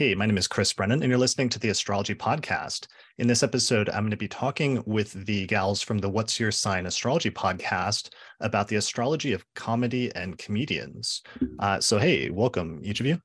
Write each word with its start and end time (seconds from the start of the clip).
Hey, 0.00 0.14
my 0.14 0.24
name 0.24 0.38
is 0.38 0.48
Chris 0.48 0.72
Brennan, 0.72 1.02
and 1.02 1.10
you're 1.10 1.18
listening 1.18 1.50
to 1.50 1.58
the 1.58 1.68
Astrology 1.68 2.14
Podcast. 2.14 2.86
In 3.18 3.26
this 3.26 3.42
episode, 3.42 3.90
I'm 3.90 4.04
going 4.04 4.10
to 4.12 4.16
be 4.16 4.28
talking 4.28 4.82
with 4.86 5.12
the 5.26 5.44
gals 5.44 5.82
from 5.82 5.98
the 5.98 6.08
What's 6.08 6.40
Your 6.40 6.50
Sign 6.50 6.86
Astrology 6.86 7.30
Podcast 7.30 8.08
about 8.40 8.66
the 8.68 8.76
astrology 8.76 9.34
of 9.34 9.44
comedy 9.54 10.10
and 10.14 10.38
comedians. 10.38 11.20
Uh, 11.58 11.80
so, 11.80 11.98
hey, 11.98 12.30
welcome, 12.30 12.80
each 12.82 13.00
of 13.00 13.04
you. 13.04 13.20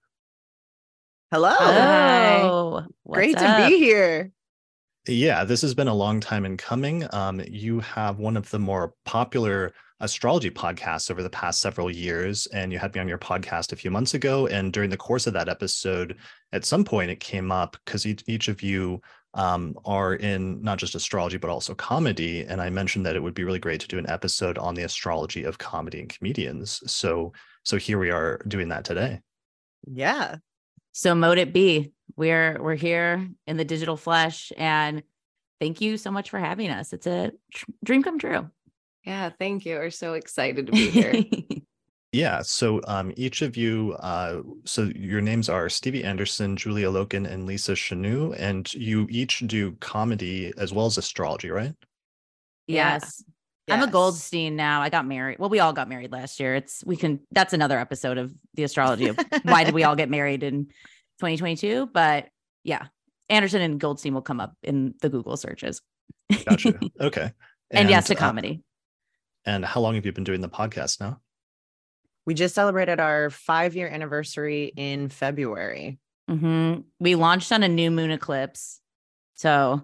Hello. 1.32 1.56
Hi. 1.58 2.86
Great 3.10 3.38
What's 3.38 3.42
to 3.42 3.68
be 3.70 3.78
here. 3.78 4.34
Yeah, 5.08 5.46
this 5.46 5.62
has 5.62 5.74
been 5.74 5.88
a 5.88 5.94
long 5.94 6.20
time 6.20 6.44
in 6.44 6.58
coming. 6.58 7.08
Um, 7.14 7.42
you 7.48 7.80
have 7.80 8.20
one 8.20 8.36
of 8.36 8.50
the 8.50 8.60
more 8.60 8.96
popular 9.06 9.72
astrology 10.00 10.52
podcasts 10.52 11.10
over 11.10 11.24
the 11.24 11.30
past 11.30 11.60
several 11.60 11.90
years, 11.90 12.48
and 12.48 12.72
you 12.72 12.80
had 12.80 12.94
me 12.94 13.02
on 13.02 13.08
your 13.08 13.18
podcast 13.18 13.72
a 13.72 13.76
few 13.76 13.90
months 13.90 14.14
ago. 14.14 14.48
And 14.48 14.74
during 14.74 14.90
the 14.90 14.98
course 14.98 15.28
of 15.28 15.34
that 15.34 15.50
episode, 15.50 16.18
at 16.52 16.66
some 16.66 16.84
point, 16.84 17.12
it 17.12 17.20
came 17.20 17.52
up 17.52 17.78
because 17.86 18.06
each, 18.06 18.24
each 18.28 18.48
of 18.48 18.62
you 18.62 19.02
um, 19.36 19.76
are 19.86 20.16
in 20.16 20.62
not 20.62 20.78
just 20.78 20.96
astrology 20.96 21.38
but 21.38 21.50
also 21.50 21.76
comedy, 21.76 22.46
and 22.46 22.62
I 22.62 22.70
mentioned 22.70 23.06
that 23.06 23.16
it 23.16 23.24
would 23.24 23.34
be 23.34 23.44
really 23.44 23.60
great 23.60 23.82
to 23.82 23.88
do 23.88 23.98
an 23.98 24.10
episode 24.10 24.58
on 24.58 24.76
the 24.76 24.84
astrology 24.84 25.44
of 25.44 25.58
comedy 25.58 26.00
and 26.00 26.10
comedians. 26.10 26.82
So, 26.92 27.34
so 27.64 27.78
here 27.78 28.00
we 28.00 28.12
are 28.12 28.40
doing 28.48 28.70
that 28.70 28.86
today. 28.86 29.22
Yeah. 29.86 30.38
So 30.94 31.14
mode 31.14 31.38
it 31.38 31.54
be. 31.54 31.92
We're 32.16 32.62
we're 32.62 32.76
here 32.76 33.28
in 33.46 33.58
the 33.58 33.66
digital 33.66 33.98
flesh, 33.98 34.54
and 34.56 35.04
thank 35.60 35.82
you 35.82 35.98
so 35.98 36.12
much 36.12 36.30
for 36.30 36.40
having 36.40 36.70
us. 36.70 36.94
It's 36.94 37.08
a 37.08 37.32
tr- 37.54 37.66
dream 37.84 38.04
come 38.04 38.18
true. 38.18 38.50
Yeah, 39.06 39.30
thank 39.38 39.66
you. 39.66 39.76
We're 39.76 39.92
so 39.92 40.14
excited 40.14 40.68
to 40.68 40.72
be 40.72 40.90
here. 40.90 41.24
Yeah. 42.16 42.44
So 42.44 42.80
um, 42.88 43.12
each 43.18 43.42
of 43.42 43.58
you, 43.58 43.94
uh, 44.00 44.42
so 44.64 44.90
your 44.96 45.20
names 45.20 45.50
are 45.50 45.68
Stevie 45.68 46.06
Anderson, 46.06 46.56
Julia 46.56 46.88
Loken, 46.88 47.30
and 47.30 47.46
Lisa 47.46 47.74
Chanoux, 47.74 48.34
and 48.40 48.74
you 48.74 49.06
each 49.10 49.40
do 49.40 49.74
comedy 49.82 50.54
as 50.58 50.72
well 50.72 50.86
as 50.86 50.98
astrology, 50.98 51.50
right? 51.50 51.74
Yeah. 52.68 52.94
yes. 52.94 53.22
I'm 53.68 53.82
a 53.82 53.92
Goldstein 53.92 54.56
now. 54.56 54.82
I 54.82 54.88
got 54.88 55.06
married. 55.06 55.40
Well, 55.40 55.50
we 55.50 55.60
all 55.60 55.74
got 55.74 55.90
married 55.90 56.14
last 56.14 56.40
year. 56.40 56.56
It's 56.56 56.86
we 56.86 56.96
can 56.96 57.20
that's 57.32 57.52
another 57.52 57.78
episode 57.78 58.18
of 58.18 58.34
the 58.54 58.64
astrology 58.64 59.08
of 59.08 59.20
why 59.44 59.66
did 59.66 59.74
we 59.74 59.84
all 59.84 59.98
get 59.98 60.10
married 60.10 60.42
in 60.44 60.68
2022? 61.20 61.90
But 61.94 62.30
yeah, 62.64 62.86
Anderson 63.28 63.62
and 63.62 63.78
Goldstein 63.78 64.14
will 64.14 64.22
come 64.22 64.40
up 64.40 64.54
in 64.64 64.94
the 65.02 65.10
Google 65.10 65.36
searches. 65.36 65.82
Gotcha. 66.46 66.80
okay. 67.02 67.32
and, 67.72 67.90
yes 67.90 68.08
to 68.08 68.16
uh, 68.16 68.20
comedy. 68.20 68.62
And 69.46 69.64
how 69.66 69.82
long 69.82 69.96
have 69.96 70.06
you 70.06 70.12
been 70.12 70.24
doing 70.24 70.42
the 70.42 70.50
podcast 70.50 71.00
now? 71.00 71.22
We 72.26 72.34
just 72.34 72.56
celebrated 72.56 73.00
our 73.00 73.30
five 73.30 73.76
year 73.76 73.88
anniversary 73.88 74.72
in 74.76 75.10
February. 75.10 76.00
hmm 76.30 76.76
We 77.00 77.16
launched 77.16 77.52
on 77.52 77.62
a 77.64 77.68
new 77.68 77.92
moon 77.92 78.12
eclipse. 78.12 78.82
So 79.36 79.84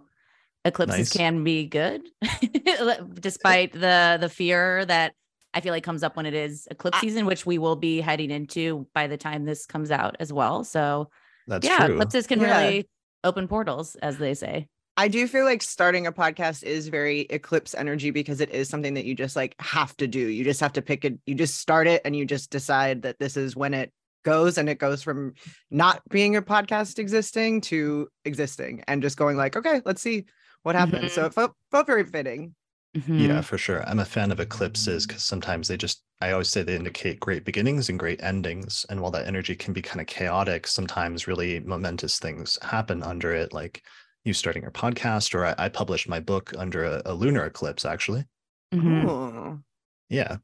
eclipses 0.65 0.97
Nice. 0.97 1.13
can 1.13 1.43
be 1.43 1.65
good, 1.65 2.01
despite 3.19 3.73
the 3.73 4.17
the 4.19 4.29
fear 4.29 4.85
that 4.85 5.13
I 5.53 5.59
feel 5.61 5.73
like 5.73 5.83
comes 5.83 6.01
up 6.03 6.15
when 6.15 6.25
it 6.25 6.33
is 6.33 6.67
eclipse 6.71 6.97
I- 6.97 7.01
season, 7.01 7.25
which 7.25 7.45
we 7.45 7.57
will 7.57 7.75
be 7.75 7.99
heading 8.01 8.31
into 8.31 8.87
by 8.93 9.07
the 9.07 9.17
time 9.17 9.45
this 9.45 9.65
comes 9.65 9.91
out 9.91 10.15
as 10.19 10.31
well. 10.31 10.63
So 10.63 11.09
That's 11.47 11.67
yeah, 11.67 11.85
true. 11.85 11.95
eclipses 11.95 12.25
can 12.27 12.39
Yeah. 12.39 12.57
really 12.61 12.89
open 13.23 13.47
portals, 13.47 13.95
as 13.95 14.17
they 14.17 14.33
say. 14.33 14.67
I 14.97 15.07
do 15.07 15.27
feel 15.27 15.45
like 15.45 15.61
starting 15.61 16.05
a 16.05 16.11
podcast 16.11 16.63
is 16.63 16.89
very 16.89 17.21
eclipse 17.21 17.73
energy 17.73 18.11
because 18.11 18.41
it 18.41 18.49
is 18.51 18.69
something 18.69 18.93
that 18.95 19.05
you 19.05 19.15
just 19.15 19.35
like 19.35 19.55
have 19.59 19.95
to 19.97 20.07
do. 20.07 20.19
You 20.19 20.43
just 20.43 20.59
have 20.59 20.73
to 20.73 20.81
pick 20.81 21.05
it, 21.05 21.17
you 21.25 21.35
just 21.35 21.57
start 21.57 21.87
it 21.87 22.01
and 22.05 22.15
you 22.15 22.25
just 22.25 22.51
decide 22.51 23.03
that 23.03 23.17
this 23.19 23.37
is 23.37 23.55
when 23.55 23.73
it 23.73 23.93
goes 24.23 24.57
and 24.57 24.69
it 24.69 24.77
goes 24.77 25.01
from 25.01 25.33
not 25.71 26.01
being 26.09 26.35
a 26.35 26.41
podcast 26.41 26.99
existing 26.99 27.61
to 27.61 28.07
existing 28.25 28.83
and 28.87 29.01
just 29.01 29.17
going 29.17 29.37
like, 29.37 29.55
okay, 29.55 29.81
let's 29.85 30.01
see 30.01 30.25
what 30.63 30.75
happens. 30.75 31.13
So 31.13 31.25
it 31.25 31.33
felt, 31.33 31.53
felt 31.71 31.87
very 31.87 32.03
fitting. 32.03 32.53
Mhm. 32.95 33.27
Yeah, 33.27 33.41
for 33.41 33.57
sure. 33.57 33.87
I'm 33.87 33.99
a 33.99 34.05
fan 34.05 34.31
of 34.31 34.41
eclipses 34.41 35.07
because 35.07 35.23
sometimes 35.23 35.69
they 35.69 35.77
just, 35.77 36.03
I 36.19 36.31
always 36.33 36.49
say 36.49 36.61
they 36.61 36.75
indicate 36.75 37.21
great 37.21 37.45
beginnings 37.45 37.87
and 37.87 37.97
great 37.97 38.21
endings. 38.21 38.85
And 38.89 38.99
while 38.99 39.11
that 39.11 39.27
energy 39.27 39.55
can 39.55 39.73
be 39.73 39.81
kind 39.81 40.01
of 40.01 40.07
chaotic, 40.07 40.67
sometimes 40.67 41.27
really 41.27 41.61
momentous 41.61 42.19
things 42.19 42.59
happen 42.61 43.01
under 43.01 43.33
it, 43.33 43.53
like 43.53 43.81
you 44.25 44.33
starting 44.33 44.61
your 44.63 44.71
podcast, 44.71 45.33
or 45.35 45.45
I, 45.45 45.55
I 45.57 45.69
published 45.69 46.07
my 46.09 46.19
book 46.19 46.53
under 46.57 46.83
a, 46.83 47.01
a 47.05 47.13
lunar 47.13 47.45
eclipse, 47.45 47.85
actually. 47.85 48.25
Mhm. 48.73 49.63
Yeah. 50.09 50.37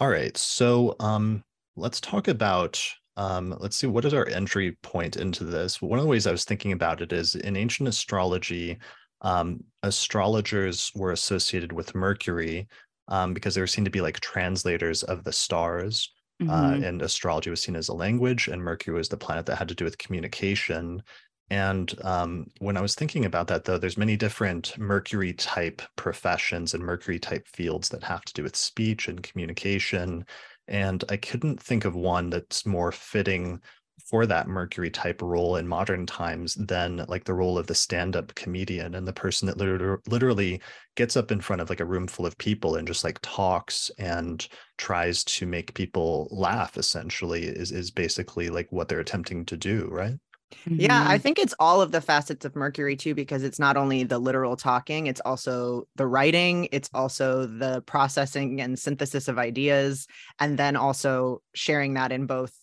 All 0.00 0.08
right. 0.08 0.36
So 0.36 0.96
um 1.00 1.44
let's 1.76 2.00
talk 2.00 2.28
about 2.28 2.82
um 3.16 3.56
let's 3.60 3.76
see 3.76 3.86
what 3.86 4.04
is 4.04 4.14
our 4.14 4.28
entry 4.28 4.72
point 4.82 5.16
into 5.16 5.44
this. 5.44 5.82
One 5.82 5.98
of 5.98 6.04
the 6.04 6.10
ways 6.10 6.26
I 6.26 6.32
was 6.32 6.44
thinking 6.44 6.72
about 6.72 7.00
it 7.02 7.12
is 7.12 7.34
in 7.36 7.56
ancient 7.56 7.88
astrology, 7.88 8.78
um 9.22 9.64
astrologers 9.82 10.92
were 10.94 11.12
associated 11.12 11.72
with 11.72 11.94
Mercury 11.94 12.68
um 13.08 13.34
because 13.34 13.54
they 13.54 13.60
were 13.60 13.66
seen 13.66 13.84
to 13.84 13.90
be 13.90 14.00
like 14.00 14.20
translators 14.20 15.02
of 15.04 15.24
the 15.24 15.32
stars. 15.32 16.12
Uh, 16.46 16.76
Mhm. 16.76 16.84
and 16.84 17.00
astrology 17.02 17.48
was 17.48 17.62
seen 17.62 17.76
as 17.76 17.88
a 17.88 17.94
language, 17.94 18.48
and 18.48 18.62
Mercury 18.62 18.94
was 18.96 19.08
the 19.08 19.16
planet 19.16 19.46
that 19.46 19.56
had 19.56 19.68
to 19.68 19.74
do 19.74 19.84
with 19.84 19.96
communication. 19.98 21.02
And 21.50 21.94
um, 22.02 22.46
when 22.58 22.76
I 22.76 22.80
was 22.80 22.94
thinking 22.94 23.24
about 23.26 23.48
that, 23.48 23.64
though, 23.64 23.78
there's 23.78 23.98
many 23.98 24.16
different 24.16 24.76
Mercury 24.78 25.34
type 25.34 25.82
professions 25.96 26.74
and 26.74 26.82
Mercury 26.82 27.18
type 27.18 27.46
fields 27.46 27.90
that 27.90 28.02
have 28.04 28.24
to 28.24 28.32
do 28.32 28.42
with 28.42 28.56
speech 28.56 29.08
and 29.08 29.22
communication. 29.22 30.24
And 30.68 31.04
I 31.10 31.16
couldn't 31.16 31.62
think 31.62 31.84
of 31.84 31.94
one 31.94 32.30
that's 32.30 32.64
more 32.64 32.92
fitting 32.92 33.60
for 34.04 34.26
that 34.26 34.48
Mercury 34.48 34.90
type 34.90 35.22
role 35.22 35.56
in 35.56 35.68
modern 35.68 36.04
times 36.06 36.54
than 36.54 37.04
like 37.08 37.24
the 37.24 37.34
role 37.34 37.56
of 37.58 37.66
the 37.66 37.74
stand 37.74 38.16
up 38.16 38.34
comedian 38.34 38.94
and 38.94 39.06
the 39.06 39.12
person 39.12 39.46
that 39.46 39.56
liter- 39.56 40.00
literally 40.08 40.60
gets 40.96 41.16
up 41.16 41.30
in 41.30 41.40
front 41.40 41.62
of 41.62 41.70
like 41.70 41.80
a 41.80 41.84
room 41.84 42.06
full 42.06 42.26
of 42.26 42.36
people 42.38 42.74
and 42.76 42.88
just 42.88 43.04
like 43.04 43.18
talks 43.22 43.90
and 43.98 44.48
tries 44.78 45.24
to 45.24 45.46
make 45.46 45.74
people 45.74 46.28
laugh 46.32 46.76
essentially 46.76 47.44
is 47.44 47.70
is 47.70 47.90
basically 47.90 48.48
like 48.50 48.70
what 48.72 48.88
they're 48.88 49.00
attempting 49.00 49.44
to 49.44 49.56
do 49.56 49.88
right 49.90 50.18
Yeah, 50.66 51.04
I 51.06 51.18
Mhm. 51.18 51.22
think 51.22 51.38
it's 51.38 51.54
all 51.58 51.80
of 51.80 51.92
the 51.92 52.00
facets 52.00 52.44
of 52.44 52.56
Mercury 52.56 52.96
too, 52.96 53.14
because 53.14 53.42
it's 53.42 53.58
not 53.58 53.76
only 53.76 54.04
the 54.04 54.18
literal 54.18 54.56
talking, 54.56 55.06
it's 55.06 55.20
also 55.20 55.86
the 55.96 56.06
writing, 56.06 56.68
it's 56.72 56.90
also 56.94 57.46
the 57.46 57.82
processing 57.82 58.60
and 58.60 58.78
synthesis 58.78 59.28
of 59.28 59.38
ideas, 59.38 60.06
and 60.38 60.58
then 60.58 60.76
also 60.76 61.42
sharing 61.54 61.94
that 61.94 62.12
in 62.12 62.26
both 62.26 62.54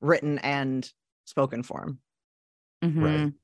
written 0.00 0.38
and 0.38 0.90
spoken 1.24 1.62
form. 1.62 2.00
Mhm. 2.82 3.34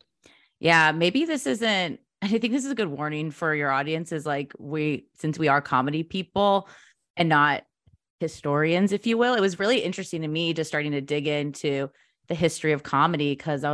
Yeah, 0.60 0.92
maybe 0.92 1.24
this 1.24 1.46
isn't. 1.46 2.00
I 2.22 2.28
think 2.28 2.52
this 2.52 2.64
is 2.64 2.70
a 2.70 2.76
good 2.76 2.88
warning 2.88 3.30
for 3.30 3.54
your 3.54 3.70
audience. 3.70 4.12
Is 4.12 4.24
like 4.24 4.52
we, 4.58 5.06
since 5.14 5.38
we 5.38 5.48
are 5.48 5.60
comedy 5.60 6.02
people 6.02 6.68
and 7.16 7.28
not 7.28 7.64
historians, 8.20 8.92
if 8.92 9.06
you 9.06 9.18
will. 9.18 9.34
It 9.34 9.40
was 9.40 9.58
really 9.58 9.80
interesting 9.80 10.22
to 10.22 10.28
me 10.28 10.52
just 10.54 10.68
starting 10.68 10.92
to 10.92 11.00
dig 11.00 11.26
into 11.26 11.90
the 12.28 12.34
history 12.34 12.72
of 12.72 12.82
comedy 12.82 13.32
because 13.32 13.64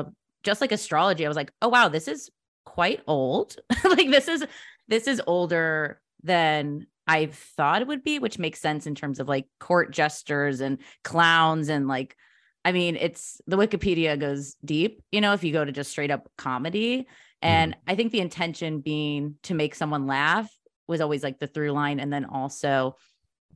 just 0.42 0.60
like 0.60 0.72
astrology, 0.72 1.24
I 1.24 1.28
was 1.28 1.36
like, 1.36 1.52
oh 1.62 1.68
wow, 1.68 1.88
this 1.88 2.08
is 2.08 2.30
quite 2.64 3.02
old. 3.06 3.56
like 3.84 4.10
this 4.10 4.28
is 4.28 4.44
this 4.88 5.06
is 5.06 5.20
older 5.26 6.00
than 6.22 6.86
I 7.06 7.26
thought 7.26 7.82
it 7.82 7.88
would 7.88 8.04
be, 8.04 8.18
which 8.18 8.38
makes 8.38 8.60
sense 8.60 8.86
in 8.86 8.94
terms 8.94 9.20
of 9.20 9.28
like 9.28 9.46
court 9.58 9.92
jesters 9.92 10.60
and 10.60 10.78
clowns 11.04 11.68
and 11.68 11.88
like 11.88 12.16
I 12.64 12.72
mean, 12.72 12.96
it's 12.96 13.40
the 13.46 13.56
Wikipedia 13.56 14.18
goes 14.18 14.56
deep, 14.64 15.02
you 15.10 15.20
know, 15.20 15.32
if 15.32 15.42
you 15.42 15.52
go 15.52 15.64
to 15.64 15.72
just 15.72 15.90
straight 15.90 16.10
up 16.10 16.28
comedy. 16.36 17.06
Hmm. 17.42 17.48
And 17.48 17.76
I 17.86 17.94
think 17.94 18.12
the 18.12 18.20
intention 18.20 18.80
being 18.80 19.36
to 19.44 19.54
make 19.54 19.74
someone 19.74 20.06
laugh 20.06 20.50
was 20.86 21.00
always 21.00 21.22
like 21.22 21.38
the 21.38 21.46
through 21.46 21.72
line. 21.72 22.00
And 22.00 22.12
then 22.12 22.24
also 22.24 22.96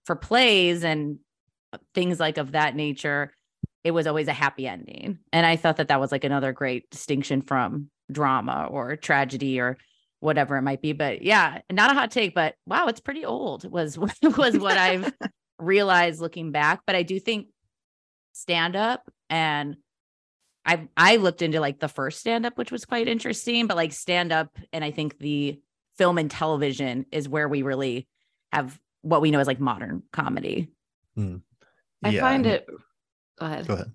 for 0.04 0.16
plays 0.16 0.84
and 0.84 1.18
uh, 1.72 1.78
things 1.94 2.20
like 2.20 2.38
of 2.38 2.52
that 2.52 2.74
nature, 2.74 3.34
it 3.84 3.90
was 3.90 4.06
always 4.06 4.28
a 4.28 4.32
happy 4.32 4.66
ending. 4.66 5.18
And 5.32 5.44
I 5.44 5.56
thought 5.56 5.76
that 5.76 5.88
that 5.88 6.00
was 6.00 6.12
like 6.12 6.24
another 6.24 6.52
great 6.52 6.90
distinction 6.90 7.42
from 7.42 7.90
drama 8.10 8.68
or 8.70 8.96
tragedy 8.96 9.60
or 9.60 9.76
whatever 10.20 10.56
it 10.56 10.62
might 10.62 10.82
be. 10.82 10.92
But 10.92 11.22
yeah, 11.22 11.60
not 11.70 11.90
a 11.90 11.94
hot 11.94 12.10
take, 12.10 12.34
but 12.34 12.54
wow, 12.66 12.86
it's 12.86 13.00
pretty 13.00 13.24
old 13.24 13.70
was 13.70 13.98
was 14.22 14.58
what 14.58 14.76
I've 14.76 15.12
realized 15.58 16.20
looking 16.20 16.52
back. 16.52 16.82
But 16.86 16.96
I 16.96 17.02
do 17.02 17.18
think 17.18 17.48
stand 18.32 18.76
up 18.76 19.10
and 19.28 19.76
I 20.64 20.88
I 20.96 21.16
looked 21.16 21.42
into 21.42 21.60
like 21.60 21.80
the 21.80 21.88
first 21.88 22.20
stand 22.20 22.46
up 22.46 22.56
which 22.56 22.72
was 22.72 22.86
quite 22.86 23.06
interesting 23.06 23.66
but 23.66 23.76
like 23.76 23.92
stand 23.92 24.32
up 24.32 24.56
and 24.72 24.82
I 24.82 24.90
think 24.90 25.18
the 25.18 25.60
film 25.98 26.16
and 26.16 26.30
television 26.30 27.04
is 27.12 27.28
where 27.28 27.46
we 27.46 27.62
really 27.62 28.08
have 28.52 28.78
what 29.02 29.20
we 29.20 29.30
know 29.30 29.40
as 29.40 29.46
like 29.46 29.60
modern 29.60 30.02
comedy. 30.12 30.70
Hmm. 31.14 31.38
I 32.02 32.10
Yeah, 32.10 32.20
find 32.20 32.46
it. 32.46 32.66
Go 33.38 33.46
ahead. 33.46 33.66
go 33.66 33.74
ahead 33.74 33.92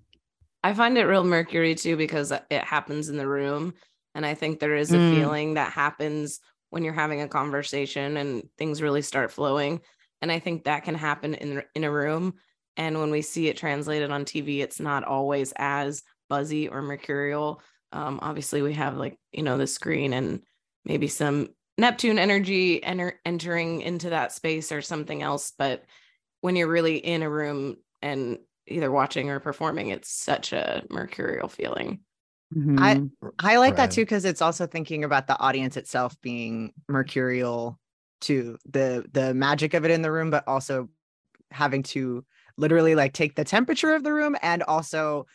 I 0.64 0.74
find 0.74 0.98
it 0.98 1.04
real 1.04 1.24
Mercury 1.24 1.74
too 1.74 1.96
because 1.96 2.32
it 2.32 2.64
happens 2.64 3.08
in 3.08 3.16
the 3.16 3.28
room, 3.28 3.74
and 4.14 4.26
I 4.26 4.34
think 4.34 4.58
there 4.58 4.74
is 4.74 4.92
a 4.92 4.98
Mm. 4.98 5.10
feeling 5.10 5.54
that 5.54 5.72
happens 5.72 6.40
when 6.70 6.82
you're 6.84 6.92
having 6.92 7.20
a 7.20 7.28
conversation 7.28 8.16
and 8.16 8.48
things 8.58 8.82
really 8.82 9.02
start 9.02 9.30
flowing, 9.30 9.80
and 10.20 10.32
I 10.32 10.40
think 10.40 10.64
that 10.64 10.84
can 10.84 10.94
happen 10.96 11.34
in 11.34 11.62
in 11.74 11.84
a 11.84 11.90
room. 11.90 12.34
And 12.76 12.98
when 13.00 13.10
we 13.10 13.22
see 13.22 13.48
it 13.48 13.56
translated 13.56 14.10
on 14.10 14.24
TV, 14.24 14.60
it's 14.60 14.80
not 14.80 15.04
always 15.04 15.52
as 15.56 16.02
buzzy 16.28 16.68
or 16.68 16.82
mercurial. 16.82 17.62
Um, 17.92 18.18
obviously, 18.20 18.60
we 18.60 18.74
have 18.74 18.96
like 18.96 19.16
you 19.32 19.42
know 19.44 19.58
the 19.58 19.66
screen 19.66 20.12
and 20.12 20.42
maybe 20.84 21.06
some 21.08 21.50
Neptune 21.78 22.18
energy 22.18 22.82
enter- 22.82 23.20
entering 23.24 23.80
into 23.82 24.10
that 24.10 24.32
space 24.32 24.72
or 24.72 24.82
something 24.82 25.22
else. 25.22 25.52
But 25.56 25.84
when 26.40 26.56
you're 26.56 26.68
really 26.68 26.98
in 26.98 27.22
a 27.22 27.30
room 27.30 27.76
and 28.02 28.38
either 28.68 28.90
watching 28.90 29.30
or 29.30 29.40
performing, 29.40 29.88
it's 29.88 30.10
such 30.10 30.52
a 30.52 30.84
mercurial 30.90 31.48
feeling. 31.48 32.00
Mhm. 32.54 33.10
I 33.38 33.56
like 33.56 33.76
that 33.76 33.90
too 33.90 34.02
because 34.02 34.24
it's 34.24 34.42
also 34.42 34.66
thinking 34.66 35.04
about 35.04 35.26
the 35.26 35.38
audience 35.38 35.76
itself 35.76 36.18
being 36.20 36.72
mercurial 36.88 37.78
to 38.22 38.58
the 38.64 39.04
the 39.12 39.34
magic 39.34 39.74
of 39.74 39.84
it 39.84 39.90
in 39.90 40.02
the 40.02 40.10
room, 40.10 40.30
but 40.30 40.46
also 40.46 40.88
having 41.50 41.82
to 41.82 42.24
literally 42.56 42.94
like 42.94 43.12
take 43.12 43.34
the 43.36 43.44
temperature 43.44 43.94
of 43.94 44.02
the 44.02 44.12
room 44.12 44.36
and 44.42 44.62
also 44.62 45.26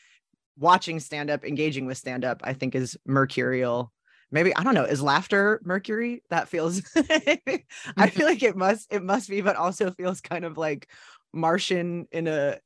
watching 0.58 1.00
stand 1.00 1.30
up, 1.30 1.46
engaging 1.46 1.86
with 1.86 1.98
stand 1.98 2.26
up. 2.26 2.42
I 2.44 2.54
think 2.54 2.76
is 2.76 2.98
mercurial. 3.06 3.92
Maybe 4.32 4.56
I 4.56 4.64
don't 4.64 4.74
know. 4.74 4.86
Is 4.86 5.02
laughter 5.02 5.62
Mercury? 5.64 6.24
That 6.30 6.50
feels. 6.50 6.82
I 6.96 8.10
feel 8.10 8.26
like 8.26 8.42
it 8.42 8.56
must. 8.56 8.92
It 8.92 9.04
must 9.04 9.30
be, 9.30 9.42
but 9.42 9.56
also 9.56 9.92
feels 9.92 10.22
kind 10.22 10.46
of 10.46 10.58
like 10.58 10.90
Martian 11.34 12.08
in 12.12 12.28
a 12.28 12.58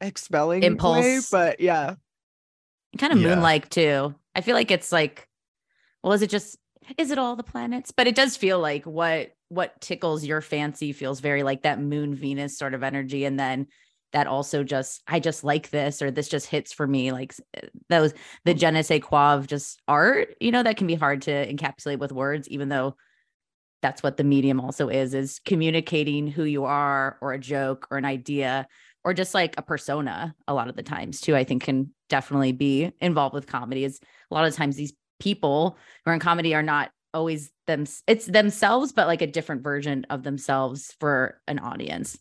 expelling 0.00 0.60
way. 0.60 0.66
Impulse. 0.66 1.30
But 1.30 1.60
yeah, 1.60 1.94
kind 2.98 3.12
of 3.12 3.18
Yeah. 3.18 3.28
moon-like 3.28 3.70
too. 3.70 4.14
I 4.34 4.40
feel 4.40 4.54
like 4.54 4.70
it's 4.70 4.92
like, 4.92 5.28
well, 6.02 6.12
is 6.12 6.22
it 6.22 6.30
just 6.30 6.58
is 6.98 7.10
it 7.10 7.18
all 7.18 7.36
the 7.36 7.42
planets? 7.42 7.92
But 7.92 8.06
it 8.06 8.14
does 8.14 8.36
feel 8.36 8.58
like 8.60 8.84
what 8.84 9.30
what 9.48 9.80
tickles 9.80 10.24
your 10.24 10.40
fancy 10.40 10.92
feels 10.92 11.20
very 11.20 11.42
like 11.42 11.62
that 11.62 11.80
moon 11.80 12.14
Venus 12.14 12.58
sort 12.58 12.74
of 12.74 12.82
energy, 12.82 13.24
and 13.24 13.38
then 13.38 13.68
that 14.12 14.26
also 14.26 14.62
just 14.62 15.02
I 15.08 15.18
just 15.20 15.44
like 15.44 15.70
this 15.70 16.02
or 16.02 16.10
this 16.10 16.28
just 16.28 16.46
hits 16.46 16.72
for 16.72 16.86
me 16.86 17.10
like 17.10 17.32
s- 17.32 17.40
uh, 17.56 17.66
those 17.88 18.12
the 18.44 18.54
mm. 18.54 18.58
je 18.58 18.70
ne 18.70 18.82
sais 18.82 19.00
quoi 19.02 19.34
of 19.34 19.46
just 19.46 19.80
art. 19.88 20.36
You 20.40 20.52
know 20.52 20.62
that 20.62 20.76
can 20.76 20.86
be 20.86 20.94
hard 20.94 21.22
to 21.22 21.52
encapsulate 21.52 21.98
with 21.98 22.12
words, 22.12 22.48
even 22.48 22.68
though 22.68 22.96
that's 23.82 24.02
what 24.02 24.16
the 24.16 24.24
medium 24.24 24.60
also 24.60 24.88
is 24.88 25.14
is 25.14 25.40
communicating 25.44 26.26
who 26.26 26.44
you 26.44 26.64
are 26.64 27.18
or 27.20 27.32
a 27.32 27.38
joke 27.38 27.86
or 27.90 27.98
an 27.98 28.04
idea 28.04 28.66
or 29.04 29.14
just 29.14 29.34
like 29.34 29.54
a 29.58 29.62
persona 29.62 30.34
a 30.48 30.54
lot 30.54 30.68
of 30.68 30.76
the 30.76 30.82
times 30.82 31.20
too 31.20 31.36
i 31.36 31.44
think 31.44 31.62
can 31.62 31.90
definitely 32.08 32.52
be 32.52 32.92
involved 33.00 33.34
with 33.34 33.46
comedy 33.46 33.84
is 33.84 34.00
a 34.30 34.34
lot 34.34 34.46
of 34.46 34.54
times 34.54 34.76
these 34.76 34.92
people 35.20 35.76
who 36.04 36.10
are 36.10 36.14
in 36.14 36.20
comedy 36.20 36.54
are 36.54 36.62
not 36.62 36.90
always 37.12 37.52
them 37.66 37.84
it's 38.06 38.26
themselves 38.26 38.92
but 38.92 39.06
like 39.06 39.22
a 39.22 39.26
different 39.26 39.62
version 39.62 40.04
of 40.10 40.22
themselves 40.22 40.94
for 40.98 41.40
an 41.46 41.58
audience. 41.60 42.18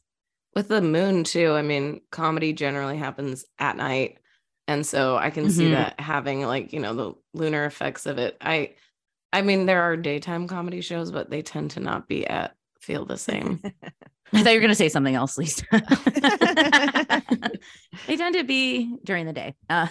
With 0.56 0.68
the 0.68 0.82
moon 0.82 1.24
too 1.24 1.52
i 1.54 1.62
mean 1.64 2.02
comedy 2.12 2.54
generally 2.54 2.98
happens 2.98 3.46
at 3.58 3.76
night. 3.78 4.20
And 4.68 4.86
so 4.86 5.18
i 5.18 5.30
can 5.32 5.50
see 5.50 5.66
Mhm. 5.66 5.72
that 5.72 6.00
having 6.00 6.42
like 6.44 6.72
you 6.74 6.80
know 6.80 6.94
the 6.94 7.14
lunar 7.34 7.66
effects 7.66 8.06
of 8.06 8.18
it. 8.20 8.38
I 8.40 8.76
i 9.34 9.42
mean 9.42 9.66
there 9.66 9.82
are 9.82 9.98
daytime 9.98 10.48
comedy 10.48 10.82
shows 10.82 11.12
but 11.12 11.30
they 11.32 11.42
tend 11.42 11.72
to 11.72 11.80
not 11.80 12.08
be 12.08 12.26
at 12.28 12.56
feel 12.84 13.06
the 13.06 13.18
same. 13.18 13.62
I 14.34 14.44
thought 14.44 14.50
you 14.50 14.58
were 14.58 14.62
going 14.62 14.70
to 14.70 14.76
say 14.76 14.90
something 14.90 15.16
else 15.16 15.38
lisa. 15.38 15.66
They 18.08 18.18
tend 18.18 18.36
to 18.36 18.44
be 18.44 18.98
during 19.04 19.26
the 19.26 19.34
day 19.34 19.54
uh, 19.70 19.88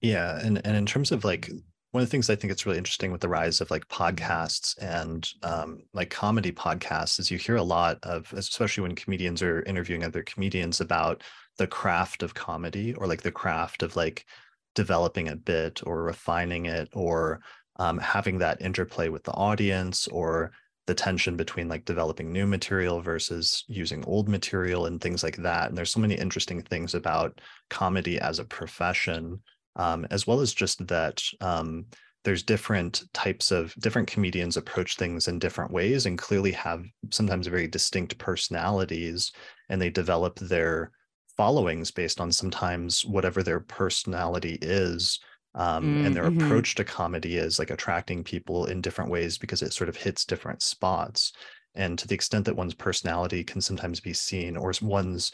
Yeah, 0.00 0.38
and 0.42 0.64
and 0.64 0.76
in 0.76 0.86
terms 0.86 1.12
of 1.12 1.24
like 1.24 1.50
one 1.90 2.02
of 2.02 2.08
the 2.08 2.10
things 2.10 2.28
I 2.28 2.36
think 2.36 2.52
it's 2.52 2.66
really 2.66 2.78
interesting 2.78 3.12
with 3.12 3.20
the 3.20 3.28
rise 3.28 3.60
of 3.60 3.70
like 3.70 3.88
podcasts 3.88 4.76
and 4.80 5.28
um, 5.42 5.82
like 5.94 6.10
comedy 6.10 6.52
podcasts 6.52 7.18
is 7.18 7.30
you 7.30 7.38
hear 7.38 7.56
a 7.56 7.62
lot 7.62 7.98
of, 8.02 8.32
especially 8.36 8.82
when 8.82 8.94
comedians 8.94 9.42
are 9.42 9.62
interviewing 9.62 10.04
other 10.04 10.22
comedians 10.22 10.80
about 10.80 11.22
the 11.56 11.66
craft 11.66 12.22
of 12.22 12.34
comedy 12.34 12.94
or 12.94 13.06
like 13.06 13.22
the 13.22 13.32
craft 13.32 13.82
of 13.82 13.96
like 13.96 14.26
developing 14.74 15.28
a 15.28 15.36
bit 15.36 15.80
or 15.86 16.02
refining 16.02 16.66
it 16.66 16.88
or 16.92 17.40
um, 17.76 17.98
having 17.98 18.38
that 18.38 18.60
interplay 18.60 19.08
with 19.08 19.24
the 19.24 19.32
audience 19.32 20.06
or 20.08 20.52
the 20.88 20.94
tension 20.94 21.36
between 21.36 21.68
like 21.68 21.84
developing 21.84 22.32
new 22.32 22.46
material 22.46 23.02
versus 23.02 23.62
using 23.68 24.02
old 24.06 24.26
material 24.26 24.86
and 24.86 25.02
things 25.02 25.22
like 25.22 25.36
that. 25.36 25.68
And 25.68 25.76
there's 25.76 25.92
so 25.92 26.00
many 26.00 26.14
interesting 26.14 26.62
things 26.62 26.94
about 26.94 27.42
comedy 27.68 28.18
as 28.18 28.38
a 28.38 28.44
profession 28.44 29.40
um, 29.76 30.06
as 30.10 30.26
well 30.26 30.40
as 30.40 30.54
just 30.54 30.86
that 30.88 31.22
um, 31.42 31.84
there's 32.24 32.42
different 32.42 33.04
types 33.12 33.50
of 33.50 33.74
different 33.74 34.08
comedians 34.08 34.56
approach 34.56 34.96
things 34.96 35.28
in 35.28 35.38
different 35.38 35.70
ways 35.70 36.06
and 36.06 36.16
clearly 36.18 36.52
have 36.52 36.82
sometimes 37.10 37.46
very 37.46 37.68
distinct 37.68 38.16
personalities 38.16 39.30
and 39.68 39.80
they 39.80 39.90
develop 39.90 40.38
their 40.38 40.90
followings 41.36 41.90
based 41.90 42.18
on 42.18 42.32
sometimes 42.32 43.04
whatever 43.04 43.42
their 43.42 43.60
personality 43.60 44.58
is 44.62 45.20
um, 45.54 45.98
and 46.02 46.14
their 46.14 46.26
Mm, 46.26 46.34
mhm. 46.38 46.62
approach 46.62 46.74
to 46.76 46.84
comedy 46.84 47.36
is 47.36 47.58
like 47.58 47.70
attracting 47.70 48.24
people 48.24 48.66
in 48.66 48.80
different 48.80 49.10
ways 49.10 49.38
because 49.38 49.62
it 49.62 49.72
sort 49.72 49.88
of 49.88 49.96
hits 49.96 50.24
different 50.24 50.62
spots 50.62 51.32
and 51.74 51.98
to 51.98 52.08
the 52.08 52.14
extent 52.14 52.44
that 52.46 52.56
one's 52.56 52.74
personality 52.74 53.44
can 53.44 53.60
sometimes 53.60 54.00
be 54.00 54.12
seen 54.12 54.56
or 54.56 54.72
one's 54.82 55.32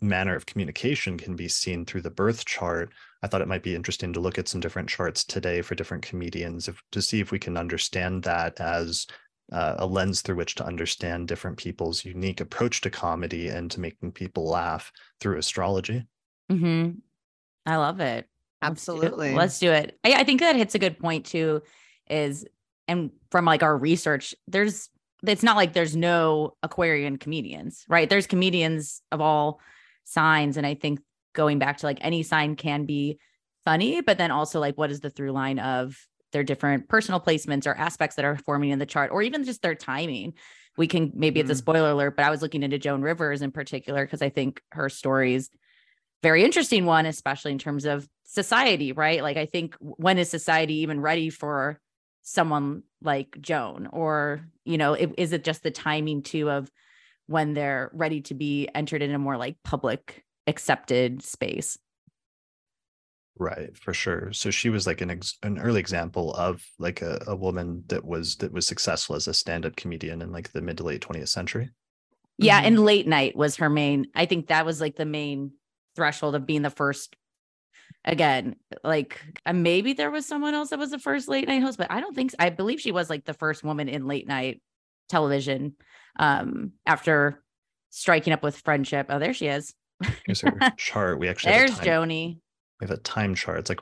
manner 0.00 0.34
of 0.36 0.46
communication 0.46 1.16
can 1.18 1.36
be 1.36 1.48
seen 1.48 1.84
through 1.86 2.02
the 2.02 2.10
birth 2.10 2.44
chart 2.44 2.92
I 3.22 3.26
thought 3.28 3.40
it 3.40 3.48
might 3.48 3.62
be 3.62 3.74
interesting 3.74 4.12
to 4.12 4.20
look 4.20 4.38
at 4.38 4.48
some 4.48 4.60
different 4.60 4.88
charts 4.88 5.24
today 5.24 5.62
for 5.62 5.74
different 5.74 6.02
comedians 6.04 6.68
if, 6.68 6.82
to 6.92 7.00
see 7.02 7.20
if 7.20 7.30
we 7.32 7.38
can 7.38 7.56
understand 7.56 8.22
that 8.24 8.60
as 8.60 9.06
uh, 9.52 9.76
a 9.78 9.86
lens 9.86 10.20
through 10.22 10.36
which 10.36 10.54
to 10.56 10.64
understand 10.66 11.28
different 11.28 11.58
people's 11.58 12.04
unique 12.04 12.40
approach 12.40 12.80
to 12.82 12.90
comedy 12.90 13.48
and 13.48 13.70
to 13.70 13.80
making 13.80 14.12
people 14.12 14.46
laugh 14.48 14.92
through 15.20 15.38
astrology. 15.38 16.06
hmm 16.48 16.90
I 17.66 17.76
love 17.78 18.00
it. 18.00 18.29
Let's 18.62 18.84
do 18.84 18.92
it. 18.92 19.04
Absolutely. 19.04 19.34
Let's 19.34 19.58
do 19.58 19.70
it. 19.70 19.98
I, 20.04 20.14
I 20.14 20.24
think 20.24 20.40
that 20.40 20.56
hits 20.56 20.74
a 20.74 20.78
good 20.78 20.98
point 20.98 21.26
too. 21.26 21.62
Is 22.08 22.46
and 22.88 23.10
from 23.30 23.44
like 23.44 23.62
our 23.62 23.76
research, 23.76 24.34
there's 24.48 24.90
it's 25.26 25.42
not 25.42 25.56
like 25.56 25.72
there's 25.72 25.96
no 25.96 26.54
Aquarian 26.62 27.18
comedians, 27.18 27.84
right? 27.88 28.08
There's 28.08 28.26
comedians 28.26 29.02
of 29.12 29.20
all 29.20 29.60
signs, 30.04 30.56
and 30.56 30.66
I 30.66 30.74
think 30.74 31.00
going 31.34 31.58
back 31.58 31.78
to 31.78 31.86
like 31.86 31.98
any 32.00 32.22
sign 32.22 32.56
can 32.56 32.86
be 32.86 33.18
funny, 33.64 34.00
but 34.00 34.18
then 34.18 34.30
also 34.30 34.58
like 34.60 34.76
what 34.76 34.90
is 34.90 35.00
the 35.00 35.10
through 35.10 35.32
line 35.32 35.58
of 35.58 35.96
their 36.32 36.42
different 36.44 36.88
personal 36.88 37.20
placements 37.20 37.66
or 37.66 37.76
aspects 37.76 38.16
that 38.16 38.24
are 38.24 38.36
forming 38.36 38.70
in 38.70 38.78
the 38.78 38.86
chart, 38.86 39.10
or 39.12 39.22
even 39.22 39.44
just 39.44 39.62
their 39.62 39.74
timing. 39.74 40.34
We 40.76 40.86
can 40.86 41.12
maybe 41.14 41.40
it's 41.40 41.50
a 41.50 41.54
Mm. 41.54 41.58
spoiler 41.58 41.90
alert, 41.90 42.16
but 42.16 42.24
I 42.24 42.30
was 42.30 42.42
looking 42.42 42.62
into 42.62 42.78
Joan 42.78 43.02
Rivers 43.02 43.42
in 43.42 43.52
particular 43.52 44.04
because 44.04 44.22
I 44.22 44.28
think 44.30 44.62
her 44.72 44.88
stories 44.88 45.50
very 46.22 46.44
interesting 46.44 46.84
one, 46.84 47.06
especially 47.06 47.52
in 47.52 47.58
terms 47.58 47.86
of 47.86 48.06
society, 48.30 48.92
right? 48.92 49.22
Like, 49.22 49.36
I 49.36 49.46
think 49.46 49.76
when 49.80 50.16
is 50.18 50.30
society 50.30 50.74
even 50.76 51.00
ready 51.00 51.30
for 51.30 51.80
someone 52.22 52.84
like 53.02 53.36
Joan? 53.40 53.88
Or, 53.92 54.46
you 54.64 54.78
know, 54.78 54.94
i- 54.94 55.12
is 55.18 55.32
it 55.32 55.42
just 55.44 55.62
the 55.64 55.70
timing 55.72 56.22
too 56.22 56.48
of 56.48 56.70
when 57.26 57.54
they're 57.54 57.90
ready 57.92 58.20
to 58.22 58.34
be 58.34 58.68
entered 58.74 59.02
in 59.02 59.12
a 59.12 59.18
more 59.18 59.36
like 59.36 59.56
public 59.64 60.24
accepted 60.46 61.22
space? 61.22 61.76
Right, 63.38 63.74
for 63.76 63.94
sure. 63.94 64.32
So 64.32 64.50
she 64.50 64.68
was 64.68 64.86
like 64.86 65.00
an 65.00 65.10
ex- 65.10 65.38
an 65.42 65.58
early 65.58 65.80
example 65.80 66.34
of 66.34 66.62
like 66.78 67.00
a, 67.00 67.22
a 67.26 67.34
woman 67.34 67.84
that 67.86 68.04
was 68.04 68.36
that 68.36 68.52
was 68.52 68.66
successful 68.66 69.16
as 69.16 69.26
a 69.28 69.34
stand-up 69.34 69.76
comedian 69.76 70.20
in 70.20 70.30
like 70.30 70.52
the 70.52 70.60
mid 70.60 70.76
to 70.78 70.84
late 70.84 71.00
20th 71.00 71.30
century. 71.30 71.70
Yeah. 72.38 72.60
Mhm. 72.60 72.66
And 72.66 72.80
late 72.84 73.06
night 73.06 73.36
was 73.36 73.56
her 73.56 73.70
main, 73.70 74.06
I 74.14 74.26
think 74.26 74.48
that 74.48 74.66
was 74.66 74.80
like 74.80 74.96
the 74.96 75.06
main 75.06 75.52
threshold 75.96 76.34
of 76.34 76.46
being 76.46 76.62
the 76.62 76.70
first. 76.70 77.16
Again, 78.04 78.56
like 78.82 79.20
uh, 79.44 79.52
maybe 79.52 79.92
there 79.92 80.10
was 80.10 80.26
someone 80.26 80.54
else 80.54 80.70
that 80.70 80.78
was 80.78 80.90
the 80.90 80.98
first 80.98 81.28
late 81.28 81.46
night 81.46 81.62
host, 81.62 81.76
but 81.78 81.90
I 81.90 82.00
don't 82.00 82.14
think 82.14 82.30
so. 82.30 82.36
I 82.40 82.48
believe 82.50 82.80
she 82.80 82.92
was 82.92 83.10
like 83.10 83.24
the 83.26 83.34
first 83.34 83.62
woman 83.62 83.88
in 83.88 84.06
late 84.06 84.26
night 84.26 84.62
television 85.08 85.74
um 86.18 86.72
after 86.86 87.42
striking 87.90 88.32
up 88.32 88.42
with 88.42 88.56
friendship. 88.56 89.06
Oh, 89.10 89.18
there 89.18 89.34
she 89.34 89.48
is. 89.48 89.74
Here's 90.24 90.40
her 90.40 90.58
chart. 90.76 91.18
We 91.18 91.28
actually 91.28 91.52
There's 91.52 91.72
Joni. 91.80 92.38
we 92.80 92.86
have 92.86 92.90
a 92.90 93.02
time 93.02 93.34
chart. 93.34 93.58
It's 93.58 93.68
like 93.68 93.80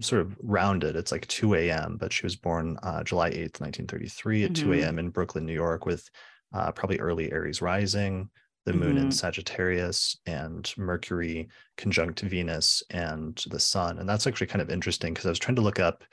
sort 0.00 0.20
of 0.22 0.36
rounded. 0.42 0.94
It's 0.94 1.10
like 1.10 1.26
2 1.26 1.54
a.m., 1.54 1.96
but 1.98 2.12
she 2.12 2.24
was 2.24 2.36
born 2.36 2.78
uh, 2.84 3.02
July 3.02 3.30
8th, 3.30 3.60
1933 3.60 4.44
at 4.44 4.54
2 4.54 4.66
Mhm. 4.68 4.78
a.m. 4.82 4.98
in 5.00 5.10
Brooklyn, 5.10 5.44
New 5.46 5.54
York, 5.54 5.86
with 5.86 6.08
uh, 6.54 6.70
probably 6.70 7.00
early 7.00 7.32
Aries 7.32 7.60
rising, 7.60 8.28
the 8.66 8.74
moon 8.74 8.98
in 8.98 9.10
Mhm. 9.10 9.12
Sagittarius, 9.12 10.18
and 10.26 10.72
Mercury 10.78 11.48
conjunct 11.78 12.20
Venus 12.22 12.82
and 12.90 13.42
the 13.50 13.60
sun. 13.60 13.98
And 13.98 14.08
that's 14.08 14.26
actually 14.26 14.48
kind 14.48 14.62
of 14.62 14.70
interesting 14.70 15.14
because 15.14 15.26
I 15.26 15.30
was 15.30 15.40
trying 15.40 15.56
to 15.56 15.62
look 15.62 15.80
up. 15.80 16.04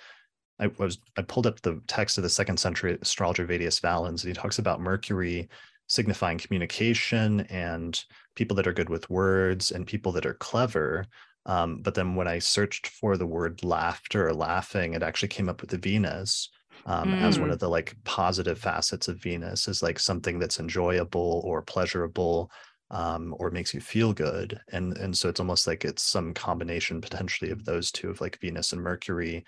I 0.60 0.67
was 0.67 1.00
I 1.17 1.22
pulled 1.24 1.48
up 1.48 1.62
the 1.62 1.81
text 1.88 2.17
of 2.17 2.24
the 2.24 2.29
second 2.29 2.57
century 2.60 2.98
astrologer 3.01 3.45
Vettius 3.48 3.81
Valens, 3.81 4.24
and 4.24 4.36
he 4.36 4.39
talks 4.41 4.60
about 4.60 4.81
Mercury 4.81 5.50
signifying 5.88 6.38
communication 6.38 7.41
and 7.41 8.03
people 8.36 8.55
that 8.55 8.67
are 8.67 8.74
good 8.74 8.89
with 8.89 9.10
words 9.10 9.72
and 9.72 9.88
people 9.88 10.12
that 10.13 10.25
are 10.25 10.36
clever. 10.36 11.05
Um, 11.45 11.81
but 11.81 11.95
then 11.95 12.15
when 12.15 12.27
I 12.27 12.39
searched 12.39 12.88
for 12.88 13.17
the 13.17 13.27
word 13.27 13.63
laughter 13.63 14.27
or 14.27 14.33
laughing, 14.33 14.93
it 14.93 15.03
actually 15.03 15.27
came 15.29 15.50
up 15.50 15.62
with 15.62 15.72
the 15.72 15.77
Venus 15.77 16.50
um, 16.85 17.13
as 17.15 17.39
one 17.39 17.49
Mm. 17.49 17.51
of 17.51 17.59
the 17.59 17.69
like 17.69 17.95
positive 18.03 18.59
facets 18.59 19.07
of 19.07 19.21
Venus 19.21 19.67
is 19.67 19.81
like 19.83 19.99
something 19.99 20.39
that's 20.39 20.59
enjoyable 20.59 21.41
or 21.45 21.61
pleasurable. 21.61 22.51
um, 22.91 23.33
or 23.39 23.49
makes 23.49 23.73
you 23.73 23.81
feel 23.81 24.13
good 24.13 24.59
and 24.71 24.95
and 24.97 25.17
so 25.17 25.27
it's 25.29 25.39
almost 25.39 25.65
like 25.67 25.83
it's 25.85 26.03
some 26.03 26.33
combination 26.33 27.01
potentially 27.01 27.49
of 27.49 27.65
those 27.65 27.91
two 27.91 28.09
of 28.09 28.21
like 28.21 28.37
venus 28.39 28.71
and 28.73 28.81
mercury 28.83 29.43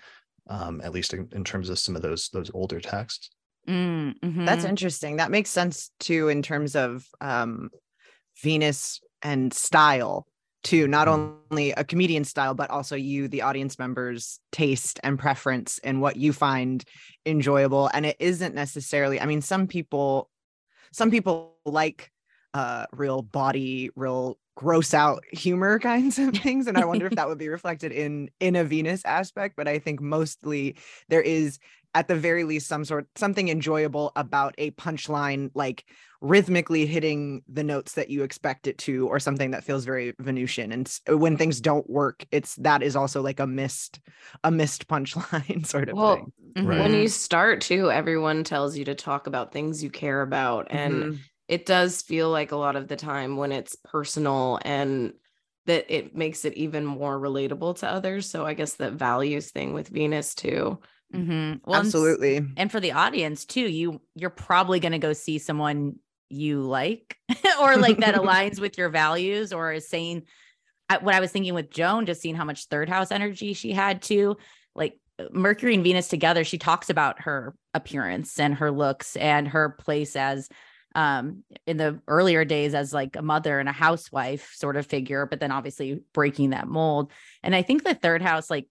um, 0.48 0.80
at 0.80 0.92
least 0.92 1.12
in, 1.14 1.28
in 1.32 1.44
terms 1.44 1.68
of 1.68 1.78
some 1.78 1.94
of 1.96 2.02
those 2.02 2.28
those 2.30 2.50
older 2.54 2.80
texts 2.80 3.30
Mm, 3.68 4.14
That's 4.44 4.64
mhm. 4.64 4.64
interesting. 4.64 5.16
That 5.16 5.30
makes 5.30 5.50
sense 5.50 5.90
too 5.98 6.28
in 6.28 6.42
terms 6.42 6.76
of 6.76 7.08
um, 7.20 7.70
Venus 8.42 9.00
and 9.22 9.52
style 9.52 10.26
too. 10.66 10.88
Not 10.88 11.06
only 11.06 11.70
a 11.70 11.84
comedian 11.84 12.24
style, 12.24 12.52
but 12.52 12.70
also 12.70 12.96
you, 12.96 13.28
the 13.28 13.42
audience 13.42 13.78
members' 13.78 14.40
taste 14.50 14.98
and 15.04 15.18
preference 15.18 15.78
and 15.84 16.00
what 16.00 16.16
you 16.16 16.32
find 16.32 16.84
enjoyable. 17.24 17.88
And 17.94 18.04
it 18.04 18.16
isn't 18.18 18.54
necessarily. 18.54 19.20
I 19.20 19.26
mean, 19.26 19.40
some 19.40 19.68
people, 19.68 20.28
some 20.92 21.10
people 21.10 21.54
like 21.64 22.10
uh, 22.56 22.86
real 22.92 23.22
body, 23.22 23.90
real 23.96 24.38
gross 24.56 24.94
out 24.94 25.22
humor 25.32 25.78
kinds 25.80 26.18
of 26.18 26.34
things 26.34 26.66
and 26.66 26.78
i 26.78 26.84
wonder 26.84 27.06
if 27.06 27.14
that 27.14 27.28
would 27.28 27.36
be 27.36 27.48
reflected 27.50 27.92
in 27.92 28.30
in 28.40 28.56
a 28.56 28.64
venus 28.64 29.04
aspect 29.04 29.54
but 29.54 29.68
i 29.68 29.78
think 29.78 30.00
mostly 30.00 30.74
there 31.10 31.20
is 31.20 31.58
at 31.94 32.08
the 32.08 32.14
very 32.16 32.44
least 32.44 32.66
some 32.66 32.82
sort 32.82 33.06
something 33.16 33.48
enjoyable 33.50 34.12
about 34.16 34.54
a 34.56 34.70
punchline 34.72 35.50
like 35.54 35.84
rhythmically 36.22 36.86
hitting 36.86 37.42
the 37.46 37.62
notes 37.62 37.92
that 37.92 38.08
you 38.08 38.22
expect 38.22 38.66
it 38.66 38.78
to 38.78 39.06
or 39.08 39.20
something 39.20 39.50
that 39.50 39.62
feels 39.62 39.84
very 39.84 40.14
venusian 40.20 40.72
and 40.72 41.00
when 41.08 41.36
things 41.36 41.60
don't 41.60 41.90
work 41.90 42.24
it's 42.30 42.56
that 42.56 42.82
is 42.82 42.96
also 42.96 43.20
like 43.22 43.40
a 43.40 43.46
missed 43.46 44.00
a 44.44 44.50
missed 44.50 44.88
punchline 44.88 45.66
sort 45.74 45.90
of 45.90 45.98
Well, 45.98 46.30
thing 46.32 46.32
Right. 46.62 46.76
when 46.76 46.94
you 46.94 47.08
start 47.08 47.60
too, 47.60 47.90
everyone 47.90 48.44
tells 48.44 48.76
you 48.76 48.84
to 48.86 48.94
talk 48.94 49.26
about 49.26 49.52
things 49.52 49.82
you 49.82 49.90
care 49.90 50.22
about. 50.22 50.66
And 50.70 51.04
Mhm. 51.04 51.26
It 51.48 51.66
does 51.66 52.02
feel 52.02 52.30
like 52.30 52.52
a 52.52 52.56
lot 52.56 52.76
of 52.76 52.88
the 52.88 52.96
time 52.96 53.36
when 53.36 53.52
it's 53.52 53.76
personal 53.84 54.58
and 54.62 55.12
that 55.66 55.86
it 55.88 56.14
makes 56.14 56.44
it 56.44 56.54
even 56.54 56.84
more 56.84 57.18
relatable 57.18 57.78
to 57.78 57.88
others. 57.88 58.28
So 58.28 58.46
I 58.46 58.54
guess 58.54 58.74
that 58.74 58.92
values 58.92 59.50
thing 59.50 59.74
with 59.74 59.88
Venus 59.88 60.34
too. 60.34 60.78
Mhm. 61.14 61.60
Well, 61.64 61.80
absolutely 61.80 62.44
and 62.56 62.70
for 62.70 62.80
the 62.80 62.90
audience 62.90 63.44
too 63.44 63.60
you 63.60 64.00
you're 64.16 64.28
probably 64.28 64.80
going 64.80 64.90
to 64.90 64.98
go 64.98 65.12
see 65.12 65.38
someone 65.38 65.94
you 66.30 66.62
like 66.62 67.16
or 67.60 67.76
like 67.76 67.98
that 67.98 68.14
aligns 68.16 68.58
with 68.58 68.76
your 68.76 68.88
values 68.88 69.52
or 69.52 69.72
is 69.72 69.88
saying 69.88 70.24
what 71.00 71.14
i 71.14 71.20
was 71.20 71.30
thinking 71.30 71.54
with 71.54 71.70
joan 71.70 72.06
just 72.06 72.20
seeing 72.20 72.34
how 72.34 72.44
much 72.44 72.66
third 72.66 72.88
house 72.88 73.12
energy 73.12 73.52
she 73.52 73.70
had 73.70 74.02
too 74.02 74.36
like 74.74 74.98
mercury 75.30 75.74
and 75.74 75.84
venus 75.84 76.08
together 76.08 76.42
she 76.42 76.58
talks 76.58 76.90
about 76.90 77.20
her 77.20 77.54
appearance 77.72 78.40
and 78.40 78.56
her 78.56 78.72
looks 78.72 79.14
and 79.14 79.46
her 79.46 79.70
place 79.78 80.16
as 80.16 80.48
um 80.96 81.44
in 81.66 81.76
the 81.76 82.00
earlier 82.08 82.44
days 82.44 82.74
as 82.74 82.92
like 82.92 83.14
a 83.14 83.22
mother 83.22 83.60
and 83.60 83.68
a 83.68 83.72
housewife 83.72 84.52
sort 84.54 84.76
of 84.76 84.84
figure 84.86 85.26
but 85.26 85.38
then 85.38 85.52
obviously 85.52 86.00
breaking 86.12 86.50
that 86.50 86.66
mold 86.66 87.12
and 87.44 87.54
i 87.54 87.62
think 87.62 87.84
the 87.84 87.94
third 87.94 88.22
house 88.22 88.50
like 88.50 88.66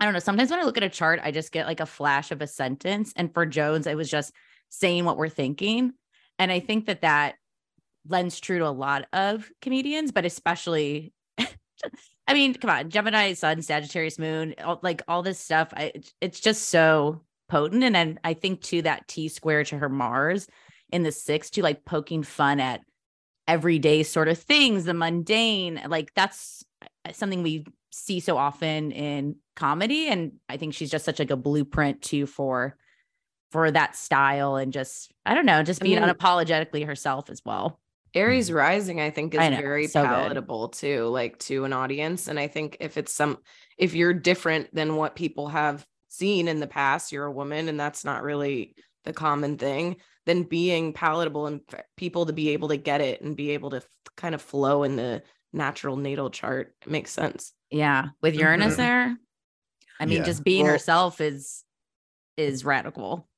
I 0.00 0.04
don't 0.04 0.14
know. 0.14 0.18
Sometimes 0.20 0.50
when 0.50 0.58
I 0.58 0.64
look 0.64 0.76
at 0.76 0.82
a 0.82 0.88
chart, 0.88 1.20
I 1.22 1.30
just 1.30 1.52
get 1.52 1.68
like 1.68 1.78
a 1.78 1.86
flash 1.86 2.32
of 2.32 2.42
a 2.42 2.46
sentence. 2.48 3.12
And 3.14 3.32
for 3.32 3.46
Joan's, 3.46 3.86
it 3.86 3.96
was 3.96 4.10
just 4.10 4.32
saying 4.68 5.04
what 5.04 5.16
we're 5.16 5.28
thinking. 5.28 5.92
And 6.40 6.50
I 6.50 6.58
think 6.58 6.86
that 6.86 7.02
that 7.02 7.36
lends 8.08 8.40
true 8.40 8.58
to 8.58 8.66
a 8.66 8.70
lot 8.70 9.06
of 9.12 9.48
comedians, 9.60 10.10
but 10.10 10.24
especially, 10.24 11.12
I 11.38 12.34
mean, 12.34 12.54
come 12.54 12.68
on, 12.68 12.90
Gemini 12.90 13.34
Sun, 13.34 13.62
Sagittarius 13.62 14.18
Moon, 14.18 14.56
all, 14.64 14.80
like 14.82 15.02
all 15.06 15.22
this 15.22 15.38
stuff. 15.38 15.68
I, 15.72 15.84
it's- 15.84 16.12
it's 16.20 16.40
just 16.40 16.68
so 16.70 17.22
potent. 17.48 17.84
And 17.84 17.94
then 17.94 18.18
I 18.24 18.34
think 18.34 18.62
to 18.62 18.82
that 18.82 19.06
T 19.06 19.28
square 19.28 19.62
to 19.62 19.78
her 19.78 19.88
Mars 19.88 20.48
in 20.92 21.02
the 21.02 21.12
six 21.12 21.50
to 21.50 21.62
like 21.62 21.84
poking 21.84 22.22
fun 22.22 22.60
at 22.60 22.82
everyday 23.48 24.02
sort 24.02 24.28
of 24.28 24.38
things, 24.38 24.84
the 24.84 24.94
mundane, 24.94 25.82
like 25.88 26.14
that's 26.14 26.64
uh, 26.82 27.12
something 27.12 27.42
we 27.42 27.64
see 27.90 28.20
so 28.20 28.38
often 28.38 28.90
in 28.90 29.36
comedy 29.54 30.08
and 30.08 30.32
i 30.48 30.56
think 30.56 30.72
she's 30.72 30.90
just 30.90 31.04
such 31.04 31.18
like 31.18 31.30
a 31.30 31.36
blueprint 31.36 32.00
too 32.00 32.24
for 32.24 32.74
for 33.50 33.70
that 33.70 33.94
style 33.94 34.56
and 34.56 34.72
just 34.72 35.12
i 35.26 35.34
don't 35.34 35.44
know 35.44 35.62
just 35.62 35.82
I 35.82 35.84
being 35.84 36.00
mean- 36.00 36.08
unapologetically 36.08 36.86
herself 36.86 37.28
as 37.28 37.42
well 37.44 37.78
Aries 38.14 38.52
rising, 38.52 39.00
I 39.00 39.08
think, 39.08 39.32
is 39.32 39.40
I 39.40 39.48
know, 39.48 39.56
very 39.56 39.86
so 39.86 40.02
good. 40.02 40.08
palatable 40.08 40.68
too, 40.68 41.06
like 41.06 41.38
to 41.38 41.64
an 41.64 41.72
audience. 41.72 42.28
And 42.28 42.38
I 42.38 42.46
think 42.46 42.76
if 42.78 42.98
it's 42.98 43.10
some, 43.10 43.38
if 43.78 43.94
you're 43.94 44.12
different 44.12 44.68
than 44.74 44.96
what 44.96 45.16
people 45.16 45.48
have 45.48 45.86
seen 46.08 46.46
in 46.46 46.60
the 46.60 46.66
past, 46.66 47.10
you're 47.10 47.24
a 47.24 47.32
woman 47.32 47.70
and 47.70 47.80
that's 47.80 48.04
not 48.04 48.22
really 48.22 48.74
the 49.04 49.14
common 49.14 49.56
thing, 49.56 49.96
then 50.26 50.42
being 50.44 50.92
palatable 50.92 51.46
and 51.46 51.60
for 51.68 51.82
people 51.96 52.26
to 52.26 52.32
be 52.32 52.50
able 52.50 52.68
to 52.68 52.76
get 52.76 53.00
it 53.00 53.20
and 53.22 53.36
be 53.36 53.50
able 53.50 53.70
to 53.70 53.78
f- 53.78 53.88
kind 54.16 54.34
of 54.34 54.42
flow 54.42 54.82
in 54.84 54.96
the 54.96 55.22
natural 55.52 55.96
natal 55.96 56.30
chart 56.30 56.74
it 56.82 56.90
makes 56.90 57.10
sense. 57.10 57.52
yeah 57.70 58.08
with 58.22 58.34
uranus 58.34 58.74
Mhm. 58.74 58.76
there 58.76 59.16
i 60.00 60.06
mean 60.06 60.18
Yeah. 60.18 60.24
just 60.24 60.44
being 60.44 60.64
Well- 60.64 60.72
herself 60.72 61.20
is 61.20 61.64
is 62.36 62.64
radical 62.64 63.28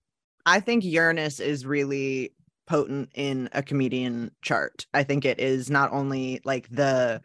I 0.46 0.60
think 0.60 0.84
Uranus 0.84 1.40
is 1.40 1.64
really 1.64 2.34
potent 2.66 3.08
in 3.14 3.48
a 3.52 3.62
comedian 3.62 4.30
chart. 4.42 4.86
I 4.92 5.02
think 5.02 5.24
it 5.24 5.40
is 5.40 5.70
not 5.70 5.90
only 5.92 6.42
like 6.44 6.68
the 6.68 7.22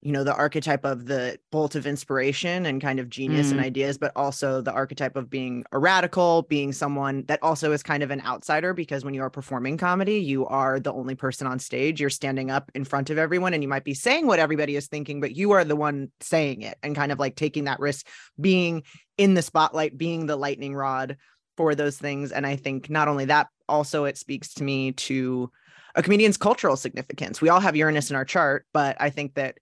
you 0.00 0.12
know 0.12 0.22
the 0.22 0.34
archetype 0.34 0.84
of 0.84 1.06
the 1.06 1.38
bolt 1.50 1.74
of 1.74 1.84
inspiration 1.86 2.66
and 2.66 2.80
kind 2.80 3.00
of 3.00 3.10
genius 3.10 3.50
and 3.50 3.60
Mm. 3.60 3.64
ideas 3.64 3.98
but 3.98 4.12
also 4.14 4.60
the 4.60 4.72
archetype 4.72 5.16
of 5.16 5.28
being 5.28 5.64
a 5.72 5.78
radical 5.78 6.42
being 6.42 6.72
someone 6.72 7.24
that 7.26 7.42
also 7.42 7.72
is 7.72 7.82
kind 7.82 8.02
of 8.04 8.12
an 8.12 8.20
outsider 8.22 8.72
because 8.72 9.04
when 9.04 9.12
you 9.12 9.22
are 9.22 9.30
performing 9.30 9.76
comedy 9.76 10.20
you 10.20 10.46
are 10.46 10.78
the 10.78 10.92
only 10.92 11.14
person 11.16 11.46
on 11.46 11.58
stage. 11.58 12.00
You're 12.00 12.10
standing 12.10 12.50
up 12.50 12.70
in 12.74 12.84
front 12.84 13.10
of 13.10 13.18
everyone 13.18 13.54
and 13.54 13.62
you 13.62 13.68
might 13.68 13.84
be 13.84 13.94
saying 13.94 14.26
what 14.26 14.38
everybody 14.38 14.76
is 14.76 14.86
thinking 14.86 15.20
but 15.20 15.34
you 15.34 15.50
are 15.50 15.64
the 15.64 15.74
one 15.76 16.12
saying 16.20 16.62
it 16.62 16.78
and 16.82 16.94
kind 16.94 17.10
of 17.10 17.18
like 17.18 17.34
taking 17.34 17.64
that 17.64 17.80
risk 17.80 18.06
being 18.40 18.84
in 19.16 19.34
the 19.34 19.42
spotlight 19.42 19.98
being 19.98 20.26
the 20.26 20.36
lightning 20.36 20.74
rod 20.76 21.16
for 21.56 21.74
those 21.74 21.98
things. 21.98 22.30
And 22.30 22.46
i 22.46 22.54
think 22.54 22.88
not 22.88 23.08
only 23.08 23.24
that 23.24 23.48
also 23.68 24.04
it 24.04 24.16
speaks 24.16 24.54
to 24.54 24.64
me 24.64 24.92
to 24.92 25.50
a 25.96 26.02
comedian's 26.02 26.36
cultural 26.36 26.76
significance. 26.76 27.40
We 27.40 27.48
all 27.48 27.58
have 27.58 27.74
uranus 27.74 28.10
in 28.10 28.16
our 28.16 28.24
chart 28.24 28.64
but 28.72 28.96
i 29.00 29.10
think 29.10 29.34
that 29.34 29.58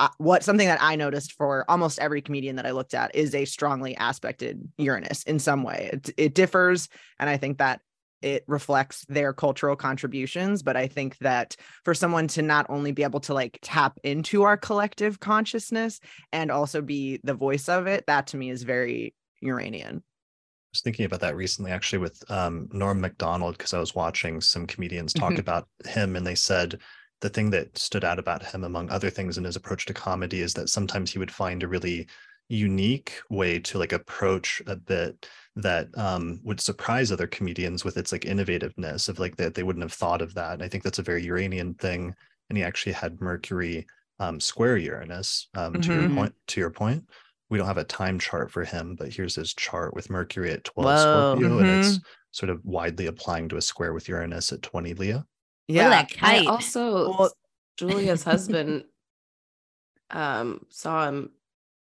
uh, 0.00 0.08
what 0.16 0.42
something 0.42 0.66
that 0.66 0.82
I 0.82 0.96
noticed 0.96 1.34
for 1.34 1.64
almost 1.68 1.98
every 1.98 2.22
comedian 2.22 2.56
that 2.56 2.66
I 2.66 2.70
looked 2.70 2.94
at 2.94 3.14
is 3.14 3.34
a 3.34 3.44
strongly 3.44 3.94
aspected 4.00 4.66
Uranus 4.78 5.22
in 5.24 5.38
some 5.38 5.62
way. 5.62 5.90
It, 5.92 6.10
it 6.16 6.34
differs, 6.34 6.88
and 7.18 7.28
I 7.28 7.36
think 7.36 7.58
that 7.58 7.82
it 8.22 8.44
reflects 8.48 9.04
their 9.08 9.34
cultural 9.34 9.76
contributions. 9.76 10.62
But 10.62 10.76
I 10.76 10.86
think 10.86 11.18
that 11.18 11.54
for 11.84 11.92
someone 11.94 12.28
to 12.28 12.42
not 12.42 12.64
only 12.70 12.92
be 12.92 13.02
able 13.02 13.20
to 13.20 13.34
like 13.34 13.58
tap 13.60 13.98
into 14.02 14.42
our 14.42 14.56
collective 14.56 15.20
consciousness 15.20 16.00
and 16.32 16.50
also 16.50 16.80
be 16.80 17.20
the 17.22 17.34
voice 17.34 17.68
of 17.68 17.86
it, 17.86 18.06
that 18.06 18.26
to 18.28 18.38
me 18.38 18.48
is 18.48 18.62
very 18.62 19.14
Uranian. 19.42 19.96
I 19.96 20.72
was 20.72 20.82
thinking 20.82 21.04
about 21.04 21.20
that 21.20 21.36
recently, 21.36 21.72
actually, 21.72 21.98
with 21.98 22.22
um, 22.30 22.68
Norm 22.72 23.00
Macdonald, 23.00 23.58
because 23.58 23.74
I 23.74 23.80
was 23.80 23.94
watching 23.94 24.40
some 24.40 24.66
comedians 24.66 25.12
talk 25.12 25.32
Mhm. 25.32 25.40
about 25.40 25.68
him, 25.84 26.16
and 26.16 26.26
they 26.26 26.36
said 26.36 26.78
the 27.20 27.28
thing 27.30 27.50
that 27.50 27.76
stood 27.78 28.04
out 28.04 28.18
about 28.18 28.44
him, 28.44 28.64
among 28.64 28.90
other 28.90 29.10
things, 29.10 29.38
in 29.38 29.44
his 29.44 29.56
approach 29.56 29.86
to 29.86 29.94
comedy, 29.94 30.40
is 30.40 30.54
that 30.54 30.68
sometimes 30.68 31.12
he 31.12 31.18
would 31.18 31.30
find 31.32 31.62
a 31.62 31.68
really 31.68 32.08
unique 32.48 33.20
way 33.30 33.60
to 33.60 33.78
like 33.78 33.92
approach 33.92 34.60
a 34.66 34.74
bit 34.74 35.28
that 35.54 35.86
um, 35.96 36.40
would 36.42 36.60
surprise 36.60 37.12
other 37.12 37.26
comedians 37.26 37.84
with 37.84 37.96
its 37.96 38.10
like 38.12 38.22
innovativeness 38.22 39.08
of 39.08 39.18
like 39.20 39.36
that 39.36 39.54
they 39.54 39.62
wouldn't 39.62 39.84
have 39.84 39.92
thought 39.92 40.20
of 40.22 40.34
that. 40.34 40.54
And 40.54 40.62
I 40.62 40.68
think 40.68 40.82
that's 40.82 40.98
a 40.98 41.02
very 41.02 41.22
Uranian 41.24 41.74
thing. 41.74 42.14
And 42.48 42.56
he 42.58 42.64
actually 42.64 42.92
had 42.92 43.20
Mercury 43.20 43.86
um, 44.18 44.40
square 44.40 44.76
Uranus. 44.76 45.48
Um, 45.54 45.80
To 45.80 45.92
your 45.92 46.04
Mhm. 46.04 46.14
point, 46.14 46.34
to 46.48 46.60
your 46.60 46.70
point, 46.70 47.08
we 47.48 47.58
don't 47.58 47.66
have 47.66 47.78
a 47.78 47.84
time 47.84 48.18
chart 48.18 48.50
for 48.50 48.64
him, 48.64 48.94
but 48.96 49.12
here's 49.12 49.34
his 49.34 49.54
chart 49.54 49.94
with 49.94 50.10
Mercury 50.10 50.50
at 50.52 50.64
12 50.64 50.98
Whoa. 50.98 50.98
Scorpio, 50.98 51.58
and 51.58 51.70
it's 51.70 52.00
sort 52.32 52.50
of 52.50 52.64
widely 52.64 53.06
applying 53.06 53.48
to 53.48 53.56
a 53.56 53.62
square 53.62 53.92
with 53.92 54.08
Uranus 54.08 54.52
at 54.52 54.62
20 54.62 54.94
Leo. 54.94 55.24
Look 55.68 55.78
at 55.82 55.90
that 55.90 56.24
I 56.24 56.38
kite. 56.38 56.46
also 56.46 57.10
Well- 57.10 57.32
Julia's 57.76 58.22
husband 58.22 58.84
um 60.10 60.66
saw 60.70 61.06
him 61.08 61.30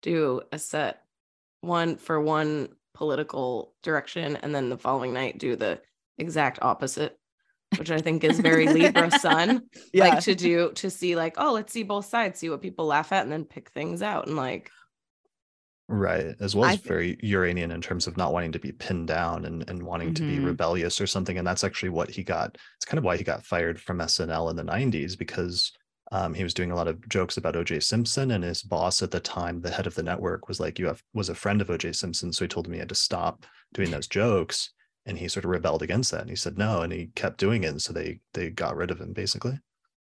do 0.02 0.42
a 0.52 0.58
set 0.58 1.02
one 1.60 1.96
for 1.96 2.20
one 2.20 2.68
political 2.94 3.74
direction 3.82 4.36
and 4.36 4.54
then 4.54 4.68
the 4.70 4.78
following 4.78 5.12
night 5.12 5.38
do 5.38 5.54
the 5.56 5.80
exact 6.18 6.58
opposite 6.62 7.16
which 7.76 7.90
I 7.90 7.98
think 8.00 8.24
is 8.24 8.40
very 8.40 8.66
Libra 8.66 9.10
sun 9.10 9.62
Yeah. 9.92 10.08
like 10.08 10.24
to 10.24 10.34
do 10.34 10.72
to 10.72 10.90
see 10.90 11.14
like 11.16 11.34
oh 11.38 11.52
let's 11.52 11.72
see 11.72 11.82
both 11.84 12.06
sides 12.06 12.38
see 12.40 12.48
what 12.50 12.62
people 12.62 12.86
laugh 12.86 13.12
at 13.12 13.22
and 13.22 13.30
then 13.32 13.44
pick 13.44 13.70
things 13.70 14.02
out 14.02 14.26
and 14.26 14.36
like 14.36 14.70
Right. 15.90 16.34
As 16.38 16.54
well 16.54 16.68
as 16.68 16.80
thi- 16.80 16.88
very 16.88 17.18
Uranian 17.22 17.70
in 17.70 17.80
terms 17.80 18.06
of 18.06 18.16
not 18.18 18.32
wanting 18.32 18.52
to 18.52 18.58
be 18.58 18.72
pinned 18.72 19.08
down 19.08 19.46
and, 19.46 19.68
and 19.70 19.82
wanting 19.82 20.12
to 20.14 20.22
be 20.22 20.36
Mhm. 20.36 20.44
rebellious 20.46 21.00
or 21.00 21.06
something. 21.06 21.38
And 21.38 21.46
that's 21.46 21.64
actually 21.64 21.88
what 21.88 22.10
he 22.10 22.22
got. 22.22 22.58
It's 22.76 22.84
kind 22.84 22.98
of 22.98 23.04
why 23.04 23.16
he 23.16 23.24
got 23.24 23.46
fired 23.46 23.80
from 23.80 24.00
SNL 24.00 24.50
in 24.50 24.56
the 24.56 24.64
90s 24.64 25.16
because 25.16 25.72
um, 26.12 26.32
he 26.34 26.42
was 26.42 26.54
doing 26.54 26.70
a 26.70 26.74
lot 26.74 26.88
of 26.88 27.06
jokes 27.08 27.36
about 27.36 27.54
OJ 27.54 27.80
Simpson. 27.82 28.30
And 28.30 28.44
his 28.44 28.62
boss 28.62 29.02
at 29.02 29.10
the 29.10 29.20
time, 29.20 29.60
the 29.60 29.70
head 29.70 29.86
of 29.86 29.94
the 29.94 30.02
network, 30.02 30.48
was 30.48 30.58
like, 30.60 30.78
You 30.78 30.86
have 30.86 31.02
was 31.14 31.28
a 31.30 31.34
friend 31.34 31.60
of 31.62 31.68
OJ 31.68 31.94
Simpson. 31.94 32.32
So 32.32 32.44
he 32.44 32.48
told 32.48 32.66
him 32.66 32.72
he 32.74 32.78
had 32.78 32.88
to 32.90 32.94
stop 32.94 33.44
doing 33.74 33.90
those 33.90 34.06
jokes. 34.08 34.70
And 35.06 35.18
he 35.18 35.28
sort 35.28 35.44
of 35.44 35.50
rebelled 35.50 35.82
against 35.82 36.10
that. 36.10 36.20
And 36.22 36.30
he 36.30 36.36
said 36.36 36.58
no. 36.58 36.82
And 36.82 36.92
he 36.92 37.10
kept 37.14 37.38
doing 37.38 37.64
it. 37.64 37.68
And 37.68 37.80
so 37.82 37.92
they 37.94 38.20
they 38.34 38.50
got 38.50 38.76
rid 38.76 38.90
of 38.90 39.00
him 39.00 39.12
basically. 39.14 39.58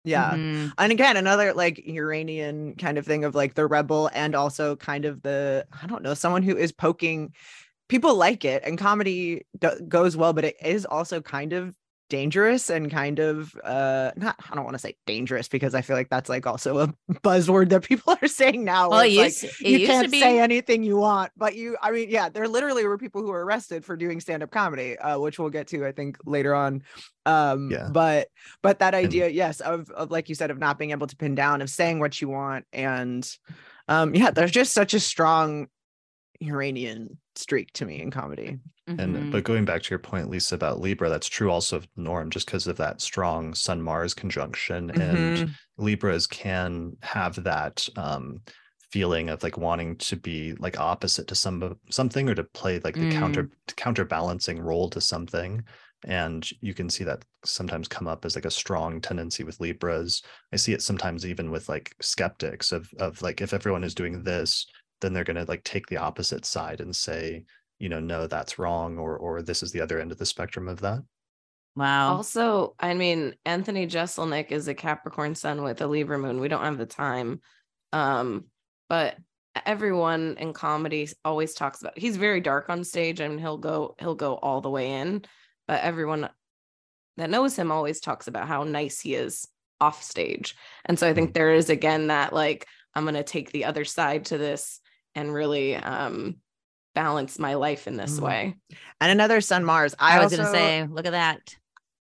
Yeah. 0.04 0.32
Mhm. 0.34 0.72
And 0.78 0.92
again, 0.92 1.16
another 1.16 1.54
like 1.54 1.78
Uranian 1.86 2.74
kind 2.76 2.98
of 2.98 3.06
thing 3.06 3.24
of 3.24 3.34
like 3.34 3.54
the 3.54 3.66
rebel 3.66 4.10
and 4.12 4.34
also 4.34 4.76
kind 4.76 5.04
of 5.06 5.22
the, 5.22 5.66
I 5.82 5.86
don't 5.86 6.02
know, 6.02 6.14
someone 6.14 6.42
who 6.42 6.56
is 6.56 6.72
poking 6.72 7.32
people 7.88 8.14
like 8.16 8.44
it 8.44 8.62
and 8.64 8.78
comedy 8.78 9.46
do- 9.58 9.80
goes 9.88 10.16
well, 10.16 10.32
but 10.32 10.44
it 10.44 10.56
is 10.62 10.86
also 10.86 11.20
kind 11.22 11.52
of 11.54 11.76
dangerous 12.10 12.70
and 12.70 12.90
kind 12.90 13.18
of 13.18 13.54
uh 13.64 14.10
not 14.16 14.36
I 14.50 14.54
don't 14.54 14.64
want 14.64 14.74
to 14.74 14.78
say 14.78 14.96
dangerous 15.06 15.48
because 15.48 15.74
I 15.74 15.80
feel 15.80 15.96
like 15.96 16.10
that's 16.10 16.28
like 16.28 16.46
also 16.46 16.78
a 16.78 16.94
buzzword 17.24 17.70
that 17.70 17.82
people 17.82 18.16
are 18.20 18.28
saying 18.28 18.64
now. 18.64 18.90
Well, 18.90 18.98
where 18.98 19.06
it 19.06 19.12
used, 19.12 19.42
like, 19.42 19.52
it 19.62 19.66
you 19.66 19.78
used 19.78 19.90
can't 19.90 20.04
to 20.04 20.10
be. 20.10 20.20
say 20.20 20.38
anything 20.38 20.82
you 20.82 20.96
want, 20.96 21.32
but 21.36 21.54
you 21.54 21.76
I 21.80 21.90
mean, 21.90 22.10
yeah, 22.10 22.28
there 22.28 22.46
literally 22.48 22.84
were 22.86 22.98
people 22.98 23.22
who 23.22 23.28
were 23.28 23.44
arrested 23.44 23.84
for 23.84 23.96
doing 23.96 24.20
stand-up 24.20 24.50
comedy, 24.50 24.98
uh, 24.98 25.18
which 25.18 25.38
we'll 25.38 25.50
get 25.50 25.68
to, 25.68 25.86
I 25.86 25.92
think, 25.92 26.18
later 26.26 26.54
on. 26.54 26.82
Um, 27.26 27.70
Yeah. 27.70 27.88
but 27.90 28.28
but 28.62 28.78
that 28.80 28.94
idea, 28.94 29.28
yes, 29.28 29.60
of 29.60 29.90
of 29.90 30.10
like 30.10 30.28
you 30.28 30.34
said, 30.34 30.50
of 30.50 30.58
not 30.58 30.78
being 30.78 30.90
able 30.90 31.06
to 31.06 31.16
pin 31.16 31.34
down, 31.34 31.62
of 31.62 31.70
saying 31.70 31.98
what 32.00 32.20
you 32.20 32.28
want, 32.28 32.66
and 32.72 33.28
um, 33.88 34.14
yeah, 34.14 34.30
there's 34.30 34.50
just 34.50 34.72
such 34.72 34.94
a 34.94 35.00
strong 35.00 35.68
Uranian 36.40 37.18
streak 37.34 37.72
to 37.74 37.84
me 37.86 38.00
in 38.00 38.10
comedy. 38.10 38.58
And 38.96 39.16
Mhm. 39.16 39.30
but 39.30 39.44
going 39.44 39.64
back 39.64 39.82
to 39.82 39.90
your 39.90 39.98
point, 39.98 40.30
Lisa, 40.30 40.54
about 40.54 40.80
Libra, 40.80 41.08
that's 41.08 41.28
true 41.28 41.50
also 41.50 41.76
of 41.78 41.88
Norm, 41.96 42.30
just 42.30 42.46
because 42.46 42.66
of 42.68 42.76
that 42.76 43.00
strong 43.00 43.54
Sun 43.54 43.82
Mars 43.82 44.14
conjunction. 44.14 44.90
And 44.92 45.36
Mhm. 45.36 45.54
Libras 45.76 46.26
can 46.26 46.96
have 47.02 47.42
that 47.44 47.88
um 47.96 48.42
feeling 48.90 49.28
of 49.28 49.42
like 49.42 49.56
wanting 49.58 49.96
to 49.96 50.14
be 50.16 50.52
like 50.54 50.78
opposite 50.78 51.26
to 51.26 51.34
some 51.34 51.76
something 51.90 52.28
or 52.28 52.34
to 52.36 52.44
play 52.44 52.78
like 52.80 52.98
the 52.98 53.06
counter 53.06 53.50
counterbalancing 53.76 54.60
role 54.60 54.88
to 54.90 55.00
something. 55.00 55.64
And 56.06 56.48
you 56.60 56.74
can 56.74 56.90
see 56.90 57.02
that 57.04 57.24
sometimes 57.44 57.88
come 57.88 58.06
up 58.06 58.24
as 58.24 58.36
like 58.36 58.44
a 58.44 58.50
strong 58.50 59.00
tendency 59.00 59.42
with 59.42 59.58
Libras. 59.60 60.22
I 60.52 60.56
see 60.56 60.72
it 60.72 60.82
sometimes 60.82 61.26
even 61.26 61.50
with 61.50 61.68
like 61.68 61.94
skeptics 62.00 62.70
of 62.72 62.92
of 62.98 63.22
like 63.22 63.40
if 63.40 63.52
everyone 63.52 63.82
is 63.84 63.94
doing 63.94 64.22
this, 64.22 64.66
then 65.00 65.12
they're 65.12 65.24
gonna 65.24 65.44
like 65.46 65.64
take 65.64 65.86
the 65.86 65.98
opposite 65.98 66.44
side 66.44 66.80
and 66.80 66.94
say, 66.94 67.44
you 67.78 67.88
know, 67.88 68.00
no, 68.00 68.26
that's 68.26 68.58
wrong, 68.58 68.98
or 68.98 69.16
or 69.16 69.42
this 69.42 69.62
is 69.62 69.72
the 69.72 69.80
other 69.80 70.00
end 70.00 70.12
of 70.12 70.18
the 70.18 70.26
spectrum 70.26 70.68
of 70.68 70.80
that. 70.80 71.02
wow. 71.76 72.16
Also, 72.16 72.74
I 72.78 72.94
mean, 72.94 73.34
Anthony 73.44 73.86
Jeselnik 73.86 74.52
is 74.52 74.68
a 74.68 74.74
Capricorn 74.74 75.34
sun 75.34 75.62
with 75.62 75.80
a 75.80 75.86
Libra 75.86 76.18
moon. 76.18 76.40
We 76.40 76.48
don't 76.48 76.64
have 76.64 76.78
the 76.78 76.86
time. 76.86 77.40
Um, 77.92 78.46
but 78.88 79.16
everyone 79.64 80.36
in 80.38 80.52
comedy 80.52 81.08
always 81.24 81.54
talks 81.54 81.80
about 81.80 81.96
he's 81.96 82.16
very 82.16 82.40
dark 82.40 82.68
on 82.68 82.82
stage 82.82 83.20
and 83.20 83.38
he'll 83.40 83.58
go 83.58 83.94
he'll 84.00 84.14
go 84.14 84.34
all 84.36 84.60
the 84.60 84.70
way 84.70 84.92
in, 84.92 85.24
but 85.68 85.82
everyone 85.82 86.28
that 87.16 87.30
knows 87.30 87.56
him 87.56 87.70
always 87.70 88.00
talks 88.00 88.26
about 88.26 88.48
how 88.48 88.64
nice 88.64 89.00
he 89.00 89.14
is 89.14 89.46
off 89.80 90.02
stage. 90.02 90.56
And 90.84 90.98
so 90.98 91.08
I 91.08 91.14
think 91.14 91.34
there 91.34 91.52
is 91.52 91.70
again 91.70 92.08
that 92.08 92.32
like 92.32 92.66
I'm 92.94 93.04
going 93.04 93.14
to 93.14 93.22
take 93.22 93.50
the 93.50 93.64
other 93.64 93.84
side 93.84 94.26
to 94.26 94.38
this 94.38 94.80
and 95.14 95.32
really 95.32 95.76
um 95.76 96.36
balance 96.94 97.38
my 97.38 97.54
life 97.54 97.86
in 97.86 97.96
this 97.96 98.20
Mm. 98.20 98.22
way. 98.22 98.56
And 99.00 99.10
another 99.10 99.40
Sun 99.40 99.64
Mars. 99.64 99.94
I, 99.98 100.16
I 100.16 100.24
was 100.24 100.34
gonna 100.36 100.48
say, 100.48 100.86
look 100.86 101.06
at 101.06 101.12
that. 101.12 101.56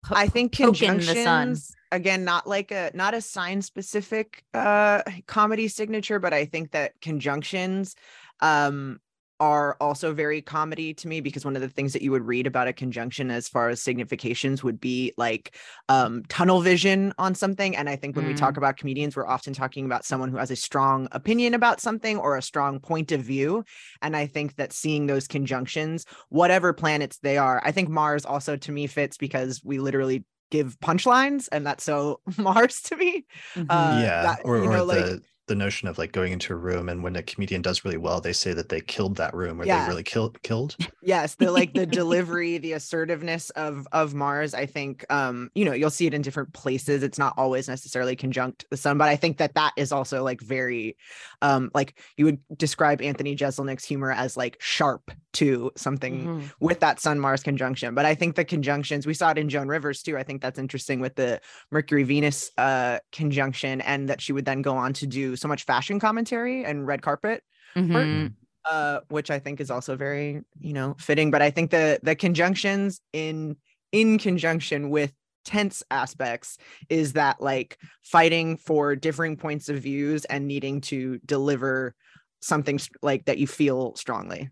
Po- 0.05 0.15
I 0.15 0.27
think 0.27 0.51
poking 0.53 0.97
the 0.97 1.03
sun. 1.03 1.47
conjunctions 1.47 1.75
again, 1.91 2.23
not 2.23 2.47
like 2.47 2.71
a 2.71 2.91
not 2.93 3.13
a 3.13 3.21
sign 3.21 3.61
specific 3.61 4.43
uh 4.53 5.01
comedy 5.27 5.67
signature, 5.67 6.19
but 6.19 6.33
I 6.33 6.45
think 6.45 6.71
that 6.71 6.93
conjunctions 7.01 7.95
um 8.39 8.99
are 9.39 9.75
also 9.81 10.13
very 10.13 10.41
comedy 10.41 10.93
to 10.93 11.07
me 11.07 11.19
because 11.19 11.43
one 11.43 11.55
of 11.55 11.61
the 11.61 11.69
things 11.69 11.93
that 11.93 12.01
you 12.01 12.11
would 12.11 12.23
read 12.23 12.47
about 12.47 12.67
a 12.67 12.73
conjunction 12.73 13.31
as 13.31 13.47
far 13.47 13.69
as 13.69 13.81
significations 13.81 14.63
would 14.63 14.79
be 14.79 15.13
like 15.17 15.55
um 15.89 16.23
tunnel 16.29 16.61
vision 16.61 17.13
on 17.17 17.33
something 17.33 17.75
and 17.75 17.89
i 17.89 17.95
think 17.95 18.15
when 18.15 18.27
we 18.27 18.33
talk 18.33 18.57
about 18.57 18.77
comedians 18.77 19.15
we're 19.15 19.27
often 19.27 19.53
talking 19.53 19.85
about 19.85 20.05
someone 20.05 20.29
who 20.29 20.37
has 20.37 20.51
a 20.51 20.55
strong 20.55 21.07
opinion 21.11 21.53
about 21.53 21.81
something 21.81 22.17
or 22.17 22.37
a 22.37 22.41
strong 22.41 22.79
point 22.79 23.11
of 23.11 23.21
view 23.21 23.63
and 24.01 24.15
i 24.15 24.25
think 24.25 24.55
that 24.55 24.71
seeing 24.71 25.07
those 25.07 25.27
conjunctions 25.27 26.05
whatever 26.29 26.71
planets 26.71 27.17
they 27.19 27.37
are 27.37 27.61
i 27.65 27.71
think 27.71 27.89
mars 27.89 28.25
also 28.25 28.55
to 28.55 28.71
me 28.71 28.87
fits 28.87 29.17
because 29.17 29.61
we 29.63 29.79
literally 29.79 30.23
give 30.53 30.79
punchlines 30.79 31.49
and 31.51 31.65
that's 31.65 31.83
so 31.83 32.19
mars 32.37 32.79
to 32.81 32.95
me. 32.95 33.25
Uh, 33.57 33.99
yeah, 34.03 34.21
that, 34.21 34.41
or, 34.45 34.57
you 34.57 34.65
or 34.65 34.83
like- 34.83 35.03
the 35.03 35.21
the 35.47 35.55
notion 35.55 35.87
of 35.87 35.97
like 35.97 36.11
going 36.13 36.31
into 36.31 36.53
a 36.53 36.55
room 36.55 36.87
and 36.89 37.03
when 37.03 37.15
a 37.15 37.23
comedian 37.23 37.61
does 37.61 37.83
really 37.83 37.97
well, 37.97 38.21
they 38.21 38.33
say 38.33 38.53
that 38.53 38.69
they 38.69 38.79
killed 38.81 39.17
that 39.17 39.33
room 39.33 39.59
or 39.61 39.65
Yeah. 39.65 39.83
they 39.83 39.89
really 39.89 40.03
killed 40.03 40.41
killed. 40.43 40.75
yes 41.01 41.35
the 41.35 41.51
like 41.51 41.73
the 41.73 41.85
delivery 42.01 42.57
the 42.57 42.71
assertiveness 42.73 43.49
of 43.51 43.85
of 43.91 44.13
mars 44.13 44.53
i 44.53 44.65
think 44.65 45.05
um 45.11 45.49
you 45.53 45.65
know 45.65 45.73
you'll 45.73 45.89
see 45.89 46.07
it 46.07 46.13
in 46.13 46.21
different 46.21 46.53
places 46.53 47.03
it's 47.03 47.17
not 47.17 47.33
always 47.37 47.67
necessarily 47.67 48.15
conjunct 48.15 48.65
the 48.69 48.77
sun 48.77 48.97
but 48.97 49.09
i 49.09 49.15
think 49.15 49.37
that 49.37 49.53
that 49.53 49.73
is 49.75 49.91
also 49.91 50.23
like 50.23 50.39
very 50.41 50.95
um 51.41 51.69
like 51.73 51.99
you 52.17 52.25
would 52.25 52.39
describe 52.57 53.01
anthony 53.01 53.35
jeselnik's 53.35 53.83
humor 53.83 54.11
as 54.11 54.37
like 54.37 54.57
sharp 54.61 55.11
to 55.33 55.71
something 55.75 56.29
Mhm. 56.29 56.51
with 56.59 56.79
that 56.79 56.99
sun 56.99 57.19
mars 57.19 57.43
conjunction 57.43 57.93
but 57.95 58.05
i 58.05 58.15
think 58.15 58.35
the 58.35 58.45
conjunctions 58.45 59.05
we 59.05 59.13
saw 59.13 59.31
it 59.31 59.37
in 59.37 59.49
joan 59.49 59.67
rivers 59.67 60.01
too 60.03 60.17
i 60.17 60.23
think 60.23 60.41
that's 60.41 60.59
interesting 60.59 60.99
with 60.99 61.15
the 61.15 61.41
mercury 61.71 62.03
venus 62.03 62.51
uh 62.57 62.99
conjunction 63.11 63.81
and 63.81 64.07
that 64.09 64.21
she 64.21 64.31
would 64.31 64.45
then 64.45 64.61
go 64.61 64.75
on 64.77 64.93
to 64.93 65.07
do 65.07 65.32
so 65.35 65.47
much 65.47 65.63
fashion 65.65 65.99
commentary 65.99 66.63
and 66.65 66.87
red 66.87 67.01
carpet 67.01 67.43
Mhm. 67.75 68.33
uh 68.69 68.99
which 69.09 69.29
i 69.31 69.39
think 69.39 69.59
is 69.59 69.69
also 69.71 69.95
very 69.95 70.41
you 70.59 70.73
know 70.73 70.95
fitting 70.99 71.31
but 71.31 71.41
i 71.41 71.49
think 71.51 71.71
the 71.71 71.99
the 72.03 72.15
conjunctions 72.15 73.01
in 73.11 73.55
in 73.91 74.17
conjunction 74.17 74.89
with 74.89 75.11
tense 75.45 75.83
aspects 75.91 76.57
is 76.89 77.13
that 77.13 77.41
like 77.41 77.77
fighting 78.03 78.55
for 78.55 78.95
differing 78.95 79.35
points 79.35 79.67
of 79.67 79.77
views 79.79 80.23
and 80.25 80.47
needing 80.47 80.79
to 80.79 81.19
deliver 81.25 81.93
something 82.41 82.79
like 83.01 83.25
that 83.25 83.37
you 83.37 83.47
feel 83.47 83.95
strongly 83.95 84.49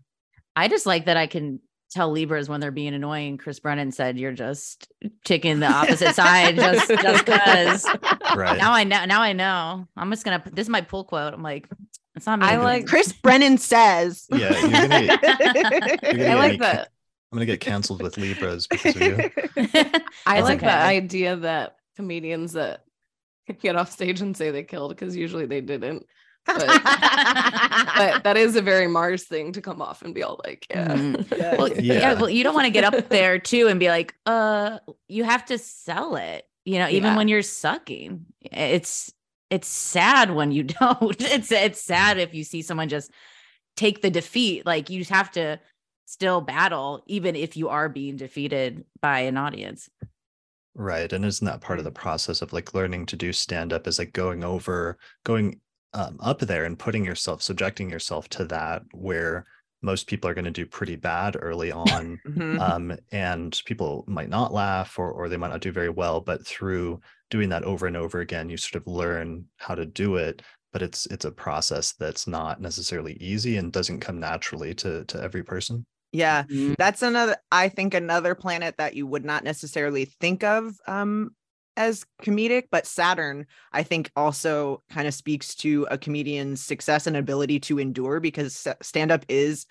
I 0.54 0.68
just 0.68 0.84
like 0.84 1.06
that 1.06 1.16
I 1.16 1.26
can 1.26 1.60
tell 1.92 2.10
Libras 2.10 2.48
when 2.48 2.60
they're 2.60 2.70
being 2.70 2.94
annoying. 2.94 3.38
Chris 3.38 3.60
Brennan 3.60 3.92
said 3.92 4.18
you're 4.18 4.32
just 4.32 4.88
taking 5.24 5.60
the 5.60 5.66
opposite 5.66 6.14
side 6.14 6.56
just 6.56 6.88
just 6.88 7.24
because. 7.26 7.86
Right. 8.34 8.56
Now 8.56 8.72
I 8.72 8.84
know. 8.84 9.04
Now 9.04 9.20
I 9.20 9.34
know. 9.34 9.86
I'm 9.96 10.10
just 10.10 10.24
gonna. 10.24 10.42
This 10.50 10.64
is 10.64 10.70
my 10.70 10.80
pull 10.80 11.04
quote. 11.04 11.34
I'm 11.34 11.42
like, 11.42 11.68
it's 12.14 12.24
not 12.24 12.38
me. 12.38 12.46
I 12.46 12.56
like- 12.56 12.86
chris 12.86 13.12
brennan 13.12 13.58
says 13.58 14.26
Yeah, 14.30 14.58
you're 14.58 14.70
gonna- 14.70 15.04
You're 16.02 16.12
gonna 16.12 16.24
I 16.30 16.34
like 16.34 16.58
that. 16.60 16.88
I'm 17.30 17.36
gonna 17.36 17.46
get 17.46 17.60
canceled 17.60 18.02
with 18.02 18.16
Libras 18.16 18.66
because 18.66 18.96
of 18.96 19.02
you. 19.02 19.16
I 20.26 20.38
It's 20.38 20.48
like 20.48 20.58
okay. 20.58 20.66
the 20.66 20.72
idea 20.72 21.36
that 21.36 21.76
comedians 21.96 22.52
that 22.52 22.84
get 23.60 23.76
off 23.76 23.90
stage 23.92 24.20
and 24.22 24.34
say 24.36 24.50
they 24.50 24.62
killed 24.62 24.90
because 24.94 25.14
usually 25.16 25.44
they 25.46 25.60
didn't. 25.60 26.06
But, 26.46 26.58
but 27.96 28.24
that 28.24 28.36
is 28.36 28.56
a 28.56 28.62
very 28.62 28.86
Mars 28.88 29.24
thing 29.24 29.52
to 29.52 29.60
come 29.60 29.80
off 29.80 30.02
and 30.02 30.14
be 30.14 30.22
all 30.22 30.40
like, 30.44 30.66
yeah. 30.70 30.88
Mhm. 30.94 31.26
Yeah. 31.38 31.56
Well, 31.56 31.68
yeah. 31.68 31.94
Yeah. 31.94 32.14
well, 32.14 32.30
you 32.30 32.44
don't 32.44 32.54
want 32.54 32.66
to 32.66 32.70
get 32.72 32.84
up 32.84 33.08
there 33.08 33.38
too 33.38 33.68
and 33.68 33.78
be 33.78 33.88
like, 33.88 34.14
uh, 34.26 34.78
you 35.08 35.24
have 35.24 35.44
to 35.46 35.58
sell 35.58 36.16
it. 36.16 36.44
You 36.64 36.78
know, 36.78 36.88
even 36.88 37.10
Yeah. 37.12 37.16
when 37.16 37.28
you're 37.28 37.42
sucking, 37.42 38.26
it's 38.40 39.12
it's 39.50 39.68
sad 39.68 40.30
when 40.32 40.52
you 40.52 40.62
don't. 40.80 41.20
It's 41.20 41.52
it's 41.52 41.80
sad 41.80 42.18
if 42.18 42.34
you 42.34 42.44
see 42.44 42.62
someone 42.62 42.88
just 42.88 43.10
take 43.76 44.02
the 44.02 44.10
defeat. 44.10 44.66
Like 44.66 44.90
you 44.90 45.04
have 45.06 45.30
to 45.32 45.60
still 46.06 46.40
battle, 46.40 47.02
even 47.06 47.36
if 47.36 47.56
you 47.56 47.68
are 47.68 47.88
being 47.88 48.16
defeated 48.16 48.84
by 49.00 49.20
an 49.20 49.36
audience. 49.36 49.88
Right. 50.74 51.12
And 51.12 51.24
isn't 51.24 51.44
that 51.46 51.60
part 51.60 51.78
of 51.78 51.84
the 51.84 51.90
process 51.90 52.42
of 52.42 52.52
like 52.52 52.74
learning 52.74 53.06
to 53.06 53.16
do 53.16 53.32
stand 53.32 53.72
up 53.72 53.86
is 53.86 53.98
like 53.98 54.12
going 54.12 54.42
over, 54.44 54.98
going 55.24 55.60
um, 55.94 56.18
up 56.20 56.40
there 56.40 56.64
and 56.64 56.78
putting 56.78 57.04
yourself, 57.04 57.42
subjecting 57.42 57.90
yourself 57.90 58.28
to 58.30 58.44
that 58.46 58.82
where 58.92 59.46
most 59.82 60.06
people 60.06 60.30
are 60.30 60.34
going 60.34 60.44
to 60.44 60.50
do 60.50 60.66
pretty 60.66 60.96
bad 60.96 61.36
early 61.40 61.72
on. 61.72 62.20
Mhm. 62.24 62.60
um, 62.60 62.96
and 63.10 63.60
people 63.64 64.04
might 64.06 64.28
not 64.28 64.52
laugh 64.52 64.98
or, 64.98 65.10
or 65.10 65.28
they 65.28 65.36
might 65.36 65.48
not 65.50 65.60
do 65.60 65.72
very 65.72 65.88
well, 65.90 66.20
but 66.20 66.46
through 66.46 67.00
doing 67.30 67.48
that 67.48 67.64
over 67.64 67.86
and 67.86 67.96
over 67.96 68.20
again, 68.20 68.48
you 68.50 68.56
sort 68.56 68.80
of 68.80 68.86
learn 68.86 69.46
how 69.56 69.74
to 69.74 69.86
do 69.86 70.16
it. 70.16 70.42
But 70.72 70.82
it's 70.82 71.04
it's 71.06 71.24
a 71.26 71.30
process 71.32 71.92
that's 71.92 72.26
not 72.26 72.60
necessarily 72.60 73.14
easy 73.14 73.56
and 73.58 73.72
doesn't 73.72 74.00
come 74.00 74.18
naturally 74.20 74.74
to 74.76 75.04
to 75.06 75.20
every 75.22 75.42
person. 75.44 75.84
yeah 76.12 76.44
Mhm. 76.44 76.76
that's 76.78 77.02
another 77.02 77.36
i 77.50 77.68
think 77.68 77.94
another 77.94 78.34
planet 78.34 78.76
that 78.78 78.94
you 78.94 79.06
would 79.06 79.24
not 79.24 79.44
necessarily 79.44 80.04
think 80.04 80.44
of 80.44 80.76
um 80.86 81.34
as 81.76 82.04
comedic 82.22 82.64
but 82.70 82.86
saturn 82.86 83.46
i 83.72 83.82
think 83.82 84.10
also 84.16 84.82
kind 84.90 85.08
of 85.08 85.14
speaks 85.14 85.54
to 85.54 85.86
a 85.90 85.96
comedian's 85.96 86.62
success 86.62 87.06
and 87.06 87.16
ability 87.16 87.58
to 87.58 87.78
endure 87.78 88.20
because 88.20 88.66
stand 88.82 89.10
up 89.10 89.24
is 89.28 89.66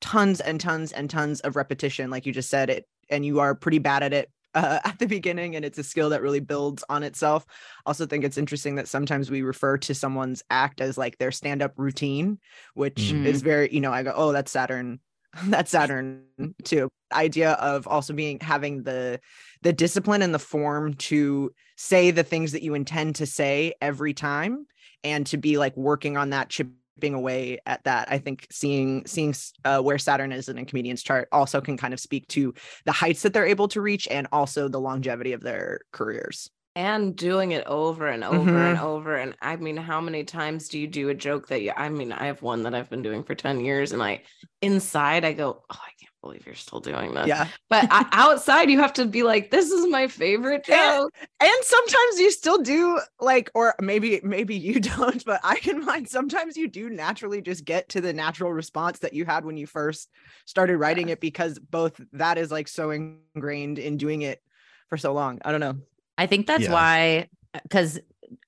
tons 0.00 0.40
and 0.40 0.60
tons 0.60 0.92
and 0.92 1.10
tons 1.10 1.40
of 1.40 1.56
repetition 1.56 2.10
like 2.10 2.24
you 2.24 2.32
just 2.32 2.50
said 2.50 2.70
it 2.70 2.86
and 3.10 3.26
you 3.26 3.40
are 3.40 3.54
pretty 3.54 3.78
bad 3.78 4.02
at 4.02 4.12
it 4.12 4.30
uh, 4.54 4.78
at 4.84 4.98
the 4.98 5.06
beginning 5.06 5.56
and 5.56 5.64
it's 5.64 5.78
a 5.78 5.84
skill 5.84 6.08
that 6.10 6.22
really 6.22 6.40
builds 6.40 6.84
on 6.88 7.02
itself 7.02 7.44
also 7.84 8.06
think 8.06 8.24
it's 8.24 8.38
interesting 8.38 8.76
that 8.76 8.88
sometimes 8.88 9.30
we 9.30 9.42
refer 9.42 9.76
to 9.76 9.94
someone's 9.94 10.42
act 10.50 10.80
as 10.80 10.96
like 10.96 11.18
their 11.18 11.32
stand 11.32 11.62
up 11.62 11.72
routine 11.76 12.38
which 12.74 13.12
Mhm. 13.12 13.26
is 13.26 13.42
very 13.42 13.72
you 13.72 13.80
know 13.80 13.92
i 13.92 14.02
go 14.02 14.12
oh 14.14 14.32
that's 14.32 14.52
saturn 14.52 15.00
that's 15.44 15.70
saturn 15.70 16.24
too. 16.64 16.88
Idea 17.12 17.52
of 17.52 17.86
also 17.86 18.12
being 18.12 18.38
having 18.40 18.82
the 18.82 19.20
the 19.62 19.72
discipline 19.72 20.22
and 20.22 20.34
the 20.34 20.38
form 20.38 20.94
to 20.94 21.52
say 21.76 22.10
the 22.10 22.22
things 22.22 22.52
that 22.52 22.62
you 22.62 22.74
intend 22.74 23.16
to 23.16 23.26
say 23.26 23.74
every 23.80 24.14
time 24.14 24.66
and 25.04 25.26
to 25.26 25.36
be 25.36 25.58
like 25.58 25.76
working 25.76 26.16
on 26.16 26.30
that 26.30 26.48
chipping 26.48 27.14
away 27.14 27.58
at 27.66 27.84
that. 27.84 28.08
I 28.10 28.18
think 28.18 28.46
seeing 28.50 29.06
seeing 29.06 29.34
uh, 29.64 29.80
where 29.80 29.98
saturn 29.98 30.32
is 30.32 30.48
in 30.48 30.58
a 30.58 30.64
comedian's 30.64 31.02
chart 31.02 31.28
also 31.32 31.60
can 31.60 31.76
kind 31.76 31.94
of 31.94 32.00
speak 32.00 32.26
to 32.28 32.54
the 32.84 32.92
heights 32.92 33.22
that 33.22 33.32
they're 33.32 33.46
able 33.46 33.68
to 33.68 33.80
reach 33.80 34.08
and 34.10 34.26
also 34.32 34.68
the 34.68 34.80
longevity 34.80 35.32
of 35.32 35.42
their 35.42 35.80
careers 35.92 36.50
and 36.78 37.16
doing 37.16 37.50
it 37.50 37.66
over 37.66 38.06
and 38.06 38.22
over 38.22 38.52
Mhm. 38.52 38.70
and 38.70 38.78
over 38.78 39.16
and 39.16 39.34
i 39.42 39.56
mean 39.56 39.76
how 39.76 40.00
many 40.00 40.22
times 40.22 40.68
do 40.68 40.78
you 40.78 40.86
do 40.86 41.08
a 41.08 41.14
joke 41.14 41.48
that 41.48 41.60
you 41.60 41.72
i 41.76 41.88
mean 41.88 42.12
i 42.12 42.26
have 42.26 42.40
one 42.40 42.62
that 42.62 42.72
i've 42.74 42.88
been 42.88 43.02
doing 43.02 43.24
for 43.24 43.34
10 43.34 43.58
years 43.58 43.90
and 43.92 44.00
i 44.00 44.22
inside 44.62 45.24
i 45.24 45.32
go 45.32 45.64
oh 45.68 45.76
i 45.80 45.90
can't 46.00 46.12
believe 46.22 46.44
you're 46.46 46.54
still 46.54 46.80
doing 46.80 47.14
this. 47.14 47.26
Yeah. 47.28 47.46
But 47.68 47.86
I, 47.90 48.06
outside 48.12 48.70
you 48.70 48.78
have 48.80 48.92
to 48.94 49.06
be 49.06 49.22
like 49.24 49.50
this 49.50 49.70
is 49.70 49.88
my 49.88 50.06
favorite 50.06 50.64
joke. 50.64 51.12
and 51.40 51.50
sometimes 51.62 52.18
you 52.18 52.30
still 52.30 52.58
do 52.58 53.00
like 53.20 53.50
or 53.54 53.74
maybe 53.80 54.20
maybe 54.22 54.54
you 54.54 54.78
don't 54.94 55.24
but 55.24 55.40
i 55.42 55.56
can 55.56 55.82
find 55.82 56.08
sometimes 56.08 56.56
you 56.56 56.68
do 56.68 56.90
naturally 56.90 57.40
just 57.40 57.64
get 57.64 57.88
to 57.90 58.00
the 58.00 58.12
natural 58.12 58.52
response 58.52 59.00
that 59.00 59.14
you 59.14 59.24
had 59.24 59.44
when 59.44 59.56
you 59.56 59.66
first 59.66 60.10
started 60.44 60.76
writing 60.76 61.08
it 61.08 61.20
because 61.20 61.58
both 61.58 62.00
that 62.12 62.36
is 62.38 62.50
like 62.52 62.68
so 62.68 62.90
ingrained 62.90 63.78
in 63.80 63.96
doing 63.96 64.22
it 64.22 64.40
for 64.88 64.96
so 64.96 65.12
long. 65.12 65.38
I 65.44 65.50
don't 65.50 65.60
know 65.60 65.76
I 66.18 66.26
think 66.26 66.46
that's 66.46 66.64
Yeah. 66.64 66.72
why, 66.72 67.28
because 67.62 67.98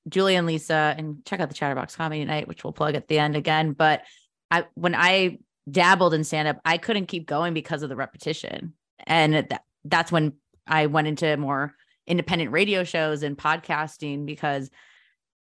Julie 0.09 0.35
and 0.35 0.47
Lisa, 0.47 0.95
and 0.99 1.25
check 1.25 1.41
out 1.41 1.49
the 1.49 1.55
Chatterbox 1.55 1.97
Comedy 1.97 2.25
Night, 2.25 2.49
which 2.49 2.65
we'll 2.65 2.73
plug 2.73 2.95
at 2.95 3.09
the 3.09 3.19
end 3.19 3.37
again. 3.37 3.73
But 3.73 4.03
I, 4.51 4.65
when 4.75 4.95
I 4.95 5.39
dabbled 5.71 6.13
in 6.13 6.25
stand 6.25 6.49
up, 6.49 6.61
I 6.65 6.77
couldn't 6.77 7.07
keep 7.07 7.27
going 7.27 7.55
because 7.55 7.83
of 7.83 7.89
the 7.89 7.97
repetition, 7.97 8.75
and 9.07 9.35
that 9.35 9.63
that's 9.85 10.13
when 10.13 10.35
I 10.67 10.87
went 10.87 11.07
into 11.09 11.37
more 11.37 11.75
independent 12.07 12.51
radio 12.51 12.85
shows 12.85 13.23
and 13.23 13.39
podcasting 13.39 14.27
because 14.27 14.69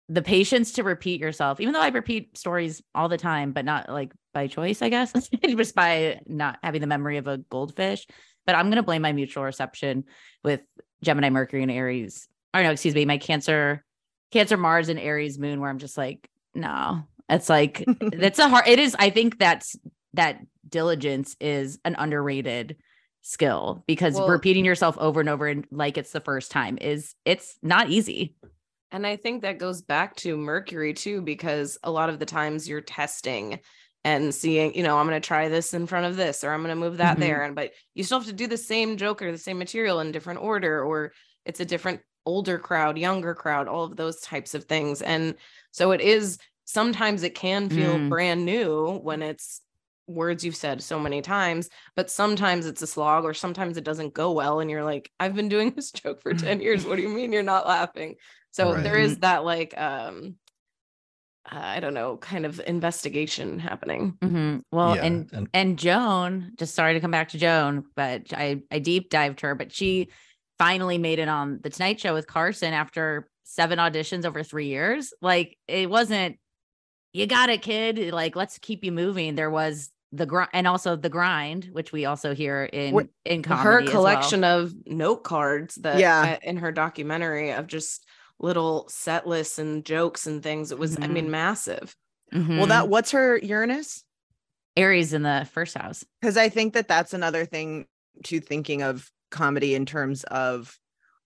the 0.07 0.21
patience 0.21 0.73
to 0.73 0.83
repeat 0.83 1.19
yourself, 1.19 1.59
even 1.59 1.73
though 1.73 1.81
I 1.81 1.89
repeat 1.89 2.37
stories 2.37 2.81
all 2.95 3.09
the 3.09 3.17
time, 3.17 3.51
but 3.51 3.65
not 3.65 3.89
like 3.89 4.11
by 4.33 4.47
choice, 4.47 4.81
I 4.81 4.89
guess, 4.89 5.11
just 5.43 5.75
by 5.75 6.21
not 6.25 6.59
having 6.63 6.81
the 6.81 6.87
memory 6.87 7.17
of 7.17 7.27
a 7.27 7.37
goldfish. 7.37 8.07
But 8.45 8.55
I'm 8.55 8.69
gonna 8.69 8.83
blame 8.83 9.01
my 9.01 9.11
mutual 9.11 9.43
reception 9.43 10.05
with 10.43 10.61
Gemini, 11.03 11.29
Mercury, 11.29 11.61
and 11.63 11.71
Aries. 11.71 12.27
Or 12.53 12.63
no, 12.63 12.71
excuse 12.71 12.95
me, 12.95 13.05
my 13.05 13.17
Cancer, 13.17 13.83
Cancer, 14.31 14.57
Mars, 14.57 14.89
and 14.89 14.99
Aries 14.99 15.37
moon, 15.39 15.59
where 15.59 15.69
I'm 15.69 15.77
just 15.79 15.97
like, 15.97 16.29
no, 16.53 17.03
it's 17.29 17.49
like 17.49 17.83
that's 17.99 18.39
a 18.39 18.49
hard. 18.49 18.67
It 18.67 18.79
is. 18.79 18.95
I 18.97 19.09
think 19.09 19.37
that's 19.39 19.75
that 20.13 20.39
diligence 20.67 21.35
is 21.39 21.79
an 21.85 21.95
underrated 21.97 22.77
skill 23.21 23.83
because 23.87 24.15
Well- 24.15 24.29
repeating 24.29 24.65
yourself 24.65 24.97
over 24.97 25.19
and 25.19 25.29
over 25.29 25.47
and 25.47 25.65
like 25.71 25.97
it's 25.97 26.11
the 26.11 26.21
first 26.21 26.51
time 26.51 26.77
is 26.79 27.15
it's 27.25 27.57
not 27.61 27.89
easy. 27.89 28.35
And 28.91 29.05
I 29.05 29.17
think 29.17 29.43
that 29.43 29.59
goes 29.59 29.83
back 29.83 30.15
to 30.17 30.35
Mercury 30.35 30.93
too, 30.95 31.21
because 31.21 31.77
a 31.83 31.91
lot 31.91 32.09
of 32.09 32.17
the 32.17 32.25
times 32.25 32.67
you're 32.67 32.81
testing 32.81 33.59
and 34.03 34.33
seeing, 34.33 34.73
you 34.75 34.83
know, 34.83 34.97
I'm 34.97 35.07
going 35.07 35.19
to 35.21 35.25
try 35.27 35.49
this 35.49 35.73
in 35.73 35.85
front 35.87 36.05
of 36.05 36.15
this, 36.15 36.43
or 36.43 36.51
I'm 36.51 36.61
going 36.63 36.75
to 36.75 36.79
move 36.79 36.97
that 36.97 37.17
Mhm. 37.17 37.19
there. 37.19 37.43
And, 37.43 37.55
but 37.55 37.71
you 37.93 38.03
still 38.03 38.19
have 38.19 38.27
to 38.27 38.33
do 38.33 38.47
the 38.47 38.57
same 38.57 38.97
joke 38.97 39.21
or 39.21 39.31
the 39.31 39.37
same 39.37 39.57
material 39.57 39.99
in 39.99 40.11
different 40.11 40.41
order, 40.41 40.83
or 40.83 41.11
it's 41.45 41.59
a 41.59 41.65
different 41.65 42.01
older 42.25 42.59
crowd, 42.59 42.97
younger 42.97 43.33
crowd, 43.35 43.67
all 43.67 43.83
of 43.85 43.95
those 43.95 44.21
types 44.21 44.53
of 44.55 44.65
things. 44.65 45.01
And 45.01 45.35
so 45.71 45.91
it 45.91 46.01
is 46.01 46.37
sometimes 46.65 47.23
it 47.23 47.35
can 47.35 47.69
feel 47.69 47.99
Mm. 47.99 48.09
brand 48.09 48.45
new 48.45 48.97
when 48.99 49.21
it's 49.21 49.61
words 50.07 50.43
you've 50.43 50.55
said 50.55 50.81
so 50.81 50.99
many 50.99 51.21
times, 51.21 51.69
but 51.95 52.09
sometimes 52.09 52.65
it's 52.65 52.81
a 52.81 52.87
slog 52.87 53.23
or 53.25 53.33
sometimes 53.33 53.77
it 53.77 53.83
doesn't 53.83 54.13
go 54.13 54.31
well. 54.31 54.59
And 54.59 54.69
you're 54.69 54.83
like, 54.83 55.11
I've 55.19 55.35
been 55.35 55.49
doing 55.49 55.71
this 55.71 55.91
joke 55.93 56.21
for 56.21 56.33
10 56.33 56.61
years. 56.61 56.85
What 56.85 56.95
do 56.97 57.01
you 57.03 57.09
mean 57.09 57.31
you're 57.33 57.43
not 57.43 57.67
laughing? 57.67 58.15
So 58.51 58.75
there 58.75 58.95
Right. 58.95 59.03
is 59.03 59.19
that 59.19 59.43
like 59.43 59.77
um 59.77 60.35
I 61.51 61.79
don't 61.79 61.93
know, 61.93 62.17
kind 62.17 62.45
of 62.45 62.61
investigation 62.67 63.59
happening. 63.59 64.13
Mhm. 64.21 64.61
Well, 64.71 64.95
Yeah, 64.95 65.05
and 65.05 65.29
and- 65.33 65.49
and 65.53 65.79
Joan, 65.79 66.51
just 66.57 66.75
sorry 66.75 66.93
to 66.93 66.99
come 66.99 67.11
back 67.11 67.29
to 67.29 67.37
Joan, 67.37 67.85
but 67.95 68.31
I 68.33 68.61
I 68.71 68.79
deep 68.79 69.09
dived 69.09 69.41
her, 69.41 69.55
but 69.55 69.71
she 69.71 70.09
finally 70.57 70.97
made 70.97 71.19
it 71.19 71.27
on 71.29 71.59
the 71.63 71.69
Tonight 71.69 71.99
Show 71.99 72.13
with 72.13 72.27
Carson 72.27 72.73
after 72.73 73.29
seven 73.43 73.79
auditions 73.79 74.25
over 74.25 74.43
three 74.43 74.67
years. 74.67 75.11
Like 75.21 75.57
it 75.67 75.89
wasn't, 75.89 76.37
you 77.13 77.25
got 77.25 77.49
it, 77.49 77.61
kid. 77.63 78.13
Like 78.13 78.35
let's 78.35 78.59
keep 78.59 78.83
you 78.83 78.91
moving. 78.91 79.35
There 79.35 79.49
was 79.49 79.89
the 80.11 80.25
grind, 80.25 80.49
and 80.53 80.67
also 80.67 80.95
the 80.95 81.09
grind, 81.09 81.69
which 81.71 81.91
we 81.91 82.05
also 82.05 82.33
hear 82.35 82.63
in 82.65 82.93
Wh- 82.95 83.09
in 83.25 83.41
comedy 83.43 83.63
her 83.63 83.79
as 83.79 83.85
well. 83.85 83.91
collection 83.93 84.43
of 84.43 84.73
note 84.85 85.23
cards 85.23 85.75
that 85.75 85.99
Yeah. 85.99 86.37
uh, 86.37 86.47
in 86.47 86.57
her 86.57 86.71
documentary 86.71 87.51
of 87.51 87.67
just 87.67 88.05
little 88.39 88.87
set 88.89 89.27
lists 89.27 89.59
and 89.59 89.83
jokes 89.85 90.25
and 90.27 90.41
things. 90.41 90.71
It 90.71 90.79
was, 90.79 90.97
I 91.01 91.07
mean, 91.07 91.29
massive. 91.31 91.95
well 92.31 92.41
Mhm. 92.41 92.67
that 92.69 92.89
what's 92.89 93.11
her 93.11 93.37
uranus 93.37 94.03
Aries 94.77 95.13
in 95.13 95.23
the 95.23 95.47
first 95.51 95.75
house. 95.75 96.05
because 96.21 96.37
i 96.37 96.47
think 96.47 96.73
that 96.75 96.87
that's 96.87 97.13
another 97.13 97.43
thing 97.43 97.87
to 98.25 98.39
thinking 98.39 98.83
of 98.83 99.09
comedy 99.31 99.73
in 99.73 99.85
terms 99.85 100.23
of 100.25 100.77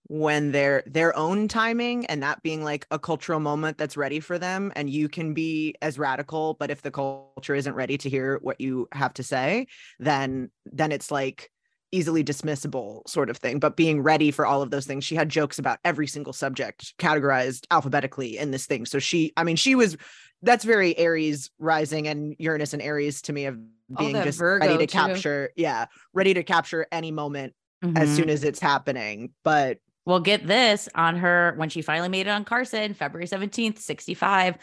when 0.06 0.50
they're 0.52 0.82
their 0.86 1.14
own 1.16 1.46
timing 1.48 2.04
and 2.06 2.22
that 2.22 2.42
being 2.42 2.64
like 2.64 2.86
a 2.90 2.98
cultural 2.98 3.38
moment 3.40 3.76
that's 3.78 3.96
ready 3.96 4.18
for 4.20 4.38
them 4.38 4.72
and 4.76 4.88
you 4.90 5.08
can 5.08 5.34
be 5.34 5.74
as 5.82 5.98
radical 5.98 6.54
but 6.58 6.70
if 6.70 6.80
the 6.82 6.90
culture 6.90 7.54
isn't 7.54 7.74
ready 7.74 7.96
to 7.98 8.08
hear 8.10 8.38
what 8.42 8.60
you 8.60 8.88
have 8.92 9.12
to 9.14 9.22
say 9.22 9.66
then 9.98 10.50
then 10.66 10.90
it's 10.90 11.10
like 11.10 11.50
easily 11.94 12.24
dismissible 12.24 13.06
sort 13.08 13.30
of 13.30 13.36
thing 13.36 13.58
but 13.60 13.76
being 13.76 14.02
ready 14.02 14.30
for 14.30 14.44
all 14.44 14.62
of 14.62 14.70
those 14.70 14.84
things 14.86 15.04
she 15.04 15.14
had 15.14 15.28
jokes 15.28 15.58
about 15.58 15.78
every 15.84 16.06
single 16.06 16.32
subject 16.32 16.92
categorized 16.98 17.66
alphabetically 17.70 18.36
in 18.36 18.50
this 18.50 18.66
thing 18.66 18.84
so 18.84 18.98
she 18.98 19.32
i 19.36 19.44
mean 19.44 19.56
she 19.56 19.74
was 19.74 19.96
that's 20.42 20.64
very 20.64 20.96
aries 20.98 21.50
rising 21.58 22.08
and 22.08 22.34
uranus 22.38 22.72
and 22.72 22.82
aries 22.82 23.22
to 23.22 23.32
me 23.32 23.44
of 23.46 23.56
being 23.96 24.14
just 24.24 24.38
Virgo, 24.38 24.66
ready 24.66 24.78
to 24.78 24.86
too. 24.86 24.92
capture 24.98 25.50
yeah 25.56 25.86
ready 26.12 26.34
to 26.34 26.42
capture 26.42 26.86
any 26.90 27.10
moment 27.12 27.54
as 27.96 28.08
Mhm. 28.10 28.16
soon 28.16 28.30
as 28.30 28.42
it's 28.44 28.60
happening 28.60 29.30
but 29.44 29.78
Well, 30.06 30.20
get 30.20 30.46
this 30.46 30.88
on 30.94 31.16
her 31.16 31.54
when 31.56 31.68
she 31.68 31.80
finally 31.80 32.08
made 32.10 32.26
it 32.26 32.30
on 32.30 32.44
Carson, 32.44 32.92
February 32.94 33.26
17th, 33.26 33.78
65. 33.78 34.58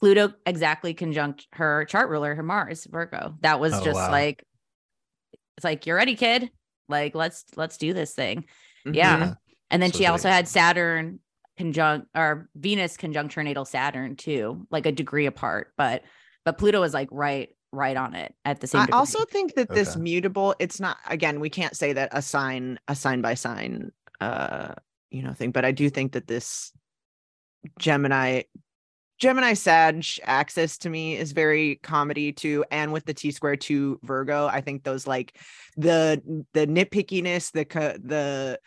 Pluto 0.00 0.32
exactly 0.46 0.94
conjunct 0.94 1.46
her 1.52 1.84
chart 1.86 2.08
ruler, 2.10 2.34
her 2.34 2.42
Mars, 2.42 2.86
Virgo. 2.90 3.34
That 3.40 3.60
was 3.60 3.72
Oh, 3.74 3.82
just 3.84 3.96
wow. 3.96 4.10
like, 4.10 4.44
it's 5.56 5.64
like, 5.64 5.86
you're 5.86 5.96
ready, 5.96 6.16
kid. 6.16 6.50
Like, 6.88 7.14
let's 7.14 7.44
let's 7.56 7.76
do 7.78 7.92
this 7.92 8.12
thing. 8.14 8.44
mhm. 8.86 8.94
Yeah. 8.94 9.34
And 9.70 9.82
then 9.82 9.90
So 9.92 9.98
she 9.98 10.04
it's 10.04 10.10
also 10.10 10.28
like- 10.28 10.34
had 10.36 10.48
Saturn 10.48 11.20
conjunct 11.56 12.08
or 12.14 12.48
Venus 12.56 12.96
conjunct 12.96 13.34
her 13.34 13.42
natal 13.42 13.64
Saturn 13.64 14.16
too, 14.16 14.66
like 14.70 14.86
a 14.86 14.92
degree 14.92 15.26
apart. 15.26 15.72
But 15.76 16.02
but 16.44 16.58
Pluto 16.58 16.80
was 16.80 16.92
like 16.92 17.08
right, 17.10 17.48
right 17.72 17.96
on 17.96 18.14
it 18.14 18.34
at 18.44 18.60
the 18.60 18.66
same 18.66 18.80
time. 18.80 18.82
I 18.82 18.86
degree. 18.86 18.98
also 18.98 19.24
think 19.24 19.54
that 19.54 19.68
this 19.70 19.96
mutable, 19.96 20.54
it's 20.58 20.78
not 20.80 20.98
again, 21.08 21.40
we 21.40 21.48
can't 21.50 21.76
say 21.76 21.92
that 21.94 22.10
a 22.12 22.20
sign, 22.20 22.78
a 22.88 22.94
sign 22.94 23.20
by 23.22 23.34
sign 23.34 23.92
uh, 24.20 24.74
you 25.10 25.22
know, 25.22 25.32
thing, 25.32 25.52
but 25.52 25.64
I 25.64 25.70
do 25.72 25.88
think 25.90 26.12
that 26.12 26.26
this 26.26 26.72
Gemini 27.78 28.42
Gemini 29.18 29.54
Sag 29.54 30.04
axis 30.24 30.78
to 30.78 30.90
me 30.90 31.16
is 31.16 31.32
very 31.32 31.76
comedy 31.76 32.32
too, 32.32 32.64
and 32.70 32.92
with 32.92 33.04
the 33.04 33.14
T 33.14 33.30
square 33.30 33.56
to 33.56 33.98
Virgo, 34.02 34.46
I 34.46 34.60
think 34.60 34.82
those 34.82 35.06
like 35.06 35.38
the 35.76 36.20
the 36.52 36.66
nitpickiness, 36.66 37.52
the 37.52 37.64
the 38.02 38.58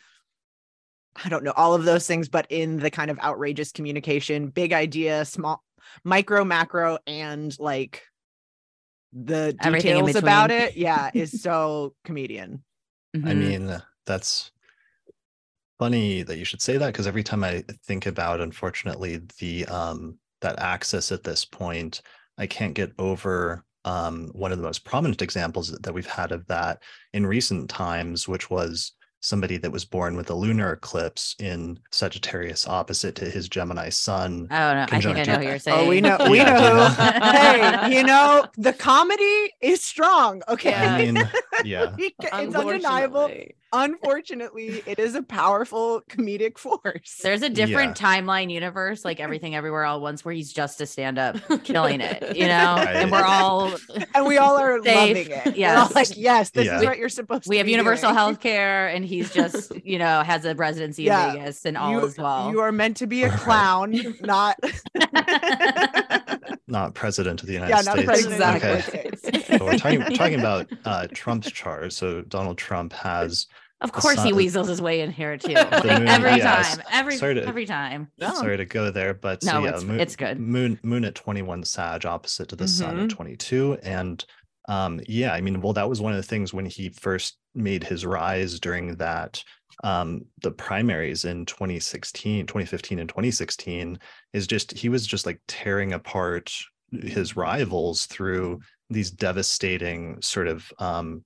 I 1.24 1.30
don't 1.30 1.44
know 1.44 1.54
all 1.56 1.74
of 1.74 1.84
those 1.84 2.08
things, 2.08 2.30
but 2.30 2.48
in 2.50 2.78
the 2.78 2.90
kind 2.92 3.12
of 3.12 3.20
outrageous 3.20 3.72
communication, 3.72 4.48
big 4.50 4.72
idea, 4.72 5.26
small, 5.26 5.64
micro, 6.04 6.46
macro, 6.46 7.00
and 7.08 7.58
like 7.60 8.04
the 9.14 9.54
details 9.54 10.16
about 10.16 10.52
it, 10.52 10.78
yeah, 10.78 11.10
is 11.14 11.34
so 11.42 11.96
comedian. 12.04 12.64
I 13.24 13.34
Mhm. 13.34 13.36
mean, 13.36 13.84
that's 14.06 14.52
funny 15.80 16.24
that 16.24 16.38
you 16.38 16.46
should 16.46 16.62
say 16.62 16.78
that 16.78 16.88
because 16.88 17.08
every 17.08 17.24
time 17.24 17.44
I 17.44 17.64
think 17.86 18.06
about, 18.06 18.42
unfortunately, 18.42 19.22
the 19.40 19.66
um 19.66 20.20
that 20.42 20.60
axis 20.60 21.12
at 21.12 21.24
this 21.24 21.46
point, 21.46 22.02
I 22.38 22.48
can't 22.48 22.74
get 22.74 22.92
over 23.00 23.64
um 23.86 24.30
one 24.34 24.52
of 24.52 24.58
the 24.58 24.64
most 24.64 24.84
prominent 24.84 25.22
examples 25.22 25.72
that 25.72 25.94
we've 25.94 26.06
had 26.06 26.32
of 26.32 26.46
that 26.48 26.82
in 27.14 27.26
recent 27.26 27.70
times, 27.70 28.28
which 28.28 28.50
was 28.50 28.94
somebody 29.28 29.58
that 29.58 29.72
was 29.72 29.84
born 29.86 30.16
with 30.16 30.30
a 30.30 30.34
lunar 30.34 30.72
eclipse 30.72 31.36
in 31.40 31.78
Sagittarius 31.92 32.68
opposite 32.68 33.16
to 33.16 33.26
his 33.26 33.50
Gemini 33.50 33.90
sun. 33.90 34.48
Oh 34.50 34.56
no, 34.56 34.86
I 34.90 35.02
think 35.02 35.18
I 35.18 35.24
know 35.24 35.36
who 35.36 35.44
you're 35.44 35.60
saying. 35.60 35.86
Oh, 35.86 35.90
we 35.90 36.00
know, 36.02 36.18
we 36.30 36.38
Yeah, 36.38 36.58
do 36.58 36.64
you 36.64 36.70
know. 36.70 36.88
know? 36.88 37.32
hey, 37.32 37.98
you 37.98 38.04
know, 38.04 38.46
the 38.58 38.74
comedy 38.74 39.54
is 39.62 39.84
strong. 39.84 40.42
Okay, 40.48 40.74
I 40.74 41.06
mean, 41.06 41.30
yeah. 41.66 41.94
It's 41.98 42.16
undeniable. 42.56 43.26
Unfortunately. 43.26 43.54
Unfortunately, 43.74 44.82
it 44.86 44.98
is 44.98 45.14
a 45.16 45.22
powerful 45.22 46.02
comedic 46.10 46.58
force. 46.58 47.20
There's 47.22 47.42
a 47.42 47.50
different 47.50 47.98
timeline 47.98 48.50
universe, 48.50 49.04
like 49.04 49.20
everything 49.20 49.56
everywhere 49.56 49.84
all 49.84 49.98
at 49.98 50.02
once, 50.02 50.24
where 50.24 50.34
he's 50.34 50.54
just 50.54 50.80
a 50.80 50.86
stand 50.86 51.20
up 51.20 51.36
killing 51.66 52.00
it, 52.00 52.38
you 52.38 52.46
know? 52.48 52.78
And 52.78 53.12
we're 53.12 53.26
all 53.26 53.74
and 54.16 54.26
we 54.26 54.38
all 54.38 54.56
are 54.58 54.82
Safe, 54.84 54.96
loving 55.28 55.32
it. 55.32 55.46
We're 55.48 55.52
yes. 55.56 55.94
like, 55.96 56.08
yes, 56.16 56.52
this 56.52 56.66
Yeah. 56.68 56.80
is 56.80 56.86
what 56.86 56.98
you're 56.98 57.10
supposed 57.10 57.44
to 57.44 57.50
we 57.50 57.58
have 57.58 57.66
be 57.66 57.72
universal 57.72 58.14
health 58.14 58.40
care 58.40 58.88
and 58.88 59.04
he's 59.18 59.34
just, 59.34 59.72
you 59.86 60.00
know, 60.00 60.22
has 60.24 60.46
a 60.46 60.56
residency 60.56 61.04
Yeah. 61.04 61.32
in 61.34 61.40
Vegas 61.40 61.66
and 61.66 61.78
all 61.78 61.92
you, 61.92 62.06
as 62.06 62.18
well. 62.18 62.52
you 62.52 62.60
are 62.60 62.72
meant 62.72 62.98
to 62.98 63.08
be 63.08 63.24
a 63.24 63.30
clown, 63.30 63.94
not 64.22 64.58
Not 66.70 66.94
president 66.96 67.42
of 67.42 67.48
the 67.48 67.54
United 67.54 67.70
yeah, 67.76 67.82
not 67.82 67.94
States. 67.94 68.06
president. 68.06 68.34
Exactly. 68.34 68.70
United 68.70 69.20
States. 69.20 69.48
So 69.58 69.66
we're 69.66 69.78
talking 69.78 70.02
talking 70.16 70.40
about 70.40 70.68
uh, 70.86 71.08
Trump's 71.14 71.50
charge. 71.52 71.94
So 71.94 72.22
Donald 72.22 72.58
Trump 72.58 72.92
has 72.94 73.48
of 73.80 73.92
the 73.92 74.00
course, 74.02 74.22
he 74.24 74.34
weasels 74.34 74.68
his 74.68 74.82
way 74.82 75.02
in 75.02 75.12
here 75.12 75.38
too. 75.38 75.54
Like, 75.54 75.84
moon, 75.84 76.08
every 76.08 76.32
yes. 76.38 76.76
time, 76.78 76.86
every 76.92 77.16
Sorry 77.18 77.36
to- 77.36 77.46
every 77.48 77.66
time. 77.66 78.12
No. 78.18 78.34
sorry 78.34 78.58
to 78.58 78.66
go 78.66 78.92
there, 78.92 79.14
but 79.14 79.42
so 79.44 79.54
No, 79.54 79.60
yeah, 79.64 79.68
it's- 79.70 79.84
moon, 79.84 80.00
it's 80.00 80.16
good. 80.16 80.40
Moon 80.40 80.80
Moon 80.84 81.06
at 81.06 81.16
21 81.16 81.64
Sag 81.64 82.06
opposite 82.06 82.50
to 82.50 82.56
the 82.56 82.68
sun 82.68 83.00
at 83.00 83.10
22. 83.10 83.78
And 83.84 84.24
um, 84.68 85.00
yeah, 85.08 85.32
I 85.34 85.40
mean, 85.42 85.62
well, 85.62 85.74
that 85.74 85.88
was 85.90 86.02
one 86.02 86.12
of 86.12 86.18
the 86.18 86.24
things 86.24 86.54
when 86.54 86.66
he 86.66 86.90
first 86.90 87.38
made 87.58 87.84
his 87.84 88.06
rise 88.06 88.60
during 88.60 88.96
that 88.98 89.44
um 89.84 90.26
the 90.42 90.52
primaries 90.52 91.26
in 91.26 91.46
2016 91.46 92.46
2015 92.48 93.00
and 93.00 93.10
2016 93.10 94.00
is 94.34 94.48
just 94.48 94.72
he 94.72 94.90
was 94.90 95.06
just 95.06 95.26
like 95.26 95.40
tearing 95.48 95.94
apart 95.94 96.52
his 97.04 97.36
rivals 97.36 98.06
through 98.08 98.60
these 98.90 99.12
devastating 99.12 100.20
sort 100.22 100.48
of 100.48 100.72
um 100.80 101.24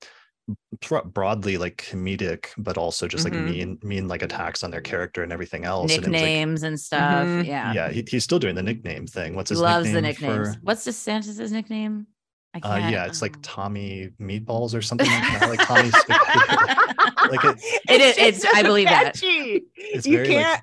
broadly 1.14 1.58
like 1.58 1.78
comedic 1.90 2.48
but 2.58 2.78
also 2.78 3.08
just 3.08 3.24
like 3.24 3.34
Mhm. 3.34 3.44
mean 3.46 3.80
mean 3.84 4.08
like 4.08 4.22
attacks 4.22 4.64
on 4.64 4.72
their 4.72 4.82
character 4.82 5.24
and 5.24 5.32
everything 5.32 5.64
else 5.64 5.96
and 5.96 6.06
it 6.08 6.10
like, 6.10 6.14
Nicknames 6.14 6.64
and 6.64 6.80
stuff. 6.80 7.28
Mhm. 7.28 7.46
Yeah. 7.46 7.74
yeah, 7.74 7.90
he, 7.90 8.04
he's 8.10 8.24
still 8.24 8.40
doing 8.40 8.56
the 8.56 8.64
nickname 8.64 9.08
thing 9.08 9.36
what's 9.36 9.50
He 9.50 9.54
his 9.54 9.62
loves 9.62 9.86
nickname 9.86 10.04
the 10.04 10.08
nicknames. 10.10 10.56
for 10.56 10.62
What's 10.64 10.86
DeSantis's 10.86 11.52
nickname? 11.52 12.08
I 12.54 12.58
uh 12.60 12.78
can't. 12.80 12.92
yeah 12.92 13.06
it's 13.06 13.22
like 13.22 13.36
um, 13.38 13.42
tommy 13.42 14.10
meatballs 14.20 14.76
or 14.76 14.82
something 14.82 15.08
like 15.08 15.40
that 15.40 15.50
like 15.50 15.60
tommy 15.68 15.90
like 17.32 17.44
it, 17.46 17.82
It 17.90 18.02
is- 18.02 18.16
just 18.16 18.20
it's- 18.20 18.46
I 18.56 18.62
so 18.62 18.68
believe 18.68 18.88
that. 18.88 19.04
catchy. 19.16 19.64
it's 19.76 20.06
you 20.06 20.18
very 20.18 20.28
can't 20.28 20.62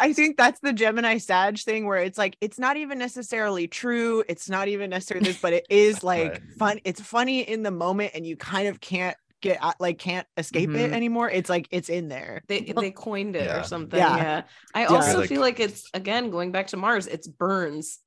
I 0.00 0.14
think 0.14 0.38
that's 0.38 0.58
the 0.60 0.72
Gemini 0.72 1.18
Sag 1.18 1.58
thing 1.58 1.84
where 1.86 1.98
it's 1.98 2.16
like 2.16 2.34
it's 2.40 2.58
not 2.58 2.78
even 2.78 2.98
necessarily 2.98 3.68
true. 3.68 4.24
It's 4.26 4.48
not 4.48 4.68
even 4.68 4.88
necessarily 4.88 5.26
this, 5.26 5.38
but 5.38 5.52
it 5.52 5.66
is 5.68 6.02
like 6.02 6.30
Right. 6.32 6.42
fun. 6.58 6.80
It's 6.84 6.98
funny 7.02 7.42
in 7.42 7.62
the 7.62 7.70
moment, 7.70 8.12
and 8.14 8.26
you 8.26 8.38
kind 8.38 8.68
of 8.68 8.80
can't 8.80 9.14
get 9.42 9.58
out- 9.60 9.78
like 9.78 9.98
can't 9.98 10.26
escape 10.38 10.70
it 10.70 10.90
Mhm. 10.90 10.94
anymore. 10.94 11.28
It's 11.30 11.50
like 11.50 11.68
it's 11.70 11.90
in 11.90 12.08
there. 12.08 12.42
They 12.48 12.60
they 12.60 12.90
coined 12.90 13.36
it 13.36 13.44
Yeah. 13.44 13.60
or 13.60 13.64
something. 13.64 13.98
Yeah. 13.98 14.16
Yeah. 14.16 14.42
I 14.74 14.80
Yeah. 14.84 14.86
also 14.86 15.18
Like- 15.20 15.28
feel 15.28 15.42
like 15.42 15.60
it's 15.60 15.90
again 15.92 16.30
going 16.30 16.50
back 16.50 16.68
to 16.68 16.78
Mars. 16.78 17.06
It's 17.06 17.28
burns. 17.28 17.98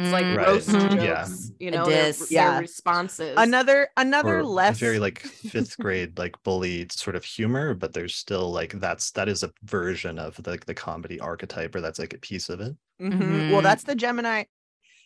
It's 0.00 0.10
like 0.12 0.24
Mm. 0.24 0.36
Right. 0.36 0.46
roast 0.46 0.68
Mhm. 0.70 0.96
Yeah. 0.96 1.24
jokes. 1.24 1.50
You 1.60 1.70
know, 1.70 1.86
their, 1.86 2.06
diss. 2.06 2.18
their 2.20 2.28
Yeah. 2.30 2.58
responses. 2.58 3.34
Another 3.36 3.88
another 3.96 4.38
or 4.38 4.44
less 4.44 4.78
very 4.78 4.98
like 4.98 5.20
fifth 5.20 5.76
grade 5.84 6.18
like 6.18 6.34
bullied 6.42 6.90
sort 6.92 7.14
of 7.16 7.24
humor 7.24 7.74
but 7.74 7.92
there's 7.92 8.14
still 8.14 8.50
like 8.50 8.72
that's 8.80 9.10
that 9.12 9.28
is 9.28 9.42
a 9.42 9.50
version 9.64 10.18
of 10.18 10.36
the, 10.42 10.58
the 10.66 10.74
comedy 10.74 11.20
archetype 11.20 11.74
or 11.74 11.80
that's 11.80 11.98
like 11.98 12.14
a 12.14 12.18
piece 12.18 12.48
of 12.48 12.60
it 12.60 12.74
Mhm. 13.00 13.50
Well, 13.50 13.60
Mhm. 13.60 13.62
that's 13.64 13.84
the 13.84 13.94
Gemini. 13.94 14.44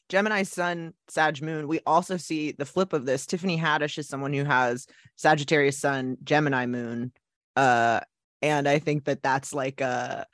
Gemini 0.09 0.45
Sun, 0.45 0.95
Sag 1.09 1.43
Moon. 1.43 1.67
We 1.67 1.81
also 1.85 2.17
see 2.17 2.53
the 2.53 2.65
flip 2.65 2.93
of 2.93 3.07
this. 3.07 3.27
Tiffany 3.27 3.59
Haddish 3.59 3.99
is 3.99 4.07
someone 4.09 4.33
who 4.33 4.45
has 4.45 4.87
Sagittarius 5.17 5.79
Sun, 5.81 6.19
Gemini 6.23 6.67
Moon, 6.67 7.13
uh, 7.57 8.01
and 8.41 8.69
I 8.69 8.79
think 8.79 9.07
that 9.07 9.23
that's 9.23 9.53
like 9.53 9.81
a 9.81 10.27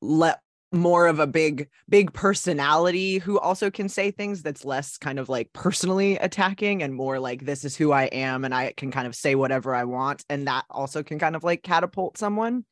let 0.00 0.38
more 0.70 1.06
of 1.06 1.18
a 1.18 1.26
big 1.26 1.68
big 1.88 2.12
personality 2.12 3.18
who 3.18 3.38
also 3.38 3.70
can 3.70 3.88
say 3.88 4.10
things 4.10 4.42
that's 4.42 4.64
less 4.66 4.98
kind 4.98 5.18
of 5.18 5.28
like 5.28 5.50
personally 5.54 6.16
attacking 6.18 6.82
and 6.82 6.94
more 6.94 7.18
like 7.18 7.44
this 7.44 7.64
is 7.64 7.74
who 7.74 7.90
I 7.90 8.04
am 8.04 8.44
and 8.44 8.54
I 8.54 8.74
can 8.76 8.90
kind 8.90 9.06
of 9.06 9.14
say 9.14 9.34
whatever 9.34 9.74
I 9.74 9.84
want 9.84 10.24
and 10.28 10.46
that 10.46 10.66
also 10.68 11.02
can 11.02 11.18
kind 11.18 11.34
of 11.36 11.42
like 11.44 11.62
catapult 11.62 12.18
someone 12.18 12.64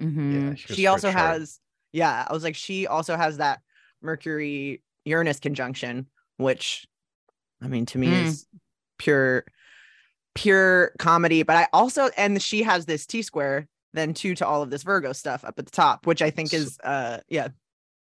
Mhm. 0.00 0.32
yeah 0.32 0.40
here's 0.50 0.60
she 0.60 0.86
also 0.86 1.10
chart. 1.12 1.38
has 1.38 1.58
yeah 1.90 2.24
i 2.28 2.32
was 2.32 2.44
like 2.44 2.54
she 2.54 2.86
also 2.86 3.16
has 3.16 3.38
that 3.38 3.60
mercury 4.00 4.80
uranus 5.04 5.40
conjunction 5.40 6.06
which 6.36 6.86
i 7.60 7.66
mean 7.66 7.84
to 7.86 7.98
me 7.98 8.06
Mm. 8.08 8.24
is 8.26 8.46
pure 8.98 9.44
pure 10.36 10.92
comedy 10.98 11.42
but 11.42 11.56
i 11.56 11.66
also 11.72 12.10
and 12.16 12.40
she 12.40 12.62
has 12.62 12.86
this 12.86 13.06
t 13.06 13.22
square 13.22 13.66
then 13.94 14.12
two 14.14 14.34
to 14.34 14.46
all 14.46 14.62
of 14.62 14.70
this 14.70 14.82
virgo 14.82 15.12
stuff 15.12 15.44
up 15.44 15.58
at 15.58 15.64
the 15.66 15.70
top 15.72 16.06
which 16.06 16.22
i 16.22 16.30
think 16.30 16.50
So- 16.50 16.56
is 16.58 16.78
uh 16.84 17.18
yeah 17.28 17.48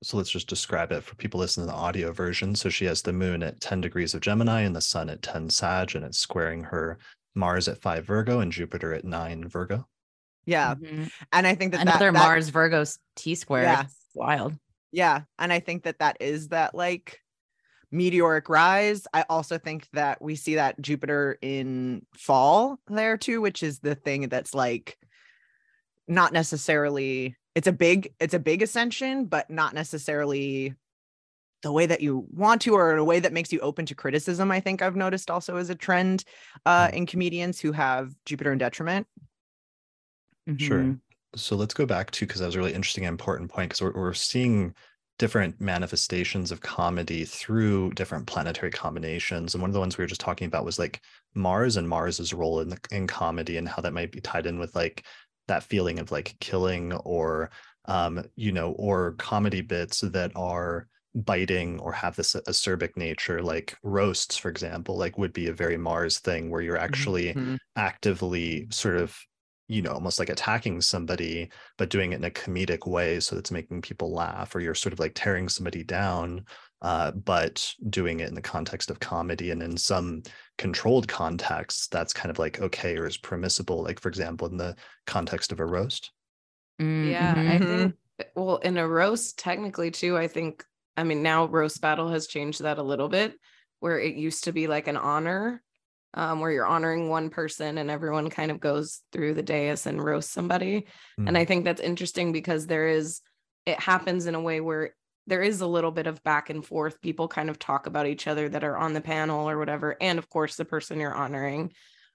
so 0.03 0.19
let's 0.19 0.31
just 0.31 0.49
describe 0.49 0.93
it 0.93 1.03
for 1.03 1.15
people 1.17 1.41
listening 1.41 1.67
to 1.67 1.73
the 1.73 1.79
audio 1.79 2.13
version 2.13 2.55
so 2.55 2.69
she 2.69 2.85
has 2.85 3.03
the 3.03 3.13
moon 3.15 3.43
at 3.43 3.61
10 3.61 3.81
degrees 3.81 4.15
of 4.15 4.21
gemini 4.21 4.61
and 4.63 4.77
the 4.77 4.81
sun 4.81 5.09
at 5.09 5.23
10 5.23 5.49
sag 5.51 5.95
and 5.97 6.05
it's 6.05 6.19
squaring 6.19 6.63
her 6.65 6.99
mars 7.35 7.67
at 7.69 7.81
5 7.81 8.05
virgo 8.05 8.41
and 8.41 8.53
jupiter 8.53 8.93
at 8.93 9.05
9 9.05 9.49
virgo 9.49 9.87
yeah 10.45 10.75
Mhm. 10.75 11.11
and 11.33 11.47
i 11.47 11.55
think 11.55 11.73
that 11.73 11.79
that- 11.79 11.89
Another 11.89 12.13
that, 12.13 12.19
Mars 12.19 12.49
Virgo 12.51 12.85
T 13.17 13.35
square. 13.35 13.63
Yeah. 13.63 13.83
It's 13.85 13.95
wild. 14.15 14.55
yeah 14.93 15.23
and 15.39 15.53
i 15.53 15.61
think 15.61 15.85
that 15.85 15.99
that 16.01 16.19
is 16.21 16.49
that 16.49 16.75
like 16.75 17.21
meteoric 17.93 18.49
rise 18.49 19.07
i 19.15 19.25
also 19.29 19.59
think 19.59 19.89
that 19.93 20.21
we 20.21 20.35
see 20.35 20.57
that 20.57 20.81
jupiter 20.81 21.39
in 21.41 22.05
fall 22.17 22.79
there 22.89 23.17
too 23.17 23.41
which 23.41 23.63
is 23.63 23.79
the 23.79 23.95
thing 23.95 24.29
that's 24.29 24.55
like 24.55 24.99
not 26.09 26.33
necessarily 26.33 27.37
it's 27.55 27.67
a 27.67 27.73
big 27.73 28.13
it's 28.21 28.35
a 28.35 28.39
big 28.39 28.63
ascension 28.63 29.25
but 29.27 29.49
not 29.51 29.75
necessarily 29.75 30.75
the 31.63 31.73
way 31.73 31.87
that 31.87 32.01
you 32.01 32.27
want 32.33 32.61
to 32.63 32.75
or 32.75 32.93
in 32.93 32.99
a 32.99 33.05
way 33.05 33.19
that 33.19 33.33
makes 33.33 33.53
you 33.53 33.59
open 33.61 33.87
to 33.87 33.95
criticism 33.95 34.51
i 34.51 34.61
think 34.61 34.83
i've 34.83 34.97
noticed 34.97 35.31
also 35.31 35.57
as 35.57 35.71
a 35.71 35.75
trend 35.75 36.25
uh 36.67 36.89
Mm. 36.89 36.93
in 36.95 37.07
comedians 37.07 37.59
who 37.61 37.73
have 37.73 38.15
jupiter 38.25 38.53
in 38.53 38.59
detriment 38.59 39.07
Sure. 40.59 40.79
Mhm. 40.83 41.01
So 41.35 41.57
let's 41.57 41.75
go 41.75 41.87
back 41.87 42.11
to 42.13 42.27
because 42.27 42.41
that 42.41 42.47
was 42.47 42.55
a 42.55 42.59
really 42.59 42.73
interesting 42.73 43.05
and 43.05 43.13
important 43.13 43.51
point 43.51 43.71
because 43.71 43.83
we're, 43.83 43.93
we're 44.01 44.15
seeing 44.15 44.75
different 45.19 45.61
manifestations 45.61 46.53
of 46.53 46.61
comedy 46.61 47.25
through 47.25 47.91
different 47.95 48.27
planetary 48.27 48.71
combinations. 48.71 49.55
And 49.55 49.61
one 49.63 49.71
of 49.71 49.75
the 49.75 49.81
ones 49.81 49.99
we 49.99 50.05
were 50.05 50.09
just 50.09 50.21
talking 50.21 50.47
about 50.47 50.65
was 50.65 50.79
like 50.79 51.01
Mars 51.35 51.77
and 51.77 51.89
Mars's 51.89 52.33
role 52.33 52.61
in 52.61 52.69
the, 52.69 52.79
in 52.91 53.07
comedy 53.07 53.57
and 53.57 53.69
how 53.69 53.83
that 53.83 53.93
might 53.93 54.13
be 54.13 54.21
tied 54.21 54.47
in 54.47 54.59
with 54.59 54.75
like 54.77 55.05
that 55.49 55.63
feeling 55.65 55.99
of 55.99 56.11
like 56.11 56.37
killing 56.41 56.93
or 56.93 57.51
um, 57.87 58.25
you 58.35 58.51
know, 58.53 58.73
or 58.73 59.13
comedy 59.13 59.61
bits 59.61 60.01
that 60.01 60.33
are 60.35 60.89
biting 61.15 61.79
or 61.81 61.93
have 61.93 62.17
this 62.17 62.35
acerbic 62.35 62.97
nature, 62.97 63.43
like 63.43 63.77
roasts, 63.83 64.37
for 64.37 64.49
example, 64.49 64.99
like 64.99 65.17
would 65.19 65.33
be 65.33 65.47
a 65.47 65.53
very 65.53 65.77
Mars 65.77 66.19
thing 66.19 66.51
where 66.51 66.61
you're 66.61 66.77
actually 66.77 67.37
Mhm. 67.37 67.57
actively 67.77 68.67
sort 68.71 68.97
of 68.97 69.17
you 69.69 69.83
know 69.83 69.93
almost 69.93 70.19
like 70.21 70.29
attacking 70.29 70.81
somebody 70.81 71.51
but 71.77 71.91
doing 71.91 72.13
it 72.13 72.17
in 72.17 72.25
a 72.25 72.31
comedic 72.31 72.87
way 72.87 73.19
so 73.19 73.37
it's 73.37 73.51
making 73.51 73.83
people 73.83 74.13
laugh 74.13 74.55
or 74.55 74.61
you're 74.61 74.75
sort 74.77 74.93
of 74.93 75.01
like 75.01 75.13
tearing 75.15 75.49
somebody 75.49 75.83
down 75.83 76.45
uh, 76.83 77.11
but 77.11 77.73
doing 77.89 78.21
it 78.21 78.29
in 78.29 78.35
the 78.35 78.43
context 78.43 78.91
of 78.91 79.01
comedy 79.01 79.51
and 79.51 79.63
in 79.63 79.77
some 79.77 80.23
controlled 80.59 81.09
contexts 81.09 81.89
that's 81.89 82.13
kind 82.13 82.31
of 82.31 82.39
like 82.39 82.61
okay 82.61 82.97
or 82.97 83.07
is 83.07 83.17
permissible 83.17 83.83
like 83.83 84.01
for 84.01 84.09
example 84.09 84.47
in 84.49 84.57
the 84.57 84.77
context 85.07 85.53
of 85.53 85.61
a 85.61 85.67
roast 85.67 86.13
Mm, 86.81 87.11
Yeah. 87.11 87.45
I 87.47 87.59
think 87.59 87.95
well, 88.35 88.57
in 88.57 88.77
a 88.79 88.89
roast, 88.89 89.39
technically 89.39 89.91
too, 89.91 90.17
I 90.17 90.29
think 90.29 90.65
I 90.97 91.05
mean 91.05 91.23
now 91.23 91.47
roast 91.47 91.81
battle 91.81 92.09
has 92.09 92.27
changed 92.27 92.63
that 92.63 92.79
a 92.79 92.83
little 92.83 93.09
bit 93.09 93.35
where 93.81 93.99
it 93.99 94.15
used 94.17 94.45
to 94.45 94.53
be 94.53 94.67
like 94.67 94.89
an 94.89 94.97
honor, 94.97 95.63
um, 96.15 96.41
where 96.41 96.51
you're 96.51 96.67
honoring 96.67 97.09
one 97.11 97.29
person 97.29 97.77
and 97.79 97.91
everyone 97.91 98.31
kind 98.31 98.51
of 98.51 98.59
goes 98.61 99.03
through 99.13 99.35
the 99.35 99.43
dais 99.43 99.87
and 99.87 100.03
roast 100.03 100.33
somebody. 100.33 100.87
And 101.19 101.37
Mm. 101.37 101.41
I 101.41 101.45
think 101.45 101.65
that's 101.65 101.81
interesting 101.81 102.33
because 102.33 102.67
there 102.67 102.89
is 102.89 103.21
it 103.67 103.79
happens 103.81 104.27
in 104.27 104.35
a 104.35 104.41
way 104.41 104.61
where 104.61 104.95
there 105.27 105.43
is 105.43 105.61
a 105.61 105.67
little 105.67 105.91
bit 105.91 106.07
of 106.07 106.23
back 106.23 106.51
and 106.51 106.65
forth. 106.65 107.01
People 107.01 107.29
kind 107.29 107.51
of 107.51 107.59
talk 107.59 107.87
about 107.87 108.07
each 108.07 108.27
other 108.27 108.49
that 108.49 108.65
are 108.65 108.77
on 108.77 108.93
the 108.93 109.01
panel 109.01 109.49
or 109.49 109.59
whatever, 109.59 109.97
and 110.01 110.19
of 110.19 110.29
course 110.29 110.57
the 110.57 110.65
person 110.65 111.01
you're 111.01 111.15
honoring. 111.15 111.73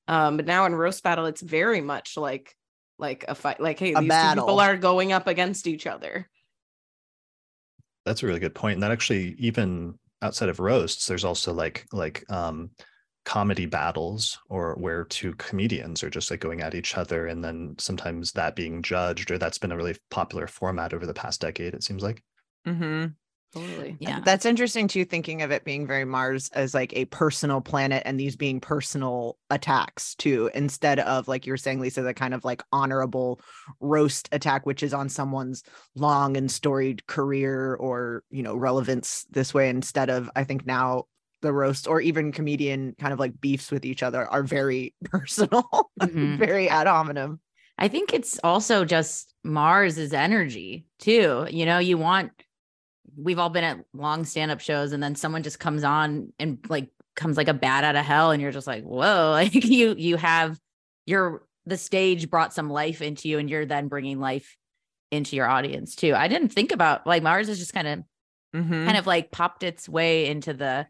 Um, 0.08 0.38
but 0.38 0.46
now 0.46 0.66
in 0.66 0.76
roast 0.76 1.04
battle, 1.04 1.26
it's 1.26 1.42
very 1.42 1.82
much 1.82 2.18
like 2.18 2.56
like 2.98 3.26
a 3.28 3.36
fight. 3.36 3.60
Like, 3.60 3.80
hey, 3.80 3.94
A 3.94 4.02
these 4.02 4.18
two 4.22 4.30
battle. 4.30 4.46
people 4.46 4.60
are 4.60 4.78
going 4.78 5.12
up 5.14 5.28
against 5.28 5.68
each 5.68 5.88
other. 5.88 6.30
that's 8.06 8.24
a 8.24 8.28
really 8.28 8.40
good 8.40 8.56
point. 8.56 8.62
point 8.62 8.74
and 8.76 8.84
that 8.84 8.92
actually 8.92 9.36
even 9.38 9.98
outside 10.22 10.50
of 10.50 10.60
roasts 10.60 11.06
there's 11.08 11.24
also 11.26 11.54
like 11.54 11.86
like 11.92 12.24
um 12.32 12.70
comedy 13.26 13.68
battles 13.68 14.40
or 14.50 14.74
where 14.76 15.04
two 15.06 15.34
comedians 15.36 16.04
are 16.04 16.10
just 16.10 16.32
like 16.32 16.40
going 16.40 16.62
at 16.62 16.74
each 16.74 16.98
other 16.98 17.28
and 17.28 17.44
then 17.44 17.76
sometimes 17.78 18.32
that 18.32 18.56
being 18.56 18.82
judged 18.82 19.30
or 19.30 19.38
that's 19.38 19.60
been 19.60 19.72
a 19.72 19.78
really 19.78 19.96
popular 20.10 20.48
format 20.48 20.94
over 20.94 21.06
the 21.06 21.14
past 21.14 21.40
decade 21.42 21.74
it 21.76 21.84
seems 21.84 22.02
like 22.02 22.24
Mhm. 22.68 23.16
Totally. 23.54 23.98
Yeah. 24.00 24.22
That's 24.24 24.46
interesting 24.46 24.88
too, 24.88 25.04
thinking 25.04 25.42
of 25.42 25.52
it 25.52 25.66
being 25.66 25.86
very 25.86 26.06
Mars 26.06 26.50
as 26.54 26.74
like 26.74 26.94
a 26.96 27.04
personal 27.06 27.60
planet 27.60 28.02
and 28.06 28.18
these 28.18 28.38
being 28.38 28.62
personal 28.62 29.38
attacks 29.50 30.16
too, 30.16 30.50
instead 30.54 31.00
of 31.00 31.28
like 31.28 31.46
you 31.46 31.52
were 31.52 31.58
saying, 31.58 31.82
Lisa, 31.82 32.02
the 32.02 32.14
kind 32.14 32.34
of 32.34 32.46
like 32.46 32.64
honorable 32.72 33.42
roast 33.82 34.30
attack, 34.32 34.66
which 34.66 34.84
is 34.84 34.94
on 34.94 35.10
someone's 35.10 35.64
long 35.96 36.38
and 36.38 36.50
storied 36.50 37.06
career 37.08 37.76
or, 37.76 38.24
you 38.30 38.42
know, 38.42 38.56
relevance 38.56 39.26
this 39.32 39.54
way, 39.54 39.68
instead 39.70 40.10
of 40.10 40.32
I 40.34 40.46
think 40.46 40.66
now 40.66 41.06
the 41.42 41.52
roast 41.52 41.88
or 41.90 42.00
even 42.00 42.32
comedian 42.32 42.96
kind 43.00 43.12
of 43.12 43.20
like 43.20 43.42
beefs 43.42 43.70
with 43.70 43.84
each 43.84 44.02
other 44.02 44.26
are 44.28 44.44
very 44.44 44.96
personal, 45.04 45.92
Mhm. 46.00 46.38
very 46.38 46.70
ad 46.70 46.88
hominem. 46.88 47.42
I 47.78 47.90
think 47.90 48.14
it's 48.14 48.40
also 48.46 48.86
just 48.86 49.34
Mars's 49.44 50.14
energy 50.14 50.86
too. 51.00 51.48
You 51.50 51.66
know, 51.66 51.80
you 51.80 51.98
want 51.98 52.32
we've 53.18 53.40
all 53.40 53.50
been 53.50 53.64
at 53.64 53.80
long 53.94 54.26
stand-up 54.26 54.60
shows 54.60 54.92
and 54.94 55.02
then 55.02 55.16
someone 55.16 55.44
just 55.44 55.60
comes 55.60 55.84
on 55.84 56.32
and 56.40 56.60
like 56.70 56.90
comes 57.16 57.38
like 57.38 57.48
a 57.48 57.54
bat 57.54 57.84
out 57.84 57.96
of 57.96 58.06
hell 58.06 58.32
and 58.32 58.42
you're 58.42 58.52
just 58.52 58.68
like, 58.68 58.84
whoa, 58.84 59.32
like 59.34 59.54
you 59.54 59.96
you 59.98 60.18
have 60.18 60.60
your 61.06 61.44
the 61.66 61.78
stage 61.78 62.30
brought 62.30 62.54
some 62.54 62.70
life 62.70 63.02
into 63.02 63.28
you 63.30 63.38
and 63.38 63.50
you're 63.50 63.66
then 63.66 63.88
bringing 63.88 64.20
life 64.20 64.56
into 65.12 65.36
your 65.36 65.48
audience 65.48 65.96
too. 65.96 66.14
I 66.16 66.28
didn't 66.28 66.50
think 66.50 66.72
about 66.72 67.06
like 67.06 67.22
Mars 67.24 67.50
is 67.50 67.60
just 67.60 67.74
kind 67.74 67.88
of 67.88 68.00
Mhm. 68.56 68.86
kind 68.86 68.98
of 68.98 69.08
like 69.08 69.32
popped 69.32 69.64
its 69.64 69.88
way 69.88 70.28
into 70.28 70.54
the 70.54 70.86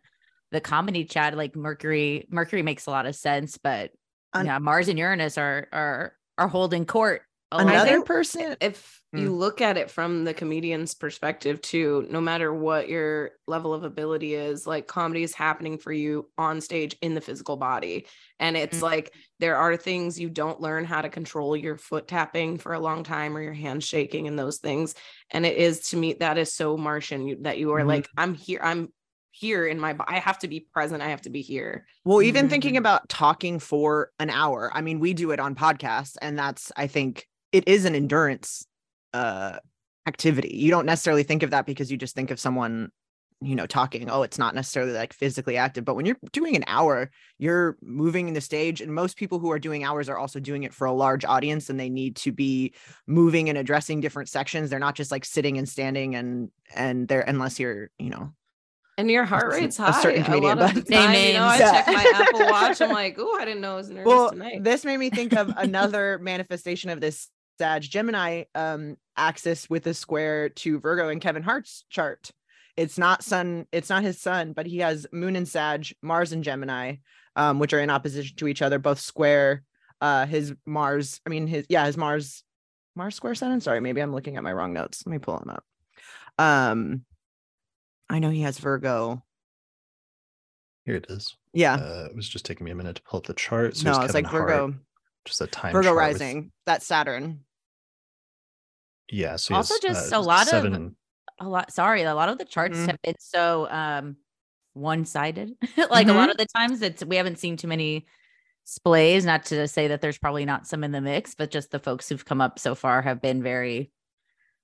the 0.52 0.60
comedy 0.60 1.06
chat 1.06 1.38
like 1.38 1.56
Mercury 1.56 2.26
Mercury 2.32 2.64
makes 2.64 2.88
a 2.88 2.90
lot 2.90 3.06
of 3.06 3.16
sense 3.16 3.60
but 3.60 3.92
yeah 4.36 4.58
Mars 4.58 4.88
and 4.88 4.98
Uranus 4.98 5.38
are 5.38 5.68
are 5.72 6.14
are 6.40 6.48
holding 6.48 6.86
court. 6.86 7.22
Another 7.52 8.02
person. 8.02 8.56
if 8.62 9.02
you 9.14 9.34
look 9.36 9.60
at 9.60 9.76
it 9.78 9.92
from 9.92 10.24
the 10.24 10.34
comedian's 10.34 10.94
perspective 10.94 11.62
too 11.62 12.08
no 12.10 12.22
matter 12.22 12.54
what 12.54 12.88
your 12.88 13.32
level 13.46 13.74
of 13.74 13.84
ability 13.84 14.36
is 14.36 14.66
like 14.66 14.88
comedy 14.88 15.22
is 15.22 15.36
happening 15.36 15.78
for 15.78 15.92
you 15.92 16.30
on 16.38 16.62
stage 16.62 16.96
in 17.02 17.14
the 17.14 17.20
physical 17.20 17.58
body 17.58 18.08
and 18.40 18.56
it's 18.56 18.78
Mm. 18.80 18.84
like 18.84 19.14
there 19.40 19.58
are 19.58 19.76
things 19.76 20.18
you 20.18 20.30
don't 20.30 20.62
learn 20.62 20.86
how 20.86 21.02
to 21.02 21.10
control 21.10 21.58
your 21.58 21.78
foot 21.78 22.08
tapping 22.08 22.58
for 22.58 22.72
a 22.74 22.80
long 22.80 23.04
time 23.04 23.36
or 23.36 23.42
your 23.42 23.52
hand 23.52 23.84
shaking 23.84 24.28
and 24.30 24.40
those 24.40 24.60
things 24.60 24.96
and 25.32 25.46
it 25.46 25.58
is 25.58 25.90
to 25.90 25.98
me 25.98 26.14
that 26.14 26.38
is 26.38 26.54
so 26.54 26.78
martian 26.78 27.28
you, 27.28 27.36
that 27.42 27.58
you 27.58 27.74
are 27.74 27.82
Mhm. 27.82 27.88
like 27.88 28.08
i'm 28.16 28.34
here 28.34 28.62
i'm 28.64 28.94
here 29.32 29.66
in 29.66 29.78
my 29.78 29.94
i 30.08 30.20
have 30.20 30.40
to 30.40 30.48
be 30.48 30.62
present 30.74 31.02
i 31.04 31.10
have 31.10 31.22
to 31.24 31.30
be 31.30 31.42
here 31.42 31.86
Well, 32.06 32.22
even 32.22 32.48
thinking 32.48 32.76
Mhm. 32.76 32.80
about 32.80 33.10
talking 33.10 33.60
for 33.60 34.12
an 34.20 34.30
hour, 34.30 34.72
I 34.74 34.82
mean, 34.82 35.00
we 35.00 35.14
do 35.14 35.32
it 35.32 35.40
on 35.42 35.54
podcasts, 35.56 36.16
and 36.22 36.40
that's 36.40 36.72
I 36.78 36.88
think 36.88 37.28
it 37.52 37.68
is 37.68 37.86
an 37.86 37.96
endurance 37.96 38.66
uh 39.14 39.58
activity. 40.08 40.52
You 40.56 40.72
don't 40.72 40.86
necessarily 40.86 41.24
think 41.24 41.44
of 41.44 41.52
that 41.52 41.66
because 41.66 41.92
you 41.92 41.98
just 41.98 42.16
think 42.16 42.32
of 42.32 42.40
someone, 42.40 42.92
you 43.40 43.56
know, 43.56 43.68
talking. 43.68 44.10
Oh, 44.10 44.24
it's 44.24 44.40
not 44.40 44.56
necessarily 44.56 44.94
like 44.94 45.14
physically 45.14 45.58
active, 45.58 45.86
but 45.86 45.96
when 45.96 46.06
you're 46.08 46.18
doing 46.32 46.56
an 46.56 46.64
hour, 46.66 47.12
you're 47.38 47.78
moving 47.84 48.28
in 48.28 48.34
the 48.34 48.42
stage, 48.42 48.82
and 48.82 48.94
most 48.94 49.18
people 49.18 49.38
who 49.38 49.52
are 49.52 49.60
doing 49.60 49.84
hours 49.84 50.10
are 50.10 50.18
also 50.18 50.40
doing 50.40 50.64
it 50.64 50.74
for 50.74 50.86
a 50.86 50.92
large 50.94 51.24
audience, 51.24 51.70
and 51.70 51.80
they 51.80 51.90
need 51.90 52.16
to 52.18 52.32
be 52.32 52.74
moving 53.06 53.48
and 53.50 53.58
addressing 53.60 54.00
different 54.02 54.28
sections. 54.30 54.70
They're 54.70 54.80
not 54.80 54.96
just 54.96 55.12
like 55.12 55.24
sitting 55.26 55.58
and 55.60 55.70
standing 55.70 56.16
and 56.16 56.50
and 56.76 57.08
they're 57.08 57.22
unless 57.22 57.60
you're, 57.60 57.90
you 58.00 58.10
know, 58.10 58.32
and 58.98 59.10
your 59.12 59.26
heart 59.26 59.52
That's 59.52 59.62
rate's 59.62 59.80
a 59.80 59.92
high 59.92 60.02
certain 60.02 60.22
a 60.22 60.26
comedian, 60.26 60.58
lot 60.58 60.70
of 60.70 60.76
but- 60.76 60.86
the 60.88 60.94
time, 60.94 61.14
you 61.14 61.34
know, 61.34 61.44
I 61.44 61.58
Names. 61.60 61.72
check 61.72 61.88
my 61.88 62.12
Apple 62.16 62.40
Watch. 62.52 62.82
I'm 62.82 62.92
like, 62.92 63.16
oh, 63.20 63.38
I 63.40 63.46
didn't 63.46 63.62
know 63.62 63.74
it 63.74 63.78
was 63.78 63.90
nervous 63.92 64.08
well 64.08 64.30
tonight. 64.32 64.64
this 64.64 64.84
made 64.84 64.98
me 64.98 65.10
think 65.12 65.34
of 65.34 65.50
another 65.58 66.18
manifestation 66.20 66.90
of 66.90 67.02
this 67.02 67.28
sag 67.62 67.84
gemini 67.84 68.44
um 68.56 68.98
axis 69.16 69.70
with 69.70 69.86
a 69.86 69.94
square 69.94 70.50
to 70.50 70.80
virgo 70.80 71.10
in 71.10 71.20
kevin 71.20 71.44
hart's 71.44 71.86
chart. 71.92 72.32
It's 72.76 72.98
not 72.98 73.24
sun 73.24 73.68
it's 73.72 73.88
not 73.90 74.02
his 74.02 74.20
sun 74.20 74.54
but 74.54 74.66
he 74.66 74.80
has 74.80 75.06
moon 75.12 75.36
and 75.36 75.48
sag 75.48 75.94
mars 76.02 76.32
and 76.32 76.44
gemini 76.44 76.96
um 77.36 77.60
which 77.60 77.72
are 77.74 77.80
in 77.80 77.92
opposition 77.92 78.36
to 78.38 78.48
each 78.48 78.64
other 78.64 78.80
both 78.80 79.00
square 79.00 79.62
uh 80.02 80.26
his 80.26 80.56
mars 80.66 81.22
i 81.28 81.30
mean 81.30 81.46
his 81.46 81.68
yeah 81.70 81.86
his 81.86 81.98
mars 81.98 82.44
mars 82.96 83.14
square 83.14 83.36
sun? 83.36 83.62
Sorry 83.62 83.80
maybe 83.80 84.02
i'm 84.02 84.12
looking 84.12 84.38
at 84.38 84.44
my 84.44 84.54
wrong 84.54 84.74
notes. 84.74 85.04
Let 85.06 85.12
me 85.12 85.20
pull 85.20 85.38
them 85.38 85.52
up. 85.52 85.64
Um 86.40 87.06
i 88.10 88.18
know 88.18 88.32
he 88.32 88.42
has 88.42 88.58
virgo. 88.58 89.22
Here 90.86 90.96
it 90.96 91.06
is. 91.10 91.36
yeah. 91.54 91.76
Uh, 91.76 92.08
it 92.10 92.16
was 92.16 92.28
just 92.28 92.44
taking 92.44 92.66
me 92.66 92.72
a 92.72 92.76
minute 92.76 92.96
to 92.96 93.04
pull 93.04 93.20
up 93.20 93.28
the 93.28 93.36
chart. 93.36 93.78
So 93.78 93.92
no 93.92 94.02
it's 94.02 94.16
like 94.16 94.26
Hart, 94.26 94.50
virgo 94.50 94.76
just 95.26 95.42
a 95.42 95.46
time 95.46 95.72
virgo 95.74 95.90
chart 95.90 95.96
with- 95.98 96.22
rising 96.22 96.52
that's 96.66 96.88
saturn 96.88 97.42
yeah. 99.12 99.36
So 99.36 99.54
Also 99.56 99.74
has, 99.76 99.82
just 99.82 100.14
uh, 100.14 100.18
a 100.18 100.22
lot 100.22 100.44
of- 100.44 100.48
seven 100.50 100.74
and- 100.76 100.96
a 101.40 101.48
lot 101.50 101.72
sorry 101.74 102.04
a 102.04 102.14
lot 102.14 102.30
of 102.30 102.38
the 102.38 102.46
charts 102.46 102.78
Mhm. 102.78 102.88
have 102.88 103.02
been 103.02 103.16
so 103.20 103.68
um 103.72 104.16
one-sided. 104.74 105.52
Like 105.90 106.08
a 106.08 106.14
lot 106.14 106.30
of 106.30 106.38
the 106.38 106.46
times 106.56 106.82
it's 106.82 107.04
we 107.04 107.16
haven't 107.18 107.38
seen 107.40 107.58
too 107.58 107.68
many 107.68 108.06
splays 108.68 109.26
not 109.26 109.46
to 109.46 109.68
say 109.68 109.88
that 109.88 110.02
there's 110.02 110.18
probably 110.20 110.46
not 110.46 110.68
some 110.68 110.84
in 110.84 110.92
the 110.92 111.02
mix 111.02 111.34
but 111.36 111.50
just 111.50 111.72
the 111.72 111.80
folks 111.80 112.08
who've 112.08 112.24
come 112.24 112.42
up 112.42 112.60
so 112.60 112.76
far 112.76 113.02
have 113.02 113.22
been 113.22 113.42
very 113.42 113.92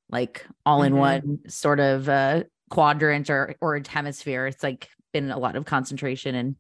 like 0.10 0.46
all 0.66 0.84
in 0.84 0.96
one 0.96 1.40
sort 1.50 1.80
of 1.80 2.08
uh 2.08 2.44
quadrant 2.70 3.30
or 3.30 3.56
or 3.60 3.82
hemisphere. 3.88 4.46
It's 4.48 4.62
like 4.64 4.88
been 5.14 5.32
a 5.32 5.40
lot 5.40 5.56
of 5.56 5.66
concentration 5.66 6.36
in 6.36 6.56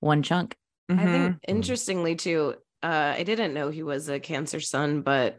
one 0.00 0.22
chunk. 0.22 0.56
I 0.90 0.96
think 1.04 1.36
interestingly 1.46 2.16
too, 2.16 2.54
uh, 2.82 3.14
I 3.16 3.22
didn't 3.22 3.52
know 3.54 3.68
he 3.70 3.82
was 3.82 4.08
a 4.08 4.18
cancer 4.18 4.58
sun, 4.58 5.02
but 5.02 5.38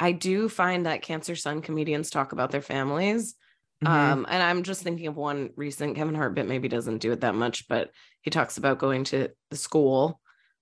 I 0.00 0.12
do 0.12 0.48
find 0.48 0.86
that 0.86 1.02
cancer 1.02 1.36
sun 1.36 1.60
comedians 1.62 2.10
talk 2.10 2.32
about 2.32 2.50
their 2.50 2.62
families. 2.62 3.34
Mhm. 3.84 3.88
Um, 3.88 4.26
and 4.28 4.42
I'm 4.42 4.62
just 4.62 4.82
thinking 4.82 5.06
of 5.06 5.16
one 5.16 5.50
recent 5.56 5.94
Kevin 5.96 6.14
Hart 6.14 6.34
bit, 6.34 6.48
maybe 6.48 6.68
doesn't 6.68 6.98
do 6.98 7.12
it 7.12 7.20
that 7.20 7.34
much, 7.34 7.68
but 7.68 7.90
he 8.22 8.30
talks 8.30 8.56
about 8.58 8.78
going 8.78 9.04
to 9.04 9.28
the 9.50 9.56
school 9.56 10.20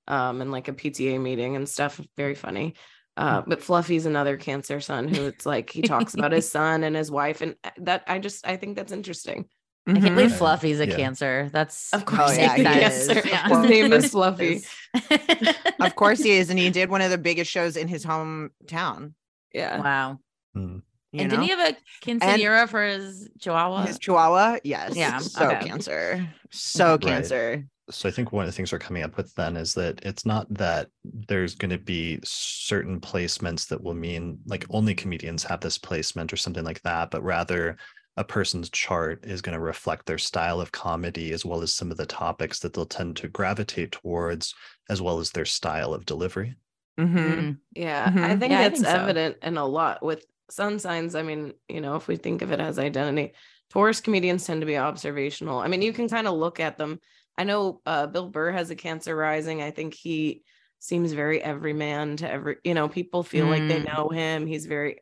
um 0.09 0.41
and 0.41 0.51
like 0.51 0.69
a 0.69 0.73
PTA 0.73 1.19
meeting 1.21 1.55
and 1.57 1.69
stuff. 1.69 2.01
Very 2.17 2.35
funny. 2.35 2.75
Uh, 3.17 3.43
but 3.47 3.63
Fluffy's 3.63 4.07
another 4.07 4.37
cancer 4.37 4.81
sun 4.81 5.09
who 5.09 5.27
it's 5.27 5.45
like 5.45 5.71
he 5.71 5.83
talks 5.83 6.15
about 6.15 6.31
his 6.33 6.49
son 6.59 6.85
and 6.85 6.95
his 6.95 7.11
wife, 7.11 7.41
and 7.41 7.57
that 7.79 8.05
I 8.07 8.19
just 8.21 8.47
I 8.47 8.57
think 8.57 8.77
that's 8.77 8.93
interesting. 8.93 9.47
i 9.89 9.93
can't 9.95 10.15
believe. 10.15 10.37
Fluffy's 10.37 10.79
a 10.81 10.87
Yeah. 10.87 10.97
cancer 10.97 11.51
that's 11.53 11.93
Of 11.93 12.05
course, 12.05 12.37
yeah, 12.39 12.55
he 12.57 12.63
yes, 12.63 13.09
is. 13.09 13.25
Yeah. 13.25 13.49
His 13.49 13.71
name 13.71 13.93
is 13.93 14.11
Fluffy. 14.11 14.63
of 15.81 15.95
course 15.97 16.21
he 16.21 16.33
is 16.33 16.51
and 16.51 16.59
he 16.59 16.71
did 16.71 16.91
one 16.91 17.01
of 17.03 17.11
the 17.11 17.19
biggest 17.19 17.51
shows 17.51 17.77
in 17.77 17.89
his 17.89 18.05
hometown 18.07 19.15
Yeah. 19.53 19.81
wow 19.81 20.19
hmm. 20.55 20.79
you 21.13 21.21
and 21.21 21.31
know 21.31 21.37
didn't 21.37 21.43
he 21.43 21.51
have 21.51 21.75
a 21.75 21.77
quinceanera 22.05 22.69
for 22.69 22.83
his 22.85 23.29
chihuahua 23.41 23.87
his 23.87 23.99
chihuahua 23.99 24.59
yes 24.65 24.97
Yeah, 24.97 25.19
so 25.19 25.51
okay. 25.51 25.69
cancer 25.69 26.29
so 26.51 26.93
Right. 26.93 27.01
cancer 27.01 27.65
so 27.91 28.09
I 28.09 28.13
think 28.13 28.33
one 28.33 28.45
of 28.45 28.49
the 28.49 28.53
things 28.53 28.71
we're 28.71 28.79
coming 28.79 29.03
up 29.03 29.17
with 29.17 29.35
then 29.35 29.57
is 29.57 29.73
that 29.75 30.01
it's 30.05 30.27
not 30.27 30.53
that 30.55 30.89
there's 31.05 31.55
going 31.55 31.71
to 31.71 31.79
be 31.79 32.21
certain 32.23 33.01
placements 33.01 33.67
that 33.69 33.83
will 33.83 33.95
mean 33.95 34.39
like 34.47 34.67
only 34.71 34.95
comedians 34.95 35.43
have 35.45 35.61
this 35.61 35.79
placement 35.79 36.33
or 36.33 36.37
something 36.37 36.65
like 36.65 36.83
that, 36.83 37.11
but 37.11 37.23
rather 37.23 37.79
a 38.19 38.25
person's 38.25 38.69
chart 38.69 39.25
is 39.25 39.41
going 39.41 39.55
to 39.55 39.61
reflect 39.61 40.05
their 40.05 40.19
style 40.19 40.61
of 40.61 40.73
comedy 40.73 41.33
as 41.33 41.45
well 41.45 41.63
as 41.63 41.73
some 41.73 41.91
of 41.91 41.97
the 41.97 42.05
topics 42.05 42.59
that 42.59 42.75
they'll 42.75 42.85
tend 42.85 43.17
to 43.17 43.29
gravitate 43.29 43.93
towards, 43.93 44.55
as 44.91 45.01
well 45.01 45.19
as 45.19 45.31
their 45.31 45.45
style 45.45 45.95
of 45.95 46.05
delivery. 46.05 46.57
Mhm. 46.99 47.07
Mm. 47.07 47.59
Yeah, 47.75 48.13
I 48.15 48.35
Mhm. 48.35 48.41
think 48.41 48.51
Yeah, 48.53 48.59
I 48.61 48.63
that's 48.69 48.81
think 48.81 48.87
so. 48.87 48.97
evident 48.99 49.37
in 49.43 49.57
a 49.57 49.65
lot 49.67 50.03
with 50.03 50.27
sun 50.51 50.79
signs. 50.79 51.15
I 51.15 51.23
mean, 51.23 51.55
you 51.69 51.81
know, 51.81 51.97
if 51.97 52.09
we 52.09 52.17
think 52.17 52.43
of 52.43 52.51
it 52.53 52.61
as 52.61 52.79
identity, 52.79 53.35
Taurus 53.71 54.01
comedians 54.01 54.45
tend 54.47 54.61
to 54.63 54.67
be 54.67 54.77
observational. 54.79 55.59
I 55.59 55.69
mean, 55.69 55.83
you 55.83 55.93
can 55.93 56.09
kind 56.09 56.27
of 56.27 56.35
look 56.35 56.59
at 56.61 56.79
them. 56.79 57.01
I 57.37 57.45
know 57.45 57.81
uh, 57.87 58.07
Bill 58.09 58.29
Burr 58.31 58.51
has 58.53 58.71
a 58.71 58.77
Cancer 58.77 59.15
rising. 59.15 59.63
I 59.63 59.71
think 59.71 59.95
he 59.95 60.43
seems 60.81 61.13
very 61.13 61.43
everyman 61.43 62.17
to 62.19 62.31
every, 62.31 62.57
you 62.65 62.75
know, 62.75 62.89
people 62.89 63.23
feel 63.23 63.47
like 63.47 63.67
they 63.69 63.81
Mm. 63.81 63.87
know 63.97 64.09
him. 64.09 64.47
He's 64.47 64.67
very, 64.67 65.01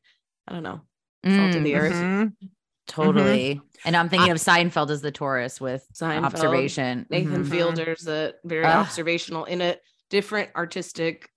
I 0.49 0.53
don't 0.53 0.63
know, 0.63 0.81
salt 1.25 1.55
of 1.55 1.63
Mm, 1.63 1.65
the 1.65 1.75
earth. 1.77 1.93
Mhm. 1.93 2.33
Totally. 2.89 3.61
And 3.85 3.97
I'm 3.97 4.09
thinking 4.09 4.31
of 4.31 4.39
Seinfeld 4.39 4.91
as 4.91 5.01
the 5.03 5.11
Taurus 5.13 5.61
with 5.61 5.87
Seinfeld, 5.95 6.25
observation. 6.25 7.07
Nathan 7.11 7.43
Mhm. 7.45 7.51
Fielder's 7.51 8.07
a 8.07 8.35
very 8.45 8.65
Ugh. 8.65 8.87
observational 8.87 9.45
in 9.45 9.61
a 9.61 9.77
different 10.11 10.51
artistic, 10.57 11.31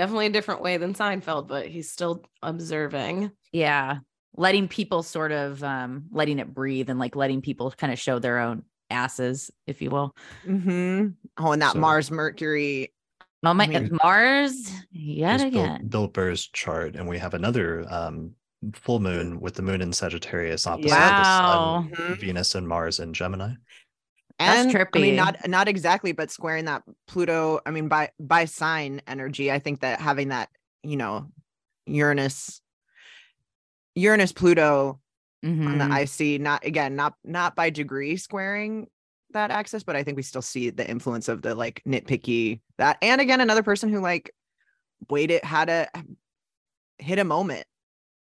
definitely 0.00 0.26
a 0.26 0.30
different 0.30 0.62
way 0.62 0.78
than 0.78 0.94
Seinfeld, 0.94 1.46
but 1.46 1.66
he's 1.66 1.90
still 1.90 2.24
observing. 2.42 3.30
Yeah. 3.52 3.98
Letting 4.34 4.66
people 4.68 5.02
sort 5.02 5.30
of 5.32 5.62
um 5.62 6.04
letting 6.10 6.38
it 6.38 6.54
breathe 6.54 6.88
and 6.88 6.98
like 6.98 7.16
letting 7.16 7.42
people 7.42 7.70
kind 7.72 7.92
of 7.92 7.98
show 7.98 8.18
their 8.18 8.38
own 8.38 8.62
asses, 8.88 9.50
if 9.66 9.82
you 9.82 9.90
will. 9.90 10.14
Mhm. 10.46 11.14
oh 11.38 11.52
and 11.52 11.60
that 11.62 11.72
So- 11.74 11.78
mars 11.80 12.10
mercury 12.10 12.92
Oh 13.42 13.54
my 13.54 13.66
mean- 13.66 13.98
Mars 14.04 14.70
yet 14.90 15.40
Here's 15.40 15.52
Bill, 15.52 15.64
again. 15.64 15.86
Bill 15.88 16.08
Burr's 16.08 16.46
chart, 16.46 16.94
and 16.96 17.08
we 17.08 17.18
have 17.18 17.32
another 17.34 17.86
um, 17.90 18.32
full 18.74 19.00
moon 19.00 19.40
with 19.40 19.54
the 19.54 19.62
moon 19.62 19.80
in 19.80 19.92
Sagittarius 19.94 20.66
opposite 20.66 20.90
Wow. 20.90 21.86
the 21.90 21.96
sun, 21.96 22.08
Mhm. 22.12 22.20
Venus 22.20 22.54
and 22.54 22.68
Mars 22.68 23.00
in 23.00 23.12
Gemini. 23.14 23.52
That's 24.44 24.74
and 24.74 24.88
I 24.94 24.98
mean 24.98 25.16
not 25.16 25.36
not 25.48 25.68
exactly 25.68 26.12
but 26.12 26.30
squaring 26.30 26.64
that 26.64 26.82
pluto 27.06 27.60
i 27.66 27.70
mean 27.70 27.88
by 27.88 28.10
by 28.18 28.46
sign 28.46 29.02
energy 29.06 29.52
i 29.52 29.58
think 29.58 29.80
that 29.80 30.00
having 30.00 30.28
that 30.28 30.48
you 30.82 30.96
know 30.96 31.30
uranus 31.86 32.60
uranus 33.94 34.32
pluto 34.32 35.00
on 35.66 35.78
the 35.78 35.84
Mhm. 35.84 36.02
IC, 36.02 36.40
not 36.40 36.64
again, 36.64 36.96
not 36.96 37.14
not 37.24 37.54
by 37.56 37.70
degree 37.70 38.16
squaring 38.16 38.88
that 39.32 39.50
axis, 39.50 39.82
but 39.82 39.94
I 39.96 40.02
think 40.02 40.16
we 40.16 40.22
still 40.22 40.42
see 40.42 40.70
the 40.70 40.88
influence 40.88 41.28
of 41.28 41.42
the 41.42 41.54
like 41.54 41.82
nitpicky 41.86 42.60
that. 42.78 42.98
And 43.02 43.20
again, 43.20 43.40
another 43.40 43.62
person 43.62 43.88
who 43.90 44.00
like 44.00 44.34
waited 45.08 45.44
had 45.44 45.68
a 45.68 45.88
hit 46.98 47.18
a 47.18 47.24
moment. 47.24 47.66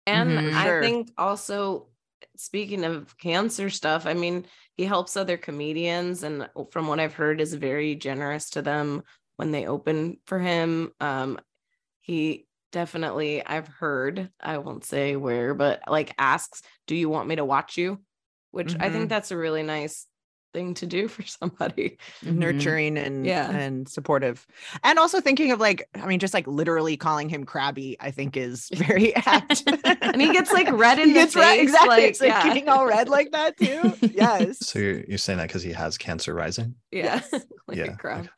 And 0.07 0.39
Mhm. 0.39 0.55
I 0.57 0.65
Sure. 0.65 0.81
think 0.83 1.11
also, 1.17 1.89
speaking 2.37 2.85
of 2.85 3.17
cancer 3.19 3.71
stuff, 3.71 4.07
I 4.07 4.15
mean, 4.15 4.47
he 4.77 4.85
helps 4.85 5.17
other 5.17 5.37
comedians, 5.37 6.23
and 6.23 6.49
from 6.71 6.87
what 6.87 7.01
I've 7.01 7.15
heard, 7.15 7.41
is 7.41 7.55
very 7.55 7.95
generous 7.95 8.51
to 8.51 8.63
them 8.63 9.03
when 9.37 9.51
they 9.53 9.67
open 9.67 10.19
for 10.27 10.39
him. 10.39 10.93
Um, 11.01 11.39
he 12.01 12.49
definitely 12.73 13.45
I've 13.45 13.69
heard, 13.69 14.33
I 14.41 14.59
won't 14.59 14.85
say 14.85 15.17
where, 15.17 15.55
but 15.55 15.83
like 15.89 16.15
asks, 16.19 16.63
"Do 16.87 16.97
you 16.97 17.09
want 17.09 17.29
me 17.29 17.37
to 17.37 17.45
watch 17.45 17.77
you?" 17.79 18.05
Which 18.53 18.77
I 18.81 18.89
Mhm. 18.89 18.91
think 18.91 19.09
that's 19.11 19.31
a 19.31 19.37
really 19.39 19.63
nice 19.63 20.07
thing 20.53 20.75
to 20.75 20.87
do 20.87 21.09
for 21.09 21.23
somebody. 21.27 21.99
Mhm. 22.25 22.35
nurturing 22.37 22.99
and 22.99 23.25
Yeah. 23.27 23.51
and 23.51 23.89
supportive 23.89 24.47
and 24.85 24.99
also 24.99 25.21
thinking 25.21 25.51
of 25.53 25.61
like 25.61 25.89
i 25.95 26.07
mean 26.07 26.19
just 26.21 26.35
like 26.35 26.47
literally 26.47 26.97
calling 26.97 27.29
him 27.29 27.45
crabby 27.45 27.97
i 28.01 28.11
think 28.11 28.37
is 28.37 28.69
very 28.75 29.15
apt 29.17 29.65
And 30.03 30.21
he 30.21 30.33
gets 30.33 30.53
like 30.53 30.71
red 30.73 30.99
in 31.03 31.09
He 31.09 31.15
the 31.15 31.21
gets 31.21 31.35
red- 31.37 31.57
face, 31.57 31.63
exactly 31.63 31.89
like, 31.89 32.03
it's 32.05 32.21
like 32.21 32.29
yeah. 32.31 32.45
getting 32.45 32.69
all 32.69 32.87
red 32.87 33.09
like 33.09 33.33
that 33.33 33.57
too 33.57 33.95
yes 34.13 34.59
So 34.67 34.79
you're, 34.79 35.01
you're 35.05 35.19
saying 35.19 35.39
that 35.39 35.49
because 35.49 35.63
he 35.63 35.73
has 35.73 35.97
cancer 35.99 36.35
rising? 36.35 36.75
Yeah. 36.91 37.21
Yes. 37.33 37.33
like 37.67 37.79
Yeah, 37.79 37.85
a 37.85 37.97
crab. 37.97 38.29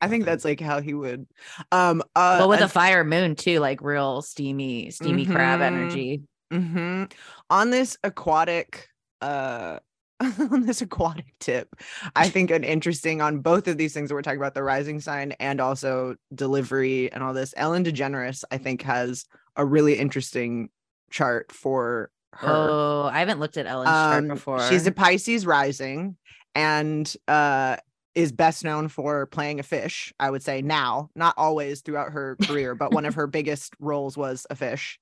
i 0.00 0.08
think 0.08 0.24
that's 0.24 0.44
like 0.44 0.60
how 0.60 0.80
he 0.80 0.92
would 0.94 1.26
um 1.72 2.02
uh 2.14 2.36
Well, 2.40 2.48
with 2.48 2.60
a 2.60 2.68
fire 2.68 3.04
moon 3.04 3.36
too, 3.36 3.58
like 3.60 3.80
real 3.82 4.22
steamy, 4.22 4.90
steamy 4.90 5.24
crab 5.26 5.60
Mhm. 5.60 5.62
energy. 5.62 6.22
Mhm. 6.52 7.10
On 7.50 7.70
this 7.70 7.96
aquatic 8.04 8.88
uh 9.22 9.78
on 10.20 10.64
this 10.66 10.80
aquatic 10.80 11.26
tip, 11.40 11.74
I 12.14 12.28
think 12.28 12.50
an 12.50 12.64
interesting 12.64 13.20
on 13.20 13.40
both 13.40 13.66
of 13.68 13.76
these 13.78 13.92
things 13.92 14.08
that 14.08 14.14
we're 14.14 14.22
talking 14.22 14.38
about, 14.38 14.54
the 14.54 14.62
rising 14.62 15.00
sign 15.00 15.32
and 15.40 15.60
also 15.60 16.16
delivery 16.34 17.12
and 17.12 17.22
all 17.22 17.34
this. 17.34 17.52
Ellen 17.56 17.84
DeGeneres, 17.84 18.44
I 18.50 18.58
think, 18.58 18.82
has 18.82 19.26
a 19.56 19.64
really 19.64 19.94
interesting 19.94 20.68
chart 21.10 21.50
for 21.52 22.10
her. 22.32 22.48
Oh, 22.48 23.10
I 23.12 23.18
haven't 23.20 23.40
looked 23.40 23.56
at 23.56 23.66
Ellen's 23.66 23.90
chart 23.90 24.22
Um, 24.22 24.28
before. 24.28 24.68
She's 24.68 24.86
a 24.86 24.92
Pisces 24.92 25.46
rising 25.46 26.16
and 26.54 27.12
uh 27.28 27.76
is 28.14 28.30
best 28.30 28.62
known 28.62 28.86
for 28.86 29.26
playing 29.26 29.58
a 29.58 29.64
fish, 29.64 30.12
I 30.20 30.30
would 30.30 30.42
say 30.42 30.62
now, 30.62 31.10
not 31.16 31.34
always 31.36 31.80
throughout 31.80 32.12
her 32.12 32.36
career, 32.44 32.76
but 32.76 32.92
one 32.92 33.04
of 33.06 33.16
her 33.16 33.26
biggest 33.26 33.74
roles 33.80 34.16
was 34.16 34.46
a 34.50 34.54
fish. 34.54 35.00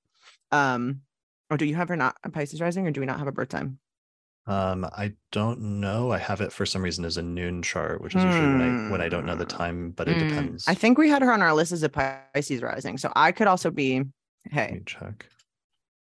Um 0.51 1.03
or 1.51 1.59
do 1.59 1.67
you 1.67 1.75
have 1.75 1.89
her 1.91 1.97
not 1.97 2.17
a 2.25 2.31
Pisces 2.31 2.63
rising 2.63 2.87
or 2.87 2.91
do 2.91 3.01
we 3.01 3.07
not 3.07 3.19
have 3.19 3.29
a 3.29 3.33
birth 3.33 3.51
time? 3.51 3.79
Um, 4.47 4.85
I 4.85 5.15
don't 5.31 5.61
know. 5.81 6.11
I 6.13 6.19
have 6.19 6.41
it 6.41 6.53
for 6.53 6.67
some 6.67 6.83
reason 6.83 7.05
as 7.05 7.17
a 7.17 7.23
noon 7.23 7.63
chart, 7.63 8.01
which 8.01 8.17
is 8.17 8.25
usually 8.25 8.49
when 8.49 8.61
I 8.61 8.79
when 8.87 9.01
I 9.01 9.09
don't 9.09 9.27
know 9.27 9.37
the 9.37 9.45
Hmm. 9.45 9.47
time, 9.47 9.91
but 9.93 10.09
it 10.09 10.19
Hmm. 10.19 10.19
depends. 10.19 10.67
I 10.67 10.75
think 10.75 10.99
we 10.99 11.09
had 11.11 11.23
her 11.23 11.33
on 11.33 11.43
our 11.43 11.55
list 11.55 11.73
as 11.73 11.83
a 11.83 11.89
Pisces 11.89 12.63
rising. 12.63 12.99
So 12.99 13.13
I 13.17 13.33
could 13.33 13.47
also 13.47 13.71
be 13.71 14.05
Let 14.53 14.53
hey, 14.53 14.79
me 14.79 14.83
check. 14.85 15.27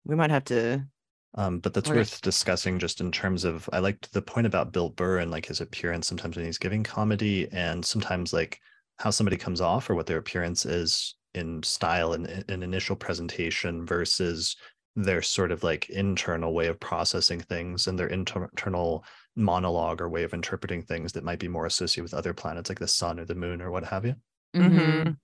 we 0.05 0.15
might 0.15 0.29
have 0.31 0.45
to 0.45 0.87
Um, 1.35 1.59
but 1.59 1.73
that's 1.73 1.93
worth 1.93 2.21
discussing 2.21 2.79
just 2.79 2.99
in 2.99 3.11
terms 3.11 3.43
of 3.43 3.69
I 3.71 3.79
liked 3.79 4.11
the 4.13 4.21
point 4.21 4.47
about 4.47 4.71
Bill 4.71 4.89
Burr 4.89 5.19
and 5.19 5.29
like 5.29 5.45
his 5.45 5.61
appearance 5.61 6.07
sometimes 6.07 6.35
when 6.35 6.45
he's 6.45 6.57
giving 6.57 6.83
comedy 6.83 7.47
and 7.51 7.85
sometimes 7.85 8.33
like 8.33 8.59
how 8.97 9.11
somebody 9.11 9.37
comes 9.37 9.61
off 9.61 9.89
or 9.89 9.95
what 9.95 10.07
their 10.07 10.17
appearance 10.17 10.65
is 10.65 11.15
in 11.35 11.61
style 11.63 12.13
and 12.13 12.25
an 12.49 12.63
initial 12.63 12.95
presentation 12.95 13.85
versus 13.85 14.55
their 14.97 15.21
sort 15.21 15.51
of 15.51 15.63
like 15.63 15.89
internal 15.91 16.53
way 16.53 16.65
of 16.65 16.79
processing 16.79 17.39
things 17.39 17.85
and 17.85 17.99
their 17.99 18.07
inter- 18.07 18.45
internal 18.45 19.05
monologue 19.35 20.01
or 20.01 20.09
way 20.09 20.23
of 20.23 20.33
interpreting 20.33 20.81
things 20.81 21.13
that 21.13 21.23
might 21.23 21.37
be 21.37 21.47
more 21.47 21.67
associated 21.67 22.01
with 22.01 22.15
other 22.15 22.33
planets 22.33 22.67
like 22.67 22.79
the 22.79 22.87
sun 22.87 23.19
or 23.19 23.25
the 23.25 23.35
moon 23.35 23.61
or 23.61 23.69
what 23.69 23.85
have 23.85 24.05
you. 24.05 24.15
Mhm. 24.55 25.15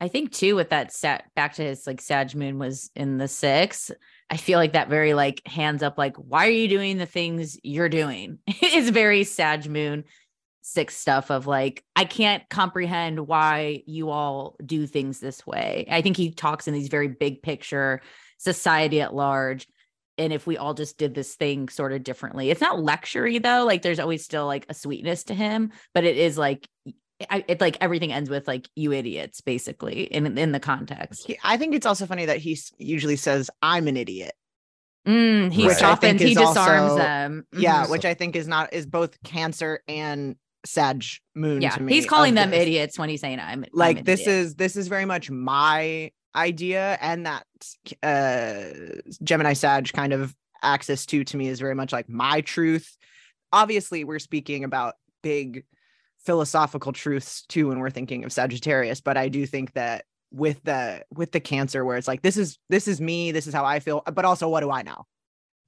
I 0.00 0.06
think 0.06 0.30
too 0.30 0.54
with 0.54 0.70
that 0.70 0.92
set 0.92 1.24
back 1.34 1.54
to 1.54 1.64
his 1.64 1.88
like 1.88 2.00
Sag 2.00 2.36
Moon 2.36 2.56
was 2.60 2.88
in 2.94 3.18
the 3.18 3.26
six. 3.26 3.90
I 4.30 4.36
feel 4.36 4.60
like 4.60 4.74
that 4.74 4.88
very 4.88 5.12
like 5.12 5.42
hands 5.44 5.82
up, 5.82 5.98
like, 5.98 6.16
why 6.16 6.46
are 6.46 6.50
you 6.50 6.68
doing 6.68 6.98
the 6.98 7.06
things 7.06 7.58
you're 7.64 7.88
doing? 7.88 8.38
is 8.62 8.90
very 8.90 9.24
Sag 9.24 9.68
Moon 9.68 10.04
six 10.62 10.96
stuff 10.96 11.30
of 11.32 11.48
like, 11.48 11.82
I 11.96 12.04
can't 12.04 12.48
comprehend 12.48 13.26
why 13.26 13.82
you 13.86 14.10
all 14.10 14.54
do 14.64 14.86
things 14.86 15.18
this 15.18 15.44
way. 15.44 15.88
I 15.90 16.00
think 16.00 16.16
he 16.16 16.30
talks 16.30 16.68
in 16.68 16.74
these 16.74 16.88
very 16.88 17.08
big 17.08 17.42
picture 17.42 18.02
society 18.38 19.00
at 19.00 19.14
large. 19.14 19.66
And 20.16 20.32
if 20.32 20.46
we 20.48 20.56
all 20.56 20.74
just 20.74 20.98
did 20.98 21.14
this 21.14 21.36
thing 21.36 21.68
sort 21.68 21.92
of 21.92 22.02
differently, 22.02 22.50
it's 22.50 22.60
not 22.60 22.78
lectury 22.78 23.40
though. 23.40 23.64
Like 23.64 23.82
there's 23.82 24.00
always 24.00 24.24
still 24.24 24.46
like 24.46 24.66
a 24.68 24.74
sweetness 24.74 25.24
to 25.24 25.34
him, 25.34 25.70
but 25.94 26.02
it 26.04 26.16
is 26.16 26.36
like 26.36 26.66
I, 27.30 27.44
it 27.48 27.60
like 27.60 27.76
everything 27.80 28.12
ends 28.12 28.30
with 28.30 28.46
like 28.48 28.68
you 28.76 28.92
idiots 28.92 29.40
basically 29.40 30.02
in 30.04 30.36
in 30.38 30.52
the 30.52 30.60
context. 30.60 31.26
he, 31.26 31.38
I 31.44 31.56
think 31.56 31.74
it's 31.74 31.86
also 31.86 32.06
funny 32.06 32.26
that 32.26 32.38
he 32.38 32.58
usually 32.78 33.16
says, 33.16 33.48
I'm 33.62 33.86
an 33.88 33.96
idiot. 33.96 34.32
Mm, 35.06 35.52
he 35.52 35.62
Right. 35.62 35.68
Which 35.68 35.78
softens, 35.78 36.20
he 36.20 36.34
disarms 36.34 36.90
also- 36.92 36.96
them. 36.98 37.46
Yeah, 37.56 37.84
Mhm. 37.86 37.90
which 37.90 38.04
I 38.04 38.14
think 38.14 38.34
is 38.36 38.46
not 38.48 38.72
is 38.72 38.86
both 38.86 39.20
cancer 39.22 39.80
and 39.88 40.36
Sag 40.66 41.04
moon. 41.36 41.62
yeah. 41.62 41.70
to 41.70 41.82
me 41.82 41.92
He's 41.92 42.06
calling 42.06 42.34
them 42.34 42.50
this. 42.50 42.60
idiots 42.62 42.98
when 42.98 43.08
he's 43.08 43.20
saying 43.20 43.38
I'm 43.40 43.60
I'm 43.60 43.64
like 43.72 44.04
this 44.04 44.20
idiot." 44.22 44.34
is 44.36 44.54
this 44.56 44.76
is 44.76 44.88
very 44.88 45.04
much 45.04 45.30
my 45.30 46.10
idea 46.34 46.98
and 47.00 47.26
that 47.26 47.46
uh 48.02 48.64
gemini 49.22 49.52
sag 49.52 49.92
kind 49.92 50.12
of 50.12 50.34
axis 50.62 51.06
to 51.06 51.24
to 51.24 51.36
me 51.36 51.48
is 51.48 51.60
very 51.60 51.74
much 51.74 51.92
like 51.92 52.08
my 52.08 52.40
truth 52.40 52.96
obviously 53.52 54.04
we're 54.04 54.18
speaking 54.18 54.64
about 54.64 54.94
big 55.22 55.64
philosophical 56.18 56.92
truths 56.92 57.44
too 57.48 57.68
when 57.68 57.78
we're 57.78 57.90
thinking 57.90 58.24
of 58.24 58.32
sagittarius 58.32 59.00
but 59.00 59.16
i 59.16 59.28
do 59.28 59.46
think 59.46 59.72
that 59.72 60.04
with 60.30 60.62
the 60.64 61.02
with 61.14 61.32
the 61.32 61.40
cancer 61.40 61.84
where 61.84 61.96
it's 61.96 62.08
like 62.08 62.22
this 62.22 62.36
is 62.36 62.58
this 62.68 62.86
is 62.86 63.00
me 63.00 63.32
this 63.32 63.46
is 63.46 63.54
how 63.54 63.64
i 63.64 63.80
feel 63.80 64.02
but 64.12 64.24
also 64.24 64.48
what 64.48 64.60
do 64.60 64.70
i 64.70 64.82
know 64.82 65.06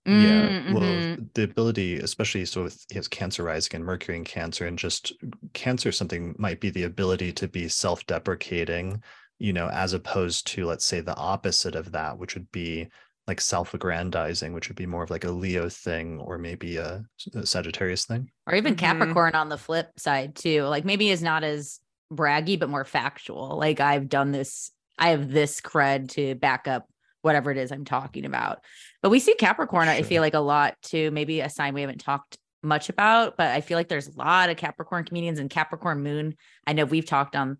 Yeah, 0.06 0.48
Mm, 0.48 0.72
well, 0.72 0.82
mhm. 0.82 1.28
the 1.34 1.44
ability, 1.44 1.98
especially 1.98 2.44
so 2.46 2.64
with 2.64 2.84
his 2.88 3.06
cancer 3.06 3.44
rising 3.44 3.76
and 3.76 3.84
Mercury 3.84 4.16
in 4.16 4.24
Cancer, 4.24 4.66
and 4.66 4.78
just 4.78 5.12
cancer, 5.52 5.92
something 5.92 6.34
might 6.38 6.58
be 6.60 6.70
the 6.70 6.84
ability 6.84 7.32
to 7.34 7.46
be 7.48 7.68
self-deprecating, 7.68 9.02
you 9.40 9.52
know, 9.52 9.68
as 9.70 9.92
opposed 9.94 10.46
to, 10.48 10.66
let's 10.66 10.84
say, 10.84 11.00
the 11.00 11.16
opposite 11.16 11.74
of 11.74 11.90
that, 11.92 12.16
which 12.18 12.34
would 12.34 12.52
be 12.52 12.86
like 13.26 13.40
self-aggrandizing, 13.40 14.52
which 14.52 14.68
would 14.68 14.76
be 14.76 14.86
more 14.86 15.02
of 15.02 15.10
like 15.10 15.24
a 15.24 15.30
Leo 15.30 15.68
thing 15.68 16.18
or 16.20 16.36
maybe 16.38 16.76
a, 16.76 17.02
a 17.34 17.46
Sagittarius 17.46 18.04
thing. 18.04 18.30
or 18.46 18.54
even 18.54 18.74
Mhm. 18.74 18.78
Capricorn 18.78 19.34
on 19.34 19.48
the 19.48 19.58
flip 19.58 19.88
side 19.98 20.36
too. 20.36 20.62
Like 20.64 20.84
maybe 20.84 21.10
is 21.10 21.22
not 21.22 21.42
as 21.44 21.80
braggy, 22.12 22.58
but 22.58 22.68
more 22.68 22.84
factual. 22.84 23.56
Like 23.56 23.80
I've 23.80 24.08
done 24.08 24.32
this, 24.32 24.70
I 24.98 25.10
have 25.10 25.30
this 25.30 25.60
cred 25.60 26.10
to 26.10 26.34
back 26.34 26.68
up 26.68 26.86
whatever 27.22 27.50
it 27.50 27.56
is 27.58 27.70
I'm 27.70 27.84
talking 27.84 28.24
about. 28.24 28.58
But 29.02 29.10
we 29.10 29.20
see 29.20 29.34
Capricorn, 29.34 29.88
I 29.88 30.02
feel 30.02 30.22
like 30.22 30.34
a 30.34 30.40
lot 30.40 30.74
too, 30.82 31.10
maybe 31.10 31.40
a 31.40 31.48
sign 31.50 31.74
we 31.74 31.82
haven't 31.82 32.00
talked 32.00 32.36
much 32.62 32.88
about, 32.88 33.36
but 33.36 33.48
I 33.52 33.60
feel 33.60 33.78
like 33.78 33.88
there's 33.88 34.08
a 34.08 34.18
lot 34.18 34.50
of 34.50 34.56
Capricorn 34.56 35.04
comedians 35.04 35.38
and 35.38 35.48
Capricorn 35.48 36.02
moon. 36.02 36.34
I 36.66 36.72
know 36.72 36.84
we've 36.84 37.06
talked 37.06 37.36
on 37.36 37.58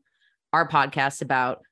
our 0.53 0.67
podcast 0.69 1.23
about 1.23 1.63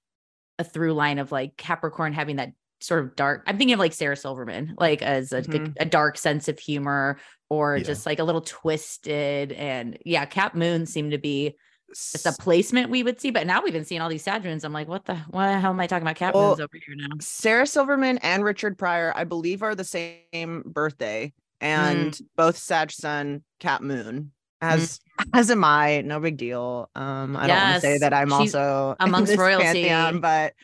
a 0.58 0.64
through 0.64 0.94
line 0.94 1.18
of 1.18 1.30
like 1.32 1.56
Capricorn 1.56 2.12
having 2.12 2.36
that 2.36 2.52
sort 2.80 3.04
of 3.04 3.16
dark. 3.16 3.42
I'm 3.46 3.58
thinking 3.58 3.74
of 3.74 3.80
like 3.80 3.92
Sarah 3.92 4.16
Silverman, 4.16 4.74
like 4.78 5.02
as 5.02 5.32
a, 5.32 5.42
Mhm. 5.42 5.74
a 5.80 5.84
dark 5.84 6.16
sense 6.18 6.48
of 6.48 6.58
humor 6.58 7.18
or 7.48 7.76
Yeah. 7.76 7.82
just 7.84 8.06
like 8.06 8.18
a 8.18 8.24
little 8.24 8.40
twisted. 8.40 9.52
And 9.52 9.98
yeah, 10.04 10.24
Cap 10.26 10.54
Moon 10.54 10.86
seemed 10.86 11.10
to 11.12 11.18
be 11.18 11.56
just 11.92 12.26
a 12.26 12.32
placement 12.38 12.90
we 12.90 13.02
would 13.02 13.20
see. 13.20 13.30
But 13.30 13.46
now 13.46 13.62
we've 13.62 13.72
been 13.72 13.84
seeing 13.84 14.00
all 14.00 14.08
these 14.10 14.22
Sag 14.22 14.44
moons. 14.44 14.62
I'm 14.62 14.72
like, 14.72 14.88
what 14.88 15.06
the 15.06 15.16
what 15.30 15.46
the 15.46 15.58
hell 15.58 15.70
am 15.72 15.80
I 15.80 15.86
talking 15.86 16.02
about 16.02 16.16
Cap 16.16 16.34
Well, 16.34 16.48
moons 16.48 16.60
over 16.60 16.76
here 16.86 16.94
now? 16.96 17.16
sarah 17.20 17.66
silverman 17.66 18.18
and 18.18 18.44
richard 18.44 18.76
pryor 18.78 19.12
i 19.16 19.24
believe 19.24 19.62
are 19.62 19.74
the 19.74 19.84
same 19.84 20.62
birthday 20.66 21.32
and 21.60 22.12
Mm. 22.12 22.22
both 22.36 22.56
sag 22.58 22.92
sun 22.92 23.42
cat 23.58 23.82
moon 23.82 24.30
as 24.60 25.00
as 25.32 25.50
am 25.50 25.64
i 25.64 26.00
no 26.02 26.20
big 26.20 26.36
deal. 26.36 26.90
Um 26.94 27.36
i 27.36 27.46
don't 27.46 27.56
want 27.56 27.74
to 27.76 27.80
say 27.80 27.98
that 27.98 28.12
i'm 28.12 28.28
she's 28.28 28.54
also 28.54 28.96
amongst 29.00 29.36
royalty. 29.36 29.64
pantheon, 29.64 30.20
but 30.20 30.54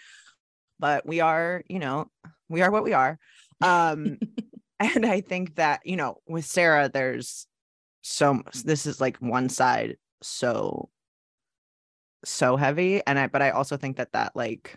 but 0.79 1.07
we 1.07 1.21
are 1.21 1.63
you 1.69 1.79
know 1.79 2.11
we 2.49 2.63
are 2.63 2.71
what 2.71 2.85
we 2.85 2.93
are. 2.93 3.19
Um 3.61 4.19
and 4.81 5.07
i 5.07 5.21
think 5.21 5.55
that 5.57 5.81
you 5.85 5.97
know 5.97 6.17
with 6.27 6.45
sarah 6.45 6.91
there's 6.93 7.47
so 8.03 8.43
this 8.65 8.87
is 8.87 9.01
like 9.01 9.17
one 9.19 9.49
side 9.49 9.97
so 10.23 10.91
so 12.25 12.57
heavy 12.57 13.01
and 13.07 13.19
i 13.19 13.27
but 13.29 13.41
i 13.41 13.51
also 13.51 13.77
think 13.77 13.97
that 13.97 14.13
that 14.13 14.35
like 14.35 14.77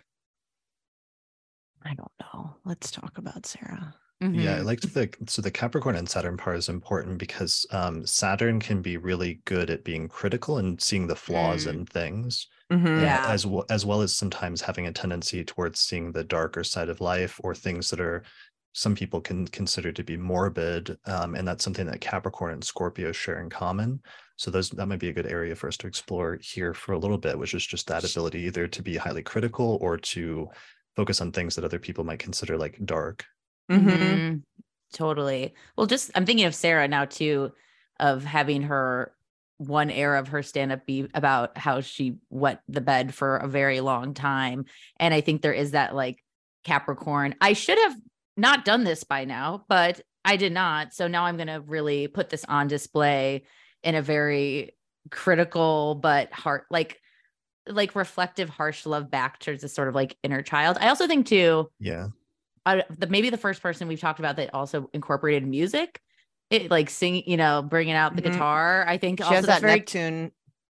i 1.84 1.94
don't 1.94 2.12
know. 2.20 2.54
Let's 2.64 2.90
talk 2.90 3.18
about 3.18 3.44
sarah 3.46 3.94
Yeah, 4.32 4.56
I 4.56 4.60
Mhm. 4.60 4.62
liked 4.62 4.92
the 4.94 5.10
so 5.26 5.40
the 5.42 5.50
Capricorn 5.50 5.96
and 5.96 6.08
Saturn 6.08 6.36
part 6.36 6.56
is 6.58 6.68
important 6.68 7.18
because 7.18 7.64
um, 7.70 8.04
Saturn 8.06 8.60
can 8.60 8.82
be 8.82 8.96
really 8.96 9.40
good 9.46 9.70
at 9.70 9.84
being 9.84 10.06
critical 10.08 10.58
and 10.58 10.80
seeing 10.82 11.06
the 11.06 11.16
flaws 11.16 11.64
Mm. 11.64 11.70
in 11.70 11.86
things. 11.86 12.46
Mhm. 12.70 12.86
and 12.96 13.16
Yeah. 13.16 13.22
as 13.24 13.46
well 13.46 13.64
as 13.70 13.86
well 13.86 14.02
as 14.02 14.14
sometimes 14.14 14.60
having 14.60 14.86
a 14.86 14.92
tendency 14.92 15.42
towards 15.44 15.80
seeing 15.80 16.12
the 16.12 16.24
darker 16.24 16.62
side 16.64 16.88
of 16.90 17.00
life 17.00 17.40
or 17.42 17.54
things 17.54 17.88
that 17.90 18.00
are 18.00 18.22
some 18.74 18.94
people 18.94 19.20
can 19.20 19.46
consider 19.48 19.92
to 19.92 20.04
be 20.04 20.16
morbid 20.18 20.98
um, 21.06 21.34
and 21.34 21.48
that's 21.48 21.64
something 21.64 21.86
that 21.86 22.00
capricorn 22.02 22.52
and 22.52 22.62
scorpio 22.64 23.12
share 23.12 23.40
in 23.40 23.48
common 23.50 24.00
so 24.36 24.50
those 24.50 24.68
that 24.70 24.86
might 24.86 25.00
be 25.00 25.08
a 25.08 25.12
good 25.14 25.26
area 25.26 25.54
for 25.56 25.68
us 25.68 25.76
to 25.78 25.86
explore 25.86 26.38
here 26.42 26.74
for 26.74 26.92
a 26.92 26.98
little 26.98 27.18
bit 27.18 27.38
which 27.38 27.54
is 27.54 27.66
just 27.66 27.86
that 27.86 28.04
ability 28.04 28.40
either 28.40 28.68
to 28.68 28.82
be 28.82 28.96
highly 28.96 29.22
critical 29.22 29.78
or 29.80 29.96
to 29.96 30.48
focus 30.96 31.20
on 31.22 31.32
things 31.32 31.54
that 31.56 31.64
other 31.64 31.78
people 31.78 32.04
might 32.04 32.18
consider 32.18 32.58
like 32.58 32.78
dark 32.84 33.24
Mhm. 33.70 33.88
Mhm. 33.88 34.42
Totally. 34.92 35.54
Well, 35.76 35.86
just 35.86 36.10
I'm 36.14 36.24
thinking 36.26 36.46
of 36.46 36.54
Sarah 36.54 36.88
now 36.88 37.04
too, 37.04 37.52
of 38.00 38.24
having 38.24 38.62
her 38.62 39.12
one 39.58 39.90
era 39.90 40.20
of 40.20 40.28
her 40.28 40.42
stand 40.42 40.72
up 40.72 40.86
be 40.86 41.08
about 41.14 41.58
how 41.58 41.80
she 41.80 42.16
wet 42.30 42.62
the 42.68 42.80
bed 42.80 43.12
for 43.14 43.36
a 43.38 43.48
very 43.48 43.80
long 43.80 44.14
time. 44.14 44.64
And 44.98 45.12
I 45.12 45.20
think 45.20 45.42
there 45.42 45.52
is 45.52 45.72
that 45.72 45.94
like 45.94 46.22
Capricorn. 46.64 47.34
I 47.40 47.52
should 47.54 47.78
have 47.78 47.96
not 48.36 48.64
done 48.64 48.84
this 48.84 49.04
by 49.04 49.24
now, 49.24 49.64
but 49.68 50.00
I 50.24 50.36
did 50.36 50.52
not. 50.52 50.94
So 50.94 51.08
now 51.08 51.24
I'm 51.24 51.36
going 51.36 51.48
to 51.48 51.60
really 51.66 52.06
put 52.08 52.30
this 52.30 52.44
on 52.44 52.68
display 52.68 53.44
in 53.82 53.94
a 53.94 54.02
very 54.02 54.72
critical 55.10 55.94
but 55.96 56.30
heart 56.32 56.66
like 56.70 57.00
like 57.66 57.94
reflective 57.94 58.48
harsh 58.48 58.86
love 58.86 59.10
back 59.10 59.38
towards 59.40 59.62
this 59.62 59.74
sort 59.74 59.88
of 59.88 59.94
like 59.94 60.16
inner 60.22 60.42
child. 60.42 60.78
I 60.80 60.88
also 60.88 61.06
think 61.06 61.26
too 61.26 61.68
Yeah. 61.80 62.08
Uh, 62.76 62.82
the 62.98 63.06
maybe 63.06 63.30
the 63.30 63.38
first 63.38 63.62
person 63.62 63.88
we've 63.88 64.00
talked 64.00 64.18
about 64.18 64.36
that 64.36 64.52
also 64.54 64.90
incorporated 64.92 65.46
music. 65.46 66.00
It 66.50 66.70
like 66.70 66.88
singing, 66.90 67.24
you 67.26 67.36
know, 67.36 67.62
bringing 67.62 67.94
out 67.94 68.16
the 68.16 68.22
Mhm. 68.22 68.32
guitar. 68.32 68.84
I 68.88 68.96
think 68.96 69.18
She 69.18 69.24
also 69.24 69.36
has 69.36 69.46
that 69.46 69.60
very 69.60 69.78
Neptune 69.80 70.32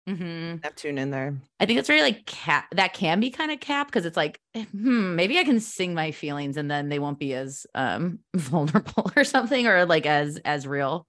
Mhm. 0.08 0.62
Neptune 0.62 0.98
in 0.98 1.10
there. 1.10 1.34
I 1.60 1.66
think 1.66 1.78
it's 1.78 1.88
very 1.88 2.02
like 2.02 2.26
cap 2.26 2.66
that 2.72 2.92
can 2.94 3.20
be 3.20 3.30
kind 3.30 3.50
of 3.50 3.60
cap 3.60 3.86
because 3.88 4.04
it's 4.04 4.16
like, 4.16 4.38
eh, 4.54 4.64
hmm, 4.64 5.14
maybe 5.16 5.38
I 5.38 5.44
can 5.44 5.60
sing 5.60 5.94
my 5.94 6.10
feelings 6.10 6.56
and 6.56 6.70
then 6.70 6.88
they 6.90 6.98
won't 6.98 7.18
be 7.18 7.32
as 7.34 7.66
um 7.74 8.18
vulnerable 8.34 9.10
or 9.16 9.24
something 9.24 9.66
or 9.66 9.86
like 9.86 10.06
as 10.06 10.38
as 10.44 10.66
real. 10.66 11.06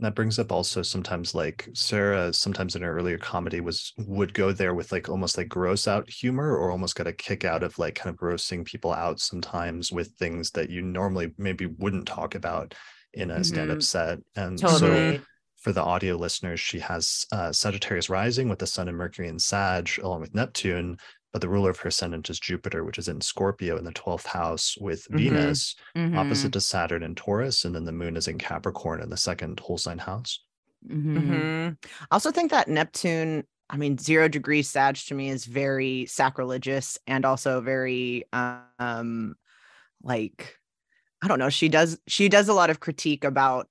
That 0.00 0.14
brings 0.14 0.38
up 0.38 0.50
also 0.50 0.80
sometimes 0.82 1.34
like 1.34 1.68
Sarah 1.74 2.32
sometimes 2.32 2.74
in 2.74 2.82
her 2.82 2.96
earlier 2.96 3.18
comedy 3.18 3.60
was 3.60 3.92
would 3.98 4.32
go 4.32 4.50
there 4.50 4.74
with 4.74 4.92
like 4.92 5.08
almost 5.10 5.36
like 5.36 5.48
gross 5.48 5.86
out 5.86 6.08
humor 6.08 6.56
or 6.56 6.70
almost 6.70 6.94
got 6.94 7.06
a 7.06 7.12
kick 7.12 7.44
out 7.44 7.62
of 7.62 7.78
like 7.78 7.96
kind 7.96 8.12
of 8.12 8.18
grossing 8.18 8.64
people 8.64 8.92
out 8.92 9.20
sometimes 9.20 9.92
with 9.92 10.12
things 10.18 10.50
that 10.52 10.70
you 10.70 10.80
normally 10.80 11.32
maybe 11.36 11.66
wouldn't 11.66 12.06
talk 12.06 12.34
about 12.34 12.74
in 13.12 13.30
a 13.30 13.44
stand-up 13.44 13.78
Mhm. 13.78 13.82
set. 13.82 14.18
And 14.36 14.58
so 14.58 15.18
for 15.56 15.72
the 15.72 15.82
audio 15.82 16.16
listeners, 16.16 16.58
she 16.60 16.78
has 16.78 17.26
uh, 17.32 17.52
Sagittarius 17.52 18.08
rising 18.08 18.48
with 18.48 18.58
the 18.60 18.66
Sun 18.66 18.88
and 18.88 18.96
Mercury 18.96 19.28
and 19.28 19.42
Sag, 19.42 19.90
along 20.02 20.22
with 20.22 20.34
Neptune. 20.34 20.96
But 21.32 21.42
the 21.42 21.48
ruler 21.48 21.70
of 21.70 21.78
her 21.80 21.88
ascendant 21.88 22.30
is 22.30 22.40
Jupiter, 22.40 22.84
which 22.84 22.98
is 22.98 23.08
in 23.08 23.20
Scorpio 23.20 23.76
in 23.78 23.84
the 23.84 23.92
12th 23.92 24.26
house 24.26 24.76
with 24.78 25.06
Mhm. 25.12 25.16
Venus, 25.16 25.74
Mhm, 25.96 26.14
opposite 26.14 26.52
to 26.54 26.60
Saturn 26.60 27.02
in 27.02 27.14
Taurus. 27.14 27.64
And 27.64 27.74
then 27.74 27.84
the 27.84 27.92
moon 27.92 28.16
is 28.16 28.28
in 28.28 28.38
Capricorn 28.38 29.00
in 29.02 29.10
the 29.10 29.16
second 29.16 29.60
whole 29.60 29.78
sign 29.78 29.98
house. 29.98 30.44
mhm. 31.16 31.50
Mhm. 31.52 31.76
I 31.84 32.06
also 32.10 32.30
think 32.30 32.50
that 32.50 32.68
Neptune, 32.68 33.46
I 33.68 33.76
mean, 33.76 33.98
zero 33.98 34.28
degree 34.28 34.62
Sag 34.62 34.96
to 34.96 35.14
me 35.14 35.28
is 35.30 35.44
very 35.44 36.06
sacrilegious 36.06 36.98
and 37.06 37.24
also 37.24 37.60
very 37.60 38.24
um 38.32 39.36
like 40.02 40.58
I 41.22 41.28
don't 41.28 41.38
know. 41.40 41.50
She 41.50 41.68
does 41.68 42.00
she 42.08 42.28
does 42.28 42.48
a 42.48 42.54
lot 42.54 42.70
of 42.70 42.80
critique 42.80 43.24
about 43.24 43.68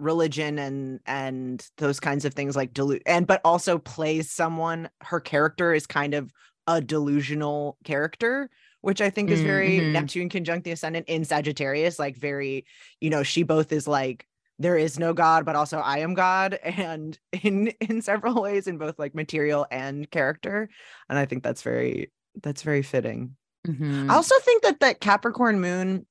religion 0.00 0.58
and 0.58 1.00
and 1.06 1.68
those 1.78 2.00
kinds 2.00 2.24
of 2.24 2.34
things 2.34 2.56
like 2.56 2.72
delu- 2.74 3.02
and 3.06 3.26
but 3.26 3.40
also 3.44 3.78
plays 3.78 4.30
someone 4.30 4.90
her 5.02 5.20
character 5.20 5.74
is 5.74 5.86
kind 5.86 6.14
of 6.14 6.32
a 6.74 6.80
delusional 6.80 7.76
character 7.84 8.48
which 8.80 9.00
i 9.00 9.10
think 9.10 9.30
is 9.30 9.42
very 9.42 9.78
Mhm. 9.78 9.92
neptune 9.92 10.28
conjunct 10.28 10.64
the 10.64 10.72
ascendant 10.72 11.06
in 11.08 11.24
sagittarius 11.24 11.98
like 11.98 12.16
very 12.16 12.64
you 13.00 13.10
know 13.10 13.22
she 13.22 13.42
both 13.42 13.72
is 13.72 13.86
like 13.88 14.26
there 14.58 14.76
is 14.76 14.98
no 14.98 15.12
god 15.12 15.44
but 15.44 15.56
also 15.56 15.78
i 15.78 15.98
am 15.98 16.14
god 16.14 16.54
and 16.62 17.18
in 17.42 17.68
in 17.80 18.02
several 18.02 18.40
ways 18.42 18.66
in 18.66 18.78
both 18.78 18.98
like 18.98 19.14
material 19.14 19.66
and 19.70 20.10
character 20.10 20.68
and 21.08 21.18
i 21.18 21.24
think 21.26 21.42
that's 21.42 21.62
very 21.62 22.10
that's 22.42 22.62
very 22.62 22.82
fitting 22.82 23.36
Mhm. 23.66 24.10
I 24.10 24.14
also 24.14 24.38
think 24.40 24.62
that 24.62 24.80
that 24.80 25.00
Capricorn 25.00 25.60
moon, 25.60 26.06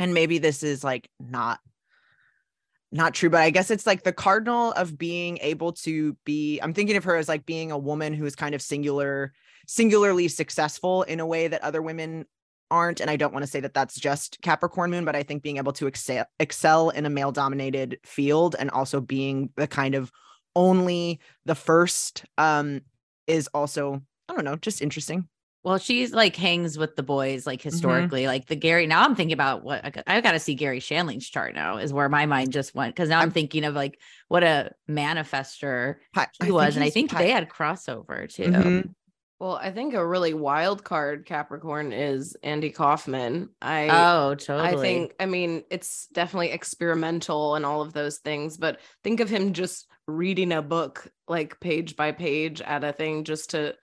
and 0.00 0.12
maybe 0.12 0.38
this 0.38 0.64
is 0.64 0.82
like 0.82 1.08
not 1.20 1.60
not 2.92 3.14
true, 3.14 3.30
but 3.30 3.40
I 3.40 3.50
guess 3.50 3.70
it's 3.70 3.86
like 3.86 4.02
the 4.02 4.12
cardinal 4.12 4.72
of 4.72 4.98
being 4.98 5.38
able 5.42 5.72
to 5.86 6.16
be. 6.24 6.58
I'm 6.60 6.74
thinking 6.74 6.96
of 6.96 7.04
her 7.04 7.14
as 7.14 7.28
like 7.28 7.46
being 7.46 7.70
a 7.70 7.78
woman 7.78 8.14
who 8.14 8.24
is 8.26 8.34
kind 8.34 8.54
of 8.54 8.62
singular, 8.62 9.32
singularly 9.66 10.28
successful 10.28 11.02
in 11.02 11.20
a 11.20 11.26
way 11.26 11.48
that 11.48 11.62
other 11.62 11.82
women 11.82 12.26
aren't. 12.70 13.00
And 13.00 13.08
I 13.10 13.16
don't 13.16 13.32
want 13.32 13.44
to 13.44 13.50
say 13.50 13.60
that 13.60 13.74
that's 13.74 13.94
just 13.98 14.40
Capricorn 14.42 14.90
moon, 14.90 15.04
but 15.04 15.14
I 15.14 15.22
think 15.22 15.42
being 15.42 15.56
able 15.58 15.72
to 15.74 15.86
excel 15.86 16.26
excel 16.40 16.90
in 16.90 17.06
a 17.06 17.10
male 17.10 17.30
dominated 17.32 17.98
field 18.04 18.56
and 18.58 18.70
also 18.70 19.00
being 19.00 19.50
the 19.56 19.66
kind 19.68 19.94
of 19.94 20.10
only 20.56 21.20
the 21.44 21.54
first 21.54 22.24
um 22.38 22.80
is 23.26 23.48
also 23.54 24.02
I 24.28 24.34
don't 24.34 24.44
know, 24.44 24.56
just 24.56 24.82
interesting. 24.82 25.28
Well, 25.62 25.78
she's 25.78 26.12
like 26.12 26.36
hangs 26.36 26.78
with 26.78 26.94
the 26.94 27.02
boys, 27.02 27.44
like 27.44 27.60
historically, 27.60 28.26
like 28.28 28.46
the 28.46 28.54
Gary. 28.54 28.86
Now 28.86 29.02
I'm 29.04 29.16
thinking 29.16 29.32
about 29.32 29.64
what 29.64 29.84
I 30.06 30.20
got, 30.20 30.32
to 30.32 30.38
see 30.38 30.54
Garry 30.54 30.78
Shandling's 30.78 31.28
chart 31.28 31.56
now, 31.56 31.78
is 31.78 31.92
where 31.92 32.08
my 32.08 32.24
mind 32.26 32.52
just 32.52 32.72
went. 32.72 32.94
Cause 32.94 33.08
now 33.08 33.16
I'm, 33.16 33.22
I'm- 33.22 33.30
thinking 33.32 33.64
of 33.64 33.74
like 33.74 33.98
what 34.28 34.44
a 34.44 34.70
manifester 34.88 35.96
he 36.42 36.50
was. 36.52 36.76
And 36.76 36.84
I 36.84 36.90
think 36.90 37.10
Pi- 37.10 37.22
they 37.24 37.30
had 37.30 37.48
crossover 37.48 38.32
too. 38.32 38.44
Mhm. 38.44 38.94
Well, 39.38 39.56
I 39.56 39.70
think 39.70 39.92
a 39.92 40.06
really 40.06 40.32
wild 40.32 40.82
card 40.82 41.26
Capricorn 41.26 41.92
is 41.92 42.36
Andy 42.42 42.70
Kaufman. 42.70 43.50
I 43.60 43.88
Oh, 43.90 44.34
totally. 44.34 44.68
I 44.68 44.76
think 44.80 45.12
I 45.20 45.26
mean 45.26 45.62
it's 45.70 46.06
definitely 46.12 46.50
experimental 46.52 47.54
and 47.54 47.66
all 47.66 47.82
of 47.82 47.92
those 47.92 48.18
things, 48.18 48.56
but 48.56 48.80
think 49.04 49.20
of 49.20 49.28
him 49.28 49.52
just 49.52 49.86
reading 50.08 50.52
a 50.52 50.62
book 50.62 51.06
like 51.28 51.60
page 51.60 51.96
by 51.96 52.12
page 52.12 52.62
at 52.62 52.82
a 52.82 52.92
thing 52.92 53.24
just 53.24 53.50
to 53.50 53.74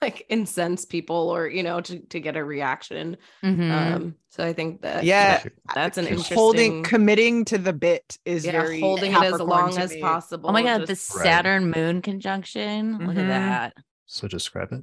like 0.00 0.26
incense 0.30 0.84
people 0.84 1.28
or 1.30 1.46
you 1.46 1.62
know 1.62 1.80
to 1.80 2.00
to 2.00 2.18
get 2.18 2.36
a 2.36 2.42
reaction. 2.42 3.18
Mhm. 3.44 3.70
Um 3.70 4.14
so 4.30 4.42
I 4.44 4.52
think 4.52 4.82
that 4.82 5.04
Yeah, 5.04 5.44
that- 5.44 5.52
that's 5.76 5.96
an 5.98 6.08
interesting 6.08 6.36
holding 6.36 6.82
committing 6.82 7.44
to 7.44 7.58
the 7.58 7.72
bit 7.72 8.18
is 8.24 8.44
yeah, 8.44 8.50
very 8.50 8.80
holding 8.80 9.12
it 9.12 9.22
as 9.22 9.38
long 9.38 9.78
as 9.78 9.94
possible. 9.98 10.50
oh 10.50 10.52
my 10.52 10.64
God, 10.64 10.80
the 10.82 10.86
just- 10.88 11.14
Right. 11.14 11.22
Saturn 11.22 11.70
moon 11.70 12.02
conjunction. 12.02 12.98
Look 12.98 13.16
at 13.16 13.24
Mhm. 13.24 13.28
that. 13.28 13.74
So 14.12 14.28
describe 14.28 14.72
it. 14.72 14.82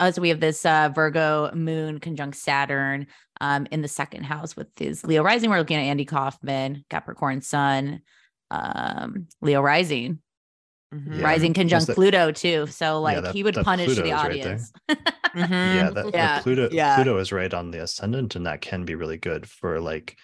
Uh, 0.00 0.10
so 0.10 0.20
we 0.20 0.28
have 0.30 0.40
this 0.40 0.66
uh, 0.66 0.88
Virgo 0.92 1.52
moon 1.54 2.00
conjunct 2.00 2.36
Saturn 2.36 3.06
um, 3.40 3.68
in 3.70 3.80
the 3.80 3.86
second 3.86 4.24
house 4.24 4.56
with 4.56 4.66
his 4.76 5.04
Leo 5.04 5.22
rising. 5.22 5.50
We're 5.50 5.58
looking 5.58 5.76
at 5.76 5.84
Andy 5.84 6.04
Kaufman, 6.04 6.84
Capricorn 6.90 7.42
sun, 7.42 8.00
um, 8.50 9.28
Leo 9.40 9.60
rising, 9.62 10.18
Mhm. 10.92 11.18
Yeah. 11.20 11.24
rising 11.24 11.54
conjunct 11.54 11.86
that- 11.86 11.94
Pluto 11.94 12.32
too. 12.32 12.66
So 12.66 13.00
like 13.00 13.22
that- 13.22 13.34
he 13.34 13.44
would 13.44 13.54
punish 13.54 13.86
Pluto 13.86 14.02
the 14.02 14.08
is 14.08 14.12
right 14.14 14.42
there. 14.42 14.52
audience. 14.52 14.72
Mhm. 14.88 15.74
Yeah, 15.74 15.90
that, 15.90 16.04
the 16.06 16.10
Yeah. 16.12 16.40
Pluto 16.40 16.68
Yeah. 16.72 16.94
Pluto 16.96 17.18
is 17.18 17.30
right 17.32 17.54
on 17.54 17.70
the 17.70 17.82
ascendant, 17.82 18.34
and 18.34 18.46
that 18.46 18.60
can 18.62 18.84
be 18.84 18.96
really 18.96 19.16
good 19.16 19.48
for 19.48 19.80
like 19.80 20.16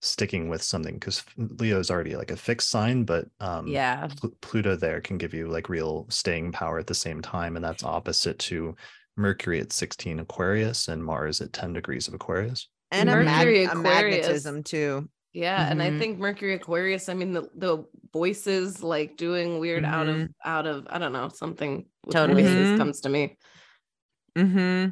sticking 0.00 0.48
with 0.48 0.62
something 0.62 0.94
because 0.94 1.24
Leo 1.36 1.78
is 1.80 1.90
already 1.90 2.14
like 2.16 2.30
a 2.30 2.36
fixed 2.36 2.68
sign, 2.70 3.04
but 3.04 3.26
um 3.40 3.66
yeah. 3.66 4.06
Pl- 4.20 4.32
Pluto 4.40 4.76
there 4.76 5.00
can 5.00 5.18
give 5.18 5.34
you 5.34 5.48
like 5.48 5.68
real 5.68 6.06
staying 6.08 6.52
power 6.52 6.78
at 6.78 6.86
the 6.86 6.94
same 6.94 7.20
time, 7.22 7.56
and 7.56 7.64
that's 7.64 7.82
opposite 7.84 8.38
to 8.40 8.74
Mercury 9.16 9.60
at 9.60 9.72
16 9.72 10.20
Aquarius 10.20 10.86
and 10.88 11.04
Mars 11.04 11.40
at 11.40 11.52
10 11.52 11.72
degrees 11.72 12.06
of 12.08 12.14
Aquarius. 12.14 12.68
and 12.92 13.10
a, 13.10 13.16
mag- 13.16 13.26
Mercury 13.26 13.64
a 13.64 13.70
Aquarius. 13.70 13.82
magnetism 13.84 14.62
too. 14.62 15.08
Yeah, 15.34 15.68
and 15.70 15.82
I 15.82 15.90
Mhm. 15.90 15.98
think 15.98 16.18
Mercury 16.18 16.54
Aquarius. 16.54 17.08
I 17.10 17.14
mean, 17.14 17.32
the 17.32 17.48
the 17.54 17.84
voices 18.12 18.82
like 18.82 19.16
doing 19.18 19.58
weird 19.58 19.84
out 19.84 20.08
of 20.08 20.16
Mhm. 20.16 20.28
out 20.44 20.66
of 20.66 20.86
I 20.88 20.98
don't 20.98 21.12
know 21.12 21.28
something. 21.28 21.84
With 22.04 22.14
Totally. 22.14 22.42
voices 22.44 22.68
Mhm. 22.68 22.78
comes 22.78 23.00
to 23.02 23.08
me. 23.10 23.36
Mm-hmm. 24.36 24.90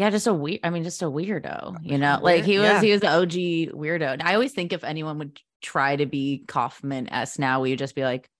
Yeah, 0.00 0.08
just 0.08 0.26
a 0.26 0.32
weird. 0.32 0.60
I 0.64 0.70
mean, 0.70 0.82
just 0.82 1.02
a 1.02 1.04
weirdo. 1.04 1.76
You 1.82 1.98
know, 1.98 2.12
Weird, 2.12 2.22
like 2.22 2.44
he 2.44 2.58
was. 2.58 2.64
yeah. 2.66 2.80
He 2.80 2.90
was 2.90 3.02
the 3.02 3.10
OG 3.10 3.76
weirdo. 3.78 4.14
And 4.14 4.22
I 4.22 4.32
always 4.32 4.52
think 4.52 4.72
if 4.72 4.82
anyone 4.82 5.18
would 5.18 5.38
try 5.60 5.94
to 5.94 6.06
be 6.06 6.42
Kaufman 6.48 7.12
s 7.12 7.38
now, 7.38 7.60
we 7.60 7.68
would 7.68 7.78
just 7.78 7.94
be 7.94 8.02
like, 8.02 8.30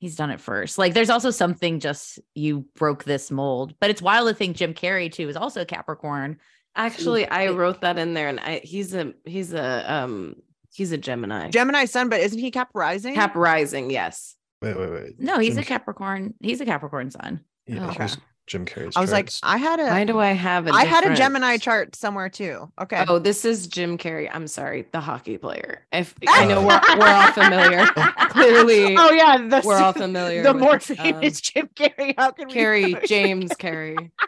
he's 0.00 0.16
done 0.16 0.30
it 0.32 0.40
first. 0.40 0.76
Like, 0.76 0.92
there's 0.92 1.10
also 1.10 1.30
something 1.30 1.78
just 1.78 2.18
you 2.34 2.66
broke 2.74 3.04
this 3.04 3.30
mold. 3.30 3.76
But 3.78 3.90
it's 3.90 4.02
wild 4.02 4.26
to 4.28 4.34
think 4.34 4.56
Jim 4.56 4.74
Carrey 4.74 5.12
too 5.12 5.28
is 5.28 5.36
also 5.36 5.64
Capricorn. 5.64 6.38
Actually, 6.74 7.28
I 7.28 7.50
wrote 7.50 7.82
that 7.82 7.96
in 7.96 8.14
there, 8.14 8.28
and 8.28 8.40
I 8.40 8.60
he's 8.64 8.94
a 8.94 9.14
he's 9.24 9.52
a 9.52 9.84
um 9.94 10.34
he's 10.72 10.90
a 10.90 10.98
Gemini. 10.98 11.50
Gemini 11.50 11.84
sun, 11.84 12.08
but 12.08 12.18
isn't 12.18 12.40
he 12.40 12.50
Cap 12.50 12.70
rising? 12.74 13.14
Cap 13.14 13.36
rising, 13.36 13.90
yes. 13.92 14.34
Wait, 14.60 14.76
wait, 14.76 14.90
wait. 14.90 15.20
No, 15.20 15.38
he's 15.38 15.54
Jim 15.54 15.62
a 15.62 15.66
Capricorn. 15.66 16.34
He's 16.40 16.60
a 16.60 16.64
Capricorn 16.64 17.12
sun. 17.12 17.44
Yeah, 17.68 17.90
Okay. 17.90 18.08
Here's 18.46 18.66
Jim 18.66 18.66
Carrey's. 18.66 18.96
I 18.96 19.00
was 19.00 19.12
like. 19.12 19.30
I 19.42 19.56
had 19.56 19.80
a, 19.80 19.84
Why 19.84 20.04
do 20.04 20.18
I 20.18 20.32
have 20.32 20.66
a 20.66 20.70
I 20.70 20.84
had 20.84 21.04
a 21.04 21.14
Gemini 21.14 21.56
chart 21.56 21.96
somewhere 21.96 22.28
too. 22.28 22.70
Okay. 22.80 23.04
Oh, 23.08 23.18
this 23.18 23.44
is 23.44 23.66
Jim 23.66 23.98
Carrey. 23.98 24.28
I'm 24.32 24.46
sorry, 24.46 24.86
the 24.92 25.00
hockey 25.00 25.38
player. 25.38 25.86
If 25.92 26.14
I 26.28 26.46
know 26.46 26.60
we're, 26.60 26.80
we're 26.98 27.08
all 27.08 27.32
familiar. 27.32 27.86
Clearly, 28.30 28.96
oh 28.96 29.10
yeah, 29.10 29.38
the, 29.38 29.62
we're 29.64 29.78
all 29.78 29.92
familiar. 29.92 30.42
the 30.42 30.52
with, 30.52 30.62
more 30.62 30.74
um, 30.74 30.80
famous 30.80 31.40
Jim 31.40 31.68
Carrey. 31.74 32.14
How 32.16 32.30
can 32.30 32.48
we 32.48 32.96
James 33.06 33.50
Carrey? 33.52 34.10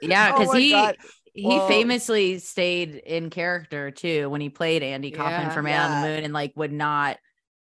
Yeah, 0.00 0.32
Oh 0.34 0.38
because 0.38 0.54
my 0.54 0.60
he 0.60 0.70
God. 0.70 0.96
he 1.34 1.46
Well- 1.46 1.68
famously 1.68 2.38
stayed 2.38 2.94
in 2.94 3.28
character 3.28 3.90
too 3.90 4.30
when 4.30 4.40
he 4.40 4.48
played 4.48 4.82
Andy 4.82 5.10
Kaufman 5.10 5.42
Yeah. 5.42 5.50
for 5.50 5.62
Man 5.62 5.90
on 5.90 6.02
the 6.02 6.08
Moon 6.08 6.24
and 6.24 6.32
like 6.32 6.52
would 6.56 6.72
not 6.72 7.18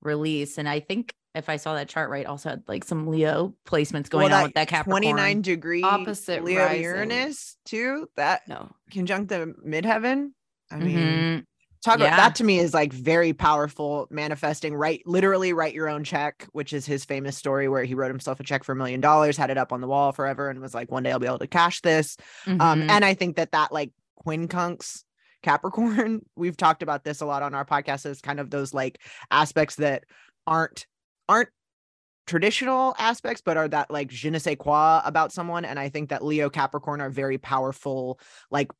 release. 0.01 0.57
And 0.59 0.69
I 0.69 0.79
think 0.79 1.13
if 1.35 1.49
I 1.49 1.57
saw 1.57 1.75
that 1.75 1.89
chart 1.89 2.11
right, 2.11 2.27
also 2.27 2.51
had 2.51 2.63
like 2.69 2.85
some 2.85 3.09
Leo 3.09 3.55
placements 3.67 4.09
going 4.09 4.31
Well, 4.31 4.39
on 4.39 4.43
with 4.45 4.55
that 4.55 4.69
Capricorn. 4.69 5.03
29 5.03 5.43
degree 5.43 5.83
Opposite 5.83 6.45
Leo 6.45 6.61
rising. 6.65 6.83
Uranus 6.83 7.57
too. 7.65 8.09
That 8.17 8.47
No, 8.49 8.71
conjunct 8.93 9.29
the 9.29 9.55
midheaven. 9.67 10.31
I 10.71 10.77
mean, 10.79 10.97
Mhm. 10.99 11.45
talk 11.83 11.99
Yeah. 11.99 12.07
about 12.07 12.17
that 12.17 12.35
to 12.37 12.45
me 12.45 12.59
is 12.59 12.73
like 12.73 12.93
very 12.93 13.33
powerful 13.35 14.07
manifesting 14.11 14.75
right 14.75 15.03
literally 15.07 15.53
write 15.53 15.75
your 15.75 15.89
own 15.89 16.03
check 16.03 16.47
which 16.53 16.73
is 16.73 16.87
his 16.87 17.05
famous 17.05 17.37
story 17.37 17.69
where 17.69 17.85
he 17.85 17.95
wrote 17.95 18.09
himself 18.09 18.41
a 18.41 18.43
check 18.43 18.65
for 18.65 18.73
a 18.73 18.77
million 18.77 19.01
dollars 19.03 19.37
had 19.37 19.51
it 19.51 19.59
up 19.59 19.71
on 19.71 19.83
the 19.83 19.87
wall 19.87 20.11
forever 20.11 20.49
and 20.49 20.61
was 20.61 20.73
like 20.75 20.91
one 20.91 21.03
day 21.03 21.13
i'll 21.13 21.19
be 21.19 21.27
able 21.27 21.39
to 21.39 21.47
cash 21.47 21.83
this 21.83 22.17
um 22.47 22.59
Mhm. 22.59 22.89
and 22.89 23.05
i 23.05 23.13
think 23.13 23.37
that 23.37 23.53
that 23.53 23.71
like 23.71 23.93
quincunx 24.27 25.05
capricorn 25.43 26.23
we've 26.37 26.57
talked 26.57 26.83
about 26.83 27.05
this 27.05 27.21
a 27.21 27.27
lot 27.27 27.43
on 27.43 27.55
our 27.55 27.67
podcast 27.67 28.07
as 28.07 28.23
kind 28.23 28.41
of 28.41 28.49
those 28.51 28.73
like 28.73 28.99
aspects 29.31 29.77
that 29.77 30.05
aren't 30.47 30.87
aren't 31.29 31.49
traditional 32.27 32.95
aspects 32.99 33.43
but 33.45 33.57
are 33.57 33.69
that 33.69 33.91
like 33.91 34.09
je 34.11 34.31
ne 34.31 34.39
sais 34.39 34.57
quoi 34.57 35.01
about 35.05 35.31
someone 35.31 35.65
and 35.65 35.79
i 35.79 35.89
think 35.91 36.09
that 36.09 36.25
leo 36.25 36.49
capricorn 36.49 37.01
are 37.01 37.11
very 37.11 37.37
powerful 37.37 38.19
like 38.51 38.71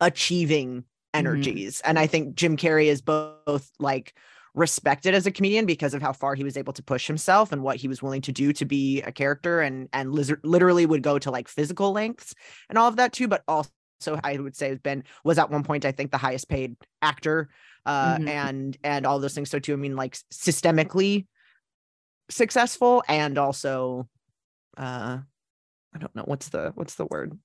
achieving 0.00 0.84
energies 1.12 1.80
and 1.84 1.98
i 1.98 2.06
think 2.06 2.34
jim 2.34 2.56
carrey 2.56 2.86
is 2.86 3.00
bo- 3.00 3.36
both 3.46 3.70
like 3.78 4.14
respected 4.54 5.14
as 5.14 5.26
a 5.26 5.30
comedian 5.32 5.66
because 5.66 5.94
of 5.94 6.02
how 6.02 6.12
far 6.12 6.34
he 6.36 6.44
was 6.44 6.56
able 6.56 6.72
to 6.72 6.82
push 6.82 7.06
himself 7.08 7.50
and 7.50 7.62
what 7.62 7.76
he 7.76 7.88
was 7.88 8.02
willing 8.02 8.20
to 8.20 8.30
do 8.32 8.52
to 8.52 8.64
be 8.64 9.02
a 9.02 9.10
character 9.12 9.60
and 9.60 9.88
and 9.92 10.12
liz- 10.12 10.34
literally 10.44 10.86
would 10.86 11.02
go 11.02 11.18
to 11.18 11.30
like 11.30 11.48
physical 11.48 11.92
lengths 11.92 12.34
and 12.68 12.78
all 12.78 12.88
of 12.88 12.96
that 12.96 13.12
too 13.12 13.26
but 13.26 13.42
also 13.48 13.70
i 14.22 14.36
would 14.36 14.54
say 14.54 14.68
has 14.68 14.78
been 14.78 15.02
was 15.24 15.38
at 15.38 15.50
one 15.50 15.64
point 15.64 15.84
i 15.84 15.90
think 15.92 16.10
the 16.10 16.18
highest 16.18 16.48
paid 16.48 16.76
actor 17.02 17.48
uh 17.86 18.18
Mhm. 18.18 18.28
and 18.28 18.76
and 18.84 19.06
all 19.06 19.18
those 19.18 19.34
things 19.34 19.50
so 19.50 19.58
too 19.58 19.72
i 19.72 19.76
mean 19.76 19.96
like 19.96 20.16
systemically 20.32 21.26
successful 22.30 23.02
and 23.08 23.38
also 23.38 24.08
uh 24.78 25.18
i 25.94 25.98
don't 25.98 26.14
know 26.16 26.22
what's 26.24 26.48
the 26.48 26.72
what's 26.74 26.94
the 26.96 27.06
word 27.06 27.38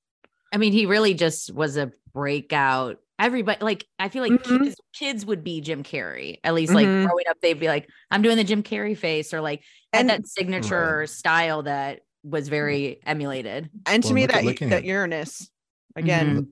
I 0.51 0.57
mean, 0.57 0.73
he 0.73 0.87
really 0.87 1.13
just 1.13 1.53
was 1.53 1.77
a 1.77 1.91
breakout. 2.11 2.97
Everybody, 3.19 3.63
like, 3.63 3.85
I 3.99 4.09
feel 4.09 4.23
like 4.23 4.31
Mhm. 4.31 4.63
kids, 4.63 4.75
kids 4.93 5.23
would 5.27 5.43
be 5.43 5.61
Jim 5.61 5.83
Carrey. 5.83 6.39
At 6.43 6.55
least, 6.55 6.73
like, 6.73 6.87
Mhm. 6.87 7.05
growing 7.05 7.25
up, 7.29 7.37
they'd 7.39 7.59
be 7.59 7.67
like, 7.67 7.87
I'm 8.09 8.23
doing 8.23 8.35
the 8.35 8.43
Jim 8.43 8.63
Carrey 8.63 8.97
face, 8.97 9.31
or 9.31 9.41
like, 9.41 9.61
And- 9.93 10.09
that 10.09 10.27
signature 10.27 11.05
style 11.05 11.61
that 11.63 11.99
was 12.23 12.49
very 12.49 12.99
emulated. 13.05 13.69
and 13.85 14.01
to 14.01 14.07
Well, 14.09 14.15
me 14.15 14.25
that 14.25 14.43
looking 14.43 14.69
that 14.69 14.77
at- 14.77 14.85
uranus 14.85 15.51
again 15.95 16.35
Mhm. 16.45 16.51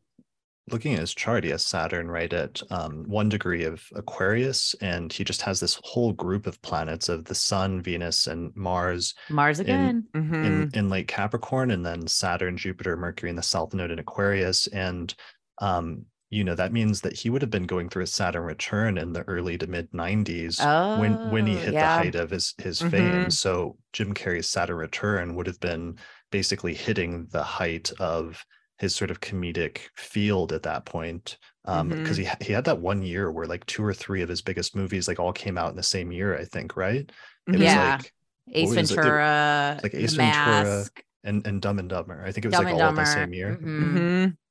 Looking 0.70 0.94
at 0.94 1.00
his 1.00 1.14
chart, 1.14 1.44
he 1.44 1.50
has 1.52 1.66
Saturn 1.66 2.10
right 2.10 2.32
at 2.32 2.62
um, 2.72 3.04
one 3.08 3.30
degree 3.30 3.64
of 3.64 3.84
Aquarius, 3.96 4.74
and 4.82 5.12
he 5.12 5.24
just 5.24 5.42
has 5.44 5.60
this 5.60 5.80
whole 5.84 6.14
group 6.14 6.48
of 6.48 6.62
planets 6.62 7.10
of 7.10 7.26
the 7.26 7.36
Sun, 7.36 7.82
Venus, 7.82 8.28
and 8.28 8.56
Mars 8.56 9.14
Mars 9.30 9.60
again. 9.60 10.08
Mhm. 10.14 10.46
in 10.46 10.70
in 10.74 10.90
late 10.90 11.08
Capricorn, 11.08 11.72
and 11.72 11.86
then 11.86 12.08
Saturn, 12.08 12.58
Jupiter, 12.58 12.98
Mercury 12.98 13.30
in 13.30 13.36
the 13.36 13.44
South 13.44 13.74
Node 13.74 13.92
in 13.92 14.00
Aquarius, 14.00 14.68
and 14.68 15.14
um, 15.60 16.06
you 16.30 16.44
know 16.44 16.56
that 16.56 16.74
means 16.74 17.02
that 17.02 17.14
he 17.14 17.30
would 17.30 17.42
have 17.42 17.52
been 17.52 17.66
going 17.68 17.90
through 17.90 18.04
a 18.04 18.08
Saturn 18.08 18.44
return 18.44 18.98
in 18.98 19.14
the 19.14 19.24
early 19.24 19.58
to 19.58 19.68
mid 19.68 19.92
'90s 19.94 20.68
when 20.94 21.20
when 21.24 21.48
he 21.48 21.58
Oh, 21.58 21.58
hit 21.58 21.74
yeah. 21.74 21.80
the 21.80 21.88
height 21.88 22.16
of 22.16 22.30
his 22.32 22.54
his 22.58 22.82
Mhm. 22.82 22.90
fame. 22.92 23.30
So 23.30 23.78
Jim 23.94 24.14
Carrey's 24.14 24.50
Saturn 24.50 24.78
return 24.78 25.36
would 25.36 25.48
have 25.48 25.60
been 25.60 25.98
basically 26.32 26.74
hitting 26.74 27.28
the 27.32 27.44
height 27.44 27.92
of 28.00 28.46
his 28.80 28.96
sort 28.96 29.12
of 29.12 29.20
comedic 29.22 29.80
field 29.96 30.54
at 30.54 30.64
that 30.64 30.86
point. 30.86 31.38
Um, 31.66 31.90
because 31.90 32.16
he 32.16 32.24
ha- 32.24 32.38
he 32.40 32.54
had 32.54 32.64
that 32.66 32.80
one 32.80 33.02
year 33.02 33.30
where 33.32 33.46
like 33.46 33.66
two 33.66 33.84
or 33.84 33.94
three 33.94 34.22
of 34.22 34.30
his 34.30 34.42
biggest 34.42 34.76
movies 34.76 35.08
like 35.08 35.20
all 35.20 35.34
came 35.34 35.58
out 35.58 35.70
in 35.70 35.76
the 35.76 35.84
same 35.84 36.12
year, 36.14 36.38
I 36.38 36.46
think, 36.46 36.78
right? 36.78 37.10
It 37.48 37.52
was 37.52 37.60
Yeah. 37.60 37.98
like 37.98 38.14
Ace 38.54 38.70
what 38.70 38.78
was 38.78 38.92
it? 38.92 38.96
There- 38.96 39.04
Ventura, 39.04 39.80
like 39.84 39.94
Ace 39.94 40.14
Ventura, 40.14 40.86
and 41.26 41.46
and 41.46 41.62
Dumb 41.62 41.80
and 41.80 41.90
Dumber. 41.90 42.24
I 42.26 42.32
think 42.32 42.46
it 42.46 42.48
was 42.50 42.54
Dumb 42.56 42.66
like 42.66 42.74
and 42.76 42.82
all 42.84 42.90
in 42.90 42.96
the 42.96 43.06
same 43.06 43.34
year. 43.34 43.58
mhm. 43.62 43.94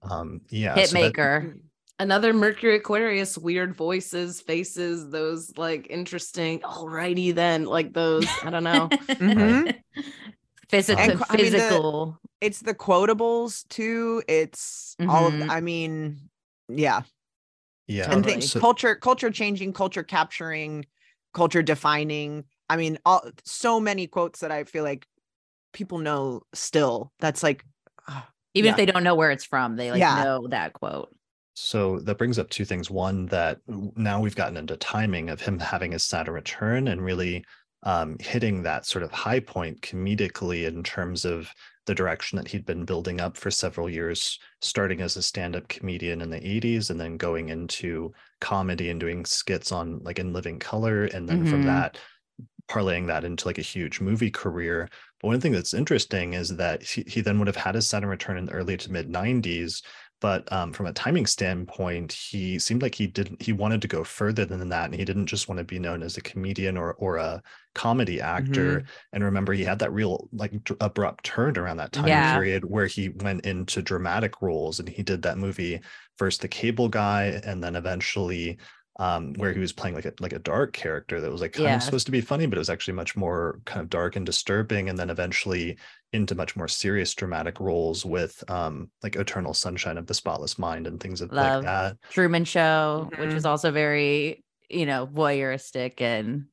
Mhm. 0.03 0.11
Um, 0.11 0.41
yeah, 0.51 0.75
so 0.85 0.99
that- 1.01 1.13
Hitmaker. 1.15 1.59
Another 1.99 2.35
Mercury 2.35 2.77
Aquarius, 2.77 3.39
weird 3.39 3.75
voices, 3.75 4.43
faces, 4.43 5.09
those 5.09 5.57
like 5.57 5.87
interesting. 5.89 6.61
Alrighty 6.61 7.35
then, 7.35 7.65
like 7.65 7.95
those. 7.95 8.27
I 8.43 8.51
don't 8.51 8.65
know. 8.65 8.89
Mhm. 9.09 9.75
Physical, 10.69 11.03
And 11.03 11.19
qu- 11.19 11.25
I 11.29 11.37
mean, 11.37 11.53
the- 11.53 12.15
it's 12.41 12.61
the 12.61 12.75
quotables 12.75 13.67
too 13.69 14.23
it's 14.29 14.95
all 15.09 15.27
of 15.29 15.33
Mhm. 15.33 15.49
i 15.49 15.61
mean 15.61 16.29
yeah 16.69 17.03
yeah, 17.87 18.05
and 18.05 18.15
Totally. 18.25 18.33
things 18.35 18.51
so- 18.53 18.61
culture 18.61 18.95
culture 18.95 19.31
changing 19.31 19.73
culture 19.73 20.03
capturing 20.03 20.85
culture 21.33 21.63
defining 21.63 22.45
i 22.69 22.77
mean 22.77 22.99
all 23.07 23.23
so 23.45 23.81
many 23.81 24.07
quotes 24.07 24.41
that 24.41 24.51
i 24.53 24.65
feel 24.65 24.85
like 24.85 25.07
people 25.73 25.99
know 25.99 26.43
still 26.53 27.11
that's 27.21 27.43
like 27.43 27.65
ah, 28.09 28.29
Even 28.55 28.67
yeah. 28.67 28.71
if 28.73 28.77
they 28.77 28.87
don't 28.87 29.05
know 29.05 29.15
where 29.15 29.31
it's 29.31 29.45
from, 29.45 29.77
they 29.77 29.91
like 29.91 30.01
Yeah. 30.01 30.25
know 30.25 30.47
that 30.49 30.73
quote. 30.73 31.15
So 31.55 32.01
that 32.01 32.17
brings 32.19 32.39
up 32.39 32.49
two 32.51 32.65
things. 32.65 32.91
One, 32.91 33.27
that 33.27 33.61
now 33.69 34.21
we've 34.21 34.37
gotten 34.37 34.57
into 34.57 34.77
timing 34.79 35.29
of 35.31 35.41
him 35.43 35.59
having 35.59 35.93
his 35.93 36.05
Saturn 36.05 36.35
return 36.35 36.89
and 36.89 37.03
really 37.05 37.45
um, 37.83 38.17
hitting 38.21 38.63
that 38.63 38.87
sort 38.87 39.03
of 39.03 39.13
high 39.13 39.41
point 39.41 39.81
comedically 39.83 40.67
in 40.67 40.83
terms 40.83 41.25
of 41.25 41.53
the 41.87 41.95
direction 41.95 42.37
that 42.37 42.49
he'd 42.49 42.67
been 42.67 42.85
building 42.85 43.21
up 43.21 43.37
for 43.37 43.51
several 43.51 43.89
years, 43.89 44.39
starting 44.61 45.01
as 45.01 45.17
a 45.17 45.23
stand-up 45.23 45.69
comedian 45.69 46.21
in 46.21 46.31
the 46.31 46.45
80s 46.47 46.91
and 46.91 46.99
then 47.01 47.17
going 47.17 47.49
into 47.49 48.13
comedy 48.41 48.91
and 48.91 48.99
doing 48.99 49.25
skits 49.25 49.71
on 49.71 50.01
like 50.01 50.19
in 50.19 50.33
living 50.33 50.59
color. 50.59 51.05
And 51.05 51.29
then 51.29 51.45
from 51.45 51.63
Mhm. 51.63 51.63
that, 51.63 51.99
parlaying 52.69 53.07
that 53.07 53.25
into 53.25 53.47
like 53.47 53.59
a 53.59 53.63
huge 53.63 54.01
movie 54.01 54.31
career. 54.31 54.89
But 55.21 55.29
one 55.29 55.41
thing 55.41 55.53
that's 55.53 55.75
interesting 55.75 56.35
is 56.35 56.57
that 56.57 56.83
he, 56.83 57.05
he 57.07 57.21
then 57.21 57.39
would 57.39 57.47
have 57.47 57.57
had 57.57 57.75
his 57.77 57.89
Saturn 57.89 58.09
return 58.09 58.37
in 58.37 58.47
the 58.47 58.53
early 58.53 58.77
to 58.77 58.93
mid 58.93 59.09
90s. 59.09 59.83
But 60.21 60.51
um, 60.51 60.73
from 60.73 60.87
a 60.87 60.93
timing 60.95 61.27
standpoint, 61.27 62.13
he 62.13 62.59
seemed 62.59 62.81
like 62.83 62.95
he 62.95 63.07
didn't. 63.07 63.43
He 63.43 63.53
wanted 63.53 63.83
to 63.83 63.89
go 63.89 64.03
further 64.03 64.47
than 64.47 64.69
that, 64.71 64.87
and 64.87 64.95
he 64.95 65.05
didn't 65.05 65.27
just 65.27 65.47
want 65.49 65.59
to 65.59 65.65
be 65.65 65.79
known 65.79 66.03
as 66.03 66.17
a 66.17 66.23
comedian 66.23 66.77
or 66.79 66.95
or 66.95 67.17
a 67.19 67.43
comedy 67.75 68.21
actor. 68.21 68.85
And 69.13 69.23
remember, 69.23 69.53
he 69.53 69.65
had 69.65 69.79
that 69.81 69.93
real 69.93 70.29
like 70.33 70.53
abrupt 70.81 71.25
turn 71.25 71.59
around 71.59 71.77
that 71.79 71.93
time 71.93 72.23
Yeah. 72.23 72.23
period 72.23 72.65
where 72.65 72.87
he 72.87 73.11
went 73.11 73.45
into 73.45 73.83
dramatic 73.83 74.41
roles, 74.41 74.81
and 74.81 74.89
he 74.89 75.03
did 75.03 75.23
that 75.23 75.39
movie 75.39 75.83
first, 76.17 76.41
The 76.41 76.49
Cable 76.49 76.89
Guy, 76.89 77.41
and 77.45 77.63
then 77.63 77.77
eventually 77.77 78.59
um, 78.99 79.35
where 79.35 79.53
he 79.53 79.59
was 79.61 79.73
playing 79.73 79.95
like 79.95 80.07
a 80.07 80.13
like 80.21 80.33
a 80.33 80.39
dark 80.39 80.73
character 80.73 81.21
that 81.21 81.31
was 81.31 81.41
like 81.43 81.53
kind 81.53 81.65
Yeah. 81.65 81.77
of 81.77 81.83
supposed 81.83 82.07
to 82.07 82.13
be 82.13 82.21
funny, 82.23 82.47
but 82.47 82.57
it 82.57 82.61
was 82.61 82.71
actually 82.71 82.95
much 82.95 83.17
more 83.17 83.61
kind 83.67 83.81
of 83.83 83.91
dark 83.91 84.17
and 84.17 84.25
disturbing, 84.27 84.89
and 84.89 84.99
then 84.99 85.11
eventually 85.11 85.79
into 86.13 86.35
much 86.35 86.57
more 86.57 86.69
serious 86.69 87.15
dramatic 87.15 87.61
roles 87.61 88.05
with 88.07 88.43
um 88.51 88.91
like 89.03 89.17
Eternal 89.17 89.55
Sunshine 89.55 89.99
of 89.99 90.07
the 90.07 90.15
Spotless 90.15 90.59
Mind 90.59 90.87
and 90.87 91.01
things 91.01 91.21
of 91.21 91.31
Love. 91.31 91.63
like 91.63 91.67
that. 91.67 91.97
Truman 92.09 92.45
Show, 92.45 93.13
which 93.17 93.31
Mhm. 93.31 93.35
was 93.35 93.45
also 93.45 93.71
very, 93.71 94.45
you 94.71 94.87
know, 94.87 95.07
voyeuristic 95.07 96.01
and 96.01 96.47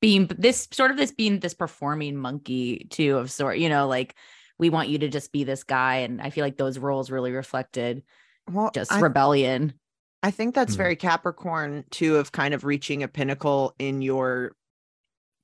being 0.00 0.26
this 0.26 0.68
sort 0.72 0.90
of 0.90 0.96
this 0.96 1.12
being 1.12 1.40
this 1.40 1.54
performing 1.54 2.16
monkey 2.16 2.86
too 2.90 3.16
of 3.16 3.30
sort, 3.30 3.58
you 3.58 3.68
know, 3.68 3.88
like 3.88 4.16
we 4.58 4.68
want 4.70 4.88
you 4.88 4.98
to 4.98 5.08
just 5.08 5.32
be 5.32 5.44
this 5.44 5.64
guy. 5.64 5.96
And 5.98 6.20
I 6.20 6.30
feel 6.30 6.44
like 6.44 6.56
those 6.56 6.78
roles 6.78 7.10
really 7.10 7.32
reflected 7.32 8.02
well 8.48 8.70
just 8.74 8.92
I, 8.92 9.00
rebellion. 9.00 9.74
I 10.22 10.30
think 10.30 10.54
that's 10.54 10.74
Hmm. 10.74 10.76
very 10.76 10.96
capricorn 10.96 11.84
too 11.90 12.16
of 12.16 12.32
kind 12.32 12.54
of 12.54 12.64
reaching 12.64 13.02
a 13.02 13.08
pinnacle 13.08 13.74
in 13.78 14.02
your 14.02 14.52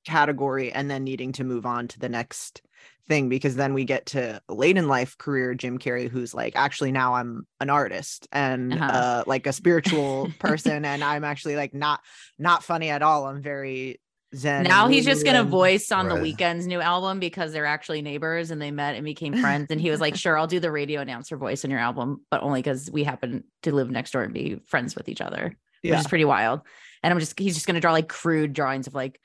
category 0.05 0.71
and 0.71 0.91
then 0.91 1.03
needing 1.03 1.31
to 1.33 1.43
move 1.45 1.65
on 1.65 1.87
to 1.87 1.99
the 1.99 2.09
next 2.09 2.61
thing 3.07 3.29
because 3.29 3.55
then 3.55 3.73
we 3.73 3.85
get 3.85 4.05
to 4.07 4.41
late 4.49 4.77
in 4.77 4.87
life 4.87 5.17
career 5.17 5.53
Jim 5.55 5.79
Carrey 5.79 6.09
who's 6.09 6.33
like 6.33 6.55
actually 6.55 6.91
now 6.91 7.15
I'm 7.15 7.47
an 7.61 7.69
artist 7.69 8.27
and 8.31 8.81
Uh-huh. 8.81 8.89
uh 8.89 9.23
like 9.27 9.47
a 9.47 9.53
spiritual 9.53 10.33
person 10.39 10.85
and 10.85 11.03
I'm 11.03 11.23
actually 11.23 11.55
like 11.55 11.73
not 11.73 12.01
not 12.37 12.63
funny 12.63 12.89
at 12.89 13.01
all 13.01 13.27
I'm 13.27 13.41
very 13.41 13.99
zen 14.35 14.63
now 14.63 14.87
he's 14.87 15.05
just 15.05 15.25
gonna 15.25 15.43
voice 15.43 15.91
on 15.91 16.09
the 16.09 16.15
Weeknd's 16.15 16.65
new 16.67 16.81
album 16.81 17.19
because 17.19 17.51
they're 17.53 17.65
actually 17.65 18.01
neighbors 18.01 18.51
and 18.51 18.61
they 18.61 18.71
met 18.71 18.95
and 18.95 19.05
became 19.05 19.35
friends. 19.37 19.67
And 19.69 19.79
he 19.79 19.89
was 19.89 20.01
like, 20.01 20.15
Sure, 20.15 20.37
I'll 20.37 20.47
do 20.47 20.59
the 20.59 20.71
radio 20.71 21.01
announcer 21.01 21.37
voice 21.37 21.63
on 21.65 21.71
your 21.71 21.79
album, 21.79 22.25
but 22.31 22.41
only 22.43 22.61
because 22.61 22.89
we 22.91 23.03
happen 23.03 23.43
to 23.63 23.71
live 23.73 23.89
next 23.91 24.11
door 24.11 24.23
and 24.23 24.33
be 24.33 24.59
friends 24.67 24.95
with 24.95 25.09
each 25.09 25.21
other. 25.21 25.55
which 25.83 25.93
is 25.93 26.07
pretty 26.07 26.25
wild. 26.25 26.61
And 27.03 27.13
I'm 27.13 27.19
just 27.19 27.37
he's 27.39 27.53
just 27.55 27.67
gonna 27.67 27.79
draw 27.81 27.91
like 27.91 28.07
crude 28.07 28.53
drawings 28.53 28.87
of 28.87 28.95
like 28.95 29.19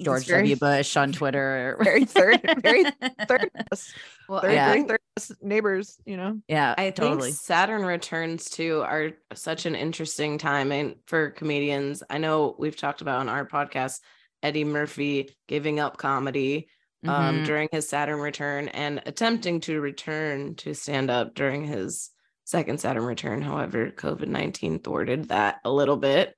George 0.00 0.26
very- 0.26 0.42
W. 0.42 0.56
Bush 0.56 0.96
on 0.96 1.10
Twitter. 1.12 1.76
very 1.82 2.04
third 2.04 2.40
very 2.62 2.84
third 3.28 3.50
us, 3.72 3.92
Well, 4.28 4.40
third, 4.40 4.52
Yeah. 4.52 4.68
very 4.68 4.82
third 4.84 5.00
us 5.16 5.32
neighbors 5.42 5.98
you 6.06 6.16
know 6.16 6.40
yeah, 6.46 6.74
I 6.78 6.90
totally. 6.90 7.30
think 7.30 7.36
Saturn 7.40 7.84
returns 7.84 8.48
too 8.50 8.82
are 8.82 9.10
such 9.34 9.66
an 9.66 9.74
interesting 9.74 10.38
time 10.38 10.70
and 10.72 10.96
for 11.06 11.30
comedians. 11.30 12.02
I 12.08 12.18
know 12.18 12.54
we've 12.58 12.76
talked 12.76 13.00
about 13.00 13.20
on 13.20 13.28
our 13.28 13.44
podcast 13.46 14.00
Eddie 14.42 14.64
Murphy 14.64 15.30
giving 15.48 15.80
up 15.80 15.96
comedy 15.96 16.68
um, 17.04 17.40
Mhm. 17.40 17.46
during 17.46 17.68
his 17.72 17.88
Saturn 17.88 18.20
return 18.20 18.68
and 18.68 19.02
attempting 19.06 19.60
to 19.62 19.80
return 19.80 20.54
to 20.56 20.72
stand 20.74 21.10
up 21.10 21.34
during 21.34 21.64
his 21.64 22.10
second 22.44 22.78
Saturn 22.80 23.04
return. 23.04 23.42
However, 23.42 23.90
COVID 23.90 24.28
19 24.28 24.78
thwarted 24.80 25.28
that 25.28 25.60
a 25.64 25.70
little 25.72 25.96
bit. 25.96 26.36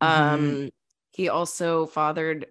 Um, 0.00 0.70
he 1.12 1.28
also 1.28 1.86
fathered 1.86 2.46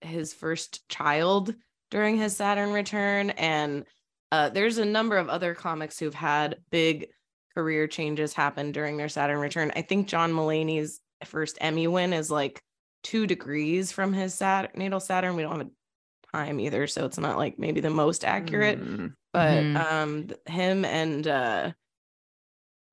his 0.00 0.32
first 0.32 0.88
child 0.88 1.54
during 1.90 2.16
his 2.18 2.36
Saturn 2.36 2.72
return. 2.72 3.30
And 3.30 3.84
uh, 4.30 4.50
there's 4.50 4.78
a 4.78 4.84
number 4.84 5.16
of 5.16 5.28
other 5.28 5.54
comics 5.54 5.98
who've 5.98 6.14
had 6.14 6.56
big 6.70 7.08
career 7.54 7.86
changes 7.86 8.32
happen 8.34 8.70
during 8.72 8.96
their 8.96 9.08
Saturn 9.08 9.38
return. 9.38 9.72
I 9.74 9.82
think 9.82 10.08
John 10.08 10.32
Mulaney's 10.32 11.00
first 11.24 11.58
Emmy 11.60 11.86
win 11.88 12.12
is 12.12 12.30
like 12.30 12.60
two 13.06 13.26
degrees 13.26 13.92
from 13.92 14.12
his 14.12 14.34
sat- 14.34 14.76
natal 14.76 14.98
Saturn. 15.00 15.36
We 15.36 15.42
don't 15.42 15.58
have 15.58 15.66
a 15.68 16.36
time 16.36 16.58
either, 16.60 16.86
so 16.88 17.04
it's 17.06 17.18
not 17.18 17.36
like 17.38 17.58
maybe 17.58 17.80
the 17.80 17.90
most 17.90 18.24
accurate. 18.24 18.80
Mm. 18.80 19.14
But 19.32 19.62
Mhm. 19.62 19.76
um, 19.92 20.28
him 20.46 20.84
and 20.84 21.26
uh, 21.26 21.72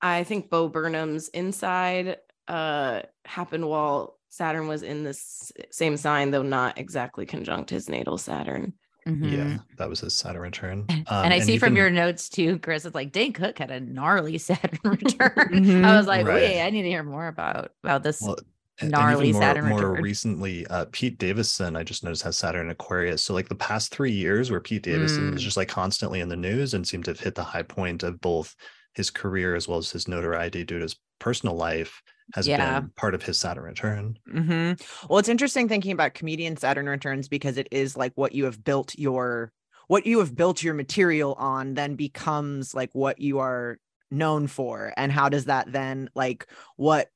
I 0.01 0.23
think 0.23 0.49
Bo 0.49 0.67
Burnham's 0.69 1.29
inside 1.29 2.17
uh 2.49 3.01
happened 3.25 3.67
while 3.67 4.19
Saturn 4.29 4.67
was 4.67 4.83
in 4.83 5.03
this 5.03 5.51
same 5.71 5.95
sign, 5.97 6.31
though 6.31 6.41
not 6.43 6.77
exactly 6.77 7.25
conjunct 7.25 7.69
his 7.69 7.87
natal 7.89 8.17
Saturn. 8.17 8.73
Yeah, 9.05 9.11
Mhm. 9.13 9.63
that 9.77 9.89
was 9.89 9.99
his 10.01 10.15
Saturn 10.15 10.41
return. 10.41 10.85
And, 10.89 11.05
Um, 11.09 11.25
and 11.25 11.33
I 11.33 11.39
see 11.39 11.57
from 11.57 11.67
even- 11.73 11.77
your 11.77 11.89
notes 11.89 12.29
too, 12.29 12.59
Chris. 12.59 12.85
It's 12.85 12.95
like 12.95 13.11
Dane 13.11 13.33
Cook 13.33 13.59
had 13.59 13.71
a 13.71 13.79
gnarly 13.79 14.37
Saturn 14.49 14.79
return. 14.83 15.49
Mhm. 15.51 15.83
I 15.85 15.97
was 15.97 16.07
like, 16.07 16.25
Right. 16.27 16.35
wait, 16.35 16.61
I 16.61 16.69
need 16.69 16.83
to 16.83 16.89
hear 16.89 17.03
more 17.03 17.27
about 17.27 17.71
about 17.83 18.03
this. 18.03 18.21
Well, 18.21 18.33
a- 18.33 18.37
and 18.37 18.47
gnarly 18.81 19.25
even 19.25 19.31
more, 19.31 19.39
Saturn 19.39 19.69
more 19.69 19.95
recently, 19.95 20.65
uh, 20.67 20.85
Pete 20.91 21.17
Davidson, 21.17 21.75
I 21.75 21.83
just 21.83 22.03
noticed 22.03 22.23
has 22.23 22.37
Saturn 22.37 22.69
Aquarius. 22.69 23.23
So 23.23 23.33
like 23.33 23.49
the 23.49 23.55
past 23.55 23.91
three 23.91 24.11
years 24.11 24.51
where 24.51 24.59
Pete 24.59 24.83
Davidson 24.83 25.33
is 25.33 25.41
Mm. 25.41 25.43
just 25.43 25.57
like 25.57 25.69
constantly 25.69 26.19
in 26.19 26.29
the 26.29 26.35
news 26.35 26.73
and 26.73 26.87
seemed 26.87 27.05
to 27.05 27.11
have 27.11 27.19
hit 27.19 27.35
the 27.35 27.43
high 27.43 27.63
point 27.63 28.03
of 28.03 28.19
both 28.19 28.55
his 28.95 29.09
career 29.09 29.55
as 29.55 29.67
well 29.67 29.77
as 29.77 29.91
his 29.91 30.07
notoriety 30.07 30.63
due 30.63 30.77
to 30.77 30.83
his 30.83 30.95
personal 31.19 31.55
life 31.55 32.01
has 32.33 32.47
Yeah. 32.47 32.79
been 32.79 32.89
part 32.95 33.13
of 33.15 33.23
his 33.23 33.39
Saturn 33.39 33.63
return. 33.63 34.17
hmm 34.29 34.73
Well, 35.09 35.19
it's 35.19 35.29
interesting 35.29 35.67
thinking 35.67 35.91
about 35.91 36.13
comedian 36.13 36.57
Saturn 36.57 36.87
returns 36.87 37.27
because 37.27 37.57
it 37.57 37.67
is 37.71 37.97
like 37.97 38.13
what 38.15 38.33
you 38.33 38.45
have 38.45 38.63
built 38.63 38.95
your 38.97 39.51
what 39.87 40.05
you 40.05 40.19
have 40.19 40.33
built 40.35 40.63
your 40.63 40.73
material 40.73 41.33
on 41.33 41.73
then 41.73 41.95
becomes 41.95 42.73
like 42.73 42.89
what 42.93 43.19
you 43.19 43.39
are 43.39 43.79
known 44.09 44.47
for 44.47 44.93
and 44.95 45.11
how 45.11 45.27
does 45.27 45.45
that 45.45 45.71
then 45.71 46.09
like 46.15 46.47
what 46.77 47.09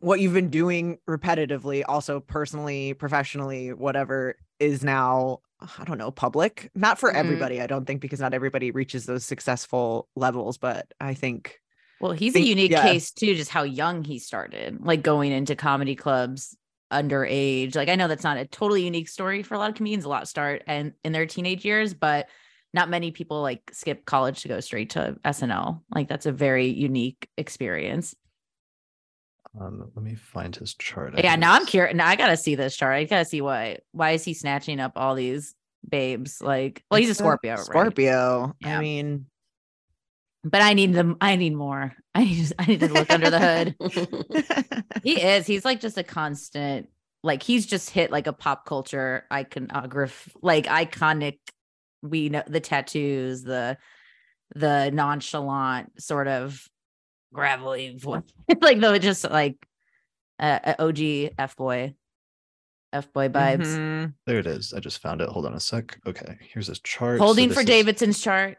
what 0.00 0.20
you've 0.20 0.32
been 0.34 0.50
doing 0.50 0.98
repetitively 1.08 1.82
also 1.86 2.20
personally 2.20 2.94
professionally 2.94 3.72
whatever 3.72 4.36
is 4.58 4.82
now 4.82 5.38
i 5.78 5.84
don't 5.84 5.98
know 5.98 6.10
public 6.10 6.70
not 6.74 6.98
for 6.98 7.10
Mhm. 7.12 7.16
everybody 7.16 7.60
i 7.60 7.66
don't 7.66 7.84
think 7.86 8.00
because 8.00 8.20
not 8.20 8.34
everybody 8.34 8.70
reaches 8.70 9.06
those 9.06 9.24
successful 9.24 10.08
levels 10.16 10.58
but 10.58 10.92
i 11.00 11.14
think 11.14 11.58
well, 12.00 12.10
he's 12.12 12.32
think- 12.32 12.46
a 12.46 12.48
unique 12.48 12.72
yeah. 12.72 12.82
case 12.82 13.12
too, 13.12 13.36
just 13.36 13.52
how 13.52 13.62
young 13.62 14.02
he 14.02 14.18
started, 14.18 14.84
like 14.84 15.04
going 15.04 15.30
into 15.30 15.54
comedy 15.54 15.94
clubs 15.94 16.56
underage. 16.92 17.76
Like 17.76 17.88
I 17.88 17.94
know 17.94 18.08
that's 18.08 18.24
not 18.24 18.38
a 18.38 18.44
totally 18.44 18.84
unique 18.84 19.08
story 19.08 19.44
for 19.44 19.54
a 19.54 19.58
lot 19.58 19.70
of 19.70 19.76
comedians. 19.76 20.04
A 20.04 20.08
lot 20.08 20.26
start 20.26 20.64
and 20.66 20.94
in 21.04 21.12
their 21.12 21.26
teenage 21.26 21.64
years, 21.64 21.94
but 21.94 22.28
not 22.74 22.90
many 22.90 23.12
people 23.12 23.40
like 23.40 23.70
skip 23.72 24.04
college 24.04 24.42
to 24.42 24.48
go 24.48 24.58
straight 24.58 24.90
to 24.90 25.16
SNL. 25.24 25.80
Like 25.94 26.08
that's 26.08 26.26
a 26.26 26.32
very 26.32 26.66
unique 26.66 27.28
experience. 27.38 28.16
Um, 29.60 29.90
let 29.94 30.02
me 30.04 30.14
find 30.14 30.54
his 30.56 30.74
chart. 30.74 31.14
Yeah, 31.16 31.30
think 31.32 31.40
now 31.40 31.52
I'm 31.54 31.66
curious. 31.66 31.94
Now 31.94 32.06
I 32.08 32.16
gotta 32.16 32.36
see 32.36 32.54
this 32.54 32.76
chart. 32.76 32.94
I 32.94 33.04
gotta 33.04 33.24
see 33.24 33.40
why. 33.40 33.78
Why 33.92 34.12
is 34.12 34.24
he 34.24 34.34
snatching 34.34 34.80
up 34.80 34.92
all 34.96 35.14
these 35.14 35.54
babes? 35.88 36.40
Like, 36.40 36.82
well, 36.90 37.00
he's 37.00 37.08
a 37.08 37.12
it's 37.12 37.18
Scorpio, 37.18 37.56
right? 37.56 37.64
scorpio 37.64 38.54
Yeah. 38.60 38.78
i 38.78 38.80
mean 38.80 39.26
But 40.44 40.62
I 40.62 40.72
need 40.72 40.94
them. 40.94 41.16
I 41.20 41.36
need 41.36 41.54
more. 41.54 41.94
I 42.14 42.24
need. 42.24 42.52
I 42.58 42.66
need 42.66 42.80
to 42.80 42.88
look 42.88 43.10
under 43.10 43.30
the 43.30 43.38
hood. 43.38 44.84
He 45.02 45.20
is. 45.20 45.46
He's 45.46 45.64
like 45.64 45.80
just 45.80 45.98
a 45.98 46.04
constant. 46.04 46.88
Like 47.24 47.42
he's 47.42 47.66
just 47.66 47.90
hit 47.90 48.10
like 48.10 48.26
a 48.26 48.32
pop 48.32 48.64
culture 48.66 49.24
iconograph, 49.32 50.28
like 50.42 50.66
iconic. 50.66 51.38
We 52.02 52.28
know 52.28 52.42
the 52.46 52.60
tattoos, 52.60 53.42
the 53.42 53.78
the 54.54 54.90
nonchalant 54.90 56.00
sort 56.00 56.28
of 56.28 56.68
gravelly 57.32 57.96
voice, 57.98 58.22
like 58.60 58.80
though 58.80 58.98
just 58.98 59.24
like 59.30 59.56
uh, 60.38 60.74
OG 60.78 61.00
f 61.38 61.56
boy, 61.56 61.94
f 62.92 63.12
boy 63.12 63.28
vibes. 63.28 63.66
mhm. 63.66 64.14
There 64.26 64.38
it 64.38 64.46
is. 64.46 64.72
I 64.72 64.80
just 64.80 65.00
found 65.00 65.20
it. 65.20 65.28
Hold 65.28 65.46
on 65.46 65.54
a 65.54 65.60
sec. 65.60 65.98
Okay, 66.06 66.36
here's 66.52 66.66
his 66.66 66.80
chart. 66.80 67.18
So 67.18 67.24
Holding 67.24 67.48
this 67.48 67.56
for 67.56 67.60
is- 67.62 67.66
Davidson's 67.66 68.20
chart. 68.20 68.58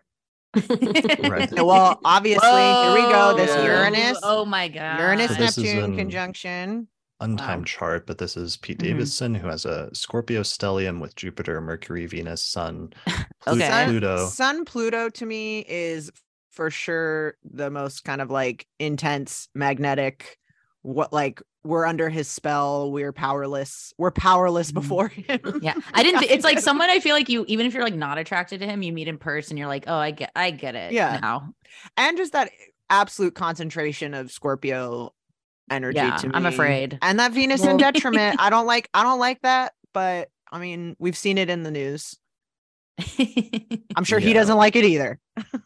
Right. 0.55 1.51
well 1.65 1.99
obviously 2.05 2.47
here 2.47 2.93
we 2.93 3.01
go 3.11 3.35
this 3.35 3.49
Whoa. 3.55 3.65
uranus 3.65 4.19
Oh 4.21 4.45
my 4.45 4.67
god. 4.67 4.99
Uranus 4.99 5.31
So 5.35 5.39
Neptune 5.63 5.97
conjunction. 5.97 6.87
untimed 7.21 7.57
Wow. 7.59 7.63
chart, 7.65 8.05
but 8.05 8.19
this 8.19 8.37
is 8.37 8.57
Pete 8.57 8.77
Mhm. 8.77 8.83
Davidson 8.83 9.33
who 9.33 9.47
has 9.47 9.65
a 9.65 9.89
Scorpio 9.95 10.41
stellium 10.41 11.01
with 11.01 11.15
Jupiter, 11.15 11.59
Mercury, 11.59 12.05
Venus, 12.05 12.43
Sun, 12.43 12.93
Plu- 13.07 13.15
Okay. 13.53 13.67
Sun, 13.67 13.89
Pluto. 13.89 14.27
Sun 14.27 14.65
Pluto 14.65 15.09
to 15.09 15.25
me 15.25 15.65
is 15.67 16.11
for 16.53 16.69
sure 16.69 17.35
the 17.43 17.69
most 17.69 18.03
kind 18.05 18.21
of 18.21 18.29
like 18.31 18.65
intense 18.79 19.49
magnetic 19.55 20.37
what 20.83 21.11
like 21.11 21.41
we're 21.63 21.85
under 21.85 22.09
his 22.09 22.27
spell 22.27 22.91
we're 22.91 23.13
powerless 23.13 23.93
we're 23.97 24.11
powerless 24.11 24.71
Mhm. 24.71 24.73
before 24.75 25.07
him 25.07 25.39
Yeah, 25.61 25.73
I 25.93 26.03
didn't. 26.03 26.23
It's 26.23 26.43
like 26.43 26.59
someone 26.59 26.89
I 26.89 26.99
feel 27.05 27.15
like 27.15 27.29
you, 27.29 27.45
even 27.47 27.65
if 27.65 27.73
you're 27.73 27.83
like 27.83 27.95
not 27.95 28.17
attracted 28.17 28.59
to 28.59 28.65
him, 28.67 28.81
you 28.83 28.91
meet 28.93 29.07
in 29.07 29.17
person, 29.17 29.55
you're 29.57 29.67
like, 29.69 29.85
oh, 29.87 29.95
I 29.95 30.11
get, 30.11 30.31
I 30.35 30.51
get 30.51 30.75
it. 30.75 30.91
Yeah. 30.91 31.19
now. 31.21 31.53
and 31.97 32.17
just 32.17 32.33
that 32.33 32.51
absolute 32.89 33.33
concentration 33.33 34.13
of 34.13 34.29
Scorpio 34.31 35.13
energy 35.71 35.95
Yeah, 35.97 36.17
to 36.17 36.27
me. 36.27 36.33
I'm 36.35 36.45
afraid. 36.45 36.99
and 37.01 37.17
that 37.19 37.31
Venus 37.31 37.61
Well- 37.61 37.71
in 37.71 37.77
detriment 37.87 38.35
I 38.39 38.49
don't 38.49 38.65
like 38.67 38.89
I 38.93 39.01
don't 39.03 39.19
like 39.19 39.41
that 39.43 39.73
but 39.93 40.29
I 40.51 40.59
mean 40.59 40.95
we've 40.99 41.17
seen 41.17 41.37
it 41.37 41.49
in 41.49 41.63
the 41.63 41.71
news 41.71 42.17
I'm 43.95 44.03
sure 44.03 44.19
he 44.19 44.33
doesn't 44.33 44.57
like 44.57 44.75
it 44.75 44.85
either. 44.85 45.19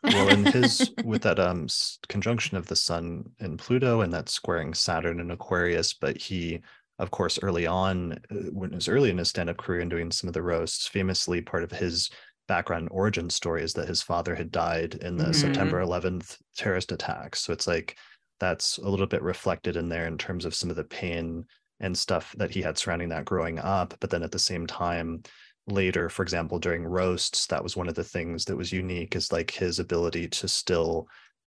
Well 0.09 0.29
in 0.29 0.45
his 0.45 0.91
with 1.03 1.23
that 1.23 1.39
um 1.39 1.67
conjunction 2.07 2.57
of 2.57 2.67
the 2.67 2.75
sun 2.75 3.31
and 3.39 3.59
pluto 3.59 4.01
and 4.01 4.13
that 4.13 4.29
squaring 4.29 4.73
saturn 4.73 5.19
and 5.19 5.31
aquarius 5.31 5.93
but 5.93 6.17
he 6.17 6.61
of 6.99 7.11
course 7.11 7.37
early 7.43 7.67
on 7.67 8.13
uh, 8.31 8.35
when 8.53 8.71
it 8.71 8.75
was 8.75 8.87
early 8.87 9.09
in 9.09 9.17
his 9.17 9.29
stand-up 9.29 9.57
career 9.57 9.81
and 9.81 9.89
doing 9.91 10.11
some 10.11 10.27
of 10.27 10.33
the 10.33 10.41
roasts 10.41 10.87
famously 10.87 11.41
part 11.41 11.63
of 11.63 11.71
his 11.71 12.09
background 12.47 12.87
origin 12.91 13.29
story 13.29 13.61
is 13.63 13.73
that 13.73 13.87
his 13.87 14.01
father 14.01 14.33
had 14.35 14.49
died 14.51 14.95
in 14.95 15.17
the 15.17 15.25
Mhm. 15.25 15.35
september 15.35 15.79
11th 15.81 16.37
terrorist 16.55 16.91
attacks 16.93 17.41
so 17.41 17.51
it's 17.51 17.67
like 17.67 17.97
that's 18.39 18.77
a 18.77 18.89
little 18.89 19.07
bit 19.07 19.21
reflected 19.21 19.75
in 19.75 19.89
there 19.89 20.07
in 20.07 20.17
terms 20.17 20.45
of 20.45 20.55
some 20.55 20.69
of 20.69 20.75
the 20.77 20.83
pain 20.85 21.45
and 21.79 21.97
stuff 21.97 22.33
that 22.37 22.51
he 22.51 22.61
had 22.61 22.77
surrounding 22.77 23.09
that 23.09 23.25
growing 23.25 23.59
up 23.59 23.93
but 23.99 24.09
then 24.09 24.23
at 24.23 24.31
the 24.31 24.39
same 24.39 24.65
time 24.65 25.21
later 25.67 26.09
for 26.09 26.23
example 26.23 26.59
during 26.59 26.85
roasts 26.85 27.47
that 27.47 27.63
was 27.63 27.75
one 27.75 27.89
of 27.89 27.95
the 27.95 28.03
things 28.03 28.45
that 28.45 28.55
was 28.57 28.71
unique 28.71 29.15
is 29.15 29.31
like 29.31 29.51
his 29.51 29.79
ability 29.79 30.27
to 30.27 30.47
still 30.47 31.07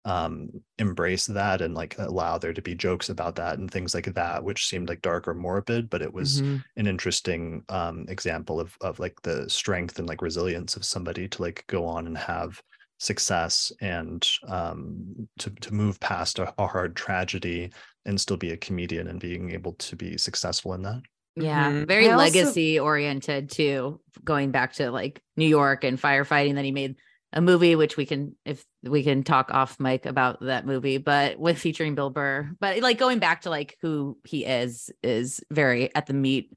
um 0.06 0.50
embrace 0.80 1.28
that 1.28 1.62
and 1.62 1.76
like 1.76 1.98
allow 1.98 2.38
there 2.38 2.54
to 2.54 2.62
be 2.62 2.76
jokes 2.76 3.10
about 3.10 3.36
that 3.36 3.58
and 3.58 3.72
things 3.72 3.94
like 3.96 4.06
that 4.14 4.44
which 4.44 4.68
seemed 4.68 4.90
like 4.90 5.02
dark 5.02 5.28
or 5.28 5.34
morbid 5.34 5.90
but 5.90 6.02
it 6.02 6.14
was 6.14 6.42
Mhm. 6.42 6.64
an 6.76 6.88
interesting 6.88 7.64
um 7.70 8.06
example 8.10 8.60
of 8.60 8.76
of 8.82 9.00
like 9.00 9.22
the 9.22 9.50
strength 9.50 9.98
and 10.00 10.08
like 10.10 10.22
resilience 10.22 10.76
of 10.76 10.84
somebody 10.84 11.28
to 11.30 11.42
like 11.42 11.64
go 11.68 11.86
on 11.86 12.06
and 12.06 12.18
have 12.18 12.62
success 13.00 13.72
and 13.82 14.30
um 14.48 15.28
to 15.40 15.50
to 15.52 15.74
move 15.74 16.00
past 16.02 16.38
a, 16.38 16.54
a 16.62 16.68
hard 16.68 16.96
tragedy 16.98 17.72
and 18.06 18.20
still 18.20 18.38
be 18.38 18.52
a 18.52 18.58
comedian 18.58 19.08
and 19.08 19.22
being 19.22 19.52
able 19.52 19.74
to 19.74 19.96
be 19.96 20.18
successful 20.18 20.74
in 20.74 20.82
that 20.82 21.02
yeah, 21.36 21.72
Mhm. 21.72 21.88
very 21.88 22.08
I 22.10 22.14
also- 22.14 22.24
legacy 22.26 22.80
oriented 22.80 23.50
too. 23.50 24.00
Going 24.24 24.52
back 24.52 24.74
to 24.74 24.92
like 24.92 25.22
New 25.38 25.48
York 25.48 25.84
and 25.84 26.00
firefighting, 26.00 26.56
then 26.56 26.66
he 26.66 26.72
made 26.72 26.96
a 27.36 27.42
movie 27.42 27.76
which 27.76 27.98
we 27.98 28.06
can, 28.06 28.36
if 28.46 28.64
we 28.84 29.02
can 29.04 29.24
talk 29.24 29.50
off 29.52 29.80
mic 29.80 30.06
about 30.06 30.40
that 30.42 30.66
movie, 30.68 31.00
but 31.00 31.40
with 31.40 31.58
featuring 31.58 31.96
Bill 31.96 32.12
Burr. 32.12 32.52
But 32.60 32.80
like 32.82 33.00
going 33.00 33.18
back 33.20 33.42
to 33.42 33.50
like 33.50 33.78
who 33.82 34.18
he 34.24 34.46
is 34.46 34.92
is 35.02 35.42
very 35.50 35.94
at 35.96 36.06
the 36.06 36.14
meat, 36.14 36.52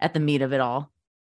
at 0.00 0.14
the 0.14 0.20
meat 0.20 0.42
of 0.42 0.52
it 0.52 0.60
all. 0.60 0.92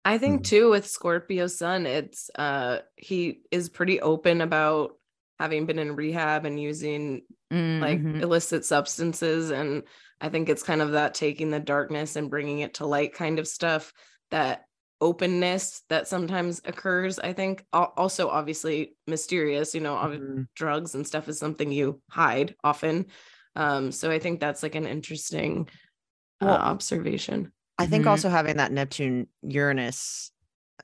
I 0.05 0.17
think 0.17 0.39
Mhm. 0.41 0.45
too 0.45 0.69
with 0.69 0.87
Scorpio 0.87 1.47
Sun, 1.47 1.85
it's 1.85 2.29
uh 2.35 2.79
he 2.95 3.41
is 3.51 3.67
pretty 3.67 3.99
open 3.99 4.39
about 4.39 4.91
having 5.37 5.65
been 5.65 5.79
in 5.79 5.95
rehab 5.97 6.45
and 6.45 6.59
using 6.59 7.23
like 7.51 8.01
Mhm. 8.01 8.21
illicit 8.21 8.63
substances 8.65 9.51
and 9.51 9.83
I 10.21 10.29
think 10.29 10.49
it's 10.49 10.63
kind 10.63 10.81
of 10.81 10.91
that 10.93 11.13
taking 11.13 11.51
the 11.51 11.59
darkness 11.59 12.15
and 12.15 12.29
bringing 12.29 12.59
it 12.59 12.75
to 12.75 12.85
light 12.87 13.13
kind 13.13 13.39
of 13.39 13.47
stuff 13.47 13.93
that 14.31 14.65
openness 14.99 15.83
that 15.89 16.07
sometimes 16.07 16.59
occurs 16.65 17.19
I 17.19 17.31
think 17.33 17.63
also 17.71 18.29
obviously 18.29 18.95
mysterious 19.05 19.75
you 19.75 19.81
know 19.81 19.95
obvi- 19.95 20.19
Mhm. 20.19 20.47
drugs 20.55 20.95
and 20.95 21.05
stuff 21.05 21.27
is 21.29 21.37
something 21.37 21.71
you 21.71 22.01
hide 22.09 22.55
often 22.63 23.05
um 23.55 23.91
so 23.91 24.09
I 24.09 24.17
think 24.17 24.39
that's 24.39 24.63
like 24.63 24.73
an 24.73 24.87
interesting 24.87 25.69
uh, 26.41 26.45
Well, 26.47 26.57
observation 26.57 27.53
I 27.77 27.85
think 27.85 28.05
Mhm. 28.05 28.09
also 28.09 28.29
having 28.29 28.57
that 28.57 28.71
Neptune 28.71 29.27
Uranus 29.43 30.31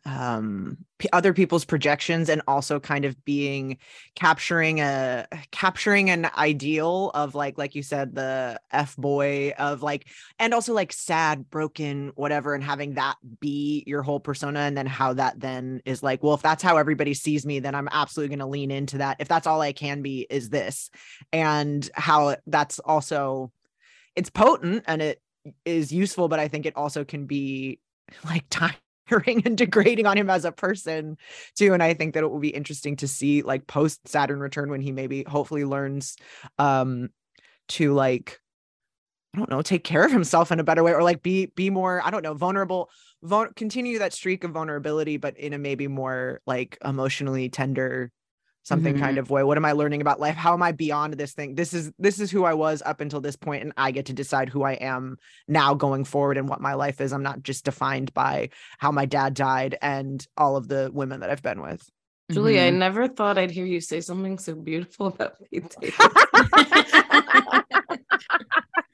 um 0.06 0.78
p- 1.00 1.10
other 1.14 1.34
people's 1.34 1.66
projections 1.66 2.30
and 2.30 2.42
also 2.48 2.80
kind 2.80 3.06
of 3.06 3.24
being 3.26 3.78
capturing 4.16 4.80
a 4.80 5.26
capturing 5.52 6.10
an 6.10 6.30
ideal 6.38 7.12
of 7.14 7.36
like 7.36 7.58
like 7.58 7.74
you 7.76 7.82
said 7.82 8.14
the 8.14 8.60
f 8.72 8.96
boy 8.98 9.54
of 9.58 9.82
like 9.82 10.08
and 10.40 10.54
also 10.54 10.74
like 10.74 10.92
sad 10.92 11.50
broken 11.50 12.12
whatever 12.16 12.54
and 12.54 12.64
having 12.64 12.96
that 12.96 13.16
be 13.40 13.84
your 13.88 14.02
whole 14.02 14.20
persona 14.20 14.60
and 14.60 14.78
then 14.78 14.86
how 14.86 15.14
that 15.14 15.40
then 15.40 15.82
is 15.86 16.04
like 16.04 16.22
well 16.22 16.34
if 16.34 16.42
that's 16.42 16.64
how 16.64 16.78
everybody 16.78 17.14
sees 17.14 17.46
me 17.46 17.60
then 17.60 17.74
I'm 17.74 17.90
absolutely 17.92 18.36
going 18.36 18.46
to 18.46 18.52
lean 18.52 18.70
into 18.70 19.00
that. 19.00 19.18
If 19.20 19.28
that's 19.28 19.48
all 19.48 19.62
I 19.62 19.74
can 19.74 20.04
be 20.04 20.28
is 20.30 20.50
this. 20.50 20.92
And 21.32 21.90
how 21.96 22.36
that's 22.46 22.80
also 22.80 23.52
it's 24.16 24.30
potent 24.30 24.84
and 24.86 25.02
it 25.02 25.20
is 25.66 25.92
useful, 25.92 26.28
but 26.28 26.40
I 26.40 26.48
think 26.48 26.66
it 26.66 26.78
also 26.78 27.04
can 27.04 27.26
be 27.26 27.80
like 28.24 28.48
and 29.46 29.58
degrading 29.58 30.06
on 30.06 30.18
him 30.18 30.30
as 30.30 30.46
a 30.46 30.52
person 30.52 31.18
too. 31.56 31.74
And 31.74 31.84
I 31.84 31.94
think 31.94 32.14
that 32.14 32.24
it 32.24 32.32
will 32.32 32.40
be 32.40 32.50
interesting 32.50 32.96
to 32.98 33.08
see 33.08 33.42
like 33.42 33.68
post 33.68 34.08
Saturn 34.08 34.40
return 34.40 34.70
when 34.70 34.82
he 34.82 34.92
maybe 34.92 35.24
hopefully 35.24 35.66
learns 35.66 36.16
um 36.58 37.10
to 37.70 37.94
like 37.94 38.40
I 39.36 39.40
don't 39.40 39.50
know, 39.50 39.64
take 39.64 39.84
care 39.84 40.06
of 40.06 40.12
himself 40.12 40.52
in 40.52 40.60
a 40.60 40.64
better 40.64 40.84
way 40.84 40.94
or 40.94 41.02
like 41.02 41.24
be 41.24 41.48
be 41.48 41.70
more, 41.70 42.02
I 42.06 42.12
don't 42.12 42.24
know, 42.24 42.36
vulnerable, 42.36 42.92
vul- 43.24 43.50
continue 43.56 44.00
that 44.00 44.14
streak 44.14 44.44
of 44.44 44.52
vulnerability, 44.52 45.18
but 45.18 45.38
in 45.38 45.54
a 45.54 45.58
maybe 45.58 45.88
more 45.88 46.42
like 46.46 46.78
emotionally 46.86 47.50
tender 47.50 48.12
something 48.64 48.98
kind 48.98 49.18
of 49.18 49.30
way. 49.30 49.44
What 49.44 49.58
am 49.58 49.66
I 49.66 49.74
learning 49.74 50.02
about 50.02 50.20
life? 50.20 50.36
How 50.36 50.54
am 50.54 50.64
I 50.64 50.72
beyond 50.72 51.14
this 51.16 51.34
thing? 51.34 51.56
This 51.56 51.74
is 51.74 51.92
this 52.00 52.20
is 52.20 52.32
who 52.32 52.46
I 52.46 52.54
was 52.54 52.82
up 52.86 53.02
until 53.02 53.22
this 53.22 53.36
point 53.36 53.64
and 53.64 53.74
I 53.78 53.92
get 53.92 54.06
to 54.08 54.14
decide 54.14 54.50
who 54.50 54.64
I 54.64 54.74
am 54.74 55.18
now 55.48 55.74
going 55.74 56.06
forward 56.06 56.38
and 56.38 56.48
what 56.50 56.62
my 56.62 56.74
life 56.74 57.02
is. 57.02 57.14
I'm 57.14 57.24
not 57.24 57.44
just 57.44 57.66
defined 57.66 58.14
by 58.14 58.50
how 58.80 58.92
my 58.92 59.06
dad 59.06 59.34
died 59.34 59.78
and 59.82 60.26
all 60.38 60.56
of 60.56 60.68
the 60.68 60.90
women 60.94 61.20
that 61.20 61.30
I've 61.30 61.42
been 61.44 61.62
with. 61.62 61.88
Julie, 62.32 62.60
I 62.60 62.70
Mhm. 62.72 62.78
never 62.78 63.08
thought 63.08 63.38
I'd 63.38 63.52
hear 63.52 63.66
you 63.66 63.82
say 63.82 64.00
something 64.00 64.38
so 64.38 64.56
beautiful 64.56 65.08
about 65.08 65.36
Pete 65.52 65.76
Davidson. 65.80 66.10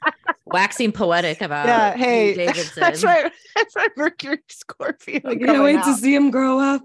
waxing 0.52 0.92
poetic 0.92 1.42
about 1.42 1.68
yeah, 1.68 1.96
hey, 1.98 2.34
Davidson. 2.48 2.82
that's 2.82 3.04
right. 3.04 3.32
That's 3.56 3.76
right. 3.76 3.90
Mercury 3.98 4.40
Scorpio. 4.50 5.22
I 5.26 5.36
can't 5.36 5.46
coming 5.46 5.62
wait 5.64 5.84
to 5.84 5.94
see 5.96 6.14
him 6.16 6.32
grow 6.32 6.60
up. 6.60 6.82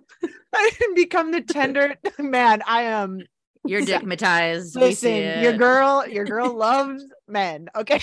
I 0.54 0.70
can 0.78 0.94
become 0.94 1.30
the 1.32 1.40
tender 1.42 1.94
man. 2.18 2.62
I 2.66 2.82
am. 2.82 3.20
You're 3.66 3.80
Yeah. 3.80 4.00
dickmatized. 4.00 4.74
we 4.76 4.82
Listen, 4.82 5.42
your 5.42 5.54
girl, 5.56 6.06
your 6.06 6.26
girl 6.26 6.54
loves 6.54 7.02
men. 7.26 7.68
Okay, 7.74 7.98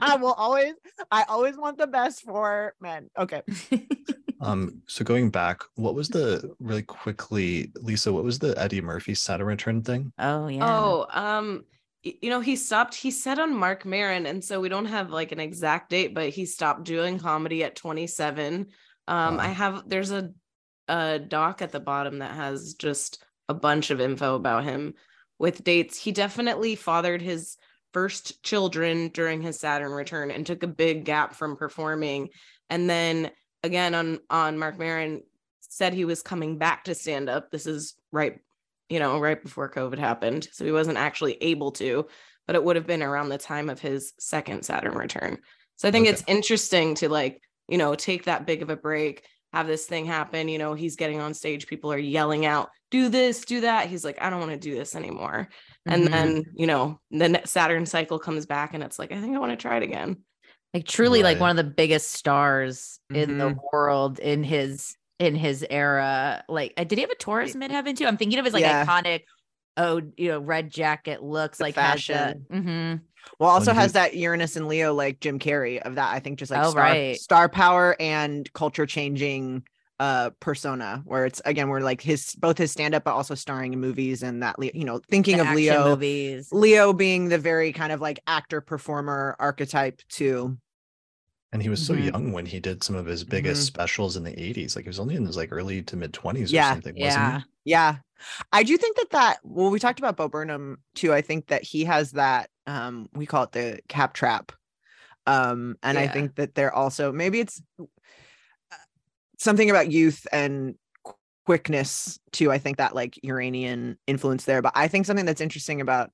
I 0.00 0.16
will 0.20 0.32
always, 0.34 0.74
I 1.10 1.24
always 1.28 1.56
want 1.56 1.76
the 1.78 1.88
best 1.88 2.22
for 2.22 2.72
men. 2.80 3.10
Okay, 3.18 3.42
Um, 4.40 4.82
so 4.88 5.04
going 5.04 5.30
back, 5.30 5.62
what 5.76 5.94
was 5.94 6.08
the 6.08 6.54
really 6.60 6.82
quickly, 6.82 7.72
Lisa, 7.80 8.12
what 8.12 8.24
was 8.24 8.38
the 8.38 8.56
Eddie 8.58 8.80
Murphy 8.80 9.14
Saturn 9.14 9.46
return 9.48 9.82
thing? 9.82 10.12
Oh 10.18 10.46
yeah. 10.48 10.78
Oh, 10.78 11.06
um, 11.12 11.64
y- 11.71 11.71
you 12.02 12.30
know, 12.30 12.40
he 12.40 12.56
stopped, 12.56 12.94
he 12.94 13.10
said 13.10 13.38
on 13.38 13.54
Marc 13.54 13.84
Maron, 13.84 14.26
and 14.26 14.42
so 14.42 14.60
we 14.60 14.68
don't 14.68 14.86
have 14.86 15.10
like 15.10 15.32
an 15.32 15.40
exact 15.40 15.90
date, 15.90 16.14
but 16.14 16.30
he 16.30 16.46
stopped 16.46 16.84
doing 16.84 17.18
comedy 17.18 17.62
at 17.64 17.76
27. 17.76 18.66
Um, 19.08 19.40
I 19.40 19.48
have 19.48 19.88
there's 19.88 20.10
a 20.10 20.30
a 20.88 21.18
doc 21.18 21.62
at 21.62 21.70
the 21.70 21.80
bottom 21.80 22.18
that 22.18 22.34
has 22.34 22.74
just 22.74 23.24
a 23.48 23.54
bunch 23.54 23.90
of 23.90 24.00
info 24.00 24.34
about 24.34 24.64
him 24.64 24.94
with 25.38 25.64
dates. 25.64 25.96
He 25.96 26.12
definitely 26.12 26.74
fathered 26.74 27.22
his 27.22 27.56
first 27.92 28.42
children 28.42 29.08
during 29.08 29.42
his 29.42 29.60
Saturn 29.60 29.92
return 29.92 30.30
and 30.30 30.46
took 30.46 30.62
a 30.62 30.68
big 30.68 31.04
gap 31.04 31.34
from 31.34 31.56
performing. 31.56 32.30
And 32.70 32.88
then 32.88 33.30
again 33.62 33.94
on 33.94 34.20
on 34.28 34.58
Marc 34.58 34.78
Maron 34.78 35.22
said 35.60 35.94
he 35.94 36.04
was 36.04 36.22
coming 36.22 36.58
back 36.58 36.84
to 36.84 36.94
stand 36.94 37.28
up. 37.28 37.50
This 37.50 37.66
is 37.66 37.94
right, 38.10 38.38
you 38.92 38.98
know, 38.98 39.18
right 39.18 39.42
before 39.42 39.70
COVID 39.70 39.98
happened. 39.98 40.48
So 40.52 40.64
he 40.66 40.72
wasn't 40.72 40.98
actually 40.98 41.34
able 41.42 41.72
to, 41.72 42.06
but 42.46 42.56
it 42.56 42.62
would 42.62 42.76
have 42.76 42.86
been 42.86 43.02
around 43.02 43.30
the 43.30 43.38
time 43.38 43.70
of 43.70 43.80
his 43.80 44.12
second 44.18 44.64
Saturn 44.64 44.94
return. 44.94 45.38
So 45.76 45.88
I 45.88 45.90
think 45.90 46.04
Okay. 46.06 46.12
it's 46.12 46.24
interesting 46.26 46.94
to 46.96 47.08
like, 47.08 47.40
you 47.68 47.78
know, 47.78 47.94
take 47.94 48.24
that 48.24 48.46
big 48.46 48.60
of 48.60 48.68
a 48.68 48.76
break, 48.76 49.24
have 49.54 49.66
this 49.66 49.86
thing 49.86 50.04
happen. 50.04 50.48
You 50.48 50.58
know, 50.58 50.74
he's 50.74 50.96
getting 50.96 51.20
on 51.20 51.32
stage, 51.32 51.66
people 51.66 51.90
are 51.90 51.98
yelling 51.98 52.44
out, 52.44 52.68
do 52.90 53.08
this, 53.08 53.46
do 53.46 53.62
that. 53.62 53.88
He's 53.88 54.04
like, 54.04 54.20
I 54.20 54.28
don't 54.28 54.40
want 54.40 54.52
to 54.52 54.58
do 54.58 54.74
this 54.74 54.94
anymore. 54.94 55.48
And 55.88 56.06
Mhm. 56.06 56.10
then, 56.10 56.44
you 56.54 56.66
know, 56.66 57.00
the 57.10 57.30
ne- 57.30 57.44
Saturn 57.46 57.86
cycle 57.86 58.18
comes 58.18 58.44
back 58.44 58.74
and 58.74 58.84
it's 58.84 58.98
like, 58.98 59.10
I 59.10 59.20
think 59.22 59.34
I 59.34 59.38
want 59.40 59.52
to 59.52 59.56
try 59.56 59.78
it 59.78 59.82
again. 59.82 60.18
like 60.74 60.86
truly 60.86 61.22
like 61.22 61.38
one 61.38 61.50
of 61.50 61.56
the 61.56 61.70
biggest 61.70 62.12
stars 62.12 62.98
in 63.12 63.36
the 63.38 63.50
Mhm. 63.50 63.58
world 63.72 64.18
in 64.18 64.42
his 64.42 64.96
in 65.22 65.36
his 65.36 65.64
era. 65.70 66.44
Like, 66.48 66.74
uh, 66.76 66.84
did 66.84 66.98
he 66.98 67.02
have 67.02 67.10
a 67.10 67.14
Taurus 67.14 67.54
midheaven 67.54 67.96
too? 67.96 68.06
I'm 68.06 68.16
thinking 68.16 68.38
of 68.38 68.44
his 68.44 68.52
like 68.54 68.62
Yeah. 68.62 68.84
iconic, 68.84 69.22
oh, 69.76 70.02
you 70.16 70.28
know, 70.30 70.40
red 70.40 70.70
jacket 70.70 71.22
looks 71.22 71.58
The 71.58 71.64
like 71.64 71.74
fashion. 71.76 72.44
Has 72.50 72.62
mhm. 72.62 73.00
well, 73.38 73.50
also 73.50 73.66
When 73.70 73.76
has 73.76 73.92
he- 73.92 73.94
that 73.94 74.16
Uranus 74.16 74.56
and 74.56 74.66
Leo 74.66 74.92
like 74.92 75.20
Jim 75.20 75.38
Carrey 75.38 75.80
of 75.80 75.94
that. 75.94 76.12
I 76.12 76.18
think 76.18 76.40
just 76.40 76.50
like 76.50 76.64
Oh, 76.64 76.70
star, 76.70 76.82
right. 76.82 77.16
star 77.16 77.48
power 77.48 77.94
and 78.00 78.52
culture 78.52 78.84
changing 78.86 79.62
uh 80.00 80.30
persona 80.40 81.02
where 81.04 81.26
it's 81.26 81.40
again 81.44 81.68
we're 81.68 81.78
like 81.80 82.00
his 82.00 82.34
both 82.36 82.58
his 82.58 82.72
stand 82.72 82.92
up 82.94 83.04
but 83.04 83.12
also 83.14 83.36
starring 83.36 83.72
in 83.74 83.78
movies 83.78 84.22
and 84.24 84.42
that 84.42 84.56
you 84.74 84.84
know 84.84 85.00
thinking 85.08 85.36
The 85.36 85.48
of 85.48 85.54
Leo 85.54 85.84
movies. 85.90 86.48
Leo 86.50 86.92
being 86.92 87.28
the 87.28 87.38
very 87.38 87.72
kind 87.72 87.92
of 87.92 88.00
like 88.00 88.18
actor 88.26 88.60
performer 88.60 89.36
archetype 89.38 90.00
too. 90.08 90.56
And 91.52 91.62
he 91.62 91.68
was 91.68 91.82
so 91.82 91.92
Mhm. 91.92 92.08
young 92.14 92.32
when 92.32 92.46
he 92.46 92.60
did 92.60 92.82
some 92.82 92.96
of 92.96 93.06
his 93.06 93.24
biggest 93.24 93.64
specials 93.64 94.16
in 94.16 94.24
the 94.24 94.40
80s. 94.42 94.74
Like 94.74 94.84
he 94.86 94.88
was 94.88 94.98
only 94.98 95.16
in 95.16 95.24
his 95.26 95.36
like 95.36 95.52
early 95.52 95.82
to 95.82 95.96
mid 95.96 96.12
20s 96.14 96.50
Yeah, 96.50 96.60
or 96.60 96.62
something, 96.62 96.96
Yeah. 96.96 96.98
wasn't 96.98 97.26
he? 97.26 97.46
Yeah. 97.64 97.98
I 98.52 98.62
do 98.62 98.76
think 98.76 98.96
that 98.96 99.10
that 99.10 99.40
well 99.44 99.70
we 99.70 99.80
talked 99.80 99.98
about 100.00 100.16
Bo 100.16 100.28
Burnham 100.28 100.82
too. 100.94 101.12
I 101.14 101.22
think 101.22 101.48
that 101.48 101.62
he 101.64 101.84
has 101.84 102.12
that 102.12 102.50
um 102.66 103.08
we 103.14 103.26
call 103.26 103.44
it 103.44 103.52
the 103.52 103.80
cap 103.88 104.14
trap. 104.14 104.52
Um 105.26 105.76
and 105.82 105.98
I 105.98 106.08
think 106.08 106.36
that 106.36 106.54
they're 106.56 106.74
also 106.74 107.12
maybe 107.12 107.40
it's 107.40 107.62
uh, 108.70 108.76
something 109.38 109.70
about 109.70 109.90
youth 109.90 110.26
and 110.32 110.76
quickness 111.46 112.20
too. 112.32 112.52
I 112.52 112.58
think 112.58 112.78
that 112.78 112.94
like 112.94 113.18
Uranian 113.22 113.98
influence 114.06 114.44
there, 114.44 114.62
but 114.62 114.72
I 114.76 114.88
think 114.88 115.06
something 115.06 115.26
that's 115.26 115.40
interesting 115.40 115.80
about 115.80 116.10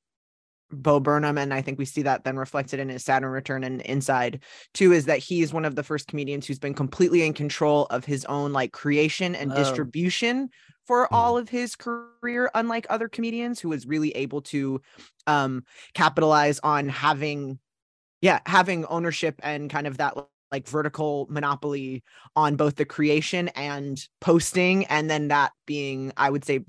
Bo 0.70 1.00
Burnham, 1.00 1.38
and 1.38 1.54
I 1.54 1.62
think 1.62 1.78
we 1.78 1.84
see 1.86 2.02
that 2.02 2.24
then 2.24 2.36
reflected 2.36 2.78
in 2.80 2.88
his 2.90 3.04
Saturn 3.04 3.30
return 3.30 3.64
and 3.64 3.80
inside 3.82 4.42
too, 4.74 4.92
is 4.92 5.06
that 5.06 5.18
he's 5.18 5.52
one 5.52 5.64
of 5.64 5.76
the 5.76 5.82
first 5.82 6.08
comedians 6.08 6.46
who's 6.46 6.58
been 6.58 6.74
completely 6.74 7.22
in 7.22 7.32
control 7.34 7.86
of 7.86 8.04
his 8.04 8.24
own 8.26 8.52
like 8.52 8.72
creation 8.72 9.34
and 9.34 9.54
Whoa. 9.54 9.54
distribution 9.54 10.50
for 10.86 11.12
Mhm. 11.12 11.14
all 11.14 11.38
of 11.38 11.48
his 11.48 11.74
career, 11.76 12.50
unlike 12.54 12.86
other 12.90 13.08
comedians 13.08 13.60
who 13.60 13.68
was 13.70 13.86
really 13.86 14.10
able 14.12 14.42
to 14.42 14.80
um 15.26 15.64
capitalize 15.94 16.60
on 16.62 16.88
having 16.88 17.58
yeah, 18.20 18.40
having 18.46 18.84
ownership 18.86 19.40
and 19.42 19.70
kind 19.70 19.86
of 19.86 19.98
that 19.98 20.16
like 20.52 20.66
vertical 20.68 21.26
monopoly 21.30 22.02
on 22.36 22.56
both 22.56 22.76
the 22.76 22.84
creation 22.86 23.48
and 23.50 24.08
posting, 24.20 24.86
and 24.86 25.10
then 25.10 25.28
that 25.28 25.52
being, 25.66 26.12
I 26.16 26.30
would 26.30 26.44
say, 26.44 26.64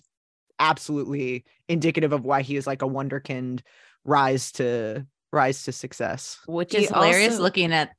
absolutely 0.59 1.45
indicative 1.69 2.13
of 2.13 2.25
why 2.25 2.41
he 2.41 2.55
is 2.57 2.67
like 2.67 2.81
a 2.81 2.87
wonderkind 2.87 3.61
rise 4.09 4.51
to 4.53 5.05
rise 5.31 5.63
to 5.63 5.71
success. 5.71 6.39
which 6.47 6.73
He 6.75 6.83
is 6.85 6.89
hilarious 6.89 7.33
also- 7.33 7.43
looking 7.43 7.71
at 7.71 7.91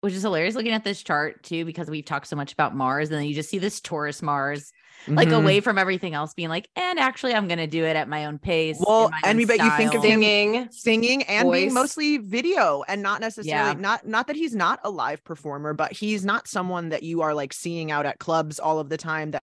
which 0.00 0.12
is 0.12 0.20
hilarious 0.22 0.54
looking 0.54 0.72
at 0.72 0.84
this 0.84 1.02
chart 1.02 1.42
too 1.42 1.64
because 1.64 1.88
we've 1.88 2.04
talked 2.04 2.26
so 2.26 2.36
much 2.36 2.52
about 2.52 2.74
mars 2.76 3.08
and 3.08 3.18
then 3.18 3.24
you 3.26 3.34
just 3.34 3.48
see 3.48 3.56
this 3.58 3.80
taurus 3.80 4.20
mars 4.20 4.70
like 5.08 5.28
Mhm. 5.28 5.38
away 5.42 5.60
from 5.60 5.78
everything 5.78 6.12
else 6.14 6.34
being 6.34 6.50
like 6.50 6.68
and 6.76 6.98
actually 6.98 7.32
i'm 7.34 7.48
gonna 7.48 7.66
do 7.66 7.84
it 7.84 7.96
at 7.96 8.06
my 8.08 8.26
own 8.26 8.38
pace 8.38 8.76
Well, 8.86 9.10
and 9.24 9.38
we 9.38 9.46
bet 9.46 9.60
you 9.60 9.70
think 9.78 9.94
of 9.94 10.02
Singing. 10.02 10.68
singing 10.70 11.22
and 11.22 11.50
being 11.50 11.72
mostly 11.72 12.18
video 12.18 12.82
and 12.86 13.02
not 13.02 13.20
necessarily 13.22 13.72
Yeah. 13.76 13.80
not 13.80 14.06
not 14.06 14.26
that 14.26 14.36
he's 14.36 14.54
not 14.54 14.78
a 14.84 14.90
live 14.90 15.24
performer 15.24 15.72
but 15.72 15.92
he's 15.92 16.22
not 16.24 16.48
someone 16.48 16.90
that 16.90 17.02
you 17.02 17.22
are 17.22 17.32
like 17.32 17.52
seeing 17.54 17.90
out 17.90 18.04
at 18.04 18.18
clubs 18.18 18.58
all 18.58 18.78
of 18.80 18.90
the 18.90 18.98
time 18.98 19.30
that 19.30 19.42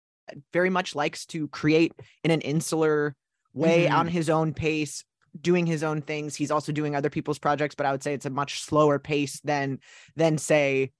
very 0.52 0.70
much 0.70 0.94
likes 0.96 1.24
to 1.26 1.46
create 1.48 1.92
in 2.24 2.30
an 2.32 2.40
insular 2.40 3.14
way 3.54 3.86
Mhm. 3.86 3.92
on 3.96 4.08
his 4.08 4.28
own 4.28 4.54
pace 4.54 5.04
doing 5.40 5.66
his 5.66 5.82
own 5.82 6.02
things 6.02 6.34
he's 6.34 6.50
also 6.50 6.72
doing 6.72 6.94
other 6.94 7.10
people's 7.10 7.38
projects 7.38 7.74
but 7.74 7.86
i 7.86 7.92
would 7.92 8.02
say 8.02 8.14
it's 8.14 8.26
a 8.26 8.30
much 8.30 8.60
slower 8.62 8.98
pace 8.98 9.40
than 9.40 9.78
than 10.16 10.38
say 10.38 10.92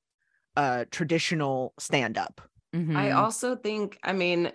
uh 0.56 0.84
traditional 0.90 1.74
stand 1.78 2.18
up 2.18 2.40
I 2.74 3.10
Mhm. 3.10 3.16
also 3.16 3.56
think, 3.56 3.98
I 4.02 4.12
mean, 4.12 4.52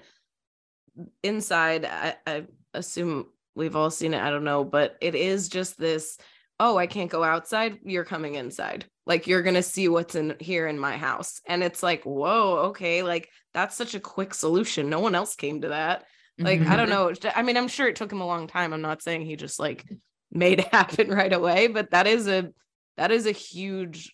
inside, 1.23 1.85
I, 1.85 2.15
I 2.25 2.45
assume 2.73 3.27
we've 3.55 3.75
all 3.75 3.89
seen 3.89 4.13
it. 4.13 4.21
I 4.21 4.29
don't 4.29 4.43
know, 4.43 4.63
but 4.63 4.97
it 5.01 5.15
is 5.15 5.49
just 5.49 5.77
this. 5.77 6.17
Oh, 6.59 6.77
I 6.77 6.87
can't 6.87 7.09
go 7.11 7.23
outside. 7.23 7.79
You're 7.83 8.05
coming 8.05 8.35
inside. 8.35 8.85
Like 9.05 9.27
you're 9.27 9.41
gonna 9.41 9.63
see 9.63 9.89
what's 9.89 10.15
in 10.15 10.35
here 10.39 10.67
in 10.67 10.79
my 10.79 10.97
house, 10.97 11.41
and 11.47 11.63
it's 11.63 11.83
like, 11.83 12.03
whoa, 12.03 12.57
okay, 12.69 13.03
like 13.03 13.29
that's 13.53 13.75
such 13.75 13.95
a 13.95 13.99
quick 13.99 14.33
solution. 14.33 14.89
No 14.89 14.99
one 14.99 15.15
else 15.15 15.35
came 15.35 15.61
to 15.61 15.69
that. 15.69 16.05
Like 16.39 16.61
I 16.61 16.63
Mhm. 16.63 16.77
don't 16.77 16.89
know. 16.89 17.13
I 17.35 17.43
mean, 17.43 17.57
I'm 17.57 17.67
sure 17.67 17.87
it 17.87 17.95
took 17.95 18.11
him 18.11 18.21
a 18.21 18.27
long 18.27 18.47
time. 18.47 18.73
I'm 18.73 18.81
not 18.81 19.01
saying 19.01 19.25
he 19.25 19.35
just 19.35 19.59
like 19.59 19.85
made 20.31 20.59
it 20.59 20.67
happen 20.73 21.09
right 21.09 21.31
away, 21.33 21.67
but 21.67 21.91
that 21.91 22.07
is 22.07 22.27
a 22.27 22.51
that 22.97 23.11
is 23.11 23.25
a 23.25 23.31
huge 23.31 24.13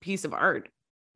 piece 0.00 0.24
of 0.24 0.32
art. 0.32 0.68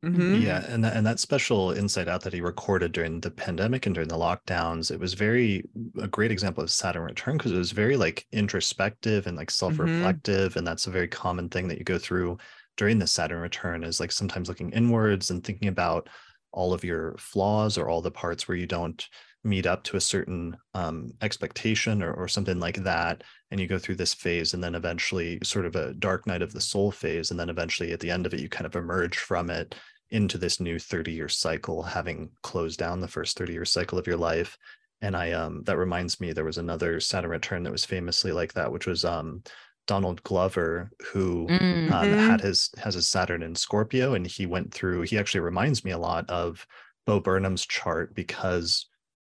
Mhm. 0.05 0.41
Yeah, 0.41 0.63
and 0.67 0.83
that, 0.83 0.95
and 0.95 1.05
that 1.07 1.19
special 1.19 1.71
Inside 1.71 2.07
Out 2.07 2.21
that 2.21 2.33
he 2.33 2.41
recorded 2.41 2.91
during 2.91 3.21
the 3.21 3.31
pandemic 3.31 3.85
and 3.85 3.95
during 3.95 4.07
the 4.09 4.17
lockdowns, 4.17 4.91
it 4.91 4.99
was 4.99 5.13
very 5.15 5.63
a 5.99 6.07
great 6.07 6.31
example 6.31 6.63
of 6.63 6.69
Saturn 6.69 7.03
return 7.03 7.37
because 7.37 7.51
it 7.51 7.57
was 7.57 7.71
very 7.71 7.97
like 7.97 8.25
introspective 8.31 9.25
and 9.25 9.35
like 9.35 9.49
self-reflective, 9.49 10.57
and 10.57 10.67
that's 10.67 10.85
a 10.87 10.91
very 10.91 11.07
common 11.07 11.49
thing 11.49 11.67
that 11.69 11.79
you 11.79 11.83
go 11.83 11.97
through 11.97 12.37
during 12.77 12.99
the 12.99 13.07
Saturn 13.07 13.41
return 13.41 13.83
is 13.83 13.99
like 13.99 14.11
sometimes 14.11 14.47
looking 14.47 14.71
inwards 14.71 15.31
and 15.31 15.43
thinking 15.43 15.69
about 15.69 16.07
all 16.51 16.73
of 16.73 16.83
your 16.83 17.15
flaws 17.17 17.77
or 17.77 17.89
all 17.89 18.01
the 18.01 18.11
parts 18.11 18.47
where 18.47 18.57
you 18.57 18.67
don't 18.67 19.07
meet 19.45 19.65
up 19.65 19.83
to 19.83 19.97
a 19.97 20.01
certain 20.01 20.57
um, 20.73 21.11
expectation 21.21 22.01
or, 22.03 22.13
or 22.13 22.27
something 22.27 22.59
like 22.59 22.77
that 22.83 23.23
and 23.51 23.59
you 23.59 23.67
go 23.67 23.79
through 23.79 23.95
this 23.95 24.13
phase 24.13 24.53
and 24.53 24.63
then 24.63 24.75
eventually 24.75 25.39
sort 25.43 25.65
of 25.65 25.75
a 25.75 25.93
dark 25.93 26.25
night 26.27 26.41
of 26.41 26.53
the 26.53 26.61
soul 26.61 26.91
phase 26.91 27.31
and 27.31 27.39
then 27.39 27.49
eventually 27.49 27.91
at 27.91 27.99
the 27.99 28.11
end 28.11 28.25
of 28.25 28.33
it 28.33 28.39
you 28.39 28.49
kind 28.49 28.65
of 28.65 28.75
emerge 28.75 29.17
from 29.17 29.49
it 29.49 29.75
into 30.09 30.37
this 30.37 30.59
new 30.59 30.79
30 30.79 31.11
year 31.11 31.29
cycle 31.29 31.83
having 31.83 32.31
closed 32.43 32.79
down 32.79 32.99
the 32.99 33.07
first 33.07 33.37
30 33.37 33.53
year 33.53 33.65
cycle 33.65 33.97
of 33.97 34.07
your 34.07 34.17
life 34.17 34.57
and 35.01 35.15
i 35.15 35.31
um 35.31 35.63
that 35.63 35.77
reminds 35.77 36.19
me 36.19 36.31
there 36.31 36.43
was 36.45 36.57
another 36.57 36.99
saturn 36.99 37.29
return 37.31 37.63
that 37.63 37.71
was 37.71 37.85
famously 37.85 38.31
like 38.31 38.53
that 38.53 38.71
which 38.71 38.87
was 38.87 39.05
um 39.05 39.43
Donald 39.87 40.23
Glover, 40.23 40.89
who 41.11 41.53
um, 41.89 42.11
Mhm. 42.11 42.17
had 42.17 42.41
his 42.41 42.71
has 42.79 42.95
his 42.95 43.07
Saturn 43.07 43.43
in 43.43 43.53
Scorpio, 43.53 44.15
and 44.15 44.25
he 44.25 44.47
went 44.47 44.73
through. 44.73 45.03
He 45.03 45.17
actually 45.17 45.41
reminds 45.41 45.85
me 45.85 45.91
a 45.91 45.97
lot 45.99 46.27
of 46.27 46.65
Bo 47.05 47.19
Burnham's 47.19 47.65
chart 47.65 48.15
because 48.15 48.87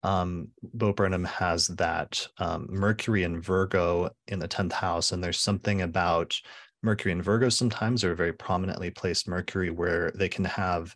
um, 0.04 0.48
Bo 0.74 0.94
Burnham 0.94 1.24
has 1.26 1.68
that 1.68 2.28
um, 2.40 2.68
Mercury 2.70 3.24
in 3.24 3.42
Virgo 3.42 4.10
in 4.28 4.40
the 4.40 4.48
tenth 4.48 4.74
house, 4.74 5.12
and 5.12 5.24
there's 5.24 5.40
something 5.40 5.82
about 5.82 6.36
Mercury 6.84 7.12
and 7.12 7.24
Virgo 7.24 7.50
sometimes 7.50 8.04
or 8.04 8.16
very 8.16 8.34
prominently 8.34 8.90
placed 8.90 9.28
Mercury 9.28 9.70
where 9.70 10.12
they 10.16 10.28
can 10.30 10.46
have 10.46 10.96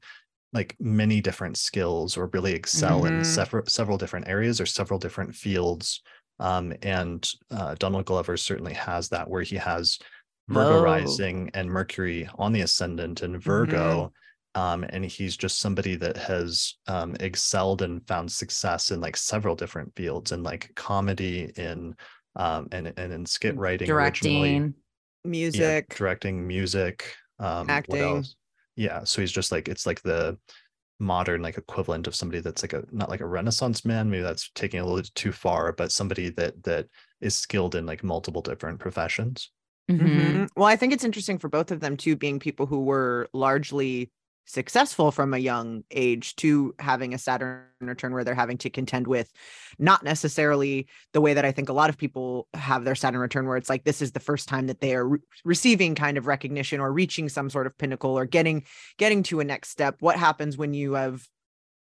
like 0.53 0.75
many 0.79 1.21
different 1.21 1.57
skills 1.57 2.17
or 2.17 2.27
really 2.33 2.53
excel 2.53 3.05
in 3.05 3.19
Mhm. 3.19 3.25
several 3.25 3.65
several 3.67 3.97
different 3.97 4.27
areas 4.27 4.59
or 4.61 4.65
several 4.65 4.97
different 4.99 5.35
fields 5.35 6.01
um, 6.39 6.73
and 6.81 7.29
uh, 7.51 7.75
Donald 7.75 8.05
Glover 8.05 8.35
certainly 8.37 8.73
has 8.73 9.09
that, 9.09 9.29
where 9.29 9.43
he 9.43 9.55
has 9.57 9.99
Virgo 10.49 10.77
Whoa. 10.77 10.83
rising 10.83 11.49
and 11.53 11.69
Mercury 11.69 12.27
on 12.37 12.51
the 12.51 12.61
ascendant 12.61 13.21
and 13.21 13.41
Virgo. 13.41 14.11
Um, 14.55 14.85
and 14.89 15.05
he's 15.05 15.35
just 15.35 15.59
somebody 15.59 15.95
that 15.97 16.15
has 16.17 16.75
um, 16.87 17.15
excelled 17.19 17.81
and 17.81 18.05
found 18.07 18.31
success 18.31 18.91
in 18.91 19.01
like 19.01 19.17
several 19.17 19.55
different 19.55 19.93
fields, 19.95 20.31
in 20.31 20.43
like 20.43 20.71
comedy, 20.75 21.51
in 21.57 21.95
um, 22.37 22.67
and 22.71 22.93
and 22.97 23.13
in 23.13 23.25
skit 23.25 23.57
writing, 23.57 23.89
originally. 23.91 24.39
directing. 24.59 24.73
Yeah, 25.23 25.29
Music. 25.29 25.95
directing, 25.95 26.47
music, 26.47 27.15
um, 27.39 27.69
Acting. 27.69 28.23
Yeah, 28.75 29.03
so 29.03 29.21
he's 29.21 29.31
just 29.31 29.51
like 29.51 29.67
it's 29.67 29.85
like 29.85 30.01
the 30.01 30.37
modern 30.99 31.41
like 31.41 31.57
equivalent 31.57 32.07
of 32.07 32.15
somebody 32.15 32.39
that's 32.39 32.63
like 32.63 32.71
a 32.73 32.83
not 32.91 33.09
like 33.09 33.19
a 33.19 33.25
renaissance 33.25 33.83
man 33.83 34.09
maybe 34.09 34.23
that's 34.23 34.49
taking 34.55 34.79
a 34.79 34.85
little 34.85 35.03
too 35.13 35.33
far 35.33 35.73
but 35.73 35.91
somebody 35.91 36.29
that 36.29 36.63
that 36.63 36.87
is 37.19 37.35
skilled 37.35 37.75
in 37.75 37.85
like 37.85 38.01
multiple 38.01 38.41
different 38.41 38.79
professions 38.79 39.51
Mhm. 39.91 39.99
Mhm. 39.99 40.49
Well, 40.55 40.67
I 40.67 40.77
think 40.77 40.93
it's 40.93 41.03
interesting 41.03 41.37
for 41.37 41.47
both 41.49 41.69
of 41.69 41.79
them 41.79 41.95
too, 41.95 42.15
being 42.15 42.39
people 42.39 42.65
who 42.65 42.83
were 42.85 43.27
largely 43.33 44.09
successful 44.45 45.11
from 45.11 45.33
a 45.33 45.37
young 45.37 45.83
age 45.91 46.35
to 46.37 46.73
having 46.79 47.13
a 47.13 47.17
Saturn 47.17 47.63
return 47.81 48.13
where 48.13 48.23
they're 48.23 48.35
having 48.35 48.57
to 48.59 48.69
contend 48.69 49.07
with 49.07 49.31
not 49.79 50.03
necessarily 50.03 50.87
the 51.13 51.21
way 51.21 51.33
that 51.33 51.45
I 51.45 51.51
think 51.51 51.69
a 51.69 51.73
lot 51.73 51.89
of 51.89 51.97
people 51.97 52.47
have 52.53 52.85
their 52.85 52.95
Saturn 52.95 53.19
return, 53.19 53.47
where 53.47 53.57
it's 53.57 53.69
like 53.69 53.83
this 53.83 54.01
is 54.01 54.11
the 54.11 54.19
first 54.19 54.47
time 54.47 54.67
that 54.67 54.81
they 54.81 54.95
are 54.95 55.07
re- 55.07 55.19
receiving 55.43 55.95
kind 55.95 56.17
of 56.17 56.27
recognition 56.27 56.79
or 56.79 56.91
reaching 56.93 57.29
some 57.29 57.49
sort 57.49 57.67
of 57.67 57.77
pinnacle 57.77 58.17
or 58.17 58.25
getting 58.25 58.63
getting 58.97 59.23
to 59.23 59.39
a 59.39 59.43
next 59.43 59.69
step. 59.69 59.97
What 59.99 60.15
happens 60.17 60.57
when 60.57 60.73
you 60.73 60.93
have 60.93 61.27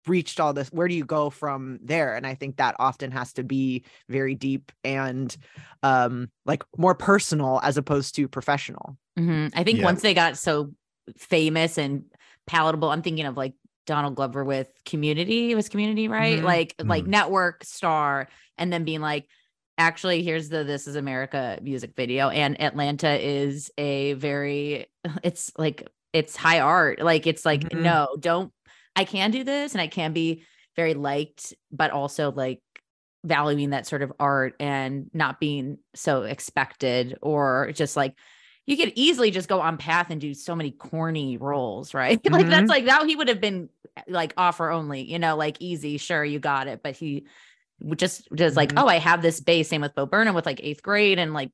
reached 0.06 0.38
all 0.38 0.52
this 0.52 0.68
where 0.68 0.86
do 0.86 0.94
you 0.94 1.04
go 1.04 1.30
from 1.30 1.80
there 1.82 2.14
and 2.14 2.28
i 2.28 2.32
think 2.32 2.58
that 2.58 2.76
often 2.78 3.10
has 3.10 3.32
to 3.32 3.42
be 3.42 3.84
very 4.08 4.36
deep 4.36 4.70
and 4.84 5.36
um 5.82 6.30
like 6.44 6.62
more 6.78 6.94
personal 6.94 7.58
as 7.64 7.76
opposed 7.76 8.14
to 8.14 8.28
professional 8.28 8.96
Mhm. 9.18 9.50
I 9.54 9.64
think 9.64 9.78
Yeah. 9.78 9.84
once 9.84 10.02
they 10.02 10.14
got 10.14 10.36
so 10.36 10.72
famous 11.16 11.78
and 11.78 12.04
palatable, 12.46 12.90
I'm 12.90 13.02
thinking 13.02 13.26
of 13.26 13.36
like 13.36 13.54
Donald 13.86 14.14
Glover 14.16 14.44
with 14.44 14.68
Community. 14.84 15.50
It 15.52 15.54
was 15.54 15.68
Community, 15.68 16.08
right? 16.08 16.40
Mhm. 16.40 16.44
Like 16.44 16.74
like 16.82 17.04
Mhm. 17.04 17.08
network 17.08 17.64
star, 17.64 18.28
and 18.58 18.72
then 18.72 18.84
being 18.84 19.00
like, 19.00 19.28
actually, 19.78 20.22
here's 20.22 20.48
the 20.48 20.64
This 20.64 20.86
Is 20.86 20.96
America 20.96 21.58
music 21.62 21.94
video, 21.96 22.28
and 22.30 22.60
Atlanta 22.60 23.18
is 23.24 23.70
a 23.78 24.14
very, 24.14 24.86
it's 25.22 25.52
like 25.58 25.88
it's 26.12 26.36
high 26.36 26.60
art. 26.60 27.00
Like 27.00 27.26
it's 27.26 27.44
like 27.44 27.68
Mhm. 27.70 27.82
no, 27.82 28.16
don't. 28.20 28.52
I 28.96 29.04
can 29.04 29.30
do 29.30 29.44
this, 29.44 29.72
and 29.74 29.80
I 29.80 29.88
can 29.88 30.12
be 30.12 30.44
very 30.76 30.94
liked, 30.94 31.54
but 31.70 31.90
also 31.90 32.32
like 32.32 32.60
valuing 33.24 33.70
that 33.70 33.86
sort 33.86 34.02
of 34.02 34.12
art 34.20 34.54
and 34.60 35.10
not 35.12 35.40
being 35.40 35.78
so 35.94 36.22
expected 36.22 37.18
or 37.22 37.72
just 37.72 37.96
like 37.96 38.14
you 38.66 38.76
could 38.76 38.92
easily 38.96 39.30
just 39.30 39.48
go 39.48 39.60
on 39.60 39.76
path 39.78 40.08
and 40.10 40.20
do 40.20 40.34
so 40.34 40.54
many 40.56 40.72
corny 40.72 41.36
roles, 41.36 41.94
right? 41.94 42.20
like 42.30 42.46
Mhm. 42.46 42.50
that's 42.50 42.68
like 42.68 42.84
that 42.86 43.06
he 43.06 43.16
would 43.16 43.28
have 43.28 43.40
been 43.40 43.68
like 44.08 44.34
offer 44.36 44.70
only, 44.70 45.02
you 45.02 45.18
know, 45.18 45.36
like 45.36 45.56
easy, 45.60 45.98
sure, 45.98 46.24
you 46.24 46.38
got 46.38 46.66
it. 46.66 46.80
But 46.82 46.96
he 46.96 47.26
just 47.96 48.28
just 48.34 48.56
like, 48.56 48.72
Mhm. 48.72 48.82
oh, 48.82 48.88
I 48.88 48.96
have 48.98 49.22
this 49.22 49.40
base. 49.40 49.68
Same 49.68 49.80
with 49.82 49.94
Bo 49.94 50.06
Burnham 50.06 50.34
with 50.34 50.46
like 50.46 50.60
eighth 50.62 50.82
grade 50.82 51.18
and 51.18 51.32
like 51.32 51.50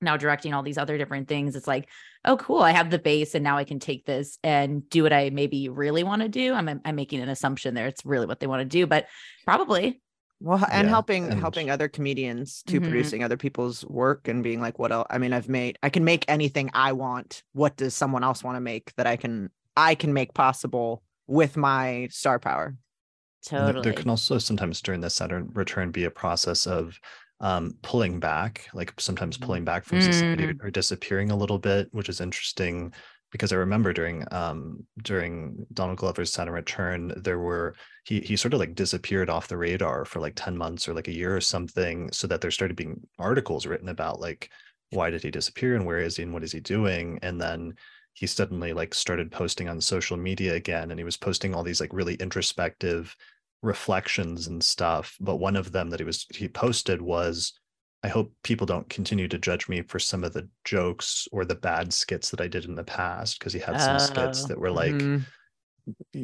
now 0.00 0.16
directing 0.16 0.54
all 0.54 0.62
these 0.62 0.78
other 0.78 0.96
different 0.98 1.28
things. 1.28 1.54
It's 1.54 1.66
like, 1.68 1.88
oh, 2.24 2.36
cool, 2.38 2.60
I 2.62 2.70
have 2.72 2.90
the 2.90 2.98
base 2.98 3.34
and 3.34 3.44
now 3.44 3.56
I 3.58 3.64
can 3.64 3.78
take 3.78 4.04
this 4.06 4.38
and 4.42 4.88
do 4.88 5.02
what 5.02 5.12
I 5.12 5.30
maybe 5.30 5.68
really 5.68 6.02
want 6.02 6.22
to 6.22 6.28
do. 6.28 6.52
I'm 6.54 6.80
I'm 6.84 6.96
making 6.96 7.20
an 7.20 7.28
assumption 7.28 7.74
there. 7.74 7.86
It's 7.86 8.04
really 8.04 8.26
what 8.26 8.40
they 8.40 8.46
want 8.46 8.60
to 8.60 8.64
do, 8.64 8.86
but 8.86 9.06
probably. 9.44 10.00
Well 10.40 10.64
and 10.70 10.86
Yeah, 10.86 10.90
helping 10.90 11.28
and- 11.30 11.40
helping 11.40 11.70
other 11.70 11.88
comedians 11.88 12.62
to 12.68 12.80
Mhm. 12.80 12.84
producing 12.84 13.22
other 13.22 13.36
people's 13.36 13.84
work 13.86 14.26
and 14.28 14.42
being 14.42 14.60
like 14.60 14.78
what 14.78 14.90
else 14.92 15.06
i 15.10 15.18
mean 15.18 15.32
i've 15.32 15.48
made 15.48 15.78
i 15.82 15.90
can 15.90 16.04
make 16.04 16.24
anything 16.28 16.70
i 16.74 16.92
want 16.92 17.42
what 17.52 17.76
does 17.76 17.94
someone 17.94 18.24
else 18.24 18.42
want 18.42 18.56
to 18.56 18.60
make 18.60 18.94
that 18.96 19.06
i 19.06 19.16
can 19.16 19.50
i 19.76 19.94
can 19.94 20.12
make 20.12 20.32
possible 20.34 21.02
with 21.26 21.56
my 21.56 22.08
star 22.10 22.38
power 22.38 22.66
And 23.50 23.58
there- 23.58 23.66
Totally. 23.72 23.82
there 23.84 23.92
can 23.92 24.10
also 24.10 24.38
sometimes 24.38 24.80
during 24.82 25.00
the 25.00 25.10
saturn 25.10 25.50
return 25.54 25.90
be 25.90 26.04
a 26.04 26.10
process 26.10 26.66
of 26.66 26.98
um, 27.42 27.78
pulling 27.82 28.20
back 28.20 28.68
like 28.74 28.92
sometimes 29.00 29.38
pulling 29.38 29.64
back 29.64 29.84
from 29.86 30.02
society 30.02 30.46
Mm. 30.48 30.62
or 30.62 30.70
disappearing 30.70 31.30
a 31.30 31.36
little 31.36 31.58
bit 31.58 31.88
which 31.92 32.10
is 32.10 32.20
interesting 32.20 32.92
because 33.30 33.52
i 33.52 33.56
remember 33.56 33.92
during 33.92 34.24
um 34.32 34.84
during 35.02 35.66
donald 35.72 35.98
glover's 35.98 36.32
saturn 36.32 36.54
return 36.54 37.12
there 37.16 37.38
were 37.38 37.74
he 38.04 38.20
he 38.20 38.36
sort 38.36 38.54
of 38.54 38.60
like 38.60 38.74
disappeared 38.74 39.30
off 39.30 39.48
the 39.48 39.56
radar 39.56 40.04
for 40.04 40.20
like 40.20 40.34
10 40.36 40.56
months 40.56 40.88
or 40.88 40.94
like 40.94 41.08
a 41.08 41.14
year 41.14 41.36
or 41.36 41.40
something 41.40 42.10
so 42.12 42.26
that 42.26 42.40
there 42.40 42.50
started 42.50 42.76
being 42.76 43.00
articles 43.18 43.66
written 43.66 43.88
about 43.88 44.20
like 44.20 44.50
why 44.90 45.10
did 45.10 45.22
he 45.22 45.30
disappear 45.30 45.76
and 45.76 45.86
where 45.86 45.98
is 45.98 46.16
he 46.16 46.22
and 46.22 46.32
what 46.32 46.42
is 46.42 46.52
he 46.52 46.60
doing? 46.60 47.18
And 47.22 47.40
then 47.40 47.74
he 48.12 48.26
suddenly 48.26 48.72
like 48.72 48.92
started 48.92 49.30
posting 49.30 49.68
on 49.68 49.80
social 49.80 50.16
media 50.16 50.54
again 50.54 50.90
and 50.90 50.98
he 50.98 51.04
was 51.04 51.16
posting 51.16 51.54
all 51.54 51.62
these 51.62 51.80
like 51.80 51.92
really 51.92 52.14
introspective 52.14 53.16
reflections 53.62 54.46
and 54.46 54.64
stuff 54.64 55.16
but 55.20 55.36
one 55.36 55.54
of 55.54 55.70
them 55.70 55.90
that 55.90 56.00
he 56.00 56.04
was 56.04 56.26
he 56.34 56.48
posted 56.48 57.00
was 57.00 57.52
i 58.02 58.08
hope 58.08 58.32
people 58.42 58.66
don't 58.66 58.88
continue 58.88 59.28
to 59.28 59.38
judge 59.38 59.68
me 59.68 59.82
for 59.82 59.98
some 59.98 60.24
of 60.24 60.32
the 60.32 60.48
jokes 60.64 61.28
or 61.32 61.44
the 61.44 61.54
bad 61.54 61.92
skits 61.92 62.30
that 62.30 62.40
i 62.40 62.48
did 62.48 62.64
in 62.64 62.74
the 62.74 62.84
past 62.84 63.38
because 63.38 63.52
he 63.52 63.60
had 63.60 63.80
some 63.80 63.98
skits 63.98 64.44
Oh. 64.44 64.48
that 64.48 64.58
were 64.58 64.70
like 64.70 64.92
Mhm. 64.92 65.24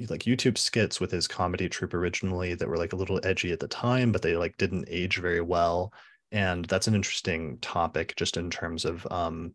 like 0.09 0.21
YouTube 0.23 0.59
skits 0.59 1.01
with 1.01 1.11
his 1.11 1.27
comedy 1.27 1.69
troupe 1.69 1.95
originally 1.95 2.55
that 2.55 2.69
were 2.69 2.77
like 2.77 2.93
a 2.93 2.97
little 2.97 3.21
edgy 3.25 3.53
at 3.53 3.61
the 3.61 3.69
time, 3.69 4.13
but 4.13 4.23
they 4.23 4.37
like 4.37 4.57
didn't 4.59 4.87
age 4.89 5.19
very 5.19 5.41
well. 5.41 5.93
And 6.33 6.65
that's 6.67 6.87
an 6.89 6.95
interesting 6.95 7.59
topic 7.61 8.15
just 8.17 8.37
in 8.37 8.51
terms 8.51 8.85
of 8.85 9.07
um 9.11 9.55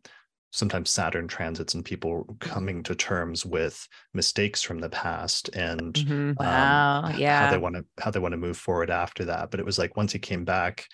sometimes 0.54 0.90
Saturn 0.90 1.28
transits 1.30 1.74
and 1.76 1.86
people 1.86 2.36
coming 2.42 2.84
to 2.84 2.96
terms 2.96 3.46
with 3.46 3.88
mistakes 4.14 4.62
from 4.62 4.80
the 4.80 4.90
past 4.90 5.50
and 5.56 5.94
Mhm. 5.94 6.36
um, 6.40 6.40
Wow, 6.46 7.08
h- 7.08 7.22
how 7.30 7.48
they 7.48 7.58
want 7.58 7.76
to 7.76 7.86
how 8.04 8.12
they 8.12 8.20
want 8.20 8.34
to 8.34 8.38
move 8.38 8.58
forward 8.58 8.90
after 8.90 9.26
that. 9.26 9.52
But 9.52 9.60
it 9.60 9.66
was 9.66 9.78
like 9.80 9.96
once 9.96 10.12
he 10.12 10.20
came 10.20 10.44
back 10.46 10.88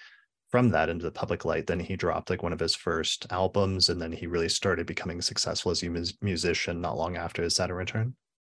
from 0.49 0.69
that 0.69 0.89
into 0.89 1.03
the 1.03 1.11
public 1.11 1.43
light, 1.45 1.67
then 1.67 1.79
he 1.79 1.95
dropped 1.95 2.29
like 2.29 2.41
one 2.43 2.53
of 2.53 2.59
his 2.59 2.75
first 2.75 3.25
albums, 3.31 3.89
and 3.89 4.01
then 4.01 4.11
he 4.11 4.27
really 4.27 4.49
started 4.49 4.85
becoming 4.87 5.21
successful 5.21 5.71
as 5.71 5.83
a 5.83 5.89
mus- 5.89 6.13
musician 6.21 6.79
not 6.81 6.97
long 6.97 7.17
after 7.17 7.43
his 7.43 7.55
Saturn 7.55 7.75
return. 7.77 8.15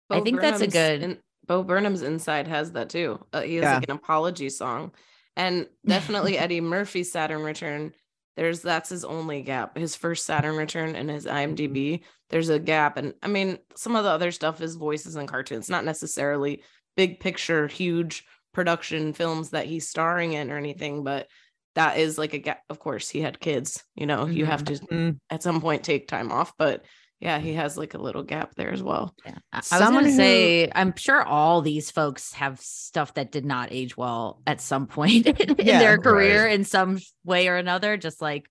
I 0.09 0.19
Bo 0.19 0.25
think 0.25 0.41
that's 0.41 0.61
a 0.61 0.67
good- 0.69 1.03
in- 1.03 1.19
Bo 1.47 1.65
Burnham's 1.65 2.03
Inside 2.03 2.47
has 2.47 2.73
that 2.73 2.91
too. 2.91 3.19
Uh, 3.33 3.41
he 3.43 3.57
has 3.57 3.63
Yeah. 3.65 3.75
like 3.75 3.89
an 3.89 3.97
apology 3.97 4.51
song, 4.51 4.93
and 5.37 5.67
definitely 5.85 6.39
Eddie 6.39 6.61
Murphy's 6.61 7.11
Saturn 7.11 7.43
Return. 7.43 7.93
There's 8.37 8.63
that's 8.63 8.91
his 8.91 9.05
only 9.05 9.43
gap. 9.43 9.77
His 9.77 9.97
first 9.97 10.25
Saturn 10.25 10.57
Return 10.57 10.95
and 10.95 11.11
his 11.11 11.27
IMDb. 11.27 12.03
There's 12.31 12.49
a 12.51 12.61
gap, 12.61 12.97
and 12.99 13.15
I 13.23 13.27
mean 13.29 13.59
some 13.75 13.97
of 13.97 14.05
the 14.05 14.11
other 14.11 14.31
stuff 14.31 14.61
is 14.63 14.77
voices 14.77 15.17
and 15.17 15.27
cartoons, 15.29 15.69
not 15.69 15.85
necessarily 15.85 16.63
big 16.97 17.19
picture, 17.19 17.67
huge 17.67 18.25
production 18.55 19.13
films 19.13 19.51
that 19.51 19.67
he's 19.67 19.89
starring 19.89 20.33
in 20.35 20.51
or 20.53 20.57
anything, 20.57 21.03
but 21.03 21.27
that 21.75 21.99
is 21.99 22.19
like 22.19 22.35
a 22.35 22.39
gap. 22.39 22.63
Of 22.69 22.79
course, 22.79 23.09
he 23.09 23.21
had 23.21 23.41
kids. 23.41 23.85
You 23.95 24.07
know, 24.07 24.27
you 24.27 24.45
have 24.47 24.65
to 24.65 24.75
Mhm. 24.75 25.19
at 25.31 25.43
some 25.43 25.61
point 25.61 25.85
take 25.85 26.09
time 26.09 26.33
off, 26.33 26.53
but 26.59 26.85
yeah, 27.21 27.39
he 27.39 27.53
has 27.53 27.77
like 27.77 27.95
a 27.95 27.99
little 27.99 28.23
gap 28.23 28.55
there 28.55 28.73
as 28.73 28.83
well. 28.83 29.15
Yeah. 29.27 29.39
I, 29.53 29.57
I 29.59 29.59
was 29.59 29.89
gonna 29.91 30.09
who- 30.09 30.17
say, 30.17 30.71
I'm 30.75 30.95
sure 30.97 31.23
all 31.23 31.61
these 31.61 31.91
folks 31.91 32.33
have 32.33 32.59
stuff 32.61 33.15
that 33.15 33.31
did 33.31 33.45
not 33.45 33.69
age 33.73 33.97
well 33.97 34.41
at 34.47 34.61
some 34.61 34.87
point 34.87 35.27
in 35.41 35.57
Yeah. 35.59 35.79
their 35.81 35.99
career 35.99 36.45
Right. 36.47 36.55
in 36.55 36.65
some 36.65 36.99
way 37.25 37.49
or 37.49 37.57
another, 37.57 37.97
just 37.97 38.23
like 38.23 38.51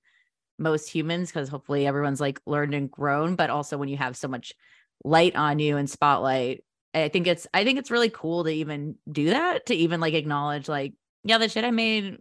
most 0.60 0.90
humans, 0.90 1.30
because 1.30 1.50
hopefully 1.50 1.88
everyone's 1.88 2.22
like 2.22 2.40
learned 2.46 2.74
and 2.76 2.92
grown. 2.92 3.36
But 3.36 3.50
also 3.50 3.78
when 3.78 3.90
you 3.90 3.98
have 3.98 4.16
so 4.16 4.28
much 4.28 4.54
light 5.04 5.36
on 5.36 5.58
you 5.60 5.78
and 5.78 5.90
spotlight, 5.90 6.64
I 6.94 7.08
think 7.10 7.28
it's 7.28 7.48
I 7.54 7.64
think 7.64 7.80
it's 7.80 7.92
really 7.92 8.10
cool 8.10 8.44
to 8.44 8.50
even 8.52 8.96
do 9.12 9.32
that, 9.32 9.66
to 9.68 9.76
even 9.76 10.00
like 10.00 10.14
acknowledge 10.14 10.68
like, 10.70 10.94
yeah, 11.24 11.38
the 11.38 11.50
shit 11.50 11.64
I 11.66 11.72
made, 11.72 12.18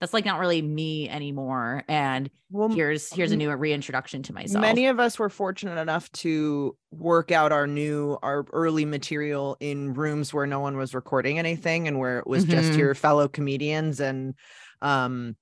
that's 0.00 0.12
like 0.14 0.24
not 0.24 0.38
really 0.38 0.62
me 0.62 1.08
anymore. 1.08 1.84
And 1.88 2.30
Well, 2.50 2.68
here's 2.68 3.12
here's 3.12 3.32
a 3.32 3.36
new 3.36 3.50
reintroduction 3.50 4.22
to 4.24 4.32
myself. 4.32 4.62
Many 4.62 4.86
of 4.86 5.00
us 5.00 5.18
were 5.18 5.28
fortunate 5.28 5.78
enough 5.80 6.10
to 6.12 6.76
work 6.90 7.30
out 7.32 7.52
our 7.52 7.66
new, 7.66 8.16
our 8.22 8.46
early 8.52 8.84
material 8.84 9.56
in 9.60 9.94
rooms 9.94 10.32
where 10.32 10.46
no 10.46 10.60
one 10.60 10.76
was 10.76 10.94
recording 10.94 11.38
anything 11.38 11.88
and 11.88 11.98
where 11.98 12.18
it 12.20 12.26
was 12.26 12.44
just 12.44 12.72
Mhm. 12.72 12.78
your 12.78 12.94
fellow 12.94 13.28
comedians. 13.28 14.00
And 14.00 14.34
um, 14.82 15.36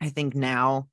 I 0.00 0.10
think 0.10 0.34
now 0.34 0.88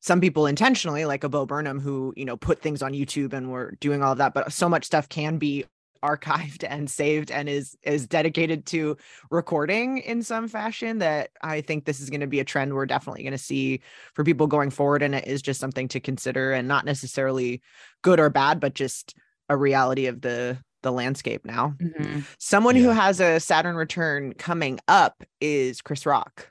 some 0.00 0.20
people 0.20 0.46
intentionally, 0.46 1.04
like 1.04 1.24
a 1.24 1.28
Bo 1.28 1.46
Burnham, 1.46 1.80
who, 1.80 2.12
you 2.16 2.24
know, 2.24 2.36
put 2.36 2.60
things 2.60 2.82
on 2.82 2.92
YouTube 2.92 3.32
and 3.32 3.50
were 3.50 3.74
doing 3.80 4.02
all 4.02 4.12
of 4.12 4.18
that, 4.18 4.34
but 4.34 4.52
so 4.52 4.68
much 4.68 4.84
stuff 4.84 5.08
can 5.08 5.38
be 5.38 5.64
archived 6.02 6.64
and 6.68 6.90
saved 6.90 7.30
and 7.30 7.48
is 7.48 7.76
is 7.82 8.06
dedicated 8.06 8.66
to 8.66 8.96
recording 9.30 9.98
in 9.98 10.22
some 10.22 10.48
fashion 10.48 10.98
that 10.98 11.30
I 11.42 11.60
think 11.60 11.84
this 11.84 12.00
is 12.00 12.10
going 12.10 12.20
to 12.20 12.26
be 12.26 12.40
a 12.40 12.44
trend 12.44 12.74
we're 12.74 12.86
definitely 12.86 13.22
going 13.22 13.32
to 13.32 13.38
see 13.38 13.80
for 14.14 14.24
people 14.24 14.46
going 14.46 14.70
forward 14.70 15.02
and 15.02 15.14
it 15.14 15.26
is 15.26 15.42
just 15.42 15.60
something 15.60 15.88
to 15.88 16.00
consider 16.00 16.52
and 16.52 16.68
not 16.68 16.84
necessarily 16.84 17.62
good 18.02 18.20
or 18.20 18.30
bad 18.30 18.60
but 18.60 18.74
just 18.74 19.14
a 19.48 19.56
reality 19.56 20.06
of 20.06 20.22
the 20.22 20.58
the 20.82 20.92
landscape 20.92 21.44
now. 21.44 21.74
Mhm. 21.82 22.24
someone 22.38 22.76
who 22.76 22.90
has 22.90 23.20
a 23.20 23.40
saturn 23.40 23.76
return 23.76 24.32
coming 24.34 24.78
up 24.88 25.24
is 25.40 25.80
chris 25.82 26.06
rock. 26.06 26.50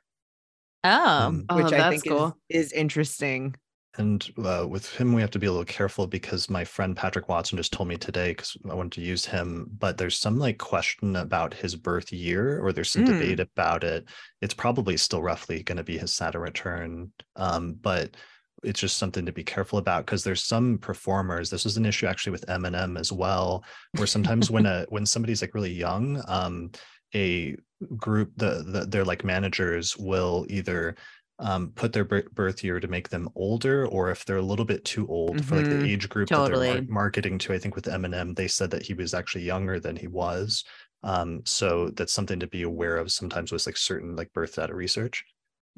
Oh, 0.84 0.90
Um, 1.28 1.46
Oh, 1.50 1.56
which 1.58 1.74
i 1.74 1.90
think 1.90 2.06
cool. 2.08 2.38
is, 2.50 2.66
is 2.68 2.74
interesting 2.74 3.56
And 3.98 4.30
uh, 4.44 4.66
with 4.68 4.94
him, 4.96 5.14
we 5.14 5.22
have 5.22 5.32
to 5.32 5.40
be 5.40 5.48
a 5.48 5.52
little 5.52 5.66
careful 5.66 6.06
because 6.06 6.50
my 6.50 6.66
friend 6.66 6.98
Patrick 6.98 7.30
Watson 7.30 7.58
just 7.58 7.72
told 7.72 7.88
me 7.88 7.98
today 7.98 8.32
because 8.32 8.58
I 8.70 8.74
wanted 8.74 8.92
to 8.94 9.02
use 9.02 9.26
him. 9.26 9.70
But 9.78 9.98
there's 9.98 10.18
some 10.18 10.38
like 10.38 10.58
question 10.58 11.16
about 11.16 11.54
his 11.54 11.76
birth 11.76 12.12
year, 12.12 12.60
or 12.60 12.74
there's 12.74 12.92
some 12.92 13.04
Mm. 13.04 13.06
debate 13.06 13.40
about 13.40 13.84
it. 13.84 14.08
It's 14.42 14.54
probably 14.54 14.98
still 14.98 15.22
roughly 15.22 15.64
going 15.64 15.78
to 15.78 15.84
be 15.84 15.98
his 15.98 16.14
Saturn 16.14 16.42
return, 16.42 17.12
um, 17.36 17.74
but 17.74 18.16
it's 18.64 18.80
just 18.80 18.98
something 18.98 19.26
to 19.28 19.32
be 19.32 19.44
careful 19.44 19.80
about 19.80 20.06
because 20.06 20.24
there's 20.24 20.44
some 20.44 20.78
performers. 20.78 21.50
This 21.50 21.64
was 21.64 21.78
an 21.78 21.86
issue 21.86 22.08
actually 22.08 22.32
with 22.32 22.48
Eminem 22.48 23.00
as 23.00 23.12
well, 23.12 23.64
where 23.94 24.08
sometimes 24.08 24.50
when 24.52 24.66
a 24.66 24.86
when 24.90 25.06
somebody's 25.06 25.42
like 25.42 25.54
really 25.54 25.74
young, 25.74 26.22
um, 26.28 26.72
a 27.14 27.56
group 27.96 28.32
the, 28.38 28.64
the 28.68 28.86
their 28.86 29.06
like 29.06 29.24
managers 29.24 29.96
will 29.98 30.46
either 30.50 30.96
um, 31.40 31.72
put 31.76 31.92
their 31.94 32.06
birth 32.06 32.64
year 32.64 32.80
to 32.80 32.88
make 32.88 33.10
them 33.10 33.28
older, 33.36 33.86
or 33.88 34.10
if 34.10 34.24
they're 34.26 34.38
a 34.38 34.42
little 34.42 34.66
bit 34.66 34.86
too 34.86 35.06
old 35.08 35.44
for 35.46 35.58
like 35.58 35.66
the 35.66 35.84
age 35.86 36.08
group 36.08 36.30
that 36.30 36.48
they're 36.50 36.74
mar- 36.76 36.84
marketing 36.88 37.38
to. 37.40 37.54
I 37.54 37.60
think 37.60 37.76
with 37.76 37.86
Eminem, 37.86 38.36
they 38.36 38.48
said 38.48 38.72
that 38.72 38.84
he 38.84 38.94
was 38.94 39.14
actually 39.14 39.44
younger 39.44 39.80
than 39.80 39.96
he 39.96 40.08
was. 40.08 40.64
Um, 41.04 41.42
so 41.46 41.90
that's 41.90 42.14
something 42.14 42.40
to 42.40 42.48
be 42.48 42.64
aware 42.64 42.98
of 42.98 43.12
sometimes 43.12 43.52
with 43.52 43.66
like 43.66 43.78
certain 43.78 44.16
like 44.16 44.32
birth 44.34 44.56
data 44.56 44.74
research. 44.74 45.24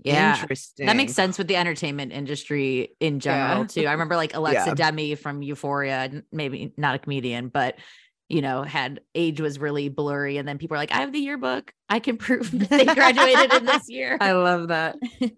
yeah. 0.03 0.39
interesting 0.39 0.85
That 0.85 0.95
makes 0.95 1.13
sense 1.13 1.37
with 1.39 1.47
the 1.47 1.55
entertainment 1.55 2.13
industry 2.13 2.95
in 2.99 3.19
general 3.19 3.61
Yeah. 3.61 3.65
too. 3.67 3.87
I 3.87 3.91
remember 3.93 4.15
like 4.15 4.35
Alexa 4.35 4.65
Yeah. 4.77 4.91
Demie 4.91 5.15
from 5.15 5.41
Euphoria, 5.41 6.23
maybe 6.31 6.71
not 6.77 6.95
a 6.95 6.99
comedian, 6.99 7.49
but 7.49 7.75
you 8.29 8.41
know, 8.41 8.63
had 8.63 9.01
age 9.15 9.39
was 9.39 9.59
really 9.59 9.89
blurry, 9.89 10.37
and 10.37 10.47
then 10.47 10.57
people 10.57 10.75
are 10.75 10.79
like, 10.79 10.91
"I 10.91 10.97
have 10.97 11.13
the 11.13 11.19
yearbook. 11.19 11.71
I 11.89 11.99
can 11.99 12.17
prove 12.17 12.51
that 12.51 12.69
they 12.69 12.85
graduated 12.85 13.53
in 13.53 13.65
this 13.65 13.89
year." 13.89 14.17
I 14.21 14.33
love 14.33 14.67
that. 14.69 14.95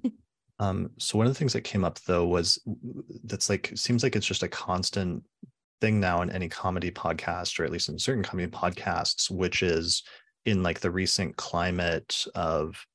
Um, 0.62 0.90
so 0.98 1.18
one 1.18 1.26
of 1.26 1.32
the 1.34 1.40
things 1.40 1.54
that 1.54 1.62
came 1.62 1.86
up 1.86 2.00
though 2.02 2.26
was 2.28 2.60
that's 3.24 3.50
like 3.50 3.72
seems 3.76 4.04
like 4.04 4.18
it's 4.18 4.26
just 4.26 4.44
a 4.44 4.48
constant 4.50 5.24
thing 5.80 6.02
now 6.02 6.22
in 6.22 6.30
any 6.30 6.50
comedy 6.50 6.92
podcast, 6.92 7.58
or 7.60 7.64
at 7.64 7.72
least 7.72 7.88
in 7.88 7.98
certain 7.98 8.24
comedy 8.24 8.52
podcasts, 8.52 9.32
which 9.32 9.64
is 9.64 10.04
in 10.46 10.62
like 10.62 10.82
the 10.82 10.92
recent 10.92 11.38
climate 11.38 12.26
of 12.36 12.86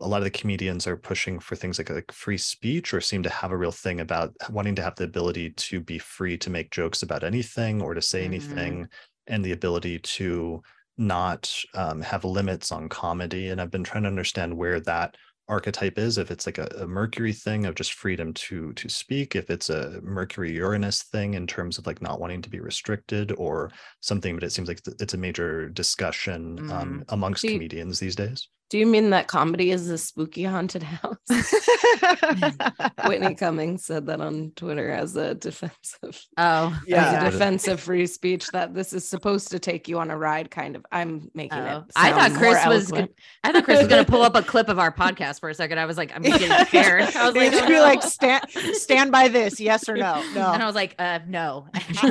a 0.00 0.06
lot 0.06 0.18
of 0.18 0.24
the 0.24 0.30
comedians 0.30 0.86
are 0.86 0.96
pushing 0.96 1.40
for 1.40 1.56
things 1.56 1.76
like 1.78 1.90
like 1.90 2.12
free 2.12 2.38
speech 2.38 2.94
or 2.94 3.00
seem 3.00 3.24
to 3.24 3.30
have 3.30 3.50
a 3.50 3.56
real 3.56 3.72
thing 3.72 3.98
about 3.98 4.32
wanting 4.50 4.76
to 4.76 4.82
have 4.82 4.94
the 4.94 5.02
ability 5.02 5.50
to 5.50 5.80
be 5.80 5.98
free 5.98 6.38
to 6.38 6.50
make 6.50 6.70
jokes 6.70 7.02
about 7.02 7.24
anything 7.24 7.82
or 7.82 7.94
to 7.94 8.00
say 8.02 8.22
Mhm. 8.22 8.26
anything 8.26 8.88
and 9.28 9.44
the 9.44 9.52
ability 9.52 9.98
to 10.00 10.62
not 10.96 11.52
um, 11.74 12.00
have 12.00 12.24
limits 12.24 12.72
on 12.72 12.88
comedy 12.88 13.48
and 13.48 13.60
i've 13.60 13.70
been 13.70 13.84
trying 13.84 14.02
to 14.02 14.08
understand 14.08 14.56
where 14.56 14.80
that 14.80 15.16
archetype 15.48 15.96
is 15.96 16.18
if 16.18 16.30
it's 16.30 16.44
like 16.44 16.58
a, 16.58 16.66
a 16.80 16.86
mercury 16.86 17.32
thing 17.32 17.64
of 17.64 17.74
just 17.74 17.92
freedom 17.94 18.34
to 18.34 18.72
to 18.74 18.88
speak 18.88 19.34
if 19.36 19.48
it's 19.48 19.70
a 19.70 20.00
mercury 20.02 20.52
uranus 20.52 21.04
thing 21.04 21.34
in 21.34 21.46
terms 21.46 21.78
of 21.78 21.86
like 21.86 22.02
not 22.02 22.20
wanting 22.20 22.42
to 22.42 22.50
be 22.50 22.60
restricted 22.60 23.32
or 23.38 23.70
something 24.00 24.34
but 24.34 24.42
it 24.44 24.50
seems 24.50 24.68
like 24.68 24.80
it's 25.00 25.14
a 25.14 25.18
major 25.18 25.68
discussion 25.70 26.58
um, 26.70 27.04
amongst 27.08 27.42
Do 27.42 27.48
you- 27.48 27.54
comedians 27.54 27.98
these 28.00 28.16
days 28.16 28.48
Do 28.70 28.76
you 28.78 28.86
mean 28.86 29.10
that 29.10 29.28
comedy 29.28 29.70
is 29.70 29.88
a 29.88 29.96
spooky 29.96 30.44
haunted 30.44 30.82
house? 30.82 31.16
Whitney 33.06 33.34
Cummings 33.38 33.84
said 33.84 34.06
that 34.06 34.20
on 34.20 34.52
Twitter 34.56 34.90
as 34.90 35.16
a 35.16 35.34
defense 35.34 35.96
of 36.02 36.20
oh, 36.36 36.78
Yeah. 36.86 37.04
as 37.04 37.14
a 37.14 37.26
a- 37.26 37.30
defense 37.30 37.68
of 37.68 37.80
free 37.80 38.06
speech 38.06 38.46
that 38.48 38.74
this 38.74 38.92
is 38.92 39.08
supposed 39.08 39.48
to 39.52 39.58
take 39.58 39.88
you 39.88 39.98
on 39.98 40.10
a 40.10 40.16
ride 40.18 40.50
kind 40.50 40.76
of 40.76 40.84
i'm 40.92 41.30
making 41.34 41.58
Oh. 41.58 41.78
it 41.78 41.92
I 41.96 42.10
thought 42.12 42.30
sound 42.30 42.34
more 42.34 42.40
Chris 42.52 42.66
was 42.66 42.92
eloquent. 42.92 43.10
I 43.44 43.52
thought 43.52 43.64
Chris 43.64 43.78
was 43.78 43.88
gonna 43.88 44.04
pull 44.04 44.22
up 44.22 44.34
a 44.36 44.42
clip 44.42 44.68
of 44.68 44.78
our 44.78 44.92
podcast 44.94 45.40
for 45.40 45.48
a 45.48 45.54
second. 45.54 45.78
I 45.78 45.86
was 45.86 45.96
like, 45.96 46.14
I'm 46.14 46.22
getting 46.22 46.50
scared. 46.66 47.02
I 47.16 47.26
was 47.26 47.34
like, 47.36 47.50
just 47.52 47.64
oh, 47.64 47.68
be 47.68 47.72
no. 47.74 47.80
like 47.82 48.02
stand 48.02 48.44
stand 48.74 49.10
by 49.12 49.28
this 49.28 49.58
yes 49.60 49.88
or 49.88 49.96
no 49.96 50.22
no 50.34 50.52
And 50.52 50.62
I 50.62 50.66
was 50.66 50.74
like, 50.74 50.94
uh, 50.98 51.20
no. 51.26 51.68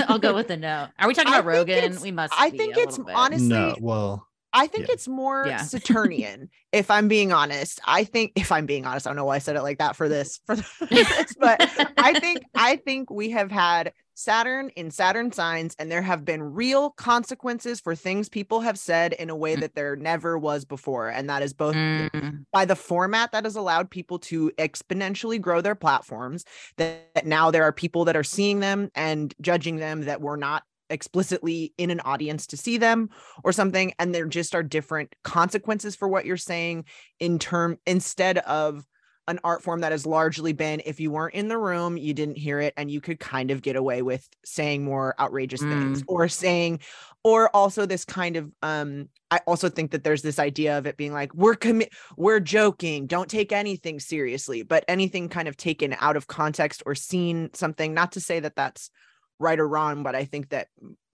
I'll 0.07 0.19
go 0.19 0.33
with 0.33 0.47
the 0.47 0.57
no. 0.57 0.87
Are 0.99 1.07
we 1.07 1.13
talking 1.13 1.31
about 1.31 1.45
think 1.45 1.69
Rogan? 1.69 2.01
We 2.01 2.11
must. 2.11 2.33
I 2.37 2.49
be 2.49 2.57
think 2.57 2.77
a 2.77 2.79
it's 2.81 2.91
little 2.97 3.05
bit. 3.05 3.15
honestly 3.15 3.47
no 3.47 3.75
well 3.79 4.26
I 4.57 4.67
think 4.67 4.87
Yeah. 4.87 4.93
it's 4.93 5.07
more 5.07 5.45
Yeah. 5.47 5.57
Saturnian, 5.61 6.49
if 6.71 6.89
I'm 6.91 7.07
being 7.07 7.31
honest. 7.31 7.79
I 7.85 8.03
think 8.03 8.31
if 8.35 8.51
I'm 8.51 8.65
being 8.65 8.85
honest, 8.85 9.07
I 9.07 9.09
don't 9.11 9.15
know 9.17 9.25
why 9.25 9.35
I 9.35 9.39
said 9.39 9.55
it 9.55 9.61
like 9.61 9.77
that 9.77 9.95
for 9.95 10.09
this, 10.09 10.39
for 10.47 10.55
this, 10.55 11.35
but 11.39 11.61
I 11.97 12.19
think 12.19 12.43
I 12.55 12.77
think 12.77 13.09
we 13.09 13.29
have 13.31 13.51
had 13.51 13.93
Saturn 14.15 14.69
in 14.69 14.89
Saturn 14.89 15.31
signs, 15.31 15.75
and 15.77 15.91
there 15.91 16.01
have 16.01 16.25
been 16.25 16.41
real 16.41 16.89
consequences 16.89 17.79
for 17.79 17.93
things 17.95 18.29
people 18.29 18.61
have 18.61 18.79
said 18.79 19.13
in 19.13 19.29
a 19.29 19.35
way 19.35 19.55
Mm. 19.55 19.59
that 19.61 19.75
there 19.75 19.95
never 19.95 20.39
was 20.39 20.65
before. 20.65 21.09
And 21.09 21.29
that 21.29 21.43
is 21.43 21.53
both 21.53 21.75
Mm, 21.75 22.45
by 22.51 22.65
the 22.65 22.75
format 22.75 23.31
that 23.33 23.43
has 23.43 23.55
allowed 23.55 23.91
people 23.91 24.17
to 24.19 24.49
exponentially 24.57 25.39
grow 25.39 25.61
their 25.61 25.75
platforms 25.75 26.45
that, 26.77 27.13
that 27.13 27.27
now 27.27 27.51
there 27.51 27.63
are 27.63 27.71
people 27.71 28.05
that 28.05 28.15
are 28.17 28.23
seeing 28.23 28.59
them 28.59 28.89
and 28.95 29.35
judging 29.39 29.75
them 29.77 30.05
that 30.05 30.19
were 30.19 30.37
not 30.37 30.63
explicitly 30.89 31.73
in 31.77 31.89
an 31.89 31.99
audience 32.01 32.47
to 32.47 32.57
see 32.57 32.77
them 32.77 33.09
or 33.43 33.51
something 33.51 33.93
and 33.99 34.13
there 34.13 34.25
just 34.25 34.55
are 34.55 34.63
different 34.63 35.15
consequences 35.23 35.95
for 35.95 36.07
what 36.07 36.25
you're 36.25 36.37
saying 36.37 36.85
in 37.19 37.39
term 37.39 37.77
instead 37.85 38.37
of 38.39 38.85
an 39.27 39.39
art 39.43 39.61
form 39.61 39.81
that 39.81 39.91
has 39.91 40.05
largely 40.05 40.53
been 40.53 40.81
if 40.85 40.99
you 40.99 41.11
weren't 41.11 41.35
in 41.35 41.49
the 41.49 41.57
room 41.57 41.97
you 41.97 42.13
didn't 42.13 42.37
hear 42.37 42.59
it 42.59 42.73
and 42.77 42.89
you 42.89 43.01
could 43.01 43.19
kind 43.19 43.51
of 43.51 43.61
get 43.61 43.75
away 43.75 44.01
with 44.01 44.27
saying 44.45 44.83
more 44.83 45.13
outrageous 45.19 45.61
things 45.61 46.03
or 46.07 46.27
saying 46.27 46.79
or 47.23 47.53
also 47.55 47.85
this 47.85 48.05
kind 48.05 48.37
of 48.37 48.49
um 48.61 49.09
i 49.29 49.39
also 49.45 49.67
think 49.67 49.91
that 49.91 50.03
there's 50.03 50.21
this 50.21 50.39
idea 50.39 50.77
of 50.77 50.87
it 50.87 50.95
being 50.95 51.11
like 51.11 51.33
we're 51.33 51.55
commi- 51.55 51.91
we're 52.15 52.39
joking 52.39 53.05
don't 53.05 53.29
take 53.29 53.51
anything 53.51 53.99
seriously 53.99 54.63
but 54.63 54.85
anything 54.87 55.27
kind 55.27 55.49
of 55.49 55.57
taken 55.57 55.95
out 55.99 56.15
of 56.15 56.27
context 56.27 56.81
or 56.85 56.95
seen 56.95 57.49
something 57.53 57.93
not 57.93 58.13
to 58.13 58.21
say 58.21 58.39
that 58.39 58.55
that's 58.55 58.89
right 59.39 59.59
or 59.59 59.67
wrong 59.67 60.03
but 60.03 60.15
i 60.15 60.25
think 60.25 60.49
that 60.49 60.67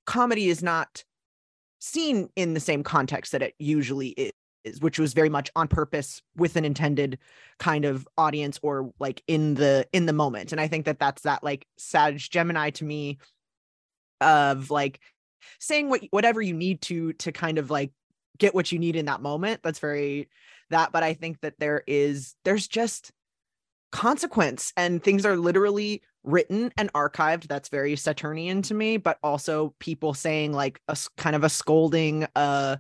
comedy 0.06 0.50
is 0.50 0.62
not 0.64 1.04
seen 1.80 2.30
in 2.36 2.54
the 2.54 2.60
same 2.60 2.84
context 2.84 3.32
that 3.34 3.42
it 3.42 3.54
usually 3.60 4.10
is 4.10 4.32
which 4.80 4.98
was 4.98 5.14
very 5.14 5.30
much 5.30 5.52
on 5.56 5.68
purpose 5.68 6.22
with 6.38 6.56
an 6.56 6.64
intended 6.64 7.20
kind 7.60 7.86
of 7.86 8.08
audience 8.18 8.60
or 8.62 8.94
like 9.00 9.22
in 9.28 9.56
the 9.56 9.86
in 9.92 10.06
the 10.06 10.14
moment. 10.14 10.52
And 10.52 10.62
i 10.62 10.68
think 10.68 10.86
that 10.86 11.00
that's 11.00 11.24
that 11.24 11.44
like 11.44 11.68
sag 11.78 12.18
gemini 12.18 12.70
to 12.72 12.86
me 12.86 13.18
of 14.22 14.72
like 14.72 15.00
saying 15.60 15.90
what 15.90 16.02
whatever 16.12 16.42
you 16.42 16.54
need 16.54 16.82
to 16.84 17.14
to 17.14 17.32
kind 17.32 17.58
of 17.58 17.70
like 17.70 17.92
get 18.38 18.56
what 18.56 18.72
you 18.72 18.80
need 18.80 18.96
in 18.96 19.06
that 19.06 19.22
moment 19.22 19.62
that's 19.64 19.80
very 19.80 20.30
that 20.70 20.92
but 20.92 21.04
i 21.04 21.14
think 21.14 21.42
that 21.42 21.60
there 21.60 21.84
is 21.86 22.36
there's 22.46 22.68
just 22.68 23.12
consequence 23.92 24.74
and 24.78 25.04
things 25.04 25.26
are 25.26 25.36
literally 25.36 26.02
written 26.24 26.72
and 26.78 26.92
archived 26.94 27.48
that's 27.48 27.70
very 27.70 27.96
saturnian 27.96 28.62
to 28.62 28.74
me 28.74 28.98
but 28.98 29.18
also 29.24 29.74
people 29.80 30.14
saying 30.14 30.54
like 30.54 30.80
a 30.88 30.98
kind 31.18 31.36
of 31.36 31.44
a 31.44 31.50
scolding 31.50 32.26
uh 32.36 32.78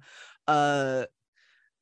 uh 0.47 1.05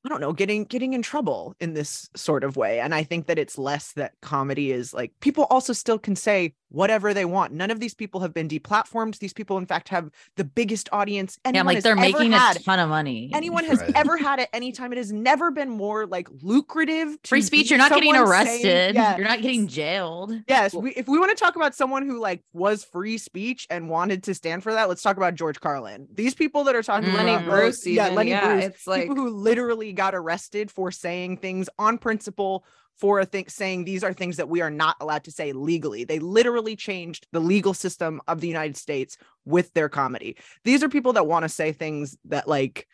I 0.03 0.09
don't 0.09 0.21
know, 0.21 0.33
getting 0.33 0.65
getting 0.65 0.93
in 0.93 1.01
trouble 1.01 1.55
in 1.59 1.73
this 1.73 2.09
sort 2.15 2.43
of 2.43 2.57
way. 2.57 2.79
And 2.79 2.93
I 2.93 3.03
think 3.03 3.27
that 3.27 3.37
it's 3.37 3.57
less 3.57 3.93
that 3.93 4.13
comedy 4.21 4.71
is 4.71 4.93
like 4.93 5.11
people 5.19 5.45
also 5.49 5.73
still 5.73 5.99
can 5.99 6.15
say 6.15 6.55
whatever 6.71 7.13
they 7.13 7.25
want. 7.25 7.53
None 7.53 7.69
of 7.69 7.79
these 7.79 7.93
people 7.93 8.21
have 8.21 8.33
been 8.33 8.47
deplatformed. 8.47 9.19
These 9.19 9.33
people, 9.33 9.57
in 9.57 9.65
fact, 9.65 9.89
have 9.89 10.09
the 10.37 10.43
biggest 10.43 10.89
audience. 10.91 11.37
Yeah, 11.45 11.63
like 11.63 11.83
they're 11.83 11.95
making 11.95 12.31
had. 12.31 12.55
a 12.55 12.59
ton 12.63 12.79
of 12.79 12.89
money. 12.89 13.29
Anyone 13.33 13.65
has 13.65 13.79
right. 13.79 13.91
ever 13.95 14.17
had 14.17 14.39
at 14.39 14.49
any 14.53 14.71
time. 14.71 14.91
It 14.91 14.97
has 14.97 15.11
never 15.11 15.51
been 15.51 15.69
more 15.69 16.05
like 16.07 16.27
lucrative. 16.41 17.17
Free 17.25 17.41
speech. 17.41 17.69
You're 17.69 17.77
not 17.77 17.91
getting 17.91 18.15
arrested. 18.15 18.61
Saying, 18.61 18.95
yeah. 18.95 19.17
You're 19.17 19.27
not 19.27 19.41
getting 19.41 19.67
jailed. 19.67 20.33
Yes. 20.47 20.73
We, 20.73 20.91
if 20.93 21.07
we 21.07 21.19
want 21.19 21.29
to 21.29 21.41
talk 21.41 21.55
about 21.55 21.75
someone 21.75 22.07
who 22.07 22.19
like 22.19 22.41
was 22.53 22.83
free 22.83 23.17
speech 23.17 23.67
and 23.69 23.89
wanted 23.89 24.23
to 24.23 24.33
stand 24.33 24.63
for 24.63 24.73
that, 24.73 24.89
let's 24.89 25.01
talk 25.01 25.17
about 25.17 25.35
George 25.35 25.59
Carlin. 25.59 26.07
These 26.13 26.33
people 26.35 26.63
that 26.63 26.75
are 26.75 26.83
talking 26.83 27.09
mm. 27.09 27.15
Lenny 27.15 27.43
Bruce, 27.43 27.85
even, 27.85 27.95
yeah, 27.95 28.09
Lenny 28.09 28.31
yeah, 28.31 28.45
Bruce, 28.45 28.65
it's 28.65 28.87
like 28.87 29.03
people 29.03 29.15
who 29.15 29.29
literally 29.29 29.90
got 29.91 30.15
arrested 30.15 30.71
for 30.71 30.91
saying 30.91 31.37
things 31.37 31.69
on 31.77 31.97
principle 31.97 32.65
for 32.97 33.19
a 33.19 33.25
thing 33.25 33.45
saying 33.47 33.83
these 33.83 34.03
are 34.03 34.13
things 34.13 34.37
that 34.37 34.49
we 34.49 34.61
are 34.61 34.69
not 34.69 34.95
allowed 34.99 35.23
to 35.23 35.31
say 35.31 35.53
legally. 35.53 36.03
They 36.03 36.19
literally 36.19 36.75
changed 36.75 37.27
the 37.31 37.39
legal 37.39 37.73
system 37.73 38.21
of 38.27 38.41
the 38.41 38.47
United 38.47 38.77
States 38.77 39.17
with 39.45 39.73
their 39.73 39.89
comedy. 39.89 40.37
These 40.63 40.83
are 40.83 40.89
people 40.89 41.13
that 41.13 41.25
want 41.25 41.43
to 41.43 41.49
say 41.49 41.71
things 41.71 42.17
that 42.25 42.47
like 42.47 42.87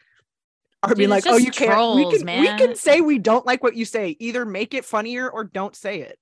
are 0.83 0.89
Dude, 0.89 0.97
being 0.97 1.09
like, 1.09 1.25
oh, 1.27 1.37
you 1.37 1.51
trolls, 1.51 1.97
can't. 1.97 2.11
We 2.11 2.17
can 2.17 2.25
man. 2.25 2.41
we 2.41 2.47
can 2.47 2.75
say 2.75 3.01
we 3.01 3.19
don't 3.19 3.45
like 3.45 3.63
what 3.63 3.75
you 3.75 3.83
say. 3.83 4.15
Either 4.19 4.45
make 4.45 4.73
it 4.73 4.85
funnier 4.85 5.29
or 5.29 5.43
don't 5.43 5.75
say 5.75 6.01
it. 6.01 6.17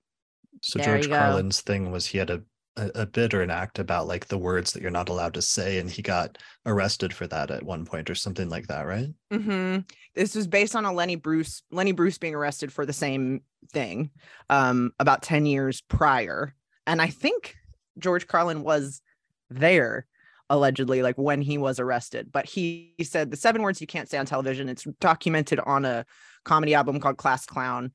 So 0.61 0.79
there 0.79 0.97
George 0.97 1.09
Carlin's 1.09 1.61
thing 1.61 1.91
was 1.91 2.07
he 2.07 2.17
had 2.17 2.29
a 2.29 2.41
a, 2.77 2.91
a 2.95 3.05
bit 3.05 3.33
or 3.33 3.41
an 3.41 3.49
act 3.49 3.79
about 3.79 4.07
like 4.07 4.27
the 4.27 4.37
words 4.37 4.73
that 4.73 4.81
you're 4.81 4.91
not 4.91 5.09
allowed 5.09 5.33
to 5.33 5.41
say 5.41 5.79
and 5.79 5.89
he 5.89 6.01
got 6.01 6.37
arrested 6.65 7.13
for 7.13 7.27
that 7.27 7.51
at 7.51 7.63
one 7.63 7.85
point 7.85 8.09
or 8.09 8.15
something 8.15 8.49
like 8.49 8.67
that 8.67 8.85
right? 8.85 9.09
Mm-hmm. 9.31 9.79
this 10.15 10.35
was 10.35 10.47
based 10.47 10.75
on 10.75 10.85
a 10.85 10.93
lenny 10.93 11.15
bruce 11.15 11.63
lenny 11.71 11.91
bruce 11.91 12.17
being 12.17 12.35
arrested 12.35 12.71
for 12.71 12.85
the 12.85 12.93
same 12.93 13.41
thing 13.71 14.11
um, 14.49 14.91
about 14.99 15.21
10 15.21 15.45
years 15.45 15.81
prior. 15.81 16.53
And 16.87 17.01
i 17.01 17.07
think 17.07 17.55
george 17.97 18.27
carlin 18.27 18.63
was 18.63 19.01
there 19.49 20.05
allegedly 20.49 21.01
like 21.01 21.17
when 21.17 21.41
he 21.41 21.57
was 21.57 21.79
arrested. 21.79 22.31
But 22.31 22.45
he, 22.45 22.93
he 22.97 23.03
said 23.03 23.31
the 23.31 23.37
seven 23.37 23.61
words 23.61 23.81
you 23.81 23.87
can't 23.87 24.09
say 24.09 24.17
on 24.17 24.25
television 24.25 24.69
it's 24.69 24.85
documented 24.99 25.59
on 25.59 25.85
a 25.85 26.05
comedy 26.43 26.75
album 26.75 26.99
called 26.99 27.17
class 27.17 27.45
clown 27.45 27.91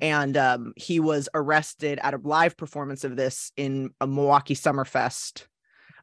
and 0.00 0.36
um, 0.36 0.72
he 0.76 1.00
was 1.00 1.28
arrested 1.34 1.98
at 2.02 2.14
a 2.14 2.18
live 2.18 2.56
performance 2.56 3.04
of 3.04 3.16
this 3.16 3.52
in 3.56 3.90
a 4.00 4.06
Milwaukee 4.06 4.54
Summerfest. 4.54 5.46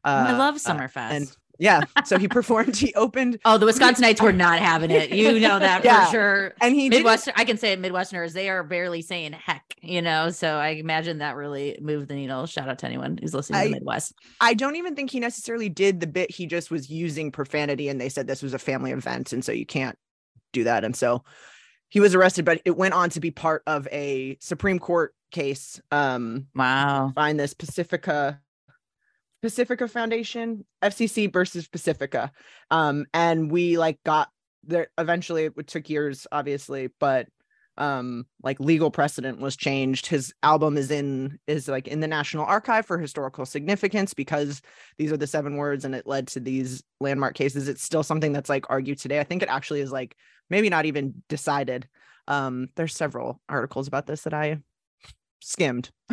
Uh, 0.03 0.25
I 0.29 0.37
love 0.37 0.55
Summerfest. 0.55 1.11
Uh, 1.11 1.15
and 1.15 1.37
yeah, 1.59 1.81
so 2.05 2.17
he 2.17 2.27
performed. 2.27 2.75
He 2.75 2.93
opened. 2.93 3.39
Oh, 3.45 3.57
the 3.57 3.65
Wisconsinites 3.65 4.21
were 4.21 4.31
not 4.31 4.59
having 4.71 4.91
it. 4.91 5.09
You 5.09 5.39
know 5.39 5.59
that 5.59 5.83
yeah. 5.83 6.05
for 6.05 6.11
sure. 6.11 6.53
And 6.61 6.75
he 6.75 6.89
Midwestern. 6.89 7.33
I 7.35 7.45
can 7.45 7.57
say 7.57 7.73
it. 7.73 7.81
Midwesterners, 7.81 8.33
they 8.33 8.49
are 8.49 8.63
barely 8.63 9.01
saying 9.01 9.33
heck. 9.33 9.63
You 9.81 10.01
know, 10.01 10.29
so 10.29 10.55
I 10.55 10.69
imagine 10.69 11.19
that 11.19 11.35
really 11.35 11.77
moved 11.81 12.07
the 12.09 12.15
needle. 12.15 12.45
Shout 12.45 12.69
out 12.69 12.79
to 12.79 12.85
anyone 12.85 13.17
who's 13.19 13.33
listening 13.33 13.59
I, 13.59 13.63
to 13.63 13.69
the 13.69 13.75
Midwest. 13.77 14.13
I 14.39 14.53
don't 14.53 14.75
even 14.75 14.95
think 14.95 15.11
he 15.11 15.19
necessarily 15.19 15.69
did 15.69 15.99
the 15.99 16.07
bit. 16.07 16.31
He 16.31 16.45
just 16.45 16.69
was 16.69 16.89
using 16.89 17.31
profanity, 17.31 17.89
and 17.89 17.99
they 17.99 18.09
said 18.09 18.27
this 18.27 18.43
was 18.43 18.53
a 18.53 18.59
family 18.59 18.91
event, 18.91 19.33
and 19.33 19.43
so 19.43 19.51
you 19.51 19.65
can't 19.65 19.97
do 20.53 20.63
that. 20.65 20.83
And 20.83 20.95
so 20.95 21.23
he 21.89 21.99
was 21.99 22.15
arrested, 22.15 22.45
but 22.45 22.61
it 22.65 22.75
went 22.75 22.93
on 22.93 23.09
to 23.11 23.19
be 23.19 23.31
part 23.31 23.63
of 23.67 23.87
a 23.91 24.37
Supreme 24.39 24.79
Court 24.79 25.13
case. 25.31 25.81
Um, 25.91 26.47
wow. 26.55 27.11
Find 27.15 27.39
this 27.39 27.53
Pacifica 27.53 28.41
Pacifica 29.41 29.87
Foundation, 29.87 30.65
FCC 30.81 31.31
versus 31.31 31.67
Pacifica. 31.67 32.31
Um, 32.71 33.05
and 33.13 33.51
we 33.51 33.77
like 33.77 33.99
got 34.03 34.29
there 34.63 34.87
eventually 34.97 35.45
it 35.45 35.67
took 35.67 35.89
years, 35.89 36.27
obviously, 36.31 36.89
but 36.99 37.27
um 37.77 38.25
like 38.43 38.59
legal 38.59 38.91
precedent 38.91 39.39
was 39.39 39.55
changed. 39.55 40.07
His 40.07 40.33
album 40.43 40.77
is 40.77 40.91
in 40.91 41.39
is 41.47 41.67
like 41.67 41.87
in 41.87 41.99
the 41.99 42.07
national 42.07 42.45
archive 42.45 42.85
for 42.85 42.97
historical 42.97 43.45
significance 43.45 44.13
because 44.13 44.61
these 44.97 45.11
are 45.11 45.17
the 45.17 45.27
seven 45.27 45.55
words 45.57 45.85
and 45.85 45.95
it 45.95 46.07
led 46.07 46.27
to 46.29 46.39
these 46.39 46.83
landmark 46.99 47.35
cases. 47.35 47.67
It's 47.67 47.83
still 47.83 48.03
something 48.03 48.33
that's 48.33 48.49
like 48.49 48.65
argued 48.69 48.99
today. 48.99 49.19
I 49.19 49.23
think 49.23 49.43
it 49.43 49.49
actually 49.49 49.81
is 49.81 49.91
like 49.91 50.15
maybe 50.49 50.69
not 50.69 50.85
even 50.85 51.23
decided. 51.29 51.87
Um, 52.27 52.69
there's 52.75 52.95
several 52.95 53.41
articles 53.47 53.87
about 53.87 54.05
this 54.05 54.23
that 54.23 54.33
I 54.33 54.59
skimmed. 55.39 55.89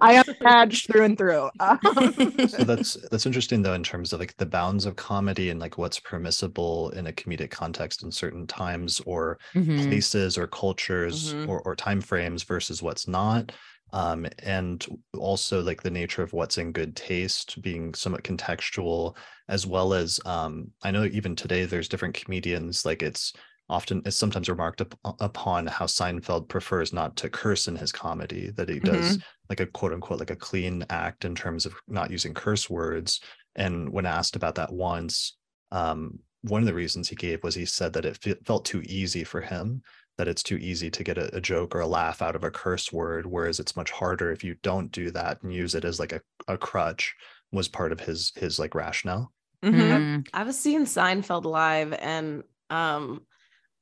I 0.00 0.22
am 0.26 0.34
badged 0.40 0.86
through 0.86 1.04
and 1.04 1.18
through. 1.18 1.50
Um, 1.60 2.48
so 2.48 2.64
that's 2.64 2.96
that's 3.10 3.26
interesting 3.26 3.62
though 3.62 3.74
in 3.74 3.82
terms 3.82 4.12
of 4.12 4.20
like 4.20 4.36
the 4.36 4.46
bounds 4.46 4.86
of 4.86 4.96
comedy 4.96 5.50
and 5.50 5.60
like 5.60 5.78
what's 5.78 6.00
permissible 6.00 6.90
in 6.90 7.06
a 7.06 7.12
comedic 7.12 7.50
context 7.50 8.02
in 8.02 8.10
certain 8.10 8.46
times 8.46 9.00
or 9.06 9.38
mm-hmm. 9.54 9.88
places 9.88 10.38
or 10.38 10.46
cultures 10.46 11.34
mm-hmm. 11.34 11.50
or, 11.50 11.60
or 11.62 11.76
time 11.76 12.00
frames 12.00 12.42
versus 12.42 12.82
what's 12.82 13.08
not 13.08 13.52
um, 13.92 14.26
and 14.42 14.86
also 15.16 15.62
like 15.62 15.82
the 15.82 15.90
nature 15.90 16.22
of 16.22 16.32
what's 16.32 16.58
in 16.58 16.72
good 16.72 16.94
taste 16.94 17.60
being 17.62 17.94
somewhat 17.94 18.22
contextual 18.24 19.16
as 19.48 19.66
well 19.66 19.94
as 19.94 20.20
um, 20.26 20.70
i 20.82 20.90
know 20.90 21.04
even 21.04 21.34
today 21.34 21.64
there's 21.64 21.88
different 21.88 22.14
comedians 22.14 22.84
like 22.84 23.02
it's 23.02 23.32
often 23.68 24.02
is 24.06 24.16
sometimes 24.16 24.48
remarked 24.48 24.80
up, 24.80 24.94
upon 25.20 25.66
how 25.66 25.86
seinfeld 25.86 26.48
prefers 26.48 26.92
not 26.92 27.16
to 27.16 27.28
curse 27.28 27.68
in 27.68 27.76
his 27.76 27.92
comedy 27.92 28.50
that 28.50 28.68
he 28.68 28.80
does 28.80 29.16
mm-hmm. 29.16 29.22
like 29.48 29.60
a 29.60 29.66
quote 29.66 29.92
unquote 29.92 30.18
like 30.18 30.30
a 30.30 30.36
clean 30.36 30.84
act 30.90 31.24
in 31.24 31.34
terms 31.34 31.66
of 31.66 31.74
not 31.86 32.10
using 32.10 32.34
curse 32.34 32.70
words 32.70 33.20
and 33.56 33.88
when 33.90 34.06
asked 34.06 34.36
about 34.36 34.54
that 34.54 34.72
once 34.72 35.36
um, 35.70 36.18
one 36.42 36.62
of 36.62 36.66
the 36.66 36.74
reasons 36.74 37.08
he 37.08 37.16
gave 37.16 37.42
was 37.42 37.54
he 37.54 37.66
said 37.66 37.92
that 37.92 38.04
it 38.04 38.18
f- 38.24 38.36
felt 38.46 38.64
too 38.64 38.82
easy 38.86 39.24
for 39.24 39.40
him 39.40 39.82
that 40.16 40.28
it's 40.28 40.42
too 40.42 40.56
easy 40.56 40.90
to 40.90 41.04
get 41.04 41.18
a, 41.18 41.34
a, 41.36 41.40
joke 41.40 41.74
or 41.74 41.80
a 41.80 41.86
laugh 41.86 42.22
out 42.22 42.34
of 42.34 42.44
a 42.44 42.50
curse 42.50 42.92
word 42.92 43.26
whereas 43.26 43.60
it's 43.60 43.76
much 43.76 43.90
harder 43.90 44.32
if 44.32 44.42
you 44.42 44.56
don't 44.62 44.90
do 44.92 45.10
that 45.10 45.42
and 45.42 45.52
use 45.52 45.74
it 45.74 45.84
as 45.84 46.00
like 46.00 46.12
a, 46.12 46.20
a 46.48 46.56
crutch 46.56 47.14
was 47.52 47.68
part 47.68 47.92
of 47.92 48.00
his 48.00 48.32
his 48.36 48.58
like 48.58 48.74
rationale 48.74 49.32
mm-hmm. 49.62 49.80
mm-hmm. 49.80 50.20
i 50.32 50.42
was 50.42 50.58
seeing 50.58 50.84
seinfeld 50.84 51.44
live 51.44 51.92
and 51.92 52.42
um 52.70 53.20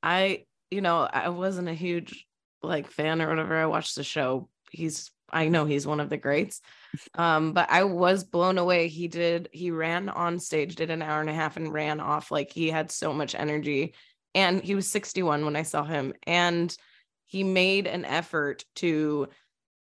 i 0.07 0.45
you 0.71 0.81
know 0.81 1.01
i 1.01 1.29
wasn't 1.29 1.69
a 1.69 1.75
huge 1.75 2.27
like 2.63 2.91
fan 2.91 3.21
or 3.21 3.29
whatever. 3.29 3.57
I 3.57 3.67
watched 3.67 3.97
the 3.97 4.05
show. 4.05 4.49
He's 4.71 5.11
i 5.31 5.49
know 5.49 5.65
he's 5.65 5.87
one 5.87 6.01
of 6.01 6.09
the 6.09 6.17
greats. 6.17 6.61
Um 7.15 7.53
but 7.53 7.69
i 7.71 7.85
was 7.85 8.25
blown 8.25 8.57
away. 8.57 8.89
He 8.89 9.09
did 9.09 9.51
he 9.53 9.71
ran 9.71 10.09
on 10.09 10.39
stage 10.39 10.77
did 10.77 10.91
an 10.91 11.03
hour 11.03 11.21
and 11.21 11.29
a 11.29 11.35
half 11.35 11.57
and 11.59 11.73
ran 11.73 12.01
off. 12.01 12.31
Like 12.31 12.51
he 12.51 12.71
had 12.71 12.91
so 12.91 13.13
much 13.13 13.35
energy. 13.35 13.95
And 14.35 14.63
he 14.63 14.75
was 14.75 14.91
61 14.91 15.45
when 15.45 15.57
I 15.57 15.63
saw 15.63 15.85
him. 15.85 16.15
And 16.27 16.75
he 17.27 17.43
made 17.43 17.87
an 17.87 18.05
effort 18.05 18.65
to 18.77 19.29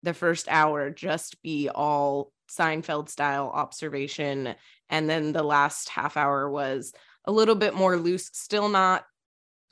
the 0.04 0.14
first 0.14 0.48
hour 0.50 0.90
just 0.90 1.42
be 1.42 1.70
all 1.70 2.32
Seinfeld 2.50 3.10
style 3.10 3.50
observation. 3.54 4.56
And 4.90 5.10
then 5.10 5.32
the 5.32 5.44
last 5.44 5.90
half 5.90 6.18
hour 6.18 6.50
was 6.50 6.94
a 7.26 7.32
little 7.32 7.56
bit 7.56 7.76
more 7.76 7.98
loose 7.98 8.30
still 8.34 8.70
not 8.70 9.06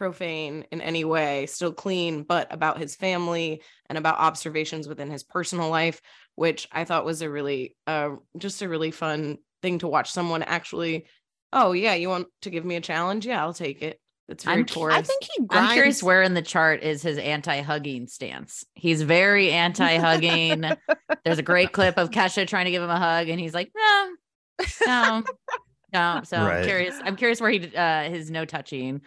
profane 0.03 0.65
in 0.69 0.81
any 0.81 1.05
way 1.05 1.45
still 1.45 1.71
clean 1.71 2.23
but 2.23 2.51
about 2.51 2.77
his 2.77 2.93
family 2.93 3.61
and 3.87 3.97
about 3.97 4.19
observations 4.19 4.85
within 4.85 5.09
his 5.09 5.23
personal 5.23 5.69
life 5.69 6.01
which 6.35 6.67
I 6.73 6.83
thought 6.83 7.05
was 7.05 7.21
a 7.21 7.29
really 7.29 7.77
uh 7.87 8.09
just 8.37 8.61
a 8.61 8.67
really 8.67 8.91
fun 8.91 9.37
thing 9.61 9.79
to 9.79 9.87
watch 9.87 10.11
someone 10.11 10.43
actually 10.43 11.05
oh 11.53 11.71
yeah 11.71 11.93
you 11.93 12.09
want 12.09 12.27
to 12.41 12.49
give 12.49 12.65
me 12.65 12.75
a 12.75 12.81
challenge 12.81 13.25
yeah 13.25 13.41
I'll 13.41 13.53
take 13.53 13.81
it 13.81 13.97
That's 14.27 14.43
very 14.43 14.65
I'm, 14.75 14.91
I 14.91 15.01
think 15.01 15.23
he. 15.23 15.45
Grinds. 15.45 15.69
I'm 15.69 15.73
curious 15.73 16.03
where 16.03 16.21
in 16.21 16.33
the 16.33 16.41
chart 16.41 16.83
is 16.83 17.01
his 17.01 17.17
anti-hugging 17.17 18.07
stance. 18.07 18.65
He's 18.73 19.01
very 19.01 19.51
anti-hugging. 19.51 20.65
There's 21.23 21.39
a 21.39 21.43
great 21.43 21.71
clip 21.71 21.97
of 21.97 22.09
Kesha 22.09 22.45
trying 22.45 22.65
to 22.65 22.71
give 22.71 22.83
him 22.83 22.89
a 22.89 22.99
hug, 22.99 23.29
and 23.29 23.39
he's 23.39 23.53
like, 23.53 23.71
"No, 23.75 24.09
no, 24.87 25.23
no." 25.93 26.21
So 26.23 26.37
right. 26.37 26.57
I'm 26.57 26.65
curious. 26.65 26.95
I'm 27.03 27.15
curious 27.15 27.41
where 27.41 27.51
he 27.51 27.75
uh 27.75 28.09
his 28.09 28.31
no 28.31 28.45
touching 28.45 29.01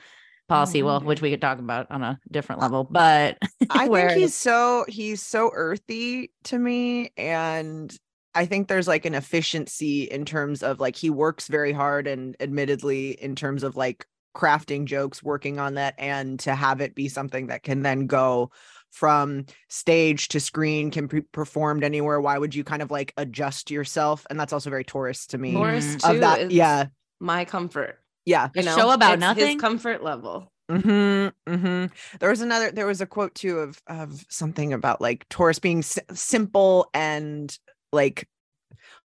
policy 0.48 0.82
well 0.82 1.00
which 1.00 1.20
we 1.20 1.28
mm-hmm. 1.28 1.34
could 1.34 1.40
talk 1.40 1.58
about 1.58 1.90
on 1.90 2.02
a 2.02 2.18
different 2.30 2.60
level 2.60 2.84
but 2.84 3.38
i 3.70 3.88
think 3.88 4.12
he's 4.12 4.34
so 4.34 4.84
he's 4.88 5.22
so 5.22 5.50
earthy 5.54 6.30
to 6.44 6.58
me 6.58 7.10
and 7.16 7.96
i 8.34 8.46
think 8.46 8.68
there's 8.68 8.88
like 8.88 9.04
an 9.04 9.14
efficiency 9.14 10.04
in 10.04 10.24
terms 10.24 10.62
of 10.62 10.78
like 10.78 10.94
he 10.94 11.10
works 11.10 11.48
very 11.48 11.72
hard 11.72 12.06
and 12.06 12.36
admittedly 12.38 13.10
in 13.10 13.34
terms 13.34 13.62
of 13.62 13.76
like 13.76 14.06
crafting 14.36 14.84
jokes, 14.84 15.22
working 15.22 15.58
on 15.58 15.74
that, 15.74 15.94
and 15.98 16.38
to 16.40 16.54
have 16.54 16.80
it 16.80 16.94
be 16.94 17.08
something 17.08 17.46
that 17.46 17.62
can 17.62 17.82
then 17.82 18.06
go 18.06 18.50
from 18.92 19.46
stage 19.68 20.28
to 20.28 20.38
screen 20.38 20.90
can 20.90 21.06
be 21.06 21.20
performed 21.20 21.82
anywhere 21.84 22.20
why 22.20 22.38
would 22.38 22.54
you 22.54 22.64
kind 22.64 22.80
of 22.80 22.90
like 22.90 23.12
adjust 23.16 23.70
yourself? 23.70 24.26
And 24.30 24.38
that's 24.38 24.52
also 24.52 24.70
very 24.70 24.84
taurus 24.84 25.26
to 25.28 25.38
me 25.38 25.52
taurus 25.52 25.86
mm-hmm. 25.86 26.08
too, 26.08 26.14
of 26.14 26.20
that 26.20 26.50
yeah. 26.50 26.86
my 27.20 27.44
comfort 27.44 27.98
yeah 28.26 28.48
you 28.54 28.62
know, 28.62 28.76
show 28.76 28.90
about 28.90 29.18
nothing 29.18 29.58
comfort 29.58 30.02
level 30.02 30.52
Mm-hmm, 30.70 31.52
mm-hmm. 31.52 32.16
There 32.18 32.30
was 32.30 32.40
another. 32.40 32.72
There 32.72 32.86
was 32.86 33.00
a 33.00 33.06
quote 33.06 33.34
too 33.34 33.58
of 33.58 33.80
of 33.86 34.24
something 34.28 34.72
about 34.72 35.00
like 35.00 35.28
Taurus 35.28 35.58
being 35.58 35.78
s- 35.78 35.98
simple 36.12 36.90
and 36.92 37.56
like 37.92 38.28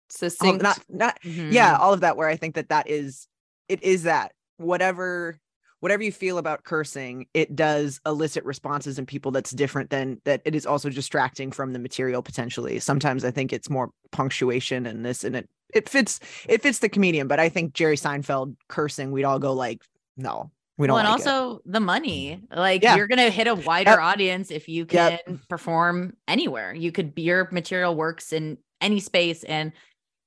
succinct. 0.09 0.61
not 0.61 0.79
not 0.87 1.19
mm-hmm. 1.21 1.51
yeah, 1.51 1.77
all 1.77 1.93
of 1.93 2.01
that. 2.01 2.15
Where 2.15 2.29
I 2.29 2.35
think 2.35 2.55
that 2.55 2.69
that 2.69 2.89
is 2.89 3.27
it 3.67 3.81
is 3.81 4.03
that 4.03 4.33
whatever 4.57 5.39
whatever 5.79 6.03
you 6.03 6.11
feel 6.11 6.37
about 6.37 6.63
cursing, 6.63 7.27
it 7.33 7.55
does 7.55 7.99
elicit 8.05 8.43
responses 8.45 8.97
in 8.99 9.05
people 9.05 9.31
that's 9.31 9.51
different 9.51 9.89
than 9.89 10.19
that. 10.25 10.41
It 10.45 10.55
is 10.55 10.65
also 10.65 10.89
distracting 10.89 11.51
from 11.51 11.73
the 11.73 11.79
material 11.79 12.21
potentially. 12.21 12.79
Sometimes 12.79 13.23
I 13.25 13.31
think 13.31 13.53
it's 13.53 13.69
more 13.69 13.91
punctuation 14.11 14.85
and 14.85 15.05
this, 15.05 15.23
and 15.23 15.35
it 15.35 15.49
it 15.73 15.89
fits 15.89 16.19
it 16.47 16.61
fits 16.61 16.79
the 16.79 16.89
comedian. 16.89 17.27
But 17.27 17.39
I 17.39 17.49
think 17.49 17.73
Jerry 17.73 17.97
Seinfeld 17.97 18.55
cursing, 18.69 19.11
we'd 19.11 19.25
all 19.25 19.39
go 19.39 19.53
like, 19.53 19.81
no, 20.15 20.49
we 20.77 20.87
don't. 20.87 20.95
well, 20.95 21.05
and 21.05 21.09
like 21.09 21.19
it." 21.21 21.27
also 21.27 21.61
the 21.65 21.79
money. 21.79 22.41
Like 22.55 22.81
Yeah. 22.83 22.95
you're 22.95 23.07
gonna 23.07 23.29
hit 23.29 23.47
a 23.47 23.55
wider 23.55 23.91
Yep. 23.91 23.99
audience 23.99 24.51
if 24.51 24.67
you 24.69 24.85
can 24.85 25.19
Yep. 25.27 25.39
perform 25.49 26.15
anywhere. 26.27 26.73
You 26.73 26.91
could 26.91 27.13
be 27.13 27.23
your 27.23 27.49
material 27.51 27.95
works 27.95 28.31
in 28.33 28.57
any 28.81 28.99
space 28.99 29.43
and 29.43 29.73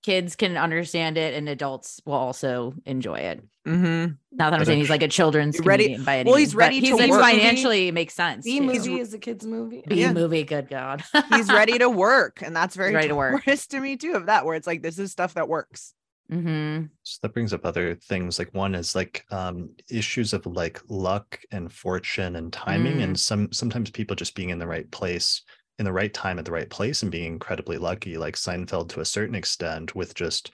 kids 0.02 0.34
can 0.36 0.56
understand 0.56 1.16
it 1.18 1.34
and 1.34 1.48
adults 1.48 2.00
will 2.06 2.14
also 2.14 2.74
enjoy 2.86 3.18
it. 3.18 3.42
Mhm. 3.66 4.16
Not 4.32 4.50
that 4.50 4.54
I'm 4.54 4.60
But 4.60 4.66
saying 4.66 4.78
he's 4.80 4.88
like 4.90 5.02
a 5.02 5.08
children's 5.08 5.56
He's 5.58 5.66
ready- 5.66 5.98
by 5.98 6.18
any 6.20 6.28
well, 6.30 6.38
he's 6.38 6.54
ready 6.54 6.80
he's 6.80 6.90
to 6.96 6.96
it's 7.02 7.10
work. 7.10 7.20
financially 7.20 7.88
it 7.88 7.92
makes 7.94 8.14
sense. 8.14 8.44
B 8.44 8.60
movie 8.60 8.98
is 9.00 9.12
a 9.12 9.18
kids 9.18 9.44
movie. 9.46 9.82
B 9.86 10.00
Yeah. 10.00 10.12
movie, 10.14 10.44
good 10.44 10.68
God. 10.70 11.02
he's 11.30 11.48
ready 11.52 11.78
to 11.78 11.90
work, 11.90 12.40
and 12.42 12.56
that's 12.56 12.74
very 12.82 12.94
ready 12.94 13.08
to 13.08 13.14
work. 13.16 13.44
To 13.44 13.80
me 13.80 13.96
too. 13.96 14.12
Of 14.14 14.26
that, 14.26 14.46
where 14.46 14.54
it's 14.54 14.66
like 14.66 14.82
this 14.82 14.98
is 14.98 15.12
stuff 15.12 15.34
that 15.34 15.48
works. 15.48 15.92
hmm 16.30 16.84
So 17.02 17.18
that 17.22 17.34
brings 17.34 17.52
up 17.52 17.66
other 17.66 17.94
things. 17.96 18.38
Like 18.38 18.54
one 18.54 18.74
is 18.74 18.94
like 18.94 19.24
um, 19.30 19.70
issues 19.90 20.32
of 20.32 20.46
like 20.46 20.80
luck 20.88 21.38
and 21.50 21.70
fortune 21.70 22.36
and 22.36 22.50
timing, 22.52 23.02
and 23.02 23.18
some 23.18 23.52
sometimes 23.52 23.90
people 23.90 24.16
just 24.16 24.34
being 24.34 24.48
in 24.50 24.58
the 24.58 24.66
right 24.66 24.90
place 24.90 25.42
in 25.78 25.84
the 25.84 25.92
right 25.92 26.12
time 26.12 26.38
at 26.38 26.44
the 26.44 26.52
right 26.52 26.68
place 26.70 27.02
and 27.02 27.10
being 27.10 27.24
incredibly 27.32 27.78
lucky. 27.78 28.16
Like 28.16 28.36
Seinfeld 28.36 28.88
to 28.90 29.00
a 29.00 29.04
certain 29.04 29.34
extent 29.34 29.94
with 29.94 30.14
just 30.14 30.50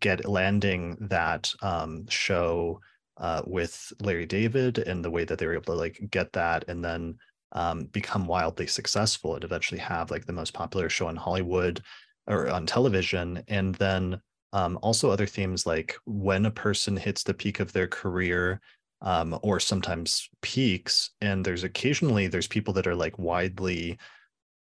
get 0.00 0.28
landing 0.28 0.96
that 1.00 1.52
um, 1.62 2.06
show 2.08 2.80
uh, 3.18 3.42
with 3.46 3.92
Larry 4.00 4.26
David 4.26 4.78
and 4.78 5.04
the 5.04 5.10
way 5.10 5.24
that 5.24 5.38
they 5.38 5.46
were 5.46 5.54
able 5.54 5.64
to 5.64 5.74
like 5.74 6.00
get 6.10 6.32
that 6.32 6.64
and 6.68 6.84
then 6.84 7.16
um, 7.52 7.84
become 7.86 8.26
wildly 8.26 8.66
successful 8.66 9.34
and 9.34 9.44
eventually 9.44 9.80
have 9.80 10.10
like 10.10 10.26
the 10.26 10.32
most 10.32 10.52
popular 10.52 10.88
show 10.88 11.08
in 11.08 11.16
Hollywood 11.16 11.82
or 12.26 12.48
on 12.48 12.66
television, 12.66 13.42
and 13.48 13.74
then 13.76 14.20
um, 14.52 14.78
also 14.82 15.10
other 15.10 15.26
themes 15.26 15.66
like 15.66 15.96
when 16.06 16.46
a 16.46 16.50
person 16.50 16.96
hits 16.96 17.22
the 17.22 17.34
peak 17.34 17.60
of 17.60 17.72
their 17.72 17.86
career 17.86 18.60
um, 19.02 19.38
or 19.42 19.60
sometimes 19.60 20.28
peaks 20.40 21.10
and 21.20 21.44
there's 21.44 21.64
occasionally 21.64 22.26
there's 22.26 22.46
people 22.46 22.72
that 22.72 22.86
are 22.86 22.94
like 22.94 23.18
widely 23.18 23.98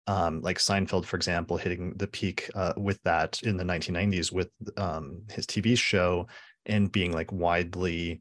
um, 0.08 0.40
like 0.40 0.58
seinfeld 0.58 1.04
for 1.04 1.16
example 1.16 1.56
hitting 1.56 1.92
the 1.96 2.06
peak 2.06 2.50
uh, 2.54 2.72
with 2.76 3.00
that 3.04 3.40
in 3.42 3.56
the 3.56 3.64
1990s 3.64 4.32
with 4.32 4.50
um, 4.76 5.22
his 5.30 5.46
tv 5.46 5.78
show 5.78 6.26
and 6.66 6.90
being 6.90 7.12
like 7.12 7.30
widely 7.30 8.20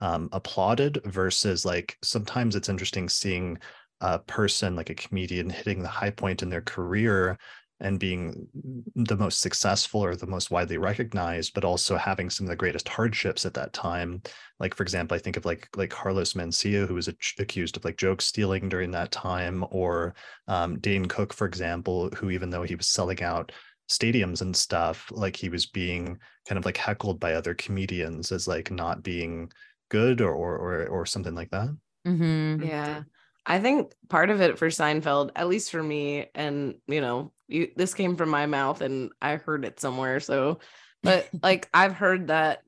um, 0.00 0.28
applauded 0.32 1.00
versus 1.04 1.64
like 1.64 1.96
sometimes 2.02 2.56
it's 2.56 2.68
interesting 2.68 3.08
seeing 3.08 3.58
a 4.00 4.18
person 4.18 4.74
like 4.76 4.90
a 4.90 4.94
comedian 4.94 5.48
hitting 5.48 5.82
the 5.82 5.88
high 5.88 6.10
point 6.10 6.42
in 6.42 6.50
their 6.50 6.62
career 6.62 7.38
and 7.80 8.00
being 8.00 8.48
the 8.94 9.16
most 9.16 9.40
successful 9.40 10.02
or 10.02 10.16
the 10.16 10.26
most 10.26 10.50
widely 10.50 10.78
recognized, 10.78 11.52
but 11.54 11.64
also 11.64 11.96
having 11.96 12.30
some 12.30 12.46
of 12.46 12.50
the 12.50 12.56
greatest 12.56 12.88
hardships 12.88 13.44
at 13.44 13.54
that 13.54 13.72
time. 13.72 14.22
Like, 14.58 14.74
for 14.74 14.82
example, 14.82 15.14
I 15.14 15.18
think 15.18 15.36
of 15.36 15.44
like 15.44 15.68
like 15.76 15.90
Carlos 15.90 16.32
Mencia, 16.34 16.86
who 16.86 16.94
was 16.94 17.08
ac- 17.08 17.34
accused 17.38 17.76
of 17.76 17.84
like 17.84 17.96
joke 17.98 18.22
stealing 18.22 18.68
during 18.68 18.90
that 18.92 19.12
time, 19.12 19.64
or 19.70 20.14
um, 20.48 20.78
Dane 20.80 21.06
Cook, 21.06 21.32
for 21.32 21.46
example, 21.46 22.10
who 22.10 22.30
even 22.30 22.50
though 22.50 22.62
he 22.62 22.74
was 22.74 22.88
selling 22.88 23.22
out 23.22 23.52
stadiums 23.90 24.42
and 24.42 24.56
stuff, 24.56 25.10
like 25.12 25.36
he 25.36 25.48
was 25.48 25.66
being 25.66 26.18
kind 26.48 26.58
of 26.58 26.64
like 26.64 26.76
heckled 26.76 27.20
by 27.20 27.34
other 27.34 27.54
comedians 27.54 28.32
as 28.32 28.48
like 28.48 28.70
not 28.70 29.02
being 29.02 29.50
good 29.90 30.20
or 30.20 30.32
or 30.34 30.56
or, 30.56 30.86
or 30.88 31.06
something 31.06 31.34
like 31.34 31.50
that. 31.50 31.68
hmm 32.04 32.62
Yeah. 32.62 33.04
I 33.46 33.60
think 33.60 33.92
part 34.08 34.30
of 34.30 34.40
it 34.40 34.58
for 34.58 34.68
Seinfeld, 34.68 35.30
at 35.36 35.48
least 35.48 35.70
for 35.70 35.82
me, 35.82 36.26
and 36.34 36.74
you 36.88 37.00
know, 37.00 37.32
you 37.48 37.68
this 37.76 37.94
came 37.94 38.16
from 38.16 38.28
my 38.28 38.46
mouth 38.46 38.80
and 38.80 39.10
I 39.22 39.36
heard 39.36 39.64
it 39.64 39.78
somewhere. 39.80 40.18
So, 40.20 40.58
but 41.02 41.28
like 41.42 41.68
I've 41.72 41.94
heard 41.94 42.26
that 42.28 42.62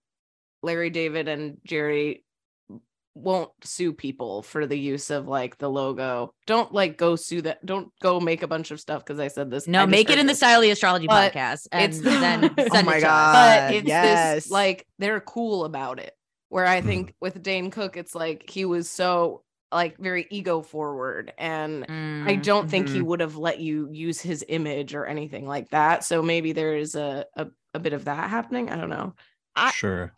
Larry 0.63 0.91
David 0.91 1.27
and 1.29 1.59
Jerry 1.67 2.25
won't 3.15 3.51
sue 3.65 3.93
people 3.93 4.43
for 4.43 4.65
the 4.67 4.79
use 4.79 5.11
of 5.11 5.27
like 5.27 5.59
the 5.59 5.69
logo. 5.69 6.33
Don't 6.47 6.73
like 6.73 6.97
go 6.97 7.17
sue 7.17 7.43
that. 7.43 7.65
Don't 7.67 7.91
go 8.01 8.21
make 8.21 8.45
a 8.45 8.47
bunch 8.47 8.71
of 8.71 8.79
stuff 8.79 9.05
because 9.05 9.19
I 9.19 9.27
said 9.27 9.51
this. 9.51 9.67
No, 9.67 9.85
make 9.87 10.09
it 10.11 10.13
heard 10.15 10.21
in 10.21 10.27
the 10.27 10.35
style 10.37 10.59
of 10.59 10.63
the 10.63 10.71
astrology 10.71 11.09
But 11.09 11.33
podcast 11.33 11.67
and 11.73 11.93
oh 11.95 11.99
it's- 11.99 12.21
then 12.21 12.55
Oh 12.73 12.83
my 12.85 12.97
it 12.97 13.01
to. 13.01 13.07
God. 13.07 13.33
but 13.71 13.75
it's 13.75 13.89
yes. 13.89 14.35
this 14.45 14.51
like 14.53 14.87
they're 15.01 15.21
cool 15.21 15.65
about 15.65 15.99
it. 15.99 16.15
Where 16.51 16.65
I 16.67 16.81
think 16.81 17.15
with 17.21 17.43
Dane 17.43 17.73
Cook, 17.73 17.97
it's 17.97 18.15
like 18.15 18.49
he 18.49 18.65
was 18.65 18.89
so 18.89 19.43
like 19.73 19.99
very 19.99 20.27
ego 20.31 20.63
forward 20.63 21.33
and 21.39 21.89
I 22.27 22.35
Mm, 22.35 22.37
don't 22.37 22.69
think 22.69 22.89
he 22.89 23.01
Mhm. 23.01 23.07
would 23.07 23.21
have 23.21 23.37
let 23.37 23.61
you 23.61 23.89
use 23.93 24.21
his 24.21 24.45
image 24.49 24.95
or 24.95 25.07
anything 25.07 25.47
like 25.47 25.71
that. 25.71 26.05
So 26.05 26.23
maybe 26.23 26.53
there 26.53 26.77
is 26.77 26.95
a 26.95 27.27
a, 27.37 27.49
a 27.75 27.79
bit 27.81 27.93
of 27.93 28.05
that 28.07 28.31
happening. 28.31 28.71
I 28.71 28.77
don't 28.77 28.91
know. 28.91 29.15
I- 29.57 29.73
sure. 29.73 30.15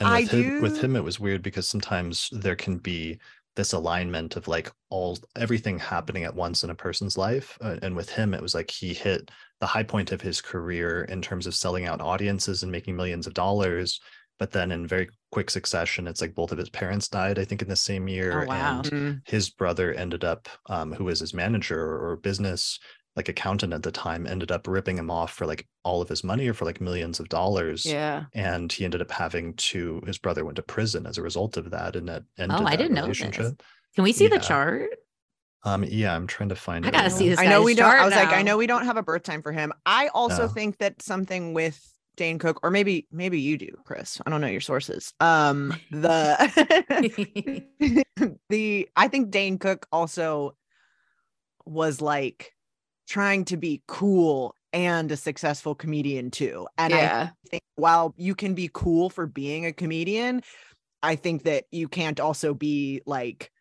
And 0.00 0.10
I 0.10 0.26
with 0.26 0.28
him, 0.28 0.52
with 0.58 0.78
him, 0.78 0.96
it 0.96 1.04
was 1.04 1.20
weird 1.20 1.42
because 1.42 1.68
sometimes 1.68 2.30
there 2.32 2.56
can 2.56 2.78
be 2.78 3.18
this 3.56 3.72
alignment 3.72 4.36
of 4.36 4.48
like 4.48 4.72
all 4.90 5.18
everything 5.36 5.78
happening 5.78 6.24
at 6.24 6.34
once 6.36 6.64
in 6.64 6.70
a 6.70 6.74
person's 6.76 7.18
life. 7.18 7.58
Uh, 7.62 7.78
and 7.82 7.96
with 7.96 8.10
him, 8.10 8.34
it 8.34 8.42
was 8.42 8.54
like 8.54 8.70
he 8.70 8.94
hit 8.94 9.30
the 9.60 9.66
high 9.66 9.84
point 9.84 10.12
of 10.12 10.22
his 10.22 10.40
career 10.40 11.04
in 11.04 11.22
terms 11.22 11.46
of 11.46 11.54
selling 11.54 11.86
out 11.86 12.00
audiences 12.00 12.62
and 12.62 12.72
making 12.72 12.96
millions 12.96 13.26
of 13.26 13.34
dollars. 13.34 14.00
But 14.38 14.50
then 14.52 14.72
in 14.72 14.86
very 14.86 15.08
quick 15.30 15.50
succession, 15.50 16.06
it's 16.06 16.20
like 16.20 16.34
both 16.34 16.50
of 16.52 16.58
his 16.58 16.68
parents 16.70 17.08
died, 17.08 17.38
I 17.38 17.44
think, 17.44 17.62
in 17.62 17.68
the 17.68 17.76
same 17.76 18.08
year. 18.08 18.42
Oh, 18.42 18.46
wow. 18.46 18.80
And 18.80 18.90
Mhm. 18.92 19.20
his 19.26 19.50
brother 19.50 19.92
ended 19.92 20.24
up, 20.24 20.48
um, 20.66 20.92
who 20.92 21.04
was 21.04 21.20
his 21.20 21.32
manager 21.34 21.80
or 21.80 22.16
business 22.16 22.78
like 23.16 23.28
accountant 23.28 23.72
at 23.72 23.84
the 23.84 23.92
time, 23.92 24.26
ended 24.26 24.50
up 24.50 24.66
ripping 24.66 24.98
him 24.98 25.08
off 25.08 25.32
for 25.32 25.46
like 25.46 25.68
all 25.84 26.02
of 26.02 26.08
his 26.08 26.24
money 26.24 26.48
or 26.48 26.52
for 26.54 26.64
like 26.64 26.80
millions 26.80 27.20
of 27.20 27.28
dollars 27.28 27.86
Yeah. 27.86 28.24
and 28.32 28.72
he 28.72 28.84
ended 28.84 29.00
up 29.00 29.12
having 29.12 29.54
to 29.54 30.02
his 30.04 30.18
brother 30.18 30.44
went 30.44 30.56
to 30.56 30.62
prison 30.64 31.06
as 31.06 31.16
a 31.16 31.22
result 31.22 31.56
of 31.56 31.70
that 31.70 31.94
and 31.94 32.08
that 32.08 32.24
ended 32.38 32.58
Oh, 32.60 32.64
I 32.66 32.74
didn't 32.74 32.94
know 32.94 33.06
this. 33.06 33.18
Can 33.20 34.02
we 34.02 34.12
see 34.12 34.26
the 34.26 34.40
chart? 34.40 34.90
um 35.62 35.84
yeah 35.84 36.14
i'm 36.14 36.26
trying 36.26 36.48
to 36.48 36.56
find 36.56 36.84
I 36.84 36.90
gotta 36.90 37.04
right 37.04 37.12
see 37.12 37.24
now. 37.24 37.30
this 37.30 37.38
I 37.40 37.46
know 37.46 37.62
we 37.62 37.74
don't. 37.74 37.86
I 37.86 37.92
chart 37.98 38.04
was 38.06 38.14
like, 38.16 38.28
I 38.32 38.42
know 38.42 38.56
we 38.56 38.66
don't 38.66 38.84
have 38.84 38.96
a 38.96 39.02
birth 39.02 39.22
time 39.22 39.42
for 39.42 39.52
him. 39.52 39.72
I 39.86 40.08
also 40.08 40.42
No. 40.42 40.48
think 40.48 40.78
that 40.78 41.00
something 41.00 41.54
with 41.54 41.80
Dane 42.16 42.38
Cook, 42.38 42.60
or 42.62 42.70
maybe 42.70 43.06
maybe 43.10 43.40
you 43.40 43.58
do, 43.58 43.70
Chris. 43.84 44.20
I 44.24 44.30
don't 44.30 44.40
know 44.40 44.46
your 44.46 44.60
sources. 44.60 45.12
Um, 45.20 45.74
the 45.90 47.64
the 48.48 48.88
I 48.96 49.08
think 49.08 49.30
Dane 49.30 49.58
Cook 49.58 49.86
also 49.92 50.56
was 51.64 52.00
like 52.00 52.52
trying 53.08 53.44
to 53.46 53.56
be 53.56 53.82
cool 53.86 54.54
and 54.72 55.10
a 55.12 55.16
successful 55.16 55.74
comedian 55.74 56.30
too. 56.30 56.66
And 56.78 56.92
I 56.94 57.30
think 57.50 57.62
while 57.76 58.14
you 58.16 58.34
can 58.34 58.54
be 58.54 58.70
cool 58.72 59.08
for 59.08 59.26
being 59.26 59.66
a 59.66 59.72
comedian, 59.72 60.42
I 61.02 61.16
think 61.16 61.44
that 61.44 61.64
you 61.70 61.88
can't 61.88 62.18
also 62.18 62.54
be 62.54 63.02
like 63.06 63.52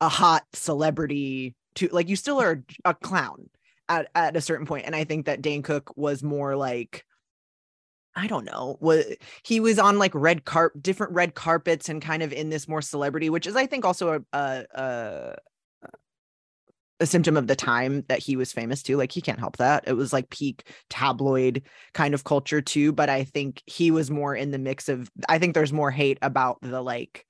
a 0.00 0.08
hot 0.08 0.44
celebrity 0.52 1.54
to 1.76 1.88
like 1.92 2.08
you 2.08 2.16
still 2.16 2.40
are 2.40 2.62
a 2.84 2.94
clown 2.94 3.48
at, 3.88 4.08
at 4.14 4.36
a 4.36 4.40
certain 4.40 4.66
point. 4.66 4.86
And 4.86 4.94
I 4.94 5.04
think 5.04 5.26
that 5.26 5.42
Dane 5.42 5.62
Cook 5.62 5.92
was 5.96 6.22
more 6.22 6.56
like 6.56 7.04
I 8.16 8.26
don't 8.26 8.44
know. 8.44 8.76
Was 8.80 9.04
he 9.44 9.60
was 9.60 9.78
on 9.78 9.98
like 9.98 10.12
red 10.14 10.44
carp 10.44 10.72
different 10.80 11.12
red 11.12 11.34
carpets 11.34 11.88
and 11.88 12.02
kind 12.02 12.22
of 12.22 12.32
in 12.32 12.50
this 12.50 12.66
more 12.66 12.82
celebrity, 12.82 13.30
which 13.30 13.46
is 13.46 13.56
I 13.56 13.66
think 13.66 13.84
also 13.84 14.24
a 14.32 14.36
a, 14.36 14.64
a 14.74 15.36
a 17.00 17.06
symptom 17.06 17.36
of 17.36 17.46
the 17.46 17.56
time 17.56 18.04
that 18.08 18.18
he 18.18 18.36
was 18.36 18.52
famous 18.52 18.82
too. 18.82 18.96
Like 18.96 19.10
he 19.10 19.22
can't 19.22 19.38
help 19.38 19.56
that. 19.56 19.84
It 19.86 19.94
was 19.94 20.12
like 20.12 20.28
peak 20.30 20.68
tabloid 20.90 21.62
kind 21.94 22.12
of 22.14 22.24
culture 22.24 22.60
too. 22.60 22.92
But 22.92 23.08
I 23.08 23.24
think 23.24 23.62
he 23.66 23.90
was 23.90 24.10
more 24.10 24.34
in 24.34 24.50
the 24.50 24.58
mix 24.58 24.88
of 24.88 25.10
I 25.28 25.38
think 25.38 25.54
there's 25.54 25.72
more 25.72 25.90
hate 25.90 26.18
about 26.20 26.58
the 26.60 26.82
like 26.82 27.24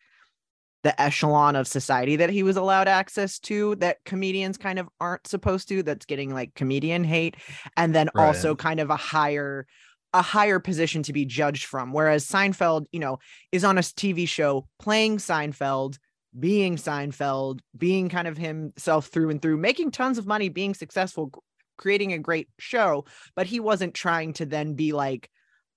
the 0.82 1.00
echelon 1.00 1.56
of 1.56 1.68
society 1.68 2.16
that 2.16 2.30
he 2.30 2.42
was 2.42 2.56
allowed 2.56 2.88
access 2.88 3.38
to 3.38 3.74
that 3.76 3.98
comedians 4.04 4.56
kind 4.56 4.78
of 4.78 4.88
aren't 4.98 5.26
supposed 5.26 5.68
to 5.68 5.82
that's 5.82 6.06
getting 6.06 6.32
like 6.32 6.54
comedian 6.54 7.04
hate 7.04 7.36
and 7.76 7.94
then 7.94 8.08
also 8.16 8.54
kind 8.54 8.80
of 8.80 8.88
a 8.88 8.96
higher 8.96 9.66
a 10.12 10.22
higher 10.22 10.58
position 10.58 11.02
to 11.04 11.12
be 11.12 11.24
judged 11.24 11.64
from 11.64 11.92
whereas 11.92 12.26
Seinfeld 12.26 12.86
you 12.92 13.00
know 13.00 13.18
is 13.52 13.64
on 13.64 13.78
a 13.78 13.82
TV 13.82 14.26
show 14.28 14.66
playing 14.78 15.18
Seinfeld 15.18 15.98
being 16.38 16.76
Seinfeld 16.76 17.60
being 17.76 18.08
kind 18.08 18.28
of 18.28 18.36
himself 18.36 19.06
through 19.06 19.30
and 19.30 19.40
through 19.42 19.56
making 19.56 19.90
tons 19.90 20.18
of 20.18 20.26
money 20.26 20.48
being 20.48 20.74
successful 20.74 21.30
creating 21.76 22.12
a 22.12 22.18
great 22.18 22.48
show 22.58 23.04
but 23.34 23.46
he 23.46 23.60
wasn't 23.60 23.94
trying 23.94 24.32
to 24.32 24.46
then 24.46 24.74
be 24.74 24.92
like 24.92 25.30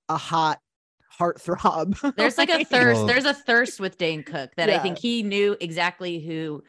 a 0.10 0.18
hot 0.18 0.60
heartthrob 1.20 2.16
There's 2.18 2.38
like 2.38 2.50
a 2.50 2.64
thirst. 2.64 2.98
Well- 2.98 3.06
there's 3.06 3.26
a 3.26 3.34
thirst 3.34 3.80
with 3.80 3.98
Dane 3.98 4.24
Cook 4.24 4.52
that 4.58 4.70
I 4.70 4.80
think 4.80 4.98
he 4.98 5.24
knew 5.24 5.56
exactly 5.62 6.20
who, 6.20 6.64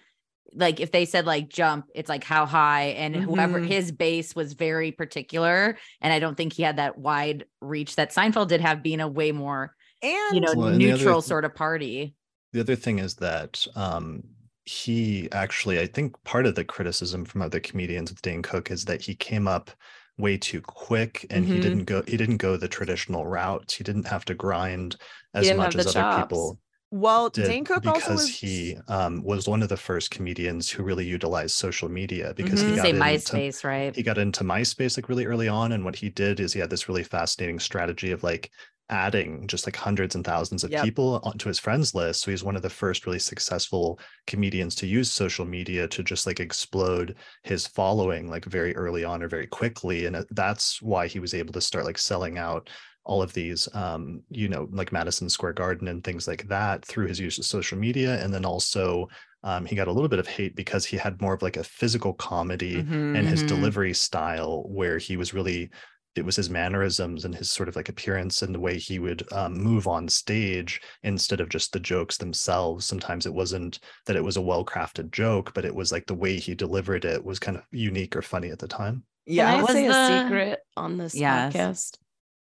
like, 0.54 0.80
if 0.80 0.92
they 0.92 1.04
said 1.04 1.26
like 1.26 1.48
jump, 1.48 1.86
it's 1.94 2.08
like 2.08 2.24
how 2.24 2.46
high, 2.46 2.86
and 2.96 3.14
whoever 3.16 3.60
Mhm. 3.60 3.66
his 3.66 3.92
base 3.92 4.34
was 4.36 4.52
very 4.54 4.92
particular. 4.92 5.76
And 6.00 6.12
I 6.12 6.18
don't 6.18 6.36
think 6.36 6.52
he 6.52 6.62
had 6.62 6.76
that 6.76 6.98
wide 6.98 7.44
reach 7.60 7.96
that 7.96 8.12
Seinfeld 8.12 8.48
did 8.48 8.60
have, 8.60 8.82
being 8.82 9.00
a 9.00 9.08
way 9.08 9.32
more, 9.32 9.74
and 10.02 10.34
you 10.34 10.40
know, 10.40 10.54
Well, 10.54 10.68
and 10.68 10.80
the 10.80 10.92
other 10.92 10.98
neutral 10.98 11.20
th- 11.22 11.28
sort 11.28 11.44
of 11.44 11.54
party. 11.54 12.14
the 12.52 12.60
other 12.60 12.76
thing 12.76 12.98
is 13.00 13.16
that 13.16 13.66
um, 13.74 14.22
he 14.64 15.28
actually, 15.32 15.80
I 15.80 15.86
think 15.86 16.22
part 16.24 16.46
of 16.46 16.54
the 16.54 16.64
criticism 16.64 17.24
from 17.24 17.42
other 17.42 17.60
comedians 17.60 18.10
with 18.10 18.22
Dane 18.22 18.42
Cook 18.42 18.70
is 18.70 18.84
that 18.86 19.02
he 19.02 19.14
came 19.14 19.46
up 19.48 19.70
way 20.16 20.38
too 20.38 20.60
quick 20.60 21.26
and 21.30 21.44
Mhm. 21.44 21.48
he 21.48 21.58
didn't 21.58 21.84
go 21.86 22.02
he 22.06 22.16
didn't 22.16 22.36
go 22.36 22.56
the 22.56 22.68
traditional 22.68 23.26
route. 23.26 23.72
He 23.76 23.82
didn't 23.82 24.06
have 24.06 24.24
to 24.26 24.34
grind 24.34 24.94
as 25.34 25.50
much 25.52 25.74
as 25.74 25.84
the 25.84 25.90
other 26.00 26.22
people 26.22 26.60
Well, 26.94 27.28
did 27.32 27.42
Dane 27.42 27.66
Cook 27.66 27.82
because 27.82 28.08
also 28.14 28.26
was 28.32 28.40
he 28.40 28.76
um, 28.88 29.22
was 29.24 29.48
one 29.48 29.62
of 29.62 29.68
the 29.68 29.76
first 29.76 30.10
comedians 30.10 30.70
who 30.70 30.82
really 30.84 31.04
utilized 31.04 31.56
social 31.56 31.88
media 31.88 32.32
because 32.34 32.62
Mhm. 32.62 32.62
he 32.62 32.72
got 32.72 32.92
Say 32.92 32.92
into 32.92 33.42
MySpace, 33.42 33.64
right? 33.64 33.94
he 33.94 34.02
got 34.02 34.18
into 34.18 34.44
MySpace 34.44 34.96
like 34.96 35.08
really 35.08 35.26
early 35.26 35.48
on, 35.48 35.72
and 35.72 35.84
what 35.84 35.96
he 35.96 36.10
did 36.10 36.40
is 36.40 36.52
he 36.52 36.60
had 36.60 36.70
this 36.70 36.88
really 36.88 37.04
fascinating 37.04 37.58
strategy 37.58 38.12
of 38.12 38.22
like 38.22 38.50
adding 38.90 39.46
just 39.48 39.66
like 39.66 39.76
hundreds 39.76 40.14
and 40.14 40.24
thousands 40.24 40.62
of 40.62 40.72
Yep. 40.72 40.74
people 40.74 41.20
onto 41.24 41.48
his 41.48 41.58
friends 41.58 41.94
list. 41.94 42.20
So 42.22 42.30
he's 42.30 42.44
one 42.44 42.54
of 42.56 42.62
the 42.62 42.70
first 42.70 43.06
really 43.06 43.18
successful 43.18 43.98
comedians 44.26 44.74
to 44.76 44.86
use 44.86 45.10
social 45.10 45.44
media 45.46 45.88
to 45.88 46.02
just 46.02 46.26
like 46.26 46.38
explode 46.38 47.16
his 47.44 47.66
following 47.66 48.28
like 48.28 48.44
very 48.44 48.76
early 48.76 49.04
on 49.04 49.22
or 49.22 49.28
very 49.28 49.46
quickly, 49.46 50.06
and 50.06 50.24
that's 50.30 50.80
why 50.82 51.06
he 51.08 51.18
was 51.18 51.34
able 51.34 51.52
to 51.54 51.60
start 51.60 51.84
like 51.86 51.98
selling 51.98 52.38
out 52.38 52.68
all 53.04 53.20
of 53.22 53.32
these 53.32 53.68
um 53.74 54.22
you 54.30 54.48
know 54.48 54.66
like 54.72 54.92
madison 54.92 55.28
square 55.28 55.52
garden 55.52 55.88
and 55.88 56.02
things 56.04 56.26
like 56.26 56.46
that 56.48 56.84
through 56.84 57.06
his 57.06 57.20
use 57.20 57.38
of 57.38 57.44
social 57.44 57.76
media 57.78 58.22
and 58.22 58.32
then 58.32 58.44
also 58.44 59.06
um, 59.42 59.66
he 59.66 59.76
got 59.76 59.88
a 59.88 59.92
little 59.92 60.08
bit 60.08 60.18
of 60.18 60.26
hate 60.26 60.56
because 60.56 60.86
he 60.86 60.96
had 60.96 61.20
more 61.20 61.34
of 61.34 61.42
like 61.42 61.58
a 61.58 61.64
physical 61.64 62.14
comedy 62.14 62.82
Mhm. 62.82 63.18
and 63.18 63.28
his 63.28 63.42
Mhm. 63.42 63.48
delivery 63.48 63.92
style 63.92 64.64
where 64.68 64.96
he 64.98 65.16
was 65.18 65.34
really 65.34 65.70
it 66.16 66.24
was 66.24 66.36
his 66.36 66.48
mannerisms 66.48 67.24
and 67.24 67.34
his 67.34 67.50
sort 67.50 67.68
of 67.68 67.74
like 67.76 67.88
appearance 67.88 68.40
and 68.42 68.54
the 68.54 68.60
way 68.60 68.78
he 68.78 68.98
would 69.00 69.22
um, 69.32 69.52
move 69.58 69.86
on 69.88 70.08
stage 70.08 70.80
instead 71.02 71.40
of 71.40 71.48
just 71.48 71.72
the 71.72 71.80
jokes 71.80 72.16
themselves 72.16 72.86
sometimes 72.86 73.26
it 73.26 73.34
wasn't 73.34 73.80
that 74.06 74.16
it 74.16 74.22
was 74.24 74.36
a 74.38 74.40
well 74.40 74.64
crafted 74.64 75.10
joke 75.10 75.52
but 75.54 75.64
it 75.66 75.74
was 75.74 75.90
like 75.92 76.06
the 76.06 76.14
way 76.14 76.38
he 76.38 76.54
delivered 76.54 77.04
it 77.04 77.22
was 77.22 77.38
kind 77.38 77.56
of 77.58 77.64
unique 77.72 78.14
or 78.16 78.22
funny 78.22 78.48
at 78.50 78.60
the 78.60 78.68
time 78.68 79.02
yeah. 79.26 79.50
Can 79.50 79.58
I 79.58 79.62
was 79.62 79.72
say 79.72 79.88
the- 79.88 79.94
a 79.94 80.22
secret 80.22 80.58
on 80.76 80.96
this 80.98 81.14
Yes. 81.14 81.52
podcast? 81.54 81.98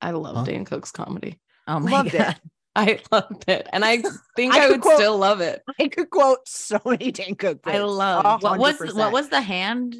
I 0.01 0.11
love 0.11 0.37
Huh? 0.37 0.45
Dan 0.45 0.65
Cook's 0.65 0.91
comedy. 0.93 1.41
Oh 1.67 1.81
my 1.81 1.91
Loved 1.91 2.13
god. 2.13 2.37
it. 2.37 2.41
I 2.77 3.01
loved 3.11 3.49
it. 3.49 3.67
And 3.73 3.85
I 3.85 4.03
think 4.37 4.53
I 4.55 4.67
I, 4.67 4.69
would 4.71 4.83
quote- 4.83 4.97
still 4.97 5.17
love 5.17 5.41
it. 5.41 5.63
I 5.81 5.89
could 5.89 6.11
quote 6.11 6.47
so 6.47 6.79
many 6.85 7.11
Dan 7.11 7.35
Cook. 7.35 7.61
I 7.65 7.73
bits. 7.73 7.85
love- 7.85 8.25
A 8.25 8.39
What 8.39 8.59
was 8.79 8.95
what 8.95 9.13
was 9.13 9.29
the 9.31 9.41
hand 9.41 9.97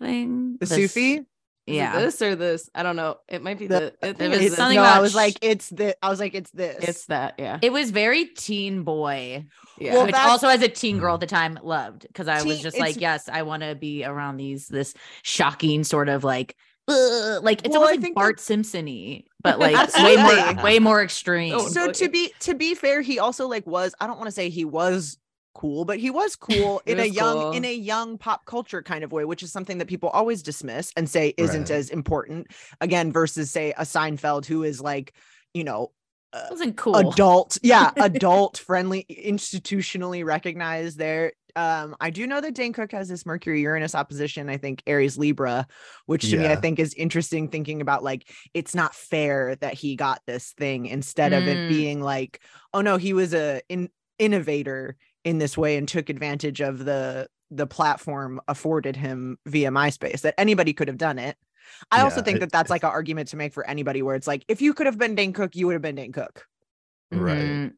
thing? 0.00 0.56
the 0.60 0.66
s- 0.66 0.70
Sufi? 0.70 1.22
Is 1.66 1.76
Yeah. 1.76 1.98
this 1.98 2.20
or 2.20 2.36
this? 2.36 2.68
I 2.74 2.82
don't 2.82 2.94
know. 2.96 3.16
It 3.26 3.42
might 3.42 3.58
be 3.58 3.66
The- 3.66 3.94
the, 4.00 4.06
I 4.06 4.10
it 4.10 4.18
was 4.28 4.38
it's 4.38 4.46
It's 4.48 4.56
something 4.56 4.76
no, 4.76 4.82
I 4.82 5.00
was 5.00 5.12
sh- 5.12 5.16
like, 5.16 5.38
it's 5.40 5.70
the. 5.70 5.96
I 6.04 6.10
was 6.10 6.20
like, 6.20 6.34
it's 6.34 6.50
this. 6.50 6.76
it's 6.86 7.06
that, 7.06 7.34
yeah. 7.38 7.58
It 7.62 7.72
was 7.72 7.90
very 7.90 8.26
teen 8.26 8.82
boy, 8.82 9.46
yeah. 9.78 9.94
Well, 9.94 10.04
which 10.06 10.14
also 10.14 10.48
as 10.48 10.60
a 10.62 10.68
teen 10.68 10.98
girl 10.98 11.14
at 11.14 11.20
the 11.20 11.26
time 11.26 11.58
loved 11.62 12.02
because 12.06 12.28
I 12.28 12.42
was 12.42 12.60
just 12.60 12.78
like, 12.78 13.00
yes, 13.00 13.28
I 13.30 13.42
want 13.42 13.62
to 13.62 13.74
be 13.74 14.04
around 14.04 14.36
these 14.36 14.68
this 14.68 14.92
shocking 15.22 15.84
sort 15.84 16.10
of 16.10 16.22
like, 16.22 16.54
"Ugh," 16.88 17.42
like 17.42 17.60
it's 17.64 17.70
Well, 17.70 17.82
I 17.82 17.86
almost 17.92 18.02
like 18.02 18.14
Bart 18.14 18.36
that- 18.36 18.42
Simpson-y, 18.42 19.24
but 19.42 19.58
like 19.58 19.94
way 20.02 20.16
more 20.16 20.62
way 20.64 20.78
more 20.78 21.02
extreme. 21.02 21.54
Oh, 21.54 21.68
so 21.68 21.90
to 21.90 22.08
be 22.08 22.32
to 22.40 22.54
be 22.54 22.74
fair, 22.74 23.00
he 23.00 23.18
also 23.18 23.48
like 23.48 23.66
was. 23.66 23.94
I 24.00 24.06
don't 24.06 24.16
want 24.18 24.28
to 24.28 24.32
say 24.32 24.48
he 24.50 24.64
was 24.64 25.18
cool, 25.54 25.84
but 25.84 25.98
he 25.98 26.10
was 26.10 26.34
cool 26.48 26.82
He 26.84 26.92
in 26.92 27.00
a 27.00 27.04
young 27.04 27.36
cool. 27.38 27.52
in 27.52 27.64
a 27.64 27.74
young 27.74 28.18
pop 28.18 28.44
culture 28.44 28.82
kind 28.82 29.04
of 29.04 29.12
way, 29.12 29.24
which 29.24 29.42
is 29.42 29.52
something 29.52 29.78
that 29.78 29.88
people 29.88 30.08
always 30.10 30.42
dismiss 30.42 30.92
and 30.96 31.08
say 31.08 31.32
isn't 31.36 31.70
Right. 31.70 31.78
as 31.78 31.90
important. 31.90 32.48
Again, 32.80 33.12
versus 33.12 33.50
say 33.50 33.72
a 33.72 33.82
Seinfeld 33.82 34.46
who 34.46 34.62
is 34.64 34.80
like, 34.80 35.14
you 35.54 35.64
know, 35.64 35.92
uh, 36.32 36.48
wasn't 36.50 36.76
cool. 36.76 36.96
adult 36.96 37.58
yeah 37.62 37.92
adult 37.96 38.58
friendly 38.58 39.06
institutionally 39.08 40.24
recognized 40.24 40.98
there 40.98 41.32
um 41.56 41.94
i 42.00 42.10
do 42.10 42.26
know 42.26 42.40
that 42.40 42.54
dane 42.54 42.72
cook 42.72 42.92
has 42.92 43.08
this 43.08 43.24
mercury 43.24 43.60
uranus 43.60 43.94
opposition 43.94 44.48
i 44.48 44.56
think 44.56 44.82
aries 44.86 45.16
libra 45.18 45.66
which 46.06 46.30
to 46.30 46.36
me 46.36 46.48
i 46.48 46.56
think 46.56 46.78
is 46.78 46.94
interesting 46.94 47.48
thinking 47.48 47.80
about 47.80 48.02
like 48.02 48.28
it's 48.54 48.74
not 48.74 48.94
fair 48.94 49.54
that 49.56 49.74
he 49.74 49.96
got 49.96 50.20
this 50.26 50.52
thing 50.52 50.86
instead 50.86 51.32
of 51.32 51.46
it 51.46 51.58
Mm. 51.58 51.68
being 51.68 52.00
like 52.02 52.40
oh 52.72 52.80
no 52.80 52.96
he 52.96 53.12
was 53.12 53.32
a 53.34 53.60
in, 53.68 53.88
innovator 54.18 54.96
in 55.24 55.38
this 55.38 55.56
way 55.56 55.76
and 55.76 55.86
took 55.88 56.08
advantage 56.08 56.60
of 56.60 56.84
the 56.84 57.28
the 57.50 57.66
platform 57.66 58.40
afforded 58.48 58.96
him 58.96 59.38
via 59.46 59.70
myspace 59.70 60.22
that 60.22 60.34
anybody 60.38 60.72
could 60.72 60.88
have 60.88 60.98
done 60.98 61.18
it 61.18 61.36
i 61.92 62.00
also 62.00 62.20
think 62.22 62.36
it- 62.36 62.40
that 62.40 62.52
that's 62.52 62.70
like 62.70 62.82
an 62.82 62.90
argument 62.90 63.28
to 63.28 63.36
make 63.36 63.52
for 63.54 63.66
anybody 63.66 64.02
where 64.02 64.16
it's 64.16 64.26
like 64.26 64.44
if 64.48 64.60
you 64.60 64.74
could 64.74 64.86
have 64.86 64.98
been 64.98 65.14
dane 65.14 65.32
cook 65.32 65.54
you 65.54 65.66
would 65.66 65.74
have 65.74 65.82
been 65.82 65.94
dane 65.94 66.12
cook 66.12 66.46
right 67.12 67.38
Mhm. 67.38 67.72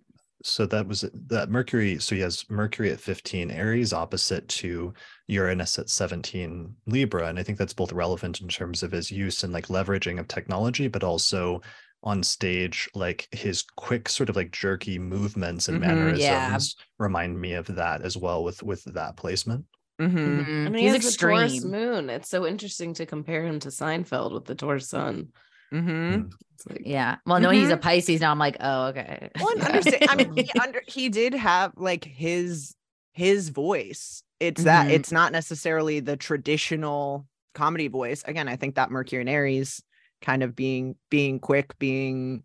So 0.46 0.66
that 0.66 0.86
was 0.86 1.00
that 1.12 1.50
mercury 1.50 1.98
so 1.98 2.14
he 2.14 2.20
has 2.20 2.48
mercury 2.48 2.90
at 2.90 3.00
15 3.00 3.50
aries 3.50 3.92
opposite 3.92 4.46
to 4.48 4.92
uranus 5.26 5.78
at 5.78 5.90
17 5.90 6.74
libra 6.86 7.26
and 7.28 7.38
i 7.38 7.42
think 7.42 7.58
that's 7.58 7.72
both 7.74 7.92
relevant 7.92 8.40
in 8.40 8.48
terms 8.48 8.82
of 8.82 8.92
his 8.92 9.10
use 9.10 9.42
and 9.44 9.52
like 9.52 9.66
leveraging 9.66 10.18
of 10.20 10.28
technology 10.28 10.88
but 10.88 11.02
also 11.04 11.60
on 12.02 12.22
stage 12.22 12.88
like 12.94 13.26
his 13.32 13.62
quick 13.76 14.08
sort 14.08 14.28
of 14.28 14.36
like 14.36 14.52
jerky 14.52 14.98
movements 14.98 15.68
and 15.68 15.78
Mhm, 15.78 15.80
mannerisms 15.80 16.20
yeah. 16.22 16.58
remind 16.98 17.40
me 17.40 17.54
of 17.54 17.66
that 17.66 18.02
as 18.02 18.16
well 18.16 18.44
with 18.44 18.62
with 18.62 18.84
that 18.94 19.16
placement 19.16 19.64
mm-hmm. 20.00 20.16
Mhm. 20.40 20.66
and 20.66 20.76
he 20.76 20.82
He's 20.82 20.92
has 20.92 21.16
the 21.16 21.18
Taurus 21.18 21.64
moon. 21.64 22.10
It's 22.10 22.28
so 22.28 22.46
interesting 22.46 22.94
to 22.94 23.06
compare 23.06 23.44
him 23.44 23.58
to 23.60 23.68
Seinfeld 23.68 24.32
with 24.32 24.44
the 24.44 24.54
Taurus 24.54 24.88
sun. 24.90 25.32
Mm-hmm. 25.72 26.28
Like, 26.68 26.82
Yeah. 26.84 27.16
Well, 27.26 27.40
knowing 27.40 27.60
he's 27.60 27.70
a 27.70 27.76
Mhm. 27.76 27.82
Pisces 27.82 28.20
now, 28.20 28.30
I'm 28.30 28.38
like, 28.38 28.56
oh, 28.60 28.86
okay. 28.86 29.30
Well, 29.38 29.48
and 29.50 29.60
Yeah. 29.60 29.66
understand. 29.66 30.02
I 30.08 30.16
mean, 30.16 30.32
he 30.36 30.50
under 30.60 30.82
he 30.86 31.08
did 31.08 31.34
have 31.34 31.72
like 31.76 32.04
his 32.04 32.74
his 33.12 33.48
voice. 33.50 34.22
It's 34.40 34.64
that 34.64 34.88
Mhm. 34.88 34.92
it's 34.92 35.12
not 35.12 35.32
necessarily 35.32 36.00
the 36.00 36.16
traditional 36.16 37.26
comedy 37.54 37.88
voice. 37.88 38.22
Again, 38.26 38.48
I 38.48 38.56
think 38.56 38.74
that 38.74 38.90
Mercury 38.90 39.20
and 39.20 39.30
Aries 39.30 39.82
kind 40.22 40.42
of 40.42 40.54
being 40.56 40.96
being 41.10 41.38
quick, 41.40 41.78
being 41.78 42.42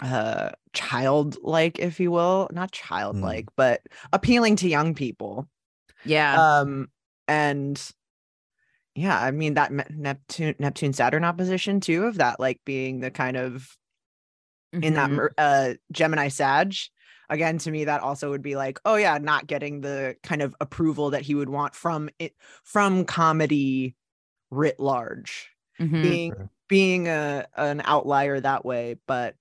uh 0.00 0.50
childlike, 0.72 1.78
if 1.78 2.00
you 2.00 2.10
will, 2.10 2.48
not 2.52 2.72
childlike, 2.72 3.46
but 3.56 3.82
appealing 4.12 4.56
to 4.56 4.68
young 4.68 4.94
people. 4.94 5.48
yeah. 6.04 6.58
Um, 6.60 6.88
and 7.28 7.80
yeah, 8.94 9.20
I 9.20 9.30
mean 9.30 9.54
that 9.54 9.72
Neptune 9.90 10.54
Neptune 10.58 10.92
Saturn 10.92 11.24
opposition 11.24 11.80
too 11.80 12.04
of 12.04 12.18
that 12.18 12.38
like 12.40 12.60
being 12.64 13.00
the 13.00 13.10
kind 13.10 13.36
of 13.36 13.76
in 14.72 14.94
that 14.94 15.10
Mhm. 15.10 15.14
mer- 15.14 15.34
uh 15.38 15.74
Gemini 15.92 16.28
Sag. 16.28 16.74
Again, 17.30 17.56
to 17.58 17.70
me, 17.70 17.84
that 17.86 18.02
also 18.02 18.30
would 18.30 18.42
be 18.42 18.54
like, 18.54 18.78
oh 18.84 18.96
yeah, 18.96 19.16
not 19.18 19.46
getting 19.46 19.80
the 19.80 20.16
kind 20.22 20.42
of 20.42 20.54
approval 20.60 21.10
that 21.10 21.22
he 21.22 21.34
would 21.34 21.48
want 21.48 21.74
from 21.74 22.10
it 22.18 22.34
from 22.64 23.04
comedy 23.04 23.96
writ 24.50 24.78
large, 24.78 25.50
Mhm. 25.80 26.02
being 26.02 26.50
being 26.68 27.08
a 27.08 27.46
an 27.56 27.82
outlier 27.84 28.40
that 28.40 28.64
way. 28.64 28.96
But 29.06 29.36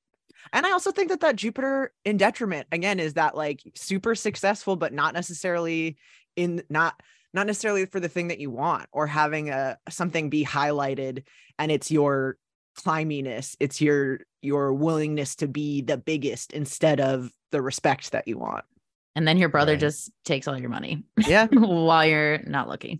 and 0.53 0.65
I 0.65 0.71
also 0.71 0.91
think 0.91 1.09
that 1.09 1.21
that 1.21 1.35
Jupiter 1.35 1.93
in 2.05 2.17
detriment 2.17 2.67
again 2.71 2.99
is 2.99 3.13
that 3.15 3.35
like 3.35 3.61
super 3.75 4.15
successful, 4.15 4.75
but 4.75 4.93
not 4.93 5.13
necessarily 5.13 5.97
in 6.35 6.63
not 6.69 7.01
not 7.33 7.47
necessarily 7.47 7.85
for 7.85 7.99
the 7.99 8.09
thing 8.09 8.27
that 8.29 8.39
you 8.39 8.49
want 8.51 8.87
or 8.91 9.07
having 9.07 9.49
a 9.49 9.77
something 9.89 10.29
be 10.29 10.45
highlighted 10.45 11.23
and 11.59 11.71
it's 11.71 11.91
your 11.91 12.37
climbiness 12.77 13.55
it's 13.59 13.81
your 13.81 14.19
your 14.41 14.73
willingness 14.73 15.35
to 15.35 15.47
be 15.47 15.81
the 15.81 15.97
biggest 15.97 16.53
instead 16.53 16.99
of 16.99 17.31
the 17.51 17.61
respect 17.61 18.11
that 18.11 18.27
you 18.27 18.37
want 18.37 18.65
And 19.15 19.27
then 19.27 19.37
your 19.37 19.49
brother 19.49 19.73
Right. 19.73 19.81
just 19.81 20.11
takes 20.25 20.47
all 20.47 20.57
your 20.59 20.69
money 20.69 21.03
yeah 21.27 21.47
while 21.51 22.05
you're 22.05 22.39
not 22.45 22.67
looking. 22.67 22.99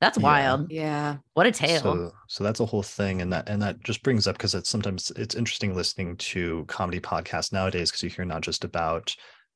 That's 0.00 0.18
Yeah. 0.18 0.24
wild. 0.24 0.70
yeah. 0.70 1.16
What 1.34 1.46
a 1.46 1.52
tale. 1.52 1.82
So, 1.82 2.12
so 2.28 2.42
that's 2.44 2.60
a 2.60 2.66
whole 2.66 2.82
thing, 2.82 3.22
and 3.22 3.32
that 3.32 3.48
and 3.48 3.62
that 3.62 3.82
just 3.84 4.02
brings 4.02 4.26
up 4.26 4.36
because 4.36 4.54
it's 4.54 4.68
sometimes 4.68 5.12
it's 5.16 5.34
interesting 5.34 5.74
listening 5.74 6.16
to 6.18 6.64
comedy 6.66 7.00
podcasts 7.00 7.52
nowadays 7.52 7.90
because 7.90 8.02
you 8.02 8.10
hear 8.10 8.24
not 8.24 8.42
just 8.42 8.64
about 8.64 9.14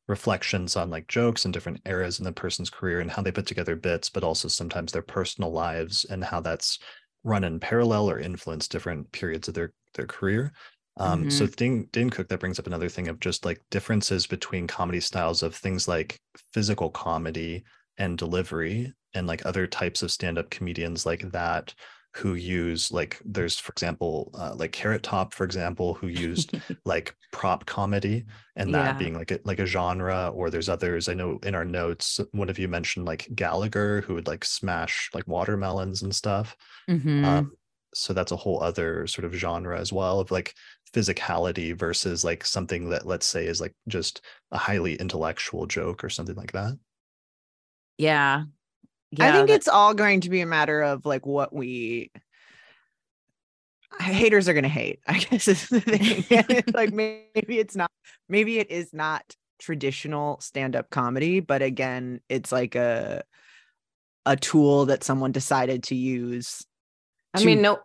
reflections 0.09 0.77
on 0.77 0.91
like 0.91 1.09
jokes 1.09 1.45
and 1.45 1.53
different 1.53 1.81
eras 1.87 2.19
in 2.19 2.25
the 2.25 2.33
person's 2.33 2.71
career 2.71 3.01
and 3.01 3.11
how 3.11 3.23
they 3.23 3.33
put 3.33 3.47
together 3.47 3.77
bits, 3.77 4.09
but 4.09 4.25
also 4.25 4.49
sometimes 4.49 4.93
their 4.93 5.03
personal 5.03 5.51
lives 5.51 6.05
and 6.05 6.25
how 6.25 6.41
that's 6.41 6.79
run 7.25 7.45
in 7.45 7.59
parallel 7.59 8.09
or 8.09 8.19
influence 8.19 8.69
different 8.69 9.11
periods 9.13 9.49
of 9.49 9.55
their 9.55 9.73
their 9.95 10.07
career. 10.07 10.53
Um, 10.99 11.29
So 11.29 11.47
Dane, 11.47 11.89
Dane 11.93 12.11
Cook, 12.11 12.29
that 12.29 12.41
brings 12.41 12.59
up 12.59 12.67
another 12.67 12.89
thing 12.89 13.09
of 13.09 13.21
just 13.21 13.45
like 13.45 13.61
differences 13.71 14.27
between 14.27 14.67
comedy 14.67 15.01
styles 15.01 15.43
of 15.43 15.55
things 15.55 15.89
like 15.89 16.19
physical 16.53 16.91
comedy 16.91 17.65
and 17.99 18.17
delivery 18.17 18.93
and 19.15 19.27
like 19.27 19.45
other 19.45 19.67
types 19.67 20.03
of 20.03 20.11
stand-up 20.11 20.51
comedians 20.51 21.05
like 21.07 21.31
that 21.33 21.75
who 22.17 22.35
use 22.35 22.91
like 22.93 23.21
there's 23.25 23.59
for 23.59 23.73
example 23.73 24.31
uh, 24.35 24.55
like 24.57 24.73
carrot 24.73 25.03
top 25.03 25.35
for 25.35 25.45
example 25.45 25.95
who 25.95 26.09
used 26.09 26.55
like 26.85 27.15
prop 27.33 27.67
comedy 27.67 28.25
and 28.57 28.75
that 28.75 28.97
Yeah. 28.97 28.99
being 28.99 29.15
like 29.15 29.31
a, 29.31 29.41
like 29.45 29.59
a 29.59 29.67
genre 29.67 30.31
or 30.35 30.51
there's 30.51 30.69
others 30.69 31.09
i 31.09 31.15
know 31.15 31.39
in 31.43 31.55
our 31.55 31.65
notes 31.65 32.21
one 32.33 32.49
of 32.49 32.59
you 32.59 32.69
mentioned 32.69 33.07
like 33.07 33.29
gallagher 33.35 34.01
who 34.03 34.15
would 34.15 34.27
like 34.27 34.45
smash 34.45 35.11
like 35.15 35.27
watermelons 35.29 36.03
and 36.03 36.15
stuff 36.15 36.57
Mhm. 36.89 37.47
um, 37.47 37.53
so 37.95 38.13
that's 38.13 38.33
a 38.33 38.37
whole 38.37 38.63
other 38.63 39.07
sort 39.07 39.25
of 39.25 39.33
genre 39.35 39.79
as 39.81 39.93
well 39.93 40.21
of 40.21 40.31
like 40.31 40.55
physicality 40.93 41.77
versus 41.77 42.25
like 42.25 42.45
something 42.45 42.89
that 42.91 43.07
let's 43.07 43.27
say 43.27 43.47
is 43.47 43.61
like 43.61 43.75
just 43.89 44.21
a 44.53 44.59
highly 44.59 44.95
intellectual 44.97 45.67
joke 45.67 46.05
or 46.05 46.11
something 46.11 46.37
like 46.37 46.53
that 46.53 46.79
Yeah. 49.13 49.29
I 49.29 49.33
think 49.33 49.49
that- 49.49 49.55
it's 49.55 49.69
all 49.69 49.95
going 49.95 50.21
to 50.23 50.31
be 50.31 50.41
a 50.41 50.47
matter 50.47 50.83
of 50.83 51.05
like 51.07 51.25
what 51.27 51.53
we 51.55 52.11
haters 54.01 54.49
are 54.49 54.53
going 54.53 54.63
to 54.65 54.69
hate. 54.69 55.01
I 55.07 55.19
guess 55.31 55.49
is 55.49 55.69
the 55.69 55.81
thing. 55.81 56.25
It's 56.31 56.73
like 56.75 56.93
maybe 56.93 57.59
it's 57.59 57.77
not 57.77 57.91
maybe 58.29 58.59
it 58.59 58.71
is 58.71 58.93
not 58.93 59.23
traditional 59.59 60.39
stand-up 60.41 60.91
comedy, 60.91 61.41
but 61.41 61.63
again, 61.63 62.21
it's 62.29 62.53
like 62.53 62.75
a 62.75 63.23
a 64.27 64.37
tool 64.37 64.87
that 64.87 65.05
someone 65.05 65.33
decided 65.33 65.85
to 65.85 65.95
use 65.95 66.67
I 67.33 67.39
to 67.39 67.47
mean, 67.47 67.63
no 67.63 67.79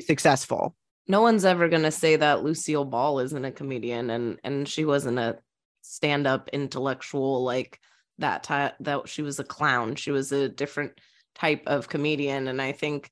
successful. 0.00 0.76
no 1.08 1.22
one's 1.22 1.44
ever 1.46 1.68
gonna 1.68 1.90
say 1.90 2.16
that 2.16 2.44
Lucille 2.44 2.84
Ball 2.84 3.20
isn't 3.20 3.44
a 3.44 3.50
comedian 3.50 4.10
and 4.10 4.38
and 4.44 4.68
she 4.68 4.84
wasn't 4.84 5.18
a 5.18 5.38
stand-up 5.82 6.50
intellectual 6.52 7.42
like 7.44 7.80
that 8.18 8.42
type 8.42 8.74
that 8.80 9.08
she 9.08 9.22
was 9.22 9.38
a 9.38 9.44
clown. 9.44 9.94
She 9.94 10.10
was 10.10 10.32
a 10.32 10.48
different 10.48 11.00
type 11.34 11.62
of 11.66 11.88
comedian. 11.88 12.48
And 12.48 12.60
I 12.62 12.72
think 12.72 13.10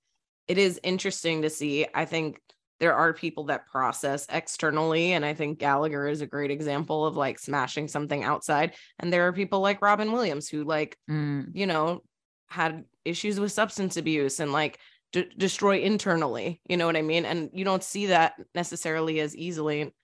it 0.48 0.58
is 0.58 0.80
interesting 0.82 1.42
to 1.42 1.50
see. 1.50 1.86
I 1.94 2.04
think 2.04 2.40
there 2.80 2.94
are 2.94 3.12
people 3.12 3.44
that 3.44 3.66
process 3.66 4.26
externally. 4.30 5.12
And 5.12 5.24
I 5.24 5.34
think 5.34 5.58
Gallagher 5.58 6.08
is 6.08 6.20
a 6.20 6.26
great 6.26 6.50
example 6.50 7.06
of 7.06 7.16
like 7.16 7.38
smashing 7.38 7.88
something 7.88 8.24
outside. 8.24 8.74
And 8.98 9.12
there 9.12 9.26
are 9.28 9.32
people 9.32 9.60
like 9.60 9.82
Robin 9.82 10.12
Williams 10.12 10.48
who 10.48 10.64
like 10.64 10.98
Mm, 11.08 11.50
you 11.54 11.66
know, 11.66 12.02
had 12.48 12.84
issues 13.04 13.38
with 13.38 13.52
substance 13.52 13.96
abuse 13.96 14.40
and 14.40 14.52
like 14.52 14.78
d- 15.12 15.30
destroy 15.36 15.80
internally. 15.80 16.60
You 16.68 16.76
know 16.76 16.86
what 16.86 16.96
I 16.96 17.02
mean? 17.02 17.24
And 17.26 17.50
you 17.52 17.64
don't 17.64 17.82
see 17.84 18.06
that 18.06 18.34
necessarily 18.54 19.20
as 19.20 19.36
easily. 19.36 19.94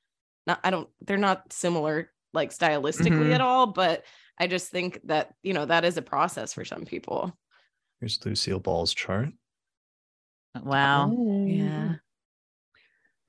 Not, 0.46 0.60
I 0.62 0.70
don't. 0.70 0.88
They're 1.02 1.16
not 1.16 1.52
similar 1.52 2.10
like 2.32 2.50
stylistically 2.50 3.30
Mhm. 3.30 3.34
at 3.34 3.40
all, 3.40 3.66
but 3.66 4.04
I 4.40 4.46
just 4.48 4.70
think 4.70 4.98
that 5.04 5.34
you 5.44 5.52
know 5.52 5.66
that 5.66 5.84
is 5.84 5.96
a 5.98 6.02
process 6.02 6.52
for 6.54 6.64
some 6.64 6.84
people. 6.84 7.32
here's 8.00 8.18
lucille 8.24 8.58
ball's 8.58 8.94
chart 8.94 9.28
wow. 10.64 11.10
Oh. 11.16 11.46
Yeah. 11.46 11.94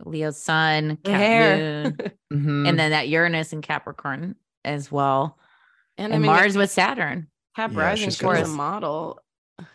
Leo's 0.04 0.42
sun, 0.42 0.98
The 1.04 1.12
Cap 1.12 1.20
hair. 1.20 1.84
Moon, 1.84 1.98
Mhm. 2.34 2.68
and 2.70 2.80
then 2.80 2.90
that 2.92 3.08
Uranus 3.10 3.54
and 3.54 3.62
Capricorn 3.62 4.36
as 4.66 4.92
well. 4.92 5.38
and 5.98 6.06
And, 6.06 6.14
I 6.16 6.18
mean, 6.18 6.26
Mars 6.36 6.58
with 6.58 6.72
Saturn. 6.72 7.28
Cap 7.56 7.74
Yeah, 7.74 7.80
Rising 7.80 8.06
she's 8.10 8.18
for 8.18 8.36
a 8.36 8.44
a- 8.44 8.48
model. 8.48 9.20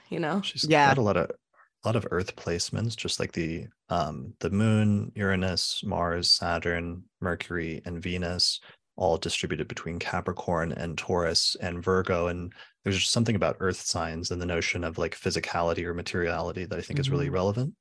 You 0.08 0.18
know, 0.18 0.40
she's 0.42 0.64
Yeah. 0.64 0.88
got 0.88 0.98
a 0.98 1.02
lot 1.02 1.16
of 1.16 1.30
a 1.30 1.86
lot 1.86 1.94
of 1.94 2.06
earth 2.10 2.34
placements 2.34 2.96
just 2.96 3.20
like 3.20 3.30
the 3.32 3.66
um 3.90 4.34
the 4.40 4.50
moon 4.50 5.12
uranus 5.14 5.84
mars 5.84 6.28
saturn 6.32 7.04
mercury 7.20 7.80
and 7.84 8.02
venus 8.02 8.58
all 8.96 9.18
distributed 9.18 9.68
between 9.68 9.98
capricorn 9.98 10.72
and 10.72 10.98
taurus 10.98 11.56
and 11.60 11.82
virgo 11.84 12.26
and 12.28 12.52
there's 12.84 12.98
just 12.98 13.12
something 13.12 13.36
about 13.36 13.56
earth 13.60 13.80
signs 13.80 14.30
and 14.30 14.40
the 14.40 14.46
notion 14.46 14.84
of 14.84 14.98
like 14.98 15.14
physicality 15.16 15.84
or 15.84 15.94
materiality 15.94 16.64
that 16.64 16.78
i 16.78 16.82
think 16.82 16.98
is 16.98 17.10
really 17.10 17.28
Mhm. 17.28 17.30
relevant 17.30 17.74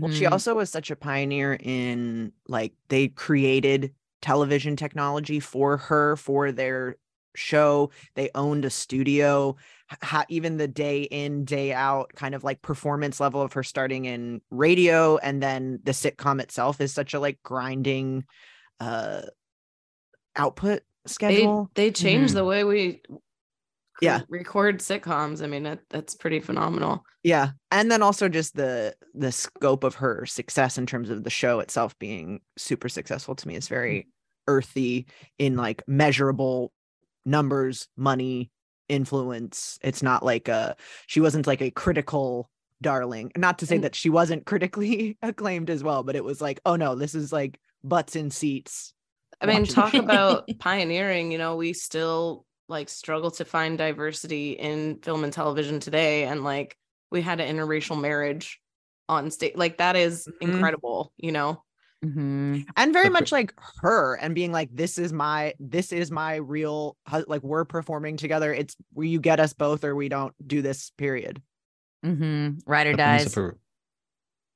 Well, 0.00 0.10
she 0.10 0.26
Mhm. 0.26 0.32
also 0.32 0.54
was 0.54 0.70
such 0.70 0.90
a 0.90 0.96
pioneer 0.96 1.54
in 1.60 2.32
like 2.48 2.74
they 2.88 3.08
created 3.08 3.94
television 4.22 4.76
technology 4.76 5.40
for 5.40 5.76
her 5.76 6.16
for 6.16 6.52
their 6.52 6.96
show. 7.36 7.90
They 8.14 8.30
owned 8.34 8.64
a 8.64 8.70
studio. 8.70 9.56
Ha- 10.02 10.24
even 10.28 10.56
the 10.56 10.68
day 10.68 11.02
in, 11.02 11.44
day 11.44 11.72
out 11.72 12.12
kind 12.14 12.34
of 12.34 12.44
like 12.44 12.62
performance 12.62 13.20
level 13.20 13.42
of 13.42 13.52
her 13.52 13.62
starting 13.62 14.04
in 14.06 14.40
radio 14.50 15.16
and 15.18 15.42
then 15.42 15.80
the 15.84 15.92
sitcom 15.92 16.40
itself 16.40 16.80
is 16.80 16.92
such 16.92 17.12
a 17.14 17.20
like 17.20 17.42
grinding 17.42 18.24
uh 18.80 19.22
output 20.36 20.82
schedule. 21.06 21.70
they 21.74 21.90
changed 21.90 22.32
Mhm. 22.32 22.36
the 22.36 22.44
way 22.44 22.64
we 22.64 23.02
Yeah. 24.00 24.22
record 24.28 24.80
sitcoms. 24.80 25.42
I 25.42 25.46
mean, 25.46 25.62
that, 25.64 25.80
that's 25.90 26.14
pretty 26.14 26.40
phenomenal. 26.40 27.04
yeah 27.26 27.52
and 27.70 27.90
then 27.90 28.02
also 28.02 28.28
just 28.28 28.54
the 28.54 28.94
the 29.14 29.32
scope 29.32 29.82
of 29.84 29.94
her 29.96 30.26
success 30.26 30.76
in 30.76 30.84
terms 30.86 31.08
of 31.10 31.24
the 31.24 31.30
show 31.30 31.58
itself 31.60 31.98
being 31.98 32.40
super 32.58 32.88
successful 32.88 33.34
to 33.34 33.48
me 33.48 33.54
is 33.56 33.66
very 33.68 34.06
earthy 34.46 35.06
in 35.38 35.56
like 35.56 35.82
measurable 35.86 36.70
numbers 37.24 37.88
money 37.96 38.50
influence 38.90 39.78
it's 39.82 40.02
not 40.02 40.22
like 40.24 40.48
a 40.48 40.76
she 41.06 41.20
wasn't 41.20 41.46
like 41.46 41.60
a 41.62 41.70
critical 41.70 42.50
darling 42.82 43.30
not 43.36 43.58
to 43.58 43.66
say 43.66 43.76
And- 43.76 43.84
that 43.84 43.94
she 43.94 44.10
wasn't 44.10 44.46
critically 44.46 45.16
acclaimed 45.22 45.70
as 45.70 45.82
well 45.82 46.02
but 46.02 46.16
it 46.16 46.24
was 46.24 46.40
like 46.40 46.60
oh 46.66 46.76
no 46.76 46.94
this 46.94 47.14
is 47.14 47.32
like 47.32 47.58
butts 47.82 48.16
in 48.16 48.30
seats 48.30 48.93
I 49.44 49.52
mean, 49.52 49.64
talk 49.66 49.94
about 49.94 50.48
pioneering, 50.58 51.30
you 51.32 51.38
know, 51.38 51.56
we 51.56 51.72
still 51.72 52.44
like 52.68 52.88
struggle 52.88 53.30
to 53.32 53.44
find 53.44 53.76
diversity 53.78 54.52
in 54.52 54.98
film 55.02 55.22
and 55.24 55.32
television 55.32 55.80
today. 55.80 56.24
And 56.24 56.44
like 56.44 56.76
we 57.10 57.20
had 57.22 57.40
an 57.40 57.54
interracial 57.54 58.00
marriage 58.00 58.60
on 59.08 59.30
stage. 59.30 59.52
Like 59.56 59.78
that 59.78 59.96
is 59.96 60.26
Mhm. 60.26 60.32
incredible, 60.40 61.12
you 61.16 61.32
know? 61.32 61.62
Mhm. 62.04 62.66
and 62.76 62.92
very 62.92 63.08
much 63.08 63.32
like 63.32 63.54
her 63.80 64.16
and 64.16 64.34
being 64.34 64.52
like 64.52 64.68
this 64.70 64.98
is 64.98 65.10
my 65.10 65.54
this 65.58 65.90
is 65.90 66.10
my 66.10 66.34
real 66.34 66.98
like 67.26 67.42
we're 67.42 67.64
performing 67.64 68.18
together 68.18 68.52
it's 68.52 68.76
where 68.92 69.06
you 69.06 69.18
get 69.18 69.40
us 69.40 69.54
both 69.54 69.84
or 69.84 69.94
we 69.96 70.10
don't 70.10 70.34
do 70.46 70.60
this 70.60 70.90
period 70.98 71.40
Mhm. 72.04 72.60
Ride 72.66 72.88
or 72.88 72.96
That 72.96 73.22
dies. 73.24 73.34
a- 73.38 73.52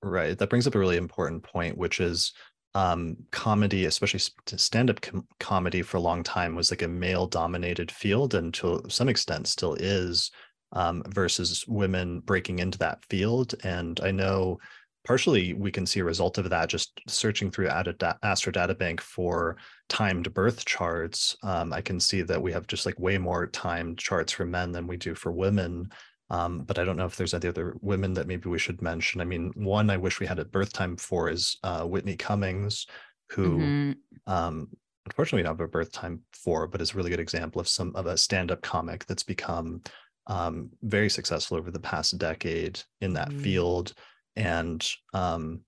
right 0.03 0.37
that 0.37 0.51
brings 0.51 0.67
up 0.67 0.75
a 0.75 0.79
really 0.79 0.99
important 0.99 1.43
point 1.43 1.79
which 1.79 2.01
is 2.01 2.35
um 2.75 3.17
comedy 3.31 3.87
especially 3.87 4.21
stand-up 4.47 5.01
com- 5.01 5.27
comedy 5.41 5.83
for 5.83 5.97
a 5.97 6.01
long 6.01 6.23
time 6.23 6.55
was 6.55 6.71
like 6.71 6.83
a 6.83 6.89
male 6.89 7.27
dominated 7.27 7.91
field 7.91 8.35
and 8.35 8.53
to 8.53 8.83
some 8.89 9.09
extent 9.09 9.47
still 9.47 9.75
is 9.75 10.31
um 10.73 11.03
versus 11.09 11.67
women 11.67 12.21
breaking 12.21 12.59
into 12.59 12.79
that 12.79 13.03
field. 13.09 13.55
And 13.65 13.99
i 14.01 14.11
know 14.11 14.59
partially 15.07 15.55
we 15.55 15.71
can 15.71 15.87
see 15.87 16.01
a 16.01 16.05
result 16.05 16.37
of 16.37 16.51
that 16.51 16.69
just 16.69 17.01
searching 17.07 17.51
through 17.51 17.69
astro 17.69 18.53
databank 18.53 19.01
for 19.01 19.57
timed 19.89 20.35
birth 20.35 20.67
charts. 20.67 21.37
Um, 21.43 21.73
i 21.73 21.81
can 21.81 21.99
see 21.99 22.21
that 22.23 22.43
we 22.43 22.53
have 22.53 22.67
just 22.67 22.85
like 22.85 22.99
way 23.01 23.17
more 23.17 23.47
timed 23.47 23.99
charts 23.99 24.33
for 24.33 24.45
men 24.45 24.73
than 24.73 24.87
we 24.87 24.99
do 24.99 25.15
for 25.15 25.33
women 25.33 25.91
um, 26.31 26.65
but 26.65 26.79
I 26.79 26.85
don't 26.85 26.97
know 26.97 27.07
if 27.07 27.17
there's 27.17 27.35
any 27.35 27.49
other 27.49 27.77
women 27.81 28.15
that 28.15 28.27
maybe 28.27 28.49
we 28.49 28.59
should 28.59 28.83
mention. 28.83 29.21
I 29.21 29.25
mean, 29.25 29.53
one 29.55 29.91
I 29.91 29.97
wish 29.97 30.21
we 30.21 30.27
had 30.27 30.39
at 30.39 30.51
birth 30.53 30.73
time 30.73 30.97
for 30.97 31.29
is 31.31 31.57
uh, 31.63 31.85
Whitney 31.87 32.17
Cummings, 32.17 32.87
who 33.31 33.77
Mhm. 33.79 34.03
um, 34.27 34.71
unfortunately 35.07 35.39
we 35.39 35.45
don't 35.45 35.59
have 35.59 35.65
a 35.67 35.69
birth 35.69 35.93
time 35.93 36.23
for, 36.33 36.67
but 36.67 36.81
is 36.81 36.93
a 36.93 36.97
really 36.97 37.11
good 37.11 37.21
example 37.21 37.61
of 37.61 37.69
some 37.69 37.95
of 37.97 38.07
a 38.07 38.19
stand-up 38.19 38.63
comic 38.63 39.07
that's 39.07 39.23
become 39.23 39.83
um, 40.27 40.71
very 40.83 41.09
successful 41.09 41.57
over 41.57 41.71
the 41.71 41.81
past 41.81 42.19
decade 42.19 42.81
in 43.01 43.15
that 43.15 43.33
Mhm. 43.33 43.39
field. 43.39 43.95
And 44.37 44.87
um, 45.15 45.65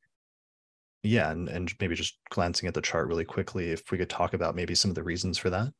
yeah, 1.02 1.30
and, 1.30 1.48
and 1.48 1.72
maybe 1.80 1.94
just 1.94 2.18
glancing 2.30 2.68
at 2.68 2.74
the 2.74 2.82
chart 2.82 3.08
really 3.08 3.24
quickly, 3.24 3.70
if 3.70 3.90
we 3.90 3.98
could 3.98 4.10
talk 4.10 4.34
about 4.34 4.54
maybe 4.54 4.74
some 4.74 4.90
of 4.90 4.94
the 4.94 5.02
reasons 5.02 5.38
for 5.38 5.48
that. 5.50 5.72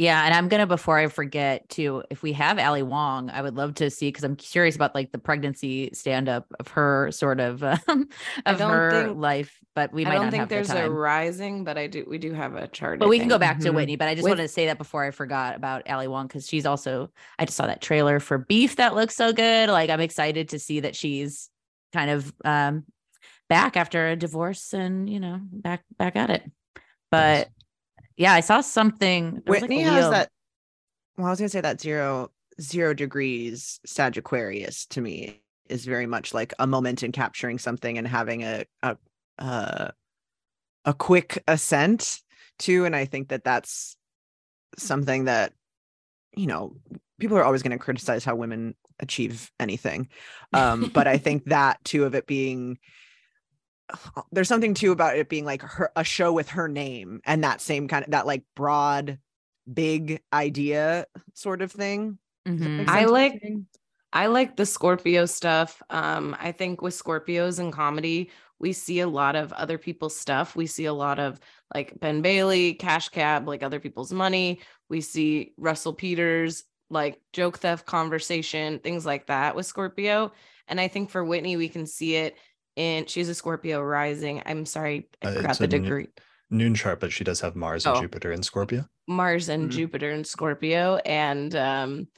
Yeah, 0.00 0.24
and 0.24 0.32
I'm 0.32 0.48
gonna 0.48 0.66
before 0.66 0.96
I 0.96 1.08
forget 1.08 1.68
to 1.70 2.04
if 2.08 2.22
we 2.22 2.32
have 2.32 2.58
Ali 2.58 2.82
Wong, 2.82 3.28
I 3.28 3.42
would 3.42 3.54
love 3.54 3.74
to 3.74 3.90
see 3.90 4.08
because 4.08 4.24
I'm 4.24 4.34
curious 4.34 4.74
about 4.74 4.94
like 4.94 5.12
the 5.12 5.18
pregnancy 5.18 5.90
stand 5.92 6.26
up 6.26 6.46
of 6.58 6.68
her 6.68 7.10
sort 7.12 7.38
of 7.38 7.62
um, 7.86 8.08
I 8.46 8.52
of 8.52 8.60
her 8.60 9.04
think- 9.04 9.18
life, 9.18 9.58
but 9.74 9.92
we 9.92 10.06
I 10.06 10.08
might 10.08 10.14
don't 10.14 10.24
not 10.24 10.30
think 10.30 10.40
have 10.40 10.48
there's 10.48 10.68
the 10.68 10.86
a 10.86 10.90
rising, 10.90 11.64
but 11.64 11.76
I 11.76 11.86
do 11.86 12.06
we 12.08 12.16
do 12.16 12.32
have 12.32 12.54
a 12.54 12.66
chart. 12.68 12.98
But 12.98 13.04
I 13.04 13.08
we 13.10 13.18
can 13.18 13.28
go 13.28 13.36
back 13.36 13.58
to 13.60 13.72
Mhm. 13.72 13.74
Whitney, 13.74 13.96
but 13.96 14.08
I 14.08 14.14
just 14.14 14.24
With- 14.24 14.30
wanted 14.30 14.44
to 14.44 14.48
say 14.48 14.64
that 14.66 14.78
before 14.78 15.04
I 15.04 15.10
forgot 15.10 15.54
about 15.54 15.86
Ali 15.86 16.08
Wong 16.08 16.28
because 16.28 16.48
she's 16.48 16.64
also 16.64 17.10
I 17.38 17.44
just 17.44 17.58
saw 17.58 17.66
that 17.66 17.82
trailer 17.82 18.20
for 18.20 18.38
Beef 18.38 18.76
that 18.76 18.94
looks 18.94 19.14
so 19.14 19.34
good. 19.34 19.68
Like 19.68 19.90
I'm 19.90 20.00
excited 20.00 20.48
to 20.48 20.58
see 20.58 20.80
that 20.80 20.96
she's 20.96 21.50
kind 21.92 22.10
of 22.10 22.32
um 22.42 22.84
back 23.50 23.76
after 23.76 24.08
a 24.08 24.16
divorce 24.16 24.72
and 24.72 25.10
you 25.10 25.20
know 25.20 25.40
back 25.52 25.82
back 25.98 26.16
at 26.16 26.30
it. 26.30 26.50
But 27.10 27.48
yeah, 28.20 28.34
I 28.34 28.40
saw 28.40 28.60
something. 28.60 29.42
was, 29.46 29.62
like, 29.62 29.62
whitney 29.62 29.82
has 29.82 30.10
that 30.10 30.30
well 31.16 31.26
i 31.26 31.30
was 31.30 31.38
gonna 31.38 31.48
say 31.48 31.60
that 31.60 31.80
zero 31.80 32.30
zero 32.60 32.94
degrees 32.94 33.80
sagittarius 33.86 34.86
to 34.86 35.00
me 35.00 35.40
is 35.68 35.84
very 35.84 36.06
much 36.06 36.34
like 36.34 36.52
a 36.58 36.66
moment 36.66 37.02
in 37.02 37.12
capturing 37.12 37.58
something 37.58 37.98
and 37.98 38.06
having 38.06 38.42
a 38.42 38.64
a 38.82 38.96
uh, 39.38 39.90
a 40.84 40.94
quick 40.94 41.42
ascent 41.46 42.20
to 42.58 42.84
and 42.84 42.96
i 42.96 43.04
think 43.04 43.28
that 43.28 43.44
that's 43.44 43.96
something 44.76 45.24
that 45.24 45.52
you 46.36 46.46
know 46.46 46.76
people 47.18 47.36
are 47.36 47.44
always 47.44 47.62
going 47.62 47.76
to 47.76 47.78
criticize 47.78 48.24
how 48.24 48.34
women 48.34 48.74
achieve 48.98 49.50
anything 49.58 50.08
um 50.52 50.90
but 50.92 51.06
i 51.06 51.16
think 51.26 51.44
that 51.46 51.82
too 51.84 52.04
of 52.04 52.14
it 52.14 52.26
being 52.26 52.78
there's 54.32 54.48
something 54.48 54.74
too 54.74 54.92
about 54.92 55.16
it 55.16 55.28
being 55.28 55.44
like 55.44 55.62
her 55.62 55.90
a 55.96 56.04
show 56.04 56.32
with 56.32 56.48
her 56.50 56.68
name 56.68 57.20
and 57.24 57.44
that 57.44 57.60
same 57.60 57.88
kind 57.88 58.04
of 58.04 58.10
that 58.10 58.26
like 58.26 58.42
broad 58.54 59.18
big 59.72 60.20
idea 60.32 61.06
sort 61.34 61.62
of 61.62 61.70
thing 61.72 62.18
Mhm. 62.48 62.88
I 62.88 63.00
sense 63.00 63.10
what 63.10 63.20
I'm 63.22 63.32
like- 63.32 63.42
I 64.12 64.26
like 64.26 64.56
the 64.56 64.66
Scorpio 64.66 65.24
stuff. 65.26 65.80
Um, 65.88 66.36
I 66.40 66.50
think 66.50 66.82
with 66.82 66.94
Scorpios 66.94 67.60
in 67.60 67.70
comedy, 67.70 68.30
we 68.58 68.72
see 68.72 69.00
a 69.00 69.06
lot 69.08 69.36
of 69.36 69.52
other 69.52 69.78
people's 69.78 70.16
stuff. 70.16 70.56
We 70.56 70.66
see 70.66 70.86
a 70.86 70.92
lot 70.92 71.20
of 71.20 71.38
like 71.72 72.00
Ben 72.00 72.20
Bailey, 72.20 72.74
Cash 72.74 73.10
Cab, 73.10 73.46
like 73.46 73.62
other 73.62 73.78
people's 73.78 74.12
money. 74.12 74.60
We 74.88 75.00
see 75.00 75.52
Russell 75.58 75.92
Peters, 75.94 76.64
like 76.88 77.20
joke 77.32 77.58
theft 77.58 77.86
conversation, 77.86 78.80
things 78.80 79.06
like 79.06 79.26
that 79.26 79.54
with 79.54 79.66
Scorpio. 79.66 80.32
And 80.66 80.80
I 80.80 80.88
think 80.88 81.10
for 81.10 81.24
Whitney, 81.24 81.56
we 81.56 81.68
can 81.68 81.86
see 81.86 82.16
it 82.16 82.36
in 82.80 83.06
she's 83.06 83.28
a 83.28 83.34
Scorpio 83.34 83.82
rising. 83.82 84.42
I'm 84.46 84.64
sorry, 84.64 85.08
I 85.22 85.26
Uh, 85.28 85.34
forgot 85.34 85.50
it's 85.50 85.58
the 85.58 85.68
degree. 85.68 86.08
Noon 86.50 86.74
chart, 86.74 86.98
but 86.98 87.12
she 87.12 87.22
does 87.24 87.40
have 87.42 87.54
Mars 87.54 87.84
and 87.86 87.96
Oh. 87.96 88.00
Jupiter 88.00 88.32
in 88.32 88.42
Scorpio. 88.42 88.86
Mars 89.06 89.48
and 89.48 89.68
Mhm. 89.68 89.72
Jupiter 89.74 90.10
in 90.10 90.24
Scorpio. 90.24 90.96
And 91.04 91.54
um, 91.54 92.08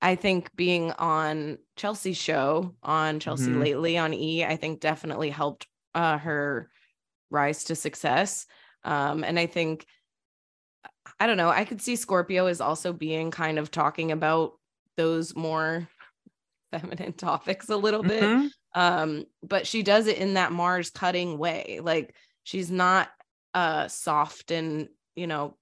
I 0.00 0.14
think 0.14 0.54
being 0.56 0.92
on 0.92 1.58
Chelsea's 1.76 2.16
show 2.16 2.74
on 2.82 3.20
Chelsea 3.20 3.50
Mhm. 3.50 3.60
lately 3.60 3.98
on 3.98 4.14
E, 4.14 4.44
I 4.44 4.56
think 4.56 4.80
definitely 4.80 5.30
helped 5.30 5.66
uh, 5.94 6.16
her 6.18 6.70
rise 7.30 7.64
to 7.64 7.74
success. 7.74 8.46
Um, 8.84 9.24
and 9.24 9.38
I 9.38 9.46
think, 9.46 9.84
I 11.20 11.26
don't 11.26 11.36
know, 11.36 11.50
I 11.50 11.64
could 11.64 11.82
see 11.82 11.96
Scorpio 11.96 12.46
is 12.46 12.60
also 12.60 12.92
being 12.92 13.30
kind 13.30 13.58
of 13.58 13.70
talking 13.70 14.10
about 14.12 14.52
those 14.96 15.36
more 15.36 15.88
feminine 16.72 17.12
topics 17.12 17.68
a 17.68 17.76
little 17.76 18.02
bit 18.02 18.22
Mhm. 18.22 18.50
Um 18.74 19.24
but 19.42 19.66
she 19.66 19.82
does 19.82 20.06
it 20.06 20.18
in 20.18 20.34
that 20.34 20.52
mars 20.52 20.90
cutting 20.90 21.38
way 21.38 21.80
like 21.82 22.14
she's 22.44 22.70
not 22.70 23.08
uh 23.54 23.86
soft 23.88 24.50
and 24.50 24.88
you 25.14 25.26
know 25.26 25.56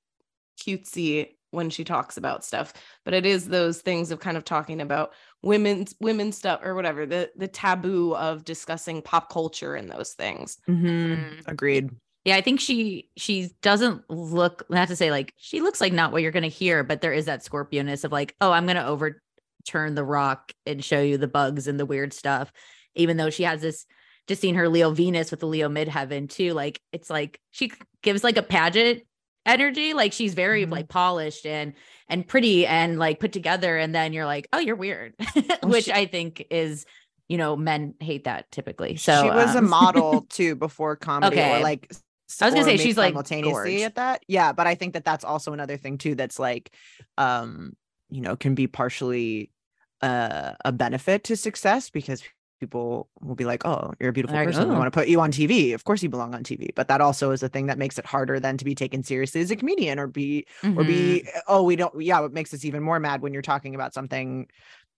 cutesy 0.60 1.30
when 1.52 1.68
she 1.70 1.82
talks 1.82 2.16
about 2.16 2.44
stuff 2.44 2.72
but 3.04 3.12
it 3.14 3.26
is 3.26 3.48
those 3.48 3.80
things 3.80 4.12
of 4.12 4.20
kind 4.20 4.36
of 4.36 4.44
talking 4.44 4.80
about 4.80 5.12
women's 5.42 5.94
women's 6.00 6.36
stuff 6.36 6.60
or 6.62 6.74
whatever 6.74 7.06
the 7.06 7.30
the 7.36 7.48
taboo 7.48 8.14
of 8.14 8.44
discussing 8.44 9.02
pop 9.02 9.32
culture 9.32 9.74
and 9.74 9.90
those 9.90 10.12
things 10.12 10.58
Mhm. 10.68 11.42
Agreed. 11.46 11.90
Yeah, 12.24 12.36
I 12.36 12.42
think 12.42 12.60
she 12.60 13.08
she 13.16 13.50
doesn't 13.62 14.08
look 14.10 14.64
not 14.68 14.88
to 14.88 14.96
say 14.96 15.10
like 15.10 15.32
she 15.38 15.62
looks 15.62 15.80
like 15.80 15.92
not 15.94 16.12
what 16.12 16.22
you're 16.22 16.30
gonna 16.32 16.48
hear, 16.48 16.84
but 16.84 17.00
there 17.00 17.14
is 17.14 17.24
that 17.24 17.42
Scorpioness 17.42 18.04
of 18.04 18.12
like, 18.12 18.36
oh, 18.42 18.52
I'm 18.52 18.66
gonna 18.66 18.84
overturn 18.84 19.94
the 19.94 20.04
rock 20.04 20.52
and 20.66 20.84
show 20.84 21.00
you 21.00 21.16
the 21.16 21.26
bugs 21.26 21.66
and 21.66 21.80
the 21.80 21.86
weird 21.86 22.12
stuff. 22.12 22.52
Even 22.94 23.16
though 23.16 23.30
she 23.30 23.42
has 23.44 23.60
this 23.62 23.86
just 24.26 24.40
seeing 24.40 24.54
her 24.54 24.68
Leo 24.68 24.90
Venus 24.92 25.30
with 25.30 25.40
the 25.40 25.46
Leo 25.46 25.68
midheaven 25.68 26.28
too, 26.28 26.52
like 26.52 26.80
it's 26.92 27.10
like 27.10 27.40
she 27.50 27.72
gives 28.02 28.22
like 28.24 28.36
a 28.36 28.42
pageant 28.42 29.02
energy. 29.46 29.94
Like 29.94 30.12
she's 30.12 30.34
very 30.34 30.66
Mhm. 30.66 30.70
like 30.70 30.88
polished 30.88 31.46
and 31.46 31.72
and 32.08 32.26
pretty 32.26 32.66
and 32.66 32.98
like 32.98 33.20
put 33.20 33.32
together. 33.32 33.76
And 33.78 33.94
then 33.94 34.12
you're 34.12 34.26
like, 34.26 34.48
oh, 34.52 34.58
you're 34.58 34.76
weird. 34.76 35.14
Which 35.62 35.86
she- 35.86 35.92
I 35.92 36.06
think 36.06 36.46
is, 36.50 36.84
you 37.28 37.38
know, 37.38 37.56
men 37.56 37.94
hate 38.00 38.24
that 38.24 38.50
typically. 38.52 38.96
So 38.96 39.22
she 39.22 39.28
was 39.30 39.54
a 39.54 39.58
um, 39.58 39.68
model 39.68 40.26
too 40.30 40.54
before 40.56 40.96
comedy 40.96 41.36
or 41.36 41.40
Okay. 41.40 41.62
like 41.62 41.88
I 42.40 42.44
was 42.46 42.54
gonna 42.54 42.64
say 42.64 42.76
she's, 42.76 42.96
like, 42.96 43.08
simultaneously 43.08 43.82
at 43.82 43.96
that 43.96 44.22
yeah 44.28 44.52
but 44.52 44.68
i 44.68 44.76
think 44.76 44.92
that 44.94 45.04
that's 45.04 45.24
also 45.24 45.52
another 45.52 45.76
thing 45.76 45.98
too 45.98 46.14
that's 46.14 46.38
like 46.38 46.72
um 47.18 47.72
you 48.08 48.20
know 48.20 48.36
can 48.36 48.54
be 48.54 48.68
partially 48.68 49.50
uh, 50.00 50.52
a 50.64 50.70
benefit 50.70 51.24
to 51.24 51.36
success 51.36 51.90
because 51.90 52.22
people 52.60 53.08
will 53.20 53.34
be 53.34 53.44
like 53.44 53.64
oh 53.66 53.92
you're 53.98 54.10
a 54.10 54.12
beautiful 54.12 54.36
Like, 54.36 54.46
person 54.46 54.68
we 54.68 54.74
oh. 54.74 54.78
want 54.78 54.92
to 54.92 54.96
put 54.96 55.08
you 55.08 55.20
on 55.20 55.32
tv 55.32 55.74
of 55.74 55.84
course 55.84 56.02
you 56.02 56.08
belong 56.08 56.34
on 56.34 56.44
tv 56.44 56.68
but 56.74 56.88
that 56.88 57.00
also 57.00 57.30
is 57.30 57.42
a 57.42 57.48
thing 57.48 57.66
that 57.66 57.78
makes 57.78 57.98
it 57.98 58.06
harder 58.06 58.38
than 58.38 58.56
to 58.58 58.64
be 58.64 58.74
taken 58.74 59.02
seriously 59.02 59.40
as 59.40 59.50
a 59.50 59.56
comedian 59.56 59.98
or 59.98 60.06
be 60.06 60.46
or 60.62 60.68
mhm. 60.68 60.86
be 60.86 61.28
oh 61.48 61.62
we 61.62 61.74
don't 61.74 62.00
yeah 62.00 62.20
what 62.20 62.32
makes 62.32 62.52
us 62.54 62.64
even 62.64 62.82
more 62.82 63.00
mad 63.00 63.22
when 63.22 63.32
you're 63.32 63.42
talking 63.42 63.74
about 63.74 63.94
something 63.94 64.46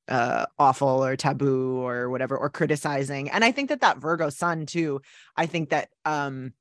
uh 0.08 0.46
awful 0.58 1.04
or 1.04 1.16
taboo 1.16 1.78
or 1.78 2.10
whatever 2.10 2.36
or 2.36 2.50
criticizing 2.50 3.30
and 3.30 3.44
i 3.44 3.52
think 3.52 3.68
that 3.68 3.80
that 3.80 3.98
virgo 3.98 4.28
sun 4.28 4.66
too 4.66 5.00
i 5.36 5.46
think 5.46 5.70
that 5.70 5.88
um 6.04 6.52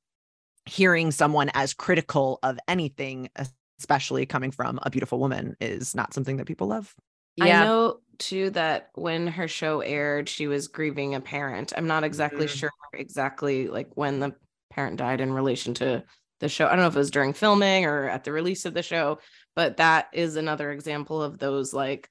hearing 0.64 1.10
someone 1.10 1.50
as 1.54 1.74
critical 1.74 2.38
of 2.44 2.56
anything 2.68 3.28
especially 3.80 4.24
coming 4.24 4.52
from 4.52 4.78
a 4.84 4.90
beautiful 4.90 5.18
woman 5.18 5.56
is 5.60 5.92
not 5.92 6.14
something 6.14 6.36
that 6.36 6.46
people 6.46 6.68
love 6.68 6.94
yeah. 7.36 7.62
i 7.62 7.64
know 7.64 7.98
too 8.18 8.50
that 8.50 8.90
when 8.94 9.26
her 9.26 9.48
show 9.48 9.80
aired 9.80 10.28
she 10.28 10.46
was 10.46 10.68
grieving 10.68 11.14
a 11.14 11.20
parent 11.20 11.72
i'm 11.76 11.86
not 11.86 12.04
exactly 12.04 12.46
Mhm. 12.46 12.50
sure 12.58 12.70
exactly 12.94 13.68
like 13.68 13.88
when 13.94 14.20
the 14.20 14.34
parent 14.70 14.96
died 14.96 15.20
in 15.20 15.32
relation 15.32 15.74
to 15.74 16.04
the 16.40 16.48
show 16.48 16.66
i 16.66 16.70
don't 16.70 16.78
know 16.80 16.86
if 16.86 16.94
it 16.94 16.98
was 16.98 17.10
during 17.10 17.32
filming 17.32 17.84
or 17.84 18.08
at 18.08 18.24
the 18.24 18.32
release 18.32 18.64
of 18.64 18.74
the 18.74 18.82
show 18.82 19.18
but 19.56 19.76
that 19.78 20.08
is 20.12 20.36
another 20.36 20.70
example 20.70 21.22
of 21.22 21.38
those 21.38 21.72
like 21.72 22.08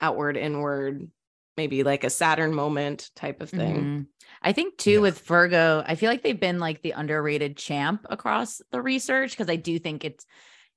outward 0.00 0.36
inward 0.36 1.08
maybe 1.56 1.82
like 1.82 2.04
a 2.04 2.10
saturn 2.10 2.54
moment 2.54 3.10
type 3.16 3.40
of 3.42 3.50
thing 3.50 3.76
Mhm. 3.76 4.06
I 4.42 4.52
think 4.52 4.78
too 4.78 4.92
Yeah. 4.92 4.98
with 5.00 5.18
Virgo, 5.26 5.82
I 5.84 5.96
feel 5.96 6.08
like 6.08 6.22
they've 6.22 6.38
been 6.38 6.60
like 6.60 6.80
the 6.80 6.92
underrated 6.92 7.56
champ 7.58 8.06
across 8.08 8.62
the 8.70 8.80
research 8.80 9.32
because 9.32 9.50
I 9.50 9.56
do 9.56 9.78
think 9.78 10.04
it's 10.04 10.24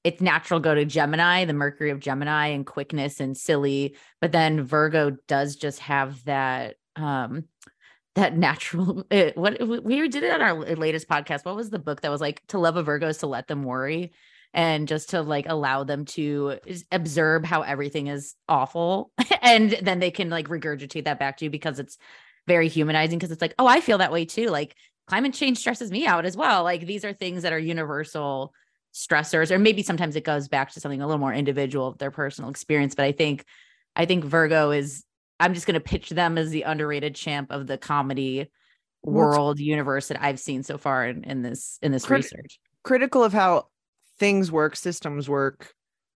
it's 0.04 0.22
natural 0.22 0.60
go 0.60 0.76
to 0.76 0.86
Gemini, 0.86 1.46
the 1.46 1.54
Mercury 1.54 1.90
of 1.90 2.00
Gemini, 2.00 2.48
and 2.48 2.66
quickness 2.66 3.20
and 3.20 3.38
silly, 3.38 3.96
but 4.20 4.32
then 4.32 4.64
Virgo 4.64 5.12
does 5.28 5.56
just 5.56 5.80
have 5.80 6.24
that 6.26 6.76
um 6.96 7.46
that 8.16 8.38
natural 8.38 9.06
it, 9.10 9.38
what 9.38 9.84
we 9.84 10.08
did 10.08 10.24
it 10.24 10.32
on 10.32 10.42
our 10.42 10.76
latest 10.76 11.08
podcast. 11.08 11.46
What 11.46 11.56
was 11.56 11.70
the 11.70 11.80
book 11.80 12.02
that 12.02 12.12
was 12.12 12.22
like 12.22 12.46
to 12.48 12.60
love 12.60 12.78
a 12.78 12.84
Virgo 12.84 13.08
is 13.08 13.20
to 13.20 13.28
let 13.28 13.48
them 13.48 13.64
worry 13.64 14.12
and 14.54 14.88
just 14.88 15.10
to 15.10 15.22
like 15.22 15.48
allow 15.50 15.84
them 15.84 16.06
to 16.06 16.60
observe 16.92 17.44
how 17.44 17.62
everything 17.62 18.08
is 18.08 18.36
awful 18.48 19.12
and 19.42 19.72
then 19.82 20.00
they 20.00 20.12
can 20.12 20.30
like 20.30 20.48
regurgitate 20.48 21.06
that 21.06 21.20
back 21.20 21.38
to 21.38 21.46
you 21.46 21.52
because 21.52 21.80
it's 21.80 21.98
very 22.46 22.68
humanizing 22.68 23.18
because 23.18 23.32
it's 23.32 23.42
like 23.42 23.56
oh 23.58 23.68
i 23.68 23.82
feel 23.82 23.98
that 23.98 24.12
way 24.12 24.26
too 24.26 24.48
like 24.50 24.76
climate 25.08 25.34
change 25.34 25.58
stresses 25.58 25.92
me 25.92 26.06
out 26.06 26.26
as 26.26 26.38
well 26.38 26.64
like 26.64 26.86
these 26.86 27.04
are 27.04 27.14
things 27.14 27.44
that 27.44 27.54
are 27.54 27.60
universal 27.60 28.54
stressors 28.94 29.50
or 29.52 29.58
maybe 29.58 29.82
sometimes 29.82 30.16
it 30.16 30.24
goes 30.24 30.48
back 30.48 30.72
to 30.72 30.80
something 30.80 31.02
a 31.02 31.08
little 31.08 31.20
more 31.20 31.34
individual 31.34 31.88
of 31.88 31.98
their 31.98 32.12
personal 32.12 32.50
experience 32.50 32.94
but 32.94 33.06
i 33.06 33.12
think 33.12 33.44
i 33.96 34.06
think 34.06 34.24
virgo 34.24 34.70
is 34.72 35.04
i'm 35.40 35.54
just 35.56 35.66
going 35.66 35.74
to 35.74 35.80
pitch 35.80 36.10
them 36.12 36.38
as 36.38 36.52
the 36.52 36.62
underrated 36.62 37.16
champ 37.16 37.52
of 37.52 37.66
the 37.66 37.78
comedy 37.78 38.52
Well, 39.02 39.26
world 39.28 39.60
universe 39.60 40.10
that 40.10 40.22
i've 40.22 40.40
seen 40.40 40.62
so 40.62 40.78
far 40.78 41.08
in, 41.08 41.24
in 41.24 41.42
this 41.42 41.80
in 41.82 41.92
this 41.92 42.06
Crit- 42.06 42.20
research. 42.24 42.60
critical 42.84 43.24
of 43.24 43.34
how 43.34 43.68
things 44.20 44.52
work 44.52 44.76
systems 44.76 45.28
work 45.28 45.74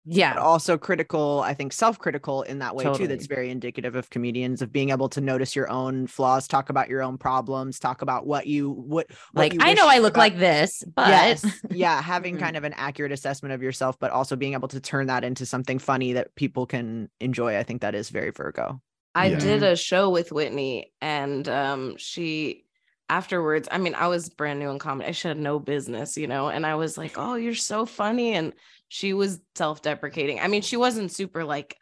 but 0.08 0.16
yeah 0.16 0.36
also 0.36 0.78
critical 0.78 1.42
i 1.42 1.54
think 1.54 1.74
self-critical 1.74 2.42
in 2.44 2.60
that 2.60 2.76
way 2.76 2.84
too 2.96 3.08
that's 3.08 3.26
very 3.28 3.50
indicative 3.50 3.96
of 3.96 4.10
comedians 4.10 4.62
of 4.62 4.72
being 4.72 4.90
able 4.90 5.10
to 5.10 5.20
notice 5.22 5.56
your 5.56 5.70
own 5.70 6.08
flaws 6.08 6.48
talk 6.48 6.70
about 6.70 6.88
your 6.90 7.04
own 7.04 7.18
problems 7.18 7.78
talk 7.80 8.02
about 8.02 8.26
what 8.26 8.48
you 8.48 8.70
what, 8.72 9.08
what 9.34 9.44
like 9.44 9.54
you 9.54 9.60
i 9.62 9.74
know 9.74 9.88
i 9.88 10.00
look 10.00 10.14
about- 10.14 10.22
like 10.22 10.38
this 10.38 10.84
but 10.96 11.10
yes 11.10 11.46
yeah 11.70 12.02
having 12.02 12.36
Mhm. 12.38 12.40
kind 12.40 12.56
of 12.58 12.64
an 12.64 12.74
accurate 12.74 13.12
assessment 13.12 13.54
of 13.54 13.62
yourself 13.62 14.00
but 14.00 14.12
also 14.12 14.36
being 14.36 14.54
able 14.54 14.68
to 14.70 14.80
turn 14.80 15.08
that 15.08 15.24
into 15.24 15.46
something 15.46 15.80
funny 15.80 16.14
that 16.14 16.34
people 16.36 16.66
can 16.66 17.10
enjoy 17.20 17.58
i 17.58 17.64
think 17.64 17.82
that 17.82 17.94
is 17.96 18.10
very 18.10 18.32
virgo 18.32 18.82
I 19.16 19.28
Yeah. 19.30 19.40
did 19.40 19.64
a 19.64 19.76
show 19.76 20.12
with 20.12 20.32
Whitney 20.32 20.94
and 21.02 21.50
um 21.50 21.98
she 21.98 22.66
afterwards, 23.10 23.70
I 23.72 23.78
mean, 23.78 23.96
I 23.96 24.08
was 24.08 24.28
brand 24.30 24.60
new 24.60 24.70
in 24.70 24.80
comedy. 24.80 25.08
I 25.08 25.12
should 25.14 25.30
have 25.30 25.38
no 25.38 25.60
business, 25.60 26.18
you 26.18 26.28
know, 26.28 26.50
and 26.50 26.66
I 26.66 26.76
was 26.76 26.98
like, 26.98 27.14
"Oh, 27.18 27.36
you're 27.36 27.56
so 27.56 27.86
funny." 27.86 28.34
And 28.34 28.54
she 28.90 29.14
was 29.14 29.40
self-deprecating. 29.56 30.40
I 30.40 30.48
mean, 30.48 30.62
she 30.62 30.78
wasn't 30.78 31.12
super 31.12 31.44
like 31.44 31.76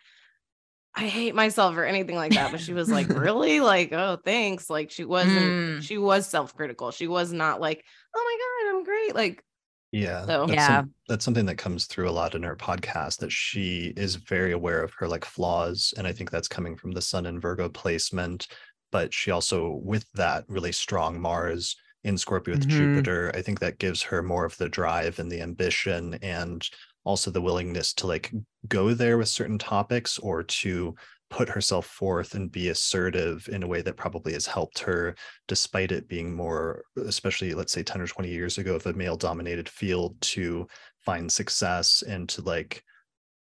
I 0.97 1.07
hate 1.07 1.35
myself 1.35 1.75
or 1.75 1.83
anything 1.83 2.15
like 2.15 2.31
that, 2.33 2.51
but 2.51 2.61
she 2.61 2.73
was 2.73 2.89
like, 2.89 3.09
"Really?" 3.09 3.59
Like, 3.59 3.91
"Oh, 3.91 4.17
thanks." 4.23 4.69
Like 4.69 4.91
she 4.91 5.03
wasn't 5.03 5.35
Mm. 5.35 5.81
she 5.81 5.97
was 5.97 6.25
self-critical. 6.25 6.91
She 6.91 7.07
was 7.07 7.33
not 7.33 7.59
like, 7.59 7.83
"Oh 8.15 8.23
my 8.23 8.71
god, 8.71 8.77
I'm 8.77 8.83
great." 8.85 9.13
Like 9.15 9.43
Yeah. 9.91 10.25
So- 10.25 10.45
that's 10.47 10.55
Yeah. 10.55 10.67
some- 10.79 10.93
that's 11.09 11.25
something 11.25 11.45
that 11.47 11.57
comes 11.57 11.85
through 11.87 12.09
a 12.09 12.11
lot 12.11 12.33
in 12.33 12.43
her 12.43 12.55
podcast 12.55 13.17
that 13.19 13.31
she 13.31 13.93
is 13.97 14.15
very 14.15 14.53
aware 14.53 14.81
of 14.81 14.93
her 14.99 15.07
like 15.07 15.25
flaws. 15.25 15.93
And 15.97 16.07
I 16.07 16.13
think 16.13 16.31
that's 16.31 16.47
coming 16.47 16.75
from 16.77 16.91
the 16.93 17.01
Sun 17.01 17.25
and 17.25 17.41
Virgo 17.41 17.67
placement. 17.69 18.47
But 18.91 19.13
she 19.13 19.31
also, 19.31 19.79
with 19.83 20.05
that 20.13 20.45
really 20.47 20.71
strong 20.71 21.19
Mars 21.19 21.75
in 22.05 22.17
Scorpio 22.17 22.53
with 22.55 22.67
Mhm. 22.67 22.69
Jupiter, 22.69 23.31
I 23.35 23.41
think 23.41 23.59
that 23.59 23.79
gives 23.79 24.01
her 24.03 24.23
more 24.23 24.45
of 24.45 24.55
the 24.57 24.69
drive 24.69 25.19
and 25.19 25.29
the 25.31 25.41
ambition 25.41 26.13
and 26.21 26.67
also 27.05 27.31
the 27.31 27.41
willingness 27.41 27.93
to 27.93 28.07
like 28.07 28.31
go 28.67 28.93
there 28.93 29.17
with 29.17 29.29
certain 29.29 29.57
topics 29.57 30.19
or 30.19 30.43
to 30.43 30.95
put 31.29 31.49
herself 31.49 31.85
forth 31.87 32.35
and 32.35 32.51
be 32.51 32.69
assertive 32.69 33.47
in 33.51 33.63
a 33.63 33.67
way 33.67 33.81
that 33.81 33.97
probably 33.97 34.33
has 34.33 34.45
helped 34.45 34.79
her 34.79 35.15
despite 35.47 35.91
it 35.91 36.07
being 36.07 36.35
more 36.35 36.83
especially 37.07 37.53
let's 37.53 37.73
say 37.73 37.81
10 37.83 38.01
or 38.01 38.07
20 38.07 38.29
years 38.29 38.57
ago 38.57 38.75
of 38.75 38.85
a 38.85 38.93
male 38.93 39.17
dominated 39.17 39.67
field 39.67 40.19
to 40.21 40.67
find 40.99 41.31
success 41.31 42.03
and 42.07 42.29
to 42.29 42.41
like 42.43 42.83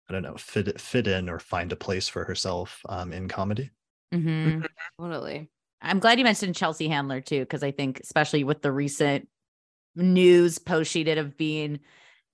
i 0.08 0.12
don't 0.12 0.22
know 0.22 0.36
fit 0.36 0.80
fit 0.80 1.06
in 1.06 1.28
or 1.28 1.38
find 1.38 1.72
a 1.72 1.76
place 1.76 2.08
for 2.08 2.24
herself 2.24 2.80
um, 2.88 3.12
in 3.12 3.28
comedy 3.28 3.70
Mhm. 4.12 4.64
totally. 4.98 5.50
I'm 5.80 5.98
glad 5.98 6.18
you 6.18 6.24
mentioned 6.24 6.54
Chelsea 6.54 6.88
Handler 6.88 7.20
too, 7.20 7.40
because 7.40 7.62
I 7.62 7.70
think 7.70 8.00
especially 8.00 8.44
with 8.44 8.62
the 8.62 8.72
recent 8.72 9.28
news 9.96 10.58
post 10.58 10.90
she 10.90 11.04
did 11.04 11.18
of 11.18 11.36
being 11.36 11.80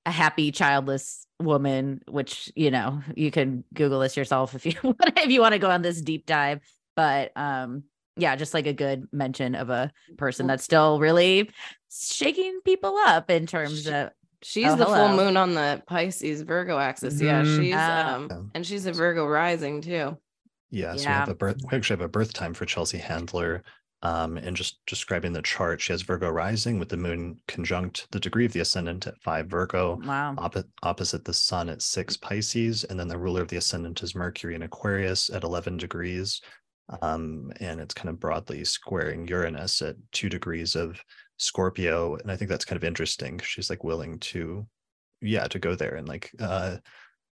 a 0.06 0.10
happy 0.10 0.50
childless 0.52 1.26
woman, 1.40 2.00
which 2.08 2.50
you 2.56 2.70
know 2.70 3.02
you 3.16 3.30
can 3.30 3.64
Google 3.74 4.00
this 4.00 4.16
yourself 4.16 4.54
if 4.54 4.66
you 4.66 4.74
want 4.82 5.18
if 5.18 5.30
you 5.30 5.40
want 5.40 5.52
to 5.52 5.58
go 5.58 5.70
on 5.70 5.82
this 5.82 6.00
deep 6.00 6.26
dive. 6.26 6.60
But 6.96 7.32
um, 7.36 7.84
yeah, 8.16 8.36
just 8.36 8.54
like 8.54 8.66
a 8.66 8.72
good 8.72 9.06
mention 9.12 9.54
of 9.54 9.70
a 9.70 9.90
person 10.18 10.46
that's 10.46 10.64
still 10.64 10.98
really 11.00 11.50
shaking 11.90 12.60
people 12.64 12.96
up 13.06 13.30
in 13.30 13.46
terms 13.46 13.84
She- 13.84 13.90
of 13.92 14.10
She's 14.42 14.68
Oh, 14.68 14.74
the 14.76 14.86
full 14.86 15.10
moon 15.10 15.36
on 15.36 15.52
the 15.52 15.82
Pisces 15.86 16.40
Virgo 16.40 16.78
axis. 16.78 17.20
Yeah, 17.20 17.42
Mhm. 17.42 17.56
she's 17.58 17.74
um 17.74 18.28
Yeah. 18.30 18.42
and 18.54 18.66
she's 18.66 18.86
a 18.86 18.92
Virgo 18.92 19.26
rising 19.26 19.82
too. 19.82 20.16
Yeah, 20.70 20.92
so 20.96 21.00
we 21.00 21.04
have 21.04 21.28
a 21.28 21.34
birth. 21.34 21.56
We 21.70 21.76
actually 21.76 21.98
have 21.98 22.06
a 22.06 22.08
birth 22.08 22.32
time 22.32 22.54
for 22.54 22.64
Chelsea 22.64 22.96
Handler. 22.96 23.62
Um, 24.02 24.38
and 24.38 24.56
just 24.56 24.80
describing 24.86 25.34
the 25.34 25.42
chart, 25.42 25.80
she 25.80 25.92
has 25.92 26.00
Virgo 26.00 26.30
rising 26.30 26.78
with 26.78 26.88
the 26.88 26.96
moon 26.96 27.38
conjunct 27.46 28.06
the 28.12 28.20
degree 28.20 28.46
of 28.46 28.52
the 28.52 28.60
ascendant 28.60 29.06
at 29.06 29.20
five 29.20 29.46
Virgo, 29.46 30.00
wow. 30.06 30.34
opposite 30.38 30.68
opposite 30.82 31.24
the 31.24 31.34
sun 31.34 31.68
at 31.68 31.82
six 31.82 32.16
Pisces, 32.16 32.84
and 32.84 32.98
then 32.98 33.08
the 33.08 33.18
ruler 33.18 33.42
of 33.42 33.48
the 33.48 33.58
ascendant 33.58 34.02
is 34.02 34.14
Mercury 34.14 34.54
in 34.54 34.62
Aquarius 34.62 35.28
at 35.28 35.44
eleven 35.44 35.76
degrees. 35.76 36.40
Um, 37.02 37.52
and 37.60 37.78
it's 37.78 37.94
kind 37.94 38.08
of 38.08 38.18
broadly 38.18 38.64
squaring 38.64 39.28
Uranus 39.28 39.82
at 39.82 39.96
two 40.12 40.28
degrees 40.28 40.74
of 40.74 40.98
Scorpio. 41.36 42.16
And 42.16 42.32
I 42.32 42.36
think 42.36 42.48
that's 42.48 42.64
kind 42.64 42.78
of 42.78 42.84
interesting. 42.84 43.38
She's 43.44 43.70
like 43.70 43.84
willing 43.84 44.18
to, 44.18 44.66
yeah, 45.20 45.46
to 45.48 45.58
go 45.58 45.74
there 45.74 45.96
and 45.96 46.08
like 46.08 46.30
uh 46.40 46.78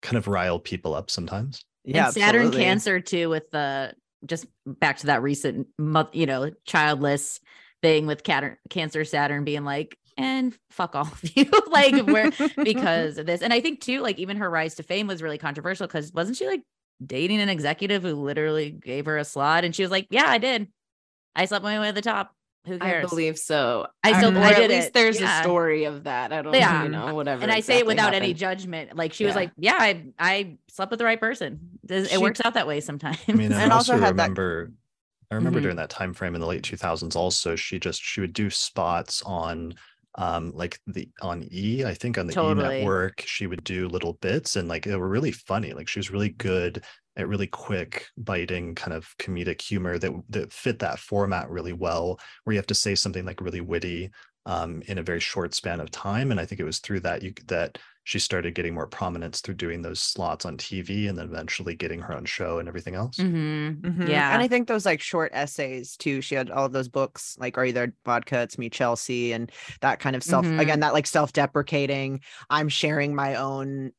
kind 0.03 0.17
of 0.17 0.29
rile 0.29 0.61
people 0.61 0.95
up 0.95 1.11
sometimes. 1.11 1.65
Yeah, 1.85 2.07
and 2.07 2.15
Saturn 2.15 2.41
absolutely. 2.43 2.63
Cancer 2.63 3.01
too, 3.01 3.31
with 3.31 3.51
the 3.51 3.95
just 4.27 4.47
back 4.67 4.99
to 4.99 5.07
that 5.07 5.23
recent, 5.23 5.69
you 6.13 6.27
know, 6.27 6.51
childless 6.65 7.41
thing 7.83 8.07
with 8.07 8.23
Cater- 8.25 8.59
Cancer 8.71 9.05
Saturn 9.05 9.45
being 9.45 9.65
like, 9.65 9.97
and 10.17 10.57
fuck 10.71 10.97
all 10.97 11.03
of 11.07 11.21
you, 11.37 11.47
like 11.71 12.07
we're 12.07 12.33
because 12.65 13.19
of 13.19 13.27
this. 13.27 13.41
And 13.43 13.53
I 13.53 13.61
think 13.61 13.81
too, 13.81 14.01
like 14.01 14.19
even 14.19 14.39
her 14.39 14.51
rise 14.51 14.75
to 14.77 14.83
fame 14.83 15.07
was 15.07 15.23
really 15.23 15.39
controversial 15.39 15.87
because 15.87 16.13
wasn't 16.13 16.37
she 16.37 16.47
like 16.47 16.63
dating 17.05 17.41
an 17.41 17.49
executive 17.49 18.03
who 18.03 18.15
literally 18.15 18.71
gave 18.71 19.07
her 19.07 19.17
a 19.19 19.25
slot, 19.25 19.65
and 19.65 19.75
she 19.75 19.83
was 19.83 19.91
like, 19.91 20.07
yeah, 20.11 20.27
I 20.27 20.39
did. 20.39 20.69
I 21.37 21.45
slept 21.45 21.63
my 21.63 21.79
way 21.79 21.87
to 21.87 21.93
the 21.93 22.03
top. 22.03 22.33
Who 22.67 22.79
cares? 22.79 23.07
I 23.07 23.09
believe 23.09 23.39
so. 23.39 23.87
I 24.03 24.19
still- 24.19 24.37
or 24.37 24.41
I 24.41 24.51
at 24.51 24.69
least 24.69 24.89
it, 24.89 24.93
there's 24.95 25.21
yeah. 25.21 25.39
a 25.41 25.43
story 25.43 25.85
of 25.85 26.05
that. 26.05 26.33
I 26.33 26.43
don't 26.43 26.53
Yeah. 26.53 26.83
you 26.83 26.89
know, 26.91 27.15
whatever. 27.15 27.43
and 27.43 27.53
I 27.53 27.61
say 27.61 27.75
it 27.75 27.83
exactly 27.83 27.95
without 27.95 28.15
any 28.15 28.35
judgment. 28.35 28.97
Like 28.97 29.13
she 29.13 29.25
was 29.25 29.37
like, 29.37 29.53
"Yeah, 29.57 29.77
I 29.79 30.07
I 30.19 30.59
slept 30.69 30.91
with 30.91 30.99
the 30.99 31.05
right 31.05 31.21
person. 31.21 31.78
It 31.91 32.11
She- 32.11 32.19
works 32.19 32.41
out 32.45 32.55
that 32.55 32.67
way 32.67 32.81
sometimes." 32.81 33.19
I 33.29 33.33
mean, 33.33 33.53
I 33.53 33.63
And 33.63 33.73
also, 33.73 33.93
also 33.95 34.05
had 34.05 34.17
that- 34.17 34.23
remember, 34.23 34.73
I 35.31 35.35
remember 35.35 35.59
Mhm. 35.61 35.63
during 35.63 35.77
that 35.77 35.91
time 35.91 36.15
frame 36.15 36.35
in 36.35 36.41
the 36.41 36.47
late 36.47 36.63
2000s. 36.63 37.15
Also, 37.17 37.55
she 37.57 37.79
just 37.79 38.03
she 38.03 38.21
would 38.21 38.33
do 38.33 38.49
spots 38.51 39.23
on, 39.23 39.75
um, 40.15 40.53
like 40.55 40.81
the 40.87 41.09
on 41.21 41.47
E, 41.53 41.85
I 41.85 41.95
think 41.95 42.17
on 42.19 42.27
the 42.27 42.33
E 42.41 42.55
network. 42.55 43.23
She 43.27 43.47
would 43.47 43.63
do 43.65 43.89
little 43.89 44.15
bits, 44.15 44.57
and 44.57 44.69
like 44.69 44.85
they 44.85 44.97
were 44.97 45.09
really 45.09 45.33
funny. 45.33 45.73
Like 45.75 45.87
she 45.89 45.99
was 45.99 46.11
really 46.11 46.31
good 46.31 46.83
at 47.17 47.29
really 47.29 47.47
quick, 47.49 48.07
biting 48.17 48.75
kind 48.77 48.93
of 48.95 49.15
comedic 49.19 49.61
humor 49.61 49.99
that 49.99 50.13
that 50.31 50.53
fit 50.53 50.79
that 50.79 50.99
format 50.99 51.51
really 51.51 51.73
well. 51.73 52.19
Where 52.45 52.55
you 52.55 52.59
have 52.59 52.67
to 52.69 52.75
say 52.75 52.95
something 52.95 53.25
like 53.27 53.41
really 53.41 53.61
witty, 53.61 54.11
um, 54.47 54.83
in 54.87 54.97
a 54.99 55.03
very 55.03 55.21
short 55.21 55.53
span 55.55 55.81
of 55.81 55.91
time. 55.91 56.31
And 56.31 56.41
I 56.41 56.47
think 56.47 56.61
it 56.61 56.65
was 56.65 56.79
through 56.79 57.01
that 57.01 57.23
you 57.23 57.35
that 57.49 57.77
she 58.09 58.19
started 58.19 58.55
getting 58.55 58.73
more 58.75 58.87
prominence 58.87 59.43
through 59.43 59.55
doing 59.57 59.83
those 59.83 60.01
slots 60.01 60.47
on 60.47 60.57
TV, 60.57 61.09
and 61.09 61.19
then 61.19 61.27
eventually 61.27 61.75
getting 61.75 62.01
her 62.01 62.15
own 62.17 62.25
show 62.25 62.59
and 62.59 62.67
everything 62.67 62.95
else. 62.95 63.19
Mhm. 63.19 63.81
Mhm. 63.83 64.09
Yeah. 64.09 64.33
And 64.33 64.41
I 64.41 64.49
think 64.49 64.67
those 64.69 64.87
like 64.87 65.01
short 65.03 65.31
essays 65.35 65.97
too. 65.97 66.21
She 66.23 66.35
had 66.37 66.51
all 66.51 66.65
of 66.67 66.73
those 66.73 66.89
books 66.89 67.37
like 67.39 67.59
Are 67.59 67.67
You 67.67 67.73
There 67.73 67.93
Vodka? 68.07 68.41
It's 68.43 68.57
Me 68.59 68.71
Chelsea 68.71 69.33
and 69.33 69.51
that 69.83 69.99
kind 70.01 70.17
of 70.17 70.23
self 70.23 70.47
Mhm. 70.47 70.59
again, 70.59 70.81
that 70.81 70.95
like 70.95 71.07
self-deprecating. 71.07 72.21
I'm 72.51 72.69
sharing 72.71 73.15
my 73.15 73.35
own 73.35 73.93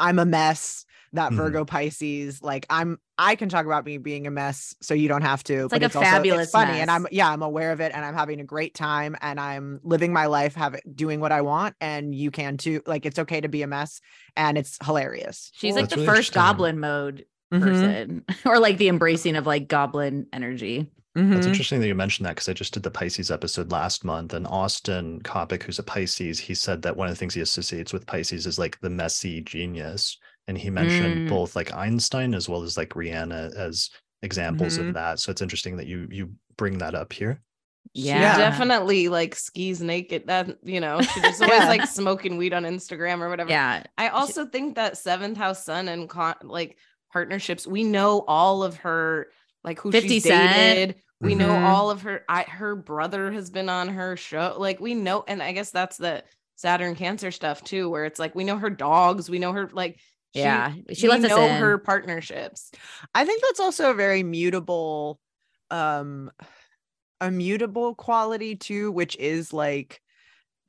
I'm 0.00 0.18
a 0.18 0.26
mess. 0.26 0.86
That 1.14 1.32
Mhm. 1.32 1.34
Virgo 1.34 1.64
Pisces, 1.64 2.42
like 2.42 2.66
I'm 2.70 2.98
I 3.16 3.34
can 3.34 3.48
talk 3.48 3.66
about 3.66 3.84
me 3.86 3.98
being 3.98 4.26
a 4.26 4.30
mess, 4.30 4.74
so 4.82 4.94
you 4.94 5.08
don't 5.08 5.22
have 5.22 5.42
to. 5.44 5.64
It's 5.64 5.72
but 5.72 5.82
like 5.82 5.82
a 5.82 5.88
it's 5.88 5.96
also 5.96 6.24
fabulous 6.24 6.50
it's 6.50 6.50
funny, 6.50 6.80
and. 6.80 6.90
I'm 6.90 7.06
yeah, 7.10 7.28
I'm 7.30 7.42
aware 7.42 7.72
of 7.72 7.80
it, 7.80 7.92
and 7.94 8.04
I'm 8.04 8.14
having 8.14 8.40
a 8.40 8.44
great 8.44 8.74
time, 8.74 9.16
and 9.20 9.40
I'm 9.40 9.80
living 9.82 10.12
my 10.12 10.26
life, 10.26 10.54
having 10.54 10.80
doing 10.94 11.20
what 11.20 11.32
I 11.32 11.40
want, 11.42 11.76
and 11.80 12.14
you 12.14 12.30
can 12.30 12.56
too. 12.56 12.82
Like 12.86 13.06
it's 13.06 13.18
okay 13.18 13.40
to 13.40 13.48
be 13.48 13.62
a 13.62 13.66
mess, 13.66 14.00
and 14.36 14.58
it's 14.58 14.78
hilarious. 14.84 15.52
She's 15.54 15.74
Well, 15.74 15.76
like 15.76 15.88
that's 15.88 15.96
the 15.96 15.96
really 15.96 16.14
first 16.14 16.32
goblin 16.32 16.78
mode 16.80 17.26
Mhm, 17.52 18.00
person, 18.00 18.24
or 18.46 18.58
like 18.58 18.78
the 18.78 18.88
embracing 18.88 19.36
of 19.36 19.46
like 19.46 19.68
goblin 19.68 20.26
energy. 20.32 20.90
That's 21.32 21.46
mhm. 21.46 21.46
interesting 21.46 21.80
that 21.80 21.86
you 21.86 21.94
mentioned 21.94 22.26
that 22.26 22.34
because 22.36 22.48
I 22.48 22.52
just 22.52 22.74
did 22.74 22.82
the 22.82 22.90
Pisces 22.90 23.30
episode 23.30 23.70
last 23.72 24.04
month, 24.04 24.32
and 24.34 24.46
Austin 24.46 25.20
Coppock, 25.22 25.62
who's 25.62 25.78
a 25.78 25.82
Pisces, 25.82 26.38
he 26.40 26.54
said 26.54 26.82
that 26.82 26.96
one 26.98 27.08
of 27.08 27.12
the 27.12 27.18
things 27.18 27.32
he 27.34 27.40
associates 27.40 27.92
with 27.94 28.06
Pisces 28.06 28.46
is 28.46 28.58
like 28.58 28.78
the 28.80 28.90
messy 28.90 29.40
genius, 29.40 30.18
and 30.48 30.58
he 30.58 30.70
mentioned 30.70 31.26
Mm. 31.26 31.28
both 31.28 31.54
like 31.54 31.72
Einstein 31.72 32.34
as 32.34 32.48
well 32.48 32.62
as 32.64 32.76
like 32.76 32.90
Rihanna 32.90 33.54
as 33.54 33.90
examples 34.22 34.76
Mhm. 34.78 34.88
of 34.88 34.94
that. 34.94 35.20
So 35.20 35.30
it's 35.30 35.42
interesting 35.42 35.76
that 35.76 35.86
you 35.86 36.08
you 36.10 36.32
bring 36.56 36.78
that 36.78 36.96
up 36.96 37.12
here. 37.12 37.40
She 37.94 38.02
Yeah. 38.08 38.36
definitely 38.36 39.08
like 39.08 39.34
skis 39.36 39.80
naked. 39.80 40.26
That 40.26 40.58
you 40.64 40.80
know, 40.80 41.00
she 41.00 41.20
just 41.20 41.40
always 41.42 41.60
Yeah. 41.60 41.68
like 41.68 41.86
smoking 41.86 42.36
weed 42.36 42.52
on 42.52 42.64
Instagram 42.64 43.20
or 43.20 43.28
whatever. 43.28 43.50
Yeah. 43.50 43.84
I 43.96 44.08
also 44.08 44.46
think 44.46 44.74
that 44.74 44.98
seventh 44.98 45.38
house 45.38 45.64
sun 45.64 45.86
and 45.88 46.08
con- 46.08 46.34
like 46.42 46.76
partnerships, 47.12 47.66
we 47.66 47.84
know 47.84 48.24
all 48.26 48.62
of 48.64 48.76
her 48.78 49.28
like 49.64 49.78
who 49.80 49.92
50 49.92 50.08
she's 50.08 50.24
Cent. 50.24 50.52
dated. 50.52 50.96
We 51.20 51.34
know 51.34 51.48
Mhm. 51.48 51.64
all 51.64 51.90
of 51.90 52.02
her. 52.02 52.24
I 52.28 52.42
her 52.44 52.74
brother 52.76 53.30
has 53.32 53.50
been 53.50 53.68
on 53.68 53.88
her 53.88 54.16
show. 54.16 54.56
Like 54.58 54.80
we 54.80 54.94
know, 54.94 55.24
and 55.26 55.42
I 55.42 55.52
guess 55.52 55.70
that's 55.70 55.96
the 55.96 56.22
Saturn 56.56 56.94
Cancer 56.96 57.30
stuff 57.30 57.62
too, 57.64 57.88
where 57.88 58.04
it's 58.04 58.18
like 58.18 58.34
we 58.34 58.44
know 58.44 58.56
her 58.58 58.70
dogs. 58.70 59.30
We 59.30 59.38
know 59.38 59.52
her 59.52 59.68
like 59.72 59.98
she- 59.98 60.02
Yeah. 60.38 60.74
She 60.92 61.06
we 61.06 61.08
lets 61.10 61.24
us 61.24 61.30
know 61.30 61.42
in. 61.42 61.60
her 61.60 61.78
partnerships. 61.78 62.70
I 63.14 63.24
think 63.24 63.42
that's 63.42 63.60
also 63.60 63.90
a 63.90 63.94
very 63.94 64.22
mutable 64.22 65.20
um 65.70 66.30
a 67.20 67.30
mutable 67.30 67.94
quality 67.94 68.54
too 68.56 68.90
which 68.92 69.16
is 69.16 69.52
like 69.52 70.00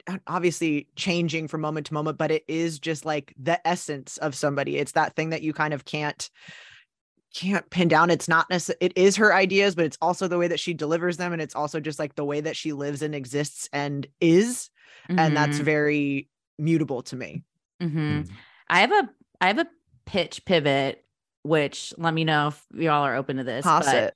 uh, 0.08 0.18
obviously 0.28 0.88
changing 0.96 1.48
from 1.48 1.62
moment 1.62 1.86
to 1.88 1.94
moment 1.94 2.18
but 2.18 2.32
it 2.32 2.44
is 2.48 2.80
just 2.80 3.06
like 3.06 3.34
the 3.42 3.66
essence 3.66 4.18
of 4.18 4.36
somebody 4.36 4.78
it's 4.78 4.92
that 4.94 5.16
thing 5.16 5.30
that 5.30 5.42
you 5.42 5.54
kind 5.54 5.74
of 5.74 5.86
can't 5.86 6.30
can't 7.34 7.70
pin 7.70 7.88
down 7.88 8.10
it's 8.10 8.28
not 8.28 8.50
necessarily 8.50 8.88
it 8.88 8.98
is 8.98 9.16
her 9.16 9.34
ideas 9.34 9.76
but 9.76 9.86
it's 9.86 9.98
also 10.02 10.28
the 10.28 10.38
way 10.38 10.48
that 10.48 10.60
she 10.60 10.74
delivers 10.74 11.18
them 11.18 11.32
and 11.32 11.42
it's 11.42 11.56
also 11.56 11.80
just 11.80 12.00
like 12.00 12.16
the 12.16 12.26
way 12.26 12.42
that 12.42 12.58
she 12.58 12.74
lives 12.74 13.02
and 13.02 13.14
exists 13.16 13.70
and 13.72 14.08
is 14.20 14.70
and 15.08 15.38
that's 15.38 15.60
Mhm. 15.60 15.64
very 15.64 16.30
mutable 16.58 17.04
to 17.04 17.16
me 17.16 17.44
Mhm. 17.82 18.26
Mm. 18.26 18.30
I 18.68 18.80
have 18.82 18.92
a 18.92 19.10
I 19.42 19.48
have 19.48 19.60
a 19.60 19.68
pitch 20.06 20.44
pivot, 20.46 21.04
which 21.44 21.94
let 21.98 22.14
me 22.14 22.24
know 22.24 22.50
if 22.50 22.66
y'all 22.74 23.04
are 23.04 23.16
open 23.16 23.38
to 23.38 23.44
this. 23.44 23.64
Toss 23.64 23.86
but 23.86 23.96
it. 23.96 24.14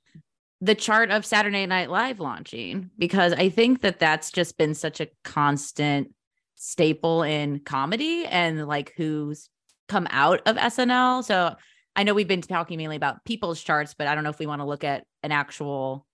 The 0.62 0.76
chart 0.76 1.12
of 1.12 1.26
Saturday 1.26 1.66
Night 1.66 1.90
Live 1.90 2.20
launching 2.20 2.90
because 2.98 3.34
I 3.34 3.50
think 3.50 3.82
that 3.82 4.00
that's 4.00 4.32
just 4.32 4.58
been 4.58 4.74
such 4.74 5.02
a 5.02 5.08
constant 5.24 6.14
staple 6.56 7.24
in 7.24 7.60
comedy 7.60 8.26
and 8.26 8.66
like 8.68 8.94
who's 8.95 9.50
come 9.90 10.08
out 10.10 10.41
of 10.45 10.56
SNL. 10.56 11.24
So 11.26 11.56
I 11.95 12.04
know 12.04 12.14
we've 12.14 12.28
been 12.28 12.41
talking 12.41 12.78
mainly 12.78 12.95
about 12.95 13.26
people's 13.26 13.62
charts, 13.62 13.94
but 13.94 14.08
I 14.08 14.16
don't 14.16 14.24
know 14.24 14.30
if 14.30 14.40
we 14.40 14.48
want 14.48 14.62
to 14.62 14.66
look 14.66 14.86
at 14.86 15.06
an 15.22 15.34
actual 15.34 16.06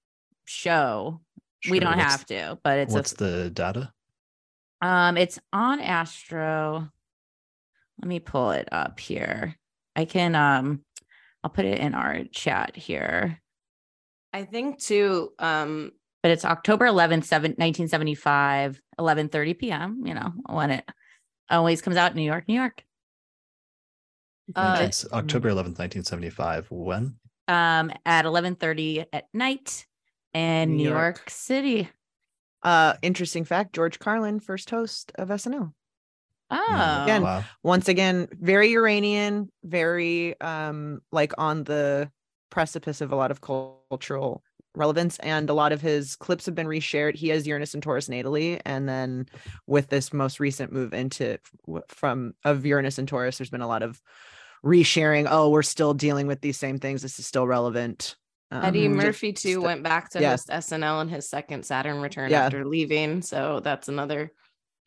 show. 0.46 1.22
we 1.70 1.80
don't 1.80 1.96
what's- 1.98 2.12
have 2.12 2.26
to, 2.28 2.58
but 2.64 2.80
it's 2.80 2.94
What's 2.94 3.12
a, 3.14 3.16
the 3.16 3.50
data? 3.52 3.94
um 4.82 5.18
it's 5.18 5.38
on 5.54 5.80
Astro. 5.80 6.90
Let 8.02 8.08
me 8.08 8.20
pull 8.20 8.52
it 8.52 8.70
up 8.72 9.00
here. 9.00 9.56
I 9.96 10.06
can 10.06 10.36
um 10.36 10.82
I'll 11.44 11.50
put 11.50 11.66
it 11.66 11.80
in 11.80 11.94
our 11.94 12.24
chat 12.32 12.76
here. 12.76 13.40
I 14.34 14.44
think 14.44 14.80
too. 14.80 15.32
Um, 15.40 15.92
But 16.22 16.32
it's 16.32 16.46
October 16.46 16.86
11th, 16.86 17.24
7, 17.26 17.52
1975, 17.58 18.82
11:30 19.00 19.54
p.m., 19.58 20.04
you 20.06 20.14
know, 20.14 20.34
when 20.48 20.72
it 20.72 20.86
always 21.50 21.82
comes 21.82 21.98
out 21.98 22.12
in 22.12 22.18
New 22.18 22.24
York, 22.24 22.46
New 22.48 22.56
York. 22.56 22.84
Uh, 24.56 24.74
19 24.80 25.12
October 25.14 25.50
11th, 25.50 25.78
1975. 25.80 26.68
When? 26.72 27.16
Um 27.48 27.92
at 28.06 28.26
11:30 28.26 29.06
at 29.14 29.26
night 29.34 29.86
in 30.34 30.72
New 30.72 30.84
New 30.84 30.90
York. 30.90 31.18
York 31.18 31.30
City. 31.30 31.90
uh 32.64 32.94
interesting 33.02 33.46
fact 33.46 33.74
george 33.74 34.00
carlin 34.00 34.40
first 34.40 34.70
host 34.70 35.12
of 35.16 35.30
snl 35.30 35.72
Oh. 36.52 37.04
Again, 37.04 37.22
Wow. 37.24 37.44
once 37.64 37.88
again 37.88 38.28
very 38.32 38.70
uranian 38.70 39.52
very 39.64 40.40
um 40.42 41.00
like 41.12 41.34
on 41.38 41.64
the 41.66 42.10
precipice 42.50 43.02
of 43.02 43.12
a 43.12 43.16
lot 43.16 43.30
of 43.32 43.42
cultural 43.42 44.44
relevance 44.76 45.18
and 45.20 45.50
a 45.50 45.54
lot 45.54 45.72
of 45.72 45.82
his 45.82 46.16
clips 46.16 46.46
have 46.46 46.56
been 46.56 46.68
reshared 46.68 47.16
he 47.16 47.30
has 47.30 47.46
uranus 47.48 47.74
and 47.74 47.84
taurus 47.84 48.08
natally 48.08 48.60
and 48.66 48.88
then 48.90 49.28
with 49.68 49.90
this 49.90 50.12
most 50.14 50.40
recent 50.40 50.72
move 50.72 50.94
into 50.94 51.38
from 51.88 52.34
of 52.46 52.66
uranus 52.66 52.98
and 52.98 53.08
taurus 53.08 53.38
there's 53.38 53.50
been 53.50 53.62
a 53.62 53.68
lot 53.68 53.84
of 53.84 54.02
resharing 54.66 55.28
oh 55.30 55.50
we're 55.50 55.62
still 55.64 55.94
dealing 55.94 56.28
with 56.28 56.42
these 56.42 56.58
same 56.58 56.78
things 56.80 57.02
this 57.02 57.20
is 57.20 57.26
still 57.28 57.48
relevant 57.48 58.16
Eddie 58.52 58.88
Um, 58.88 58.94
Murphy 58.96 59.32
too 59.34 59.54
st- 59.54 59.62
went 59.62 59.84
back 59.84 60.10
to 60.12 60.22
yeah. 60.22 60.32
host 60.32 60.50
SNL 60.50 61.04
in 61.04 61.08
his 61.10 61.30
second 61.30 61.64
Saturn 61.66 62.02
return 62.02 62.32
Yeah. 62.32 62.46
after 62.46 62.66
leaving. 62.66 63.22
So 63.22 63.60
that's 63.60 63.90
another, 63.90 64.32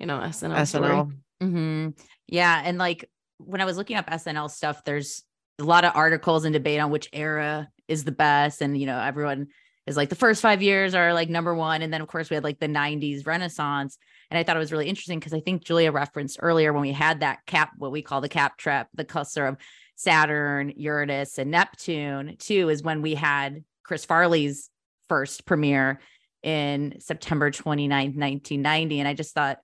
you 0.01 0.07
know, 0.07 0.19
SNL. 0.19 0.67
story. 0.67 1.07
Snl 1.43 1.51
hmm 1.51 1.89
Yeah. 2.29 2.63
And 2.65 2.79
like 2.79 3.09
when 3.39 3.61
I 3.61 3.65
was 3.65 3.77
looking 3.77 3.97
up 3.97 4.09
SNL 4.09 4.51
stuff, 4.51 4.85
there's 4.85 5.25
a 5.59 5.65
lot 5.65 5.85
of 5.85 5.93
articles 5.95 6.45
and 6.45 6.53
debate 6.53 6.81
on 6.81 6.91
which 6.91 7.09
era 7.13 7.69
is 7.89 8.05
the 8.05 8.13
best. 8.13 8.63
And, 8.63 8.79
you 8.79 8.87
know, 8.87 8.99
everyone 8.99 9.49
is 9.87 9.97
like 9.97 10.09
the 10.09 10.15
first 10.15 10.41
five 10.41 10.63
years 10.63 10.95
are 10.95 11.13
like 11.13 11.29
number 11.29 11.55
one. 11.55 11.83
And 11.83 11.93
then, 11.93 12.01
of 12.01 12.09
course, 12.09 12.31
we 12.31 12.35
had 12.35 12.45
like 12.45 12.61
the 12.61 12.69
90s 12.69 13.27
Renaissance. 13.27 13.99
And 14.31 14.39
I 14.39 14.45
thought 14.45 14.57
it 14.57 14.61
was 14.61 14.73
really 14.73 14.89
interesting 14.89 15.19
because 15.19 15.35
I 15.35 15.41
think 15.41 15.65
Julia 15.65 15.93
referenced 15.93 16.39
earlier 16.41 16.73
when 16.73 16.83
we 16.83 16.93
had 16.93 17.21
that 17.21 17.45
cap, 17.47 17.73
what 17.77 17.93
we 17.93 18.03
call 18.03 18.21
the 18.21 18.29
cap 18.29 18.57
trap, 18.57 18.89
the 18.95 19.05
cluster 19.05 19.47
of 19.47 19.57
Saturn, 19.97 20.73
Uranus, 20.77 21.39
and 21.39 21.51
Neptune, 21.51 22.37
too, 22.39 22.69
is 22.69 22.83
when 22.83 23.03
we 23.03 23.15
had 23.15 23.63
Chris 23.85 24.05
Farley's 24.05 24.71
first 25.09 25.45
premiere 25.45 26.01
in 26.43 26.97
September 26.99 27.51
29th, 27.51 28.17
1990. 28.17 29.01
And 29.01 29.09
I 29.09 29.15
just 29.15 29.35
thought 29.35 29.59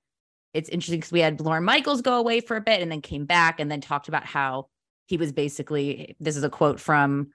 it's 0.55 0.69
interesting 0.69 0.99
because 1.01 1.13
we 1.13 1.21
had 1.21 1.41
Lorne 1.41 1.65
Michaels 1.65 2.03
go 2.03 2.19
away 2.19 2.41
for 2.41 2.57
a 2.57 2.61
bit 2.61 2.81
and 2.81 2.91
then 2.91 3.01
came 3.03 3.27
back 3.27 3.61
and 3.61 3.71
then 3.71 3.81
talked 3.81 4.09
about 4.09 4.25
how 4.25 4.69
he 5.07 5.17
was 5.17 5.33
basically 5.33 6.17
this 6.21 6.37
is 6.37 6.45
a 6.45 6.51
quote 6.51 6.81
from 6.81 7.29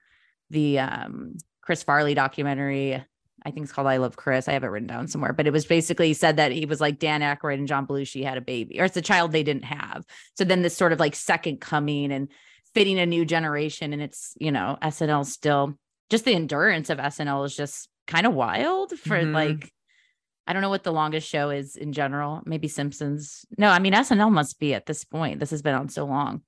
the 0.50 0.78
um, 0.78 1.36
Chris 1.62 1.82
Farley 1.82 2.14
documentary. 2.14 2.94
I 3.46 3.50
think 3.50 3.64
it's 3.64 3.72
called 3.72 3.88
I 3.88 3.98
Love 3.98 4.16
Chris. 4.16 4.48
I 4.48 4.52
have 4.52 4.64
it 4.64 4.68
written 4.68 4.86
down 4.86 5.06
somewhere, 5.06 5.32
but 5.34 5.46
it 5.46 5.52
was 5.52 5.66
basically 5.66 6.14
said 6.14 6.38
that 6.38 6.50
he 6.52 6.64
was 6.64 6.80
like 6.80 6.98
Dan 6.98 7.20
Aykroyd 7.20 7.54
and 7.54 7.68
John 7.68 7.86
Belushi 7.86 8.24
had 8.24 8.38
a 8.38 8.40
baby, 8.40 8.80
or 8.80 8.84
it's 8.84 8.96
a 8.96 9.02
child 9.02 9.32
they 9.32 9.42
didn't 9.42 9.64
have. 9.64 10.04
So 10.36 10.44
then 10.44 10.62
this 10.62 10.76
sort 10.76 10.92
of 10.92 11.00
like 11.00 11.14
second 11.14 11.60
coming 11.60 12.10
and 12.10 12.28
fitting 12.74 12.98
a 12.98 13.04
new 13.06 13.24
generation. 13.26 13.92
And 13.92 14.00
it's, 14.00 14.34
you 14.40 14.50
know, 14.50 14.78
SNL 14.82 15.26
still 15.26 15.74
just 16.10 16.24
the 16.24 16.34
endurance 16.34 16.88
of 16.90 16.98
SNL 16.98 17.44
is 17.44 17.54
just 17.54 17.88
kind 18.06 18.26
of 18.26 18.34
wild 18.34 18.92
for 18.98 19.16
Mhm. 19.16 19.32
like 19.34 19.72
I 20.46 20.52
don't 20.52 20.62
know 20.62 20.68
what 20.70 20.84
the 20.84 20.92
longest 20.92 21.28
show 21.28 21.50
is 21.50 21.76
in 21.76 21.92
general. 21.92 22.42
Maybe 22.44 22.68
Simpsons. 22.68 23.44
No, 23.56 23.70
I 23.70 23.78
mean 23.78 23.92
SNL 23.94 24.30
must 24.30 24.58
be 24.58 24.74
at 24.74 24.86
this 24.86 25.04
point. 25.04 25.40
This 25.40 25.50
has 25.50 25.62
been 25.62 25.74
on 25.74 25.88
so 25.88 26.04
long. 26.04 26.42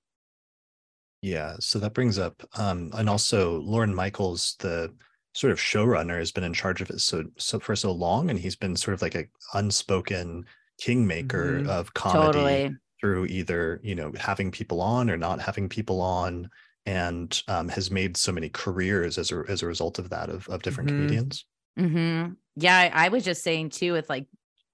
Yeah, 1.23 1.57
so 1.61 1.79
that 1.79 1.95
brings 1.95 2.19
up, 2.19 2.43
um, 2.59 2.91
and 2.95 3.09
also 3.09 3.59
Lorne 3.61 3.95
Michaels, 3.95 4.55
the 4.61 4.95
sort 5.35 5.51
of 5.53 5.59
showrunner, 5.59 6.19
has 6.19 6.31
been 6.31 6.45
in 6.45 6.53
charge 6.53 6.81
of 6.83 6.91
it 6.91 7.01
so 7.01 7.25
so 7.39 7.59
for 7.59 7.75
so 7.75 7.91
long, 7.91 8.31
and 8.31 8.39
he's 8.39 8.55
been 8.57 8.77
sort 8.77 8.95
of 8.95 9.03
like 9.03 9.15
a 9.15 9.25
unspoken 9.55 10.45
kingmaker 10.79 11.63
Mhm. 11.63 11.69
of 11.69 11.95
comedy 11.95 12.29
Totally. 12.29 12.77
through 13.01 13.27
either 13.27 13.81
you 13.83 13.95
know 13.95 14.13
having 14.19 14.51
people 14.51 14.81
on 14.81 15.11
or 15.11 15.17
not 15.17 15.41
having 15.41 15.69
people 15.69 16.01
on, 16.03 16.51
and 16.85 17.43
um, 17.49 17.69
has 17.71 17.91
made 17.91 18.17
so 18.17 18.31
many 18.31 18.49
careers 18.51 19.17
as 19.19 19.33
a 19.33 19.43
as 19.49 19.63
a 19.63 19.67
result 19.67 19.99
of 19.99 20.11
that 20.11 20.29
of 20.29 20.47
of 20.49 20.63
different 20.63 20.91
Mhm. 20.91 20.95
comedians. 20.97 21.47
hmm 21.77 22.27
Yeah, 22.57 22.77
I, 22.77 23.07
I 23.07 23.09
was 23.09 23.25
just 23.25 23.43
saying 23.43 23.71
too, 23.71 23.93
with 23.93 24.09
like 24.09 24.27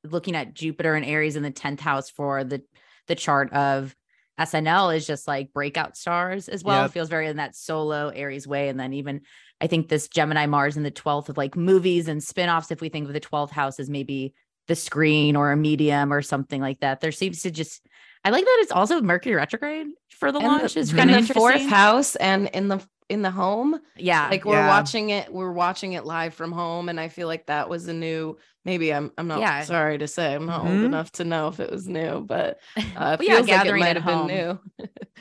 looking 0.05 0.37
at 0.37 0.55
Jupiter 0.55 0.95
and 0.95 1.05
Aries 1.05 1.37
in 1.37 1.43
the 1.43 1.51
tenth 1.51 1.81
house 1.81 2.11
for 2.11 2.45
the 2.45 2.63
the 3.09 3.15
chart 3.15 3.53
of 3.53 3.95
SNL 4.41 4.97
is 4.97 5.07
just 5.07 5.29
like 5.29 5.53
breakout 5.53 5.97
stars 5.97 6.49
as 6.49 6.65
well. 6.65 6.83
Yep. 6.83 6.91
It 6.91 6.93
feels 6.93 7.09
very 7.09 7.27
in 7.27 7.37
that 7.37 7.55
solo 7.57 8.09
Aries 8.09 8.47
way, 8.47 8.69
and 8.69 8.79
then 8.79 8.93
even 8.95 9.23
I 9.61 9.67
think 9.67 9.89
this 9.89 10.09
Gemini 10.09 10.47
Mars 10.47 10.77
in 10.77 10.83
the 10.83 10.91
twelfth 10.91 11.29
of 11.29 11.37
like 11.37 11.57
movies 11.57 12.09
and 12.09 12.21
spinoffs. 12.21 12.71
If 12.71 12.81
we 12.81 12.89
think 12.89 13.07
of 13.09 13.13
the 13.13 13.21
twelfth 13.21 13.53
house 13.53 13.79
as 13.79 13.91
maybe 13.91 14.35
the 14.69 14.77
screen 14.77 15.35
or 15.37 15.51
a 15.53 15.57
medium 15.57 16.13
or 16.13 16.23
something 16.23 16.61
like 16.61 16.81
that, 16.81 17.01
there 17.01 17.13
seems 17.13 17.43
to 17.43 17.51
just 17.51 17.87
I 18.25 18.31
like 18.31 18.45
that 18.45 18.59
it's 18.61 18.73
also 18.73 19.01
Mercury 19.03 19.35
retrograde 19.35 19.89
for 20.11 20.31
the 20.31 20.39
And 20.39 20.47
launch. 20.49 20.75
the, 20.75 20.81
is 20.81 20.93
in 20.93 20.97
kind 20.97 21.11
of 21.11 21.27
the 21.27 21.35
fourth 21.35 21.67
house 21.67 22.15
and 22.17 22.49
in 22.49 22.69
the 22.69 22.81
in 23.09 23.23
the 23.23 23.31
home 23.31 23.79
Yeah, 23.97 24.29
like 24.31 24.45
we're 24.45 24.55
Yeah. 24.55 24.69
watching 24.69 25.11
it 25.11 25.33
we're 25.33 25.53
watching 25.53 25.93
it 25.95 26.05
live 26.05 26.35
from 26.35 26.53
home 26.53 26.89
and 26.89 26.99
i 27.01 27.09
feel 27.09 27.29
like 27.29 27.47
that 27.47 27.69
was 27.69 27.89
a 27.89 27.93
new 27.95 28.37
maybe 28.65 28.93
i'm 28.93 29.11
i'm 29.19 29.29
not 29.29 29.41
Yeah. 29.41 29.62
sorry 29.62 29.99
to 29.99 30.09
say 30.09 30.35
i'm 30.35 30.47
not 30.47 30.62
Mhm. 30.62 30.66
old 30.66 30.85
enough 30.85 31.12
to 31.12 31.24
know 31.24 31.49
if 31.49 31.61
it 31.61 31.70
was 31.70 31.87
new 31.89 32.20
but 32.20 32.59
uh 32.97 33.12
it 33.15 33.19
But 33.19 33.27
yeah, 33.27 33.35
feels 33.37 33.49
like 33.51 33.65
it 33.65 33.65
gathering 33.65 33.81
might 33.81 33.97
at 33.97 34.03
have 34.03 34.05
home. 34.05 34.27
been 34.29 34.37
new 34.37 34.61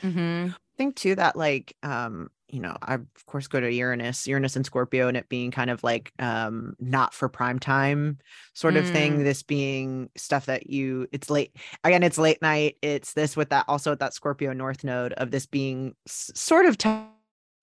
hmm 0.02 0.48
I 0.52 0.74
think 0.78 0.96
too 0.96 1.14
that 1.16 1.36
like 1.36 1.76
um 1.82 2.30
you 2.48 2.60
know 2.60 2.76
I 2.82 2.94
of 2.94 3.26
course 3.26 3.46
go 3.46 3.60
to 3.60 3.72
Uranus 3.72 4.26
Uranus 4.26 4.56
and 4.56 4.64
Scorpio 4.66 5.06
and 5.08 5.16
it 5.16 5.28
being 5.28 5.50
kind 5.50 5.70
of 5.70 5.82
like 5.84 6.12
um 6.18 6.74
not 6.80 7.14
for 7.14 7.28
prime 7.28 7.58
time 7.58 8.18
sort 8.54 8.76
of 8.76 8.86
thing 8.88 9.20
Mm. 9.20 9.24
this 9.24 9.42
being 9.42 10.10
stuff 10.16 10.46
that 10.46 10.68
you 10.68 11.06
it's 11.12 11.30
late 11.30 11.54
again 11.84 12.02
it's 12.02 12.18
late 12.18 12.40
night 12.42 12.76
it's 12.82 13.12
this 13.14 13.36
with 13.36 13.50
that 13.50 13.64
also 13.68 13.90
with 13.90 14.00
that 14.00 14.14
Scorpio 14.14 14.52
north 14.54 14.82
node 14.82 15.12
of 15.14 15.30
this 15.30 15.46
being 15.46 15.94
s- 16.08 16.30
sort 16.34 16.66
of 16.66 16.76
ta- 16.78 17.06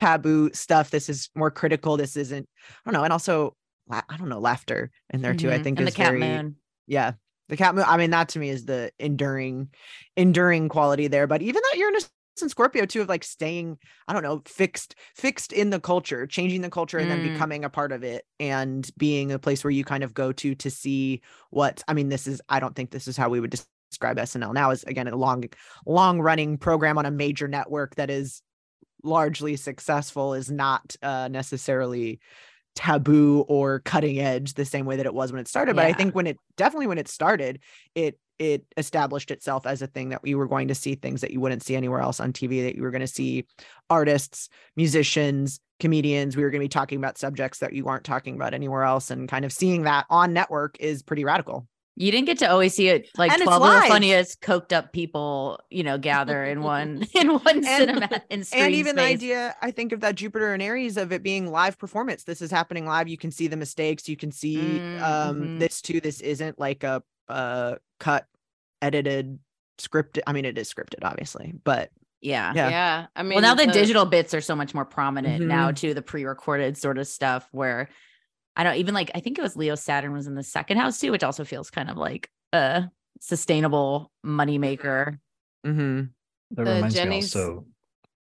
taboo 0.02 0.50
stuff 0.54 0.92
this 0.92 1.10
is 1.10 1.30
more 1.36 1.52
critical 1.52 1.98
this 1.98 2.16
isn't 2.18 2.48
I 2.70 2.92
don't 2.92 2.94
know 2.94 3.04
and 3.04 3.14
also 3.14 3.56
I 3.90 4.04
don't 4.18 4.30
know 4.30 4.40
laughter 4.40 4.92
in 5.12 5.22
there 5.22 5.34
too 5.36 5.52
I 5.52 5.58
Mhm. 5.58 5.64
think 5.64 5.80
and 5.80 5.88
the 5.88 5.92
is 5.92 5.96
cat 5.96 6.16
very 6.16 6.20
moon. 6.20 6.58
yeah 6.88 7.14
the 7.50 7.58
cat 7.58 7.74
moon 7.76 7.86
i 7.88 7.98
mean 7.98 8.12
that 8.12 8.30
to 8.30 8.40
me 8.40 8.50
is 8.50 8.66
the 8.66 8.92
enduring 9.00 9.70
enduring 10.18 10.70
quality 10.70 11.08
there 11.08 11.28
but 11.28 11.42
even 11.42 11.62
that 11.72 11.78
uranus 11.78 12.12
and 12.42 12.50
scorpio 12.50 12.86
too 12.86 13.02
of 13.02 13.10
like 13.10 13.24
staying 13.24 13.78
i 14.08 14.14
don't 14.14 14.24
know 14.24 14.42
fixed 14.46 14.96
fixed 15.16 15.52
in 15.52 15.72
the 15.72 15.80
culture 15.80 16.26
changing 16.26 16.62
the 16.62 16.70
culture 16.70 16.98
and 17.00 17.10
then 17.12 17.20
Mm. 17.20 17.24
becoming 17.24 17.66
a 17.66 17.70
part 17.70 17.92
of 17.92 18.04
it 18.04 18.26
and 18.40 18.90
being 18.98 19.32
a 19.32 19.40
place 19.40 19.64
where 19.64 19.72
you 19.72 19.84
kind 19.84 20.04
of 20.04 20.14
go 20.14 20.32
to 20.32 20.56
to 20.56 20.70
see 20.70 21.22
what 21.50 21.84
i 21.88 21.94
mean 21.94 22.10
this 22.10 22.28
is 22.28 22.42
i 22.50 22.60
don't 22.60 22.76
think 22.76 22.92
this 22.92 23.08
is 23.08 23.18
how 23.18 23.28
we 23.28 23.40
would 23.40 23.50
des- 23.50 23.58
describe 23.92 24.18
snl 24.20 24.54
now 24.54 24.70
is 24.72 24.84
again 24.84 25.08
a 25.08 25.16
long 25.18 25.44
long 25.86 26.22
running 26.22 26.58
program 26.58 26.98
on 26.98 27.06
a 27.06 27.12
major 27.12 27.48
network 27.48 27.96
that 27.96 28.10
is 28.10 28.42
largely 29.04 29.56
successful 29.56 30.34
is 30.34 30.50
not 30.50 30.96
uh, 31.02 31.28
necessarily 31.30 32.20
taboo 32.76 33.42
or 33.48 33.80
cutting 33.80 34.20
edge 34.20 34.54
the 34.54 34.66
same 34.66 34.86
way 34.86 34.96
that 34.96 35.06
it 35.06 35.14
was 35.14 35.32
when 35.32 35.42
it 35.42 35.48
started 35.48 35.76
but 35.76 35.86
i 35.86 35.92
think 35.92 36.16
when 36.16 36.28
it 36.28 36.38
definitely 36.56 36.88
when 36.88 36.98
it 36.98 37.08
started 37.08 37.60
it 37.96 38.18
it 38.38 38.64
established 38.78 39.32
itself 39.32 39.66
as 39.66 39.82
a 39.82 39.88
thing 39.88 40.10
that 40.10 40.24
we 40.24 40.34
were 40.34 40.48
going 40.48 40.70
to 40.70 40.76
see 40.76 40.96
things 40.96 41.20
that 41.20 41.32
you 41.32 41.42
wouldn't 41.42 41.64
see 41.64 41.76
anywhere 41.76 42.00
else 42.00 42.20
on 42.20 42.32
tv 42.32 42.64
that 42.64 42.76
you 42.76 42.82
were 42.82 42.92
going 42.92 43.02
to 43.02 43.08
see 43.08 43.46
artists 43.90 44.50
musicians 44.78 45.60
comedians 45.80 46.38
we 46.38 46.44
were 46.44 46.52
going 46.52 46.62
to 46.62 46.66
be 46.66 46.70
talking 46.70 46.98
about 46.98 47.18
subjects 47.18 47.60
that 47.60 47.74
you 47.74 47.88
aren't 47.88 48.06
talking 48.06 48.36
about 48.36 48.54
anywhere 48.54 48.84
else 48.84 49.12
and 49.12 49.28
kind 49.28 49.44
of 49.44 49.52
seeing 49.52 49.84
that 49.84 50.06
on 50.10 50.32
network 50.32 50.78
is 50.80 51.02
pretty 51.04 51.26
radical 51.26 51.68
You 52.00 52.12
didn't 52.12 52.28
get 52.28 52.40
to 52.40 52.50
always 52.50 52.74
see 52.74 52.88
it 52.88 53.10
like 53.18 53.32
And 53.32 53.44
12 53.44 53.62
of 53.62 53.84
the 53.84 53.88
funniest 53.90 54.42
coked 54.42 54.72
up 54.72 54.94
people, 54.94 55.60
you 55.70 55.84
know, 55.84 55.98
gather 55.98 56.44
in 56.46 56.62
one 56.62 57.04
in 57.14 57.28
one 57.28 57.64
cinema 57.64 58.22
in 58.30 58.44
screen 58.44 58.64
and 58.64 58.76
even 58.76 58.96
the 58.96 59.02
idea 59.02 59.56
i 59.62 59.72
think 59.72 59.92
of 59.92 60.00
that 60.02 60.16
jupiter 60.16 60.54
and 60.54 60.62
aries 60.62 60.98
of 60.98 61.12
it 61.12 61.24
being 61.24 61.52
live 61.52 61.78
performance 61.78 62.24
this 62.24 62.42
is 62.42 62.52
happening 62.52 62.86
live 62.86 63.08
you 63.08 63.18
can 63.18 63.32
see 63.32 63.48
the 63.48 63.58
mistakes 63.58 64.08
you 64.08 64.16
can 64.18 64.32
see 64.32 64.80
um 65.00 65.42
mhm. 65.42 65.60
this 65.60 65.82
too 65.82 66.00
this 66.00 66.22
isn't 66.22 66.58
like 66.60 66.84
a 66.84 67.04
uh 67.28 67.76
cut 68.00 68.26
edited 68.82 69.40
scripted 69.78 70.22
i 70.28 70.34
mean 70.34 70.46
it 70.46 70.58
is 70.58 70.72
scripted 70.72 71.04
obviously 71.04 71.54
but 71.64 71.90
yeah. 72.22 72.52
Yeah. 72.54 72.70
yeah, 72.70 73.06
i 73.16 73.24
mean 73.24 73.36
well, 73.36 73.42
now 73.42 73.56
the, 73.56 73.66
the- 73.66 73.72
digital 73.72 74.06
bits 74.06 74.34
are 74.34 74.42
so 74.42 74.56
much 74.56 74.74
more 74.74 74.86
prominent 74.86 75.46
now 75.46 75.72
Mhm. 75.72 75.76
too, 75.78 75.94
the 75.94 76.02
pre-recorded 76.02 76.78
sort 76.78 76.98
of 76.98 77.08
stuff 77.08 77.48
where 77.52 77.90
I 78.60 78.64
don't 78.64 78.76
even 78.76 78.94
like 78.94 79.10
I 79.16 79.22
think 79.22 79.40
it 79.40 79.42
was 79.42 79.56
Leo 79.56 79.76
Saturn 79.76 80.12
was 80.12 80.28
in 80.28 80.36
the 80.36 80.44
second 80.44 80.78
house 80.80 81.00
too, 81.00 81.12
which 81.12 81.24
also 81.24 81.46
feels 81.46 81.70
kind 81.72 81.90
of 81.90 81.96
like 81.96 82.30
a 82.52 82.90
sustainable 83.22 84.12
moneymaker. 84.26 85.18
mhm. 85.66 86.10
That 86.52 86.66
The 86.66 86.74
reminds 86.74 86.96
Jenny's- 86.96 87.36
me 87.36 87.42
also. 87.42 87.66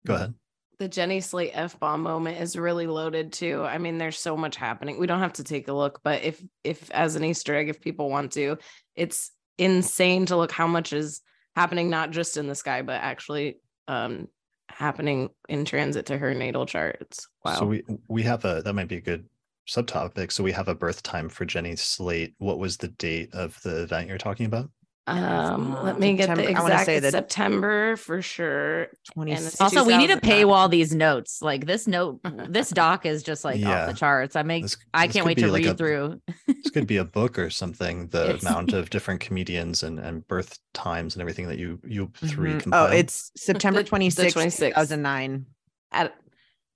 Go 0.06 0.14
ahead. 0.14 0.34
the 0.78 0.88
Jenny 0.88 1.20
Slate 1.20 1.52
F 1.54 1.80
bomb 1.80 2.02
moment 2.02 2.38
is 2.38 2.54
really 2.54 2.86
loaded 2.86 3.32
too. 3.32 3.62
I 3.64 3.78
mean, 3.78 3.96
there's 3.96 4.18
so 4.18 4.36
much 4.36 4.56
happening. 4.56 4.98
We 4.98 5.06
don't 5.06 5.20
have 5.20 5.32
to 5.34 5.44
take 5.44 5.68
a 5.68 5.72
look, 5.72 6.00
but 6.04 6.22
if 6.22 6.44
if 6.64 6.90
as 6.90 7.16
an 7.16 7.24
Easter 7.24 7.54
egg, 7.54 7.70
if 7.70 7.80
people 7.80 8.10
want 8.10 8.32
to, 8.32 8.58
it's 8.94 9.30
insane 9.56 10.26
to 10.26 10.36
look 10.36 10.52
how 10.52 10.66
much 10.66 10.92
is 10.92 11.22
happening, 11.54 11.88
not 11.88 12.10
just 12.10 12.36
in 12.36 12.46
the 12.46 12.54
sky, 12.54 12.82
but 12.82 13.00
actually 13.00 13.58
um 13.88 14.28
happening 14.68 15.30
in 15.48 15.64
transit 15.64 16.06
to 16.06 16.18
her 16.18 16.34
natal 16.34 16.66
chart. 16.66 16.98
It's 17.00 17.26
wow. 17.42 17.54
So 17.54 17.66
we 17.66 17.82
we 18.08 18.22
have 18.24 18.44
a 18.44 18.60
that 18.62 18.74
might 18.74 18.88
be 18.88 18.96
a 18.96 19.00
good 19.00 19.24
subtopic. 19.68 20.32
So 20.32 20.43
we 20.44 20.52
have 20.52 20.68
a 20.68 20.74
birth 20.74 21.02
time 21.02 21.28
for 21.28 21.44
Jenny 21.44 21.76
Slate. 21.76 22.34
What 22.38 22.59
was 22.59 22.76
the 22.76 22.88
date 22.88 23.34
of 23.34 23.60
the 23.62 23.82
event 23.82 24.09
you're 24.09 24.18
talking 24.18 24.47
about? 24.47 24.70
um 25.09 25.72
let 25.84 25.94
Uh, 25.94 25.98
me 26.01 26.16
get 26.16 26.28
the 26.28 26.34
September- 26.34 26.59
I 26.59 26.62
exact 26.64 26.86
say 26.86 26.97
it's 26.97 27.02
that- 27.05 27.12
September 27.12 27.94
for 27.97 28.20
sure. 28.20 28.88
20 29.12 29.36
Also, 29.60 29.84
we 29.84 29.97
need 29.97 30.09
to 30.09 30.16
2009. 30.18 30.20
paywall 30.20 30.68
these 30.68 30.93
notes. 30.97 31.40
Like 31.40 31.64
this 31.64 31.86
note, 31.86 32.18
this 32.48 32.70
doc 32.70 33.06
is 33.06 33.22
just 33.22 33.44
like 33.44 33.60
Yeah. 33.60 33.82
off 33.82 33.88
the 33.90 33.94
charts. 33.94 34.34
I 34.34 34.43
make 34.43 34.62
This- 34.64 34.76
I 34.93 35.06
this 35.06 35.14
can't 35.14 35.24
wait 35.24 35.38
to 35.38 35.47
like 35.47 35.62
read 35.62 35.74
a- 35.74 35.76
through. 35.76 36.20
This 36.48 36.70
could 36.72 36.88
be 36.88 36.97
a 36.97 37.05
book 37.05 37.38
or 37.38 37.51
something. 37.51 38.09
The 38.09 38.30
It's- 38.30 38.43
amount 38.43 38.72
of 38.72 38.90
different 38.90 39.20
comedians 39.20 39.84
and, 39.84 40.01
and 40.01 40.26
birth 40.26 40.59
times 40.74 41.14
and 41.14 41.20
everything 41.20 41.47
that 41.47 41.59
you 41.59 41.78
you 41.86 42.10
three 42.26 42.55
Mhm. 42.55 42.70
oh 42.72 42.86
it's 42.86 43.30
september 43.36 43.78
The- 43.84 43.84
the 43.84 43.90
26th 43.90 44.32
26th. 44.34 44.74
2009 44.74 45.47
At, 45.93 46.14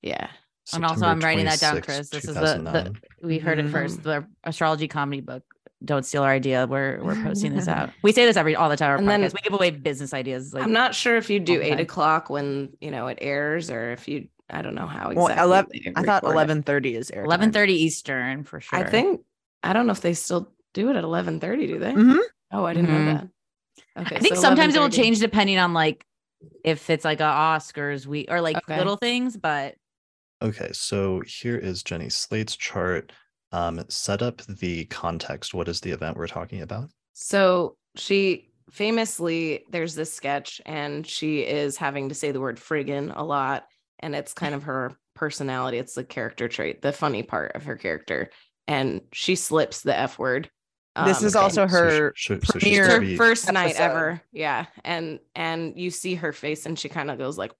yeah. 0.03 0.29
And 0.73 0.85
also, 0.85 1.07
I'm 1.07 1.20
writing 1.20 1.47
that 1.47 1.59
down, 1.61 1.81
Chris. 1.82 2.11
This 2.11 2.24
is 2.24 2.35
the, 2.35 2.41
the 2.41 3.27
we 3.27 3.39
heard 3.39 3.59
it 3.59 3.69
first. 3.70 4.03
The 4.03 4.24
astrology 4.45 4.89
comedy 4.89 5.20
book. 5.20 5.43
Don't 5.85 6.05
steal 6.05 6.23
our 6.23 6.31
idea. 6.31 6.66
We're 6.69 7.03
we're 7.03 7.20
posting 7.23 7.55
this 7.57 7.66
out. 7.66 7.91
We 8.03 8.12
say 8.12 8.27
this 8.27 8.37
every 8.37 8.55
all 8.55 8.69
the 8.69 8.77
time. 8.77 8.89
on 8.89 8.93
Our 8.93 8.99
And 9.15 9.24
then- 9.24 9.32
we 9.35 9.41
give 9.43 9.55
away 9.55 9.70
business 9.70 10.12
ideas. 10.12 10.53
Like 10.53 10.62
I'm 10.65 10.73
not 10.73 10.95
sure 10.95 11.16
if 11.16 11.31
you 11.31 11.41
do 11.41 11.61
eight 11.61 11.70
time. 11.70 11.78
o'clock 11.81 12.28
when 12.31 12.70
you 12.81 12.91
know 12.91 13.07
it 13.07 13.19
airs 13.23 13.70
or 13.70 13.93
if 13.93 14.07
you 14.07 14.28
I 14.51 14.61
don't 14.62 14.74
know 14.74 14.87
how 14.87 15.12
Well, 15.15 15.28
exactly. 15.28 15.82
11 15.87 15.93
i 15.97 16.03
thought 16.03 16.23
record 16.23 16.32
it. 16.32 16.37
1130 16.37 16.95
is 16.97 17.11
air 17.11 17.24
eleven 17.24 17.51
thirty 17.53 17.73
Eastern 17.74 18.45
for 18.45 18.61
sure. 18.61 18.78
I 18.78 18.85
think 18.91 19.23
I 19.62 19.73
don't 19.73 19.87
know 19.87 19.93
if 19.93 20.03
they 20.03 20.12
still 20.15 20.53
do 20.74 20.91
it 20.91 20.97
at 20.97 21.05
eleven 21.05 21.41
thirty. 21.41 21.66
Do 21.66 21.78
they? 21.78 21.93
Mhm. 21.93 22.19
Oh, 22.53 22.65
I 22.65 22.74
didn't 22.74 22.91
Mhm. 22.91 23.05
know 23.07 23.12
that. 23.15 24.03
Okay. 24.03 24.16
I 24.16 24.19
think 24.19 24.35
so 24.37 24.41
sometimes 24.43 24.74
it 24.74 24.81
will 24.81 24.91
change 24.91 25.19
depending 25.19 25.59
on 25.59 25.73
like 25.73 26.05
if 26.62 26.91
it's 26.91 27.05
like 27.07 27.20
a 27.20 27.24
Oscars 27.24 28.05
week 28.07 28.27
or 28.31 28.41
like 28.43 28.57
Okay. 28.59 28.77
little 28.77 28.97
things, 28.97 29.37
but 29.37 29.77
Okay, 30.43 30.71
so 30.73 31.23
here 31.27 31.57
is 31.57 31.83
Jenny 31.83 32.09
Slate's 32.09 32.57
chart. 32.57 33.12
Um, 33.53 33.85
set 33.89 34.23
up 34.23 34.43
the 34.43 34.85
context. 34.87 35.53
What 35.55 35.69
is 35.69 35.81
the 35.81 35.91
event 35.91 36.17
we're 36.17 36.29
talking 36.29 36.62
about? 36.62 36.89
So 37.12 37.77
she 37.97 38.51
famously, 38.71 39.65
there's 39.71 39.95
this 39.95 40.12
sketch, 40.12 40.61
and 40.65 41.07
she 41.07 41.41
is 41.41 41.77
having 41.77 42.09
to 42.11 42.15
say 42.15 42.31
the 42.31 42.41
word 42.41 42.59
friggin' 42.59 43.12
a 43.15 43.25
lot. 43.25 43.67
And 43.99 44.15
it's 44.15 44.33
kind 44.33 44.55
of 44.55 44.62
her 44.62 44.93
personality. 45.15 45.79
It's 45.79 45.95
the 45.95 46.05
character 46.05 46.49
trait, 46.49 46.81
the 46.81 46.93
funny 46.93 47.23
part 47.23 47.53
of 47.57 47.65
her 47.65 47.77
character. 47.77 48.31
And 48.69 49.03
she 49.12 49.35
slips 49.35 49.83
the 49.83 49.99
F 49.99 50.19
word. 50.19 50.49
This 51.05 51.21
Um, 51.21 51.27
is 51.27 51.37
also 51.37 51.67
her 51.67 52.12
sh- 52.15 52.29
so- 52.29 52.41
so 52.41 52.59
she's 52.59 52.62
premiere- 52.62 52.87
to 52.87 52.93
her 52.95 53.01
be- 53.01 53.17
first 53.17 53.51
night 53.53 53.77
ever 53.79 54.21
yeah 54.33 54.67
and 54.85 55.21
and 55.37 55.79
you 55.79 55.89
see 55.89 56.17
her 56.17 56.33
face 56.33 56.67
and 56.67 56.77
she 56.77 56.89
kind 56.89 57.11
of 57.12 57.17
goes 57.17 57.39
like 57.39 57.53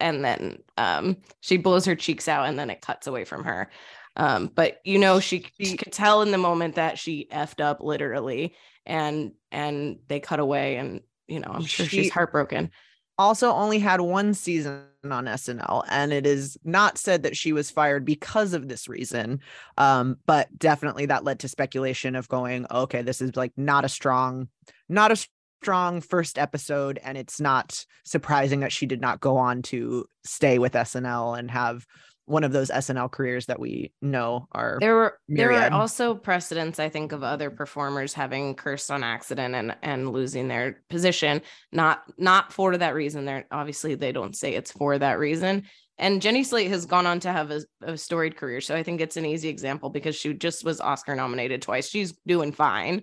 and 0.00 0.24
then 0.24 0.58
um 0.76 1.16
she 1.40 1.56
blows 1.56 1.84
her 1.84 1.94
cheeks 1.94 2.28
out 2.28 2.46
and 2.46 2.58
then 2.58 2.70
it 2.70 2.80
cuts 2.80 3.06
away 3.06 3.24
from 3.24 3.44
her 3.44 3.70
um 4.16 4.50
but 4.54 4.80
you 4.84 4.98
know 4.98 5.20
she, 5.20 5.46
she 5.60 5.76
could 5.76 5.92
tell 5.92 6.22
in 6.22 6.30
the 6.30 6.38
moment 6.38 6.74
that 6.74 6.98
she 6.98 7.28
effed 7.32 7.62
up 7.62 7.80
literally 7.82 8.54
and 8.86 9.32
and 9.50 9.98
they 10.08 10.20
cut 10.20 10.40
away 10.40 10.76
and 10.76 11.00
you 11.28 11.40
know 11.40 11.50
i'm 11.52 11.64
sure 11.64 11.86
She- 11.86 12.02
she's 12.02 12.10
heartbroken 12.12 12.70
also 13.18 13.52
only 13.52 13.78
had 13.78 14.00
one 14.00 14.34
season 14.34 14.84
on 15.04 15.26
SNL, 15.26 15.84
and 15.88 16.12
it 16.12 16.26
is 16.26 16.56
not 16.64 16.98
said 16.98 17.22
that 17.24 17.36
she 17.36 17.52
was 17.52 17.70
fired 17.70 18.04
because 18.04 18.54
of 18.54 18.68
this 18.68 18.88
reason. 18.88 19.40
Um, 19.76 20.16
but 20.26 20.56
definitely 20.58 21.06
that 21.06 21.24
led 21.24 21.40
to 21.40 21.48
speculation 21.48 22.16
of 22.16 22.28
going, 22.28 22.66
okay, 22.70 23.02
this 23.02 23.20
is 23.20 23.36
like 23.36 23.52
not 23.56 23.84
a 23.84 23.88
strong, 23.88 24.48
not 24.88 25.12
a 25.12 25.16
strong 25.62 26.00
first 26.00 26.38
episode, 26.38 26.98
and 27.04 27.16
it's 27.16 27.40
not 27.40 27.84
surprising 28.04 28.60
that 28.60 28.72
she 28.72 28.84
did 28.84 29.00
not 29.00 29.20
go 29.20 29.36
on 29.36 29.62
to 29.62 30.06
stay 30.24 30.58
with 30.58 30.72
SNL 30.72 31.38
and 31.38 31.48
have 31.52 31.86
one 32.24 32.42
of 32.42 32.50
those 32.50 32.68
SNL 32.68 33.12
careers 33.12 33.46
that 33.46 33.60
we 33.60 33.92
know 34.02 34.48
are 34.50 34.78
there 34.80 34.96
were 34.96 35.18
there 35.28 35.52
are 35.52 35.72
also 35.72 36.14
precedents 36.14 36.78
i 36.78 36.88
think 36.88 37.10
of 37.10 37.24
other 37.24 37.50
performers 37.50 38.12
having 38.14 38.54
cursed 38.54 38.92
on 38.92 39.02
accident 39.02 39.54
and 39.56 39.76
and 39.82 40.12
losing 40.12 40.46
their 40.46 40.80
position 40.88 41.42
not 41.72 42.02
not 42.18 42.52
for 42.52 42.76
that 42.76 42.94
reason. 42.94 43.24
They're 43.24 43.46
obviously 43.50 43.94
they 43.94 44.12
don't 44.12 44.36
say 44.36 44.54
it's 44.54 44.72
for 44.72 44.98
that 44.98 45.18
reason. 45.18 45.64
And 45.98 46.22
jenny 46.22 46.42
slate 46.42 46.70
has 46.70 46.86
gone 46.86 47.06
on 47.06 47.20
to 47.20 47.32
have 47.32 47.50
a, 47.50 47.60
a 47.82 47.96
storied 47.96 48.36
career 48.36 48.60
so 48.60 48.74
i 48.74 48.82
think 48.82 49.00
it's 49.00 49.16
an 49.16 49.26
easy 49.26 49.48
example 49.48 49.90
because 49.90 50.16
she 50.16 50.32
just 50.32 50.64
was 50.64 50.80
oscar 50.80 51.14
nominated 51.14 51.62
twice. 51.62 51.88
She's 51.88 52.12
doing 52.26 52.52
fine 52.52 53.02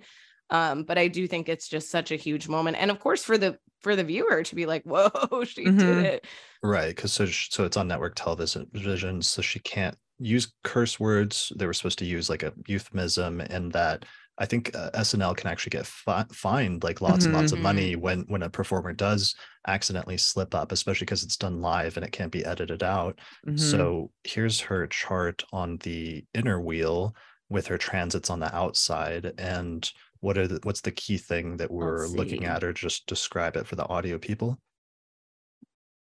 um 0.50 0.84
but 0.84 0.98
i 0.98 1.08
do 1.08 1.28
think 1.28 1.50
it's 1.50 1.68
just 1.68 1.90
such 1.90 2.12
a 2.12 2.16
huge 2.16 2.48
moment 2.48 2.78
and 2.78 2.92
of 2.92 3.00
course 3.00 3.24
for 3.24 3.38
the 3.38 3.60
for 3.82 3.96
the 3.96 4.04
viewer 4.04 4.44
to 4.44 4.56
be 4.56 4.66
like 4.66 4.84
whoa 4.86 5.44
she 5.46 5.70
Mhm. 5.70 5.72
did 5.72 5.98
it 6.24 6.28
Right, 6.64 6.96
because 6.96 7.14
so 7.14 7.26
so 7.28 7.66
it's 7.66 7.78
on 7.78 7.88
network 7.88 8.16
television, 8.16 8.70
vision, 8.74 9.22
so 9.22 9.42
she 9.42 9.60
can't 9.60 9.98
use 10.20 10.54
curse 10.64 11.00
words. 11.00 11.54
They 11.58 11.66
were 11.68 11.74
supposed 11.74 12.00
to 12.00 12.06
use 12.06 12.30
like 12.30 12.44
a 12.44 12.54
euphemism, 12.68 13.42
and 13.42 13.72
that 13.74 14.06
I 14.40 14.46
think 14.46 14.76
uh, 14.76 14.92
SNL 14.94 15.36
can 15.36 15.50
actually 15.50 15.72
get 15.72 15.88
fi- 15.88 16.26
fined 16.34 16.84
like 16.84 17.02
lots 17.02 17.26
and 17.26 17.34
lots 17.36 17.54
of 17.54 17.60
Mhm. 17.60 17.62
money 17.62 17.96
when 17.96 18.22
when 18.30 18.44
a 18.44 18.50
performer 18.50 18.94
does 18.94 19.36
accidentally 19.68 20.18
slip 20.18 20.56
up, 20.56 20.72
especially 20.74 21.06
because 21.06 21.24
it's 21.24 21.38
done 21.38 21.62
live 21.62 21.98
and 21.98 22.06
it 22.06 22.12
can't 22.14 22.32
be 22.34 22.46
edited 22.46 22.84
out. 22.84 23.20
Mhm. 23.46 23.94
So 23.96 24.12
here's 24.26 24.60
her 24.62 24.88
chart 24.88 25.44
on 25.54 25.78
the 25.80 26.26
inner 26.34 26.60
wheel 26.62 27.16
with 27.50 27.68
her 27.68 27.78
transits 27.78 28.30
on 28.30 28.40
the 28.42 28.54
outside, 28.56 29.34
and 29.40 29.92
what 30.22 30.38
are 30.38 30.48
the, 30.48 30.60
what's 30.64 30.82
the 30.82 30.92
key 30.92 31.18
thing 31.18 31.58
that 31.58 31.72
we're 31.72 32.08
looking 32.08 32.46
at, 32.46 32.64
or 32.64 32.74
just 32.74 33.08
describe 33.08 33.56
it 33.56 33.68
for 33.68 33.76
the 33.76 33.88
audio 33.88 34.18
people? 34.18 34.60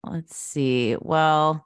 let's 0.04 0.36
see. 0.36 0.96
Well, 1.00 1.66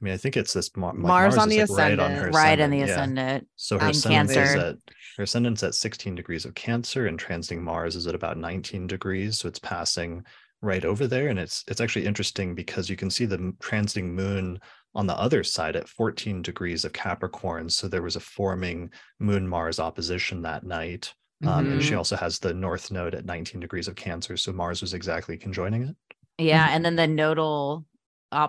I 0.00 0.04
mean, 0.04 0.14
I 0.14 0.16
think 0.16 0.36
it's 0.36 0.52
this 0.52 0.74
Mar- 0.76 0.92
like 0.92 0.98
Mars 0.98 1.36
on 1.36 1.48
the 1.48 1.60
like, 1.60 1.70
right 1.70 1.98
on 1.98 2.10
her 2.10 2.28
ascendant. 2.28 2.34
right 2.34 2.58
in 2.58 2.70
the 2.70 2.78
yeah. 2.78 2.84
ascendant. 2.84 3.48
So 3.56 3.78
her 3.78 3.88
ascendant 3.88 4.30
is 4.30 4.54
at 4.54 4.76
her 5.16 5.24
ascendant's 5.24 5.62
at 5.62 5.74
16 5.74 6.14
degrees 6.14 6.44
of 6.44 6.54
Cancer, 6.54 7.06
and 7.06 7.18
transiting 7.18 7.60
Mars 7.60 7.96
is 7.96 8.06
at 8.06 8.14
about 8.14 8.38
19 8.38 8.86
degrees. 8.86 9.38
So 9.38 9.48
it's 9.48 9.58
passing 9.58 10.24
right 10.60 10.84
over 10.84 11.06
there, 11.06 11.28
and 11.28 11.38
it's 11.38 11.64
it's 11.68 11.80
actually 11.80 12.06
interesting 12.06 12.54
because 12.54 12.90
you 12.90 12.96
can 12.96 13.10
see 13.10 13.26
the 13.26 13.38
transiting 13.60 14.10
Moon 14.10 14.58
on 14.94 15.06
the 15.06 15.18
other 15.18 15.42
side 15.42 15.76
at 15.76 15.88
14 15.88 16.42
degrees 16.42 16.84
of 16.84 16.92
Capricorn. 16.92 17.68
So 17.68 17.88
there 17.88 18.02
was 18.02 18.16
a 18.16 18.20
forming 18.20 18.90
Moon 19.20 19.46
Mars 19.46 19.78
opposition 19.78 20.42
that 20.42 20.64
night. 20.64 21.14
Um, 21.46 21.72
and 21.72 21.82
she 21.82 21.92
Mhm. 21.92 21.98
also 21.98 22.16
has 22.16 22.38
the 22.38 22.54
North 22.54 22.90
Node 22.90 23.14
at 23.14 23.24
19 23.24 23.60
degrees 23.60 23.88
of 23.88 23.96
Cancer. 23.96 24.36
So 24.36 24.52
Mars 24.52 24.80
was 24.80 24.94
exactly 24.94 25.36
conjoining 25.36 25.82
it. 25.88 25.96
Yeah, 26.38 26.64
Mm-hmm. 26.66 26.74
and 26.76 26.84
then 26.84 26.96
the 26.96 27.06
nodal 27.06 27.84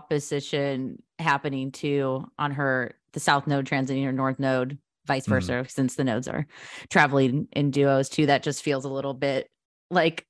opposition 0.07 1.01
happening 1.19 1.71
too 1.71 2.25
on 2.37 2.51
her 2.51 2.95
the 3.13 3.19
south 3.19 3.45
node 3.47 3.65
transiting 3.65 4.03
her 4.05 4.11
north 4.11 4.39
node, 4.39 4.77
vice 5.05 5.25
Mhm. 5.27 5.29
versa, 5.29 5.65
since 5.69 5.95
the 5.95 6.03
nodes 6.03 6.27
are 6.27 6.47
traveling 6.89 7.47
in 7.53 7.69
duos 7.71 8.09
too. 8.09 8.25
That 8.25 8.41
just 8.43 8.63
feels 8.63 8.85
a 8.85 8.89
little 8.89 9.13
bit 9.13 9.47
like 9.91 10.25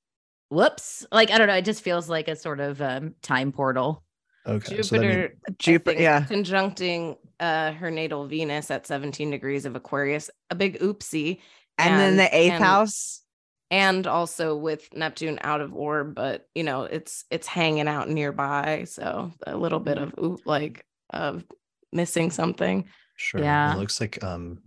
whoops. 0.50 1.06
Like 1.10 1.30
I 1.30 1.38
don't 1.38 1.46
know, 1.48 1.54
it 1.54 1.64
just 1.64 1.82
feels 1.82 2.08
like 2.08 2.28
a 2.28 2.36
sort 2.36 2.60
of 2.60 2.80
um 2.82 3.14
time 3.22 3.52
portal. 3.52 4.02
Okay. 4.46 4.82
so 4.82 4.98
mean- 4.98 5.02
Jupiter, 5.10 5.36
Jupiter, 5.58 5.90
think, 5.96 6.00
yeah. 6.02 6.20
conjuncting 6.28 7.16
uh 7.40 7.72
her 7.72 7.90
natal 7.90 8.26
Venus 8.26 8.70
at 8.70 8.86
17 8.86 9.30
degrees 9.30 9.64
of 9.64 9.74
Aquarius, 9.76 10.30
a 10.50 10.54
big 10.54 10.78
oopsie. 10.80 11.40
And, 11.78 12.00
then 12.00 12.16
the 12.16 12.36
eighth 12.36 12.52
and- 12.54 12.64
house. 12.64 13.22
and 13.70 14.06
also 14.06 14.56
with 14.56 14.88
Neptune 14.94 15.38
out 15.42 15.60
of 15.60 15.74
orb, 15.74 16.14
but 16.14 16.46
you 16.54 16.62
know, 16.64 16.84
it's 16.84 17.24
it's 17.30 17.46
hanging 17.46 17.88
out 17.88 18.08
nearby. 18.08 18.84
So 18.88 19.32
a 19.46 19.56
little 19.56 19.80
bit 19.80 19.98
of 19.98 20.14
oop 20.22 20.40
like 20.46 20.84
of 21.10 21.44
missing 21.92 22.30
something. 22.30 22.84
Sure. 23.16 23.40
Yeah. 23.40 23.74
It 23.74 23.78
looks 23.78 24.00
like 24.00 24.22
um 24.22 24.58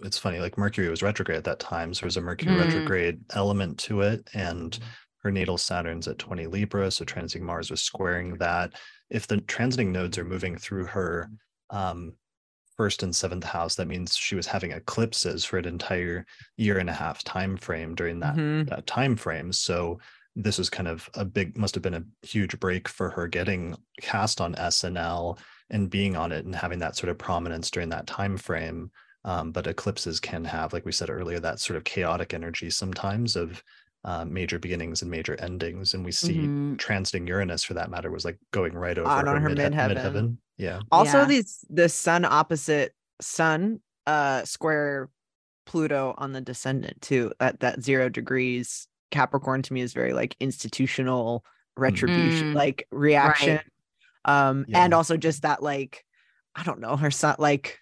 it's 0.00 0.18
funny, 0.18 0.38
like 0.40 0.58
Mercury 0.58 0.88
was 0.88 1.02
retrograde 1.02 1.38
at 1.38 1.44
that 1.44 1.60
time. 1.60 1.94
So 1.94 2.00
there's 2.02 2.16
a 2.16 2.20
Mercury 2.20 2.54
Mhm. 2.54 2.64
retrograde 2.64 3.20
element 3.34 3.78
to 3.80 4.00
it. 4.02 4.28
And 4.34 4.78
her 5.22 5.30
natal 5.30 5.56
Saturn's 5.56 6.08
at 6.08 6.18
20 6.18 6.46
Libra. 6.46 6.90
So 6.90 7.04
transiting 7.04 7.42
Mars 7.42 7.70
was 7.70 7.80
squaring 7.82 8.36
that. 8.38 8.74
If 9.08 9.26
the 9.26 9.36
transiting 9.38 9.88
nodes 9.92 10.18
are 10.18 10.24
moving 10.24 10.56
through 10.58 10.86
her 10.86 11.30
um 11.70 12.12
first 12.76 13.02
and 13.02 13.14
seventh 13.14 13.44
house, 13.44 13.76
that 13.76 13.88
means 13.88 14.16
she 14.16 14.34
was 14.34 14.46
having 14.46 14.72
eclipses 14.72 15.44
for 15.44 15.58
an 15.58 15.64
entire 15.66 16.26
year 16.56 16.78
and 16.78 16.90
a 16.90 16.92
half 16.92 17.22
time 17.24 17.56
frame 17.56 17.94
during 17.94 18.20
that 18.20 18.34
Mhm. 18.36 18.68
that 18.68 18.86
time 18.86 19.16
frame. 19.16 19.52
So 19.52 20.00
this 20.36 20.58
was 20.58 20.68
kind 20.70 20.88
of 20.88 21.08
a 21.14 21.24
big 21.24 21.56
must 21.56 21.74
have 21.76 21.82
been 21.82 21.94
a 21.94 22.04
huge 22.26 22.58
break 22.58 22.88
for 22.88 23.10
her 23.10 23.28
getting 23.28 23.76
cast 24.02 24.40
on 24.40 24.54
SNL 24.56 25.38
and 25.70 25.88
being 25.90 26.16
on 26.16 26.32
it 26.32 26.44
and 26.44 26.54
having 26.56 26.80
that 26.80 26.96
sort 26.96 27.08
of 27.10 27.18
prominence 27.18 27.70
during 27.70 27.88
that 27.90 28.06
time 28.06 28.36
frame. 28.36 28.90
Um, 29.24 29.52
but 29.52 29.66
eclipses 29.66 30.20
can 30.20 30.44
have, 30.44 30.72
like 30.72 30.84
we 30.84 30.92
said 30.92 31.08
earlier, 31.08 31.40
that 31.40 31.60
sort 31.60 31.76
of 31.76 31.84
chaotic 31.84 32.34
energy 32.34 32.68
sometimes 32.70 33.36
of 33.36 33.62
uh, 34.04 34.24
major 34.26 34.58
beginnings 34.58 35.00
and 35.00 35.10
major 35.10 35.34
endings. 35.40 35.94
And 35.94 36.04
we 36.04 36.12
see 36.12 36.48
Mhm. 36.48 36.76
transiting 36.76 37.26
Uranus, 37.26 37.64
for 37.64 37.72
that 37.74 37.88
matter, 37.90 38.10
was 38.10 38.24
like 38.24 38.38
going 38.52 38.74
right 38.74 38.98
over 38.98 39.08
On 39.08 39.26
her, 39.26 39.40
her 39.40 39.48
midhe- 39.48 39.70
midheaven. 39.72 39.96
midheaven. 39.96 40.36
Yeah. 40.56 40.80
Also, 40.92 41.18
Yeah. 41.20 41.24
these 41.26 41.64
the 41.68 41.88
sun 41.88 42.24
opposite 42.24 42.92
sun 43.20 43.80
uh 44.06 44.44
square 44.44 45.08
Pluto 45.66 46.14
on 46.18 46.32
the 46.32 46.40
descendant 46.40 47.00
too. 47.00 47.32
At 47.40 47.60
that 47.60 47.82
zero 47.82 48.08
degrees, 48.08 48.86
Capricorn 49.10 49.62
to 49.62 49.72
me 49.72 49.80
is 49.80 49.92
very 49.94 50.12
like 50.12 50.36
institutional 50.40 51.44
retribution, 51.76 52.52
Mm, 52.52 52.54
like 52.54 52.86
reaction. 52.92 53.60
Um, 54.26 54.64
and 54.72 54.94
also 54.94 55.16
just 55.16 55.42
that 55.42 55.62
like, 55.62 56.04
I 56.54 56.62
don't 56.64 56.80
know, 56.80 56.96
her 56.96 57.10
son 57.10 57.36
like 57.38 57.78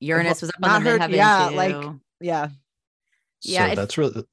Uranus 0.00 0.40
was 0.40 0.50
up 0.50 0.60
not 0.60 0.70
on 0.76 0.84
the 0.84 0.90
her- 0.90 0.98
midheaven 0.98 1.16
yeah, 1.16 1.48
too. 1.50 1.54
like- 1.56 1.92
yeah. 2.20 2.48
Yeah, 3.42 3.68
So 3.70 3.74
that's 3.74 3.98
really. 3.98 4.24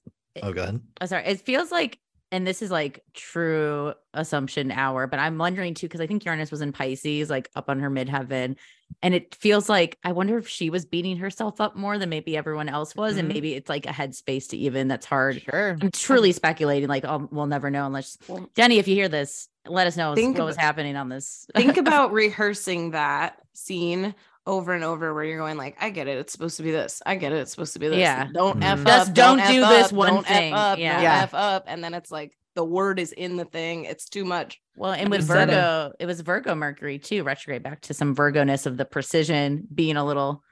Oh, 0.42 0.54
go 0.54 0.64
ahead. 0.64 0.80
oh, 1.02 1.06
sorry. 1.06 1.26
It 1.26 1.42
feels 1.42 1.70
like, 1.72 2.00
and 2.32 2.48
this 2.48 2.62
is 2.62 2.72
like 2.72 3.04
true 3.14 3.94
assumption 4.14 4.72
hour, 4.72 5.08
but 5.08 5.20
I'm 5.20 5.38
wondering 5.38 5.74
too, 5.74 5.88
because 5.88 6.02
I 6.02 6.08
think 6.08 6.24
Uranus 6.26 6.52
was 6.52 6.62
in 6.62 6.72
Pisces, 6.72 7.30
like 7.30 7.50
up 7.56 7.70
on 7.70 7.80
her 7.80 7.90
midheaven. 7.90 8.56
And 9.04 9.14
it 9.16 9.34
feels 9.36 9.68
like, 9.70 9.98
I 10.04 10.12
wonder 10.12 10.38
if 10.38 10.48
she 10.48 10.70
was 10.70 10.86
beating 10.86 11.18
herself 11.18 11.60
up 11.62 11.76
more 11.76 11.98
than 11.98 12.10
maybe 12.10 12.36
everyone 12.38 12.70
else 12.70 12.96
was. 12.96 13.18
And 13.18 13.30
Mhm. 13.30 13.34
maybe 13.34 13.54
it's 13.56 13.70
like 13.70 13.86
a 13.86 13.90
headspace 13.90 14.50
to 14.50 14.58
even 14.58 14.88
that's 14.90 15.06
hard. 15.06 15.42
Sure. 15.42 15.78
I'm 15.82 15.92
truly 15.92 16.32
speculating, 16.34 16.88
like, 16.90 17.06
oh, 17.06 17.28
we'll 17.32 17.48
never 17.48 17.70
know 17.70 17.86
unless 17.86 18.18
Well, 18.28 18.50
Jenny, 18.56 18.80
if 18.80 18.88
you 18.88 18.96
hear 18.96 19.08
this, 19.10 19.48
let 19.66 19.88
us 19.88 19.98
know 19.98 20.14
Think 20.14 20.38
what 20.38 20.46
was 20.46 20.56
happening 20.58 20.96
on 20.96 21.10
this. 21.10 21.46
think 21.56 21.78
about 21.78 22.12
rehearsing 22.12 22.92
that 22.92 23.42
scene 23.54 24.14
over 24.48 24.74
and 24.74 24.84
over 24.84 25.14
where 25.14 25.24
you're 25.24 25.38
going 25.38 25.56
like 25.58 25.76
i 25.80 25.90
get 25.92 26.08
it 26.08 26.18
it's 26.18 26.32
supposed 26.34 26.58
to 26.58 26.64
be 26.64 26.72
this 26.72 27.02
i 27.06 27.16
get 27.16 27.32
it 27.32 27.38
it's 27.38 27.52
supposed 27.52 27.74
to 27.74 27.80
be 27.80 27.88
this 27.88 28.00
Yeah. 28.00 28.28
don't 28.34 28.62
f 28.64 28.80
Mhm. 28.80 28.82
up 28.82 28.88
Just 28.88 29.14
don't 29.14 29.40
F 29.40 29.52
do 29.52 29.60
this 29.62 29.92
one 29.94 30.14
don't 30.16 30.26
thing. 30.28 30.54
f 30.54 30.60
up 30.60 30.80
Yeah. 30.80 30.94
don't 30.94 31.04
Yeah. 31.04 31.22
f 31.24 31.34
up 31.36 31.64
and 31.68 31.84
then 31.84 31.94
it's 31.94 32.10
like 32.12 32.36
the 32.56 32.64
word 32.66 33.00
is 33.00 33.12
in 33.12 33.38
the 33.38 33.46
thing 33.46 33.86
it's 33.86 34.10
too 34.10 34.26
much 34.26 34.60
Well, 34.76 34.94
and 34.94 35.10
with 35.10 35.22
just 35.22 35.32
it. 35.32 35.34
Virgo, 35.48 35.94
it 36.00 36.06
was 36.06 36.22
Virgo 36.22 36.56
Mercury 36.56 36.98
too, 37.00 37.24
retrograde 37.24 37.62
back 37.64 37.82
to 37.82 37.94
some 37.94 38.14
Virgo-ness 38.16 38.66
of 38.66 38.78
the 38.78 38.84
precision 38.86 39.68
being 39.74 39.96
a 39.96 40.04
little 40.06 40.44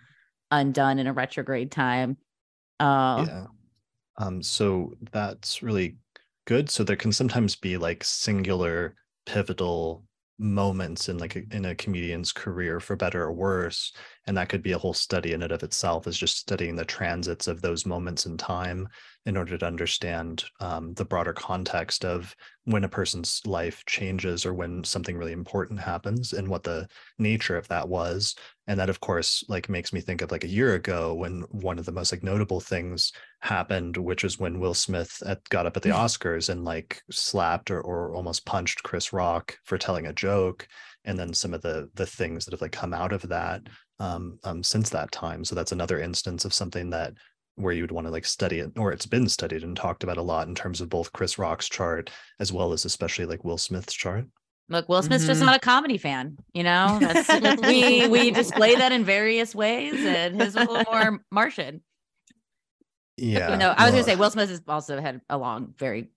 undone 0.51 0.99
in 0.99 1.07
a 1.07 1.13
retrograde 1.13 1.71
time. 1.71 2.17
Uh, 2.79 3.25
Yeah. 3.27 3.45
Um, 4.17 4.41
so 4.43 4.93
that's 5.11 5.61
really 5.63 5.97
good. 6.45 6.69
So 6.69 6.83
there 6.83 6.95
can 6.95 7.11
sometimes 7.11 7.55
be 7.55 7.77
like 7.77 8.03
singular 8.03 8.95
pivotal 9.25 10.03
moments 10.39 11.09
in 11.09 11.17
like 11.17 11.35
a, 11.35 11.43
in 11.51 11.65
a 11.65 11.75
comedian's 11.75 12.31
career 12.31 12.79
for 12.79 12.95
better 12.95 13.23
or 13.23 13.33
worse 13.33 13.91
and 14.25 14.37
that 14.37 14.47
could 14.49 14.63
be 14.63 14.71
a 14.71 14.77
whole 14.77 14.93
study 14.93 15.33
in 15.33 15.43
and 15.43 15.51
of 15.51 15.63
itself 15.63 16.07
is 16.07 16.17
just 16.17 16.37
studying 16.37 16.75
the 16.75 16.85
transits 16.85 17.47
of 17.47 17.61
those 17.61 17.85
moments 17.85 18.25
in 18.25 18.37
time 18.37 18.87
in 19.25 19.35
order 19.35 19.57
to 19.57 19.65
understand 19.65 20.45
um, 20.59 20.93
the 20.93 21.05
broader 21.05 21.33
context 21.33 22.05
of 22.05 22.35
when 22.63 22.83
a 22.83 22.89
person's 22.89 23.41
life 23.45 23.83
changes 23.85 24.45
or 24.45 24.53
when 24.53 24.83
something 24.83 25.17
really 25.17 25.33
important 25.33 25.79
happens 25.79 26.33
and 26.33 26.47
what 26.47 26.63
the 26.63 26.87
nature 27.17 27.57
of 27.57 27.67
that 27.67 27.87
was. 27.87 28.35
And 28.67 28.79
that 28.79 28.89
of 28.89 28.99
course 29.01 29.43
like 29.49 29.67
makes 29.67 29.91
me 29.91 29.99
think 29.99 30.21
of 30.21 30.31
like 30.31 30.43
a 30.43 30.49
year 30.49 30.75
ago 30.75 31.13
when 31.13 31.41
one 31.49 31.79
of 31.79 31.85
the 31.85 31.91
most 31.91 32.11
like 32.11 32.23
notable 32.23 32.59
things 32.59 33.11
happened 33.41 33.97
which 33.97 34.23
is 34.23 34.39
when 34.39 34.59
will 34.59 34.73
smith 34.73 35.21
at, 35.25 35.47
got 35.49 35.65
up 35.65 35.75
at 35.75 35.83
the 35.83 35.89
oscars 35.89 36.49
and 36.49 36.65
like 36.65 37.01
slapped 37.09 37.71
or, 37.71 37.81
or 37.81 38.13
almost 38.13 38.45
punched 38.45 38.83
chris 38.83 39.11
rock 39.11 39.57
for 39.63 39.77
telling 39.77 40.07
a 40.07 40.13
joke. 40.13 40.67
And 41.05 41.17
then 41.17 41.33
some 41.33 41.53
of 41.53 41.61
the 41.61 41.89
the 41.95 42.05
things 42.05 42.45
that 42.45 42.51
have 42.51 42.61
like 42.61 42.71
come 42.71 42.93
out 42.93 43.13
of 43.13 43.27
that 43.29 43.63
um, 43.99 44.39
um, 44.43 44.63
since 44.63 44.89
that 44.89 45.11
time. 45.11 45.43
So 45.43 45.55
that's 45.55 45.71
another 45.71 45.99
instance 45.99 46.45
of 46.45 46.53
something 46.53 46.89
that 46.91 47.13
where 47.60 47.73
you 47.73 47.84
would 47.84 47.91
want 47.91 48.07
to 48.07 48.11
like 48.11 48.26
study 48.26 48.60
it, 48.60 48.72
or 48.77 48.91
it's 48.91 49.06
been 49.06 49.27
studied 49.30 49.64
and 49.64 49.76
talked 49.76 50.03
about 50.03 50.18
a 50.18 50.22
lot 50.22 50.48
in 50.48 50.56
terms 50.56 50.81
of 50.81 50.90
both 50.90 51.11
Chris 51.14 51.38
Rock's 51.38 51.68
chart 51.69 52.10
as 52.40 52.52
well 52.53 52.72
as 52.73 52.86
especially 52.86 53.26
like 53.26 53.44
Will 53.44 53.57
Smith's 53.57 53.94
chart. 53.94 54.26
Look, 54.69 54.88
Will 54.88 55.02
Smith's 55.02 55.23
Mm-hmm. 55.23 55.31
just 55.31 55.41
not 55.41 55.56
a 55.56 55.60
comedy 55.60 55.98
fan, 55.98 56.38
you 56.53 56.64
know. 56.64 56.98
That's, 57.02 57.61
we 57.68 58.07
we 58.07 58.31
display 58.31 58.76
that 58.76 58.91
in 58.91 59.03
various 59.03 59.53
ways, 59.56 59.94
and 59.95 60.40
his 60.41 60.56
a 60.56 60.60
little 60.60 60.84
more 60.91 61.19
Martian. 61.31 61.81
Yeah. 63.18 63.52
you 63.52 63.57
know, 63.57 63.69
I 63.69 63.72
was 63.72 63.77
well, 63.80 63.91
gonna 63.91 64.03
say 64.03 64.15
Will 64.15 64.30
Smith 64.30 64.49
has 64.49 64.61
also 64.68 65.02
had 65.02 65.22
a 65.30 65.38
long, 65.38 65.73
very 65.77 66.10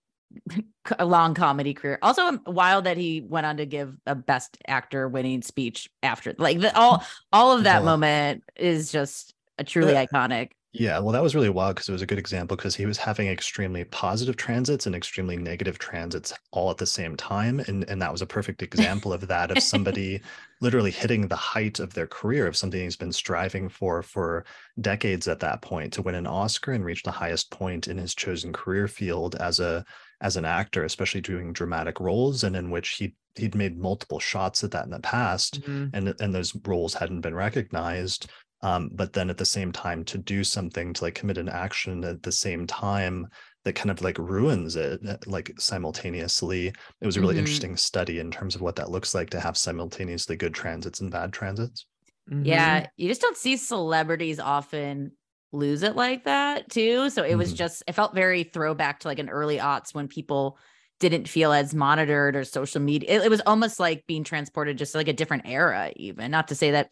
a 0.98 1.04
long 1.04 1.34
comedy 1.34 1.74
career. 1.74 1.98
Also, 2.02 2.38
wild 2.46 2.84
that 2.84 2.96
he 2.96 3.20
went 3.20 3.44
on 3.46 3.56
to 3.56 3.66
give 3.66 3.96
a 4.06 4.14
Best 4.14 4.56
Actor 4.68 5.08
winning 5.08 5.42
speech 5.42 5.90
after, 6.02 6.34
like 6.38 6.60
the, 6.60 6.76
all 6.78 7.04
all 7.32 7.52
of 7.56 7.64
that 7.64 7.82
Well- 7.82 7.96
moment 7.96 8.44
is 8.56 8.92
just 8.92 9.34
a 9.58 9.64
truly 9.64 9.96
Uh, 9.96 10.06
iconic. 10.06 10.50
Yeah, 10.74 11.00
well, 11.00 11.12
that 11.12 11.22
was 11.22 11.34
really 11.34 11.50
wild 11.50 11.74
because 11.74 11.90
it 11.90 11.92
was 11.92 12.00
a 12.00 12.06
good 12.06 12.18
example 12.18 12.56
because 12.56 12.74
he 12.74 12.86
was 12.86 12.96
having 12.96 13.28
extremely 13.28 13.84
positive 13.84 14.38
transits 14.38 14.86
and 14.86 14.94
extremely 14.96 15.36
negative 15.36 15.78
transits 15.78 16.32
all 16.50 16.70
at 16.70 16.78
the 16.78 16.86
same 16.86 17.14
time. 17.14 17.60
And, 17.60 17.84
and 17.90 18.00
that 18.00 18.10
was 18.10 18.22
a 18.22 18.26
perfect 18.26 18.62
example 18.62 19.12
of 19.12 19.28
that, 19.28 19.50
of 19.50 19.60
somebody 19.62 20.22
literally 20.62 20.90
hitting 20.90 21.28
the 21.28 21.36
height 21.36 21.78
of 21.78 21.92
their 21.92 22.06
career, 22.06 22.46
of 22.46 22.56
something 22.56 22.80
he's 22.80 22.96
been 22.96 23.12
striving 23.12 23.68
for 23.68 24.02
for 24.02 24.46
decades 24.80 25.28
at 25.28 25.40
that 25.40 25.60
point 25.60 25.92
to 25.92 26.02
win 26.02 26.14
an 26.14 26.26
Oscar 26.26 26.72
and 26.72 26.86
reach 26.86 27.02
the 27.02 27.10
highest 27.10 27.50
point 27.50 27.86
in 27.86 27.98
his 27.98 28.14
chosen 28.14 28.50
career 28.50 28.88
field 28.88 29.34
as 29.34 29.60
a 29.60 29.84
as 30.22 30.36
an 30.38 30.46
actor, 30.46 30.84
especially 30.84 31.20
doing 31.20 31.52
dramatic 31.52 32.00
roles 32.00 32.44
and 32.44 32.56
in 32.56 32.70
which 32.70 32.90
he 32.90 33.14
he'd 33.36 33.54
made 33.54 33.76
multiple 33.78 34.20
shots 34.20 34.62
at 34.64 34.70
that 34.70 34.84
in 34.84 34.90
the 34.90 35.00
past 35.00 35.60
Mhm. 35.66 35.92
and 35.92 36.14
and 36.20 36.34
those 36.34 36.54
roles 36.66 36.94
hadn't 36.94 37.20
been 37.20 37.34
recognized 37.34 38.30
um, 38.62 38.90
but 38.94 39.12
then 39.12 39.30
at 39.30 39.38
the 39.38 39.44
same 39.44 39.72
time 39.72 40.04
to 40.04 40.18
do 40.18 40.44
something 40.44 40.92
to 40.94 41.04
like 41.04 41.14
commit 41.14 41.38
an 41.38 41.48
action 41.48 42.04
at 42.04 42.22
the 42.22 42.32
same 42.32 42.66
time 42.66 43.26
that 43.64 43.74
kind 43.74 43.90
of 43.90 44.00
like 44.02 44.18
ruins 44.18 44.76
it 44.76 45.00
uh, 45.06 45.16
like 45.26 45.52
simultaneously 45.58 46.68
it 46.68 47.06
was 47.06 47.16
a 47.16 47.20
really 47.20 47.36
Mhm. 47.36 47.36
interesting 47.38 47.76
study 47.76 48.18
in 48.18 48.30
terms 48.30 48.54
of 48.54 48.60
what 48.60 48.76
that 48.76 48.90
looks 48.90 49.14
like 49.14 49.30
to 49.30 49.40
have 49.40 49.56
simultaneously 49.56 50.36
good 50.36 50.54
transits 50.54 51.00
and 51.00 51.10
bad 51.10 51.32
transits 51.32 51.86
Mhm. 52.30 52.42
Yeah, 52.42 52.86
you 52.96 53.08
just 53.08 53.20
don't 53.20 53.36
see 53.36 53.56
celebrities 53.56 54.40
often 54.40 55.12
lose 55.52 55.82
it 55.82 55.94
like 55.96 56.24
that 56.24 56.70
too. 56.70 57.10
So 57.10 57.22
it 57.22 57.36
was 57.36 57.52
Mhm. 57.52 57.54
just 57.54 57.82
it 57.86 57.92
felt 57.92 58.14
very 58.14 58.42
throwback 58.44 59.00
to 59.00 59.08
like 59.08 59.18
an 59.18 59.28
early 59.28 59.58
aughts 59.58 59.94
when 59.94 60.08
people 60.08 60.58
didn't 60.98 61.28
feel 61.28 61.52
as 61.52 61.74
monitored 61.74 62.34
or 62.36 62.44
social 62.44 62.80
media. 62.80 63.10
It, 63.10 63.26
it 63.26 63.28
was 63.30 63.42
almost 63.46 63.78
like 63.78 64.06
being 64.06 64.24
transported 64.24 64.78
just 64.78 64.92
to, 64.92 64.98
like 64.98 65.08
a 65.08 65.12
different 65.12 65.44
era, 65.46 65.92
even. 65.96 66.30
Not 66.30 66.48
to 66.48 66.54
say 66.54 66.72
that 66.72 66.90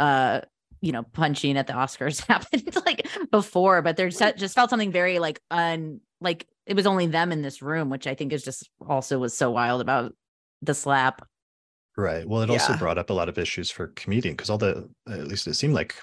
uh 0.00 0.42
you 0.82 0.92
know 0.92 1.02
punching 1.02 1.56
at 1.56 1.66
the 1.66 1.72
Oscars 1.72 2.26
happened 2.26 2.76
like 2.84 3.08
before, 3.30 3.80
but 3.80 3.96
there's 3.96 4.18
just 4.18 4.54
felt 4.54 4.68
something 4.68 4.92
very 4.92 5.18
like 5.18 5.40
un 5.50 6.00
like 6.20 6.46
it 6.66 6.76
was 6.76 6.86
only 6.86 7.06
them 7.06 7.32
in 7.32 7.40
this 7.42 7.62
room, 7.62 7.88
which 7.88 8.06
I 8.06 8.14
think 8.14 8.32
is 8.32 8.44
just 8.44 8.68
also 8.86 9.18
was 9.18 9.34
so 9.36 9.50
wild 9.50 9.80
about 9.80 10.14
the 10.60 10.74
slap. 10.74 11.26
Right. 11.96 12.26
Well, 12.26 12.40
it 12.42 12.48
also 12.50 12.72
brought 12.78 12.96
up 12.96 13.10
a 13.10 13.12
lot 13.12 13.28
of 13.28 13.36
issues 13.36 13.70
for 13.70 13.88
comedian 13.88 14.34
because 14.34 14.48
all 14.48 14.56
the 14.58 14.88
at 15.08 15.26
least 15.28 15.46
it 15.46 15.54
seemed 15.54 15.74
like 15.74 15.94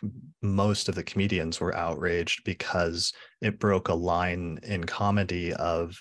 most 0.41 0.88
of 0.88 0.95
the 0.95 1.03
comedians 1.03 1.60
were 1.60 1.76
outraged 1.76 2.43
because 2.43 3.11
it 3.41 3.60
broke 3.60 3.88
a 3.88 3.93
line 3.95 4.60
in 4.64 4.84
comedy 4.84 5.51
of 5.53 5.99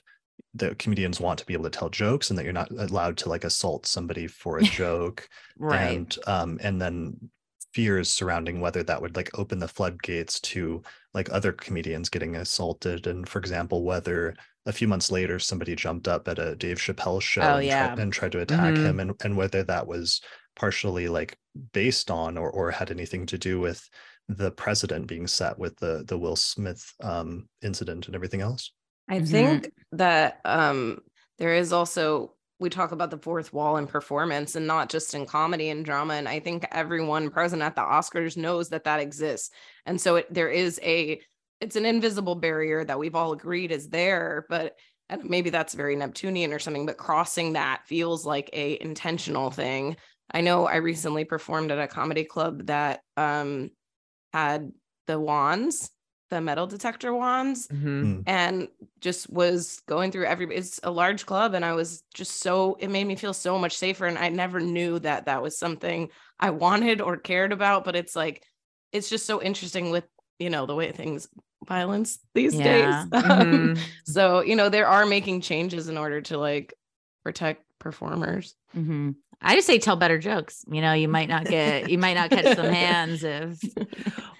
the 0.54 0.74
comedians 0.74 1.20
want 1.20 1.38
to 1.38 1.46
be 1.46 1.54
able 1.54 1.64
to 1.64 1.70
tell 1.70 1.88
jokes 1.88 2.28
and 2.28 2.38
that 2.38 2.44
you're 2.44 2.52
not 2.52 2.70
allowed 2.70 3.16
to 3.18 3.28
like 3.28 3.44
assault 3.44 3.86
somebody 3.86 4.26
for 4.26 4.58
a 4.58 4.62
joke 4.80 5.26
Right. 5.58 5.96
and 5.96 6.18
um 6.26 6.58
and 6.62 6.80
then 6.80 7.16
fears 7.78 8.10
surrounding 8.10 8.60
whether 8.60 8.82
that 8.82 9.00
would 9.00 9.14
like 9.14 9.30
open 9.38 9.60
the 9.60 9.68
floodgates 9.68 10.40
to 10.40 10.82
like 11.14 11.30
other 11.30 11.52
comedians 11.52 12.08
getting 12.08 12.34
assaulted 12.34 13.06
and 13.06 13.28
for 13.28 13.38
example 13.38 13.84
whether 13.84 14.34
a 14.66 14.72
few 14.72 14.88
months 14.88 15.12
later 15.12 15.38
somebody 15.38 15.76
jumped 15.76 16.08
up 16.08 16.26
at 16.26 16.40
a 16.40 16.56
Dave 16.56 16.78
Chappelle 16.78 17.22
show 17.22 17.42
Oh, 17.42 17.58
and, 17.58 17.70
yeah. 17.70 17.70
tried, 17.70 17.98
and 17.98 18.12
tried 18.12 18.32
to 18.32 18.40
attack 18.40 18.78
Mhm. 18.78 18.78
him 18.78 18.98
and 19.00 19.12
and 19.24 19.36
whether 19.36 19.62
that 19.62 19.86
was 19.86 20.20
partially 20.56 21.08
like 21.08 21.38
based 21.72 22.10
on 22.10 22.36
or 22.36 22.50
or 22.50 22.70
had 22.72 22.90
anything 22.90 23.26
to 23.26 23.38
do 23.38 23.60
with 23.60 23.88
the 24.28 24.50
precedent 24.50 25.06
being 25.06 25.26
set 25.28 25.58
with 25.58 25.76
the 25.78 26.04
the 26.06 26.18
Will 26.18 26.36
Smith 26.36 26.92
um 27.02 27.48
incident 27.62 28.06
and 28.06 28.14
everything 28.16 28.40
else 28.40 28.72
I 29.08 29.20
Mhm. 29.20 29.60
think 29.60 29.72
that 29.92 30.40
um 30.44 31.00
there 31.38 31.54
is 31.54 31.72
also 31.72 32.34
we 32.60 32.68
talk 32.68 32.92
about 32.92 33.10
the 33.10 33.18
fourth 33.18 33.52
wall 33.52 33.76
in 33.76 33.86
performance 33.86 34.56
and 34.56 34.66
not 34.66 34.88
just 34.88 35.14
in 35.14 35.26
comedy 35.26 35.70
and 35.70 35.84
drama 35.84 36.14
and 36.14 36.28
I 36.28 36.40
think 36.40 36.66
everyone 36.72 37.30
present 37.30 37.62
at 37.62 37.76
the 37.76 37.82
Oscars 37.82 38.36
knows 38.36 38.70
that 38.70 38.84
that 38.84 39.00
exists. 39.00 39.50
And 39.86 40.00
so 40.00 40.16
it, 40.16 40.32
there 40.32 40.48
is 40.48 40.80
a 40.82 41.20
it's 41.60 41.76
an 41.76 41.86
invisible 41.86 42.36
barrier 42.36 42.84
that 42.84 42.98
we've 42.98 43.14
all 43.14 43.32
agreed 43.32 43.72
is 43.72 43.88
there, 43.88 44.46
but 44.48 44.76
and 45.08 45.24
maybe 45.24 45.50
that's 45.50 45.74
very 45.74 45.96
Neptunian 45.96 46.52
or 46.52 46.58
something, 46.58 46.86
but 46.86 46.98
crossing 46.98 47.54
that 47.54 47.86
feels 47.86 48.26
like 48.26 48.50
a 48.52 48.80
intentional 48.80 49.50
thing. 49.50 49.96
I 50.30 50.42
know 50.42 50.66
I 50.66 50.76
recently 50.76 51.24
performed 51.24 51.70
at 51.70 51.78
a 51.78 51.88
comedy 51.88 52.24
club 52.24 52.66
that 52.66 53.00
um 53.16 53.70
had 54.32 54.72
the 55.06 55.18
wands, 55.18 55.90
the 56.30 56.40
metal 56.40 56.66
detector 56.66 57.14
wands 57.14 57.68
Mhm. 57.68 58.22
and 58.26 58.68
just 59.00 59.30
was 59.30 59.80
going 59.86 60.12
through 60.12 60.26
every 60.26 60.54
it's 60.54 60.78
a 60.82 60.90
large 60.90 61.24
club 61.26 61.54
and 61.54 61.64
i 61.64 61.72
was 61.72 62.02
just 62.14 62.40
so 62.42 62.76
it 62.80 62.88
made 62.88 63.04
me 63.06 63.16
feel 63.16 63.32
so 63.34 63.58
much 63.58 63.76
safer 63.76 64.06
and 64.06 64.18
i 64.18 64.28
never 64.28 64.60
knew 64.60 64.98
that 64.98 65.24
that 65.26 65.42
was 65.42 65.58
something 65.58 66.08
i 66.38 66.50
wanted 66.50 67.00
or 67.00 67.16
cared 67.16 67.52
about 67.52 67.84
but 67.84 67.96
it's 67.96 68.14
like 68.14 68.44
it's 68.92 69.08
just 69.08 69.26
so 69.26 69.40
interesting 69.42 69.90
with 69.90 70.04
you 70.38 70.50
know 70.50 70.66
the 70.66 70.74
way 70.74 70.92
things 70.92 71.28
violence 71.66 72.18
these 72.34 72.54
Yeah. 72.54 73.04
days 73.04 73.06
Mhm. 73.22 73.78
so 74.04 74.40
you 74.42 74.54
know 74.56 74.68
there 74.68 74.86
are 74.86 75.06
making 75.06 75.40
changes 75.40 75.88
in 75.88 75.96
order 75.98 76.20
to 76.22 76.38
like 76.38 76.74
protect 77.24 77.64
performers 77.78 78.54
hmm 78.72 79.10
I 79.40 79.54
just 79.54 79.68
say 79.68 79.78
tell 79.78 79.94
better 79.94 80.18
jokes. 80.18 80.64
You 80.68 80.80
know, 80.80 80.94
you 80.94 81.06
might 81.06 81.28
not 81.28 81.46
get, 81.46 81.86
you 81.88 81.96
might 81.96 82.14
not 82.14 82.30
catch 82.30 82.46
some 82.56 82.66
hands 82.72 83.22
if 83.22 83.56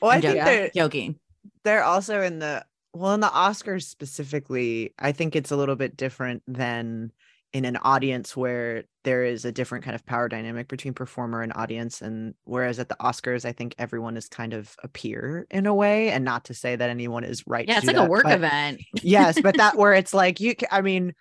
Well, 0.02 0.10
I 0.10 0.16
I'm 0.16 0.20
think 0.20 0.22
joking. 0.22 0.44
they're 0.44 0.70
joking. 0.74 1.20
They're 1.64 1.84
also 1.84 2.20
in 2.22 2.38
the 2.38 2.64
well 2.94 3.14
in 3.14 3.20
the 3.20 3.28
Oscars 3.28 3.84
specifically. 3.84 4.94
I 4.98 5.12
think 5.12 5.36
it's 5.36 5.50
a 5.50 5.56
little 5.56 5.76
bit 5.76 5.96
different 5.96 6.42
than 6.46 7.12
in 7.54 7.64
an 7.64 7.78
audience 7.78 8.36
where 8.36 8.84
there 9.04 9.24
is 9.24 9.46
a 9.46 9.52
different 9.52 9.82
kind 9.84 9.94
of 9.94 10.04
power 10.04 10.28
dynamic 10.28 10.68
between 10.68 10.92
performer 10.92 11.40
and 11.40 11.50
audience 11.56 12.02
and 12.02 12.34
whereas 12.44 12.78
at 12.78 12.90
the 12.90 12.96
oscars 13.00 13.46
i 13.46 13.52
think 13.52 13.74
everyone 13.78 14.18
is 14.18 14.28
kind 14.28 14.52
of 14.52 14.76
a 14.82 14.88
peer 14.88 15.46
in 15.50 15.64
a 15.64 15.72
way 15.74 16.10
and 16.10 16.26
not 16.26 16.44
to 16.44 16.52
say 16.52 16.76
that 16.76 16.90
anyone 16.90 17.24
is 17.24 17.46
right 17.46 17.66
Yeah, 17.66 17.78
it's 17.78 17.86
like 17.86 17.96
a 17.96 18.04
work 18.04 18.24
but- 18.24 18.34
event. 18.34 18.82
yes 19.02 19.40
but 19.40 19.56
that 19.56 19.76
where 19.78 19.94
it's 19.94 20.12
like 20.12 20.40
you 20.40 20.56
i 20.70 20.82
mean 20.82 21.14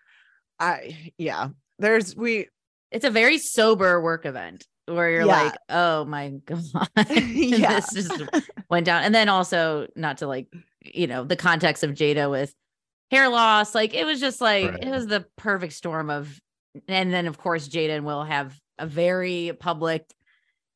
i 0.60 0.98
yeah 1.18 1.48
there's 1.80 2.14
we 2.14 2.48
It's 2.92 3.06
a 3.06 3.10
very 3.10 3.38
sober 3.38 4.02
work 4.02 4.26
event 4.26 4.68
where 4.88 5.10
you're 5.10 5.26
Yeah. 5.26 5.44
like, 5.44 5.54
oh 5.70 6.06
my 6.06 6.30
god, 6.46 6.62
Yeah. 7.10 7.80
this 7.80 7.94
just 7.94 8.24
went 8.70 8.86
down. 8.86 9.04
And 9.04 9.14
then 9.14 9.30
also 9.30 9.88
not 9.96 10.20
to 10.20 10.28
like, 10.28 10.48
you 10.84 11.08
know, 11.08 11.24
the 11.24 11.36
context 11.36 11.84
of 11.84 11.92
Jada 11.92 12.30
with 12.30 12.54
hair 13.12 13.30
loss, 13.30 13.76
like 13.76 13.94
it 13.94 14.06
was 14.06 14.20
just 14.20 14.42
like 14.42 14.74
it 14.82 14.90
was 14.90 15.08
the 15.08 15.26
perfect 15.38 15.74
storm 15.74 16.10
of, 16.10 16.40
and 16.88 17.12
then 17.14 17.28
of 17.28 17.38
course 17.38 17.68
Jada 17.68 17.96
and 17.96 18.06
Will 18.06 18.24
have 18.24 18.58
a 18.80 18.86
very 18.88 19.52
public, 19.60 20.06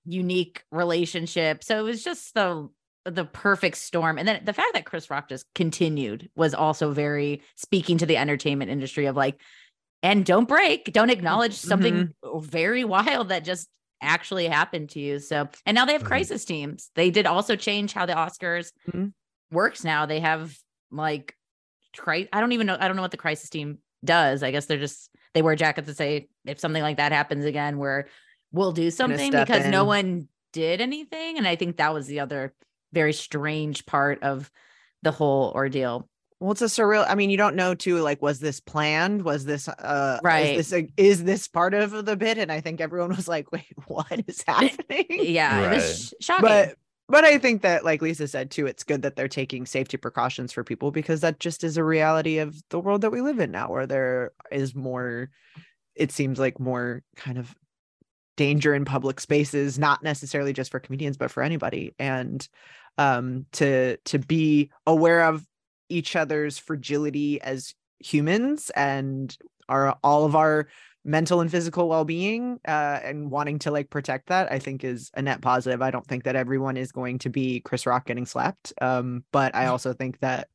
unique 0.06 0.64
relationship. 0.72 1.64
So 1.64 1.80
it 1.80 1.84
was 1.84 2.04
just 2.04 2.34
the 2.34 2.70
the 3.06 3.26
perfect 3.26 3.78
storm. 3.78 4.18
And 4.18 4.28
then 4.28 4.46
the 4.46 4.54
fact 4.54 4.74
that 4.74 4.86
Chris 4.86 5.10
Rock 5.10 5.28
just 5.30 5.46
continued 5.56 6.30
was 6.36 6.54
also 6.54 6.92
very 6.92 7.42
speaking 7.56 7.98
to 7.98 8.06
the 8.06 8.18
entertainment 8.18 8.70
industry 8.70 9.08
of 9.08 9.16
like, 9.16 9.42
and 10.04 10.26
don't 10.26 10.48
break, 10.48 10.92
don't 10.94 11.10
acknowledge 11.10 11.54
something 11.54 12.14
mm-hmm. 12.24 12.40
very 12.40 12.84
wild 12.84 13.30
that 13.30 13.44
just 13.44 13.68
actually 14.02 14.48
happened 14.48 14.90
to 14.90 15.00
you. 15.00 15.20
So, 15.20 15.48
and 15.66 15.76
now 15.76 15.86
they 15.86 15.94
have 15.94 16.04
Mhm. 16.04 16.08
crisis 16.08 16.46
teams. 16.46 16.92
They 16.96 17.12
did 17.12 17.26
also 17.26 17.56
change 17.56 17.94
how 17.94 18.06
the 18.06 18.14
Oscars 18.14 18.72
Mhm. 18.92 19.14
works 19.52 19.84
now. 19.84 20.06
They 20.06 20.20
have 20.20 20.56
like, 20.92 21.36
cri- 21.96 22.30
I 22.34 22.40
don't 22.40 22.52
even 22.52 22.68
know. 22.68 22.78
I 22.80 22.88
don't 22.88 22.96
know 22.96 23.02
what 23.02 23.12
the 23.12 23.18
crisis 23.18 23.50
team 23.50 23.80
does. 24.04 24.44
I 24.44 24.52
guess 24.52 24.66
they're 24.66 24.80
just 24.80 25.10
they 25.34 25.42
wear 25.42 25.56
jackets 25.56 25.88
to 25.88 25.94
say 25.94 26.28
if 26.46 26.60
something 26.60 26.82
like 26.84 26.98
that 26.98 27.12
happens 27.14 27.46
again, 27.46 27.78
where 27.78 28.08
we'll 28.52 28.74
do 28.74 28.92
something 28.92 29.32
because 29.32 29.66
no 29.68 29.86
one 29.86 30.28
did 30.52 30.82
anything. 30.82 31.38
And 31.38 31.48
I 31.48 31.56
think 31.56 31.78
that 31.78 31.94
was 31.94 32.08
the 32.08 32.20
other 32.20 32.54
very 32.92 33.14
strange 33.14 33.86
part 33.86 34.24
of 34.24 34.52
the 35.04 35.12
whole 35.12 35.52
ordeal. 35.56 36.10
Well, 36.42 36.54
it's 36.54 36.62
a 36.64 36.66
surreal. 36.66 37.06
I 37.08 37.14
mean, 37.14 37.30
you 37.30 37.38
don't 37.38 37.56
know 37.56 37.76
too. 37.76 38.00
Like, 38.00 38.20
was 38.20 38.40
this 38.40 38.60
planned? 38.60 39.22
Was 39.22 39.46
this 39.46 39.68
uh 39.68 40.20
Right. 40.24 40.58
Is 40.58 40.70
this 40.72 40.82
a, 40.82 40.92
is 40.98 41.24
this 41.24 41.48
part 41.48 41.76
of 41.76 42.04
the 42.06 42.18
bit? 42.18 42.40
And 42.40 42.52
I 42.52 42.62
think 42.62 42.82
everyone 42.82 43.16
was 43.16 43.28
like, 43.28 43.52
"Wait, 43.52 43.72
what 43.86 44.24
is 44.28 44.44
happening?" 44.48 45.06
Yeah, 45.10 45.60
it 45.60 45.68
Right. 45.68 45.76
was 45.76 46.08
sh- 46.20 46.26
shocking. 46.26 46.42
but 46.50 46.76
but 47.08 47.26
I 47.26 47.38
think 47.38 47.62
that, 47.62 47.86
like 47.86 48.02
Lisa 48.02 48.28
said 48.28 48.50
too, 48.50 48.66
it's 48.66 48.84
good 48.84 49.04
that 49.04 49.16
they're 49.16 49.28
taking 49.28 49.68
safety 49.68 49.98
precautions 49.98 50.52
for 50.52 50.64
people 50.64 50.90
because 50.90 51.22
that 51.22 51.40
just 51.40 51.64
is 51.64 51.78
a 51.78 51.84
reality 51.84 52.40
of 52.40 52.60
the 52.70 52.80
world 52.80 53.02
that 53.02 53.12
we 53.12 53.22
live 53.22 53.40
in 53.40 53.52
now, 53.52 53.70
where 53.70 53.86
there 53.86 54.32
is 54.52 54.74
more. 54.74 55.30
It 55.94 56.12
seems 56.12 56.40
like 56.40 56.60
more 56.60 57.04
kind 57.18 57.38
of 57.38 57.54
danger 58.36 58.74
in 58.74 58.84
public 58.84 59.20
spaces, 59.20 59.78
not 59.78 60.02
necessarily 60.02 60.54
just 60.54 60.72
for 60.72 60.80
comedians, 60.80 61.18
but 61.18 61.30
for 61.30 61.44
anybody, 61.44 61.94
and 62.00 62.48
um 62.98 63.46
to 63.52 63.98
to 64.06 64.18
be 64.18 64.72
aware 64.88 65.26
of 65.26 65.46
each 65.92 66.16
other's 66.16 66.58
fragility 66.58 67.42
as 67.42 67.74
humans 68.00 68.72
and 68.76 69.38
our 69.70 69.98
all 70.04 70.26
of 70.26 70.36
our 70.36 70.68
mental 71.04 71.42
and 71.42 71.50
physical 71.50 71.90
well-being 71.90 72.60
uh 72.68 73.00
and 73.04 73.32
wanting 73.32 73.58
to 73.58 73.72
like 73.72 73.90
protect 73.90 74.28
that 74.28 74.52
i 74.52 74.60
think 74.60 74.84
is 74.84 75.10
a 75.16 75.22
net 75.22 75.42
positive. 75.42 75.82
I 75.82 75.90
don't 75.90 76.06
think 76.06 76.26
that 76.26 76.36
everyone 76.36 76.78
is 76.78 76.92
going 76.92 77.20
to 77.20 77.30
be 77.30 77.60
chris 77.62 77.86
rock 77.86 78.06
getting 78.06 78.26
slapped 78.26 78.74
um 78.82 79.24
but 79.32 79.56
i 79.56 79.68
also 79.68 79.94
think 79.94 80.20
that 80.20 80.48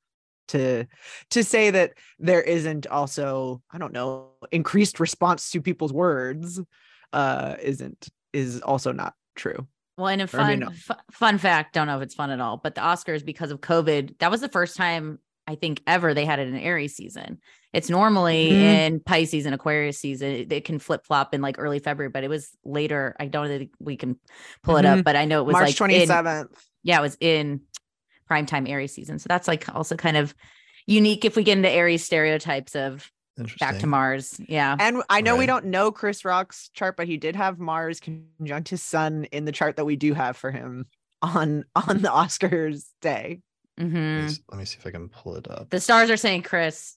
to 0.48 0.86
to 1.30 1.42
say 1.42 1.70
that 1.70 1.94
there 2.20 2.42
isn't 2.42 2.86
also 2.86 3.60
i 3.72 3.78
don't 3.78 3.92
know 3.92 4.30
increased 4.52 5.00
response 5.00 5.50
to 5.50 5.60
people's 5.60 5.92
words 5.92 6.60
uh 7.12 7.56
isn't 7.60 8.08
is 8.36 8.60
also 8.60 8.92
not 8.92 9.14
true. 9.34 9.66
Well, 9.96 10.08
and 10.08 10.22
a 10.22 10.26
fun 10.26 10.70
fu- 10.72 10.94
fun 11.10 11.38
fact, 11.38 11.72
don't 11.72 11.86
know 11.86 11.96
if 11.96 12.02
it's 12.02 12.14
fun 12.14 12.30
at 12.30 12.40
all, 12.40 12.58
but 12.58 12.74
the 12.74 12.82
Oscars 12.82 13.24
because 13.24 13.50
of 13.50 13.60
COVID, 13.62 14.18
that 14.18 14.30
was 14.30 14.42
the 14.42 14.48
first 14.48 14.76
time 14.76 15.18
I 15.47 15.55
think 15.55 15.82
ever 15.86 16.12
they 16.14 16.24
had 16.24 16.39
it 16.39 16.48
in 16.48 16.56
Aries 16.56 16.97
season. 16.97 17.39
It's 17.73 17.90
normally 17.90 18.51
Mhm. 18.51 18.52
in 18.86 19.01
Pisces 19.01 19.47
and 19.47 19.55
Aquarius 19.55 19.98
season. 19.98 20.31
It, 20.31 20.52
it 20.52 20.64
can 20.64 20.78
flip 20.78 21.05
flop 21.06 21.35
in 21.35 21.43
like 21.43 21.56
early 21.59 21.78
February, 21.78 22.10
but 22.10 22.24
it 22.24 22.31
was 22.31 22.51
later. 22.64 23.14
I 23.20 23.27
don't 23.27 23.47
think 23.48 23.70
we 23.78 23.97
can 23.97 24.18
pull 24.62 24.77
it 24.77 24.85
up, 24.85 25.05
but 25.05 25.14
I 25.16 25.24
know 25.24 25.40
it 25.40 25.47
was 25.47 25.52
march 25.55 25.81
like 25.81 25.90
in- 25.93 26.09
27th 26.09 26.48
yeah, 26.82 26.98
it 26.98 27.02
was 27.02 27.16
in 27.20 27.60
primetime 28.31 28.68
Aries 28.68 28.93
season. 28.94 29.18
So 29.18 29.27
that's 29.28 29.47
like 29.48 29.73
also 29.74 29.97
kind 29.97 30.16
of 30.16 30.35
unique 30.86 31.24
if 31.24 31.36
we 31.36 31.43
get 31.44 31.56
into 31.59 31.70
Aries 31.70 32.05
stereotypes 32.05 32.74
of 32.77 33.10
back 33.60 33.78
to 33.81 33.86
Mars. 33.86 34.40
Yeah. 34.48 34.77
And 34.78 35.02
I 35.10 35.20
know 35.20 35.36
we 35.36 35.47
don't 35.47 35.66
know 35.66 35.90
Chris 35.93 36.24
Rock's 36.24 36.70
chart, 36.70 36.97
but 36.97 37.06
he 37.06 37.16
did 37.18 37.36
have 37.36 37.59
Mars 37.59 38.01
conjunct 38.01 38.68
his 38.70 38.82
sun 38.82 39.24
in 39.32 39.44
the 39.44 39.52
chart 39.52 39.77
that 39.77 39.85
we 39.85 39.97
do 39.97 40.14
have 40.14 40.36
for 40.36 40.51
him 40.51 40.86
on 41.23 41.64
on 41.74 42.02
the 42.02 42.09
Oscars 42.09 42.85
day. 43.02 43.40
Let 43.78 43.89
hmm 43.89 44.27
me 44.27 44.32
Let 44.51 44.59
me 44.59 44.65
see 44.65 44.78
if 44.78 44.86
I 44.86 44.90
can 44.90 45.09
pull 45.09 45.36
it 45.36 45.51
up. 45.51 45.70
The 45.70 45.81
stars 45.81 46.11
are 46.11 46.16
saying, 46.16 46.43
Chris, 46.43 46.97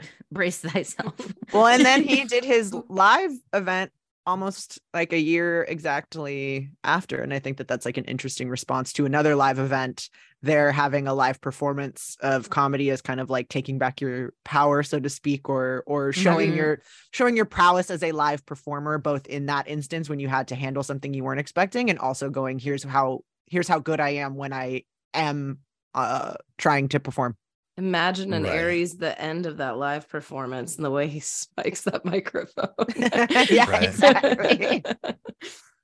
brace 0.32 0.58
thyself. 0.58 1.34
Well, 1.52 1.66
and 1.66 1.84
then 1.84 2.02
he 2.02 2.24
did 2.24 2.44
his 2.44 2.72
live 2.88 3.32
event 3.52 3.92
almost 4.26 4.80
like 4.92 5.12
a 5.12 5.20
year 5.20 5.64
exactly 5.68 6.70
after, 6.82 7.22
and 7.22 7.32
I 7.32 7.38
think 7.38 7.58
that 7.58 7.68
that's 7.68 7.86
like 7.86 7.96
an 7.96 8.04
interesting 8.04 8.48
response 8.48 8.92
to 8.94 9.06
another 9.06 9.36
live 9.36 9.58
event. 9.60 10.08
They're 10.42 10.72
having 10.72 11.06
a 11.06 11.14
live 11.14 11.40
performance 11.40 12.16
of 12.20 12.50
comedy 12.50 12.90
as 12.90 13.00
kind 13.00 13.20
of 13.20 13.30
like 13.30 13.48
taking 13.48 13.78
back 13.78 14.00
your 14.00 14.32
power, 14.44 14.82
so 14.82 14.98
to 14.98 15.08
speak, 15.08 15.48
or 15.48 15.84
or 15.86 16.12
showing 16.12 16.50
Mhm. 16.50 16.56
your 16.56 16.82
showing 17.12 17.36
your 17.36 17.44
prowess 17.46 17.90
as 17.90 18.02
a 18.02 18.12
live 18.12 18.44
performer, 18.46 18.98
both 18.98 19.26
in 19.28 19.46
that 19.46 19.68
instance 19.68 20.08
when 20.08 20.18
you 20.18 20.28
had 20.28 20.48
to 20.48 20.56
handle 20.56 20.82
something 20.82 21.14
you 21.14 21.22
weren't 21.24 21.40
expecting, 21.40 21.88
and 21.88 21.98
also 22.00 22.28
going 22.28 22.58
here's 22.58 22.82
how 22.82 23.20
here's 23.46 23.68
how 23.68 23.78
good 23.78 24.00
I 24.00 24.10
am 24.10 24.34
when 24.34 24.52
I 24.52 24.82
am 25.14 25.60
uh 25.96 26.34
trying 26.58 26.88
to 26.88 27.00
perform. 27.00 27.36
Imagine 27.78 28.32
an 28.32 28.44
Right. 28.44 28.54
Aries 28.54 28.96
the 28.96 29.20
end 29.20 29.44
of 29.46 29.58
that 29.58 29.76
live 29.76 30.08
performance 30.08 30.76
and 30.76 30.84
the 30.84 30.90
way 30.90 31.08
he 31.08 31.20
spikes 31.20 31.82
that 31.82 32.04
microphone. 32.04 32.68
yeah, 33.50 33.80
exactly. 33.80 34.82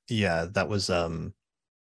Yeah, 0.08 0.46
that 0.52 0.68
was 0.68 0.90
um 0.90 1.34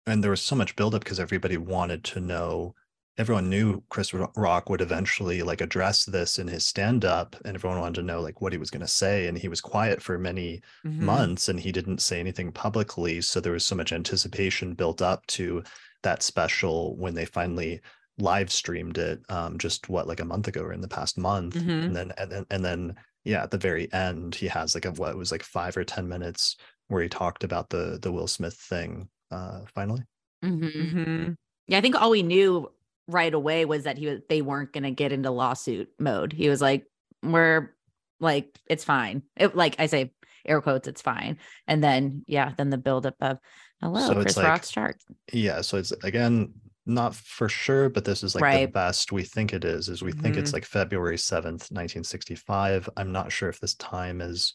and 0.07 0.23
there 0.23 0.31
was 0.31 0.41
so 0.41 0.56
much 0.56 0.76
buildup 0.76 1.03
because 1.03 1.19
everybody 1.19 1.57
wanted 1.57 2.03
to 2.06 2.19
know 2.19 2.76
everyone 3.18 3.49
knew 3.49 3.84
Chris 3.89 4.14
Rock 4.14 4.69
would 4.69 4.81
eventually 4.81 5.43
like 5.43 5.61
address 5.61 6.06
this 6.06 6.39
in 6.39 6.47
his 6.47 6.65
stand-up 6.65 7.35
and 7.45 7.56
everyone 7.56 7.80
wanted 7.80 7.95
to 7.95 8.03
know 8.07 8.22
like 8.22 8.41
what 8.41 8.53
he 8.53 8.57
was 8.60 8.72
going 8.72 8.81
to 8.81 8.88
say 8.88 9.27
and 9.27 9.38
he 9.38 9.49
was 9.49 9.61
quiet 9.61 10.01
for 10.01 10.18
many 10.18 10.61
Mhm. 10.85 10.99
months 10.99 11.49
and 11.49 11.60
he 11.60 11.72
didn't 11.72 12.01
say 12.01 12.19
anything 12.19 12.51
publicly 12.51 13.22
so 13.22 13.39
there 13.41 13.53
was 13.53 13.65
so 13.65 13.76
much 13.76 13.93
anticipation 13.93 14.73
built 14.73 15.01
up 15.01 15.26
to 15.27 15.64
that 16.03 16.23
special 16.23 16.95
when 16.97 17.14
they 17.14 17.26
finally 17.26 17.81
live 18.19 18.51
streamed 18.51 18.97
it 18.97 19.21
um 19.29 19.57
just 19.57 19.89
what 19.89 20.07
like 20.07 20.19
a 20.19 20.25
month 20.25 20.47
ago 20.47 20.61
or 20.61 20.73
in 20.73 20.81
the 20.81 20.87
past 20.87 21.17
month 21.17 21.55
Mhm. 21.55 21.85
and 21.85 21.95
then 21.95 22.11
and 22.17 22.31
then 22.31 22.45
and 22.51 22.65
then 22.65 22.95
yeah 23.23 23.43
at 23.43 23.51
the 23.51 23.57
very 23.57 23.91
end 23.93 24.35
he 24.35 24.47
has 24.47 24.75
like 24.75 24.85
a 24.85 24.91
what 24.91 25.15
was 25.17 25.31
like 25.31 25.43
5 25.43 25.77
or 25.77 25.83
10 25.83 26.07
minutes 26.07 26.57
where 26.87 27.01
he 27.03 27.09
talked 27.09 27.43
about 27.43 27.69
the 27.69 27.99
the 28.01 28.11
Will 28.11 28.27
Smith 28.27 28.55
thing 28.55 29.09
uh 29.31 29.61
finally 29.73 30.03
Mhm. 30.43 30.93
Mhm. 30.93 31.35
Yeah, 31.67 31.77
I 31.77 31.81
think 31.81 31.95
all 32.01 32.09
we 32.11 32.23
knew 32.23 32.71
right 33.07 33.33
away 33.33 33.65
was 33.65 33.83
that 33.83 33.97
he 33.97 34.07
was 34.07 34.19
they 34.29 34.41
weren't 34.41 34.71
going 34.73 34.83
to 34.83 34.91
get 34.91 35.11
into 35.11 35.29
lawsuit 35.31 35.89
mode. 35.99 36.31
He 36.31 36.47
was 36.49 36.61
like, 36.61 36.85
"We're 37.21 37.75
like, 38.21 38.57
it's 38.67 38.83
fine." 38.85 39.23
It, 39.35 39.55
like 39.55 39.75
I 39.79 39.87
say, 39.87 40.13
air 40.45 40.61
quotes, 40.61 40.87
it's 40.87 41.01
fine. 41.01 41.37
And 41.67 41.83
then 41.83 42.23
yeah, 42.25 42.53
then 42.57 42.69
the 42.69 42.77
buildup 42.77 43.15
of 43.21 43.37
hello, 43.81 43.99
So 43.99 44.11
it's 44.13 44.21
Chris 44.23 44.37
like- 44.37 44.47
Rock's 44.47 44.71
charts. 44.71 45.05
yeah 45.33 45.59
so 45.61 45.77
it's 45.77 45.91
again 46.03 46.53
not 46.89 47.15
for 47.15 47.49
sure 47.49 47.89
but 47.89 48.05
this 48.05 48.23
is 48.23 48.35
like 48.35 48.49
the 48.49 48.59
best 48.59 49.11
we 49.11 49.23
think 49.23 49.53
it 49.53 49.65
is 49.65 49.89
is 49.89 50.01
we 50.03 50.11
think 50.11 50.37
it's 50.37 50.51
Mhm. 50.51 50.53
like 50.53 50.65
february 50.65 51.17
7th 51.17 51.71
1965 51.71 52.89
i'm 52.97 53.11
not 53.11 53.31
sure 53.31 53.49
if 53.49 53.59
this 53.59 53.75
time 53.75 54.21
is 54.21 54.53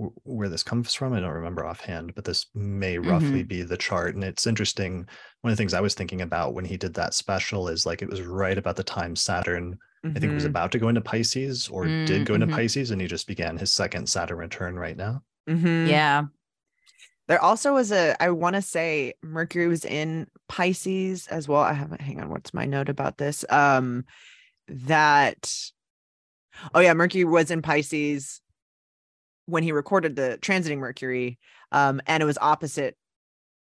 wh- 0.00 0.14
where 0.26 0.48
this 0.48 0.62
comes 0.62 0.94
from 0.94 1.12
i 1.12 1.20
don't 1.20 1.30
remember 1.32 1.64
offhand 1.66 2.14
but 2.14 2.24
this 2.24 2.46
may 2.54 2.98
roughly 2.98 3.42
be 3.42 3.62
the 3.62 3.76
chart 3.76 4.14
and 4.14 4.24
it's 4.24 4.46
interesting 4.46 5.06
one 5.42 5.50
of 5.50 5.56
the 5.56 5.60
things 5.60 5.74
i 5.74 5.80
was 5.80 5.94
thinking 5.94 6.22
about 6.22 6.54
when 6.54 6.64
he 6.64 6.76
did 6.76 6.94
that 6.94 7.14
special 7.14 7.68
is 7.68 7.86
like 7.86 8.02
it 8.02 8.10
was 8.10 8.22
right 8.22 8.58
about 8.58 8.76
the 8.76 8.84
time 8.84 9.16
saturn 9.16 9.78
i 10.16 10.18
think 10.20 10.34
was 10.34 10.44
Mhm. 10.44 10.50
about 10.50 10.72
to 10.72 10.78
go 10.78 10.88
into 10.88 11.00
pisces 11.00 11.68
or 11.68 11.96
did 12.04 12.24
Mm, 12.24 12.26
go 12.26 12.34
into 12.34 12.46
mhm. 12.46 12.52
pisces 12.54 12.90
and 12.90 13.00
he 13.00 13.06
just 13.08 13.26
began 13.26 13.56
his 13.58 13.72
second 13.72 14.08
saturn 14.08 14.38
return 14.38 14.76
right 14.76 14.96
now 14.96 15.22
Mhm. 15.48 15.86
Yeah. 15.88 16.26
There 17.28 17.40
also 17.40 17.74
was 17.74 17.92
a, 17.92 18.20
I 18.22 18.30
want 18.30 18.56
to 18.56 18.62
say 18.62 19.14
Mercury 19.22 19.68
was 19.68 19.84
in 19.84 20.26
Pisces 20.48 21.26
as 21.28 21.46
well. 21.46 21.60
I 21.60 21.74
haven't, 21.74 22.00
hang 22.00 22.20
on, 22.20 22.30
what's 22.30 22.54
my 22.54 22.64
note 22.64 22.88
about 22.88 23.18
this? 23.18 23.44
Um, 23.50 24.04
that, 24.68 25.54
oh 26.74 26.80
yeah, 26.80 26.94
Mercury 26.94 27.24
was 27.24 27.50
in 27.50 27.62
Pisces 27.62 28.40
when 29.46 29.62
he 29.62 29.72
recorded 29.72 30.16
the 30.16 30.38
transiting 30.40 30.78
Mercury. 30.78 31.38
Um, 31.70 32.00
and 32.06 32.22
it 32.22 32.26
was 32.26 32.38
opposite 32.40 32.96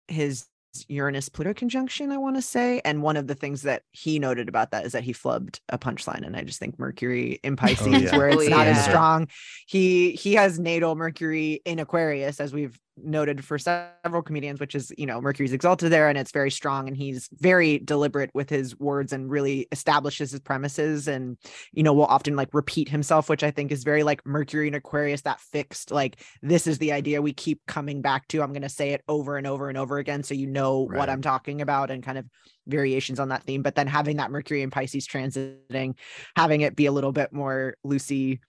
his 0.08 0.48
Uranus 0.88 1.28
Pluto 1.28 1.54
conjunction, 1.54 2.12
I 2.12 2.18
want 2.18 2.36
to 2.36 2.42
say. 2.42 2.82
And 2.86 3.02
one 3.02 3.18
of 3.18 3.28
the 3.28 3.36
things 3.36 3.64
that 3.64 3.84
he 3.92 4.20
noted 4.20 4.48
about 4.48 4.72
that 4.72 4.86
is 4.86 4.92
that 4.94 5.04
he 5.04 5.14
flubbed 5.14 5.60
a 5.70 5.78
punchline. 5.78 6.26
And 6.26 6.36
I 6.36 6.44
just 6.44 6.60
think 6.60 6.80
Mercury 6.80 7.40
in 7.44 7.56
Pisces, 7.56 7.88
yeah. 7.88 8.18
where 8.18 8.30
it's 8.30 8.44
Oh, 8.44 8.50
not 8.50 8.68
as 8.68 8.84
strong, 8.84 9.28
he 9.66 10.12
he 10.12 10.36
has 10.36 10.60
natal 10.60 10.96
Mercury 10.96 11.62
in 11.66 11.80
Aquarius, 11.80 12.40
as 12.40 12.54
we've 12.54 12.80
noted 13.04 13.44
for 13.44 13.58
several 13.58 14.22
comedians, 14.22 14.60
which 14.60 14.76
is 14.76 14.92
you 14.98 15.06
know 15.06 15.22
Mercury's 15.22 15.54
exalted 15.54 15.92
there, 15.92 16.10
and 16.10 16.18
it's 16.18 16.32
very 16.32 16.52
strong, 16.52 16.88
and 16.88 16.96
he's 16.96 17.30
very 17.34 17.80
deliberate 17.80 18.32
with 18.34 18.50
his 18.50 18.78
words 18.80 19.14
and 19.14 19.30
really 19.30 19.68
establishes 19.72 20.32
his 20.32 20.40
premises, 20.40 21.08
and 21.08 21.38
you 21.72 21.84
know 21.84 21.94
will 21.94 22.06
often 22.06 22.36
like 22.36 22.54
repeat 22.54 22.90
himself, 22.90 23.30
which 23.30 23.44
I 23.44 23.52
think 23.52 23.72
is 23.72 23.84
very 23.84 24.04
like 24.04 24.26
Mercury 24.26 24.68
and 24.68 24.76
Aquarius, 24.76 25.22
that 25.22 25.40
fixed 25.40 25.92
like 25.92 26.22
this 26.42 26.68
is 26.68 26.78
the 26.78 26.92
idea 26.92 27.22
we 27.22 27.34
keep 27.34 27.62
coming 27.68 28.02
back 28.02 28.28
to. 28.30 28.42
I'm 28.42 28.54
going 28.54 28.62
to 28.62 28.70
say 28.70 28.92
it 28.92 29.04
over 29.08 29.38
and 29.38 29.48
over 29.48 29.70
and 29.70 29.78
over 29.78 29.98
again, 29.98 30.24
so 30.24 30.34
you 30.34 30.48
know 30.48 30.82
what 30.82 31.10
I'm 31.10 31.22
talking 31.22 31.62
about, 31.62 31.92
and 31.92 32.04
kind 32.04 32.18
of 32.18 32.26
variations 32.68 33.20
on 33.20 33.30
that 33.30 33.44
theme. 33.44 33.62
But 33.62 33.76
then 33.76 33.88
having 33.88 34.18
that 34.18 34.32
Mercury 34.32 34.62
and 34.62 34.72
Pisces 34.72 35.08
transiting, 35.08 35.96
having 36.36 36.62
it 36.62 36.76
be 36.76 36.86
a 36.86 36.92
little 36.92 37.12
bit 37.12 37.34
more 37.34 37.76
loosey 37.86 38.40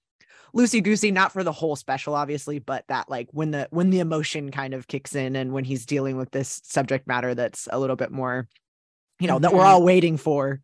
loosey 0.54 0.82
goosey 0.82 1.10
not 1.10 1.32
for 1.32 1.44
the 1.44 1.52
whole 1.52 1.76
special 1.76 2.14
obviously 2.14 2.58
but 2.58 2.84
that 2.88 3.08
like 3.10 3.28
when 3.32 3.50
the 3.50 3.66
when 3.70 3.90
the 3.90 4.00
emotion 4.00 4.50
kind 4.50 4.74
of 4.74 4.86
kicks 4.88 5.14
in 5.14 5.36
and 5.36 5.52
when 5.52 5.64
he's 5.64 5.84
dealing 5.86 6.16
with 6.16 6.30
this 6.30 6.60
subject 6.64 7.06
matter 7.06 7.34
that's 7.34 7.68
a 7.70 7.78
little 7.78 7.96
bit 7.96 8.10
more 8.10 8.48
you 9.20 9.26
know 9.28 9.38
that 9.38 9.52
we're 9.52 9.62
Mhm. 9.62 9.66
all 9.66 9.82
waiting 9.82 10.16
for 10.16 10.60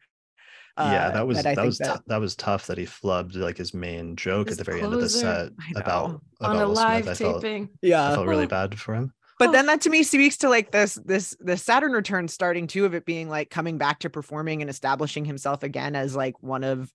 yeah 0.77 1.09
uh, 1.09 1.11
that 1.13 1.27
was 1.27 1.39
I 1.39 1.43
that 1.43 1.55
think 1.57 1.67
was 1.67 1.79
tou- 1.79 2.03
that 2.07 2.21
was 2.21 2.35
tough 2.37 2.67
that 2.67 2.79
he 2.79 2.85
flubbed 2.85 3.37
like 3.37 3.57
his 3.57 3.73
main 3.75 4.17
joke 4.17 4.49
His 4.49 4.59
at 4.59 4.65
the 4.67 4.73
very 4.73 4.83
end 4.83 4.93
of 4.95 5.01
the 5.01 5.09
set 5.09 5.51
about 5.77 6.21
about 6.41 6.51
on 6.51 6.57
a 6.57 6.67
Will 6.67 6.75
live 6.75 7.05
Smith. 7.05 7.21
I 7.21 7.25
felt, 7.25 7.43
taping. 7.43 7.65
I 7.65 7.69
yeah 7.83 8.15
felt 8.15 8.27
really 8.27 8.45
Oh. 8.45 8.49
bad 8.49 8.79
for 8.81 8.95
him. 8.95 9.13
but 9.39 9.51
Oh. 9.51 9.53
then 9.53 9.67
that 9.67 9.83
to 9.83 9.91
me 9.91 10.03
speaks 10.03 10.37
to 10.39 10.49
like 10.49 10.73
this 10.73 10.95
this 11.05 11.37
the 11.41 11.57
saturn 11.57 11.93
return 11.93 12.27
starting 12.29 12.67
too 12.67 12.87
of 12.87 12.95
it 12.95 13.05
being 13.05 13.29
like 13.29 13.51
coming 13.51 13.79
back 13.79 14.01
to 14.01 14.11
performing 14.11 14.63
and 14.63 14.71
establishing 14.71 15.25
himself 15.25 15.63
again 15.63 15.95
as 15.95 16.17
like 16.17 16.43
one 16.43 16.65
of 16.65 16.93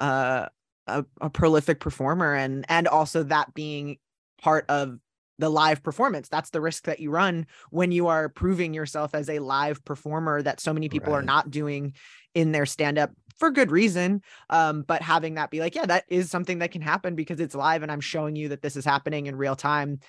uh 0.00 0.46
a, 0.86 1.04
a 1.20 1.30
prolific 1.30 1.80
performer 1.80 2.34
and 2.34 2.64
and 2.68 2.88
also 2.88 3.22
that 3.24 3.54
being 3.54 3.98
part 4.40 4.66
of 4.68 4.98
the 5.38 5.48
live 5.48 5.82
performance. 5.82 6.28
That's 6.28 6.50
the 6.50 6.60
risk 6.60 6.84
that 6.84 7.00
you 7.00 7.10
run 7.10 7.46
when 7.70 7.90
you 7.90 8.06
are 8.06 8.28
proving 8.28 8.72
yourself 8.72 9.14
as 9.14 9.28
a 9.28 9.40
live 9.40 9.84
performer 9.84 10.42
that 10.42 10.60
so 10.60 10.72
many 10.72 10.88
people 10.88 11.12
right. 11.12 11.18
are 11.18 11.22
not 11.22 11.50
doing 11.50 11.94
in 12.34 12.52
their 12.52 12.66
stand 12.66 12.98
up 12.98 13.10
for 13.38 13.50
good 13.50 13.72
reason. 13.72 14.22
Um, 14.48 14.82
but 14.82 15.02
having 15.02 15.34
that 15.34 15.50
be 15.50 15.60
like 15.60 15.74
yeah 15.74 15.86
that 15.86 16.04
is 16.08 16.30
something 16.30 16.60
that 16.60 16.70
can 16.70 16.82
happen 16.82 17.14
because 17.14 17.40
it's 17.40 17.54
live 17.54 17.82
and 17.82 17.90
i'm 17.92 18.00
showing 18.00 18.36
you 18.36 18.48
that 18.48 18.62
this 18.62 18.76
is 18.76 18.84
happening 18.84 19.26
in 19.26 19.36
real 19.36 19.56
time 19.56 20.00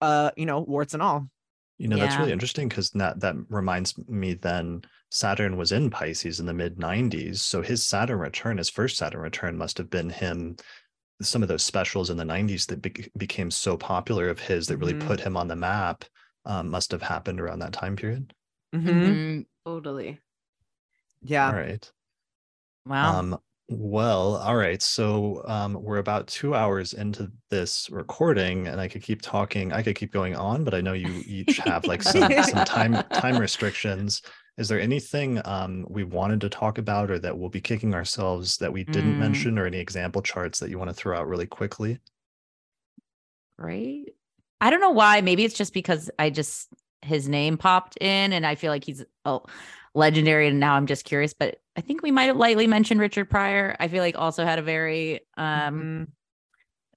uh 0.00 0.30
you 0.36 0.46
know 0.46 0.60
warts 0.60 0.94
and 0.94 1.02
all 1.02 1.28
you 1.80 1.88
know, 1.88 1.96
yeah. 1.96 2.04
that's 2.04 2.18
really 2.18 2.32
interesting 2.32 2.68
because 2.68 2.90
that 2.90 3.20
that 3.20 3.34
reminds 3.48 3.96
me 4.06 4.34
then 4.34 4.82
Saturn 5.10 5.56
was 5.56 5.72
in 5.72 5.88
Pisces 5.88 6.38
in 6.38 6.44
the 6.44 6.52
mid 6.52 6.76
90s. 6.76 7.38
So 7.38 7.62
his 7.62 7.82
Saturn 7.82 8.18
return, 8.18 8.58
his 8.58 8.68
first 8.68 8.98
Saturn 8.98 9.22
return 9.22 9.56
must 9.56 9.78
have 9.78 9.88
been 9.88 10.10
him 10.10 10.56
some 11.22 11.42
of 11.42 11.48
those 11.48 11.62
specials 11.62 12.10
in 12.10 12.18
the 12.18 12.24
90s 12.24 12.66
that 12.66 12.82
be- 12.82 13.10
became 13.16 13.50
so 13.50 13.78
popular 13.78 14.28
of 14.28 14.38
his 14.38 14.66
that 14.66 14.76
really 14.76 14.92
mm-hmm. 14.92 15.08
put 15.08 15.20
him 15.20 15.38
on 15.38 15.48
the 15.48 15.56
map 15.56 16.04
um, 16.44 16.68
must 16.68 16.90
have 16.90 17.02
happened 17.02 17.40
around 17.40 17.60
that 17.60 17.72
time 17.72 17.96
period. 17.96 18.34
Mm-hmm. 18.74 18.88
mm-hmm. 18.88 19.40
Totally. 19.64 20.20
Yeah. 21.22 21.48
All 21.48 21.54
right. 21.54 21.90
Wow. 22.84 23.18
Um, 23.18 23.38
well, 23.72 24.38
all 24.38 24.56
right. 24.56 24.82
So 24.82 25.42
um, 25.46 25.80
we're 25.80 25.98
about 25.98 26.26
two 26.26 26.56
hours 26.56 26.92
into 26.92 27.30
this 27.50 27.88
recording, 27.88 28.66
and 28.66 28.80
I 28.80 28.88
could 28.88 29.00
keep 29.00 29.22
talking. 29.22 29.72
I 29.72 29.80
could 29.80 29.94
keep 29.94 30.12
going 30.12 30.34
on, 30.34 30.64
but 30.64 30.74
I 30.74 30.80
know 30.80 30.92
you 30.92 31.22
each 31.24 31.58
have 31.58 31.84
like 31.84 32.02
some, 32.02 32.32
some 32.42 32.64
time 32.64 32.94
time 33.12 33.38
restrictions. 33.38 34.22
Is 34.58 34.68
there 34.68 34.80
anything 34.80 35.40
um, 35.44 35.86
we 35.88 36.02
wanted 36.02 36.40
to 36.40 36.48
talk 36.48 36.78
about, 36.78 37.12
or 37.12 37.20
that 37.20 37.38
we'll 37.38 37.48
be 37.48 37.60
kicking 37.60 37.94
ourselves 37.94 38.56
that 38.56 38.72
we 38.72 38.82
didn't 38.82 39.14
mm. 39.14 39.18
mention, 39.18 39.56
or 39.56 39.66
any 39.66 39.78
example 39.78 40.20
charts 40.20 40.58
that 40.58 40.68
you 40.68 40.76
want 40.76 40.90
to 40.90 40.94
throw 40.94 41.16
out 41.16 41.28
really 41.28 41.46
quickly? 41.46 42.00
Great. 43.56 44.16
I 44.60 44.70
don't 44.70 44.80
know 44.80 44.90
why. 44.90 45.20
Maybe 45.20 45.44
it's 45.44 45.54
just 45.54 45.72
because 45.72 46.10
I 46.18 46.30
just 46.30 46.70
his 47.02 47.28
name 47.28 47.56
popped 47.56 47.96
in, 48.00 48.32
and 48.32 48.44
I 48.44 48.56
feel 48.56 48.72
like 48.72 48.82
he's 48.82 49.04
oh 49.24 49.44
legendary. 49.94 50.48
And 50.48 50.58
now 50.58 50.74
I'm 50.74 50.86
just 50.86 51.04
curious, 51.04 51.34
but 51.34 51.60
I 51.76 51.80
think 51.80 52.02
we 52.02 52.10
might 52.10 52.24
have 52.24 52.36
lightly 52.36 52.66
mentioned 52.66 53.00
Richard 53.00 53.30
Pryor. 53.30 53.76
I 53.78 53.88
feel 53.88 54.02
like 54.02 54.18
also 54.18 54.44
had 54.44 54.58
a 54.58 54.62
very, 54.62 55.20
um, 55.36 55.74
mm-hmm. 55.74 56.04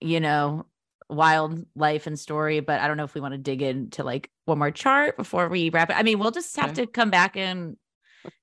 you 0.07 0.19
know, 0.19 0.65
wild 1.09 1.65
life 1.75 2.07
and 2.07 2.19
story, 2.19 2.59
but 2.59 2.79
I 2.81 2.87
don't 2.87 2.97
know 2.97 3.03
if 3.03 3.13
we 3.13 3.21
want 3.21 3.33
to 3.33 3.37
dig 3.37 3.61
into 3.61 4.03
like 4.03 4.29
one 4.45 4.59
more 4.59 4.71
chart 4.71 5.15
before 5.15 5.47
we 5.47 5.69
wrap 5.69 5.89
it. 5.89 5.97
I 5.97 6.03
mean, 6.03 6.19
we'll 6.19 6.31
just 6.31 6.55
have 6.55 6.71
okay. 6.71 6.85
to 6.85 6.91
come 6.91 7.09
back 7.11 7.37
and 7.37 7.77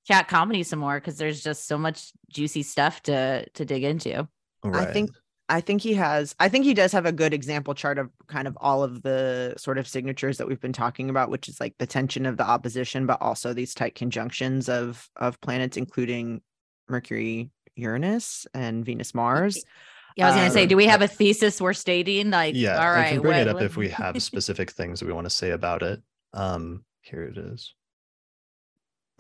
chat 0.06 0.28
comedy 0.28 0.62
some 0.62 0.78
more 0.78 0.98
because 0.98 1.16
there's 1.16 1.42
just 1.42 1.66
so 1.66 1.78
much 1.78 2.12
juicy 2.30 2.62
stuff 2.62 3.02
to 3.02 3.48
to 3.50 3.64
dig 3.64 3.82
into. 3.82 4.28
Right. 4.62 4.88
I 4.88 4.92
think 4.92 5.10
I 5.50 5.60
think 5.60 5.82
he 5.82 5.94
has, 5.94 6.34
I 6.38 6.48
think 6.48 6.64
he 6.64 6.74
does 6.74 6.92
have 6.92 7.06
a 7.06 7.12
good 7.12 7.34
example 7.34 7.74
chart 7.74 7.98
of 7.98 8.08
kind 8.28 8.46
of 8.46 8.56
all 8.60 8.82
of 8.84 9.02
the 9.02 9.54
sort 9.58 9.78
of 9.78 9.88
signatures 9.88 10.38
that 10.38 10.46
we've 10.46 10.60
been 10.60 10.72
talking 10.72 11.10
about, 11.10 11.28
which 11.28 11.48
is 11.48 11.60
like 11.60 11.74
the 11.78 11.86
tension 11.86 12.24
of 12.24 12.36
the 12.36 12.48
opposition, 12.48 13.04
but 13.04 13.20
also 13.20 13.52
these 13.52 13.74
tight 13.74 13.94
conjunctions 13.94 14.68
of 14.68 15.10
of 15.16 15.40
planets, 15.40 15.76
including 15.76 16.40
Mercury, 16.88 17.50
Uranus, 17.74 18.46
and 18.54 18.84
Venus, 18.84 19.14
Mars. 19.14 19.62
Yeah, 20.16 20.26
I 20.26 20.30
was 20.30 20.36
gonna 20.36 20.50
say, 20.50 20.66
do 20.66 20.76
we 20.76 20.86
have 20.86 21.02
a 21.02 21.08
thesis 21.08 21.60
we're 21.60 21.72
stating? 21.72 22.30
Like, 22.30 22.56
yeah, 22.56 22.84
all 22.84 22.90
right, 22.90 23.06
I 23.06 23.10
can 23.12 23.20
bring 23.22 23.32
what, 23.32 23.40
it 23.42 23.48
up 23.48 23.54
what... 23.54 23.62
if 23.62 23.76
we 23.76 23.88
have 23.90 24.20
specific 24.22 24.72
things 24.72 24.98
that 24.98 25.06
we 25.06 25.12
want 25.12 25.24
to 25.24 25.30
say 25.30 25.50
about 25.50 25.84
it. 25.84 26.02
Um, 26.34 26.84
here 27.00 27.22
it 27.22 27.38
is 27.38 27.72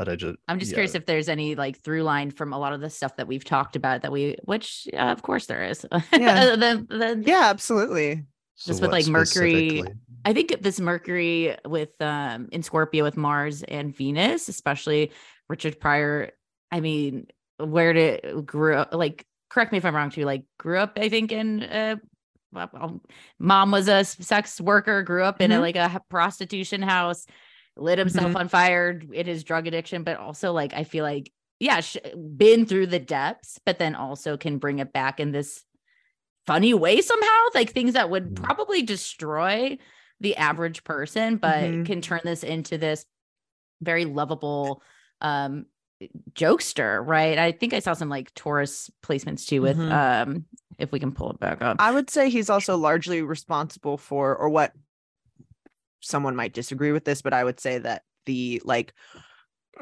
but 0.00 0.08
I 0.08 0.16
just 0.16 0.38
I'm 0.48 0.58
just 0.58 0.70
yeah. 0.70 0.76
curious 0.76 0.94
if 0.94 1.04
there's 1.04 1.28
any 1.28 1.56
like 1.56 1.76
through 1.76 2.04
line 2.04 2.30
from 2.30 2.54
a 2.54 2.58
lot 2.58 2.72
of 2.72 2.80
the 2.80 2.88
stuff 2.88 3.16
that 3.16 3.28
we've 3.28 3.44
talked 3.44 3.76
about 3.76 4.00
that 4.00 4.10
we 4.10 4.34
which 4.44 4.88
uh, 4.94 5.12
of 5.12 5.20
course 5.20 5.44
there 5.44 5.62
is. 5.62 5.84
Yeah. 6.12 6.56
the, 6.56 6.86
the, 6.88 7.22
yeah, 7.26 7.50
absolutely. 7.50 8.24
Just 8.56 8.78
so 8.78 8.84
with 8.84 8.92
like 8.92 9.06
Mercury. 9.08 9.82
I 10.24 10.32
think 10.32 10.62
this 10.62 10.80
Mercury 10.80 11.54
with 11.66 11.90
um 12.00 12.48
in 12.50 12.62
Scorpio 12.62 13.04
with 13.04 13.18
Mars 13.18 13.62
and 13.62 13.94
Venus, 13.94 14.48
especially 14.48 15.12
Richard 15.50 15.78
Pryor. 15.78 16.30
I 16.72 16.80
mean, 16.80 17.26
where 17.58 17.92
did 17.92 18.46
grew 18.46 18.76
up 18.76 18.94
like 18.94 19.26
correct 19.50 19.70
me 19.70 19.76
if 19.76 19.84
I'm 19.84 19.94
wrong 19.94 20.08
too, 20.08 20.24
like 20.24 20.44
grew 20.58 20.78
up, 20.78 20.98
I 20.98 21.10
think, 21.10 21.30
in 21.30 21.62
uh 21.62 21.96
well, 22.52 23.02
mom 23.38 23.70
was 23.70 23.86
a 23.86 24.04
sex 24.04 24.62
worker, 24.62 25.02
grew 25.02 25.24
up 25.24 25.42
in 25.42 25.50
mm-hmm. 25.50 25.58
a 25.58 25.60
like 25.60 25.76
a 25.76 26.00
prostitution 26.08 26.80
house 26.80 27.26
lit 27.76 27.98
himself 27.98 28.28
mm-hmm. 28.28 28.36
on 28.36 28.48
fire 28.48 29.00
in 29.12 29.26
his 29.26 29.44
drug 29.44 29.66
addiction, 29.66 30.02
but 30.02 30.18
also 30.18 30.52
like 30.52 30.74
I 30.74 30.84
feel 30.84 31.04
like 31.04 31.32
yeah, 31.58 31.80
sh- 31.80 31.98
been 32.36 32.64
through 32.64 32.86
the 32.86 32.98
depths, 32.98 33.60
but 33.66 33.78
then 33.78 33.94
also 33.94 34.36
can 34.36 34.58
bring 34.58 34.78
it 34.78 34.92
back 34.92 35.20
in 35.20 35.30
this 35.30 35.62
funny 36.46 36.72
way 36.72 37.02
somehow, 37.02 37.44
like 37.54 37.72
things 37.72 37.92
that 37.92 38.10
would 38.10 38.34
mm-hmm. 38.34 38.44
probably 38.44 38.82
destroy 38.82 39.76
the 40.20 40.36
average 40.36 40.84
person, 40.84 41.36
but 41.36 41.64
mm-hmm. 41.64 41.84
can 41.84 42.00
turn 42.00 42.20
this 42.24 42.42
into 42.42 42.78
this 42.78 43.04
very 43.82 44.04
lovable 44.04 44.82
um 45.20 45.66
jokester, 46.32 47.06
right? 47.06 47.38
I 47.38 47.52
think 47.52 47.74
I 47.74 47.80
saw 47.80 47.92
some 47.92 48.08
like 48.08 48.34
Taurus 48.34 48.90
placements 49.02 49.46
too 49.46 49.62
with 49.62 49.76
mm-hmm. 49.76 49.92
um 49.92 50.44
if 50.78 50.92
we 50.92 50.98
can 50.98 51.12
pull 51.12 51.30
it 51.30 51.40
back 51.40 51.60
up. 51.60 51.76
I 51.78 51.92
would 51.92 52.08
say 52.08 52.30
he's 52.30 52.48
also 52.48 52.76
largely 52.78 53.20
responsible 53.20 53.98
for 53.98 54.34
or 54.34 54.48
what 54.48 54.72
someone 56.00 56.36
might 56.36 56.52
disagree 56.52 56.92
with 56.92 57.04
this, 57.04 57.22
but 57.22 57.32
I 57.32 57.44
would 57.44 57.60
say 57.60 57.78
that 57.78 58.02
the 58.26 58.60
like 58.64 58.92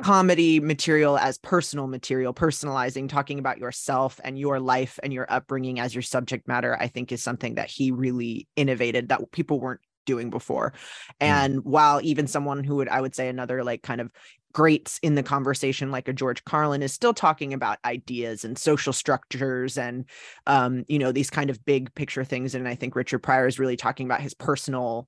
comedy 0.02 0.60
material 0.60 1.18
as 1.18 1.38
personal 1.38 1.86
material, 1.86 2.32
personalizing, 2.32 3.08
talking 3.08 3.38
about 3.38 3.58
yourself 3.58 4.20
and 4.22 4.38
your 4.38 4.60
life 4.60 4.98
and 5.02 5.12
your 5.12 5.26
upbringing 5.28 5.80
as 5.80 5.94
your 5.94 6.02
subject 6.02 6.46
matter, 6.46 6.76
I 6.78 6.88
think 6.88 7.10
is 7.10 7.22
something 7.22 7.56
that 7.56 7.70
he 7.70 7.90
really 7.90 8.46
innovated 8.56 9.08
that 9.08 9.32
people 9.32 9.60
weren't 9.60 9.80
doing 10.06 10.30
before. 10.30 10.72
Hmm. 11.20 11.26
And 11.26 11.56
mm. 11.56 11.64
while 11.64 12.00
even 12.02 12.26
someone 12.26 12.64
who 12.64 12.76
would, 12.76 12.88
I 12.88 13.00
would 13.00 13.14
say, 13.14 13.28
another 13.28 13.64
like 13.64 13.82
kind 13.82 14.00
of 14.00 14.10
greats 14.54 14.98
in 15.02 15.14
the 15.14 15.22
conversation 15.22 15.90
like 15.90 16.08
a 16.08 16.12
george 16.12 16.42
carlin 16.44 16.82
is 16.82 16.92
still 16.92 17.12
talking 17.12 17.52
about 17.52 17.78
ideas 17.84 18.44
and 18.44 18.56
social 18.56 18.94
structures 18.94 19.76
and 19.76 20.06
um, 20.46 20.84
you 20.88 20.98
know 20.98 21.12
these 21.12 21.28
kind 21.28 21.50
of 21.50 21.62
big 21.66 21.94
picture 21.94 22.24
things 22.24 22.54
and 22.54 22.66
i 22.66 22.74
think 22.74 22.96
richard 22.96 23.18
pryor 23.18 23.46
is 23.46 23.58
really 23.58 23.76
talking 23.76 24.06
about 24.06 24.22
his 24.22 24.32
personal 24.32 25.06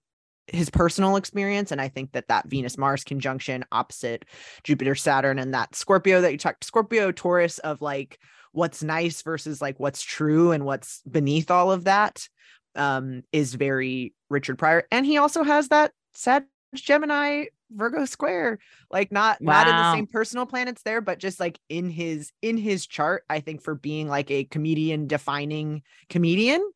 his 0.52 0.70
personal 0.70 1.16
experience 1.16 1.72
and 1.72 1.80
i 1.80 1.88
think 1.88 2.12
that 2.12 2.28
that 2.28 2.46
venus 2.48 2.78
mars 2.78 3.04
conjunction 3.04 3.64
opposite 3.72 4.24
jupiter 4.64 4.94
saturn 4.94 5.38
and 5.38 5.54
that 5.54 5.74
scorpio 5.74 6.20
that 6.20 6.32
you 6.32 6.38
talked 6.38 6.64
scorpio 6.64 7.12
taurus 7.12 7.58
of 7.60 7.80
like 7.80 8.18
what's 8.52 8.82
nice 8.82 9.22
versus 9.22 9.60
like 9.60 9.78
what's 9.78 10.02
true 10.02 10.52
and 10.52 10.64
what's 10.64 11.02
beneath 11.10 11.50
all 11.50 11.70
of 11.70 11.84
that 11.84 12.28
um 12.74 13.22
is 13.32 13.54
very 13.54 14.14
richard 14.28 14.58
pryor 14.58 14.84
and 14.90 15.06
he 15.06 15.18
also 15.18 15.42
has 15.42 15.68
that 15.68 15.92
sad 16.14 16.44
gemini 16.74 17.44
virgo 17.72 18.04
square 18.04 18.58
like 18.90 19.12
not 19.12 19.40
wow. 19.40 19.52
not 19.52 19.68
in 19.68 19.76
the 19.76 19.92
same 19.92 20.06
personal 20.06 20.46
planets 20.46 20.82
there 20.82 21.00
but 21.00 21.18
just 21.18 21.38
like 21.38 21.58
in 21.68 21.90
his 21.90 22.32
in 22.42 22.56
his 22.56 22.86
chart 22.86 23.24
i 23.30 23.40
think 23.40 23.62
for 23.62 23.74
being 23.74 24.08
like 24.08 24.30
a 24.30 24.44
comedian 24.44 25.06
defining 25.06 25.82
comedian 26.08 26.68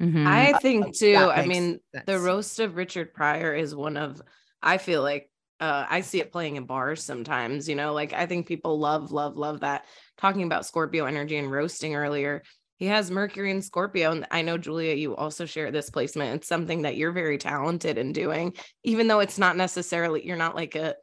Mm-hmm. 0.00 0.26
I 0.26 0.52
think 0.60 0.96
too. 0.96 1.16
I 1.16 1.46
mean, 1.46 1.80
sense. 1.94 2.04
the 2.06 2.18
roast 2.18 2.60
of 2.60 2.76
Richard 2.76 3.14
Pryor 3.14 3.54
is 3.54 3.74
one 3.74 3.96
of, 3.96 4.20
I 4.62 4.78
feel 4.78 5.02
like 5.02 5.30
uh, 5.60 5.86
I 5.88 6.02
see 6.02 6.20
it 6.20 6.32
playing 6.32 6.56
in 6.56 6.66
bars 6.66 7.02
sometimes, 7.02 7.68
you 7.68 7.76
know, 7.76 7.94
like 7.94 8.12
I 8.12 8.26
think 8.26 8.46
people 8.46 8.78
love, 8.78 9.10
love, 9.10 9.36
love 9.36 9.60
that. 9.60 9.86
Talking 10.18 10.42
about 10.42 10.66
Scorpio 10.66 11.06
energy 11.06 11.36
and 11.36 11.50
roasting 11.50 11.94
earlier, 11.94 12.42
he 12.76 12.86
has 12.86 13.10
Mercury 13.10 13.50
and 13.50 13.64
Scorpio. 13.64 14.12
And 14.12 14.26
I 14.30 14.42
know, 14.42 14.58
Julia, 14.58 14.94
you 14.94 15.16
also 15.16 15.46
share 15.46 15.70
this 15.70 15.88
placement. 15.88 16.36
It's 16.36 16.48
something 16.48 16.82
that 16.82 16.96
you're 16.96 17.12
very 17.12 17.38
talented 17.38 17.96
in 17.96 18.12
doing, 18.12 18.52
even 18.84 19.08
though 19.08 19.20
it's 19.20 19.38
not 19.38 19.56
necessarily, 19.56 20.26
you're 20.26 20.36
not 20.36 20.54
like 20.54 20.74
a, 20.74 20.94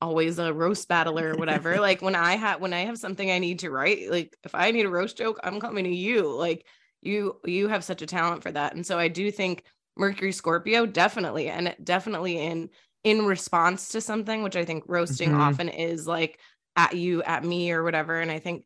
always 0.00 0.38
a 0.38 0.52
roast 0.52 0.86
battler 0.86 1.34
or 1.34 1.36
whatever. 1.36 1.76
like 1.80 2.02
when 2.02 2.14
I 2.14 2.36
have, 2.36 2.60
when 2.60 2.72
I 2.72 2.82
have 2.82 2.98
something 2.98 3.28
I 3.28 3.40
need 3.40 3.60
to 3.60 3.70
write, 3.70 4.10
like 4.12 4.36
if 4.44 4.54
I 4.54 4.70
need 4.70 4.86
a 4.86 4.90
roast 4.90 5.16
joke, 5.16 5.40
I'm 5.42 5.58
coming 5.58 5.84
to 5.84 5.94
you. 5.94 6.32
Like, 6.32 6.64
you 7.02 7.36
you 7.44 7.68
have 7.68 7.84
such 7.84 8.02
a 8.02 8.06
talent 8.06 8.42
for 8.42 8.52
that 8.52 8.74
and 8.74 8.86
so 8.86 8.98
i 8.98 9.08
do 9.08 9.30
think 9.30 9.64
mercury 9.96 10.32
scorpio 10.32 10.86
definitely 10.86 11.48
and 11.48 11.74
definitely 11.82 12.38
in 12.38 12.70
in 13.04 13.26
response 13.26 13.88
to 13.88 14.00
something 14.00 14.42
which 14.42 14.56
i 14.56 14.64
think 14.64 14.84
roasting 14.86 15.30
mm-hmm. 15.30 15.40
often 15.40 15.68
is 15.68 16.06
like 16.06 16.38
at 16.76 16.94
you 16.94 17.22
at 17.24 17.44
me 17.44 17.70
or 17.72 17.82
whatever 17.82 18.20
and 18.20 18.30
i 18.30 18.38
think 18.38 18.64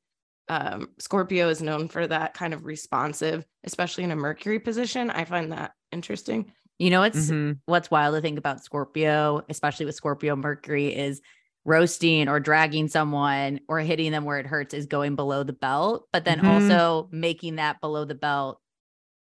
um, 0.48 0.90
scorpio 1.00 1.48
is 1.48 1.60
known 1.60 1.88
for 1.88 2.06
that 2.06 2.34
kind 2.34 2.54
of 2.54 2.64
responsive 2.64 3.44
especially 3.64 4.04
in 4.04 4.12
a 4.12 4.16
mercury 4.16 4.60
position 4.60 5.10
i 5.10 5.24
find 5.24 5.50
that 5.50 5.72
interesting 5.90 6.52
you 6.78 6.90
know 6.90 7.00
what's 7.00 7.30
mm-hmm. 7.30 7.52
what's 7.64 7.90
wild 7.90 8.14
to 8.14 8.20
think 8.20 8.38
about 8.38 8.62
scorpio 8.62 9.42
especially 9.48 9.86
with 9.86 9.96
scorpio 9.96 10.36
mercury 10.36 10.94
is 10.94 11.20
roasting 11.66 12.28
or 12.28 12.40
dragging 12.40 12.88
someone 12.88 13.60
or 13.68 13.80
hitting 13.80 14.12
them 14.12 14.24
where 14.24 14.38
it 14.38 14.46
hurts 14.46 14.72
is 14.72 14.86
going 14.86 15.16
below 15.16 15.42
the 15.42 15.52
belt, 15.52 16.08
but 16.12 16.24
then 16.24 16.38
mm-hmm. 16.38 16.70
also 16.70 17.08
making 17.10 17.56
that 17.56 17.80
below 17.80 18.04
the 18.04 18.14
belt 18.14 18.60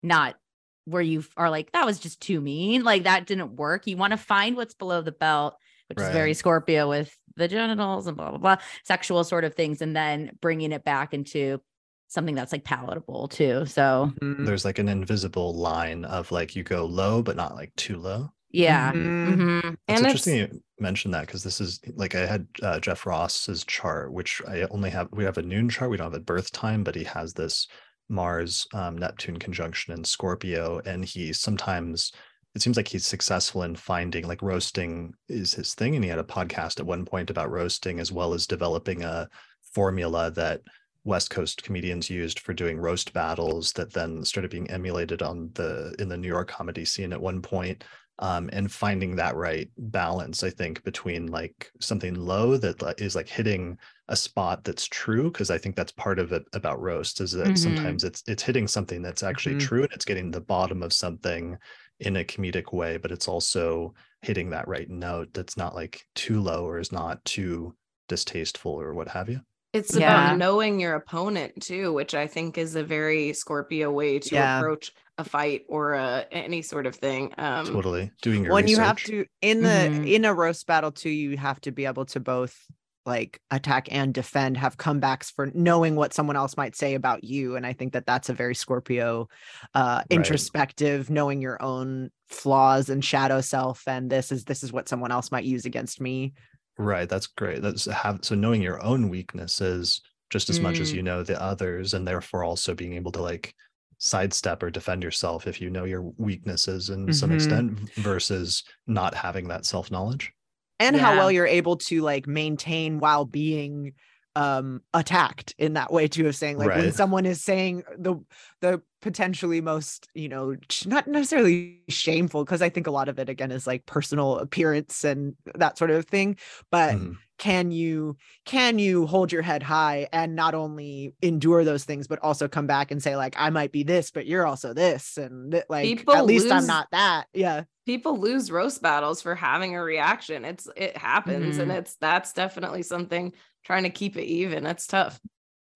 not 0.03 0.37
where 0.85 1.03
you 1.03 1.25
are 1.37 1.51
like, 1.51 1.73
that 1.73 1.85
was 1.85 1.99
just 1.99 2.21
too 2.23 2.41
mean. 2.41 2.85
Like 2.85 3.03
that 3.03 3.27
didn't 3.27 3.57
work. 3.57 3.87
You 3.87 3.97
want 3.97 4.13
to 4.13 4.17
find 4.17 4.57
what's 4.57 4.75
below 4.75 5.03
the 5.03 5.13
belt, 5.13 5.57
which 5.89 5.99
right. 5.99 6.07
is 6.07 6.13
very 6.13 6.33
Scorpio 6.33 6.89
with 6.89 7.15
the 7.37 7.49
genitals 7.49 8.07
and 8.07 8.17
blah, 8.17 8.31
blah, 8.31 8.39
blah, 8.39 8.57
sexual 8.85 9.25
sort 9.25 9.45
of 9.45 9.55
things, 9.55 9.83
and 9.83 9.95
then 9.95 10.31
bringing 10.41 10.73
it 10.73 10.85
back 10.85 11.13
into 11.13 11.61
something 12.07 12.35
that's 12.35 12.53
like 12.53 12.65
palatable 12.65 13.29
too. 13.29 13.67
So 13.67 14.13
Mhm. 14.23 14.47
There's 14.47 14.65
like 14.65 14.79
an 14.79 14.89
invisible 14.89 15.55
line 15.55 16.05
of 16.05 16.31
like 16.33 16.57
you 16.57 16.63
go 16.63 16.87
low, 16.87 17.23
but 17.23 17.37
not 17.37 17.55
like 17.55 17.75
too 17.77 17.99
low. 17.99 18.31
yeah. 18.51 18.93
Mhm. 18.93 19.37
Mhm. 19.37 19.59
It's 19.59 19.67
And 19.67 19.99
it's- 19.99 20.05
interesting 20.05 20.37
you 20.37 20.63
mentioned 20.81 21.15
that 21.15 21.27
because 21.27 21.43
this 21.43 21.61
is 21.61 21.81
like 21.95 22.15
I 22.15 22.27
had 22.27 22.47
uh, 22.63 22.81
Jeff 22.81 23.07
Ross's 23.07 23.65
chart, 23.65 24.13
which 24.13 24.41
I 24.47 24.63
only 24.71 24.91
have. 24.91 25.09
We 25.13 25.25
have 25.25 25.39
a 25.39 25.43
noon 25.43 25.69
chart. 25.69 25.91
We 25.91 25.97
don't 25.97 26.13
have 26.13 26.21
a 26.21 26.25
birth 26.25 26.53
time, 26.53 26.85
but 26.85 26.95
he 26.95 27.05
has 27.05 27.33
this 27.33 27.67
Mars 28.09 28.67
um, 28.75 28.97
Neptune 28.97 29.39
conjunction 29.39 29.95
in 29.95 30.05
Scorpio, 30.05 30.81
and 30.85 31.05
he 31.05 31.33
sometimes 31.33 32.13
it 32.55 32.63
seems 32.63 32.77
like 32.77 32.89
he's 32.89 33.07
successful 33.07 33.63
in 33.63 33.77
finding 33.77 34.27
like 34.27 34.43
roasting 34.43 35.15
is 35.29 35.55
his 35.55 35.75
thing, 35.75 35.95
and 35.95 36.05
he 36.05 36.11
had 36.11 36.19
a 36.19 36.25
podcast 36.25 36.81
at 36.81 36.87
one 36.87 37.05
point 37.05 37.31
about 37.31 37.51
roasting 37.51 38.01
as 38.01 38.11
well 38.11 38.35
as 38.35 38.47
developing 38.47 39.03
a 39.05 39.29
formula 39.75 40.31
that 40.33 40.61
West 41.05 41.31
Coast 41.31 41.63
comedians 41.63 42.11
used 42.11 42.41
for 42.41 42.53
doing 42.53 42.79
roast 42.79 43.13
battles 43.13 43.73
that 43.73 43.93
then 43.93 44.25
started 44.25 44.51
being 44.51 44.71
emulated 44.71 45.23
on 45.23 45.51
the 45.55 45.95
in 45.99 46.09
the 46.09 46.17
New 46.17 46.29
York 46.29 46.49
comedy 46.49 46.85
scene 46.85 47.13
at 47.13 47.21
one 47.21 47.41
point 47.41 47.85
um, 48.21 48.51
and 48.53 48.71
finding 48.73 49.17
that 49.17 49.37
right 49.37 49.71
balance 49.79 50.43
i 50.43 50.51
think 50.51 50.83
between 50.85 51.27
like 51.29 51.71
something 51.81 52.15
low 52.15 52.57
that 52.57 53.01
is 53.01 53.15
like 53.15 53.29
hitting 53.29 53.79
a 54.09 54.17
spot 54.17 54.65
that's 54.65 54.87
true 54.87 55.31
because 55.31 55.51
i 55.51 55.59
think 55.59 55.77
that's 55.77 55.93
part 55.93 56.19
of 56.19 56.33
it 56.33 56.43
about 56.53 56.81
roast 56.81 57.21
is 57.21 57.33
that 57.33 57.57
Mhm. 57.57 57.59
sometimes 57.59 58.05
it's 58.05 58.23
it's 58.27 58.43
hitting 58.43 58.67
something 58.67 59.03
that's 59.03 59.23
actually 59.23 59.55
Mhm. 59.55 59.57
true 59.57 59.83
and 59.83 59.93
it's 59.93 60.05
getting 60.05 60.31
the 60.31 60.41
bottom 60.41 60.83
of 60.83 60.93
something 60.93 61.57
in 62.01 62.17
a 62.17 62.25
comedic 62.25 62.73
way 62.73 62.97
but 62.97 63.13
it's 63.13 63.29
also 63.29 63.95
hitting 64.23 64.51
that 64.51 64.67
right 64.69 64.89
note 64.91 65.29
that's 65.33 65.57
not 65.57 65.75
like 65.75 66.03
too 66.15 66.41
low 66.41 66.65
or 66.67 66.79
is 66.79 66.93
not 66.93 67.25
too 67.25 67.75
distasteful 68.09 68.73
or 68.73 68.95
what 68.95 69.09
have 69.09 69.29
you 69.29 69.41
It's 69.73 69.95
Yeah. 69.95 70.33
about 70.33 70.39
knowing 70.39 70.81
your 70.81 70.95
opponent 70.95 71.63
too, 71.63 71.93
which 71.93 72.15
I 72.15 72.27
think 72.27 72.57
is 72.57 72.75
a 72.75 72.83
very 72.83 73.33
Scorpio 73.33 73.91
way 73.91 74.19
to 74.19 74.35
Yeah. 74.35 74.59
approach 74.59 74.93
a 75.19 75.25
fight 75.25 75.65
or 75.69 75.95
a, 75.95 76.27
any 76.31 76.63
sort 76.63 76.87
of 76.87 76.95
thing. 76.95 77.35
Um, 77.39 77.67
totally 77.67 78.11
doing 78.23 78.45
your 78.45 78.53
when 78.53 78.69
you 78.69 78.79
have 78.79 79.03
to 79.05 79.27
in 79.43 79.63
the 79.63 79.91
Mhm. 79.93 80.07
in 80.07 80.25
a 80.25 80.33
roast 80.33 80.67
battle 80.67 80.93
too 80.93 81.11
you 81.11 81.37
have 81.37 81.61
to 81.63 81.73
be 81.73 81.85
able 81.87 82.07
to 82.07 82.21
both 82.21 82.57
like 83.05 83.41
attack 83.51 83.89
and 83.91 84.13
defend 84.15 84.57
have 84.59 84.77
comebacks 84.77 85.33
for 85.35 85.51
knowing 85.55 85.97
what 85.97 86.13
someone 86.13 86.37
else 86.37 86.57
might 86.57 86.77
say 86.77 86.95
about 86.95 87.25
you 87.25 87.57
and 87.57 87.65
i 87.67 87.73
think 87.73 87.95
that 87.95 88.05
that's 88.05 88.29
a 88.29 88.35
very 88.35 88.55
scorpio 88.55 89.27
uh 89.75 90.03
introspective 90.11 91.09
knowing 91.09 91.41
your 91.41 91.61
own 91.63 92.11
flaws 92.29 92.91
and 92.91 93.03
shadow 93.05 93.41
self 93.41 93.83
and 93.89 94.11
this 94.11 94.31
is 94.31 94.45
this 94.45 94.63
is 94.63 94.73
what 94.73 94.89
someone 94.89 95.11
else 95.11 95.33
might 95.33 95.45
use 95.45 95.65
against 95.65 96.01
me 96.03 96.35
Right, 96.79 97.09
that's 97.09 97.27
great. 97.27 97.61
That's 97.63 97.87
have 97.87 98.21
so 98.25 98.35
knowing 98.35 98.63
your 98.63 98.83
own 98.83 99.09
weaknesses 99.09 100.01
just 100.31 100.49
as 100.51 100.61
much 100.61 100.79
as 100.81 100.93
Mm. 100.93 100.95
you 100.95 101.03
know 101.03 101.23
the 101.23 101.41
others, 101.41 101.95
and 101.95 102.07
therefore 102.07 102.45
also 102.45 102.75
being 102.75 102.93
able 102.95 103.11
to 103.13 103.23
like 103.23 103.55
sidestep 103.99 104.63
or 104.63 104.71
defend 104.71 105.03
yourself 105.03 105.47
if 105.49 105.61
you 105.61 105.71
know 105.71 105.85
your 105.85 106.03
weaknesses 106.19 106.89
in 106.91 107.11
some 107.13 107.31
Mhm. 107.31 107.35
extent 107.35 107.91
versus 107.97 108.63
not 108.87 109.15
having 109.15 109.49
that 109.49 109.67
self 109.67 109.91
knowledge. 109.91 110.33
and 110.81 110.97
how 110.97 111.17
well 111.17 111.33
you're 111.33 111.45
able 111.47 111.77
to 111.77 112.03
like 112.03 112.29
maintain 112.29 113.01
while 113.01 113.25
being 113.25 113.93
um 114.39 114.81
attacked 114.95 115.53
in 115.59 115.73
that 115.73 115.93
way 115.93 116.07
too 116.07 116.29
of 116.29 116.37
saying 116.37 116.57
like 116.57 116.73
when 116.77 116.93
someone 116.93 117.27
is 117.27 117.43
saying 117.43 117.83
the 117.99 118.15
the 118.61 118.81
potentially 119.03 119.61
most 119.61 120.09
you 120.15 120.29
know 120.29 120.55
not 120.87 121.09
necessarily 121.09 121.83
shameful 121.89 122.45
because 122.45 122.63
i 122.63 122.69
think 122.69 122.87
a 122.87 122.91
lot 122.93 123.09
of 123.09 123.19
it 123.19 123.29
again 123.29 123.51
is 123.51 123.67
like 123.67 123.85
personal 123.87 124.39
appearance 124.39 125.03
and 125.03 125.35
that 125.57 125.77
sort 125.77 125.91
of 125.91 126.07
thing 126.07 126.37
but 126.71 127.01
Mhm. 127.01 127.19
can 127.39 127.73
you 127.73 128.17
can 128.45 128.79
you 128.79 129.07
hold 129.07 129.33
your 129.33 129.43
head 129.43 129.63
high 129.63 130.07
and 130.13 130.37
not 130.37 130.55
only 130.55 131.15
endure 131.21 131.65
those 131.65 131.85
things 131.85 132.07
but 132.07 132.21
also 132.21 132.47
come 132.47 132.67
back 132.69 132.93
and 132.93 133.03
say 133.03 133.17
like 133.17 133.35
i 133.39 133.51
might 133.51 133.73
be 133.73 133.83
this 133.83 134.13
but 134.13 134.27
you're 134.27 134.47
also 134.47 134.73
this 134.73 135.17
and 135.17 135.51
th- 135.51 135.65
like 135.69 135.85
People 135.97 136.15
at 136.15 136.27
least 136.27 136.53
i'm 136.53 136.67
not 136.67 136.87
that 136.93 137.27
yeah 137.35 137.65
people 137.87 138.19
lose 138.19 138.51
roast 138.51 138.83
battles 138.83 139.23
for 139.23 139.35
having 139.35 139.75
a 139.75 139.83
reaction. 139.83 140.45
It's 140.45 140.69
it 140.77 140.97
happens, 140.97 141.59
and 141.59 141.71
Mhm. 141.71 141.77
it's 141.79 141.97
that's 141.97 142.33
definitely 142.35 142.83
something 142.83 143.33
trying 143.69 143.85
to 143.85 143.91
keep 143.91 144.17
it 144.17 144.25
even. 144.25 144.65
That's 144.65 144.87
tough. 144.87 145.21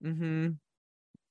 mm-hmm. 0.03 0.49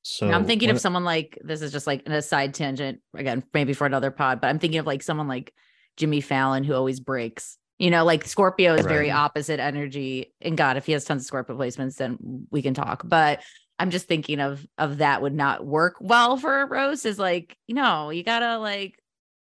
So 0.05 0.29
Now 0.29 0.37
I'm 0.37 0.45
thinking 0.47 0.71
of 0.71 0.81
someone 0.81 1.05
like 1.05 1.39
this 1.45 1.61
is 1.61 1.71
just 1.73 1.87
like 1.87 2.05
an 2.07 2.13
aside 2.13 2.55
tangent 2.55 3.01
again, 3.15 3.43
maybe 3.53 3.73
for 3.73 3.87
another 3.87 4.11
pod, 4.11 4.41
but 4.41 4.47
I'm 4.49 4.59
thinking 4.59 4.79
of 4.81 4.87
like 4.87 5.03
someone 5.03 5.29
like 5.29 5.53
Jimmy 5.97 6.21
Fallon 6.21 6.65
who 6.65 6.75
always 6.75 7.01
breaks. 7.01 7.59
You 7.79 7.91
know, 7.91 8.05
like 8.05 8.25
Scorpio 8.25 8.75
is 8.75 8.87
very 8.87 9.11
opposite 9.11 9.59
energy. 9.59 10.33
And 10.41 10.57
God, 10.57 10.77
if 10.77 10.87
he 10.87 10.93
has 10.93 11.05
tons 11.05 11.23
of 11.23 11.27
Scorpio 11.27 11.57
placements, 11.57 11.97
then 11.97 12.47
we 12.51 12.63
can 12.63 12.75
talk. 12.75 13.03
But 13.05 13.43
I'm 13.79 13.91
just 13.91 14.07
thinking 14.07 14.39
of 14.41 14.65
of 14.79 14.99
that 14.99 15.21
would 15.21 15.35
not 15.35 15.67
work 15.67 15.97
well 16.01 16.37
for 16.37 16.63
a 16.63 16.67
roast. 16.67 17.07
Is 17.07 17.19
like, 17.19 17.57
you 17.67 17.75
know, 17.75 18.11
you 18.11 18.23
gotta 18.23 18.59
like 18.59 18.95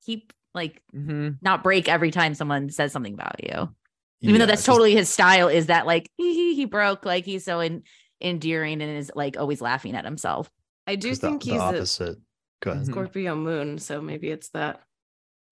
keep 0.05 0.33
like 0.55 0.83
Mm-hmm. 0.95 1.31
not 1.43 1.63
break 1.63 1.89
every 1.89 2.11
time 2.11 2.35
someone 2.35 2.69
says 2.71 2.93
something 2.93 3.15
about 3.15 3.43
you. 3.45 3.75
Even 4.21 4.35
yeah, 4.35 4.39
though 4.41 4.47
that's 4.47 4.61
just- 4.61 4.67
totally 4.67 4.95
his 4.95 5.09
style, 5.09 5.49
is 5.49 5.67
that 5.67 5.87
like 5.87 6.09
he 6.17 6.35
he, 6.35 6.55
he 6.55 6.65
broke, 6.65 7.05
like 7.05 7.25
he's 7.25 7.45
so 7.45 7.61
in, 7.61 7.83
endearing 8.21 8.83
and 8.83 8.97
is 8.97 9.11
like 9.15 9.37
always 9.39 9.61
laughing 9.61 9.95
at 9.95 10.05
himself. 10.05 10.51
I 10.87 10.97
do 10.97 11.15
think 11.15 11.43
the, 11.45 11.51
he's 11.53 11.59
the 11.61 11.65
opposite. 11.65 12.19
Go 12.61 12.71
ahead. 12.73 12.87
Mhm. 12.87 12.91
Scorpio 12.91 13.37
moon, 13.37 13.79
so 13.79 14.01
maybe 14.01 14.29
it's 14.31 14.49
that. 14.51 14.81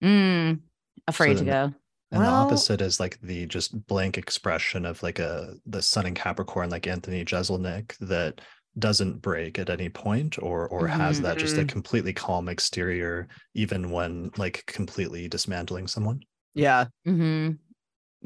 Mm, 0.03 0.59
afraid 1.07 1.37
to 1.37 1.43
then- 1.43 1.71
go. 1.71 1.75
And 2.09 2.23
the 2.23 2.27
opposite 2.29 2.79
is 2.81 3.01
like 3.01 3.19
the 3.21 3.45
just 3.47 3.85
blank 3.87 4.17
expression 4.17 4.85
of 4.85 5.03
like 5.03 5.19
a 5.19 5.55
the 5.65 5.81
sun 5.81 6.05
in 6.05 6.13
Capricorn, 6.15 6.69
like 6.69 6.87
Anthony 6.87 7.25
Jeselnik, 7.25 7.97
that 7.99 8.39
doesn't 8.79 9.21
break 9.21 9.59
at 9.59 9.69
any 9.69 9.89
point 9.89 10.41
or 10.41 10.69
or 10.69 10.87
has 10.87 11.19
that 11.21 11.37
just 11.37 11.57
a 11.57 11.63
Mhm. 11.63 11.69
completely 11.69 12.13
calm 12.13 12.47
exterior, 12.47 13.27
even 13.55 13.91
when 13.91 14.31
like 14.37 14.63
completely 14.67 15.27
dismantling 15.27 15.87
someone. 15.87 16.21
yeah 16.53 16.85
hmm 17.05 17.51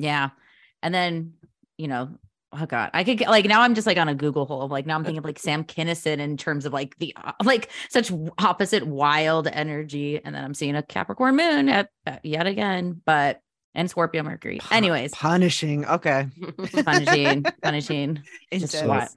Yeah. 0.02 0.30
And 0.84 0.94
then, 0.94 1.34
you 1.78 1.88
know, 1.88 2.10
oh 2.53 2.65
God, 2.65 2.91
I 2.94 3.03
could 3.03 3.18
get 3.18 3.30
like 3.30 3.45
now 3.45 3.61
I'm 3.61 3.76
just 3.76 3.88
like 3.88 3.98
on 3.98 4.07
a 4.07 4.15
Google 4.15 4.45
hole. 4.45 4.64
Of 4.64 4.72
like 4.72 4.86
now 4.86 4.95
I'm 4.95 5.03
thinking 5.03 5.19
of 5.19 5.26
like 5.26 5.40
Sam 5.40 5.64
Kinison 5.64 6.19
in 6.19 6.38
terms 6.38 6.65
of 6.65 6.73
like 6.73 6.98
the 6.98 7.15
uh, 7.15 7.34
like 7.44 7.69
such 7.90 8.11
opposite 8.38 8.86
wild 8.86 9.48
energy. 9.48 10.19
And 10.23 10.36
then 10.36 10.44
I'm 10.44 10.53
seeing 10.53 10.76
a 10.76 10.84
Capricorn 10.84 11.36
moon 11.36 11.69
at, 11.69 11.90
at 12.06 12.26
yet 12.26 12.48
again, 12.48 13.02
but 13.06 13.41
and 13.73 13.90
Scorpio 13.90 14.23
Mercury. 14.23 14.60
Pu- 14.60 14.76
Anyways, 14.76 15.11
punishing 15.11 15.86
okay 15.86 16.28
punishing, 16.84 17.44
punishing. 17.61 18.22
Just 18.53 18.76
Intense. 18.76 18.88
what? 18.88 19.10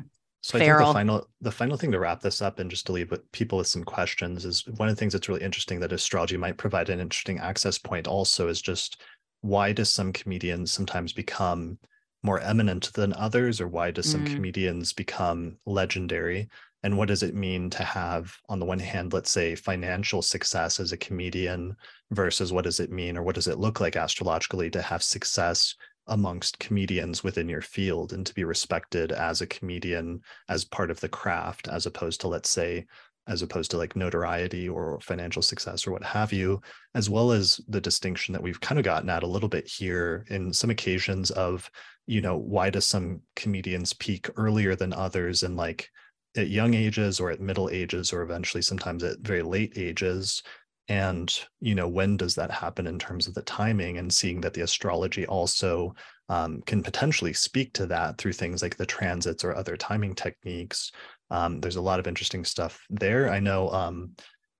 So 0.42 0.58
I 0.58 0.60
think 0.60 0.76
the 0.76 0.92
final 0.92 1.26
the 1.40 1.50
final 1.50 1.78
thing 1.78 1.90
to 1.92 1.98
wrap 1.98 2.20
this 2.20 2.42
up 2.42 2.58
and 2.58 2.70
just 2.70 2.84
to 2.86 2.92
leave 2.92 3.10
with 3.10 3.32
people 3.32 3.56
with 3.56 3.66
some 3.66 3.82
questions 3.82 4.44
is 4.44 4.66
one 4.76 4.90
of 4.90 4.94
the 4.94 4.98
things 4.98 5.14
that's 5.14 5.26
really 5.26 5.40
interesting 5.40 5.80
that 5.80 5.90
astrology 5.90 6.36
might 6.36 6.58
provide 6.58 6.90
an 6.90 7.00
interesting 7.00 7.38
access 7.38 7.78
point 7.78 8.06
also 8.06 8.48
is 8.48 8.60
just 8.60 9.00
why 9.44 9.72
does 9.72 9.92
some 9.92 10.10
comedians 10.10 10.72
sometimes 10.72 11.12
become 11.12 11.78
more 12.22 12.40
eminent 12.40 12.90
than 12.94 13.12
others 13.12 13.60
or 13.60 13.68
why 13.68 13.90
does 13.90 14.08
some 14.08 14.24
Mm. 14.24 14.34
comedians 14.34 14.94
become 14.94 15.58
legendary 15.66 16.48
and 16.82 16.96
what 16.96 17.08
does 17.08 17.22
it 17.22 17.34
mean 17.34 17.68
to 17.68 17.84
have 17.84 18.34
on 18.48 18.58
the 18.58 18.64
one 18.64 18.78
hand 18.78 19.12
let's 19.12 19.30
say 19.30 19.54
financial 19.54 20.22
success 20.22 20.80
as 20.80 20.92
a 20.92 20.96
comedian 20.96 21.76
versus 22.10 22.54
what 22.54 22.64
does 22.64 22.80
it 22.80 22.90
mean 22.90 23.18
or 23.18 23.22
what 23.22 23.34
does 23.34 23.46
it 23.46 23.58
look 23.58 23.80
like 23.80 23.96
astrologically 23.96 24.70
to 24.70 24.80
have 24.80 25.02
success 25.02 25.74
amongst 26.06 26.58
comedians 26.58 27.22
within 27.22 27.46
your 27.46 27.60
field 27.62 28.14
and 28.14 28.24
to 28.24 28.32
be 28.34 28.44
respected 28.44 29.12
as 29.12 29.42
a 29.42 29.46
comedian 29.46 30.22
as 30.48 30.64
part 30.64 30.90
of 30.90 31.00
the 31.00 31.08
craft 31.20 31.68
as 31.68 31.84
opposed 31.84 32.18
to 32.22 32.28
let's 32.28 32.48
say 32.50 32.86
as 33.26 33.42
opposed 33.42 33.70
to 33.70 33.78
like 33.78 33.96
notoriety 33.96 34.68
or 34.68 35.00
financial 35.00 35.42
success 35.42 35.86
or 35.86 35.92
what 35.92 36.02
have 36.02 36.32
you 36.32 36.60
as 36.94 37.08
well 37.08 37.32
as 37.32 37.60
the 37.68 37.80
distinction 37.80 38.32
that 38.32 38.42
we've 38.42 38.60
kind 38.60 38.78
of 38.78 38.84
gotten 38.84 39.08
at 39.08 39.22
a 39.22 39.26
little 39.26 39.48
bit 39.48 39.66
here 39.66 40.24
in 40.28 40.52
some 40.52 40.70
occasions 40.70 41.30
of 41.30 41.70
you 42.06 42.20
know 42.20 42.36
why 42.36 42.70
do 42.70 42.80
some 42.80 43.20
comedians 43.36 43.92
peak 43.94 44.28
earlier 44.36 44.76
than 44.76 44.92
others 44.92 45.42
and 45.42 45.56
like 45.56 45.88
at 46.36 46.48
young 46.48 46.74
ages 46.74 47.20
or 47.20 47.30
at 47.30 47.40
middle 47.40 47.70
ages 47.70 48.12
or 48.12 48.22
eventually 48.22 48.62
sometimes 48.62 49.02
at 49.02 49.18
very 49.20 49.42
late 49.42 49.72
ages? 49.76 50.42
And 50.88 51.32
you 51.60 51.74
know 51.74 51.88
when 51.88 52.18
does 52.18 52.34
that 52.34 52.50
happen 52.50 52.86
in 52.86 52.98
terms 52.98 53.26
of 53.26 53.34
the 53.34 53.42
timing 53.42 53.96
and 53.96 54.12
seeing 54.12 54.42
that 54.42 54.52
the 54.52 54.60
astrology 54.60 55.26
also 55.26 55.94
um, 56.28 56.62
can 56.66 56.82
potentially 56.82 57.32
speak 57.32 57.72
to 57.74 57.86
that 57.86 58.18
through 58.18 58.32
things 58.32 58.62
like 58.62 58.76
the 58.76 58.86
transits 58.86 59.44
or 59.44 59.54
other 59.54 59.76
timing 59.76 60.14
techniques 60.14 60.92
um, 61.30 61.60
there's 61.60 61.76
a 61.76 61.80
lot 61.82 61.98
of 62.00 62.06
interesting 62.06 62.44
stuff 62.44 62.84
there 62.90 63.30
i 63.30 63.40
know 63.40 63.68
um, 63.70 64.10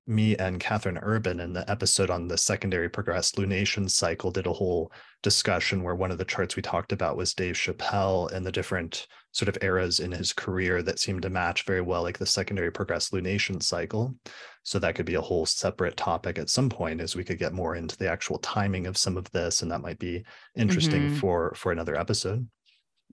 me 0.07 0.37
and 0.37 0.61
Catherine 0.61 0.99
Urban 1.01 1.41
in 1.41 1.55
the 1.55 1.69
episode 1.71 2.11
on 2.11 2.29
the 2.29 2.37
secondary 2.37 2.91
progressed 2.91 3.37
lunation 3.37 3.89
cycle 3.91 4.31
did 4.31 4.47
a 4.47 4.53
whole 4.53 4.93
discussion 5.23 5.83
where 5.83 5.95
one 5.95 6.11
of 6.11 6.19
the 6.19 6.27
charts 6.27 6.57
we 6.57 6.63
talked 6.63 6.93
about 6.93 7.17
was 7.17 7.33
Dave 7.33 7.55
Chappelle 7.55 8.31
and 8.31 8.45
the 8.45 8.53
different 8.53 9.07
sort 9.33 9.49
of 9.49 9.57
eras 9.63 10.01
in 10.01 10.13
his 10.13 10.35
career 10.35 10.83
that 10.83 10.99
seemed 10.99 11.23
to 11.23 11.31
match 11.31 11.65
very 11.65 11.81
well 11.81 12.03
like 12.03 12.19
the 12.19 12.27
secondary 12.27 12.71
progressed 12.71 13.15
lunation 13.15 13.63
cycle. 13.63 14.15
So 14.63 14.79
that 14.79 14.95
could 14.95 15.07
be 15.07 15.15
a 15.15 15.23
whole 15.23 15.47
separate 15.47 15.97
topic 15.97 16.39
at 16.39 16.51
some 16.51 16.69
point 16.69 17.01
as 17.01 17.17
we 17.17 17.25
could 17.25 17.39
get 17.39 17.55
more 17.55 17.75
into 17.75 17.97
the 17.97 18.11
actual 18.11 18.37
timing 18.41 18.87
of 18.87 18.99
some 18.99 19.17
of 19.17 19.31
this 19.31 19.63
and 19.63 19.71
that 19.71 19.81
might 19.81 19.99
be 19.99 20.23
interesting 20.55 21.13
Mhm. 21.13 21.17
for 21.19 21.55
for 21.55 21.73
another 21.73 21.99
episode. 21.99 22.47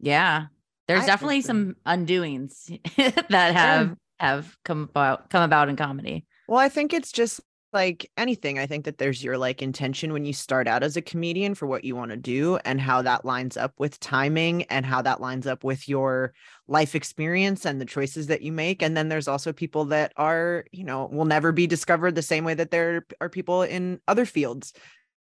Yeah. 0.02 0.48
There's 0.92 1.04
I- 1.04 1.08
definitely 1.08 1.42
some 1.42 1.76
undoings 1.86 2.68
that 3.30 3.54
have 3.54 3.96
have 4.20 4.58
come 4.66 4.84
about 4.84 5.30
come 5.30 5.44
about 5.44 5.70
in 5.70 5.78
comedy? 5.78 6.26
Well, 6.48 6.60
I 6.60 6.68
think 6.68 6.94
it's 6.94 7.14
just 7.14 7.40
like 7.72 8.12
anything. 8.18 8.60
I 8.60 8.66
think 8.66 8.84
that 8.84 8.98
there's 8.98 9.24
your 9.24 9.38
like 9.38 9.62
intention 9.62 10.12
when 10.12 10.26
you 10.26 10.34
start 10.34 10.68
out 10.68 10.84
as 10.84 10.98
a 10.98 11.02
comedian 11.02 11.56
for 11.56 11.66
what 11.66 11.86
you 11.86 11.96
want 11.96 12.12
to 12.12 12.18
do 12.18 12.58
and 12.66 12.82
how 12.82 13.02
that 13.04 13.24
lines 13.24 13.56
up 13.56 13.74
with 13.78 14.02
timing 14.02 14.64
and 14.64 14.86
how 14.86 15.02
that 15.02 15.22
lines 15.22 15.48
up 15.48 15.64
with 15.64 15.88
your 15.88 16.34
life 16.68 16.94
experience 16.94 17.66
and 17.66 17.80
the 17.80 17.86
choices 17.86 18.28
that 18.28 18.42
you 18.42 18.52
make. 18.52 18.82
And 18.82 18.98
then 18.98 19.08
there's 19.08 19.30
also 19.30 19.54
people 19.54 19.86
that 19.86 20.12
are, 20.18 20.66
you 20.74 20.84
know, 20.84 21.08
will 21.10 21.24
never 21.24 21.54
be 21.54 21.66
discovered 21.66 22.16
the 22.16 22.22
same 22.22 22.44
way 22.44 22.54
that 22.54 22.72
there 22.72 23.06
are 23.22 23.30
people 23.30 23.62
in 23.62 24.02
other 24.10 24.26
fields 24.26 24.74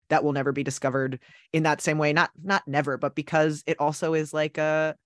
that 0.09 0.25
will 0.25 0.33
never 0.33 0.51
be 0.51 0.63
discovered 0.63 1.19
in 1.53 1.63
that 1.63 1.79
same 1.79 1.97
way. 1.97 2.11
Not 2.11 2.31
not 2.43 2.67
never, 2.67 2.97
but 2.97 3.15
because 3.15 3.63
it 3.65 3.79
also 3.79 4.13
is 4.13 4.33
like 4.33 4.57
a 4.57 4.97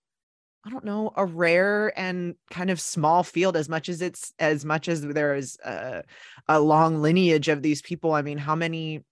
I 0.66 0.70
don't 0.70 0.84
know, 0.84 1.14
a 1.16 1.26
rare 1.26 1.98
and 1.98 2.36
kind 2.52 2.70
of 2.70 2.82
small 2.82 3.24
field 3.24 3.56
as 3.56 3.70
much 3.70 3.88
as 3.88 4.02
it's 4.02 4.34
as 4.38 4.66
much 4.66 4.90
as 4.90 5.02
there 5.02 5.36
is 5.36 5.58
a, 5.64 6.04
a 6.48 6.60
long 6.60 7.02
lineage 7.02 7.48
of 7.48 7.62
these 7.62 7.82
people. 7.82 8.14
I 8.14 8.22
mean, 8.22 8.38
how 8.38 8.56
many 8.56 9.04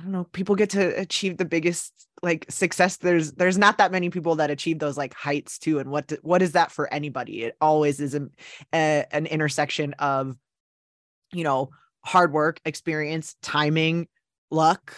I 0.00 0.02
don't 0.02 0.12
know, 0.12 0.24
people 0.24 0.54
get 0.54 0.70
to 0.70 0.98
achieve 0.98 1.36
the 1.36 1.44
biggest 1.44 1.92
like 2.22 2.46
success. 2.48 2.96
There's 2.96 3.32
there's 3.32 3.58
not 3.58 3.78
that 3.78 3.92
many 3.92 4.08
people 4.08 4.36
that 4.36 4.50
achieve 4.50 4.78
those 4.78 4.96
like 4.96 5.12
heights 5.12 5.58
too. 5.58 5.78
And 5.78 5.90
what 5.90 6.10
what 6.22 6.40
is 6.40 6.52
that 6.52 6.70
for 6.72 6.92
anybody? 6.92 7.42
It 7.42 7.56
always 7.60 8.00
is 8.00 8.14
a, 8.14 8.22
a, 8.72 8.76
eh, 8.76 9.04
an 9.12 9.26
intersection 9.26 9.92
of, 9.94 10.36
you 11.32 11.44
know, 11.44 11.70
hard 12.02 12.32
work, 12.32 12.60
experience, 12.64 13.36
timing, 13.42 14.08
luck, 14.50 14.94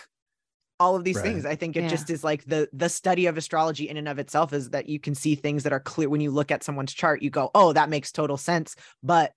all 0.82 0.96
of 0.96 1.04
these 1.04 1.16
right. 1.16 1.24
things 1.24 1.46
i 1.46 1.54
think 1.54 1.76
it 1.76 1.84
yeah. 1.84 1.88
just 1.88 2.10
is 2.10 2.24
like 2.24 2.44
the 2.44 2.68
the 2.72 2.88
study 2.88 3.26
of 3.26 3.36
astrology 3.36 3.88
in 3.88 3.96
and 3.96 4.08
of 4.08 4.18
itself 4.18 4.52
is 4.52 4.70
that 4.70 4.88
you 4.88 4.98
can 4.98 5.14
see 5.14 5.34
things 5.34 5.62
that 5.62 5.72
are 5.72 5.80
clear 5.80 6.08
when 6.08 6.20
you 6.20 6.30
look 6.30 6.50
at 6.50 6.64
someone's 6.64 6.92
chart 6.92 7.22
you 7.22 7.30
go 7.30 7.50
oh 7.54 7.72
that 7.72 7.88
makes 7.88 8.10
total 8.10 8.36
sense 8.36 8.74
but 9.02 9.32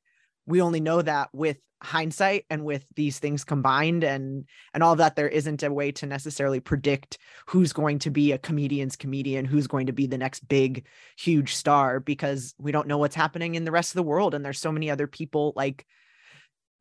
we 0.47 0.61
only 0.61 0.79
know 0.79 1.01
that 1.01 1.29
with 1.33 1.57
hindsight 1.83 2.45
and 2.49 2.63
with 2.63 2.83
these 2.95 3.19
things 3.19 3.43
combined 3.43 4.03
and 4.03 4.45
and 4.73 4.81
all 4.81 4.93
of 4.93 4.97
that 4.97 5.15
there 5.15 5.27
isn't 5.27 5.61
a 5.61 5.71
way 5.71 5.91
to 5.91 6.07
necessarily 6.07 6.59
predict 6.59 7.19
who's 7.47 7.73
going 7.73 7.99
to 7.99 8.09
be 8.09 8.31
a 8.31 8.37
comedian's 8.39 8.95
comedian 8.95 9.45
who's 9.45 9.67
going 9.67 9.85
to 9.85 9.93
be 9.93 10.07
the 10.07 10.17
next 10.17 10.47
big 10.47 10.87
huge 11.17 11.53
star 11.53 11.99
because 11.99 12.55
we 12.57 12.71
don't 12.71 12.87
know 12.87 12.97
what's 12.97 13.15
happening 13.15 13.53
in 13.53 13.65
the 13.65 13.71
rest 13.71 13.91
of 13.91 13.97
the 13.97 14.03
world 14.03 14.33
and 14.33 14.43
there's 14.43 14.59
so 14.59 14.71
many 14.71 14.89
other 14.89 15.05
people 15.05 15.53
like 15.55 15.85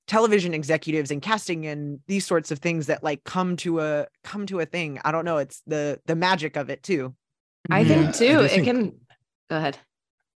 television 0.06 0.52
executives 0.54 1.10
and 1.10 1.22
casting 1.22 1.66
and 1.66 2.00
these 2.06 2.26
sorts 2.26 2.50
of 2.50 2.58
things 2.58 2.86
that 2.86 3.02
like 3.02 3.24
come 3.24 3.56
to 3.56 3.80
a 3.80 4.06
come 4.22 4.44
to 4.46 4.60
a 4.60 4.66
thing 4.66 5.00
i 5.04 5.10
don't 5.10 5.24
know 5.24 5.38
it's 5.38 5.62
the 5.66 5.98
the 6.06 6.14
magic 6.16 6.56
of 6.56 6.68
it 6.70 6.82
too. 6.82 7.14
I 7.70 7.80
yeah, 7.80 7.88
think 8.10 8.14
too 8.14 8.40
I 8.40 8.44
it 8.44 8.50
think 8.50 8.64
can 8.66 8.92
go 9.48 9.56
ahead. 9.56 9.78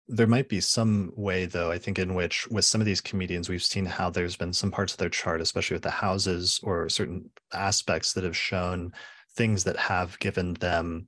there 0.09 0.27
might 0.27 0.49
be 0.51 0.61
some 0.61 1.13
way 1.17 1.47
though 1.47 1.71
i 1.71 1.79
think 1.79 1.99
in 1.99 2.15
which 2.15 2.47
with 2.49 2.65
some 2.67 2.81
of 2.83 2.85
these 2.87 3.01
comedians 3.01 3.49
we've 3.49 3.63
seen 3.65 3.87
how 3.87 4.11
there's 4.11 4.37
been 4.37 4.53
some 4.53 4.71
parts 4.71 4.93
of 4.93 4.99
their 4.99 5.09
chart 5.09 5.41
especially 5.41 5.75
with 5.77 5.83
the 5.83 5.91
houses 5.91 6.61
or 6.63 6.89
certain 6.91 7.31
aspects 7.55 8.13
that 8.13 8.25
have 8.25 8.37
shown 8.37 8.93
things 9.37 9.65
that 9.65 9.77
have 9.79 10.19
given 10.19 10.55
them 10.55 11.07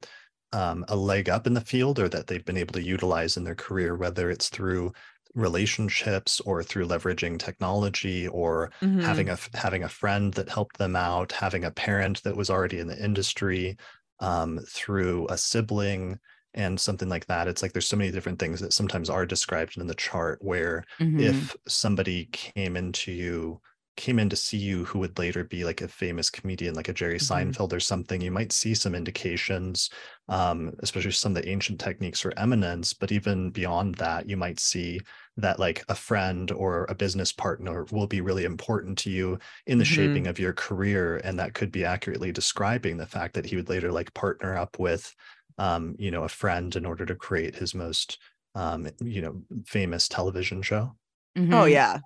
um, 0.53 0.85
a 0.89 0.97
leg 0.97 1.29
up 1.29 1.47
in 1.47 1.53
the 1.55 1.61
field 1.61 1.99
or 1.99 2.09
that 2.09 2.27
they've 2.27 2.45
been 2.45 2.57
able 2.57 2.73
to 2.73 2.83
utilize 2.83 3.37
in 3.37 3.45
their 3.45 3.55
career 3.55 3.97
whether 3.97 4.31
it's 4.31 4.49
through 4.49 4.93
relationships 5.37 6.41
or 6.41 6.63
through 6.63 6.87
leveraging 6.87 7.39
technology 7.39 8.27
or 8.29 8.73
mm-hmm. 8.81 9.01
having 9.01 9.29
a 9.29 9.39
having 9.55 9.85
a 9.85 9.89
friend 9.89 10.33
that 10.33 10.49
helped 10.49 10.79
them 10.79 10.97
out 10.97 11.31
having 11.31 11.65
a 11.65 11.71
parent 11.71 12.23
that 12.23 12.37
was 12.37 12.49
already 12.49 12.79
in 12.79 12.89
the 12.89 13.05
industry 13.05 13.77
um, 14.21 14.59
through 14.67 15.27
a 15.29 15.37
sibling 15.37 16.19
and 16.55 16.81
something 16.81 17.11
like 17.11 17.27
that 17.27 17.49
it's 17.49 17.63
like 17.63 17.75
there's 17.75 17.87
so 17.87 17.99
many 17.99 18.11
different 18.11 18.39
things 18.39 18.61
that 18.61 18.73
sometimes 18.73 19.11
are 19.11 19.27
described 19.27 19.77
in 19.77 19.87
the 19.87 19.95
chart 19.95 20.39
where 20.41 20.85
mm-hmm. 20.99 21.21
if 21.21 21.55
somebody 21.69 22.31
came 22.33 22.75
into 22.75 23.13
you 23.13 23.61
came 23.97 24.19
in 24.19 24.29
to 24.29 24.37
see 24.37 24.59
you 24.59 24.85
who 24.85 24.99
would 24.99 25.19
later 25.19 25.43
be 25.45 25.65
like 25.65 25.81
a 25.81 25.89
famous 25.89 26.31
comedian 26.31 26.75
like 26.75 26.89
a 26.89 26.95
jerry 26.95 27.19
mm-hmm. 27.19 27.51
seinfeld 27.51 27.75
or 27.75 27.81
something 27.81 28.23
you 28.23 28.31
might 28.31 28.53
see 28.53 28.75
some 28.75 28.95
indications 28.95 29.91
um, 30.29 30.73
especially 30.81 31.11
some 31.11 31.37
of 31.37 31.43
the 31.43 31.49
ancient 31.49 31.79
techniques 31.79 32.25
or 32.25 32.33
eminence 32.39 32.95
but 32.95 33.13
even 33.13 33.51
beyond 33.51 33.95
that 33.97 34.27
you 34.27 34.37
might 34.37 34.59
see 34.59 34.99
that 35.37 35.59
like 35.59 35.85
a 35.89 35.95
friend 35.95 36.51
or 36.53 36.87
a 36.89 36.95
business 36.95 37.33
partner 37.33 37.85
will 37.91 38.07
be 38.07 38.21
really 38.21 38.45
important 38.45 38.97
to 38.99 39.11
you 39.11 39.39
in 39.67 39.79
the 39.79 39.85
mm-hmm. 39.85 39.95
shaping 39.95 40.27
of 40.27 40.39
your 40.39 40.53
career 40.53 41.21
and 41.25 41.39
that 41.39 41.55
could 41.55 41.71
be 41.71 41.85
accurately 41.85 42.33
describing 42.33 42.97
the 42.97 43.07
fact 43.07 43.35
that 43.35 43.45
he 43.47 43.57
would 43.57 43.69
later 43.69 43.93
like 43.93 44.13
partner 44.15 44.57
up 44.57 44.79
with 44.79 45.15
um, 45.59 45.95
you 45.99 46.11
know 46.11 46.25
a 46.25 46.29
friend 46.29 46.77
in 46.77 46.87
order 46.87 47.05
to 47.05 47.15
create 47.15 47.55
his 47.55 47.75
most 47.75 48.19
um, 48.55 48.89
you 49.01 49.21
know 49.21 49.43
famous 49.67 50.09
television 50.09 50.63
show 50.63 50.95
mm-hmm. 51.37 51.53
oh 51.53 51.65
yeah 51.65 51.99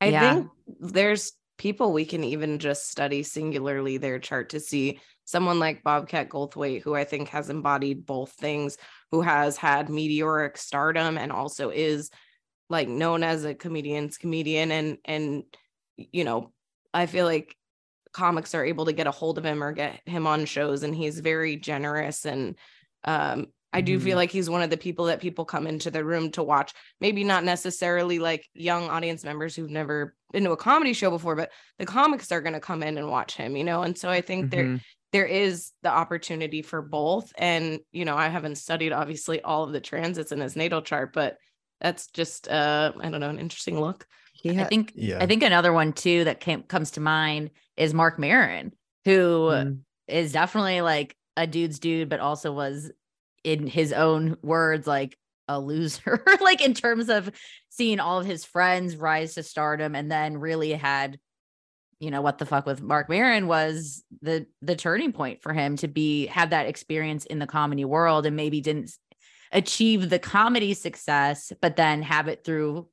I 0.00 0.08
yeah. 0.08 0.34
think 0.34 0.48
there's 0.80 1.32
people 1.56 1.92
we 1.92 2.04
can 2.04 2.24
even 2.24 2.58
just 2.58 2.90
study 2.90 3.22
singularly 3.22 3.96
their 3.96 4.18
chart 4.18 4.50
to 4.50 4.60
see 4.60 5.00
someone 5.24 5.58
like 5.58 5.82
Bobcat 5.82 6.28
Goldthwait, 6.28 6.82
who 6.82 6.94
I 6.94 7.04
think 7.04 7.28
has 7.28 7.48
embodied 7.48 8.04
both 8.04 8.32
things, 8.32 8.76
who 9.10 9.22
has 9.22 9.56
had 9.56 9.88
meteoric 9.88 10.58
stardom 10.58 11.16
and 11.16 11.32
also 11.32 11.70
is 11.70 12.10
like 12.74 12.88
known 12.88 13.22
as 13.22 13.44
a 13.44 13.54
comedian's 13.54 14.18
comedian. 14.18 14.70
And, 14.70 14.98
and, 15.04 15.44
you 15.96 16.24
know, 16.24 16.52
I 16.92 17.06
feel 17.06 17.24
like 17.24 17.56
comics 18.12 18.54
are 18.54 18.64
able 18.64 18.84
to 18.84 18.92
get 18.92 19.06
a 19.06 19.10
hold 19.10 19.38
of 19.38 19.44
him 19.44 19.62
or 19.62 19.72
get 19.72 20.00
him 20.06 20.26
on 20.26 20.44
shows 20.44 20.82
and 20.82 20.94
he's 20.94 21.18
very 21.18 21.56
generous 21.56 22.24
and 22.24 22.56
um, 23.04 23.46
I 23.74 23.80
do 23.80 23.98
feel 23.98 24.10
mm-hmm. 24.10 24.18
like 24.18 24.30
he's 24.30 24.48
one 24.48 24.62
of 24.62 24.70
the 24.70 24.76
people 24.76 25.06
that 25.06 25.20
people 25.20 25.44
come 25.44 25.66
into 25.66 25.90
the 25.90 26.04
room 26.04 26.30
to 26.32 26.44
watch. 26.44 26.72
Maybe 27.00 27.24
not 27.24 27.42
necessarily 27.42 28.20
like 28.20 28.48
young 28.54 28.88
audience 28.88 29.24
members 29.24 29.56
who've 29.56 29.68
never 29.68 30.14
been 30.32 30.44
to 30.44 30.52
a 30.52 30.56
comedy 30.56 30.92
show 30.92 31.10
before, 31.10 31.34
but 31.34 31.50
the 31.80 31.84
comics 31.84 32.30
are 32.30 32.40
going 32.40 32.52
to 32.52 32.60
come 32.60 32.84
in 32.84 32.98
and 32.98 33.10
watch 33.10 33.34
him, 33.34 33.56
you 33.56 33.64
know? 33.64 33.82
And 33.82 33.98
so 33.98 34.08
I 34.08 34.20
think 34.20 34.52
mm-hmm. 34.52 34.74
there 34.74 34.80
there 35.10 35.26
is 35.26 35.72
the 35.82 35.90
opportunity 35.90 36.62
for 36.62 36.82
both. 36.82 37.32
And, 37.36 37.80
you 37.90 38.04
know, 38.04 38.16
I 38.16 38.28
haven't 38.28 38.58
studied 38.58 38.92
obviously 38.92 39.40
all 39.42 39.64
of 39.64 39.72
the 39.72 39.80
transits 39.80 40.30
in 40.30 40.40
his 40.40 40.54
natal 40.54 40.82
chart, 40.82 41.12
but 41.12 41.36
that's 41.80 42.06
just 42.08 42.48
uh 42.48 42.92
I 43.00 43.10
don't 43.10 43.20
know, 43.20 43.30
an 43.30 43.38
interesting 43.38 43.80
look. 43.80 44.06
Yeah. 44.42 44.62
I 44.62 44.64
think 44.64 44.92
yeah. 44.94 45.18
I 45.20 45.26
think 45.26 45.42
another 45.42 45.72
one 45.72 45.92
too 45.92 46.24
that 46.24 46.40
came 46.40 46.62
comes 46.62 46.92
to 46.92 47.00
mind 47.00 47.50
is 47.76 47.94
Marc 47.94 48.18
Maron, 48.18 48.72
who 49.04 49.48
mm. 49.50 49.78
is 50.06 50.32
definitely 50.32 50.80
like 50.80 51.16
a 51.36 51.46
dude's 51.46 51.78
dude, 51.78 52.08
but 52.08 52.20
also 52.20 52.52
was 52.52 52.90
in 53.42 53.66
his 53.66 53.92
own 53.92 54.36
words, 54.42 54.86
like 54.86 55.16
a 55.48 55.58
loser, 55.58 56.22
like 56.40 56.62
in 56.62 56.74
terms 56.74 57.08
of 57.08 57.30
seeing 57.70 58.00
all 58.00 58.20
of 58.20 58.26
his 58.26 58.44
friends 58.44 58.96
rise 58.96 59.34
to 59.34 59.42
stardom 59.42 59.94
and 59.94 60.10
then 60.10 60.38
really 60.38 60.72
had 60.72 61.18
you 62.00 62.10
know 62.10 62.20
what 62.20 62.38
the 62.38 62.46
fuck 62.46 62.66
with 62.66 62.82
Marc 62.82 63.08
Maron 63.08 63.46
was 63.46 64.04
the 64.20 64.46
the 64.60 64.76
turning 64.76 65.12
point 65.12 65.42
for 65.42 65.52
him 65.52 65.76
to 65.76 65.88
be 65.88 66.26
have 66.26 66.50
that 66.50 66.66
experience 66.66 67.24
in 67.24 67.38
the 67.38 67.46
comedy 67.46 67.84
world 67.84 68.26
and 68.26 68.36
maybe 68.36 68.60
didn't 68.60 68.90
achieve 69.54 70.10
the 70.10 70.18
comedy 70.18 70.74
success 70.74 71.52
but 71.62 71.76
then 71.76 72.02
have 72.02 72.28
it 72.28 72.44
through 72.44 72.86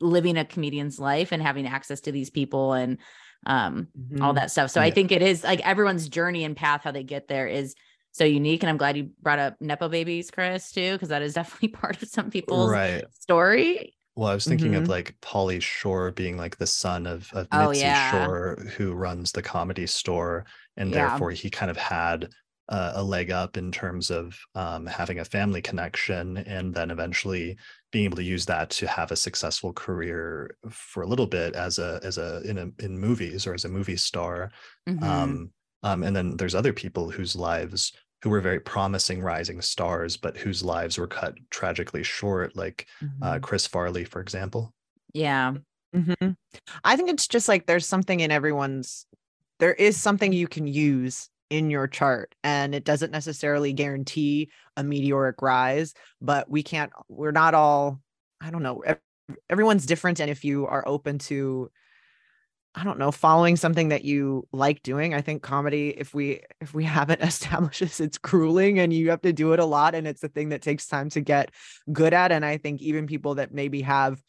living 0.00 0.36
a 0.36 0.44
comedian's 0.44 0.98
life 0.98 1.30
and 1.32 1.42
having 1.42 1.66
access 1.66 2.00
to 2.00 2.12
these 2.12 2.30
people 2.30 2.72
and 2.72 2.98
um 3.46 3.88
mm-hmm. 3.96 4.22
all 4.22 4.32
that 4.32 4.50
stuff 4.50 4.70
so 4.70 4.80
yeah. 4.80 4.86
i 4.86 4.90
think 4.90 5.12
it 5.12 5.22
is 5.22 5.44
like 5.44 5.60
everyone's 5.60 6.08
journey 6.08 6.44
and 6.44 6.56
path 6.56 6.82
how 6.82 6.90
they 6.90 7.04
get 7.04 7.28
there 7.28 7.46
is 7.46 7.74
so 8.12 8.24
unique. 8.24 8.62
And 8.62 8.68
I'm 8.68 8.76
glad 8.76 8.96
you 8.96 9.10
brought 9.22 9.38
up 9.38 9.56
Nepo 9.60 9.88
babies, 9.88 10.30
Chris, 10.30 10.72
too, 10.72 10.92
because 10.92 11.08
that 11.08 11.22
is 11.22 11.34
definitely 11.34 11.68
part 11.80 12.02
of 12.02 12.08
some 12.08 12.30
people's 12.30 12.70
right. 12.70 13.04
story. 13.12 13.94
Well, 14.16 14.28
I 14.28 14.34
was 14.34 14.44
thinking 14.44 14.72
mm-hmm. 14.72 14.82
of 14.82 14.88
like 14.88 15.14
Pauly 15.22 15.62
Shore 15.62 16.10
being 16.10 16.36
like 16.36 16.58
the 16.58 16.66
son 16.66 17.06
of, 17.06 17.30
of 17.32 17.46
oh, 17.52 17.68
Mitzi 17.68 17.82
yeah. 17.82 18.10
Shore, 18.10 18.58
who 18.76 18.92
runs 18.92 19.30
the 19.30 19.42
comedy 19.42 19.86
store. 19.86 20.44
And 20.76 20.90
yeah. 20.90 21.08
therefore 21.08 21.30
he 21.30 21.50
kind 21.50 21.70
of 21.70 21.76
had 21.76 22.28
uh, 22.68 22.92
a 22.96 23.02
leg 23.02 23.30
up 23.30 23.56
in 23.56 23.72
terms 23.72 24.10
of 24.10 24.38
um, 24.54 24.86
having 24.86 25.20
a 25.20 25.24
family 25.24 25.62
connection 25.62 26.36
and 26.38 26.74
then 26.74 26.90
eventually 26.90 27.56
being 27.92 28.04
able 28.04 28.16
to 28.16 28.22
use 28.22 28.44
that 28.46 28.68
to 28.70 28.86
have 28.86 29.10
a 29.10 29.16
successful 29.16 29.72
career 29.72 30.56
for 30.68 31.02
a 31.02 31.06
little 31.06 31.26
bit 31.26 31.54
as 31.54 31.78
a 31.78 32.00
as 32.02 32.18
a 32.18 32.42
in 32.42 32.58
a 32.58 32.84
in 32.84 32.98
movies 32.98 33.46
or 33.46 33.54
as 33.54 33.64
a 33.64 33.68
movie 33.68 33.96
star 33.96 34.50
mm-hmm. 34.88 35.02
um, 35.02 35.50
um, 35.82 36.02
and 36.02 36.14
then 36.14 36.36
there's 36.36 36.54
other 36.54 36.72
people 36.72 37.10
whose 37.10 37.34
lives 37.34 37.92
who 38.22 38.30
were 38.30 38.40
very 38.40 38.60
promising 38.60 39.22
rising 39.22 39.60
stars, 39.60 40.16
but 40.16 40.36
whose 40.36 40.62
lives 40.62 40.98
were 40.98 41.06
cut 41.06 41.34
tragically 41.50 42.02
short, 42.02 42.56
like 42.56 42.86
uh, 43.00 43.04
mm-hmm. 43.04 43.22
uh, 43.22 43.38
Chris 43.38 43.66
Farley, 43.66 44.04
for 44.04 44.20
example. 44.20 44.74
Yeah. 45.12 45.54
Mm-hmm. 45.94 46.30
I 46.84 46.96
think 46.96 47.10
it's 47.10 47.28
just 47.28 47.48
like 47.48 47.66
there's 47.66 47.86
something 47.86 48.20
in 48.20 48.30
everyone's, 48.30 49.06
there 49.60 49.72
is 49.72 49.96
something 49.96 50.32
you 50.32 50.48
can 50.48 50.66
use 50.66 51.30
in 51.50 51.70
your 51.70 51.86
chart, 51.86 52.34
and 52.44 52.74
it 52.74 52.84
doesn't 52.84 53.10
necessarily 53.10 53.72
guarantee 53.72 54.50
a 54.76 54.84
meteoric 54.84 55.40
rise, 55.42 55.94
but 56.20 56.50
we 56.50 56.62
can't, 56.62 56.92
we're 57.08 57.30
not 57.30 57.54
all, 57.54 58.00
I 58.40 58.50
don't 58.50 58.62
know, 58.62 58.82
everyone's 59.50 59.86
different. 59.86 60.20
And 60.20 60.30
if 60.30 60.44
you 60.44 60.66
are 60.66 60.86
open 60.86 61.18
to, 61.18 61.70
I 62.74 62.84
don't 62.84 62.98
know, 62.98 63.10
following 63.10 63.56
something 63.56 63.88
that 63.88 64.04
you 64.04 64.46
like 64.52 64.82
doing. 64.82 65.14
I 65.14 65.20
think 65.20 65.42
comedy, 65.42 65.88
if 65.88 66.14
we 66.14 66.40
if 66.60 66.74
we 66.74 66.84
haven't 66.98 67.22
established 67.22 67.82
it's 67.82 68.18
grueling 68.18 68.78
and 68.78 68.92
you 68.92 69.10
have 69.10 69.22
to 69.22 69.32
do 69.32 69.52
it 69.52 69.58
a 69.58 69.64
lot 69.64 69.94
and 69.94 70.06
it's 70.06 70.22
a 70.22 70.28
thing 70.28 70.50
that 70.50 70.62
takes 70.62 70.86
time 70.86 71.10
to 71.10 71.20
get 71.20 71.50
good 71.92 72.12
at. 72.12 72.30
And 72.30 72.44
I 72.44 72.58
think 72.58 72.80
even 72.80 73.06
people 73.06 73.36
that 73.36 73.52
maybe 73.52 73.82
have 73.82 74.22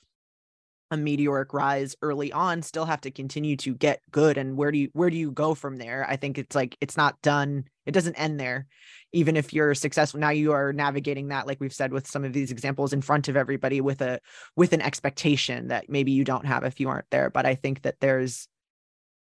a 0.91 0.97
meteoric 0.97 1.53
rise 1.53 1.95
early 2.01 2.31
on 2.31 2.61
still 2.61 2.85
have 2.85 3.01
to 3.01 3.11
continue 3.11 3.55
to 3.57 3.75
get 3.75 4.01
good 4.11 4.37
and 4.37 4.57
where 4.57 4.71
do 4.71 4.79
you 4.79 4.89
where 4.93 5.09
do 5.09 5.17
you 5.17 5.31
go 5.31 5.53
from 5.53 5.77
there? 5.77 6.05
I 6.09 6.15
think 6.15 6.37
it's 6.37 6.55
like 6.55 6.77
it's 6.81 6.97
not 6.97 7.21
done 7.21 7.65
it 7.85 7.91
doesn't 7.91 8.15
end 8.15 8.39
there. 8.39 8.67
Even 9.11 9.35
if 9.35 9.53
you're 9.53 9.73
successful 9.73 10.19
now 10.19 10.29
you 10.29 10.51
are 10.51 10.73
navigating 10.73 11.29
that 11.29 11.47
like 11.47 11.59
we've 11.59 11.73
said 11.73 11.91
with 11.91 12.07
some 12.07 12.23
of 12.23 12.33
these 12.33 12.51
examples 12.51 12.93
in 12.93 13.01
front 13.01 13.27
of 13.27 13.37
everybody 13.37 13.81
with 13.81 14.01
a 14.01 14.19
with 14.55 14.73
an 14.73 14.81
expectation 14.81 15.67
that 15.67 15.89
maybe 15.89 16.11
you 16.11 16.23
don't 16.23 16.45
have 16.45 16.63
if 16.63 16.79
you 16.79 16.89
aren't 16.89 17.09
there 17.09 17.29
but 17.29 17.45
i 17.45 17.55
think 17.55 17.81
that 17.81 17.99
there's 17.99 18.47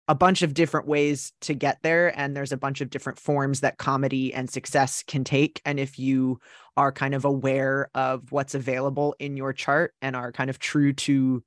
a 0.09 0.15
bunch 0.15 0.43
of 0.43 0.55
different 0.55 0.87
ways 0.87 1.33
to 1.43 1.55
get 1.55 1.79
there 1.83 2.17
and 2.19 2.37
there's 2.37 2.53
a 2.53 2.57
bunch 2.57 2.81
of 2.81 2.91
different 2.91 3.19
forms 3.19 3.61
that 3.61 3.79
comedy 3.79 4.35
and 4.35 4.51
success 4.51 5.05
can 5.07 5.23
take. 5.23 5.61
And 5.65 5.79
if 5.79 5.99
you 5.99 6.41
are 6.77 6.91
kind 6.91 7.15
of 7.15 7.25
aware 7.25 7.89
of 7.95 8.33
what's 8.33 8.55
available 8.55 9.15
in 9.19 9.37
your 9.37 9.53
chart 9.53 9.95
and 10.03 10.17
are 10.17 10.33
kind 10.33 10.51
of 10.51 10.59
true 10.59 10.93
to 10.93 11.43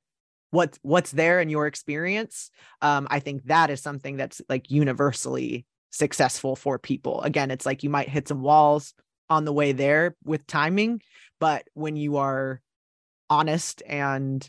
what 0.50 0.78
what's 0.82 1.10
there 1.10 1.40
in 1.40 1.48
your 1.48 1.66
experience 1.66 2.50
um, 2.80 3.08
i 3.10 3.18
think 3.18 3.44
that 3.46 3.68
is 3.68 3.82
something 3.82 4.16
that's 4.16 4.40
like 4.48 4.70
universally 4.70 5.66
successful 5.90 6.56
for 6.56 6.78
people. 6.78 7.22
Again 7.22 7.50
it's 7.50 7.66
like 7.66 7.82
you 7.82 7.90
might 7.90 8.08
hit 8.08 8.28
some 8.28 8.42
walls 8.42 8.94
on 9.28 9.44
the 9.44 9.52
way 9.52 9.72
there 9.72 10.16
with 10.24 10.46
timing 10.46 11.00
but 11.40 11.66
when 11.74 11.96
you 11.96 12.16
are 12.16 12.60
honest 13.28 13.82
and 13.86 14.48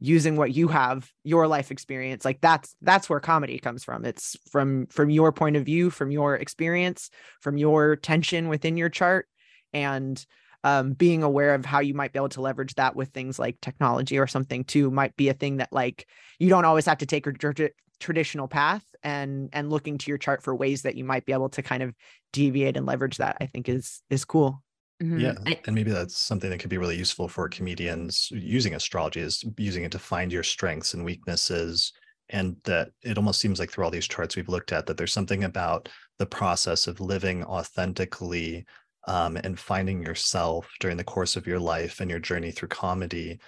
using 0.00 0.36
what 0.36 0.52
you 0.52 0.68
have 0.68 1.10
your 1.22 1.46
life 1.46 1.70
experience 1.70 2.24
like 2.24 2.40
that's 2.40 2.74
that's 2.82 3.08
where 3.08 3.20
comedy 3.20 3.58
comes 3.58 3.84
from. 3.84 4.04
It's 4.04 4.36
from 4.50 4.86
from 4.86 5.10
your 5.10 5.32
point 5.32 5.56
of 5.56 5.64
view 5.64 5.90
from 5.90 6.10
your 6.10 6.36
experience 6.36 7.10
from 7.40 7.56
your 7.56 7.96
tension 7.96 8.48
within 8.48 8.76
your 8.76 8.88
chart 8.88 9.26
and 9.72 10.24
um, 10.64 10.92
being 10.92 11.22
aware 11.22 11.54
of 11.54 11.66
how 11.66 11.80
you 11.80 11.92
might 11.92 12.12
be 12.12 12.18
able 12.18 12.30
to 12.30 12.40
leverage 12.40 12.74
that 12.76 12.96
with 12.96 13.10
things 13.10 13.38
like 13.38 13.60
technology 13.60 14.18
or 14.18 14.26
something 14.26 14.64
too 14.64 14.90
might 14.90 15.14
be 15.14 15.28
a 15.28 15.34
thing 15.34 15.58
that 15.58 15.72
like 15.72 16.08
you 16.38 16.48
don't 16.48 16.64
always 16.64 16.86
have 16.86 16.98
to 16.98 17.06
take 17.06 17.26
a 17.26 17.32
tr- 17.32 17.66
traditional 18.00 18.48
path 18.48 18.82
and 19.02 19.50
and 19.52 19.70
looking 19.70 19.98
to 19.98 20.10
your 20.10 20.18
chart 20.18 20.42
for 20.42 20.54
ways 20.54 20.82
that 20.82 20.96
you 20.96 21.04
might 21.04 21.26
be 21.26 21.34
able 21.34 21.50
to 21.50 21.62
kind 21.62 21.82
of 21.82 21.94
deviate 22.32 22.76
and 22.76 22.86
leverage 22.86 23.18
that 23.18 23.36
i 23.40 23.46
think 23.46 23.68
is 23.68 24.00
is 24.08 24.24
cool 24.24 24.63
Mm-hmm. 25.02 25.18
Yeah. 25.18 25.34
And 25.66 25.74
maybe 25.74 25.90
that's 25.90 26.16
something 26.16 26.50
that 26.50 26.60
could 26.60 26.70
be 26.70 26.78
really 26.78 26.96
useful 26.96 27.28
for 27.28 27.48
comedians 27.48 28.28
using 28.30 28.74
astrology 28.74 29.20
is 29.20 29.44
using 29.58 29.84
it 29.84 29.92
to 29.92 29.98
find 29.98 30.32
your 30.32 30.44
strengths 30.44 30.94
and 30.94 31.04
weaknesses. 31.04 31.92
And 32.30 32.56
that 32.64 32.90
it 33.02 33.18
almost 33.18 33.40
seems 33.40 33.58
like 33.58 33.70
through 33.70 33.84
all 33.84 33.90
these 33.90 34.08
charts 34.08 34.34
we've 34.34 34.48
looked 34.48 34.72
at, 34.72 34.86
that 34.86 34.96
there's 34.96 35.12
something 35.12 35.44
about 35.44 35.88
the 36.18 36.26
process 36.26 36.86
of 36.86 37.00
living 37.00 37.44
authentically 37.44 38.64
um, 39.06 39.36
and 39.36 39.58
finding 39.58 40.02
yourself 40.02 40.70
during 40.80 40.96
the 40.96 41.04
course 41.04 41.36
of 41.36 41.46
your 41.46 41.58
life 41.58 42.00
and 42.00 42.10
your 42.10 42.20
journey 42.20 42.50
through 42.50 42.68
comedy. 42.68 43.38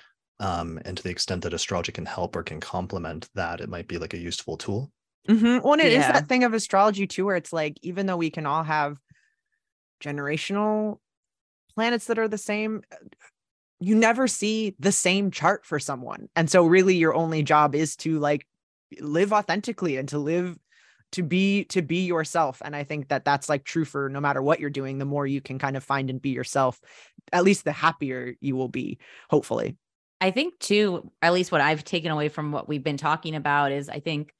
Um, 0.40 0.78
and 0.85 0.97
to 0.97 1.02
the 1.02 1.09
extent 1.10 1.43
that 1.44 1.55
astrology 1.55 1.93
can 1.93 2.05
help 2.05 2.36
or 2.36 2.43
can 2.43 2.60
complement 2.60 3.31
that, 3.35 3.62
it 3.62 3.70
might 3.70 3.89
be 3.89 3.97
like 3.97 4.12
a 4.12 4.18
useful 4.18 4.59
tool. 4.59 4.93
Mm-hmm. 5.27 5.66
Well, 5.66 5.81
it 5.81 5.93
yeah. 5.93 6.01
is 6.01 6.06
that 6.09 6.28
thing 6.28 6.44
of 6.44 6.52
astrology 6.52 7.06
too, 7.06 7.24
where 7.24 7.36
it's 7.36 7.55
like, 7.55 7.78
even 7.82 8.05
though 8.05 8.18
we 8.18 8.31
can 8.31 8.44
all 8.44 8.62
have 8.62 8.98
generational 10.02 10.98
planets 11.77 12.07
that 12.07 12.19
are 12.19 12.28
the 12.28 12.39
same 12.39 12.82
you 13.78 13.94
never 13.94 14.27
see 14.27 14.74
the 14.78 14.93
same 14.93 15.31
chart 15.31 15.66
for 15.66 15.78
someone. 15.78 16.28
And 16.35 16.51
so 16.51 16.65
really 16.65 16.97
your 16.97 17.15
only 17.15 17.43
job 17.43 17.74
is 17.74 17.94
to 17.97 18.19
like 18.19 18.47
live 19.01 19.32
authentically 19.32 19.98
and 19.98 20.09
to 20.09 20.19
live 20.19 20.57
to 21.12 21.23
be 21.23 21.65
to 21.65 21.82
be 21.82 22.07
yourself. 22.07 22.62
And 22.65 22.74
i 22.74 22.85
think 22.85 23.09
that 23.09 23.24
that's 23.24 23.48
like 23.48 23.65
true 23.65 23.85
for 23.85 24.09
no 24.09 24.20
matter 24.20 24.43
what 24.43 24.61
you're 24.61 24.70
doing 24.70 24.98
the 24.98 25.05
more 25.05 25.27
you 25.27 25.40
can 25.40 25.59
kind 25.59 25.77
of 25.77 25.85
find 25.85 26.11
and 26.11 26.20
be 26.20 26.31
yourself 26.31 26.81
at 27.32 27.44
least 27.44 27.65
the 27.65 27.73
happier 27.73 28.35
you 28.40 28.57
will 28.57 28.69
be 28.69 28.98
hopefully. 29.31 29.77
I 30.20 30.31
think 30.31 30.59
too 30.59 31.12
at 31.20 31.35
least 31.35 31.53
what 31.53 31.61
i've 31.61 31.85
taken 31.85 32.11
away 32.11 32.28
from 32.28 32.53
what 32.53 32.69
we've 32.69 32.82
been 32.82 32.97
talking 32.97 33.35
about 33.35 33.70
is 33.70 33.89
i 33.89 34.01
think 34.01 34.32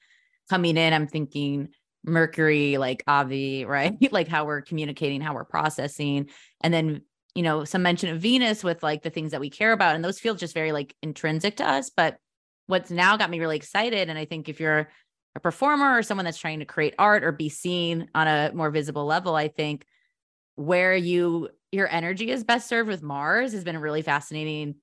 coming 0.49 0.75
in 0.75 0.93
i'm 0.93 1.07
thinking 1.07 1.69
mercury 2.03 2.77
like 2.77 3.03
avi 3.07 3.65
right? 3.67 4.11
Like 4.11 4.27
how 4.27 4.45
we're 4.45 4.61
communicating 4.61 5.21
how 5.21 5.33
we're 5.35 5.45
processing 5.45 6.29
and 6.61 6.73
then 6.73 7.01
you 7.37 7.43
know, 7.43 7.63
some 7.65 7.83
mention 7.83 8.09
of 8.09 8.19
Venus 8.19 8.63
with 8.63 8.81
like 8.81 9.03
the 9.03 9.11
things 9.11 9.29
that 9.29 9.39
we 9.39 9.51
care 9.51 9.71
about. 9.71 9.93
And 9.93 10.03
those 10.03 10.19
feel 10.19 10.33
just 10.33 10.55
very 10.55 10.71
like 10.71 10.95
intrinsic 11.03 11.57
to 11.57 11.69
us. 11.69 11.91
But 11.95 12.17
what's 12.65 12.89
now 12.89 13.15
got 13.15 13.29
me 13.29 13.39
really 13.39 13.57
excited, 13.57 14.09
and 14.09 14.17
I 14.17 14.25
think 14.25 14.49
if 14.49 14.59
you're 14.59 14.89
a 15.35 15.39
performer 15.39 15.99
or 15.99 16.01
someone 16.01 16.25
that's 16.25 16.39
trying 16.39 16.57
to 16.59 16.65
create 16.65 16.95
art 16.97 17.23
or 17.23 17.31
be 17.31 17.47
seen 17.49 18.09
on 18.15 18.27
a 18.27 18.51
more 18.55 18.71
visible 18.71 19.05
level, 19.05 19.35
I 19.35 19.49
think 19.49 19.85
where 20.55 20.95
you 20.95 21.49
your 21.71 21.87
energy 21.87 22.31
is 22.31 22.43
best 22.43 22.67
served 22.67 22.89
with 22.89 23.03
Mars 23.03 23.53
has 23.53 23.63
been 23.63 23.75
a 23.75 23.79
really 23.79 24.01
fascinating 24.01 24.73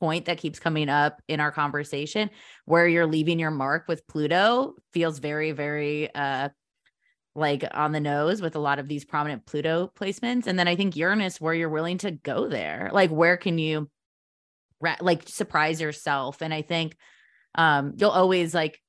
point 0.00 0.24
that 0.24 0.38
keeps 0.38 0.58
coming 0.58 0.88
up 0.88 1.20
in 1.28 1.38
our 1.38 1.52
conversation 1.52 2.30
where 2.64 2.88
you're 2.88 3.04
leaving 3.04 3.38
your 3.38 3.50
mark 3.50 3.88
with 3.88 4.06
Pluto 4.06 4.74
feels 4.94 5.18
very 5.18 5.52
very 5.52 6.14
uh 6.14 6.48
like 7.38 7.64
on 7.72 7.92
the 7.92 8.00
nose 8.00 8.42
with 8.42 8.56
a 8.56 8.60
lot 8.60 8.78
of 8.78 8.88
these 8.88 9.04
prominent 9.04 9.46
Pluto 9.46 9.90
placements. 9.98 10.46
And 10.46 10.58
then 10.58 10.68
I 10.68 10.76
think 10.76 10.96
Uranus, 10.96 11.40
where 11.40 11.54
you're 11.54 11.68
willing 11.68 11.98
to 11.98 12.10
go 12.10 12.48
there, 12.48 12.90
like 12.92 13.10
where 13.10 13.36
can 13.36 13.58
you 13.58 13.88
like 15.00 15.28
surprise 15.28 15.80
yourself? 15.80 16.42
And 16.42 16.52
I 16.52 16.62
think 16.62 16.96
um 17.54 17.94
you'll 17.96 18.10
always 18.10 18.54
like 18.54 18.80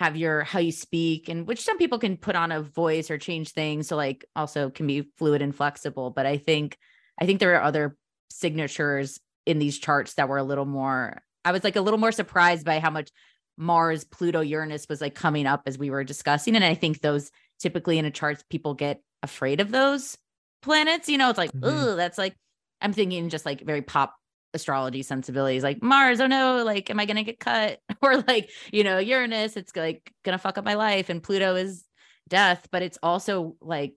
have 0.00 0.16
your 0.16 0.42
how 0.42 0.58
you 0.58 0.72
speak 0.72 1.28
and 1.28 1.46
which 1.46 1.62
some 1.62 1.78
people 1.78 1.98
can 1.98 2.16
put 2.16 2.36
on 2.36 2.52
a 2.52 2.62
voice 2.62 3.10
or 3.10 3.18
change 3.18 3.50
things 3.50 3.88
so 3.88 3.96
like 3.96 4.24
also 4.34 4.70
can 4.70 4.86
be 4.86 5.08
fluid 5.16 5.40
and 5.40 5.54
flexible 5.54 6.10
but 6.10 6.26
i 6.26 6.36
think 6.36 6.76
i 7.20 7.26
think 7.26 7.38
there 7.38 7.54
are 7.54 7.62
other 7.62 7.96
signatures 8.30 9.20
in 9.46 9.58
these 9.58 9.78
charts 9.78 10.14
that 10.14 10.28
were 10.28 10.38
a 10.38 10.42
little 10.42 10.64
more 10.64 11.22
i 11.44 11.52
was 11.52 11.62
like 11.62 11.76
a 11.76 11.80
little 11.80 11.98
more 11.98 12.12
surprised 12.12 12.66
by 12.66 12.80
how 12.80 12.90
much 12.90 13.10
mars 13.56 14.04
pluto 14.04 14.40
uranus 14.40 14.86
was 14.88 15.00
like 15.00 15.14
coming 15.14 15.46
up 15.46 15.62
as 15.66 15.78
we 15.78 15.90
were 15.90 16.02
discussing 16.02 16.56
and 16.56 16.64
i 16.64 16.74
think 16.74 17.00
those 17.00 17.30
typically 17.64 17.96
in 17.98 18.04
a 18.04 18.10
chart 18.10 18.44
people 18.50 18.74
get 18.74 19.00
afraid 19.22 19.58
of 19.58 19.70
those 19.70 20.18
planets 20.60 21.08
you 21.08 21.16
know 21.16 21.30
it's 21.30 21.38
like 21.38 21.50
mm-hmm. 21.50 21.64
oh 21.64 21.96
that's 21.96 22.18
like 22.18 22.36
i'm 22.82 22.92
thinking 22.92 23.30
just 23.30 23.46
like 23.46 23.62
very 23.62 23.80
pop 23.80 24.14
astrology 24.52 25.02
sensibilities 25.02 25.62
like 25.62 25.82
mars 25.82 26.20
oh 26.20 26.26
no 26.26 26.62
like 26.62 26.90
am 26.90 27.00
i 27.00 27.06
gonna 27.06 27.24
get 27.24 27.40
cut? 27.40 27.78
Or 28.02 28.18
like 28.18 28.50
you 28.70 28.84
know 28.84 28.98
uranus 28.98 29.56
it's 29.56 29.74
like 29.74 30.12
gonna 30.26 30.36
fuck 30.36 30.58
up 30.58 30.64
my 30.66 30.74
life 30.74 31.08
and 31.08 31.22
pluto 31.22 31.54
is 31.54 31.86
death 32.28 32.68
but 32.70 32.82
it's 32.82 32.98
also 33.02 33.56
like 33.62 33.94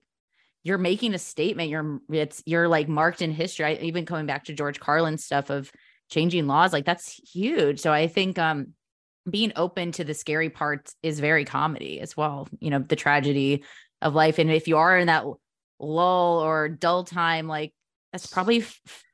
you're 0.64 0.78
making 0.78 1.12
a 1.12 1.18
statement 1.18 1.68
you're 1.68 2.00
it's 2.10 2.42
you're 2.46 2.68
like 2.68 2.88
marked 2.88 3.20
in 3.20 3.32
history. 3.32 3.66
I, 3.66 3.72
even 3.82 4.06
coming 4.06 4.24
back 4.24 4.44
to 4.44 4.54
george 4.54 4.80
carlin 4.80 5.18
stuff 5.18 5.50
of 5.50 5.70
changing 6.08 6.46
laws 6.46 6.72
like 6.72 6.86
that's 6.86 7.20
huge. 7.34 7.80
So 7.80 7.92
i 7.92 8.06
think 8.06 8.38
um 8.38 8.72
being 9.28 9.52
open 9.56 9.92
to 9.92 10.04
the 10.04 10.14
scary 10.14 10.50
parts 10.50 10.94
is 11.02 11.20
very 11.20 11.44
comedy 11.44 12.00
as 12.00 12.16
well. 12.16 12.48
You 12.60 12.70
know, 12.70 12.78
the 12.78 12.96
tragedy 12.96 13.64
of 14.02 14.14
life. 14.14 14.38
And 14.38 14.50
if 14.50 14.68
you 14.68 14.76
are 14.76 14.98
in 14.98 15.06
that 15.06 15.24
lull 15.78 16.38
or 16.40 16.68
dull 16.68 17.04
time, 17.04 17.46
like 17.46 17.72
that's 18.12 18.26
probably 18.26 18.64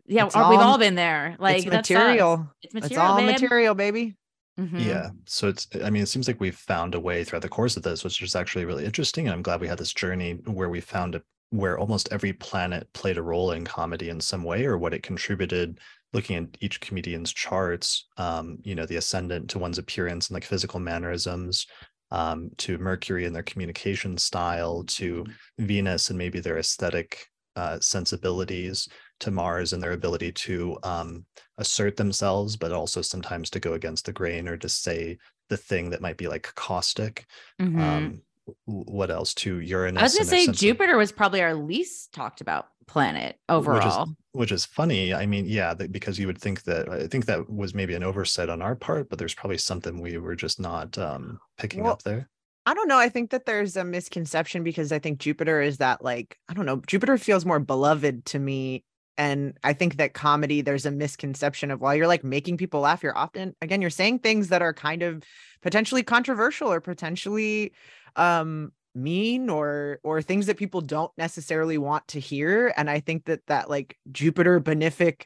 yeah, 0.06 0.28
all, 0.34 0.50
we've 0.50 0.60
all 0.60 0.78
been 0.78 0.94
there. 0.94 1.36
Like 1.38 1.58
it's 1.58 1.66
material. 1.66 2.48
It's 2.62 2.74
material. 2.74 3.02
It's 3.02 3.10
all 3.10 3.16
babe. 3.16 3.32
material, 3.32 3.74
baby. 3.74 4.16
Mm-hmm. 4.58 4.78
Yeah. 4.78 5.10
So 5.26 5.48
it's, 5.48 5.66
I 5.82 5.90
mean, 5.90 6.02
it 6.02 6.08
seems 6.08 6.28
like 6.28 6.40
we've 6.40 6.54
found 6.54 6.94
a 6.94 7.00
way 7.00 7.24
throughout 7.24 7.42
the 7.42 7.48
course 7.48 7.76
of 7.76 7.82
this, 7.82 8.04
which 8.04 8.22
is 8.22 8.36
actually 8.36 8.64
really 8.64 8.84
interesting. 8.84 9.26
And 9.26 9.34
I'm 9.34 9.42
glad 9.42 9.60
we 9.60 9.66
had 9.66 9.78
this 9.78 9.92
journey 9.92 10.34
where 10.44 10.68
we 10.68 10.80
found 10.80 11.16
a, 11.16 11.22
where 11.50 11.78
almost 11.78 12.08
every 12.12 12.32
planet 12.32 12.88
played 12.92 13.18
a 13.18 13.22
role 13.22 13.52
in 13.52 13.64
comedy 13.64 14.10
in 14.10 14.20
some 14.20 14.44
way 14.44 14.64
or 14.64 14.78
what 14.78 14.94
it 14.94 15.02
contributed 15.02 15.80
looking 16.14 16.36
at 16.36 16.56
each 16.60 16.80
comedian's 16.80 17.32
charts, 17.32 18.06
um, 18.16 18.58
you 18.62 18.74
know, 18.74 18.86
the 18.86 18.96
ascendant 18.96 19.50
to 19.50 19.58
one's 19.58 19.78
appearance 19.78 20.28
and 20.28 20.34
like 20.34 20.44
physical 20.44 20.80
mannerisms, 20.80 21.66
um, 22.10 22.50
to 22.58 22.78
Mercury 22.78 23.26
and 23.26 23.34
their 23.34 23.42
communication 23.42 24.16
style, 24.16 24.84
to 24.84 25.26
Venus 25.58 26.10
and 26.10 26.18
maybe 26.18 26.40
their 26.40 26.58
aesthetic 26.58 27.26
uh, 27.56 27.78
sensibilities, 27.80 28.88
to 29.20 29.30
Mars 29.30 29.72
and 29.72 29.82
their 29.82 29.92
ability 29.92 30.32
to 30.32 30.78
um, 30.84 31.24
assert 31.58 31.96
themselves, 31.96 32.56
but 32.56 32.72
also 32.72 33.02
sometimes 33.02 33.50
to 33.50 33.60
go 33.60 33.74
against 33.74 34.06
the 34.06 34.12
grain 34.12 34.48
or 34.48 34.56
to 34.56 34.68
say 34.68 35.18
the 35.48 35.56
thing 35.56 35.90
that 35.90 36.00
might 36.00 36.16
be 36.16 36.28
like 36.28 36.42
caustic. 36.54 37.26
Mm-hmm. 37.60 37.80
Um, 37.80 38.22
what 38.66 39.10
else 39.10 39.34
to 39.34 39.60
Uranus? 39.60 40.00
I 40.00 40.04
was 40.04 40.14
gonna 40.14 40.24
say 40.26 40.52
Jupiter 40.52 40.96
was 40.96 41.12
probably 41.12 41.42
our 41.42 41.54
least 41.54 42.12
talked 42.12 42.40
about 42.40 42.68
planet 42.86 43.38
overall. 43.48 44.06
Which 44.06 44.08
is, 44.08 44.16
which 44.32 44.52
is 44.52 44.64
funny. 44.64 45.14
I 45.14 45.26
mean, 45.26 45.46
yeah, 45.46 45.74
that, 45.74 45.92
because 45.92 46.18
you 46.18 46.26
would 46.26 46.38
think 46.38 46.62
that 46.64 46.88
I 46.88 47.06
think 47.06 47.26
that 47.26 47.50
was 47.50 47.74
maybe 47.74 47.94
an 47.94 48.02
oversight 48.02 48.48
on 48.48 48.62
our 48.62 48.74
part, 48.74 49.08
but 49.08 49.18
there's 49.18 49.34
probably 49.34 49.58
something 49.58 50.00
we 50.00 50.18
were 50.18 50.36
just 50.36 50.60
not 50.60 50.96
um, 50.98 51.38
picking 51.58 51.82
well, 51.82 51.92
up 51.92 52.02
there. 52.02 52.28
I 52.66 52.74
don't 52.74 52.88
know. 52.88 52.98
I 52.98 53.08
think 53.08 53.30
that 53.30 53.46
there's 53.46 53.76
a 53.76 53.84
misconception 53.84 54.62
because 54.62 54.90
I 54.90 54.98
think 54.98 55.18
Jupiter 55.18 55.60
is 55.60 55.78
that 55.78 56.02
like 56.02 56.38
I 56.48 56.54
don't 56.54 56.66
know. 56.66 56.82
Jupiter 56.86 57.18
feels 57.18 57.44
more 57.44 57.60
beloved 57.60 58.24
to 58.26 58.38
me 58.38 58.84
and 59.16 59.56
i 59.62 59.72
think 59.72 59.96
that 59.96 60.14
comedy 60.14 60.60
there's 60.60 60.86
a 60.86 60.90
misconception 60.90 61.70
of 61.70 61.80
while 61.80 61.94
you're 61.94 62.06
like 62.06 62.24
making 62.24 62.56
people 62.56 62.80
laugh 62.80 63.02
you're 63.02 63.16
often 63.16 63.54
again 63.60 63.80
you're 63.80 63.90
saying 63.90 64.18
things 64.18 64.48
that 64.48 64.62
are 64.62 64.74
kind 64.74 65.02
of 65.02 65.22
potentially 65.62 66.02
controversial 66.02 66.72
or 66.72 66.80
potentially 66.80 67.72
um 68.16 68.72
mean 68.94 69.50
or 69.50 69.98
or 70.02 70.22
things 70.22 70.46
that 70.46 70.56
people 70.56 70.80
don't 70.80 71.10
necessarily 71.18 71.78
want 71.78 72.06
to 72.06 72.20
hear 72.20 72.72
and 72.76 72.88
i 72.88 73.00
think 73.00 73.24
that 73.24 73.40
that 73.46 73.68
like 73.68 73.98
jupiter 74.12 74.60
benefic 74.60 75.24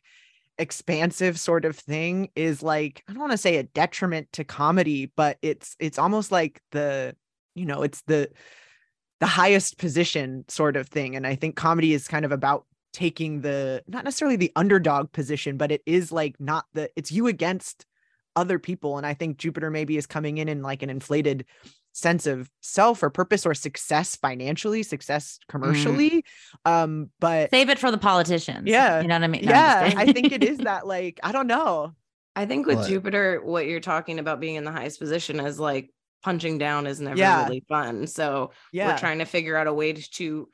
expansive 0.59 1.39
sort 1.39 1.65
of 1.65 1.77
thing 1.77 2.31
is 2.35 2.63
like 2.63 3.03
I 3.09 3.13
don't 3.13 3.21
want 3.21 3.33
to 3.33 3.39
say 3.39 3.57
a 3.57 3.63
detriment 3.63 4.31
to 4.33 4.45
comedy, 4.45 5.07
but 5.07 5.39
it's 5.41 5.77
it's 5.79 5.99
almost 5.99 6.33
like 6.33 6.61
the 6.73 7.15
you 7.55 7.65
know 7.65 7.83
it's 7.83 8.03
the 8.03 8.31
the 9.21 9.27
highest 9.27 9.79
position 9.79 10.45
sort 10.49 10.77
of 10.77 10.89
thing, 10.89 11.17
and 11.17 11.27
I 11.27 11.37
think 11.37 11.57
comedy 11.57 11.95
is 11.95 12.09
kind 12.09 12.25
of 12.25 12.33
about 12.33 12.67
taking 12.93 13.41
the 13.41 13.83
not 13.87 14.05
necessarily 14.05 14.37
the 14.37 14.53
underdog 14.57 15.13
position, 15.13 15.57
but 15.57 15.71
it 15.73 15.83
is 15.87 16.11
like 16.13 16.37
not 16.41 16.67
the 16.75 16.91
it's 16.97 17.13
you 17.13 17.29
against 17.29 17.87
other 18.37 18.59
people, 18.59 18.99
and 18.99 19.07
I 19.07 19.15
think 19.15 19.39
Jupiter 19.39 19.71
maybe 19.71 19.97
is 19.97 20.07
coming 20.07 20.39
in 20.39 20.49
in 20.49 20.63
like 20.63 20.83
an 20.83 20.91
inflated 20.91 21.47
sense 21.99 22.27
of 22.27 22.49
self 22.61 23.03
or 23.03 23.11
purpose 23.11 23.45
or 23.45 23.55
success 23.55 24.17
financially, 24.17 24.83
success 24.83 25.39
Mm-hmm. 25.39 25.51
commercially. 25.51 26.25
Um, 26.65 27.11
but 27.19 27.51
Save 27.51 27.69
it 27.71 27.79
for 27.79 27.91
the 27.91 27.99
politicians. 27.99 28.67
Yeah. 28.67 29.01
You 29.01 29.09
know 29.09 29.17
what 29.17 29.25
I 29.25 29.29
mean? 29.29 29.45
No, 29.45 29.51
yeah, 29.53 29.93
I 29.97 30.13
think 30.13 30.33
it 30.33 30.45
is 30.45 30.59
that 30.69 30.87
like 30.87 31.19
I 31.23 31.33
don't 31.33 31.47
know. 31.47 31.93
I 32.37 32.47
think 32.47 32.67
with 32.67 32.79
What? 32.79 32.89
Jupiter, 32.89 33.41
what 33.43 33.67
you're 33.67 33.81
talking 33.81 34.19
about 34.21 34.39
being 34.39 34.55
in 34.55 34.65
the 34.65 34.71
highest 34.73 35.01
position 35.01 35.41
is 35.41 35.59
like 35.59 35.91
punching 36.23 36.59
down 36.59 36.87
is 36.87 37.01
never 37.01 37.17
Yeah. 37.19 37.45
really 37.45 37.65
fun. 37.69 38.07
So 38.07 38.53
Yeah. 38.73 38.89
we're 38.93 38.99
trying 38.99 39.19
to 39.19 39.25
figure 39.25 39.57
out 39.57 39.67
a 39.67 39.73
way 39.73 39.93
to, 39.93 40.11
to 40.13 40.49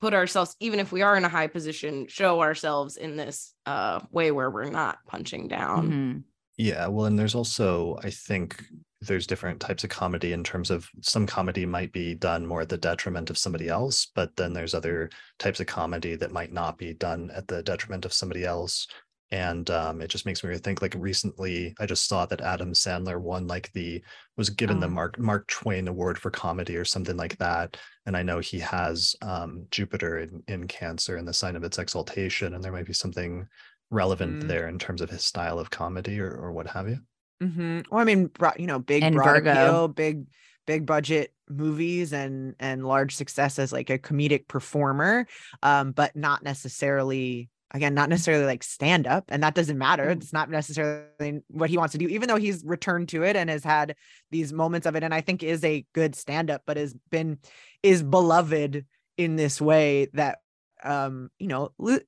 put 0.00 0.12
ourselves, 0.14 0.54
even 0.60 0.80
if 0.80 0.92
we 0.92 1.02
are 1.02 1.16
in 1.16 1.24
a 1.24 1.28
high 1.28 1.46
position, 1.46 2.06
show 2.08 2.40
ourselves 2.40 2.96
in 2.98 3.16
this 3.16 3.54
uh 3.66 4.00
way 4.10 4.30
where 4.32 4.50
we're 4.50 4.70
not 4.70 4.98
punching 5.06 5.48
down. 5.48 5.90
Mhm. 5.90 6.22
Yeah, 6.58 6.88
well, 6.88 7.06
and 7.06 7.18
there's 7.18 7.34
also, 7.34 7.98
I 8.02 8.10
think 8.10 8.62
there's 9.02 9.26
different 9.26 9.60
types 9.60 9.82
of 9.82 9.90
comedy 9.90 10.32
in 10.32 10.44
terms 10.44 10.70
of 10.70 10.88
some 11.00 11.26
comedy 11.26 11.64
might 11.64 11.90
be 11.92 12.14
done 12.14 12.46
more 12.46 12.60
at 12.60 12.68
the 12.68 12.76
detriment 12.76 13.30
of 13.30 13.38
somebody 13.38 13.68
else, 13.68 14.08
but 14.14 14.36
then 14.36 14.52
there's 14.52 14.74
other 14.74 15.08
types 15.38 15.58
of 15.60 15.66
comedy 15.66 16.16
that 16.16 16.32
might 16.32 16.52
not 16.52 16.76
be 16.76 16.92
done 16.92 17.30
at 17.34 17.48
the 17.48 17.62
detriment 17.62 18.04
of 18.04 18.12
somebody 18.12 18.44
else. 18.44 18.86
And 19.32 19.70
um, 19.70 20.02
it 20.02 20.08
just 20.08 20.26
makes 20.26 20.42
me 20.42 20.58
think 20.58 20.82
like 20.82 20.94
recently 20.98 21.72
I 21.78 21.86
just 21.86 22.08
saw 22.08 22.26
that 22.26 22.40
Adam 22.40 22.72
Sandler 22.72 23.20
won 23.20 23.46
like 23.46 23.72
the 23.72 24.02
was 24.36 24.50
given 24.50 24.80
the 24.80 24.86
Oh. 24.86 24.90
Mark 24.90 25.18
Mark 25.20 25.46
Twain 25.46 25.86
Award 25.86 26.18
for 26.18 26.30
comedy 26.32 26.76
or 26.76 26.84
something 26.84 27.16
like 27.16 27.38
that. 27.38 27.76
And 28.06 28.16
I 28.16 28.24
know 28.24 28.40
he 28.40 28.58
has 28.58 29.14
um, 29.22 29.66
Jupiter 29.70 30.18
in, 30.18 30.42
in 30.48 30.66
Cancer 30.66 31.16
and 31.16 31.28
the 31.28 31.32
sign 31.32 31.54
of 31.54 31.62
its 31.62 31.78
exaltation, 31.78 32.54
and 32.54 32.62
there 32.64 32.72
might 32.72 32.86
be 32.86 32.92
something 32.92 33.46
relevant 33.90 34.42
Mm. 34.44 34.48
there 34.48 34.68
in 34.68 34.78
terms 34.78 35.00
of 35.00 35.10
his 35.10 35.24
style 35.24 35.58
of 35.58 35.70
comedy 35.70 36.20
or, 36.20 36.30
or 36.32 36.52
what 36.52 36.66
have 36.66 36.88
you. 36.88 36.98
Hmm 37.40 37.80
Well, 37.90 38.00
I 38.00 38.04
mean, 38.04 38.26
bro- 38.26 38.52
you 38.58 38.66
know, 38.66 38.78
big 38.78 39.02
And 39.02 39.14
broad 39.14 39.44
Virgo. 39.44 39.50
appeal, 39.52 39.88
big 39.88 40.26
big 40.66 40.86
budget 40.86 41.32
movies 41.48 42.12
and 42.12 42.54
and 42.60 42.86
large 42.86 43.16
success 43.16 43.58
as 43.58 43.72
like 43.72 43.90
a 43.90 43.98
comedic 43.98 44.46
performer, 44.46 45.26
um, 45.62 45.92
but 45.92 46.14
not 46.14 46.42
necessarily 46.42 47.48
again, 47.72 47.94
not 47.94 48.08
necessarily 48.08 48.44
like 48.44 48.62
stand 48.64 49.06
up, 49.06 49.24
and 49.28 49.42
that 49.42 49.54
doesn't 49.54 49.78
matter. 49.78 50.06
Mm. 50.06 50.12
It's 50.16 50.32
not 50.32 50.50
necessarily 50.50 51.40
what 51.48 51.70
he 51.70 51.78
wants 51.78 51.92
to 51.92 51.98
do, 51.98 52.08
even 52.08 52.28
though 52.28 52.36
he's 52.36 52.64
returned 52.64 53.08
to 53.10 53.22
it 53.22 53.36
and 53.36 53.48
has 53.48 53.62
had 53.64 53.94
these 54.30 54.52
moments 54.52 54.86
of 54.86 54.96
it, 54.96 55.02
and 55.04 55.14
I 55.14 55.20
think 55.20 55.42
is 55.42 55.64
a 55.64 55.86
good 55.94 56.14
stand 56.16 56.50
up, 56.50 56.62
but 56.66 56.76
has 56.76 56.94
been 57.10 57.38
is 57.82 58.02
beloved 58.02 58.84
in 59.16 59.36
this 59.36 59.60
way 59.60 60.08
that 60.14 60.38
um, 60.84 61.30
you 61.38 61.46
know. 61.48 61.72
Lo- 61.78 61.98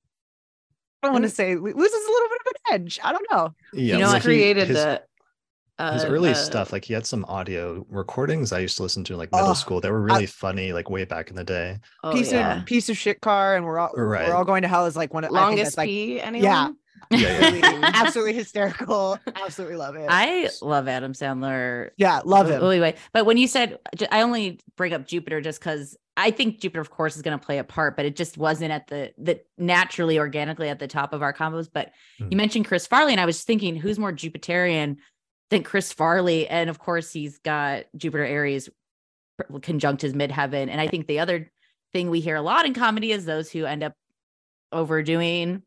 I 1.04 1.08
don't 1.08 1.14
want 1.14 1.24
to 1.24 1.30
say 1.30 1.56
loses 1.56 1.74
a 1.74 2.12
little 2.12 2.28
bit 2.28 2.40
of 2.40 2.46
an 2.46 2.74
edge. 2.74 3.00
I 3.02 3.10
don't 3.12 3.26
know. 3.28 3.54
Yeah, 3.72 3.94
you 3.94 4.00
know 4.00 4.06
well, 4.06 4.14
he- 4.14 4.20
created 4.20 4.68
his, 4.68 4.76
the 4.76 5.02
his 5.92 6.04
uh, 6.04 6.08
early 6.08 6.30
the- 6.30 6.34
stuff, 6.34 6.72
like 6.72 6.84
he 6.84 6.94
had 6.94 7.06
some 7.06 7.24
audio 7.28 7.84
recordings 7.88 8.52
I 8.52 8.60
used 8.60 8.76
to 8.76 8.82
listen 8.82 9.04
to 9.04 9.12
in 9.14 9.18
like 9.18 9.32
middle 9.32 9.48
Oh, 9.48 9.54
school 9.54 9.80
that 9.80 9.90
were 9.90 10.00
I- 10.10 10.14
really 10.14 10.26
funny, 10.26 10.72
like 10.72 10.90
way 10.90 11.04
back 11.04 11.30
in 11.30 11.36
the 11.36 11.44
day. 11.44 11.78
oh, 12.04 12.12
piece 12.12 12.32
yeah. 12.32 12.60
of 12.60 12.66
piece 12.66 12.88
of 12.88 12.96
shit 12.96 13.20
car, 13.20 13.56
and 13.56 13.64
we're 13.64 13.78
all 13.78 13.90
Right. 13.96 14.28
we're 14.28 14.34
all 14.34 14.44
going 14.44 14.62
to 14.62 14.68
hell 14.68 14.86
is 14.86 14.96
like 14.96 15.12
one 15.14 15.24
of 15.24 15.30
I 15.32 15.34
longest 15.34 15.76
like 15.76 15.88
pee 15.88 16.20
anyone? 16.20 16.44
Yeah, 16.44 16.68
yeah. 17.10 17.28
absolutely, 17.28 17.62
absolutely 17.82 18.32
hysterical. 18.34 19.18
Absolutely 19.34 19.76
love 19.76 19.96
it. 19.96 20.06
I 20.08 20.48
love 20.62 20.88
Adam 20.88 21.12
Sandler. 21.12 21.90
yeah, 21.96 22.20
love 22.24 22.48
him. 22.50 22.62
Anyway, 22.64 22.94
but 23.12 23.26
when 23.26 23.36
you 23.36 23.46
said, 23.48 23.78
I 24.10 24.22
only 24.22 24.60
bring 24.76 24.92
up 24.92 25.06
Jupiter 25.06 25.40
just 25.40 25.60
because 25.60 25.96
I 26.16 26.30
think 26.30 26.60
Jupiter, 26.60 26.80
of 26.80 26.90
course, 26.90 27.16
is 27.16 27.22
going 27.22 27.38
to 27.38 27.44
play 27.44 27.56
a 27.58 27.64
part, 27.64 27.96
but 27.96 28.04
it 28.04 28.16
just 28.16 28.36
wasn't 28.38 28.70
at 28.70 28.86
the 28.86 29.12
the 29.18 29.40
naturally, 29.58 30.18
organically 30.18 30.68
at 30.68 30.78
the 30.78 30.86
top 30.86 31.12
of 31.12 31.22
our 31.22 31.32
combos. 31.32 31.68
But 31.72 31.90
Mm. 32.20 32.30
you 32.30 32.36
mentioned 32.36 32.66
Chris 32.66 32.86
Farley, 32.86 33.12
and 33.12 33.20
I 33.20 33.24
was 33.26 33.42
thinking, 33.44 33.76
who's 33.76 33.98
more 33.98 34.12
Jupiterian 34.12 34.96
than 35.52 35.62
Chris 35.62 35.92
Farley? 35.92 36.48
And 36.48 36.68
of 36.68 36.78
course, 36.78 37.12
he's 37.12 37.38
got 37.38 37.84
Jupiter 37.96 38.24
Aries 38.24 38.68
conjunct 39.62 40.02
his 40.02 40.14
midheaven. 40.14 40.68
And 40.68 40.80
I 40.80 40.88
think 40.88 41.06
the 41.06 41.20
other 41.20 41.50
thing 41.92 42.10
we 42.10 42.20
hear 42.20 42.36
a 42.36 42.42
lot 42.42 42.66
in 42.66 42.74
comedy 42.74 43.12
is 43.12 43.24
those 43.24 43.50
who 43.50 43.64
end 43.64 43.82
up 43.82 43.94
overdoing 44.72 45.62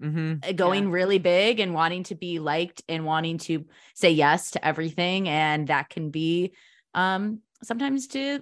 hmm 0.00 0.34
uh, 0.42 0.52
going 0.52 0.90
really 0.90 1.18
big 1.18 1.60
and 1.60 1.74
wanting 1.74 2.02
to 2.04 2.14
be 2.14 2.38
liked 2.38 2.82
and 2.88 3.04
wanting 3.04 3.38
to 3.38 3.64
say 3.94 4.10
yes 4.10 4.50
to 4.52 4.64
everything 4.66 5.28
and 5.28 5.68
that 5.68 5.88
can 5.88 6.10
be 6.10 6.52
um 6.94 7.40
sometimes 7.62 8.08
to 8.08 8.40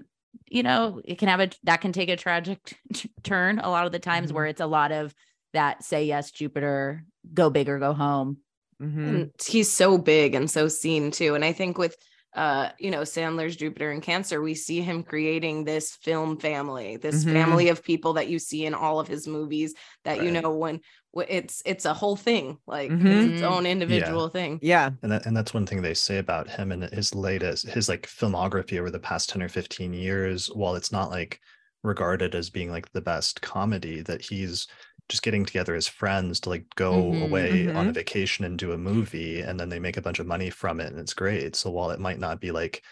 you 0.48 0.62
know 0.62 1.00
it 1.04 1.18
can 1.18 1.28
have 1.28 1.40
a 1.40 1.50
that 1.64 1.80
can 1.82 1.92
take 1.92 2.08
a 2.08 2.16
tragic 2.16 2.78
t- 2.94 3.10
turn 3.22 3.58
a 3.58 3.68
lot 3.68 3.84
of 3.86 3.92
the 3.92 3.98
times 3.98 4.30
Mhm. 4.32 4.34
where 4.34 4.46
it's 4.46 4.60
a 4.62 4.66
lot 4.66 4.92
of 4.92 5.14
that 5.52 5.84
say 5.84 6.04
yes 6.04 6.30
jupiter 6.30 7.04
go 7.32 7.50
big 7.50 7.68
or 7.68 7.78
go 7.78 7.92
home 7.92 8.38
hmm 8.82 9.22
and 9.22 9.30
he's 9.46 9.70
so 9.70 9.98
big 9.98 10.34
and 10.34 10.50
so 10.50 10.68
seen 10.68 11.10
too 11.10 11.34
and 11.34 11.44
i 11.44 11.52
think 11.52 11.78
with 11.78 11.96
uh 12.34 12.70
you 12.78 12.90
know 12.90 13.02
sandler's 13.02 13.56
jupiter 13.56 13.90
and 13.90 14.02
cancer 14.02 14.40
we 14.40 14.54
see 14.54 14.80
him 14.80 15.02
creating 15.02 15.64
this 15.64 15.96
film 15.96 16.38
family 16.38 16.96
this 16.96 17.24
Mhm. 17.24 17.24
family 17.24 17.68
of 17.68 17.84
people 17.84 18.14
that 18.14 18.28
you 18.28 18.38
see 18.38 18.64
in 18.64 18.74
all 18.74 19.00
of 19.00 19.08
his 19.08 19.26
movies 19.28 19.74
that 20.04 20.20
you 20.20 20.30
know 20.30 20.50
when 20.56 20.80
it's 21.28 21.62
it's 21.66 21.84
a 21.84 21.94
whole 21.94 22.16
thing 22.16 22.58
like 22.66 22.96
Mhm. 22.96 23.08
it's 23.08 23.26
its 23.26 23.42
own 23.42 23.66
individual 23.66 24.28
thing 24.28 24.60
Yeah. 24.60 24.92
And 25.02 25.10
that, 25.10 25.26
and 25.26 25.36
that's 25.36 25.52
one 25.54 25.66
thing 25.66 25.82
they 25.82 25.94
say 25.94 26.18
about 26.18 26.48
him 26.48 26.70
and 26.72 26.84
his 26.84 27.14
latest 27.14 27.66
his 27.68 27.88
like 27.88 28.06
filmography 28.06 28.78
over 28.78 28.90
the 28.90 29.00
past 29.00 29.28
10 29.30 29.42
or 29.42 29.48
15 29.48 29.92
years 29.92 30.46
while 30.48 30.74
it's 30.76 30.92
not 30.92 31.10
like 31.10 31.40
regarded 31.82 32.34
as 32.34 32.50
being 32.50 32.70
like 32.70 32.92
the 32.92 33.00
best 33.00 33.40
comedy 33.42 34.02
that 34.02 34.22
he's 34.22 34.66
just 35.08 35.22
getting 35.22 35.44
together 35.44 35.74
as 35.74 35.88
friends 35.88 36.40
to 36.40 36.48
like 36.48 36.66
go 36.76 37.18
Mhm, 37.18 37.18
away 37.20 37.70
on 37.70 37.88
a 37.88 37.92
mhm. 37.92 37.94
vacation 37.94 38.44
and 38.44 38.58
do 38.58 38.72
a 38.72 38.78
movie 38.78 39.40
and 39.40 39.60
then 39.60 39.68
they 39.68 39.78
make 39.80 39.96
a 39.96 40.02
bunch 40.02 40.18
of 40.18 40.26
money 40.26 40.50
from 40.50 40.80
it 40.80 40.88
and 40.90 40.98
it's 41.00 41.14
great 41.14 41.54
so 41.56 41.70
while 41.70 41.90
it 41.90 42.00
might 42.00 42.18
not 42.18 42.40
be 42.40 42.50
like 42.52 42.82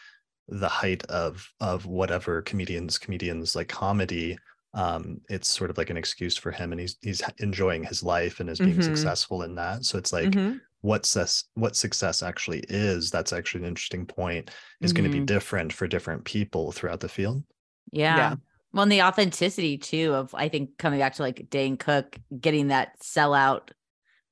the 0.48 0.68
height 0.68 1.05
of 1.05 1.52
of 1.60 1.86
whatever 1.86 2.42
comedians 2.42 2.98
comedians 2.98 3.55
like 3.55 3.68
comedy 3.68 4.39
um 4.74 5.20
it's 5.28 5.48
sort 5.48 5.70
of 5.70 5.78
like 5.78 5.90
an 5.90 5.97
excuse 5.97 6.36
for 6.36 6.50
him 6.50 6.72
and 6.72 6.80
he's 6.80 6.97
he's 7.02 7.22
enjoying 7.39 7.84
his 7.84 8.02
life 8.02 8.40
and 8.40 8.50
is 8.50 8.60
being 8.60 8.80
Mhm. 8.80 8.80
successful 8.82 9.42
in 9.42 9.55
that 9.55 9.84
so 9.84 9.97
it's 9.98 10.12
like 10.12 10.39
Mhm. 10.39 10.60
what 10.82 11.05
success 11.06 11.44
what 11.55 11.76
success 11.76 12.22
actually 12.22 12.60
is 12.68 13.10
that's 13.10 13.32
actually 13.32 13.60
an 13.62 13.68
interesting 13.68 14.06
point 14.06 14.50
is 14.82 14.92
going 14.92 15.05
to 15.05 15.10
be 15.10 15.20
Mhm. 15.20 15.26
different 15.26 15.72
for 15.72 15.86
different 15.86 16.24
people 16.24 16.72
throughout 16.72 17.00
the 17.00 17.08
field 17.08 17.44
yeah. 17.92 18.10
Yeah. 18.10 18.36
Well 18.73 18.82
and 18.82 18.92
the 18.92 19.02
authenticity 19.02 19.78
too 19.78 20.15
of 20.15 20.34
i 20.34 20.49
think 20.49 20.76
coming 20.78 20.99
back 21.00 21.15
to 21.15 21.23
like 21.23 21.49
dane 21.50 21.76
cook 21.76 22.18
getting 22.39 22.68
that 22.68 22.99
sellout 23.00 23.70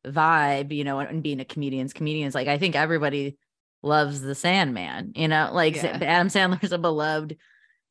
vibe 0.07 0.73
you 0.73 0.84
know 0.84 0.99
and, 1.00 1.08
and 1.10 1.23
being 1.23 1.41
a 1.41 1.44
comedian's 1.44 1.92
comedians 1.92 2.34
like 2.34 2.49
i 2.49 2.58
think 2.58 2.76
everybody 2.76 3.36
loves 3.83 4.20
the 4.20 4.34
sandman 4.34 5.12
you 5.15 5.28
know 5.28 5.50
like 5.52 5.76
Yeah. 5.76 5.99
adam 6.02 6.28
sandler's 6.28 6.73
a 6.73 6.78
beloved 6.78 7.36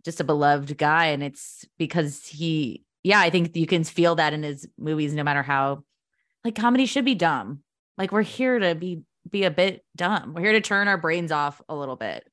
just 0.03 0.19
a 0.19 0.23
beloved 0.23 0.77
guy 0.77 1.07
and 1.07 1.23
it's 1.23 1.65
because 1.77 2.25
he 2.25 2.83
yeah 3.03 3.19
i 3.19 3.29
think 3.29 3.55
you 3.55 3.67
can 3.67 3.83
feel 3.83 4.15
that 4.15 4.33
in 4.33 4.43
his 4.43 4.67
movies 4.77 5.13
no 5.13 5.23
matter 5.23 5.43
how 5.43 5.83
like 6.43 6.55
comedy 6.55 6.85
should 6.85 7.03
be 7.03 7.15
dumb. 7.15 7.59
Like 7.97 8.11
we're 8.13 8.21
here 8.21 8.57
to 8.57 8.73
be 8.75 9.01
be 9.29 9.43
a 9.43 9.51
bit 9.51 9.83
dumb. 9.97 10.33
We're 10.33 10.43
here 10.43 10.51
to 10.53 10.61
turn 10.61 10.87
our 10.87 10.97
brains 10.97 11.31
off 11.31 11.61
a 11.67 11.75
little 11.75 11.97
bit 11.97 12.25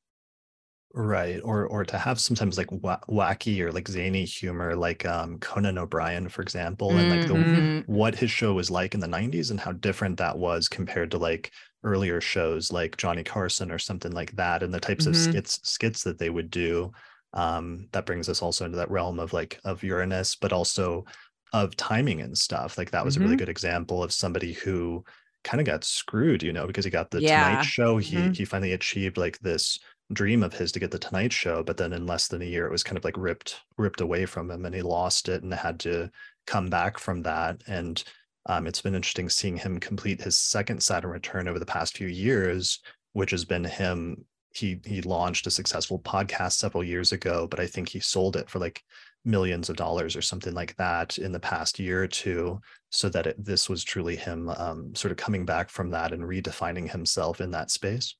right 0.96 1.40
or 1.42 1.66
or 1.66 1.84
to 1.84 1.98
have 1.98 2.20
sometimes 2.20 2.56
like 2.56 2.70
wa- 2.70 3.00
wacky 3.08 3.58
or 3.60 3.72
like 3.72 3.88
zany 3.88 4.24
humor 4.24 4.76
like 4.76 5.04
um 5.04 5.38
conan 5.40 5.76
o'brien 5.76 6.28
for 6.28 6.40
example 6.40 6.98
and 6.98 7.08
like 7.08 7.26
the 7.26 7.34
Mhm. 7.34 7.86
what 7.86 8.14
his 8.14 8.30
show 8.30 8.54
was 8.54 8.70
like 8.70 8.94
in 8.94 9.00
the 9.00 9.08
90s 9.08 9.50
and 9.50 9.58
how 9.58 9.72
different 9.72 10.16
that 10.18 10.38
was 10.38 10.68
compared 10.68 11.10
to 11.10 11.18
like 11.18 11.50
earlier 11.82 12.20
shows 12.20 12.70
like 12.72 12.96
Johnny 12.96 13.24
Carson 13.24 13.70
or 13.72 13.78
something 13.78 14.12
like 14.12 14.36
that 14.36 14.62
and 14.62 14.72
the 14.72 14.80
types 14.80 15.04
of 15.06 15.16
Mhm. 15.16 15.16
skits 15.16 15.58
skits 15.68 16.04
that 16.04 16.18
they 16.18 16.30
would 16.30 16.48
do 16.50 16.92
um 17.32 17.88
that 17.92 18.06
brings 18.06 18.28
us 18.28 18.40
also 18.40 18.64
into 18.64 18.76
that 18.76 18.90
realm 18.90 19.18
of 19.18 19.32
like 19.32 19.60
of 19.64 19.82
Uranus 19.82 20.36
but 20.36 20.52
also 20.52 21.04
of 21.52 21.76
timing 21.76 22.20
and 22.20 22.36
stuff 22.38 22.78
like 22.78 22.90
that 22.90 23.04
was 23.04 23.16
a 23.16 23.20
really 23.20 23.36
Mhm. 23.36 23.36
good 23.36 23.48
example 23.48 24.02
of 24.02 24.12
somebody 24.12 24.52
who 24.52 25.04
kind 25.44 25.60
of 25.60 25.66
got 25.66 25.84
screwed 25.84 26.42
you 26.42 26.52
know 26.52 26.66
because 26.66 26.84
he 26.84 26.90
got 26.90 27.10
the 27.10 27.20
Yeah. 27.20 27.22
Tonight 27.22 27.62
Show 27.62 27.98
he 27.98 28.30
Mhm. 28.30 28.34
he 28.34 28.44
finally 28.44 28.72
achieved 28.72 29.16
like 29.16 29.38
this 29.40 29.78
dream 30.12 30.42
of 30.42 30.54
his 30.54 30.70
to 30.72 30.80
get 30.80 30.90
the 30.90 30.98
Tonight 30.98 31.32
Show 31.32 31.62
but 31.62 31.76
then 31.76 31.92
in 31.92 32.06
less 32.06 32.28
than 32.28 32.42
a 32.42 32.46
year 32.46 32.66
it 32.66 32.72
was 32.72 32.82
kind 32.82 32.98
of 32.98 33.04
like 33.04 33.16
ripped 33.16 33.60
ripped 33.78 34.00
away 34.00 34.26
from 34.26 34.50
him 34.50 34.64
and 34.64 34.74
he 34.74 34.82
lost 34.82 35.28
it 35.28 35.42
and 35.42 35.52
had 35.52 35.80
to 35.80 36.10
come 36.46 36.68
back 36.68 36.98
from 36.98 37.22
that 37.22 37.62
and 37.66 38.04
um, 38.46 38.66
it's 38.66 38.82
been 38.82 38.94
interesting 38.94 39.28
seeing 39.28 39.56
him 39.56 39.80
complete 39.80 40.20
his 40.20 40.38
second 40.38 40.82
Saturn 40.82 41.10
return 41.10 41.48
over 41.48 41.58
the 41.58 41.66
past 41.66 41.96
few 41.96 42.08
years, 42.08 42.80
which 43.12 43.30
has 43.30 43.44
been 43.44 43.64
him. 43.64 44.24
He 44.50 44.80
he 44.84 45.02
launched 45.02 45.46
a 45.46 45.50
successful 45.50 45.98
podcast 45.98 46.52
several 46.52 46.84
years 46.84 47.12
ago, 47.12 47.46
but 47.48 47.58
I 47.58 47.66
think 47.66 47.88
he 47.88 48.00
sold 48.00 48.36
it 48.36 48.48
for 48.48 48.58
like 48.58 48.82
millions 49.24 49.70
of 49.70 49.76
dollars 49.76 50.14
or 50.14 50.22
something 50.22 50.52
like 50.52 50.76
that 50.76 51.16
in 51.18 51.32
the 51.32 51.40
past 51.40 51.78
year 51.78 52.02
or 52.02 52.06
two 52.06 52.60
so 52.90 53.08
that 53.08 53.26
it, 53.26 53.42
this 53.42 53.70
was 53.70 53.82
truly 53.82 54.16
him 54.16 54.50
um, 54.50 54.94
sort 54.94 55.10
of 55.10 55.16
coming 55.16 55.46
back 55.46 55.70
from 55.70 55.90
that 55.90 56.12
and 56.12 56.22
redefining 56.22 56.88
himself 56.90 57.40
in 57.40 57.50
that 57.50 57.70
space 57.70 58.16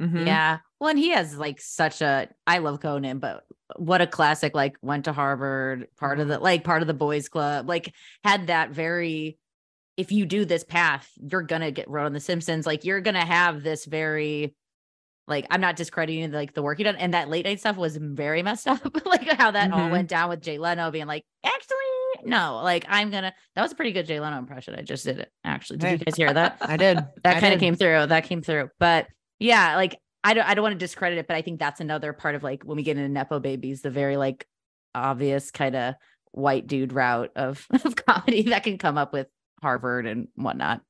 Mhm. 0.00 0.26
Yeah. 0.26 0.58
Well, 0.80 0.90
and 0.90 0.98
he 0.98 1.10
has 1.10 1.36
like 1.36 1.60
such 1.60 2.02
a 2.02 2.28
I 2.46 2.58
love 2.58 2.80
Conan, 2.80 3.18
but 3.20 3.44
what 3.76 4.00
a 4.00 4.06
classic, 4.06 4.54
like 4.54 4.76
went 4.82 5.04
to 5.06 5.12
Harvard, 5.12 5.88
part 5.96 6.20
of 6.20 6.28
the 6.28 6.38
like 6.38 6.64
part 6.64 6.82
of 6.82 6.88
the 6.88 6.94
boys 6.94 7.28
club, 7.28 7.68
like 7.68 7.92
had 8.24 8.48
that 8.48 8.70
very 8.70 9.38
if 9.96 10.10
you 10.10 10.26
do 10.26 10.44
this 10.44 10.64
path, 10.64 11.08
you're 11.16 11.42
gonna 11.42 11.70
get 11.70 11.88
wrote 11.88 12.06
on 12.06 12.12
the 12.12 12.20
Simpsons. 12.20 12.66
Like 12.66 12.84
you're 12.84 13.00
gonna 13.00 13.24
have 13.24 13.62
this 13.62 13.84
very 13.84 14.54
like 15.28 15.46
I'm 15.50 15.60
not 15.60 15.76
discrediting 15.76 16.32
like 16.32 16.52
the 16.52 16.62
work 16.62 16.78
he 16.78 16.84
done. 16.84 16.96
And 16.96 17.14
that 17.14 17.30
late 17.30 17.44
night 17.46 17.60
stuff 17.60 17.76
was 17.76 17.96
very 17.96 18.42
messed 18.42 18.66
up. 18.68 18.80
like 19.06 19.22
how 19.38 19.52
that 19.52 19.72
all 19.72 19.78
Mhm. 19.78 19.90
went 19.92 20.08
down 20.08 20.28
with 20.28 20.42
Jay 20.42 20.58
Leno 20.58 20.90
being 20.90 21.06
like, 21.06 21.24
actually, 21.44 22.28
no, 22.28 22.60
like 22.62 22.84
I'm 22.88 23.10
gonna 23.10 23.32
that 23.54 23.62
was 23.62 23.72
a 23.72 23.74
pretty 23.76 23.92
good 23.92 24.06
Jay 24.06 24.18
Leno 24.20 24.36
impression. 24.36 24.74
I 24.74 24.82
just 24.82 25.04
did 25.04 25.20
it 25.20 25.30
actually. 25.44 25.78
Did 25.78 25.92
you 26.00 26.04
guys 26.04 26.16
hear 26.16 26.32
that? 26.34 26.58
I 26.60 26.76
did. 26.76 26.98
that 27.22 27.40
kind 27.40 27.54
of 27.54 27.60
came 27.60 27.76
through 27.76 28.06
that 28.08 28.24
came 28.24 28.42
through 28.42 28.68
but 28.80 29.06
yeah 29.44 29.76
like 29.76 29.98
i 30.24 30.34
don't 30.34 30.46
i 30.48 30.54
don't 30.54 30.62
want 30.62 30.72
to 30.72 30.78
discredit 30.78 31.18
it 31.18 31.26
but 31.26 31.36
i 31.36 31.42
think 31.42 31.58
that's 31.58 31.80
another 31.80 32.12
part 32.12 32.34
of 32.34 32.42
like 32.42 32.62
when 32.64 32.76
we 32.76 32.82
get 32.82 32.96
into 32.96 33.08
nepo 33.08 33.38
babies 33.40 33.82
the 33.82 33.90
very 33.90 34.16
like 34.16 34.46
obvious 34.94 35.50
kind 35.50 35.76
of 35.76 35.94
white 36.32 36.66
dude 36.66 36.92
route 36.92 37.30
of, 37.36 37.66
of 37.84 37.96
comedy 37.96 38.42
that 38.42 38.64
can 38.64 38.78
come 38.78 38.98
up 38.98 39.12
with 39.12 39.28
harvard 39.62 40.06
and 40.06 40.28
whatnot 40.34 40.80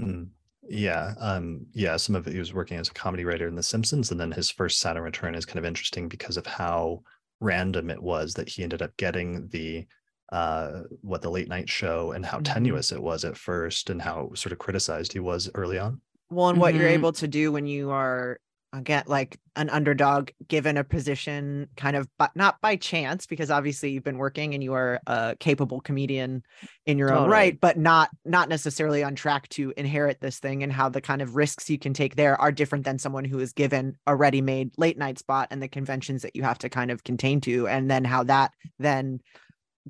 Mm. 0.00 0.28
Yeah, 0.68 1.14
um, 1.20 1.66
yeah. 1.72 1.96
Some 1.96 2.14
of 2.14 2.26
it 2.26 2.32
he 2.32 2.38
was 2.38 2.54
working 2.54 2.78
as 2.78 2.88
a 2.88 2.94
comedy 2.94 3.24
writer 3.24 3.46
in 3.46 3.54
The 3.54 3.62
Simpsons, 3.62 4.10
and 4.10 4.18
then 4.18 4.32
his 4.32 4.50
first 4.50 4.80
Saturn 4.80 5.02
return 5.02 5.34
is 5.34 5.44
kind 5.44 5.58
of 5.58 5.64
interesting 5.64 6.08
because 6.08 6.36
of 6.36 6.46
how 6.46 7.02
random 7.40 7.90
it 7.90 8.02
was 8.02 8.34
that 8.34 8.48
he 8.48 8.62
ended 8.62 8.80
up 8.82 8.96
getting 8.96 9.48
the 9.48 9.86
uh 10.32 10.82
what 11.02 11.20
the 11.20 11.30
late 11.30 11.48
night 11.48 11.68
show 11.68 12.12
and 12.12 12.24
how 12.24 12.40
Mhm. 12.40 12.44
tenuous 12.44 12.92
it 12.92 13.02
was 13.02 13.24
at 13.24 13.36
first 13.36 13.90
and 13.90 14.00
how 14.00 14.32
sort 14.34 14.52
of 14.52 14.58
criticized 14.58 15.12
he 15.12 15.20
was 15.20 15.50
early 15.54 15.78
on. 15.78 16.00
Well 16.30 16.48
and 16.48 16.60
what 16.60 16.74
you're 16.74 16.88
Mhm. 16.88 16.92
able 16.92 17.12
to 17.12 17.28
do 17.28 17.52
when 17.52 17.66
you 17.66 17.90
are 17.90 18.38
again 18.72 19.04
like 19.06 19.38
an 19.54 19.70
underdog 19.70 20.30
given 20.48 20.76
a 20.76 20.82
position 20.82 21.68
kind 21.76 21.96
of 21.96 22.08
but 22.18 22.34
not 22.34 22.60
by 22.60 22.74
chance 22.74 23.24
because 23.24 23.48
obviously 23.48 23.90
you've 23.90 24.02
been 24.02 24.18
working 24.18 24.52
and 24.52 24.64
you 24.64 24.72
are 24.72 24.98
a 25.06 25.36
capable 25.38 25.80
comedian 25.80 26.42
in 26.84 26.98
your 26.98 27.12
own 27.12 27.28
right 27.28 27.60
but 27.60 27.78
not 27.78 28.10
not 28.24 28.48
necessarily 28.48 29.04
on 29.04 29.14
track 29.14 29.48
to 29.48 29.72
inherit 29.76 30.20
this 30.20 30.40
thing 30.40 30.64
and 30.64 30.72
how 30.72 30.88
the 30.88 31.00
kind 31.00 31.22
of 31.22 31.36
risks 31.36 31.70
you 31.70 31.78
can 31.78 31.94
take 31.94 32.16
there 32.16 32.40
are 32.40 32.50
different 32.50 32.84
than 32.84 32.98
someone 32.98 33.24
who 33.24 33.38
is 33.38 33.52
given 33.52 33.96
a 34.08 34.16
ready-made 34.16 34.72
late 34.76 34.98
night 34.98 35.20
spot 35.20 35.46
and 35.52 35.62
the 35.62 35.68
conventions 35.68 36.22
that 36.22 36.34
you 36.34 36.42
have 36.42 36.58
to 36.58 36.68
kind 36.68 36.90
of 36.90 37.04
contain 37.04 37.40
to 37.40 37.68
and 37.68 37.88
then 37.88 38.04
how 38.04 38.24
that 38.24 38.50
then 38.80 39.20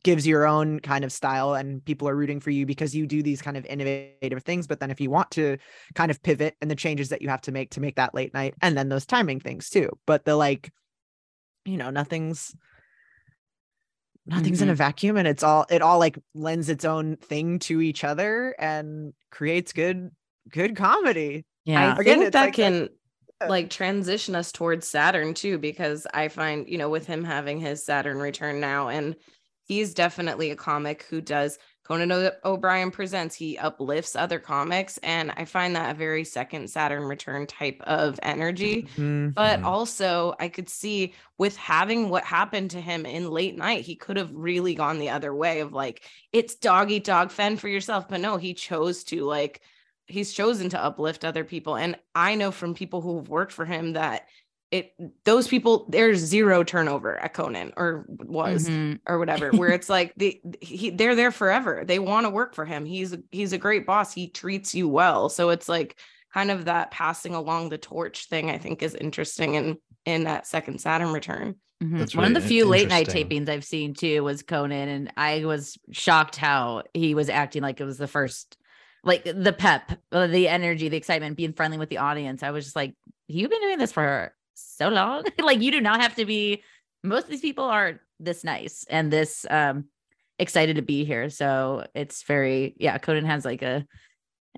gives 0.03 0.27
your 0.27 0.47
own 0.47 0.81
kind 0.81 1.05
of 1.05 1.13
style 1.13 1.55
and 1.55 1.85
people 1.85 2.09
are 2.09 2.17
rooting 2.17 2.41
for 2.41 2.51
you 2.51 2.67
because 2.67 2.95
you 2.95 3.07
do 3.07 3.23
these 3.23 3.41
kind 3.41 3.57
of 3.57 3.65
innovative 3.67 4.43
things 4.43 4.67
but 4.67 4.81
then 4.81 4.91
if 4.91 5.01
you 5.01 5.09
want 5.09 5.31
to 5.31 5.57
kind 5.95 6.11
of 6.11 6.21
pivot 6.23 6.57
and 6.61 6.69
the 6.71 6.75
changes 6.75 7.11
that 7.11 7.23
you 7.23 7.29
have 7.29 7.41
to 7.41 7.53
make 7.53 7.71
to 7.71 7.81
make 7.81 7.95
that 7.97 8.15
late 8.15 8.35
night 8.35 8.55
and 8.61 8.77
then 8.77 8.89
those 8.89 9.07
timing 9.07 9.39
things 9.39 9.71
too 9.71 9.89
but 10.07 10.25
the 10.25 10.35
like 10.35 10.73
you 11.65 11.77
know 11.77 11.91
nothing's 11.91 12.55
nothing's 14.27 14.61
in 14.63 14.69
a 14.69 14.73
mm-hmm. 14.73 14.79
vacuum 14.79 15.17
and 15.17 15.29
it's 15.29 15.45
all 15.45 15.65
it 15.71 15.81
all 15.81 15.99
like 15.99 16.19
lends 16.35 16.69
its 16.69 16.85
own 16.85 17.17
thing 17.17 17.59
to 17.61 17.81
each 17.81 18.03
other 18.03 18.55
and 18.59 19.13
creates 19.31 19.73
good 19.73 20.11
good 20.49 20.75
comedy 20.75 21.45
yeah 21.65 21.95
I 21.95 22.01
Again, 22.01 22.19
think 22.19 22.33
that 22.33 22.41
like 22.47 22.55
can 22.55 22.89
Yeah. 23.41 23.49
like 23.49 23.71
transition 23.71 24.35
us 24.35 24.53
towards 24.53 24.89
Saturn 24.89 25.35
too, 25.35 25.59
because 25.59 26.07
I 26.15 26.29
find, 26.29 26.69
you 26.69 26.79
know, 26.79 26.89
with 26.89 27.07
him 27.07 27.25
having 27.25 27.59
his 27.61 27.85
Saturn 27.85 28.19
return 28.19 28.61
now, 28.61 28.89
and 28.89 29.17
he's 29.65 29.95
definitely 29.95 30.51
a 30.51 30.57
comic 30.57 31.05
who 31.05 31.21
does 31.21 31.59
Conan 31.85 32.13
o- 32.13 32.31
O'Brien 32.45 32.91
presents, 32.91 33.35
he 33.35 33.59
uplifts 33.59 34.17
other 34.17 34.39
comics. 34.39 34.99
And 34.99 35.33
I 35.33 35.45
find 35.45 35.77
that 35.77 35.95
a 35.95 35.99
very 35.99 36.25
second 36.25 36.71
Saturn 36.71 37.05
return 37.05 37.47
type 37.47 37.81
of 37.83 38.19
energy. 38.23 38.89
Mhm. 38.97 39.37
But 39.37 39.61
Mhm. 39.61 39.65
also, 39.65 40.35
I 40.39 40.49
could 40.49 40.69
see 40.69 41.15
with 41.39 41.57
having 41.57 42.09
what 42.09 42.25
happened 42.25 42.71
to 42.73 42.81
him 42.81 43.05
in 43.05 43.31
late 43.31 43.57
night, 43.57 43.85
he 43.85 43.97
could 43.97 44.17
have 44.17 44.33
really 44.33 44.75
gone 44.75 44.99
the 44.99 45.11
other 45.11 45.35
way 45.35 45.61
of 45.61 45.73
like, 45.73 46.05
it's 46.33 46.55
dog 46.55 46.91
eat 46.91 47.05
dog, 47.05 47.31
fend 47.31 47.61
for 47.61 47.69
yourself. 47.69 48.09
But 48.09 48.21
no, 48.21 48.37
he 48.37 48.55
chose 48.55 49.03
to 49.05 49.25
like, 49.25 49.63
he's 50.07 50.33
chosen 50.33 50.69
to 50.71 50.83
uplift 50.83 51.25
other 51.25 51.45
people. 51.45 51.77
And 51.77 51.99
I 52.15 52.35
know 52.37 52.51
from 52.53 52.75
people 52.75 53.01
who've 53.01 53.29
worked 53.29 53.53
for 53.53 53.65
him 53.65 53.95
that 53.95 54.29
it, 54.75 54.93
those 55.25 55.47
people, 55.47 55.87
there's 55.89 56.19
zero 56.19 56.65
turnover 56.65 57.17
at 57.17 57.33
Conan 57.33 57.73
or 57.77 58.07
was 58.09 58.69
Mhm. 58.69 58.99
or 59.07 59.19
whatever 59.21 59.51
where 59.53 59.71
it's 59.71 59.89
like 59.89 60.13
the 60.17 60.41
he 60.61 60.91
they're 60.91 61.15
there 61.15 61.31
forever 61.31 61.85
they 61.87 62.01
want 62.01 62.27
to 62.27 62.31
work 62.31 62.55
for 62.55 62.65
him 62.65 62.85
he's 62.85 63.15
he's 63.31 63.53
a 63.53 63.59
great 63.59 63.87
boss 63.87 64.13
he 64.13 64.29
treats 64.29 64.75
you 64.75 64.89
well 64.89 65.29
so 65.29 65.51
it's 65.51 65.69
like 65.69 65.97
kind 66.33 66.51
of 66.51 66.65
that 66.65 66.91
passing 66.91 67.35
along 67.35 67.69
the 67.69 67.79
torch 67.79 68.27
thing 68.29 68.51
i 68.51 68.59
think 68.59 68.83
is 68.83 68.95
interesting 68.97 69.55
in 69.55 69.77
in 70.07 70.25
that 70.25 70.47
second 70.47 70.81
saturn 70.81 71.13
return 71.13 71.55
Mhm. 71.83 71.99
That's 71.99 72.15
One 72.15 72.25
of 72.25 72.35
the 72.35 72.49
few 72.49 72.67
late 72.67 72.89
night 72.89 73.09
tapings 73.09 73.49
I've 73.49 73.65
seen 73.65 73.95
too 73.95 74.23
was 74.23 74.43
Conan, 74.43 74.89
and 74.89 75.13
I 75.17 75.45
was 75.45 75.77
shocked 75.91 76.37
how 76.37 76.83
he 76.95 77.15
was 77.15 77.29
acting 77.29 77.63
like 77.63 77.81
it 77.81 77.85
was 77.85 77.99
the 77.99 78.07
first, 78.07 78.57
like 79.03 79.25
the 79.25 79.53
pep, 79.53 79.91
uh, 80.13 80.29
the 80.29 80.47
energy, 80.49 80.89
the 80.89 80.97
excitement, 80.97 81.37
being 81.37 81.53
friendly 81.53 81.77
with 81.77 81.89
the 81.91 81.99
audience. 81.99 82.43
I 82.45 82.53
was 82.53 82.65
just 82.65 82.77
like, 82.77 82.95
you've 83.27 83.51
been 83.51 83.61
doing 83.61 83.79
this 83.79 83.91
for 83.93 84.33
so 84.55 84.89
long. 84.89 85.25
like 85.39 85.61
you 85.61 85.71
do 85.71 85.81
not 85.81 86.01
have 86.01 86.15
to 86.17 86.25
be. 86.25 86.63
Most 87.03 87.25
of 87.25 87.31
these 87.31 87.41
people 87.41 87.65
are 87.65 88.01
this 88.19 88.45
nice 88.45 88.87
and 88.89 89.13
this 89.13 89.45
um 89.51 89.85
excited 90.39 90.77
to 90.77 90.83
be 90.83 91.05
here. 91.05 91.31
So 91.31 91.87
it's 91.95 92.23
very 92.23 92.75
yeah. 92.79 92.99
Conan 92.99 93.27
has 93.27 93.45
like 93.45 93.63
a. 93.63 93.87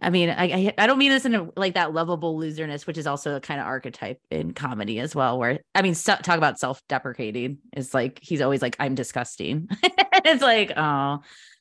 I 0.03 0.11
mean, 0.11 0.29
I 0.29 0.75
I, 0.77 0.87
don't 0.87 0.99
mean 0.99 1.11
this 1.11 1.25
in 1.25 1.35
a, 1.35 1.49
like 1.57 1.73
that 1.73 1.95
lovable 1.95 2.39
loserness, 2.39 2.87
which 2.87 2.99
is 2.99 3.07
also 3.07 3.35
a 3.35 3.41
kind 3.41 3.59
of 3.59 3.67
archetype 3.67 4.21
in 4.31 4.53
comedy 4.53 5.01
as 5.01 5.15
well. 5.15 5.39
Where 5.39 5.61
I 5.75 5.81
mean, 5.81 5.95
so, 5.95 6.17
talk 6.17 6.37
about 6.37 6.59
self-deprecating 6.59 7.57
is 7.75 7.95
like 7.95 8.19
he's 8.21 8.43
always 8.43 8.61
like, 8.61 8.77
"I'm 8.79 8.95
disgusting." 8.95 9.69
it's 9.83 10.43
like, 10.43 10.73
oh, 10.77 11.21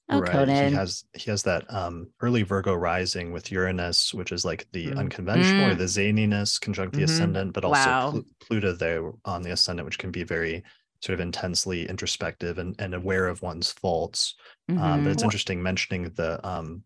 oh, 0.10 0.22
Conan. 0.22 0.56
He 0.56 0.70
has 0.70 1.04
he 1.14 1.30
has 1.32 1.44
that 1.44 1.72
um 1.74 2.12
early 2.22 2.44
Virgo 2.44 2.74
rising 2.76 3.32
with 3.32 3.52
Uranus, 3.52 4.14
which 4.14 4.32
is 4.32 4.46
like 4.46 4.68
the 4.72 4.94
Mm. 4.94 4.98
unconventional 4.98 5.68
or 5.68 5.76
Mm. 5.76 5.78
the 5.78 5.86
zaniness 5.86 6.60
conjunct 6.60 6.96
the 6.96 7.04
Mhm. 7.04 7.04
ascendant, 7.04 7.54
but 7.54 7.66
also 7.66 7.94
Wow. 7.94 8.10
Plu- 8.12 8.26
Pluto 8.40 8.74
there 8.74 9.12
on 9.26 9.42
the 9.42 9.52
ascendant, 9.52 9.86
which 9.86 9.98
can 10.00 10.12
be 10.12 10.24
very 10.24 10.64
sort 11.02 11.14
of 11.16 11.20
intensely 11.20 11.88
introspective 11.88 12.58
and, 12.58 12.76
and 12.80 12.94
aware 12.94 13.28
of 13.28 13.42
one's 13.42 13.72
faults. 13.72 14.36
Um, 14.78 15.04
but 15.04 15.12
Mhm. 15.12 15.14
it's 15.14 15.24
interesting 15.24 15.62
mentioning 15.64 16.04
the 16.16 16.46
um 16.48 16.84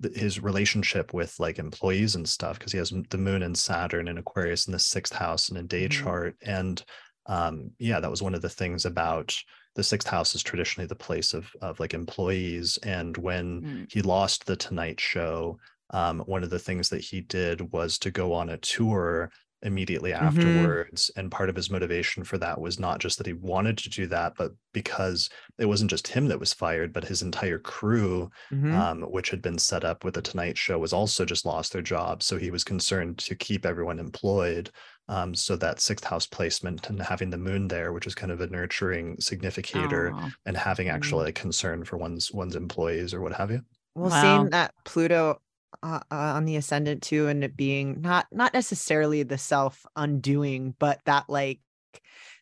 the, 0.00 0.10
his 0.10 0.40
relationship 0.40 1.12
with 1.12 1.38
like 1.40 1.58
employees 1.58 2.14
and 2.14 2.28
stuff 2.28 2.58
because 2.58 2.72
he 2.72 2.78
has 2.78 2.92
the 3.10 3.18
moon 3.18 3.42
and 3.42 3.58
Saturn 3.58 4.08
and 4.08 4.18
Aquarius 4.18 4.66
in 4.66 4.72
the 4.72 4.78
sixth 4.78 5.12
house 5.14 5.48
in 5.48 5.56
a 5.56 5.62
day 5.62 5.88
Mhm. 5.88 5.88
chart. 5.88 6.36
And 6.42 6.82
um, 7.26 7.72
yeah, 7.78 8.00
that 8.00 8.10
was 8.10 8.22
one 8.22 8.34
of 8.34 8.42
the 8.42 8.48
things 8.48 8.84
about 8.86 9.36
the 9.78 9.84
sixth 9.84 10.08
house 10.08 10.34
is 10.34 10.42
traditionally 10.42 10.88
the 10.88 10.96
place 10.96 11.32
of 11.32 11.50
of 11.62 11.78
like 11.80 11.94
employees. 11.94 12.78
And 12.82 13.16
when 13.16 13.62
Mm. 13.62 13.92
he 13.92 14.02
lost 14.02 14.44
the 14.46 14.56
Tonight 14.56 15.00
Show, 15.00 15.58
um, 15.90 16.18
one 16.20 16.42
of 16.42 16.50
the 16.50 16.58
things 16.58 16.88
that 16.90 17.00
he 17.00 17.20
did 17.22 17.72
was 17.72 17.98
to 18.00 18.10
go 18.10 18.32
on 18.34 18.50
a 18.50 18.58
tour 18.58 19.30
immediately 19.62 20.12
Mhm. 20.20 20.76
afterwards. 20.76 21.10
And 21.16 21.30
part 21.30 21.48
of 21.50 21.56
his 21.56 21.70
motivation 21.70 22.24
for 22.24 22.38
that 22.38 22.60
was 22.60 22.78
not 22.78 23.00
just 23.00 23.18
that 23.18 23.26
he 23.26 23.32
wanted 23.32 23.76
to 23.78 23.90
do 23.90 24.06
that, 24.08 24.34
but 24.38 24.52
because 24.72 25.28
it 25.58 25.66
wasn't 25.66 25.90
just 25.90 26.08
him 26.08 26.28
that 26.28 26.40
was 26.40 26.52
fired, 26.54 26.92
but 26.92 27.04
his 27.04 27.22
entire 27.22 27.58
crew 27.58 28.30
Mhm. 28.50 28.72
um, 28.72 29.02
which 29.02 29.30
had 29.30 29.42
been 29.42 29.58
set 29.58 29.84
up 29.84 30.04
with 30.04 30.14
the 30.14 30.22
Tonight 30.22 30.58
Show, 30.58 30.78
was 30.78 30.92
also 30.92 31.24
just 31.24 31.44
lost 31.46 31.72
their 31.72 31.82
jobs. 31.82 32.26
So 32.26 32.36
he 32.38 32.50
was 32.50 32.64
concerned 32.64 33.18
to 33.18 33.34
keep 33.34 33.64
everyone 33.66 33.98
employed. 33.98 34.70
Um, 35.08 35.34
so 35.34 35.56
that 35.56 35.80
sixth 35.80 36.04
house 36.04 36.26
placement 36.26 36.88
and 36.90 37.00
having 37.00 37.30
the 37.30 37.38
moon 37.38 37.68
there, 37.68 37.92
which 37.92 38.06
is 38.06 38.14
kind 38.14 38.30
of 38.30 38.40
a 38.42 38.46
nurturing 38.48 39.18
significator, 39.20 40.14
Aw. 40.14 40.30
and 40.44 40.56
having 40.56 40.88
Mm. 40.90 40.90
actually 40.90 41.30
a 41.30 41.32
concern 41.32 41.84
for 41.84 41.96
one's 41.96 42.30
one's 42.32 42.56
employees 42.56 43.14
or 43.14 43.20
what 43.22 43.32
have 43.34 43.50
you. 43.50 43.62
Well, 43.94 44.10
Wow. 44.10 44.10
seeing 44.10 44.50
that 44.50 44.74
Pluto 44.84 45.40
uh, 45.82 46.00
uh, 46.10 46.14
on 46.14 46.44
the 46.44 46.56
ascendant 46.56 47.02
too, 47.02 47.28
and 47.28 47.44
it 47.44 47.56
being 47.56 48.00
not 48.00 48.26
not 48.32 48.54
necessarily 48.54 49.22
the 49.22 49.38
self 49.38 49.86
undoing, 49.96 50.74
but 50.78 51.00
that 51.04 51.28
like 51.28 51.60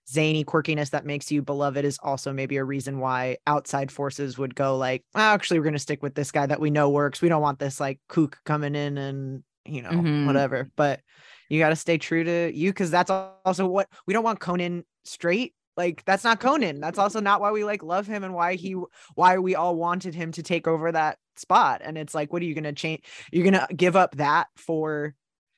zany 0.09 0.45
quirkiness 0.45 0.91
that 0.91 1.05
makes 1.07 1.31
you 1.31 1.43
beloved 1.43 1.85
is 1.85 1.99
also 2.03 2.33
maybe 2.33 2.57
a 2.57 2.65
reason 2.65 2.99
why 3.01 3.37
outside 3.47 3.91
forces 3.93 4.39
would 4.39 4.55
go 4.55 4.77
like, 4.77 5.05
"Oh, 5.15 5.21
actually, 5.21 5.59
we're 5.59 5.65
gonna 5.67 5.79
stick 5.79 6.03
with 6.03 6.15
this 6.15 6.33
guy 6.33 6.47
that 6.47 6.61
we 6.61 6.71
know 6.71 6.91
works. 6.91 7.23
We 7.23 7.29
don't 7.29 7.43
want 7.43 7.59
this 7.59 7.81
like 7.81 8.01
kook 8.09 8.39
coming 8.45 8.75
in 8.75 8.99
and 8.99 9.45
you 9.65 9.83
know 9.83 10.07
Mhm. 10.07 10.17
whatever. 10.23 10.71
But 10.77 11.01
you 11.49 11.59
got 11.61 11.71
to 11.71 11.77
stay 11.77 11.99
true 11.99 12.25
to 12.25 12.53
you 12.55 12.71
because 12.71 12.91
that's 12.91 13.11
also 13.11 13.67
what 13.69 13.89
we 14.07 14.15
don't 14.15 14.25
want 14.25 14.41
Conan 14.41 14.85
straight. 15.05 15.55
Like 15.77 16.05
that's 16.05 16.25
not 16.25 16.41
Conan. 16.41 16.81
That's 16.81 16.99
also 16.99 17.21
not 17.21 17.41
why 17.41 17.51
we 17.51 17.65
like 17.65 17.83
love 17.83 18.07
him 18.07 18.25
and 18.25 18.35
why 18.35 18.55
he 18.55 18.77
why 19.15 19.39
we 19.39 19.55
all 19.55 19.77
wanted 19.77 20.15
him 20.15 20.33
to 20.33 20.43
take 20.43 20.67
over 20.67 20.91
that 20.93 21.19
spot. 21.37 21.83
And 21.85 21.99
it's 21.99 22.15
like, 22.15 22.33
what 22.33 22.43
are 22.43 22.47
you 22.47 22.55
gonna 22.55 22.73
change? 22.73 23.03
You're 23.31 23.45
gonna 23.45 23.67
give 23.75 23.97
up 23.97 24.17
that 24.17 24.49
for 24.57 25.15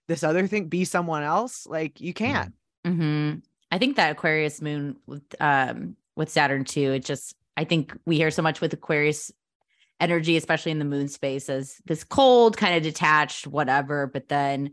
this 0.08 0.24
other 0.24 0.46
thing? 0.46 0.68
Be 0.68 0.84
someone 0.84 1.22
else? 1.22 1.66
Like 1.66 2.00
you 2.00 2.12
can't. 2.12 2.52
hmm 2.84 3.34
I 3.70 3.78
think 3.78 3.96
that 3.96 4.12
Aquarius 4.12 4.60
moon 4.62 4.96
with 5.06 5.22
um 5.40 5.96
with 6.16 6.30
Saturn 6.30 6.64
too, 6.64 6.92
it 6.92 7.04
just 7.04 7.34
I 7.56 7.64
think 7.64 7.96
we 8.06 8.16
hear 8.16 8.30
so 8.30 8.42
much 8.42 8.60
with 8.60 8.72
Aquarius 8.72 9.30
energy, 10.00 10.36
especially 10.36 10.72
in 10.72 10.78
the 10.78 10.84
moon 10.84 11.08
space, 11.08 11.48
as 11.48 11.76
this 11.86 12.04
cold, 12.04 12.56
kind 12.56 12.76
of 12.76 12.82
detached, 12.82 13.46
whatever. 13.46 14.06
But 14.06 14.28
then 14.28 14.70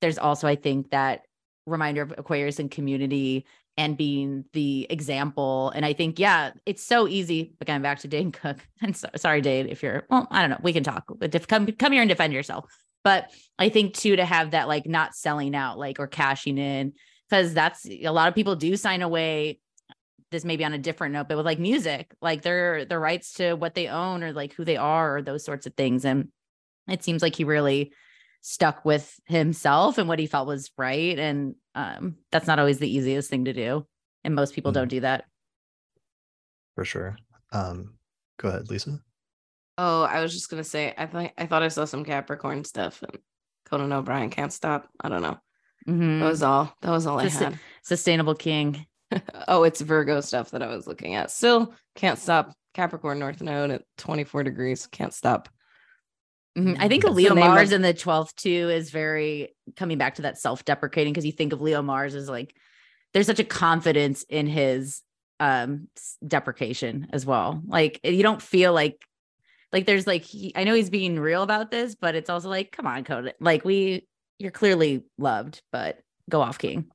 there's 0.00 0.18
also, 0.18 0.46
I 0.46 0.56
think, 0.56 0.90
that 0.90 1.22
reminder 1.66 2.02
of 2.02 2.14
Aquarius 2.16 2.58
and 2.58 2.70
community 2.70 3.44
and 3.78 3.96
being 3.96 4.44
the 4.52 4.86
example. 4.90 5.70
And 5.70 5.86
I 5.86 5.92
think, 5.92 6.18
yeah, 6.18 6.50
it's 6.66 6.84
so 6.84 7.08
easy. 7.08 7.54
Again, 7.60 7.80
back 7.80 8.00
to 8.00 8.08
Dane 8.08 8.32
Cook. 8.32 8.58
And 8.82 8.96
so, 8.96 9.08
sorry, 9.16 9.40
Dane, 9.40 9.68
if 9.68 9.82
you're, 9.82 10.04
well, 10.10 10.28
I 10.30 10.40
don't 10.40 10.50
know, 10.50 10.58
we 10.62 10.72
can 10.72 10.84
talk. 10.84 11.04
But 11.16 11.34
if, 11.34 11.46
come 11.46 11.66
come 11.66 11.92
here 11.92 12.02
and 12.02 12.08
defend 12.08 12.32
yourself. 12.32 12.66
But 13.04 13.30
I 13.58 13.70
think 13.70 13.94
too 13.94 14.16
to 14.16 14.24
have 14.24 14.50
that 14.50 14.68
like 14.68 14.86
not 14.86 15.14
selling 15.14 15.54
out, 15.54 15.78
like 15.78 15.98
or 16.00 16.06
cashing 16.08 16.58
in, 16.58 16.92
because 17.30 17.54
that's 17.54 17.86
a 17.86 18.10
lot 18.10 18.28
of 18.28 18.34
people 18.34 18.56
do 18.56 18.76
sign 18.76 19.00
away 19.02 19.60
this 20.30 20.44
may 20.44 20.56
be 20.56 20.64
on 20.64 20.74
a 20.74 20.78
different 20.78 21.14
note, 21.14 21.26
but 21.26 21.38
with 21.38 21.46
like 21.46 21.58
music, 21.58 22.14
like 22.20 22.42
their 22.42 22.84
their 22.84 23.00
rights 23.00 23.34
to 23.34 23.54
what 23.54 23.74
they 23.74 23.88
own 23.88 24.22
or 24.22 24.32
like 24.32 24.52
who 24.52 24.64
they 24.64 24.76
are 24.76 25.16
or 25.16 25.22
those 25.22 25.44
sorts 25.44 25.66
of 25.66 25.72
things. 25.74 26.04
And 26.04 26.28
it 26.86 27.02
seems 27.02 27.22
like 27.22 27.34
he 27.34 27.44
really 27.44 27.92
stuck 28.42 28.84
with 28.84 29.18
himself 29.26 29.98
and 29.98 30.08
what 30.08 30.18
he 30.18 30.26
felt 30.26 30.46
was 30.46 30.70
right. 30.76 31.18
And 31.18 31.54
um, 31.78 32.16
that's 32.32 32.48
not 32.48 32.58
always 32.58 32.80
the 32.80 32.92
easiest 32.92 33.30
thing 33.30 33.44
to 33.44 33.52
do. 33.52 33.86
And 34.24 34.34
most 34.34 34.52
people 34.52 34.72
mm-hmm. 34.72 34.80
don't 34.80 34.88
do 34.88 35.00
that. 35.00 35.24
For 36.74 36.84
sure. 36.84 37.16
Um, 37.52 37.94
go 38.38 38.48
ahead, 38.48 38.68
Lisa. 38.68 39.00
Oh, 39.78 40.02
I 40.02 40.20
was 40.20 40.32
just 40.32 40.50
gonna 40.50 40.64
say 40.64 40.92
I 40.98 41.06
thought 41.06 41.30
I 41.38 41.46
thought 41.46 41.62
I 41.62 41.68
saw 41.68 41.84
some 41.84 42.04
Capricorn 42.04 42.64
stuff 42.64 43.00
and 43.02 43.16
Conan 43.64 43.92
O'Brien 43.92 44.28
can't 44.28 44.52
stop. 44.52 44.88
I 45.00 45.08
don't 45.08 45.22
know. 45.22 45.38
Mm-hmm. 45.88 46.18
That 46.18 46.28
was 46.28 46.42
all. 46.42 46.74
That 46.82 46.90
was 46.90 47.06
all 47.06 47.20
Sus- 47.20 47.40
I 47.40 47.44
had. 47.44 47.60
Sustainable 47.84 48.34
King. 48.34 48.84
oh, 49.48 49.62
it's 49.62 49.80
Virgo 49.80 50.20
stuff 50.20 50.50
that 50.50 50.62
I 50.62 50.66
was 50.66 50.88
looking 50.88 51.14
at. 51.14 51.30
Still 51.30 51.74
can't 51.94 52.18
stop. 52.18 52.52
Capricorn 52.74 53.20
North 53.20 53.40
Node 53.40 53.70
at 53.70 53.82
24 53.98 54.42
degrees. 54.42 54.86
Can't 54.88 55.14
stop. 55.14 55.48
Mm-hmm. 56.58 56.82
I 56.82 56.88
think 56.88 57.04
That's 57.04 57.14
Leo 57.14 57.34
Mars 57.34 57.72
in 57.72 57.82
the 57.82 57.94
12th 57.94 58.34
too 58.34 58.68
is 58.70 58.90
very 58.90 59.54
coming 59.76 59.96
back 59.96 60.16
to 60.16 60.22
that 60.22 60.38
self-deprecating 60.38 61.12
because 61.12 61.24
you 61.24 61.32
think 61.32 61.52
of 61.52 61.60
Leo 61.60 61.82
Mars 61.82 62.14
as 62.14 62.28
like 62.28 62.54
there's 63.14 63.26
such 63.26 63.38
a 63.38 63.44
confidence 63.44 64.24
in 64.28 64.46
his 64.46 65.02
um 65.40 65.88
deprecation 66.26 67.08
as 67.12 67.24
well. 67.24 67.62
Like 67.66 68.00
you 68.02 68.22
don't 68.22 68.42
feel 68.42 68.72
like 68.72 69.00
like 69.72 69.86
there's 69.86 70.06
like 70.06 70.22
he, 70.22 70.52
I 70.56 70.64
know 70.64 70.74
he's 70.74 70.90
being 70.90 71.20
real 71.20 71.42
about 71.42 71.70
this, 71.70 71.94
but 71.94 72.14
it's 72.14 72.30
also 72.30 72.48
like, 72.48 72.72
come 72.72 72.86
on, 72.86 73.04
Code. 73.04 73.34
Like 73.40 73.64
we 73.64 74.06
you're 74.38 74.50
clearly 74.50 75.04
loved, 75.16 75.62
but 75.70 76.00
go 76.28 76.40
off, 76.40 76.58
King. 76.58 76.86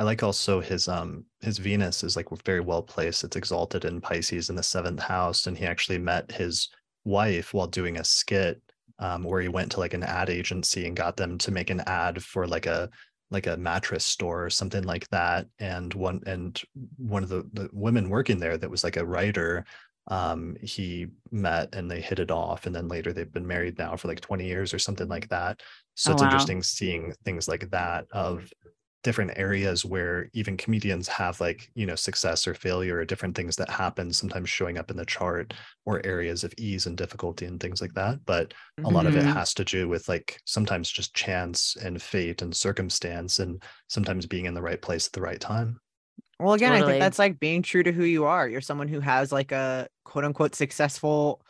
I 0.00 0.02
like 0.02 0.24
also 0.24 0.60
his 0.60 0.88
um 0.88 1.24
his 1.40 1.58
Venus 1.58 2.02
is 2.02 2.16
like 2.16 2.26
very 2.44 2.60
well 2.60 2.82
placed. 2.82 3.22
It's 3.22 3.36
exalted 3.36 3.84
in 3.84 4.00
Pisces 4.00 4.50
in 4.50 4.56
the 4.56 4.62
seventh 4.62 5.00
house, 5.00 5.46
and 5.46 5.56
he 5.56 5.66
actually 5.66 5.98
met 5.98 6.32
his 6.32 6.68
wife 7.04 7.54
while 7.54 7.68
doing 7.68 7.98
a 7.98 8.04
skit 8.04 8.60
um, 8.98 9.24
where 9.24 9.40
he 9.40 9.48
went 9.48 9.72
to 9.72 9.80
like 9.80 9.94
an 9.94 10.02
ad 10.02 10.30
agency 10.30 10.86
and 10.86 10.96
got 10.96 11.16
them 11.16 11.38
to 11.38 11.50
make 11.50 11.70
an 11.70 11.80
ad 11.80 12.22
for 12.22 12.46
like 12.46 12.66
a 12.66 12.90
like 13.30 13.46
a 13.46 13.56
mattress 13.56 14.04
store 14.04 14.44
or 14.44 14.50
something 14.50 14.84
like 14.84 15.08
that. 15.08 15.46
And 15.58 15.92
one 15.94 16.22
and 16.26 16.60
one 16.96 17.22
of 17.22 17.28
the, 17.28 17.48
the 17.52 17.68
women 17.72 18.08
working 18.08 18.38
there 18.38 18.56
that 18.56 18.70
was 18.70 18.84
like 18.84 18.96
a 18.96 19.04
writer, 19.04 19.64
um, 20.08 20.56
he 20.62 21.08
met 21.30 21.74
and 21.74 21.90
they 21.90 22.00
hit 22.00 22.18
it 22.18 22.30
off. 22.30 22.66
And 22.66 22.74
then 22.74 22.88
later 22.88 23.12
they've 23.12 23.32
been 23.32 23.46
married 23.46 23.78
now 23.78 23.96
for 23.96 24.08
like 24.08 24.20
20 24.20 24.46
years 24.46 24.72
or 24.72 24.78
something 24.78 25.08
like 25.08 25.28
that. 25.30 25.60
So 25.94 26.10
oh, 26.10 26.14
it's 26.14 26.22
wow. 26.22 26.28
interesting 26.28 26.62
seeing 26.62 27.12
things 27.24 27.48
like 27.48 27.70
that 27.70 28.06
of 28.12 28.50
different 29.04 29.32
areas 29.36 29.84
where 29.84 30.30
even 30.32 30.56
comedians 30.56 31.06
have 31.06 31.38
like 31.38 31.70
you 31.74 31.84
know 31.86 31.94
success 31.94 32.48
or 32.48 32.54
failure 32.54 32.96
or 32.96 33.04
different 33.04 33.36
things 33.36 33.54
that 33.54 33.68
happen 33.68 34.10
sometimes 34.10 34.48
showing 34.48 34.78
up 34.78 34.90
in 34.90 34.96
the 34.96 35.04
chart 35.04 35.52
or 35.84 36.04
areas 36.04 36.42
of 36.42 36.54
ease 36.56 36.86
and 36.86 36.96
difficulty 36.96 37.44
and 37.44 37.60
things 37.60 37.82
like 37.82 37.92
that 37.92 38.18
but 38.24 38.48
mm-hmm. 38.48 38.86
a 38.86 38.88
lot 38.88 39.06
of 39.06 39.14
it 39.14 39.20
mm-hmm. 39.20 39.32
has 39.32 39.52
to 39.52 39.62
do 39.62 39.86
with 39.86 40.08
like 40.08 40.40
sometimes 40.46 40.90
just 40.90 41.14
chance 41.14 41.76
and 41.84 42.00
fate 42.00 42.40
and 42.40 42.56
circumstance 42.56 43.38
and 43.38 43.62
sometimes 43.88 44.24
being 44.24 44.46
in 44.46 44.54
the 44.54 44.62
right 44.62 44.80
place 44.80 45.06
at 45.06 45.12
the 45.12 45.20
right 45.20 45.40
time 45.40 45.78
well 46.40 46.54
again 46.54 46.72
totally. 46.72 46.88
i 46.88 46.92
think 46.94 47.02
that's 47.02 47.18
like 47.18 47.38
being 47.38 47.60
true 47.60 47.82
to 47.82 47.92
who 47.92 48.04
you 48.04 48.24
are 48.24 48.48
you're 48.48 48.62
someone 48.62 48.88
who 48.88 49.00
has 49.00 49.30
like 49.30 49.52
a 49.52 49.86
quote 50.04 50.24
unquote 50.24 50.54
successful 50.54 51.44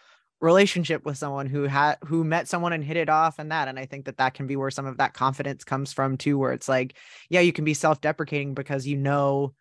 relationship 0.45 1.07
with 1.07 1.17
someone 1.17 1.47
who 1.47 1.63
had 1.63 1.97
who 2.05 2.23
met 2.23 2.47
someone 2.47 2.75
and 2.75 2.85
hit 2.85 2.99
it 2.99 3.09
off 3.09 3.39
and 3.39 3.51
that 3.51 3.67
and 3.67 3.79
i 3.79 3.87
think 3.87 4.05
that 4.05 4.19
that 4.19 4.35
can 4.35 4.47
be 4.47 4.57
where 4.57 4.71
some 4.71 4.85
of 4.85 4.99
that 4.99 5.15
confidence 5.15 5.65
comes 5.65 5.93
from 5.93 6.19
too 6.19 6.39
where 6.39 6.53
it's 6.53 6.69
like 6.69 6.97
yeah 7.31 7.41
you 7.41 7.53
can 7.53 7.65
be 7.65 7.73
self-deprecating 7.73 8.53
because 8.53 8.87
you 8.87 8.97
know 8.97 9.55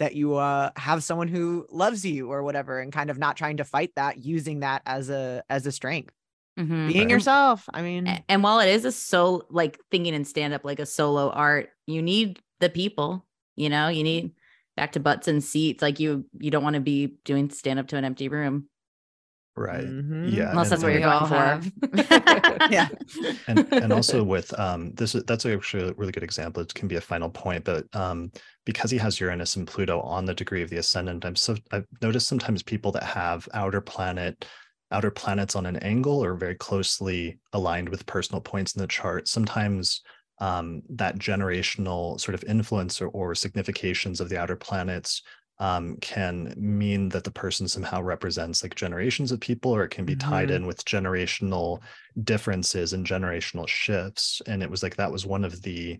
that 0.00 0.16
you 0.16 0.34
uh 0.34 0.70
have 0.76 1.04
someone 1.04 1.28
who 1.28 1.64
loves 1.70 2.04
you 2.04 2.32
or 2.32 2.42
whatever 2.42 2.80
and 2.80 2.92
kind 2.92 3.10
of 3.10 3.18
not 3.18 3.36
trying 3.36 3.58
to 3.58 3.64
fight 3.64 3.92
that 3.94 4.24
using 4.24 4.60
that 4.60 4.82
as 4.84 5.08
a 5.08 5.42
as 5.48 5.66
a 5.66 5.72
strength. 5.72 6.12
Mm-hmm. 6.58 6.88
being 6.88 7.10
yourself 7.10 7.68
i 7.74 7.82
mean. 7.82 8.06
And, 8.06 8.22
and 8.28 8.42
while 8.42 8.60
it 8.60 8.68
is 8.68 8.84
a 8.84 8.92
so 8.92 9.44
like 9.50 9.78
thinking 9.90 10.14
and 10.14 10.26
stand 10.26 10.54
up 10.54 10.64
like 10.64 10.78
a 10.78 10.86
solo 10.86 11.30
art 11.30 11.70
you 11.86 12.00
need 12.00 12.40
the 12.60 12.70
people 12.70 13.24
you 13.56 13.68
know 13.68 13.88
you 13.88 14.04
need 14.04 14.32
back 14.76 14.92
to 14.92 15.00
butts 15.00 15.26
and 15.26 15.42
seats 15.42 15.82
like 15.82 15.98
you 15.98 16.24
you 16.38 16.52
don't 16.52 16.62
want 16.62 16.74
to 16.74 16.80
be 16.80 17.18
doing 17.24 17.50
stand 17.50 17.80
up 17.80 17.88
to 17.88 17.96
an 17.96 18.04
empty 18.04 18.28
room 18.28 18.68
right. 19.56 19.84
Mm-hmm. 19.84 20.28
yeah 20.28 20.50
unless 20.50 20.70
that's 20.70 20.82
what 20.82 20.92
you're 20.92 21.00
going 21.00 21.26
for. 21.26 21.60
Yeah. 22.70 22.88
And 23.46 23.72
and 23.72 23.92
also 23.98 24.22
with 24.22 24.58
um 24.58 24.92
this 24.94 25.14
is 25.14 25.24
that's 25.24 25.46
actually 25.46 25.88
a 25.88 25.92
really 25.94 26.12
good 26.12 26.22
example. 26.22 26.62
It 26.62 26.74
can 26.74 26.88
be 26.88 26.96
a 26.96 27.00
final 27.00 27.30
point 27.30 27.64
but 27.64 27.84
um 27.94 28.32
because 28.64 28.90
he 28.90 28.98
has 28.98 29.20
uranus 29.20 29.56
and 29.56 29.66
pluto 29.66 30.00
on 30.00 30.24
the 30.24 30.34
degree 30.34 30.62
of 30.62 30.70
the 30.70 30.78
ascendant 30.78 31.26
i'm 31.26 31.36
so 31.36 31.54
i've 31.70 31.86
noticed 32.00 32.26
sometimes 32.26 32.62
people 32.62 32.90
that 32.92 33.02
have 33.02 33.46
outer 33.52 33.82
planet 33.82 34.46
outer 34.94 35.10
planets 35.10 35.56
on 35.56 35.66
an 35.66 35.76
angle 35.78 36.24
or 36.24 36.34
very 36.34 36.54
closely 36.54 37.38
aligned 37.52 37.88
with 37.88 38.06
personal 38.06 38.40
points 38.40 38.74
in 38.74 38.80
the 38.80 38.86
chart. 38.86 39.26
Sometimes 39.28 40.02
um, 40.40 40.82
that 40.90 41.18
generational 41.18 42.20
sort 42.20 42.34
of 42.34 42.44
influence 42.44 43.00
or, 43.00 43.08
or 43.08 43.34
significations 43.34 44.20
of 44.20 44.28
the 44.28 44.38
outer 44.38 44.56
planets 44.56 45.22
um, 45.58 45.96
can 46.00 46.52
mean 46.56 47.08
that 47.10 47.24
the 47.24 47.30
person 47.30 47.68
somehow 47.68 48.02
represents 48.02 48.62
like 48.62 48.74
generations 48.74 49.30
of 49.30 49.40
people, 49.40 49.74
or 49.74 49.84
it 49.84 49.90
can 49.90 50.04
be 50.04 50.16
tied 50.16 50.48
mm-hmm. 50.48 50.56
in 50.56 50.66
with 50.66 50.84
generational 50.84 51.80
differences 52.24 52.92
and 52.92 53.06
generational 53.06 53.68
shifts. 53.68 54.42
And 54.46 54.62
it 54.62 54.70
was 54.70 54.82
like 54.82 54.96
that 54.96 55.12
was 55.12 55.26
one 55.26 55.44
of 55.44 55.62
the 55.62 55.98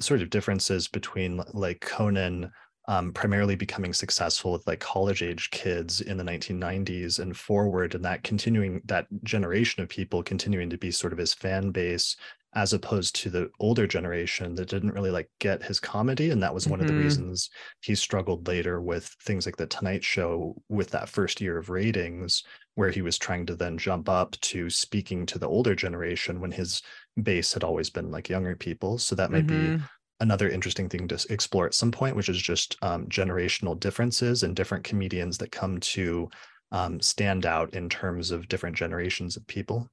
sort 0.00 0.22
of 0.22 0.30
differences 0.30 0.88
between 0.88 1.40
like 1.52 1.80
Conan 1.80 2.50
um, 2.88 3.12
primarily 3.12 3.54
becoming 3.54 3.92
successful 3.92 4.52
with 4.52 4.66
like 4.66 4.80
college 4.80 5.22
age 5.22 5.50
kids 5.50 6.00
in 6.00 6.16
the 6.16 6.24
1990s 6.24 7.20
and 7.20 7.36
forward, 7.36 7.94
and 7.94 8.04
that 8.04 8.24
continuing 8.24 8.82
that 8.86 9.06
generation 9.22 9.82
of 9.82 9.88
people 9.88 10.22
continuing 10.22 10.68
to 10.70 10.78
be 10.78 10.90
sort 10.90 11.12
of 11.12 11.18
his 11.18 11.32
fan 11.32 11.70
base 11.70 12.16
as 12.54 12.72
opposed 12.72 13.14
to 13.14 13.30
the 13.30 13.50
older 13.60 13.86
generation 13.86 14.54
that 14.54 14.68
didn't 14.68 14.92
really 14.92 15.10
like 15.10 15.30
get 15.38 15.62
his 15.62 15.80
comedy 15.80 16.30
and 16.30 16.42
that 16.42 16.52
was 16.52 16.66
one 16.66 16.78
mm-hmm. 16.78 16.84
of 16.84 16.88
the 16.88 16.92
mm-hmm. 16.94 17.04
reasons 17.04 17.50
he 17.80 17.94
struggled 17.94 18.46
later 18.46 18.80
with 18.80 19.06
things 19.22 19.46
like 19.46 19.56
the 19.56 19.66
tonight 19.66 20.04
show 20.04 20.54
with 20.68 20.90
that 20.90 21.08
first 21.08 21.40
year 21.40 21.56
of 21.56 21.70
ratings 21.70 22.42
where 22.74 22.90
he 22.90 23.02
was 23.02 23.18
trying 23.18 23.46
to 23.46 23.54
then 23.54 23.78
jump 23.78 24.08
up 24.08 24.38
to 24.40 24.68
speaking 24.68 25.24
to 25.26 25.38
the 25.38 25.48
older 25.48 25.74
generation 25.74 26.40
when 26.40 26.52
his 26.52 26.82
base 27.22 27.52
had 27.52 27.64
always 27.64 27.90
been 27.90 28.10
like 28.10 28.28
younger 28.28 28.56
people 28.56 28.98
so 28.98 29.14
that 29.14 29.30
might 29.30 29.46
mm-hmm. 29.46 29.76
be 29.76 29.82
another 30.20 30.48
interesting 30.48 30.88
thing 30.88 31.08
to 31.08 31.26
explore 31.30 31.66
at 31.66 31.74
some 31.74 31.90
point 31.90 32.14
which 32.14 32.28
is 32.28 32.40
just 32.40 32.76
um, 32.82 33.06
generational 33.06 33.78
differences 33.78 34.42
and 34.42 34.54
different 34.54 34.84
comedians 34.84 35.38
that 35.38 35.50
come 35.50 35.80
to 35.80 36.28
um, 36.70 37.00
stand 37.00 37.44
out 37.44 37.72
in 37.74 37.88
terms 37.88 38.30
of 38.30 38.48
different 38.48 38.76
generations 38.76 39.36
of 39.36 39.46
people 39.46 39.88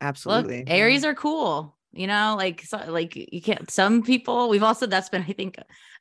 absolutely 0.00 0.60
Look, 0.60 0.70
aries 0.70 1.04
are 1.04 1.14
cool 1.14 1.77
you 1.92 2.06
know 2.06 2.34
like 2.36 2.62
so, 2.62 2.78
like 2.88 3.16
you 3.16 3.40
can't 3.40 3.70
some 3.70 4.02
people 4.02 4.48
we've 4.48 4.62
also 4.62 4.86
that's 4.86 5.08
been 5.08 5.24
i 5.28 5.32
think 5.32 5.56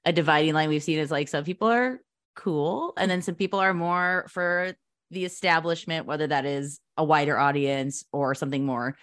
a 0.06 0.12
dividing 0.12 0.54
line 0.54 0.70
we've 0.70 0.84
seen 0.84 1.00
is 1.00 1.12
like 1.12 1.28
some 1.28 1.44
people 1.44 1.68
are 1.68 2.00
cool 2.36 2.94
and 2.98 3.10
then 3.10 3.22
some 3.22 3.36
people 3.36 3.60
are 3.60 3.74
more 3.74 4.28
for 4.30 4.74
the 5.12 5.26
establishment 5.26 6.06
whether 6.06 6.28
that 6.28 6.46
is 6.46 6.80
a 6.98 7.04
wider 7.04 7.38
audience 7.38 8.04
or 8.12 8.36
something 8.36 8.66
more 8.66 8.96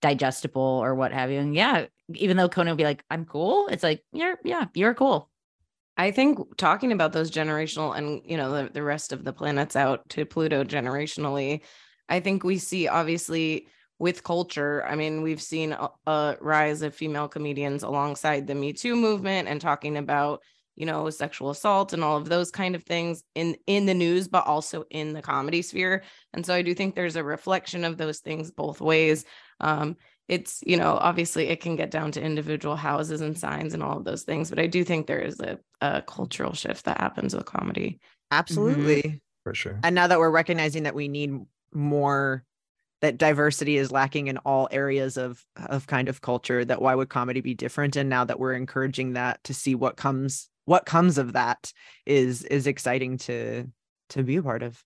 digestible 0.00 0.80
or 0.82 0.94
what 0.96 1.12
have 1.12 1.30
you. 1.30 1.38
And 1.38 1.54
yeah 1.54 1.86
even 2.14 2.36
though 2.36 2.48
conan 2.48 2.72
would 2.72 2.78
be 2.78 2.84
like 2.84 3.04
i'm 3.08 3.24
cool 3.24 3.68
it's 3.68 3.84
like 3.84 4.02
you're 4.12 4.36
yeah 4.44 4.66
you're 4.74 4.94
cool. 4.94 5.30
I 5.96 6.10
think 6.10 6.56
talking 6.56 6.90
about 6.92 7.12
those 7.12 7.30
generational 7.30 7.96
and 7.96 8.22
you 8.24 8.36
know 8.36 8.50
the, 8.50 8.70
the 8.72 8.82
rest 8.82 9.12
of 9.12 9.24
the 9.24 9.32
planets 9.32 9.76
out 9.76 10.08
to 10.10 10.24
Pluto 10.24 10.64
generationally, 10.64 11.60
I 12.08 12.20
think 12.20 12.44
we 12.44 12.58
see 12.58 12.88
obviously 12.88 13.68
with 14.02 14.24
culture. 14.24 14.84
I 14.84 14.96
mean, 14.96 15.22
we've 15.22 15.40
seen 15.40 15.72
a, 15.72 15.88
a, 16.06 16.36
rise 16.40 16.82
of 16.82 16.94
female 16.94 17.28
comedians 17.28 17.84
alongside 17.84 18.46
the 18.46 18.54
Me 18.54 18.72
Too 18.72 18.96
movement 18.96 19.46
and 19.46 19.60
talking 19.60 19.96
about, 19.96 20.42
you 20.74 20.86
know, 20.86 21.08
sexual 21.08 21.50
assault 21.50 21.92
and 21.92 22.02
all 22.02 22.16
of 22.16 22.28
those 22.28 22.50
kind 22.50 22.74
of 22.74 22.82
things 22.82 23.22
in 23.36 23.56
in 23.66 23.86
the 23.86 23.94
news, 23.94 24.26
but 24.26 24.44
also 24.44 24.84
in 24.90 25.12
the 25.12 25.22
comedy 25.22 25.62
sphere. 25.62 26.02
And 26.34 26.44
so 26.44 26.52
I 26.52 26.62
do 26.62 26.74
think 26.74 26.94
there's 26.94 27.14
a 27.14 27.22
reflection 27.22 27.84
of 27.84 27.96
those 27.96 28.18
things 28.18 28.50
both 28.50 28.80
ways. 28.80 29.24
Um, 29.60 29.96
it's 30.28 30.62
you 30.66 30.76
know 30.76 30.98
obviously 31.00 31.48
it 31.48 31.60
can 31.60 31.76
get 31.76 31.90
down 31.90 32.10
to 32.12 32.22
individual 32.22 32.76
houses 32.76 33.20
and 33.20 33.38
signs 33.38 33.74
and 33.74 33.82
all 33.82 33.98
of 33.98 34.04
those 34.04 34.22
things 34.22 34.48
but 34.48 34.58
i 34.60 34.68
do 34.68 34.84
think 34.84 35.04
there 35.04 35.20
is 35.20 35.40
a, 35.40 35.58
a 35.80 36.00
cultural 36.00 36.52
shift 36.52 36.84
that 36.84 37.00
happens 37.00 37.34
with 37.34 37.44
comedy 37.44 37.98
absolutely 38.30 39.02
mm-hmm. 39.02 39.16
For 39.42 39.54
sure. 39.54 39.80
And 39.82 39.94
now 39.94 40.06
that 40.06 40.18
we're 40.18 40.30
recognizing 40.30 40.84
that 40.84 40.94
we 40.94 41.08
need 41.08 41.32
more 41.72 42.44
that 43.02 43.18
diversity 43.18 43.76
is 43.76 43.92
lacking 43.92 44.28
in 44.28 44.38
all 44.38 44.68
areas 44.70 45.16
of 45.18 45.44
of 45.66 45.86
kind 45.86 46.08
of 46.08 46.22
culture 46.22 46.64
that 46.64 46.80
why 46.80 46.94
would 46.94 47.10
comedy 47.10 47.40
be 47.40 47.54
different 47.54 47.96
and 47.96 48.08
now 48.08 48.24
that 48.24 48.40
we're 48.40 48.54
encouraging 48.54 49.12
that 49.12 49.42
to 49.44 49.52
see 49.52 49.74
what 49.74 49.96
comes 49.96 50.48
what 50.64 50.86
comes 50.86 51.18
of 51.18 51.34
that 51.34 51.72
is 52.06 52.42
is 52.44 52.66
exciting 52.66 53.18
to 53.18 53.66
to 54.08 54.22
be 54.22 54.36
a 54.36 54.42
part 54.42 54.62
of 54.62 54.82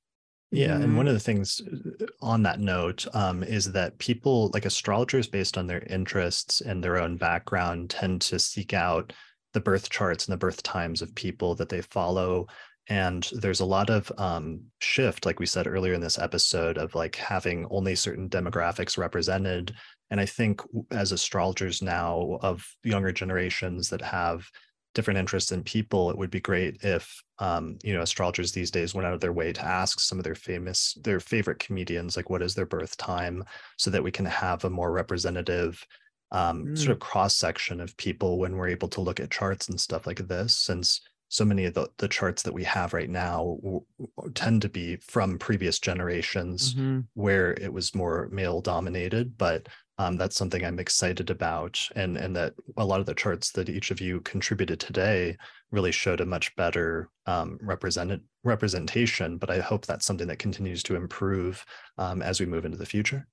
yeah, 0.53 0.77
and 0.77 0.93
Mhm. 0.93 0.97
one 0.97 1.09
of 1.09 1.15
the 1.15 1.21
things 1.21 1.61
uh, 1.61 2.07
on 2.23 2.45
that 2.45 2.61
note 2.61 3.05
um, 3.15 3.43
is 3.43 3.73
that 3.73 3.99
people, 3.99 4.51
like 4.55 4.65
astrologers, 4.65 5.27
based 5.27 5.59
on 5.59 5.67
their 5.67 5.81
interests 5.81 6.61
and 6.61 6.83
their 6.83 6.99
own 6.99 7.17
background, 7.17 7.91
tend 7.91 8.21
to 8.23 8.39
seek 8.39 8.73
out 8.73 9.13
the 9.55 9.61
birth 9.61 9.91
charts 9.91 10.27
and 10.27 10.33
the 10.33 10.39
birth 10.39 10.63
times 10.63 11.03
of 11.03 11.15
people 11.17 11.57
that 11.57 11.69
they 11.69 11.83
follow. 11.83 12.47
And 12.89 13.29
there's 13.33 13.61
a 13.61 13.67
lot 13.67 13.91
of 13.91 14.13
um, 14.17 14.61
shift, 14.81 15.27
like 15.27 15.41
we 15.41 15.47
said 15.47 15.67
earlier 15.67 15.95
in 15.95 16.01
this 16.01 16.19
episode, 16.19 16.79
of 16.79 16.95
like 16.95 17.17
having 17.17 17.67
only 17.71 17.97
certain 17.97 18.29
demographics 18.29 18.97
represented. 18.97 19.75
And 20.11 20.21
I 20.21 20.27
think 20.27 20.61
as 20.93 21.11
astrologers 21.11 21.83
now 21.83 22.39
of 22.43 22.65
younger 22.85 23.11
generations 23.11 23.89
that 23.91 24.03
have 24.03 24.49
different 24.95 25.19
interests 25.19 25.53
in 25.53 25.63
people, 25.63 26.11
it 26.11 26.17
would 26.17 26.31
be 26.31 26.41
great 26.41 26.83
if 26.83 27.23
um, 27.39 27.77
you 27.83 27.93
know 27.93 28.01
astrologers 28.01 28.53
these 28.53 28.71
days 28.71 28.95
went 28.95 29.07
out 29.07 29.13
of 29.13 29.21
their 29.21 29.33
way 29.33 29.53
to 29.53 29.65
ask 29.65 30.01
some 30.01 30.19
of 30.19 30.25
their 30.25 30.35
famous, 30.35 30.97
their 31.03 31.21
favorite 31.21 31.59
comedians, 31.59 32.17
like 32.17 32.31
what 32.31 32.43
is 32.43 32.55
their 32.55 32.67
birth 32.67 32.97
time, 32.97 33.45
so 33.77 33.91
that 33.91 34.03
we 34.03 34.13
can 34.13 34.25
have 34.25 34.65
a 34.65 34.71
more 34.71 34.93
representative 34.93 35.85
um, 36.33 36.75
sort 36.77 36.93
of 36.93 36.99
cross 36.99 37.37
section 37.37 37.81
of 37.81 37.97
people 37.97 38.39
when 38.39 38.57
we're 38.57 38.69
able 38.69 38.89
to 38.89 39.01
look 39.01 39.21
at 39.21 39.31
charts 39.31 39.69
and 39.69 39.81
stuff 39.81 40.07
like 40.07 40.27
this. 40.29 40.55
Since 40.55 41.01
so 41.29 41.45
many 41.45 41.65
of 41.65 41.75
the, 41.75 41.89
the 41.99 42.09
charts 42.09 42.43
that 42.45 42.55
we 42.55 42.63
have 42.65 42.93
right 42.93 43.11
now 43.11 43.57
w- 43.63 43.85
w- 43.99 44.33
tend 44.35 44.63
to 44.63 44.69
be 44.69 44.97
from 44.97 45.39
previous 45.39 45.79
generations 45.79 46.75
Mm-hmm. 46.75 47.01
where 47.15 47.53
it 47.53 47.73
was 47.73 47.95
more 47.95 48.29
male 48.31 48.61
dominated 48.61 49.37
but 49.37 49.69
um, 49.99 50.17
that's 50.17 50.37
something 50.37 50.65
i'm 50.65 50.79
excited 50.79 51.31
about 51.31 51.81
and 51.97 52.17
and 52.17 52.37
that 52.37 52.55
a 52.77 52.85
lot 52.85 53.01
of 53.01 53.07
the 53.07 53.15
charts 53.15 53.51
that 53.53 53.69
each 53.69 53.91
of 53.91 54.01
you 54.01 54.21
contributed 54.21 54.79
today 54.79 55.37
really 55.71 55.93
showed 55.93 56.21
a 56.21 56.27
much 56.27 56.55
better 56.57 57.11
um, 57.27 57.59
represented 57.63 58.23
representation 58.45 59.37
but 59.39 59.51
i 59.51 59.59
hope 59.59 59.87
that's 59.87 60.07
something 60.07 60.29
that 60.29 60.39
continues 60.39 60.83
to 60.83 60.95
improve 60.97 61.65
um, 61.99 62.23
as 62.23 62.39
we 62.41 62.47
move 62.47 62.65
into 62.65 62.79
the 62.79 62.87
future 62.87 63.27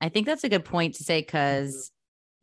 I 0.00 0.08
think 0.10 0.26
that's 0.26 0.44
a 0.44 0.48
good 0.50 0.64
point 0.64 0.96
to 0.96 1.04
say 1.04 1.20
because 1.20 1.90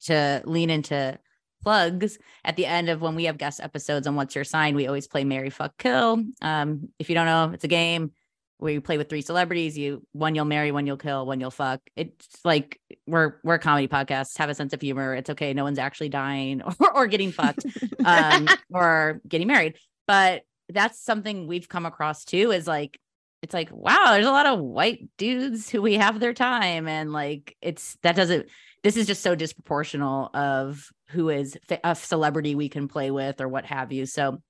to 0.05 0.41
lean 0.45 0.69
into 0.71 1.19
plugs 1.61 2.17
at 2.43 2.56
the 2.56 2.65
end 2.65 2.90
of 2.90 3.01
when 3.01 3.15
we 3.15 3.25
have 3.25 3.38
guest 3.38 3.59
episodes 3.61 4.07
on 4.07 4.15
what's 4.15 4.35
your 4.35 4.43
sign, 4.43 4.75
we 4.75 4.88
always 4.88 5.07
play 5.07 5.23
Marry 5.23 5.49
Fuck 5.49 5.77
Kill. 5.77 6.23
Um, 6.41 6.90
if 6.99 7.09
you 7.09 7.15
don't 7.15 7.25
know, 7.25 7.51
it's 7.53 7.64
a 7.64 7.69
game 7.69 8.11
where 8.57 8.72
you 8.72 8.81
play 8.81 8.98
with 8.98 9.09
three 9.09 9.22
celebrities. 9.22 9.77
You 9.77 10.06
one 10.11 10.35
you'll 10.35 10.45
marry, 10.45 10.72
one 10.72 10.85
you'll 10.85 10.98
kill, 10.98 11.25
one 11.25 11.40
you'll 11.40 11.51
fuck. 11.51 11.81
It's 11.95 12.40
like 12.45 12.80
we're 13.07 13.40
we're 13.43 13.56
a 13.56 13.59
comedy 13.59 13.88
podcast. 13.88 14.38
Have 14.38 14.49
a 14.49 14.56
sense 14.56 14.73
of 14.73 14.81
humor. 14.81 15.15
It's 15.15 15.31
okay. 15.31 15.53
No 15.53 15.64
one's 15.64 15.80
actually 15.80 16.09
dying 16.09 16.61
or, 16.80 16.95
or 16.95 17.07
getting 17.07 17.31
fucked 17.31 17.65
um, 18.06 18.48
or 18.73 19.22
getting 19.27 19.48
married. 19.48 19.77
But 20.07 20.43
that's 20.69 21.03
something 21.03 21.48
we've 21.48 21.67
come 21.67 21.85
across 21.85 22.23
too. 22.23 22.51
Is 22.51 22.67
like 22.67 22.99
it's 23.41 23.53
like 23.53 23.69
wow 23.72 24.11
there's 24.11 24.27
a 24.27 24.31
lot 24.31 24.45
of 24.45 24.59
white 24.59 25.09
dudes 25.17 25.69
who 25.69 25.81
we 25.81 25.95
have 25.95 26.19
their 26.19 26.33
time 26.33 26.88
and 26.88 27.11
like 27.11 27.57
it's 27.61 27.98
that 28.03 28.15
doesn't 28.15 28.48
this 28.83 28.97
is 28.97 29.05
just 29.07 29.21
so 29.21 29.35
disproportional 29.35 30.33
of 30.35 30.87
who 31.09 31.29
is 31.29 31.57
a 31.83 31.95
celebrity 31.95 32.55
we 32.55 32.69
can 32.69 32.87
play 32.87 33.11
with 33.11 33.39
or 33.41 33.47
what 33.47 33.65
have 33.65 33.91
you. 33.91 34.05
So 34.05 34.41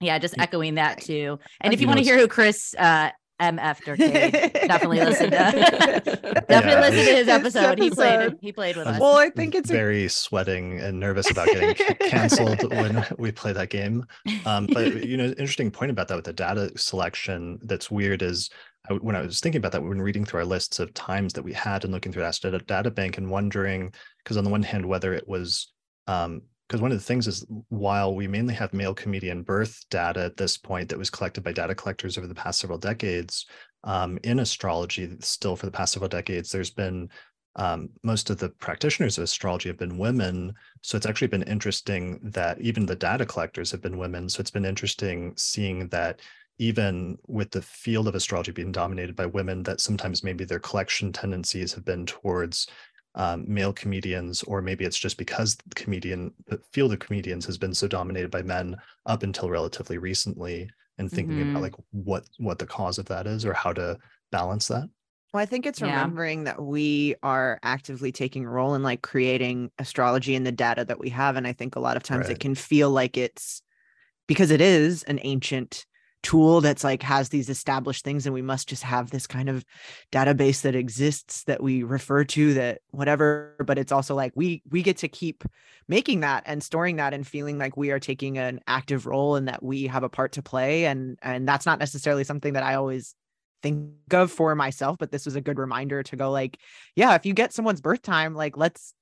yeah 0.00 0.18
just 0.18 0.34
Yeah. 0.36 0.44
echoing 0.44 0.74
that 0.76 1.00
too. 1.00 1.38
And 1.60 1.72
You 1.72 1.74
if 1.76 1.80
you 1.80 1.86
want 1.86 1.98
to 1.98 2.04
hear 2.04 2.18
who 2.18 2.28
chris 2.28 2.74
uh 2.78 3.10
mf 3.40 3.88
arcade 3.88 4.32
definitely 4.68 5.00
listen 5.04 5.30
to 5.30 5.36
definitely 6.48 6.72
Yeah. 6.72 6.80
listen 6.80 6.96
to 6.96 7.10
his 7.12 7.18
His 7.18 7.28
episode. 7.28 7.78
He 7.80 7.90
played 7.90 8.34
he 8.40 8.52
played 8.52 8.76
with 8.76 8.86
Um, 8.86 8.94
us. 8.94 9.00
Well 9.00 9.16
i 9.16 9.30
think 9.30 9.54
it's 9.56 9.70
a 9.70 9.72
very 9.72 10.06
sweating 10.08 10.78
and 10.80 11.00
nervous 11.00 11.28
about 11.30 11.48
getting 11.48 11.74
canceled 12.08 12.62
when 12.72 13.04
we 13.18 13.32
play 13.32 13.52
that 13.52 13.70
game. 13.70 14.06
Um, 14.44 14.66
but 14.72 15.04
you 15.04 15.16
know 15.16 15.24
interesting 15.26 15.70
point 15.72 15.90
about 15.90 16.06
that 16.08 16.16
with 16.16 16.24
the 16.26 16.32
data 16.32 16.70
selection 16.76 17.58
that's 17.62 17.90
weird 17.90 18.22
is 18.22 18.50
I, 18.88 18.94
when 18.94 19.16
i 19.16 19.20
was 19.20 19.40
thinking 19.40 19.58
about 19.58 19.72
that 19.72 19.82
when 19.82 20.00
reading 20.00 20.24
through 20.24 20.40
our 20.40 20.46
lists 20.46 20.78
of 20.78 20.94
times 20.94 21.32
that 21.34 21.42
we 21.42 21.52
had 21.52 21.84
and 21.84 21.92
looking 21.92 22.12
through 22.12 22.22
that 22.22 22.38
data, 22.40 22.58
data 22.58 22.90
bank 22.90 23.18
and 23.18 23.30
wondering 23.30 23.92
because 24.22 24.36
on 24.36 24.44
the 24.44 24.50
one 24.50 24.62
hand 24.62 24.86
whether 24.86 25.12
it 25.12 25.26
was 25.26 25.72
um 26.06 26.42
because 26.68 26.80
one 26.80 26.92
of 26.92 26.98
the 26.98 27.04
things 27.04 27.26
is 27.26 27.44
while 27.68 28.14
we 28.14 28.26
mainly 28.26 28.54
have 28.54 28.72
male 28.72 28.94
comedian 28.94 29.42
birth 29.42 29.84
data 29.90 30.24
at 30.24 30.36
this 30.36 30.56
point 30.56 30.88
that 30.88 30.98
was 30.98 31.10
collected 31.10 31.44
by 31.44 31.52
data 31.52 31.74
collectors 31.74 32.16
over 32.16 32.26
the 32.26 32.34
past 32.34 32.60
several 32.60 32.78
decades 32.78 33.46
um, 33.84 34.18
in 34.22 34.38
astrology 34.38 35.16
still 35.20 35.54
for 35.54 35.66
the 35.66 35.72
past 35.72 35.92
several 35.92 36.08
decades 36.08 36.50
there's 36.50 36.70
been 36.70 37.10
um, 37.56 37.90
most 38.02 38.30
of 38.30 38.38
the 38.38 38.48
practitioners 38.48 39.18
of 39.18 39.24
astrology 39.24 39.68
have 39.68 39.78
been 39.78 39.98
women. 39.98 40.54
So 40.80 40.96
it's 40.96 41.06
actually 41.06 41.28
been 41.28 41.42
interesting 41.42 42.18
that 42.22 42.60
even 42.60 42.86
the 42.86 42.96
data 42.96 43.26
collectors 43.26 43.70
have 43.72 43.82
been 43.82 43.98
women. 43.98 44.28
So 44.28 44.40
it's 44.40 44.50
been 44.50 44.64
interesting 44.64 45.34
seeing 45.36 45.88
that 45.88 46.20
even 46.62 47.18
with 47.26 47.50
the 47.50 47.62
field 47.62 48.06
of 48.08 48.14
astrology 48.14 48.52
being 48.52 48.72
dominated 48.72 49.16
by 49.16 49.26
women 49.26 49.62
that 49.64 49.80
sometimes 49.80 50.22
maybe 50.22 50.44
their 50.44 50.60
collection 50.60 51.12
tendencies 51.12 51.72
have 51.72 51.84
been 51.84 52.06
towards 52.06 52.68
um, 53.14 53.44
male 53.52 53.72
comedians 53.72 54.42
or 54.44 54.62
maybe 54.62 54.84
it's 54.84 54.98
just 54.98 55.18
because 55.18 55.56
the 55.66 55.74
comedian 55.74 56.32
the 56.46 56.58
field 56.72 56.92
of 56.92 56.98
comedians 57.00 57.44
has 57.46 57.58
been 57.58 57.74
so 57.74 57.88
dominated 57.88 58.30
by 58.30 58.42
men 58.42 58.76
up 59.06 59.22
until 59.22 59.50
relatively 59.50 59.98
recently 59.98 60.70
and 60.98 61.12
thinking 61.12 61.40
Mhm. 61.40 61.52
about 61.52 61.62
like 61.62 61.74
what 61.90 62.28
what 62.38 62.58
the 62.58 62.66
cause 62.66 62.98
of 62.98 63.06
that 63.06 63.26
is 63.26 63.44
or 63.44 63.52
how 63.52 63.72
to 63.72 63.98
balance 64.30 64.68
that 64.68 64.88
Well, 65.32 65.42
I 65.42 65.46
think 65.46 65.64
it's 65.64 65.80
Yeah. 65.80 65.82
remembering 65.82 66.44
that 66.44 66.62
we 66.62 67.14
are 67.22 67.58
actively 67.62 68.12
taking 68.12 68.44
a 68.44 68.50
role 68.50 68.74
in 68.74 68.82
like 68.82 69.00
creating 69.02 69.70
astrology 69.78 70.34
and 70.34 70.46
the 70.46 70.52
data 70.52 70.84
that 70.84 70.98
we 70.98 71.08
have. 71.08 71.36
And 71.36 71.46
I 71.46 71.54
think 71.54 71.74
a 71.74 71.80
lot 71.80 71.96
of 71.96 72.02
times 72.02 72.28
Right. 72.28 72.38
it 72.38 72.38
can 72.38 72.54
feel 72.54 72.90
like 72.90 73.16
it's 73.16 73.62
because 74.28 74.50
it 74.50 74.60
is 74.60 75.04
an 75.04 75.20
ancient 75.22 75.86
tool 76.22 76.60
that's 76.60 76.84
like 76.84 77.02
has 77.02 77.28
these 77.30 77.48
established 77.48 78.04
things 78.04 78.26
and 78.26 78.34
we 78.34 78.42
must 78.42 78.68
just 78.68 78.84
have 78.84 79.10
this 79.10 79.26
kind 79.26 79.48
of 79.48 79.64
database 80.12 80.62
that 80.62 80.74
exists 80.74 81.44
that 81.44 81.62
we 81.62 81.82
refer 81.82 82.22
to 82.22 82.54
that 82.54 82.80
whatever 82.90 83.56
but 83.66 83.76
it's 83.76 83.90
also 83.90 84.14
like 84.14 84.32
we 84.36 84.62
we 84.70 84.82
get 84.82 84.98
to 84.98 85.08
keep 85.08 85.42
making 85.88 86.20
that 86.20 86.44
and 86.46 86.62
storing 86.62 86.96
that 86.96 87.12
and 87.12 87.26
feeling 87.26 87.58
like 87.58 87.76
we 87.76 87.90
are 87.90 87.98
taking 87.98 88.38
an 88.38 88.60
active 88.68 89.06
role 89.06 89.34
and 89.34 89.48
that 89.48 89.62
we 89.62 89.88
have 89.88 90.04
a 90.04 90.08
part 90.08 90.32
to 90.32 90.42
play 90.42 90.84
and 90.84 91.18
and 91.22 91.46
that's 91.46 91.66
not 91.66 91.80
necessarily 91.80 92.22
something 92.22 92.52
that 92.52 92.62
I 92.62 92.74
always 92.74 93.16
think 93.62 93.90
of 94.12 94.30
for 94.30 94.54
myself 94.54 94.98
but 94.98 95.10
this 95.10 95.24
was 95.24 95.34
a 95.34 95.40
good 95.40 95.58
reminder 95.58 96.02
to 96.02 96.16
go 96.16 96.30
like 96.30 96.58
yeah 96.94 97.14
if 97.14 97.26
you 97.26 97.32
get 97.32 97.52
someone's 97.52 97.80
birth 97.80 98.02
time 98.02 98.34
like 98.34 98.56
let's 98.56 98.94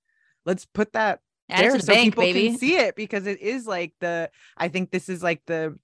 let's 0.47 0.65
put 0.65 0.93
that 0.93 1.21
Add 1.51 1.65
there 1.65 1.73
the 1.73 1.81
so 1.81 1.93
bank 1.93 2.15
people 2.15 2.25
baby. 2.25 2.49
can 2.49 2.59
see 2.59 2.77
it 2.77 2.95
because 2.95 3.27
it 3.27 3.41
is 3.41 3.67
like 3.67 3.93
the 4.01 4.31
i 4.57 4.69
think 4.69 4.91
this 4.91 5.09
is 5.09 5.23
like 5.23 5.43
the 5.47 5.79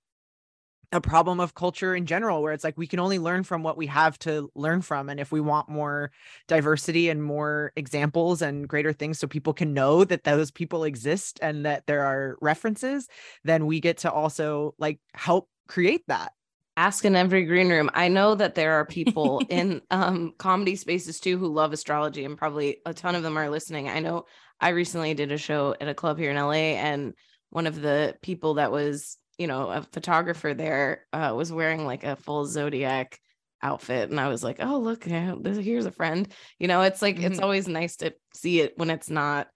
a 0.93 1.01
problem 1.01 1.41
of 1.41 1.55
culture 1.55 1.95
in 1.95 2.07
general 2.07 2.43
where 2.43 2.53
it's 2.53 2.65
like 2.65 2.77
we 2.77 2.87
can 2.87 2.99
only 2.99 3.19
learn 3.19 3.43
from 3.43 3.63
what 3.63 3.77
we 3.77 3.87
have 3.87 4.19
to 4.19 4.51
learn 4.55 4.83
from 4.83 5.09
and 5.09 5.21
if 5.21 5.33
we 5.33 5.41
want 5.41 5.69
more 5.69 6.11
diversity 6.49 7.09
and 7.09 7.23
more 7.23 7.73
examples 7.77 8.43
and 8.43 8.69
greater 8.69 8.93
things 8.93 9.19
so 9.19 9.27
people 9.27 9.53
can 9.53 9.75
know 9.75 10.05
that 10.05 10.25
those 10.25 10.51
people 10.51 10.85
exist 10.85 11.39
and 11.43 11.65
that 11.65 11.87
there 11.87 12.03
are 12.03 12.37
references 12.41 13.09
then 13.45 13.67
we 13.67 13.81
get 13.81 13.99
to 13.99 14.11
also 14.11 14.75
like 14.79 14.99
help 15.15 15.49
create 15.67 16.03
that. 16.09 16.33
Ask 16.77 17.05
in 17.05 17.17
every 17.17 17.45
green 17.47 17.71
room. 17.71 17.91
I 17.95 18.09
know 18.09 18.35
that 18.35 18.55
there 18.55 18.75
are 18.75 18.85
people 18.85 19.41
in 19.49 19.81
um 19.91 20.35
comedy 20.39 20.77
spaces 20.77 21.21
too 21.21 21.39
who 21.39 21.49
love 21.49 21.73
astrology 21.73 22.25
and 22.25 22.37
probably 22.37 22.79
a 22.85 22.93
ton 22.93 23.15
of 23.15 23.23
them 23.23 23.39
are 23.39 23.51
listening. 23.51 23.89
I 23.89 24.01
know 24.01 24.25
i 24.59 24.71
recently 24.71 25.13
did 25.13 25.33
a 25.33 25.39
show 25.39 25.75
at 25.81 25.89
a 25.89 25.95
club 25.95 26.19
here 26.19 26.31
in 26.31 26.37
la 26.37 26.53
and 26.53 27.13
one 27.51 27.67
of 27.67 27.81
the 27.81 28.17
people 28.23 28.55
that 28.55 28.73
was 28.73 29.19
you 29.39 29.47
know 29.47 29.71
a 29.71 29.83
photographer 29.83 30.55
there 30.55 31.07
uh, 31.13 31.33
was 31.37 31.53
wearing 31.53 31.85
like 31.85 32.05
a 32.05 32.17
full 32.17 32.45
zodiac 32.47 33.19
outfit 33.63 34.11
and 34.11 34.21
i 34.21 34.29
was 34.29 34.45
like 34.45 34.59
oh 34.61 34.79
look 34.79 35.05
here's 35.05 35.87
a 35.87 35.91
friend. 35.91 36.29
You 36.59 36.69
know 36.69 36.83
it's 36.83 37.03
like 37.03 37.19
it's 37.19 37.39
Mhm. 37.39 37.43
always 37.43 37.67
nice 37.69 37.97
to 37.97 38.15
see 38.35 38.61
it 38.61 38.75
when 38.77 38.91
it's 38.91 39.09
not 39.11 39.49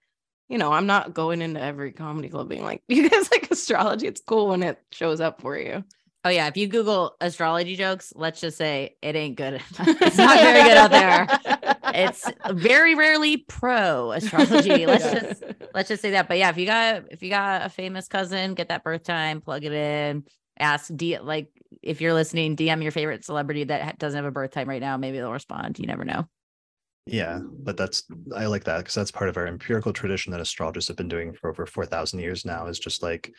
you 0.49 0.57
know 0.57 0.73
i'm 0.73 0.87
not 0.87 1.13
going 1.13 1.41
into 1.41 1.61
every 1.61 1.91
comedy 1.91 2.29
club 2.29 2.49
being 2.49 2.63
like 2.63 2.81
you 2.87 3.09
guys 3.09 3.29
like 3.31 3.49
astrology? 3.51 4.07
It's 4.07 4.21
cool 4.21 4.47
when 4.49 4.63
it 4.63 4.79
shows 4.91 5.21
up 5.21 5.39
for 5.41 5.57
you 5.57 5.83
Oh 6.23 6.29
yeah, 6.29 6.47
if 6.47 6.55
you 6.55 6.67
Google 6.67 7.15
astrology 7.19 7.75
jokes, 7.75 8.13
let's 8.15 8.39
just 8.41 8.57
say 8.57 8.95
it 9.01 9.15
ain't 9.15 9.37
good. 9.37 9.55
it's 9.79 10.17
not 10.17 10.37
very 10.39 10.61
good 10.69 10.77
out 10.77 10.91
there. 10.91 11.27
It's 11.95 12.29
very 12.51 12.93
rarely 12.93 13.37
pro 13.37 14.11
astrology. 14.11 14.85
Let's 14.85 15.03
Yeah. 15.03 15.19
just 15.19 15.43
let's 15.73 15.89
just 15.89 16.01
say 16.01 16.11
that. 16.11 16.27
But 16.27 16.37
yeah, 16.37 16.49
if 16.49 16.57
you 16.57 16.67
got 16.67 17.05
if 17.11 17.23
you 17.23 17.29
got 17.29 17.65
a 17.65 17.69
famous 17.69 18.07
cousin, 18.07 18.53
get 18.53 18.69
that 18.69 18.83
birth 18.83 19.03
time, 19.03 19.41
plug 19.41 19.63
it 19.65 19.71
in. 19.73 20.23
Ask 20.59 20.91
D 20.95 21.17
like 21.17 21.49
if 21.81 22.01
you're 22.01 22.13
listening, 22.13 22.55
DM 22.55 22.83
your 22.83 22.91
favorite 22.91 23.25
celebrity 23.25 23.63
that 23.63 23.97
doesn't 23.97 24.15
have 24.17 24.25
a 24.25 24.31
birth 24.31 24.51
time 24.51 24.69
right 24.69 24.81
now. 24.81 24.97
Maybe 24.97 25.17
they'll 25.17 25.31
respond. 25.31 25.79
You 25.79 25.87
never 25.87 26.05
know. 26.05 26.27
Yeah, 27.07 27.39
but 27.43 27.77
that's 27.77 28.03
I 28.35 28.45
like 28.45 28.65
that 28.65 28.77
because 28.77 28.93
that's 28.93 29.09
part 29.11 29.27
of 29.29 29.37
our 29.37 29.47
empirical 29.47 29.91
tradition 29.91 30.31
that 30.33 30.39
astrologers 30.41 30.87
have 30.87 30.97
been 30.97 31.07
doing 31.07 31.33
for 31.33 31.49
over 31.49 31.65
four 31.65 31.87
thousand 31.87 32.19
years 32.19 32.45
now. 32.45 32.67
Is 32.67 32.77
just 32.77 33.01
like 33.01 33.33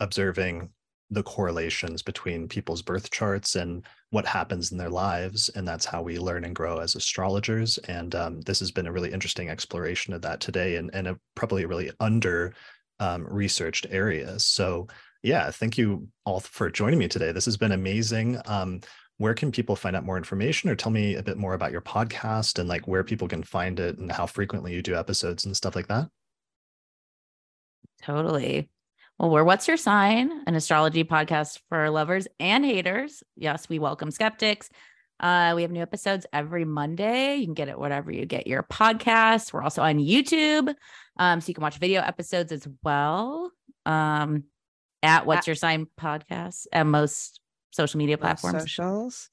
observing 0.00 0.70
the 1.12 1.22
correlations 1.22 2.02
between 2.02 2.48
people's 2.48 2.80
birth 2.80 3.10
charts 3.10 3.54
and 3.54 3.84
what 4.10 4.26
happens 4.26 4.72
in 4.72 4.78
their 4.78 4.88
lives. 4.88 5.50
And 5.50 5.68
that's 5.68 5.84
how 5.84 6.00
we 6.00 6.18
learn 6.18 6.44
and 6.44 6.54
grow 6.54 6.78
as 6.78 6.94
astrologers. 6.94 7.76
And 7.78 8.14
um, 8.14 8.40
this 8.40 8.60
has 8.60 8.70
been 8.70 8.86
a 8.86 8.92
really 8.92 9.12
interesting 9.12 9.50
exploration 9.50 10.14
of 10.14 10.22
that 10.22 10.40
today 10.40 10.76
and, 10.76 10.90
and 10.94 11.06
a 11.06 11.18
probably 11.34 11.64
a 11.64 11.68
really 11.68 11.90
under 12.00 12.54
um, 12.98 13.26
researched 13.28 13.86
area. 13.90 14.38
So, 14.38 14.88
yeah, 15.22 15.50
thank 15.50 15.76
you 15.76 16.08
all 16.24 16.40
for 16.40 16.70
joining 16.70 16.98
me 16.98 17.08
today. 17.08 17.30
This 17.30 17.44
has 17.44 17.58
been 17.58 17.72
amazing. 17.72 18.40
Um, 18.46 18.80
where 19.18 19.34
can 19.34 19.52
people 19.52 19.76
find 19.76 19.94
out 19.94 20.04
more 20.04 20.16
information 20.16 20.70
or 20.70 20.74
tell 20.74 20.90
me 20.90 21.16
a 21.16 21.22
bit 21.22 21.36
more 21.36 21.52
about 21.52 21.72
your 21.72 21.82
podcast 21.82 22.58
and 22.58 22.68
like 22.68 22.88
where 22.88 23.04
people 23.04 23.28
can 23.28 23.42
find 23.42 23.78
it 23.78 23.98
and 23.98 24.10
how 24.10 24.24
frequently 24.24 24.72
you 24.72 24.80
do 24.80 24.96
episodes 24.96 25.44
and 25.44 25.54
stuff 25.54 25.76
like 25.76 25.88
that? 25.88 26.08
Totally. 28.00 28.70
Well, 29.22 29.30
we're 29.30 29.44
What's 29.44 29.68
Your 29.68 29.76
Sign, 29.76 30.32
an 30.48 30.56
astrology 30.56 31.04
podcast 31.04 31.60
for 31.68 31.88
lovers 31.90 32.26
and 32.40 32.64
haters. 32.64 33.22
Yes, 33.36 33.68
we 33.68 33.78
welcome 33.78 34.10
skeptics. 34.10 34.68
Uh, 35.20 35.52
we 35.54 35.62
have 35.62 35.70
new 35.70 35.80
episodes 35.80 36.26
every 36.32 36.64
Monday. 36.64 37.36
You 37.36 37.44
can 37.44 37.54
get 37.54 37.68
it 37.68 37.78
whatever 37.78 38.10
you 38.10 38.26
get 38.26 38.48
your 38.48 38.64
podcast. 38.64 39.52
We're 39.52 39.62
also 39.62 39.80
on 39.80 39.98
YouTube. 39.98 40.74
Um, 41.18 41.40
so 41.40 41.46
you 41.46 41.54
can 41.54 41.62
watch 41.62 41.78
video 41.78 42.00
episodes 42.02 42.50
as 42.50 42.66
well. 42.82 43.52
Um, 43.86 44.42
at 45.04 45.24
What's 45.24 45.46
Your 45.46 45.54
Sign 45.54 45.86
podcast 45.96 46.66
at 46.72 46.84
most 46.84 47.38
social 47.70 47.98
media 47.98 48.18
platforms. 48.18 48.62
Socials. 48.62 49.30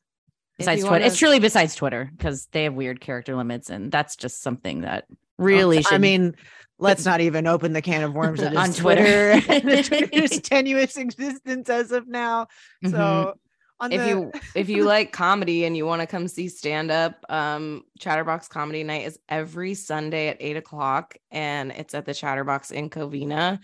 Besides 0.59 0.81
Twitter. 0.81 0.91
Wanna... 0.91 1.05
It's 1.05 1.17
truly 1.17 1.39
besides 1.39 1.73
Twitter 1.73 2.11
because 2.15 2.47
they 2.51 2.65
have 2.65 2.75
weird 2.75 3.01
character 3.01 3.35
limits. 3.35 3.71
And 3.71 3.91
that's 3.91 4.15
just 4.15 4.43
something 4.43 4.81
that 4.81 5.05
really. 5.39 5.83
I 5.89 5.97
mean, 5.97 6.35
let's 6.79 7.05
not 7.05 7.21
even 7.21 7.45
open 7.47 7.73
the 7.73 7.81
can 7.81 8.03
of 8.03 8.13
worms 8.13 8.41
on 8.43 8.73
Twitter. 8.73 9.39
Twitter's 9.83 10.39
tenuous 10.41 10.97
existence 10.97 11.69
as 11.69 11.91
of 11.91 12.07
now. 12.07 12.47
So 12.83 13.35
mm-hmm. 13.81 13.91
if 13.91 14.01
the... 14.01 14.07
you 14.07 14.31
if 14.55 14.69
you 14.69 14.83
like 14.85 15.11
comedy 15.11 15.65
and 15.65 15.75
you 15.77 15.85
want 15.85 16.01
to 16.01 16.07
come 16.07 16.27
see 16.27 16.47
stand 16.47 16.91
up, 16.91 17.23
um, 17.29 17.83
Chatterbox 17.99 18.47
Comedy 18.47 18.83
Night 18.83 19.05
is 19.05 19.19
every 19.29 19.73
Sunday 19.73 20.29
at 20.29 20.37
eight 20.39 20.57
o'clock, 20.57 21.15
and 21.31 21.71
it's 21.71 21.93
at 21.93 22.05
the 22.05 22.13
Chatterbox 22.13 22.71
in 22.71 22.89
Covina. 22.89 23.59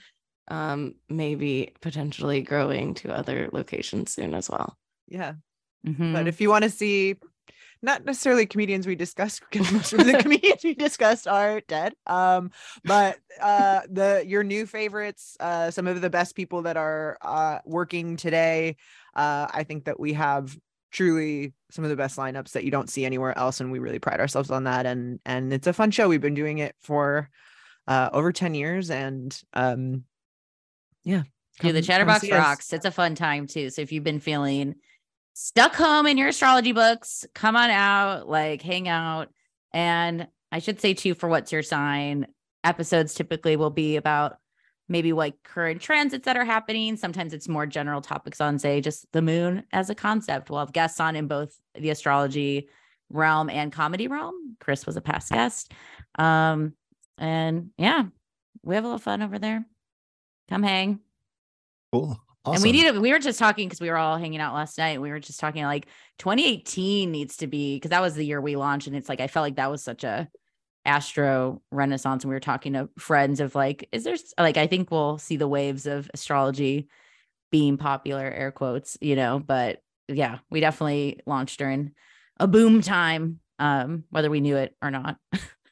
Um, 0.48 0.94
maybe 1.10 1.74
potentially 1.82 2.44
growing 2.44 2.94
to 2.96 3.12
other 3.12 3.50
locations 3.52 4.14
soon 4.14 4.36
as 4.36 4.48
well. 4.48 4.78
Yeah, 5.08 5.34
mm-hmm. 5.86 6.14
but 6.14 6.28
if 6.28 6.40
you 6.40 6.50
want 6.50 6.66
to 6.66 6.70
see 6.70 7.16
not 7.86 8.04
necessarily 8.04 8.46
comedians 8.46 8.86
we 8.86 8.96
discussed 8.96 9.42
because 9.52 9.72
most 9.72 9.94
of 9.94 10.06
the 10.06 10.18
comedians 10.22 10.64
we 10.64 10.74
discussed 10.74 11.28
are 11.28 11.62
dead 11.62 11.94
um 12.08 12.52
but 12.84 13.18
uh 13.42 13.82
the 13.90 14.24
your 14.28 14.44
new 14.44 14.66
favorites 14.66 15.38
uh 15.40 15.72
some 15.72 15.88
of 15.88 16.02
the 16.02 16.10
best 16.10 16.36
people 16.36 16.64
that 16.64 16.78
are 16.78 17.18
uh 17.22 17.60
working 17.66 18.18
today 18.18 18.76
uh 19.16 19.48
i 19.54 19.64
think 19.64 19.86
that 19.86 20.00
we 20.00 20.14
have 20.14 20.58
truly 20.96 21.54
some 21.72 21.84
of 21.84 21.90
the 21.90 21.96
best 21.98 22.18
lineups 22.18 22.54
that 22.54 22.64
you 22.64 22.72
don't 22.72 22.90
see 22.90 23.06
anywhere 23.06 23.38
else 23.38 23.60
and 23.60 23.70
we 23.70 23.80
really 23.80 24.00
pride 24.00 24.22
ourselves 24.22 24.50
on 24.50 24.64
that 24.64 24.86
and 24.86 25.20
and 25.26 25.52
it's 25.52 25.68
a 25.68 25.74
fun 25.74 25.92
show. 25.92 26.08
We've 26.08 26.22
been 26.22 26.36
doing 26.36 26.60
it 26.60 26.74
for 26.82 27.30
uh 27.86 28.10
over 28.14 28.32
10 28.32 28.56
years 28.56 28.90
and 28.90 29.38
um 29.54 30.06
yeah 31.04 31.24
do 31.60 31.74
the 31.74 31.82
chatterbox 31.82 32.30
rocks 32.32 32.70
us. 32.70 32.74
it's 32.74 32.86
a 32.86 32.92
fun 32.92 33.14
time 33.14 33.46
too. 33.46 33.70
So 33.70 33.82
if 33.82 33.92
you've 33.92 34.06
been 34.06 34.22
feeling 34.22 34.76
stuck 35.36 35.76
home 35.76 36.08
in 36.08 36.18
your 36.18 36.30
astrology 36.30 36.72
books, 36.72 37.26
come 37.36 37.58
on 37.58 37.70
out, 37.70 38.28
like 38.28 38.62
hang 38.62 38.88
out. 38.88 39.28
And 39.74 40.28
I 40.52 40.60
should 40.60 40.80
say 40.80 40.94
too, 40.94 41.14
for 41.14 41.28
what's 41.28 41.52
your 41.52 41.62
sign, 41.62 42.28
episodes 42.64 43.14
typically 43.14 43.58
will 43.58 43.70
be 43.70 43.98
about 43.98 44.38
maybe 44.88 45.12
like 45.12 45.36
current 45.44 45.82
transits 45.82 46.24
that 46.26 46.38
are 46.38 46.46
happening. 46.46 46.96
Sometimes 46.96 47.34
it's 47.34 47.50
more 47.50 47.66
general 47.66 48.00
topics 48.00 48.40
on, 48.40 48.58
say, 48.60 48.80
just 48.80 49.12
the 49.12 49.22
moon 49.22 49.66
as 49.74 49.90
a 49.90 49.96
concept. 49.96 50.50
We'll 50.50 50.60
have 50.60 50.72
guests 50.72 51.02
on 51.02 51.18
in 51.18 51.28
both 51.28 51.54
the 51.78 51.90
astrology 51.90 52.70
realm 53.10 53.50
and 53.50 53.74
comedy 53.74 54.08
realm. 54.08 54.56
Chris 54.62 54.86
was 54.86 54.96
a 54.96 55.02
past 55.02 55.32
guest. 55.32 55.74
Um, 56.18 56.74
and 57.18 57.72
yeah, 57.78 58.04
we 58.64 58.76
have 58.76 58.86
a 58.86 58.88
little 58.88 59.00
fun 59.00 59.22
over 59.22 59.38
there. 59.38 59.66
Come 60.50 60.64
hang. 60.64 61.02
Cool. 61.92 62.18
Awesome. 62.46 62.56
And 62.56 62.64
we 62.64 62.72
need 62.72 62.92
to, 62.92 63.00
we 63.00 63.12
were 63.12 63.20
just 63.20 63.40
talking 63.40 63.68
because 63.68 63.82
we 63.82 63.90
were 63.90 63.98
all 63.98 64.18
hanging 64.18 64.40
out 64.40 64.54
last 64.54 64.78
night. 64.78 65.02
we 65.02 65.10
were 65.10 65.20
just 65.20 65.40
talking 65.40 65.64
like 65.64 65.88
2018 66.20 67.12
needs 67.12 67.38
to 67.38 67.48
be 67.48 67.76
because 67.76 67.90
that 67.90 68.02
was 68.02 68.14
the 68.14 68.26
year 68.26 68.40
we 68.40 68.56
launched. 68.56 68.88
And 68.88 68.96
it's 68.96 69.10
like 69.10 69.20
I 69.20 69.28
felt 69.28 69.44
like 69.44 69.56
that 69.56 69.72
was 69.72 69.84
such 69.84 70.04
a 70.04 70.30
astro 70.86 71.64
renaissance. 71.72 72.24
And 72.24 72.30
we 72.30 72.36
were 72.36 72.40
talking 72.40 72.74
to 72.74 72.90
friends 73.00 73.40
of 73.40 73.56
like, 73.56 73.90
is 73.92 74.04
there 74.04 74.16
like 74.38 74.58
I 74.58 74.68
think 74.68 74.92
we'll 74.92 75.18
see 75.18 75.38
the 75.38 75.48
waves 75.48 75.88
of 75.88 76.10
astrology 76.14 76.88
being 77.52 77.78
popular, 77.78 78.26
air 78.26 78.52
quotes, 78.52 78.98
you 79.02 79.16
know, 79.16 79.40
but 79.40 79.80
yeah, 80.08 80.40
we 80.52 80.60
definitely 80.60 81.22
launched 81.26 81.58
during 81.58 81.94
a 82.40 82.48
boom 82.48 82.82
time, 82.82 83.40
um, 83.58 84.04
whether 84.12 84.30
we 84.30 84.42
knew 84.42 84.58
it 84.58 84.76
or 84.84 84.92
not. 84.92 85.18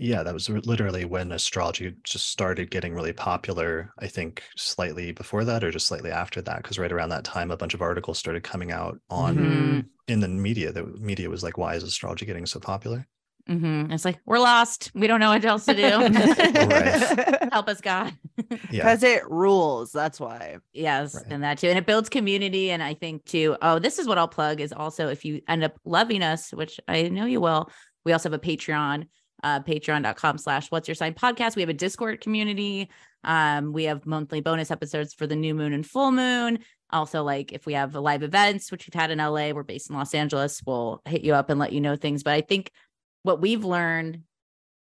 Yeah, 0.00 0.22
that 0.22 0.32
was 0.32 0.48
literally 0.48 1.04
when 1.04 1.32
astrology 1.32 1.94
just 2.04 2.28
started 2.28 2.70
getting 2.70 2.94
really 2.94 3.12
popular. 3.12 3.92
I 3.98 4.06
think 4.06 4.44
slightly 4.56 5.10
before 5.10 5.44
that, 5.44 5.64
or 5.64 5.72
just 5.72 5.86
slightly 5.86 6.10
after 6.10 6.40
that, 6.42 6.62
because 6.62 6.78
right 6.78 6.92
around 6.92 7.08
that 7.08 7.24
time, 7.24 7.50
a 7.50 7.56
bunch 7.56 7.74
of 7.74 7.82
articles 7.82 8.18
started 8.18 8.44
coming 8.44 8.70
out 8.70 9.00
on 9.10 9.36
mm-hmm. 9.36 9.80
in 10.06 10.20
the 10.20 10.28
media. 10.28 10.70
The 10.70 10.84
media 10.84 11.28
was 11.28 11.42
like, 11.42 11.58
"Why 11.58 11.74
is 11.74 11.82
astrology 11.82 12.26
getting 12.26 12.46
so 12.46 12.60
popular?" 12.60 13.06
Mm-hmm. 13.48 13.92
It's 13.92 14.04
like 14.04 14.20
we're 14.24 14.38
lost. 14.38 14.92
We 14.94 15.06
don't 15.06 15.20
know 15.20 15.30
what 15.30 15.44
else 15.44 15.64
to 15.64 15.74
do. 15.74 15.88
Help 17.52 17.68
us, 17.68 17.80
God. 17.80 18.12
Because 18.36 18.62
yeah. 19.02 19.16
it 19.16 19.28
rules. 19.28 19.90
That's 19.90 20.20
why. 20.20 20.58
Yes, 20.72 21.14
right. 21.14 21.24
and 21.30 21.42
that 21.42 21.58
too, 21.58 21.68
and 21.68 21.78
it 21.78 21.86
builds 21.86 22.08
community. 22.08 22.70
And 22.70 22.82
I 22.82 22.94
think 22.94 23.24
too. 23.24 23.56
Oh, 23.62 23.78
this 23.78 23.98
is 23.98 24.06
what 24.06 24.18
I'll 24.18 24.28
plug 24.28 24.60
is 24.60 24.72
also 24.72 25.08
if 25.08 25.24
you 25.24 25.40
end 25.48 25.64
up 25.64 25.76
loving 25.84 26.22
us, 26.22 26.52
which 26.52 26.78
I 26.86 27.08
know 27.08 27.24
you 27.24 27.40
will. 27.40 27.70
We 28.04 28.12
also 28.12 28.30
have 28.30 28.38
a 28.38 28.42
Patreon 28.42 29.06
uh, 29.42 29.60
patreon.com 29.60 30.38
slash 30.38 30.70
what's 30.70 30.88
your 30.88 30.94
sign 30.94 31.14
podcast. 31.14 31.56
We 31.56 31.62
have 31.62 31.68
a 31.68 31.74
Discord 31.74 32.20
community. 32.20 32.88
Um, 33.24 33.72
we 33.72 33.84
have 33.84 34.06
monthly 34.06 34.40
bonus 34.40 34.70
episodes 34.70 35.14
for 35.14 35.26
the 35.26 35.36
new 35.36 35.54
moon 35.54 35.72
and 35.72 35.86
full 35.86 36.12
moon. 36.12 36.60
Also, 36.90 37.22
like 37.22 37.52
if 37.52 37.66
we 37.66 37.74
have 37.74 37.94
live 37.94 38.22
events, 38.22 38.72
which 38.72 38.86
we've 38.86 39.00
had 39.00 39.10
in 39.10 39.18
LA, 39.18 39.50
we're 39.50 39.62
based 39.62 39.90
in 39.90 39.96
Los 39.96 40.14
Angeles, 40.14 40.62
we'll 40.66 41.02
hit 41.04 41.22
you 41.22 41.34
up 41.34 41.50
and 41.50 41.60
let 41.60 41.72
you 41.72 41.80
know 41.80 41.96
things. 41.96 42.22
But 42.22 42.34
I 42.34 42.40
think 42.40 42.70
what 43.22 43.40
we've 43.40 43.64
learned, 43.64 44.22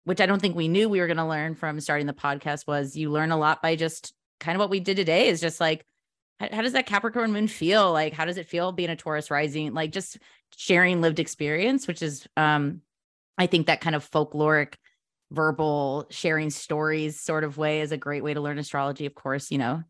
which 0.04 0.20
I 0.20 0.26
don't 0.26 0.40
think 0.40 0.56
we 0.56 0.68
knew 0.68 0.88
we 0.88 1.00
were 1.00 1.06
going 1.06 1.18
to 1.18 1.26
learn 1.26 1.54
from 1.54 1.78
starting 1.80 2.06
the 2.06 2.12
podcast, 2.12 2.66
was 2.66 2.96
you 2.96 3.10
learn 3.10 3.32
a 3.32 3.36
lot 3.36 3.60
by 3.60 3.76
just 3.76 4.14
kind 4.38 4.56
of 4.56 4.60
what 4.60 4.70
we 4.70 4.80
did 4.80 4.96
today 4.96 5.28
is 5.28 5.40
just 5.40 5.60
like, 5.60 5.84
how, 6.38 6.48
how 6.50 6.62
does 6.62 6.72
that 6.72 6.86
Capricorn 6.86 7.32
moon 7.32 7.48
feel? 7.48 7.92
Like, 7.92 8.14
how 8.14 8.24
does 8.24 8.38
it 8.38 8.48
feel 8.48 8.72
being 8.72 8.88
a 8.88 8.96
Taurus 8.96 9.30
rising? 9.30 9.74
Like, 9.74 9.92
just 9.92 10.18
sharing 10.56 11.02
lived 11.02 11.20
experience, 11.20 11.86
which 11.86 12.02
is 12.02 12.26
um 12.36 12.80
I 13.38 13.46
think 13.46 13.66
that 13.66 13.80
kind 13.80 13.96
of 13.96 14.08
folkloric 14.08 14.74
verbal 15.30 16.06
sharing 16.10 16.50
stories 16.50 17.20
sort 17.20 17.44
of 17.44 17.56
way 17.56 17.80
is 17.80 17.92
a 17.92 17.96
great 17.96 18.24
way 18.24 18.34
to 18.34 18.40
learn 18.40 18.58
astrology. 18.58 19.06
Of 19.06 19.14
course, 19.14 19.50
you 19.50 19.58
know, 19.58 19.82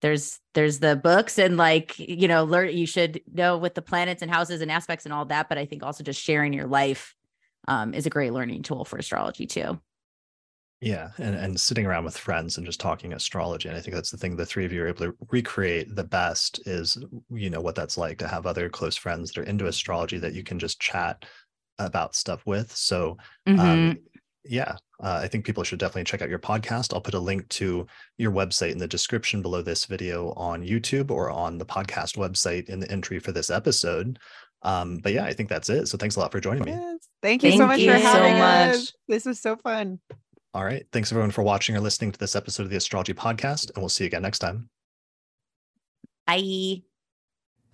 there's 0.00 0.40
there's 0.54 0.80
the 0.80 0.96
books 0.96 1.38
and 1.38 1.56
like, 1.56 1.98
you 1.98 2.28
know, 2.28 2.44
learn 2.44 2.76
you 2.76 2.86
should 2.86 3.20
know 3.32 3.56
with 3.56 3.74
the 3.74 3.82
planets 3.82 4.22
and 4.22 4.30
houses 4.30 4.60
and 4.60 4.70
aspects 4.70 5.04
and 5.04 5.14
all 5.14 5.24
that, 5.26 5.48
but 5.48 5.58
I 5.58 5.64
think 5.64 5.82
also 5.82 6.04
just 6.04 6.20
sharing 6.20 6.52
your 6.52 6.66
life 6.66 7.14
um, 7.68 7.94
is 7.94 8.06
a 8.06 8.10
great 8.10 8.32
learning 8.32 8.62
tool 8.62 8.84
for 8.84 8.98
astrology 8.98 9.46
too. 9.46 9.80
Yeah, 10.80 11.10
and 11.18 11.36
and 11.36 11.60
sitting 11.60 11.86
around 11.86 12.04
with 12.04 12.18
friends 12.18 12.56
and 12.56 12.66
just 12.66 12.80
talking 12.80 13.12
astrology, 13.12 13.68
and 13.68 13.78
I 13.78 13.80
think 13.80 13.94
that's 13.94 14.10
the 14.10 14.16
thing 14.16 14.34
the 14.34 14.44
three 14.44 14.64
of 14.64 14.72
you 14.72 14.82
are 14.82 14.88
able 14.88 15.06
to 15.06 15.16
recreate 15.30 15.94
the 15.94 16.02
best 16.02 16.58
is 16.66 16.98
you 17.30 17.50
know 17.50 17.60
what 17.60 17.76
that's 17.76 17.96
like 17.96 18.18
to 18.18 18.26
have 18.26 18.46
other 18.46 18.68
close 18.68 18.96
friends 18.96 19.30
that 19.30 19.40
are 19.40 19.44
into 19.44 19.68
astrology 19.68 20.18
that 20.18 20.34
you 20.34 20.42
can 20.42 20.58
just 20.58 20.80
chat 20.80 21.24
about 21.78 22.14
stuff 22.14 22.42
with. 22.46 22.74
So, 22.74 23.16
um, 23.46 23.56
mm-hmm. 23.56 23.60
um, 23.60 23.98
yeah, 24.44 24.76
uh, 25.02 25.20
I 25.22 25.28
think 25.28 25.44
people 25.44 25.62
should 25.62 25.78
definitely 25.78 26.04
check 26.04 26.22
out 26.22 26.28
your 26.28 26.38
podcast. 26.38 26.92
I'll 26.92 27.00
put 27.00 27.14
a 27.14 27.18
link 27.20 27.48
to 27.50 27.86
your 28.18 28.32
website 28.32 28.72
in 28.72 28.78
the 28.78 28.88
description 28.88 29.42
below 29.42 29.62
this 29.62 29.84
video 29.84 30.32
on 30.32 30.62
YouTube 30.62 31.10
or 31.10 31.30
on 31.30 31.58
the 31.58 31.66
podcast 31.66 32.16
website 32.16 32.68
in 32.68 32.80
the 32.80 32.90
entry 32.90 33.18
for 33.18 33.32
this 33.32 33.50
episode. 33.50 34.18
Um, 34.62 34.98
but 34.98 35.12
yeah, 35.12 35.24
I 35.24 35.32
think 35.32 35.48
that's 35.48 35.68
it. 35.68 35.86
So 35.86 35.98
thanks 35.98 36.16
a 36.16 36.20
lot 36.20 36.32
for 36.32 36.40
joining 36.40 36.64
me. 36.64 36.72
Yes. 36.72 37.08
Thank 37.20 37.42
you 37.42 37.50
Thank 37.50 37.60
so 37.60 37.66
much 37.66 37.80
you 37.80 37.92
for 37.92 37.98
having 37.98 38.36
so 38.36 38.42
us. 38.42 38.92
This 39.08 39.24
was 39.24 39.40
so 39.40 39.56
fun. 39.56 40.00
All 40.54 40.64
right. 40.64 40.86
Thanks 40.92 41.10
everyone 41.10 41.30
for 41.30 41.42
watching 41.42 41.76
or 41.76 41.80
listening 41.80 42.12
to 42.12 42.18
this 42.18 42.36
episode 42.36 42.64
of 42.64 42.70
the 42.70 42.76
Astrology 42.76 43.14
Podcast, 43.14 43.70
and 43.74 43.78
we'll 43.78 43.88
see 43.88 44.04
you 44.04 44.08
again 44.08 44.22
next 44.22 44.40
time. 44.40 44.68
Bye. 46.26 46.82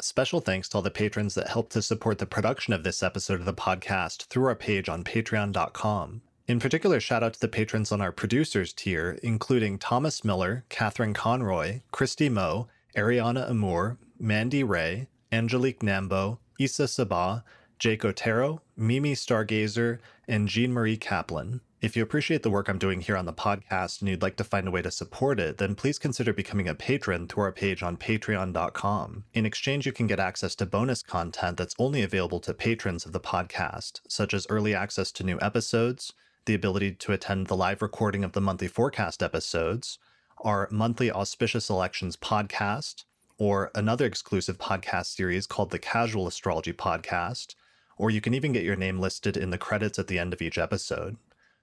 Special 0.00 0.40
thanks 0.40 0.68
to 0.68 0.76
all 0.76 0.82
the 0.82 0.92
patrons 0.92 1.34
that 1.34 1.48
helped 1.48 1.72
to 1.72 1.82
support 1.82 2.18
the 2.18 2.26
production 2.26 2.72
of 2.72 2.84
this 2.84 3.02
episode 3.02 3.40
of 3.40 3.46
the 3.46 3.52
podcast 3.52 4.26
through 4.26 4.46
our 4.46 4.54
page 4.54 4.88
on 4.88 5.02
patreon.com. 5.02 6.22
In 6.46 6.60
particular, 6.60 7.00
shout 7.00 7.24
out 7.24 7.34
to 7.34 7.40
the 7.40 7.48
patrons 7.48 7.90
on 7.90 8.00
our 8.00 8.12
producers 8.12 8.72
tier, 8.72 9.18
including 9.24 9.76
Thomas 9.76 10.24
Miller, 10.24 10.64
Catherine 10.68 11.14
Conroy, 11.14 11.80
Christy 11.90 12.28
Moe, 12.28 12.68
Ariana 12.96 13.50
Amour, 13.50 13.98
Mandy 14.20 14.62
Ray, 14.62 15.08
Angelique 15.32 15.80
Nambo, 15.80 16.38
Issa 16.60 16.84
Sabah, 16.84 17.42
Jake 17.78 18.04
Otero, 18.04 18.62
Mimi 18.76 19.14
Stargazer, 19.14 19.98
and 20.28 20.48
Jean 20.48 20.72
Marie 20.72 20.96
Kaplan. 20.96 21.60
If 21.80 21.96
you 21.96 22.02
appreciate 22.02 22.42
the 22.42 22.50
work 22.50 22.68
I'm 22.68 22.78
doing 22.78 23.02
here 23.02 23.16
on 23.16 23.26
the 23.26 23.32
podcast 23.32 24.00
and 24.00 24.08
you'd 24.08 24.20
like 24.20 24.34
to 24.38 24.44
find 24.44 24.66
a 24.66 24.70
way 24.72 24.82
to 24.82 24.90
support 24.90 25.38
it, 25.38 25.58
then 25.58 25.76
please 25.76 25.96
consider 25.96 26.32
becoming 26.32 26.66
a 26.66 26.74
patron 26.74 27.28
through 27.28 27.44
our 27.44 27.52
page 27.52 27.84
on 27.84 27.96
patreon.com. 27.96 29.24
In 29.32 29.46
exchange, 29.46 29.86
you 29.86 29.92
can 29.92 30.08
get 30.08 30.18
access 30.18 30.56
to 30.56 30.66
bonus 30.66 31.04
content 31.04 31.56
that's 31.56 31.76
only 31.78 32.02
available 32.02 32.40
to 32.40 32.52
patrons 32.52 33.06
of 33.06 33.12
the 33.12 33.20
podcast, 33.20 34.00
such 34.08 34.34
as 34.34 34.44
early 34.50 34.74
access 34.74 35.12
to 35.12 35.22
new 35.22 35.38
episodes, 35.40 36.12
the 36.46 36.54
ability 36.54 36.94
to 36.94 37.12
attend 37.12 37.46
the 37.46 37.56
live 37.56 37.80
recording 37.80 38.24
of 38.24 38.32
the 38.32 38.40
monthly 38.40 38.66
forecast 38.66 39.22
episodes, 39.22 40.00
our 40.38 40.66
monthly 40.72 41.12
auspicious 41.12 41.70
elections 41.70 42.16
podcast, 42.16 43.04
or 43.38 43.70
another 43.76 44.04
exclusive 44.04 44.58
podcast 44.58 45.14
series 45.14 45.46
called 45.46 45.70
the 45.70 45.78
Casual 45.78 46.26
Astrology 46.26 46.72
Podcast, 46.72 47.54
or 47.96 48.10
you 48.10 48.20
can 48.20 48.34
even 48.34 48.52
get 48.52 48.64
your 48.64 48.74
name 48.74 48.98
listed 48.98 49.36
in 49.36 49.50
the 49.50 49.58
credits 49.58 49.96
at 49.96 50.08
the 50.08 50.18
end 50.18 50.32
of 50.32 50.42
each 50.42 50.58
episode. 50.58 51.16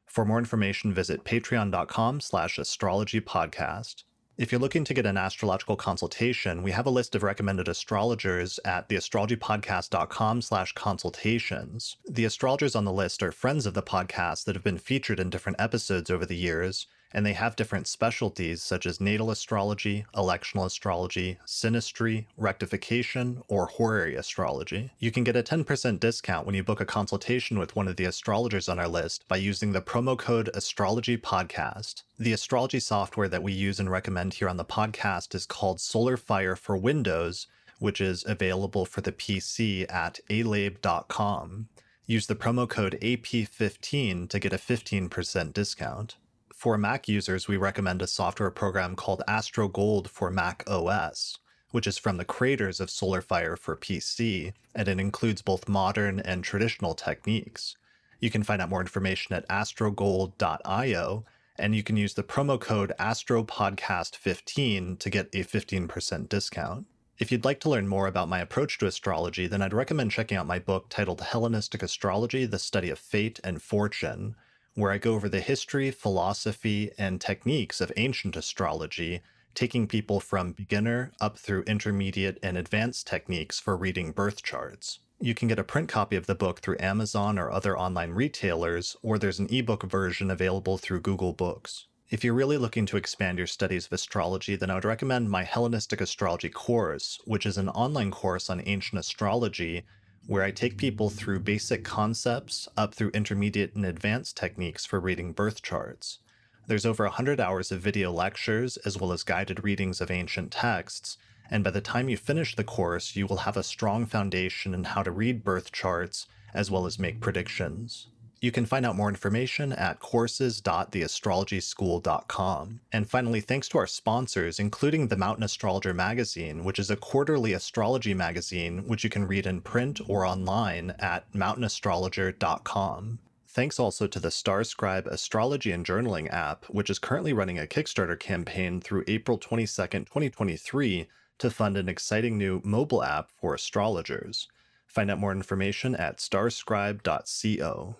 For 0.05 0.25
more 0.25 0.39
information, 0.39 0.93
visit 0.93 1.23
patreon.com 1.23 2.21
slash 2.21 2.57
astrologypodcast. 2.57 4.03
If 4.37 4.51
you're 4.51 4.59
looking 4.59 4.83
to 4.83 4.93
get 4.93 5.05
an 5.05 5.15
astrological 5.15 5.77
consultation, 5.77 6.61
we 6.61 6.71
have 6.71 6.85
a 6.85 6.89
list 6.89 7.15
of 7.15 7.23
recommended 7.23 7.69
astrologers 7.69 8.59
at 8.65 8.89
theastrologypodcast.com 8.89 10.41
slash 10.41 10.73
consultations. 10.73 11.95
The 12.05 12.25
astrologers 12.25 12.75
on 12.75 12.83
the 12.83 12.91
list 12.91 13.23
are 13.23 13.31
friends 13.31 13.65
of 13.65 13.75
the 13.75 13.81
podcast 13.81 14.43
that 14.43 14.55
have 14.55 14.63
been 14.63 14.77
featured 14.77 15.21
in 15.21 15.29
different 15.29 15.61
episodes 15.61 16.09
over 16.09 16.25
the 16.25 16.35
years, 16.35 16.85
and 17.15 17.25
they 17.25 17.31
have 17.31 17.55
different 17.55 17.87
specialties 17.87 18.61
such 18.61 18.85
as 18.85 18.99
natal 18.99 19.31
astrology, 19.31 20.05
electional 20.13 20.65
astrology, 20.65 21.37
synastry, 21.47 22.25
rectification, 22.35 23.41
or 23.47 23.67
horary 23.67 24.15
astrology. 24.15 24.91
You 24.99 25.11
can 25.11 25.23
get 25.23 25.37
a 25.37 25.41
10% 25.41 26.01
discount 26.01 26.45
when 26.45 26.55
you 26.55 26.61
book 26.61 26.81
a 26.81 26.85
consultation 26.85 27.57
with 27.57 27.73
one 27.73 27.87
of 27.87 27.95
the 27.95 28.03
astrologers 28.03 28.67
on 28.67 28.79
our 28.79 28.89
list 28.89 29.25
by 29.29 29.37
using 29.37 29.71
the 29.71 29.81
promo 29.81 30.17
code 30.17 30.49
Astrology 30.53 31.17
Podcast. 31.17 32.03
The 32.19 32.33
astrology 32.33 32.81
software 32.81 33.29
that 33.29 33.43
we 33.43 33.53
use 33.53 33.79
and 33.79 33.89
recommend 33.89 34.33
here 34.33 34.49
on 34.49 34.57
the 34.57 34.65
podcast 34.65 35.33
is 35.33 35.45
called 35.45 35.79
Solar 35.79 36.17
Fire 36.17 36.57
for 36.57 36.75
Windows, 36.75 37.47
which 37.79 38.01
is 38.01 38.25
available 38.27 38.85
for 38.85 38.99
the 38.99 39.13
PC 39.13 39.89
at 39.89 40.19
alabe.com. 40.29 41.69
Use 42.05 42.27
the 42.27 42.35
promo 42.35 42.67
code 42.67 42.99
AP15 43.01 44.27
to 44.27 44.37
get 44.37 44.51
a 44.51 44.57
15% 44.57 45.53
discount. 45.53 46.17
For 46.65 46.79
Mac 46.79 47.07
users, 47.07 47.47
we 47.47 47.57
recommend 47.57 48.01
a 48.01 48.07
software 48.07 48.49
program 48.49 48.95
called 48.95 49.21
Astro 49.27 49.67
Gold 49.67 50.09
for 50.09 50.31
Mac 50.31 50.63
OS, 50.65 51.37
which 51.69 51.85
is 51.85 51.99
from 51.99 52.17
the 52.17 52.25
creators 52.25 52.79
of 52.79 52.89
SolarFire 52.89 53.55
for 53.55 53.75
PC, 53.75 54.51
and 54.73 54.87
it 54.87 54.99
includes 54.99 55.43
both 55.43 55.69
modern 55.69 56.19
and 56.19 56.43
traditional 56.43 56.95
techniques. 56.95 57.77
You 58.19 58.31
can 58.31 58.41
find 58.41 58.63
out 58.63 58.69
more 58.69 58.81
information 58.81 59.35
at 59.35 59.47
astrogold.io, 59.47 61.25
and 61.59 61.75
you 61.75 61.83
can 61.83 61.97
use 61.97 62.15
the 62.15 62.23
promo 62.23 62.59
code 62.59 62.93
AstroPodcast15 62.99 64.97
to 64.97 65.09
get 65.11 65.27
a 65.33 65.43
15% 65.43 66.29
discount. 66.29 66.87
If 67.19 67.31
you'd 67.31 67.45
like 67.45 67.59
to 67.59 67.69
learn 67.69 67.87
more 67.87 68.07
about 68.07 68.27
my 68.27 68.39
approach 68.39 68.79
to 68.79 68.87
astrology, 68.87 69.45
then 69.45 69.61
I'd 69.61 69.71
recommend 69.71 70.09
checking 70.09 70.39
out 70.39 70.47
my 70.47 70.57
book 70.57 70.87
titled 70.89 71.21
Hellenistic 71.21 71.83
Astrology 71.83 72.47
The 72.47 72.57
Study 72.57 72.89
of 72.89 72.97
Fate 72.97 73.39
and 73.43 73.61
Fortune, 73.61 74.35
where 74.75 74.91
I 74.91 74.97
go 74.97 75.15
over 75.15 75.27
the 75.27 75.39
history, 75.39 75.89
philosophy, 75.89 76.91
and 76.97 77.19
techniques 77.19 77.81
of 77.81 77.91
ancient 77.95 78.35
astrology, 78.35 79.21
taking 79.53 79.87
people 79.87 80.19
from 80.19 80.51
beginner 80.51 81.13
up 81.19 81.37
through 81.37 81.63
intermediate 81.63 82.37
and 82.43 82.57
advanced 82.57 83.07
techniques 83.07 83.57
for 83.57 83.75
reading 83.75 84.11
birth 84.11 84.43
charts. 84.43 84.99
You 85.19 85.33
can 85.33 85.47
get 85.47 85.59
a 85.59 85.63
print 85.63 85.87
copy 85.87 86.17
of 86.17 86.25
the 86.25 86.35
book 86.35 86.59
through 86.59 86.75
Amazon 86.81 87.39
or 87.39 87.49
other 87.49 87.77
online 87.77 88.11
retailers, 88.11 88.97
or 89.01 89.17
there's 89.17 89.39
an 89.39 89.47
ebook 89.49 89.83
version 89.83 90.29
available 90.29 90.77
through 90.77 90.99
Google 90.99 91.31
Books. 91.31 91.87
If 92.09 92.23
you're 92.23 92.33
really 92.33 92.57
looking 92.57 92.85
to 92.87 92.97
expand 92.97 93.37
your 93.37 93.47
studies 93.47 93.85
of 93.85 93.93
astrology, 93.93 94.57
then 94.57 94.69
I 94.69 94.75
would 94.75 94.85
recommend 94.85 95.31
my 95.31 95.43
Hellenistic 95.43 96.01
Astrology 96.01 96.49
course, 96.49 97.19
which 97.23 97.45
is 97.45 97.57
an 97.57 97.69
online 97.69 98.11
course 98.11 98.49
on 98.49 98.61
ancient 98.65 98.99
astrology 98.99 99.85
where 100.27 100.43
I 100.43 100.51
take 100.51 100.77
people 100.77 101.09
through 101.09 101.39
basic 101.39 101.83
concepts 101.83 102.67
up 102.75 102.95
through 102.95 103.09
intermediate 103.09 103.75
and 103.75 103.85
advanced 103.85 104.35
techniques 104.35 104.85
for 104.85 104.99
reading 104.99 105.33
birth 105.33 105.61
charts. 105.61 106.19
There's 106.67 106.85
over 106.85 107.03
100 107.03 107.39
hours 107.39 107.71
of 107.71 107.81
video 107.81 108.11
lectures, 108.11 108.77
as 108.77 108.99
well 108.99 109.11
as 109.11 109.23
guided 109.23 109.63
readings 109.63 110.01
of 110.01 110.09
ancient 110.09 110.51
texts, 110.51 111.17
and 111.51 111.63
by 111.63 111.69
the 111.69 111.81
time 111.81 112.09
you 112.09 112.17
finish 112.17 112.55
the 112.55 112.63
course, 112.63 113.15
you 113.15 113.27
will 113.27 113.37
have 113.37 113.55
a 113.55 113.63
strong 113.63 114.07
foundation 114.07 114.73
in 114.73 114.85
how 114.85 115.03
to 115.03 115.11
read 115.11 115.43
birth 115.43 115.71
charts, 115.71 116.25
as 116.55 116.71
well 116.71 116.87
as 116.87 116.97
make 116.97 117.21
predictions. 117.21 118.07
You 118.41 118.51
can 118.51 118.65
find 118.65 118.85
out 118.85 118.95
more 118.95 119.09
information 119.09 119.73
at 119.73 119.99
courses.theastrologyschool.com. 119.99 122.79
And 122.91 123.09
finally, 123.09 123.41
thanks 123.41 123.67
to 123.69 123.77
our 123.77 123.87
sponsors, 123.87 124.59
including 124.59 125.07
the 125.07 125.17
Mountain 125.17 125.43
Astrologer 125.43 125.93
magazine, 125.93 126.63
which 126.63 126.77
is 126.77 126.91
a 126.91 126.95
quarterly 126.95 127.53
astrology 127.53 128.13
magazine 128.13 128.87
which 128.87 129.03
you 129.03 129.09
can 129.09 129.27
read 129.27 129.47
in 129.47 129.61
print 129.61 129.99
or 130.07 130.25
online 130.25 130.93
at 130.99 131.31
mountainastrologer.com. 131.33 133.19
Thanks 133.47 133.79
also 133.79 134.05
to 134.05 134.19
the 134.19 134.31
Starscribe 134.31 135.07
astrology 135.07 135.71
and 135.71 135.85
journaling 135.85 136.29
app, 136.29 136.65
which 136.65 136.89
is 136.89 136.99
currently 136.99 137.31
running 137.31 137.57
a 137.57 137.65
Kickstarter 137.65 138.19
campaign 138.19 138.81
through 138.81 139.05
April 139.07 139.39
22nd, 139.39 140.07
2023 140.07 141.07
to 141.37 141.49
fund 141.49 141.77
an 141.77 141.87
exciting 141.87 142.37
new 142.37 142.61
mobile 142.65 143.01
app 143.01 143.31
for 143.31 143.53
astrologers. 143.53 144.49
Find 144.87 145.09
out 145.09 145.19
more 145.19 145.31
information 145.31 145.95
at 145.95 146.19
starscribe.co. 146.19 147.95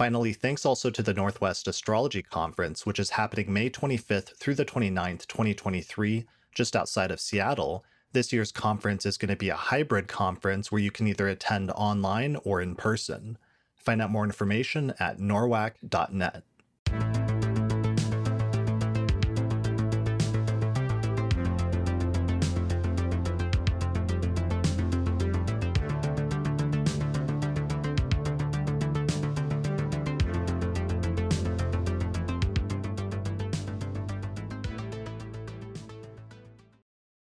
Finally, 0.00 0.32
thanks 0.32 0.64
also 0.64 0.88
to 0.88 1.02
the 1.02 1.12
Northwest 1.12 1.68
Astrology 1.68 2.22
Conference, 2.22 2.86
which 2.86 2.98
is 2.98 3.10
happening 3.10 3.52
May 3.52 3.68
25th 3.68 4.34
through 4.34 4.54
the 4.54 4.64
29th, 4.64 5.26
2023, 5.26 6.24
just 6.54 6.74
outside 6.74 7.10
of 7.10 7.20
Seattle. 7.20 7.84
This 8.12 8.32
year's 8.32 8.50
conference 8.50 9.04
is 9.04 9.18
going 9.18 9.28
to 9.28 9.36
be 9.36 9.50
a 9.50 9.54
hybrid 9.54 10.08
conference 10.08 10.72
where 10.72 10.80
you 10.80 10.90
can 10.90 11.06
either 11.06 11.28
attend 11.28 11.70
online 11.72 12.36
or 12.44 12.62
in 12.62 12.76
person. 12.76 13.36
Find 13.76 14.00
out 14.00 14.10
more 14.10 14.24
information 14.24 14.94
at 14.98 15.20
norwac.net. 15.20 16.44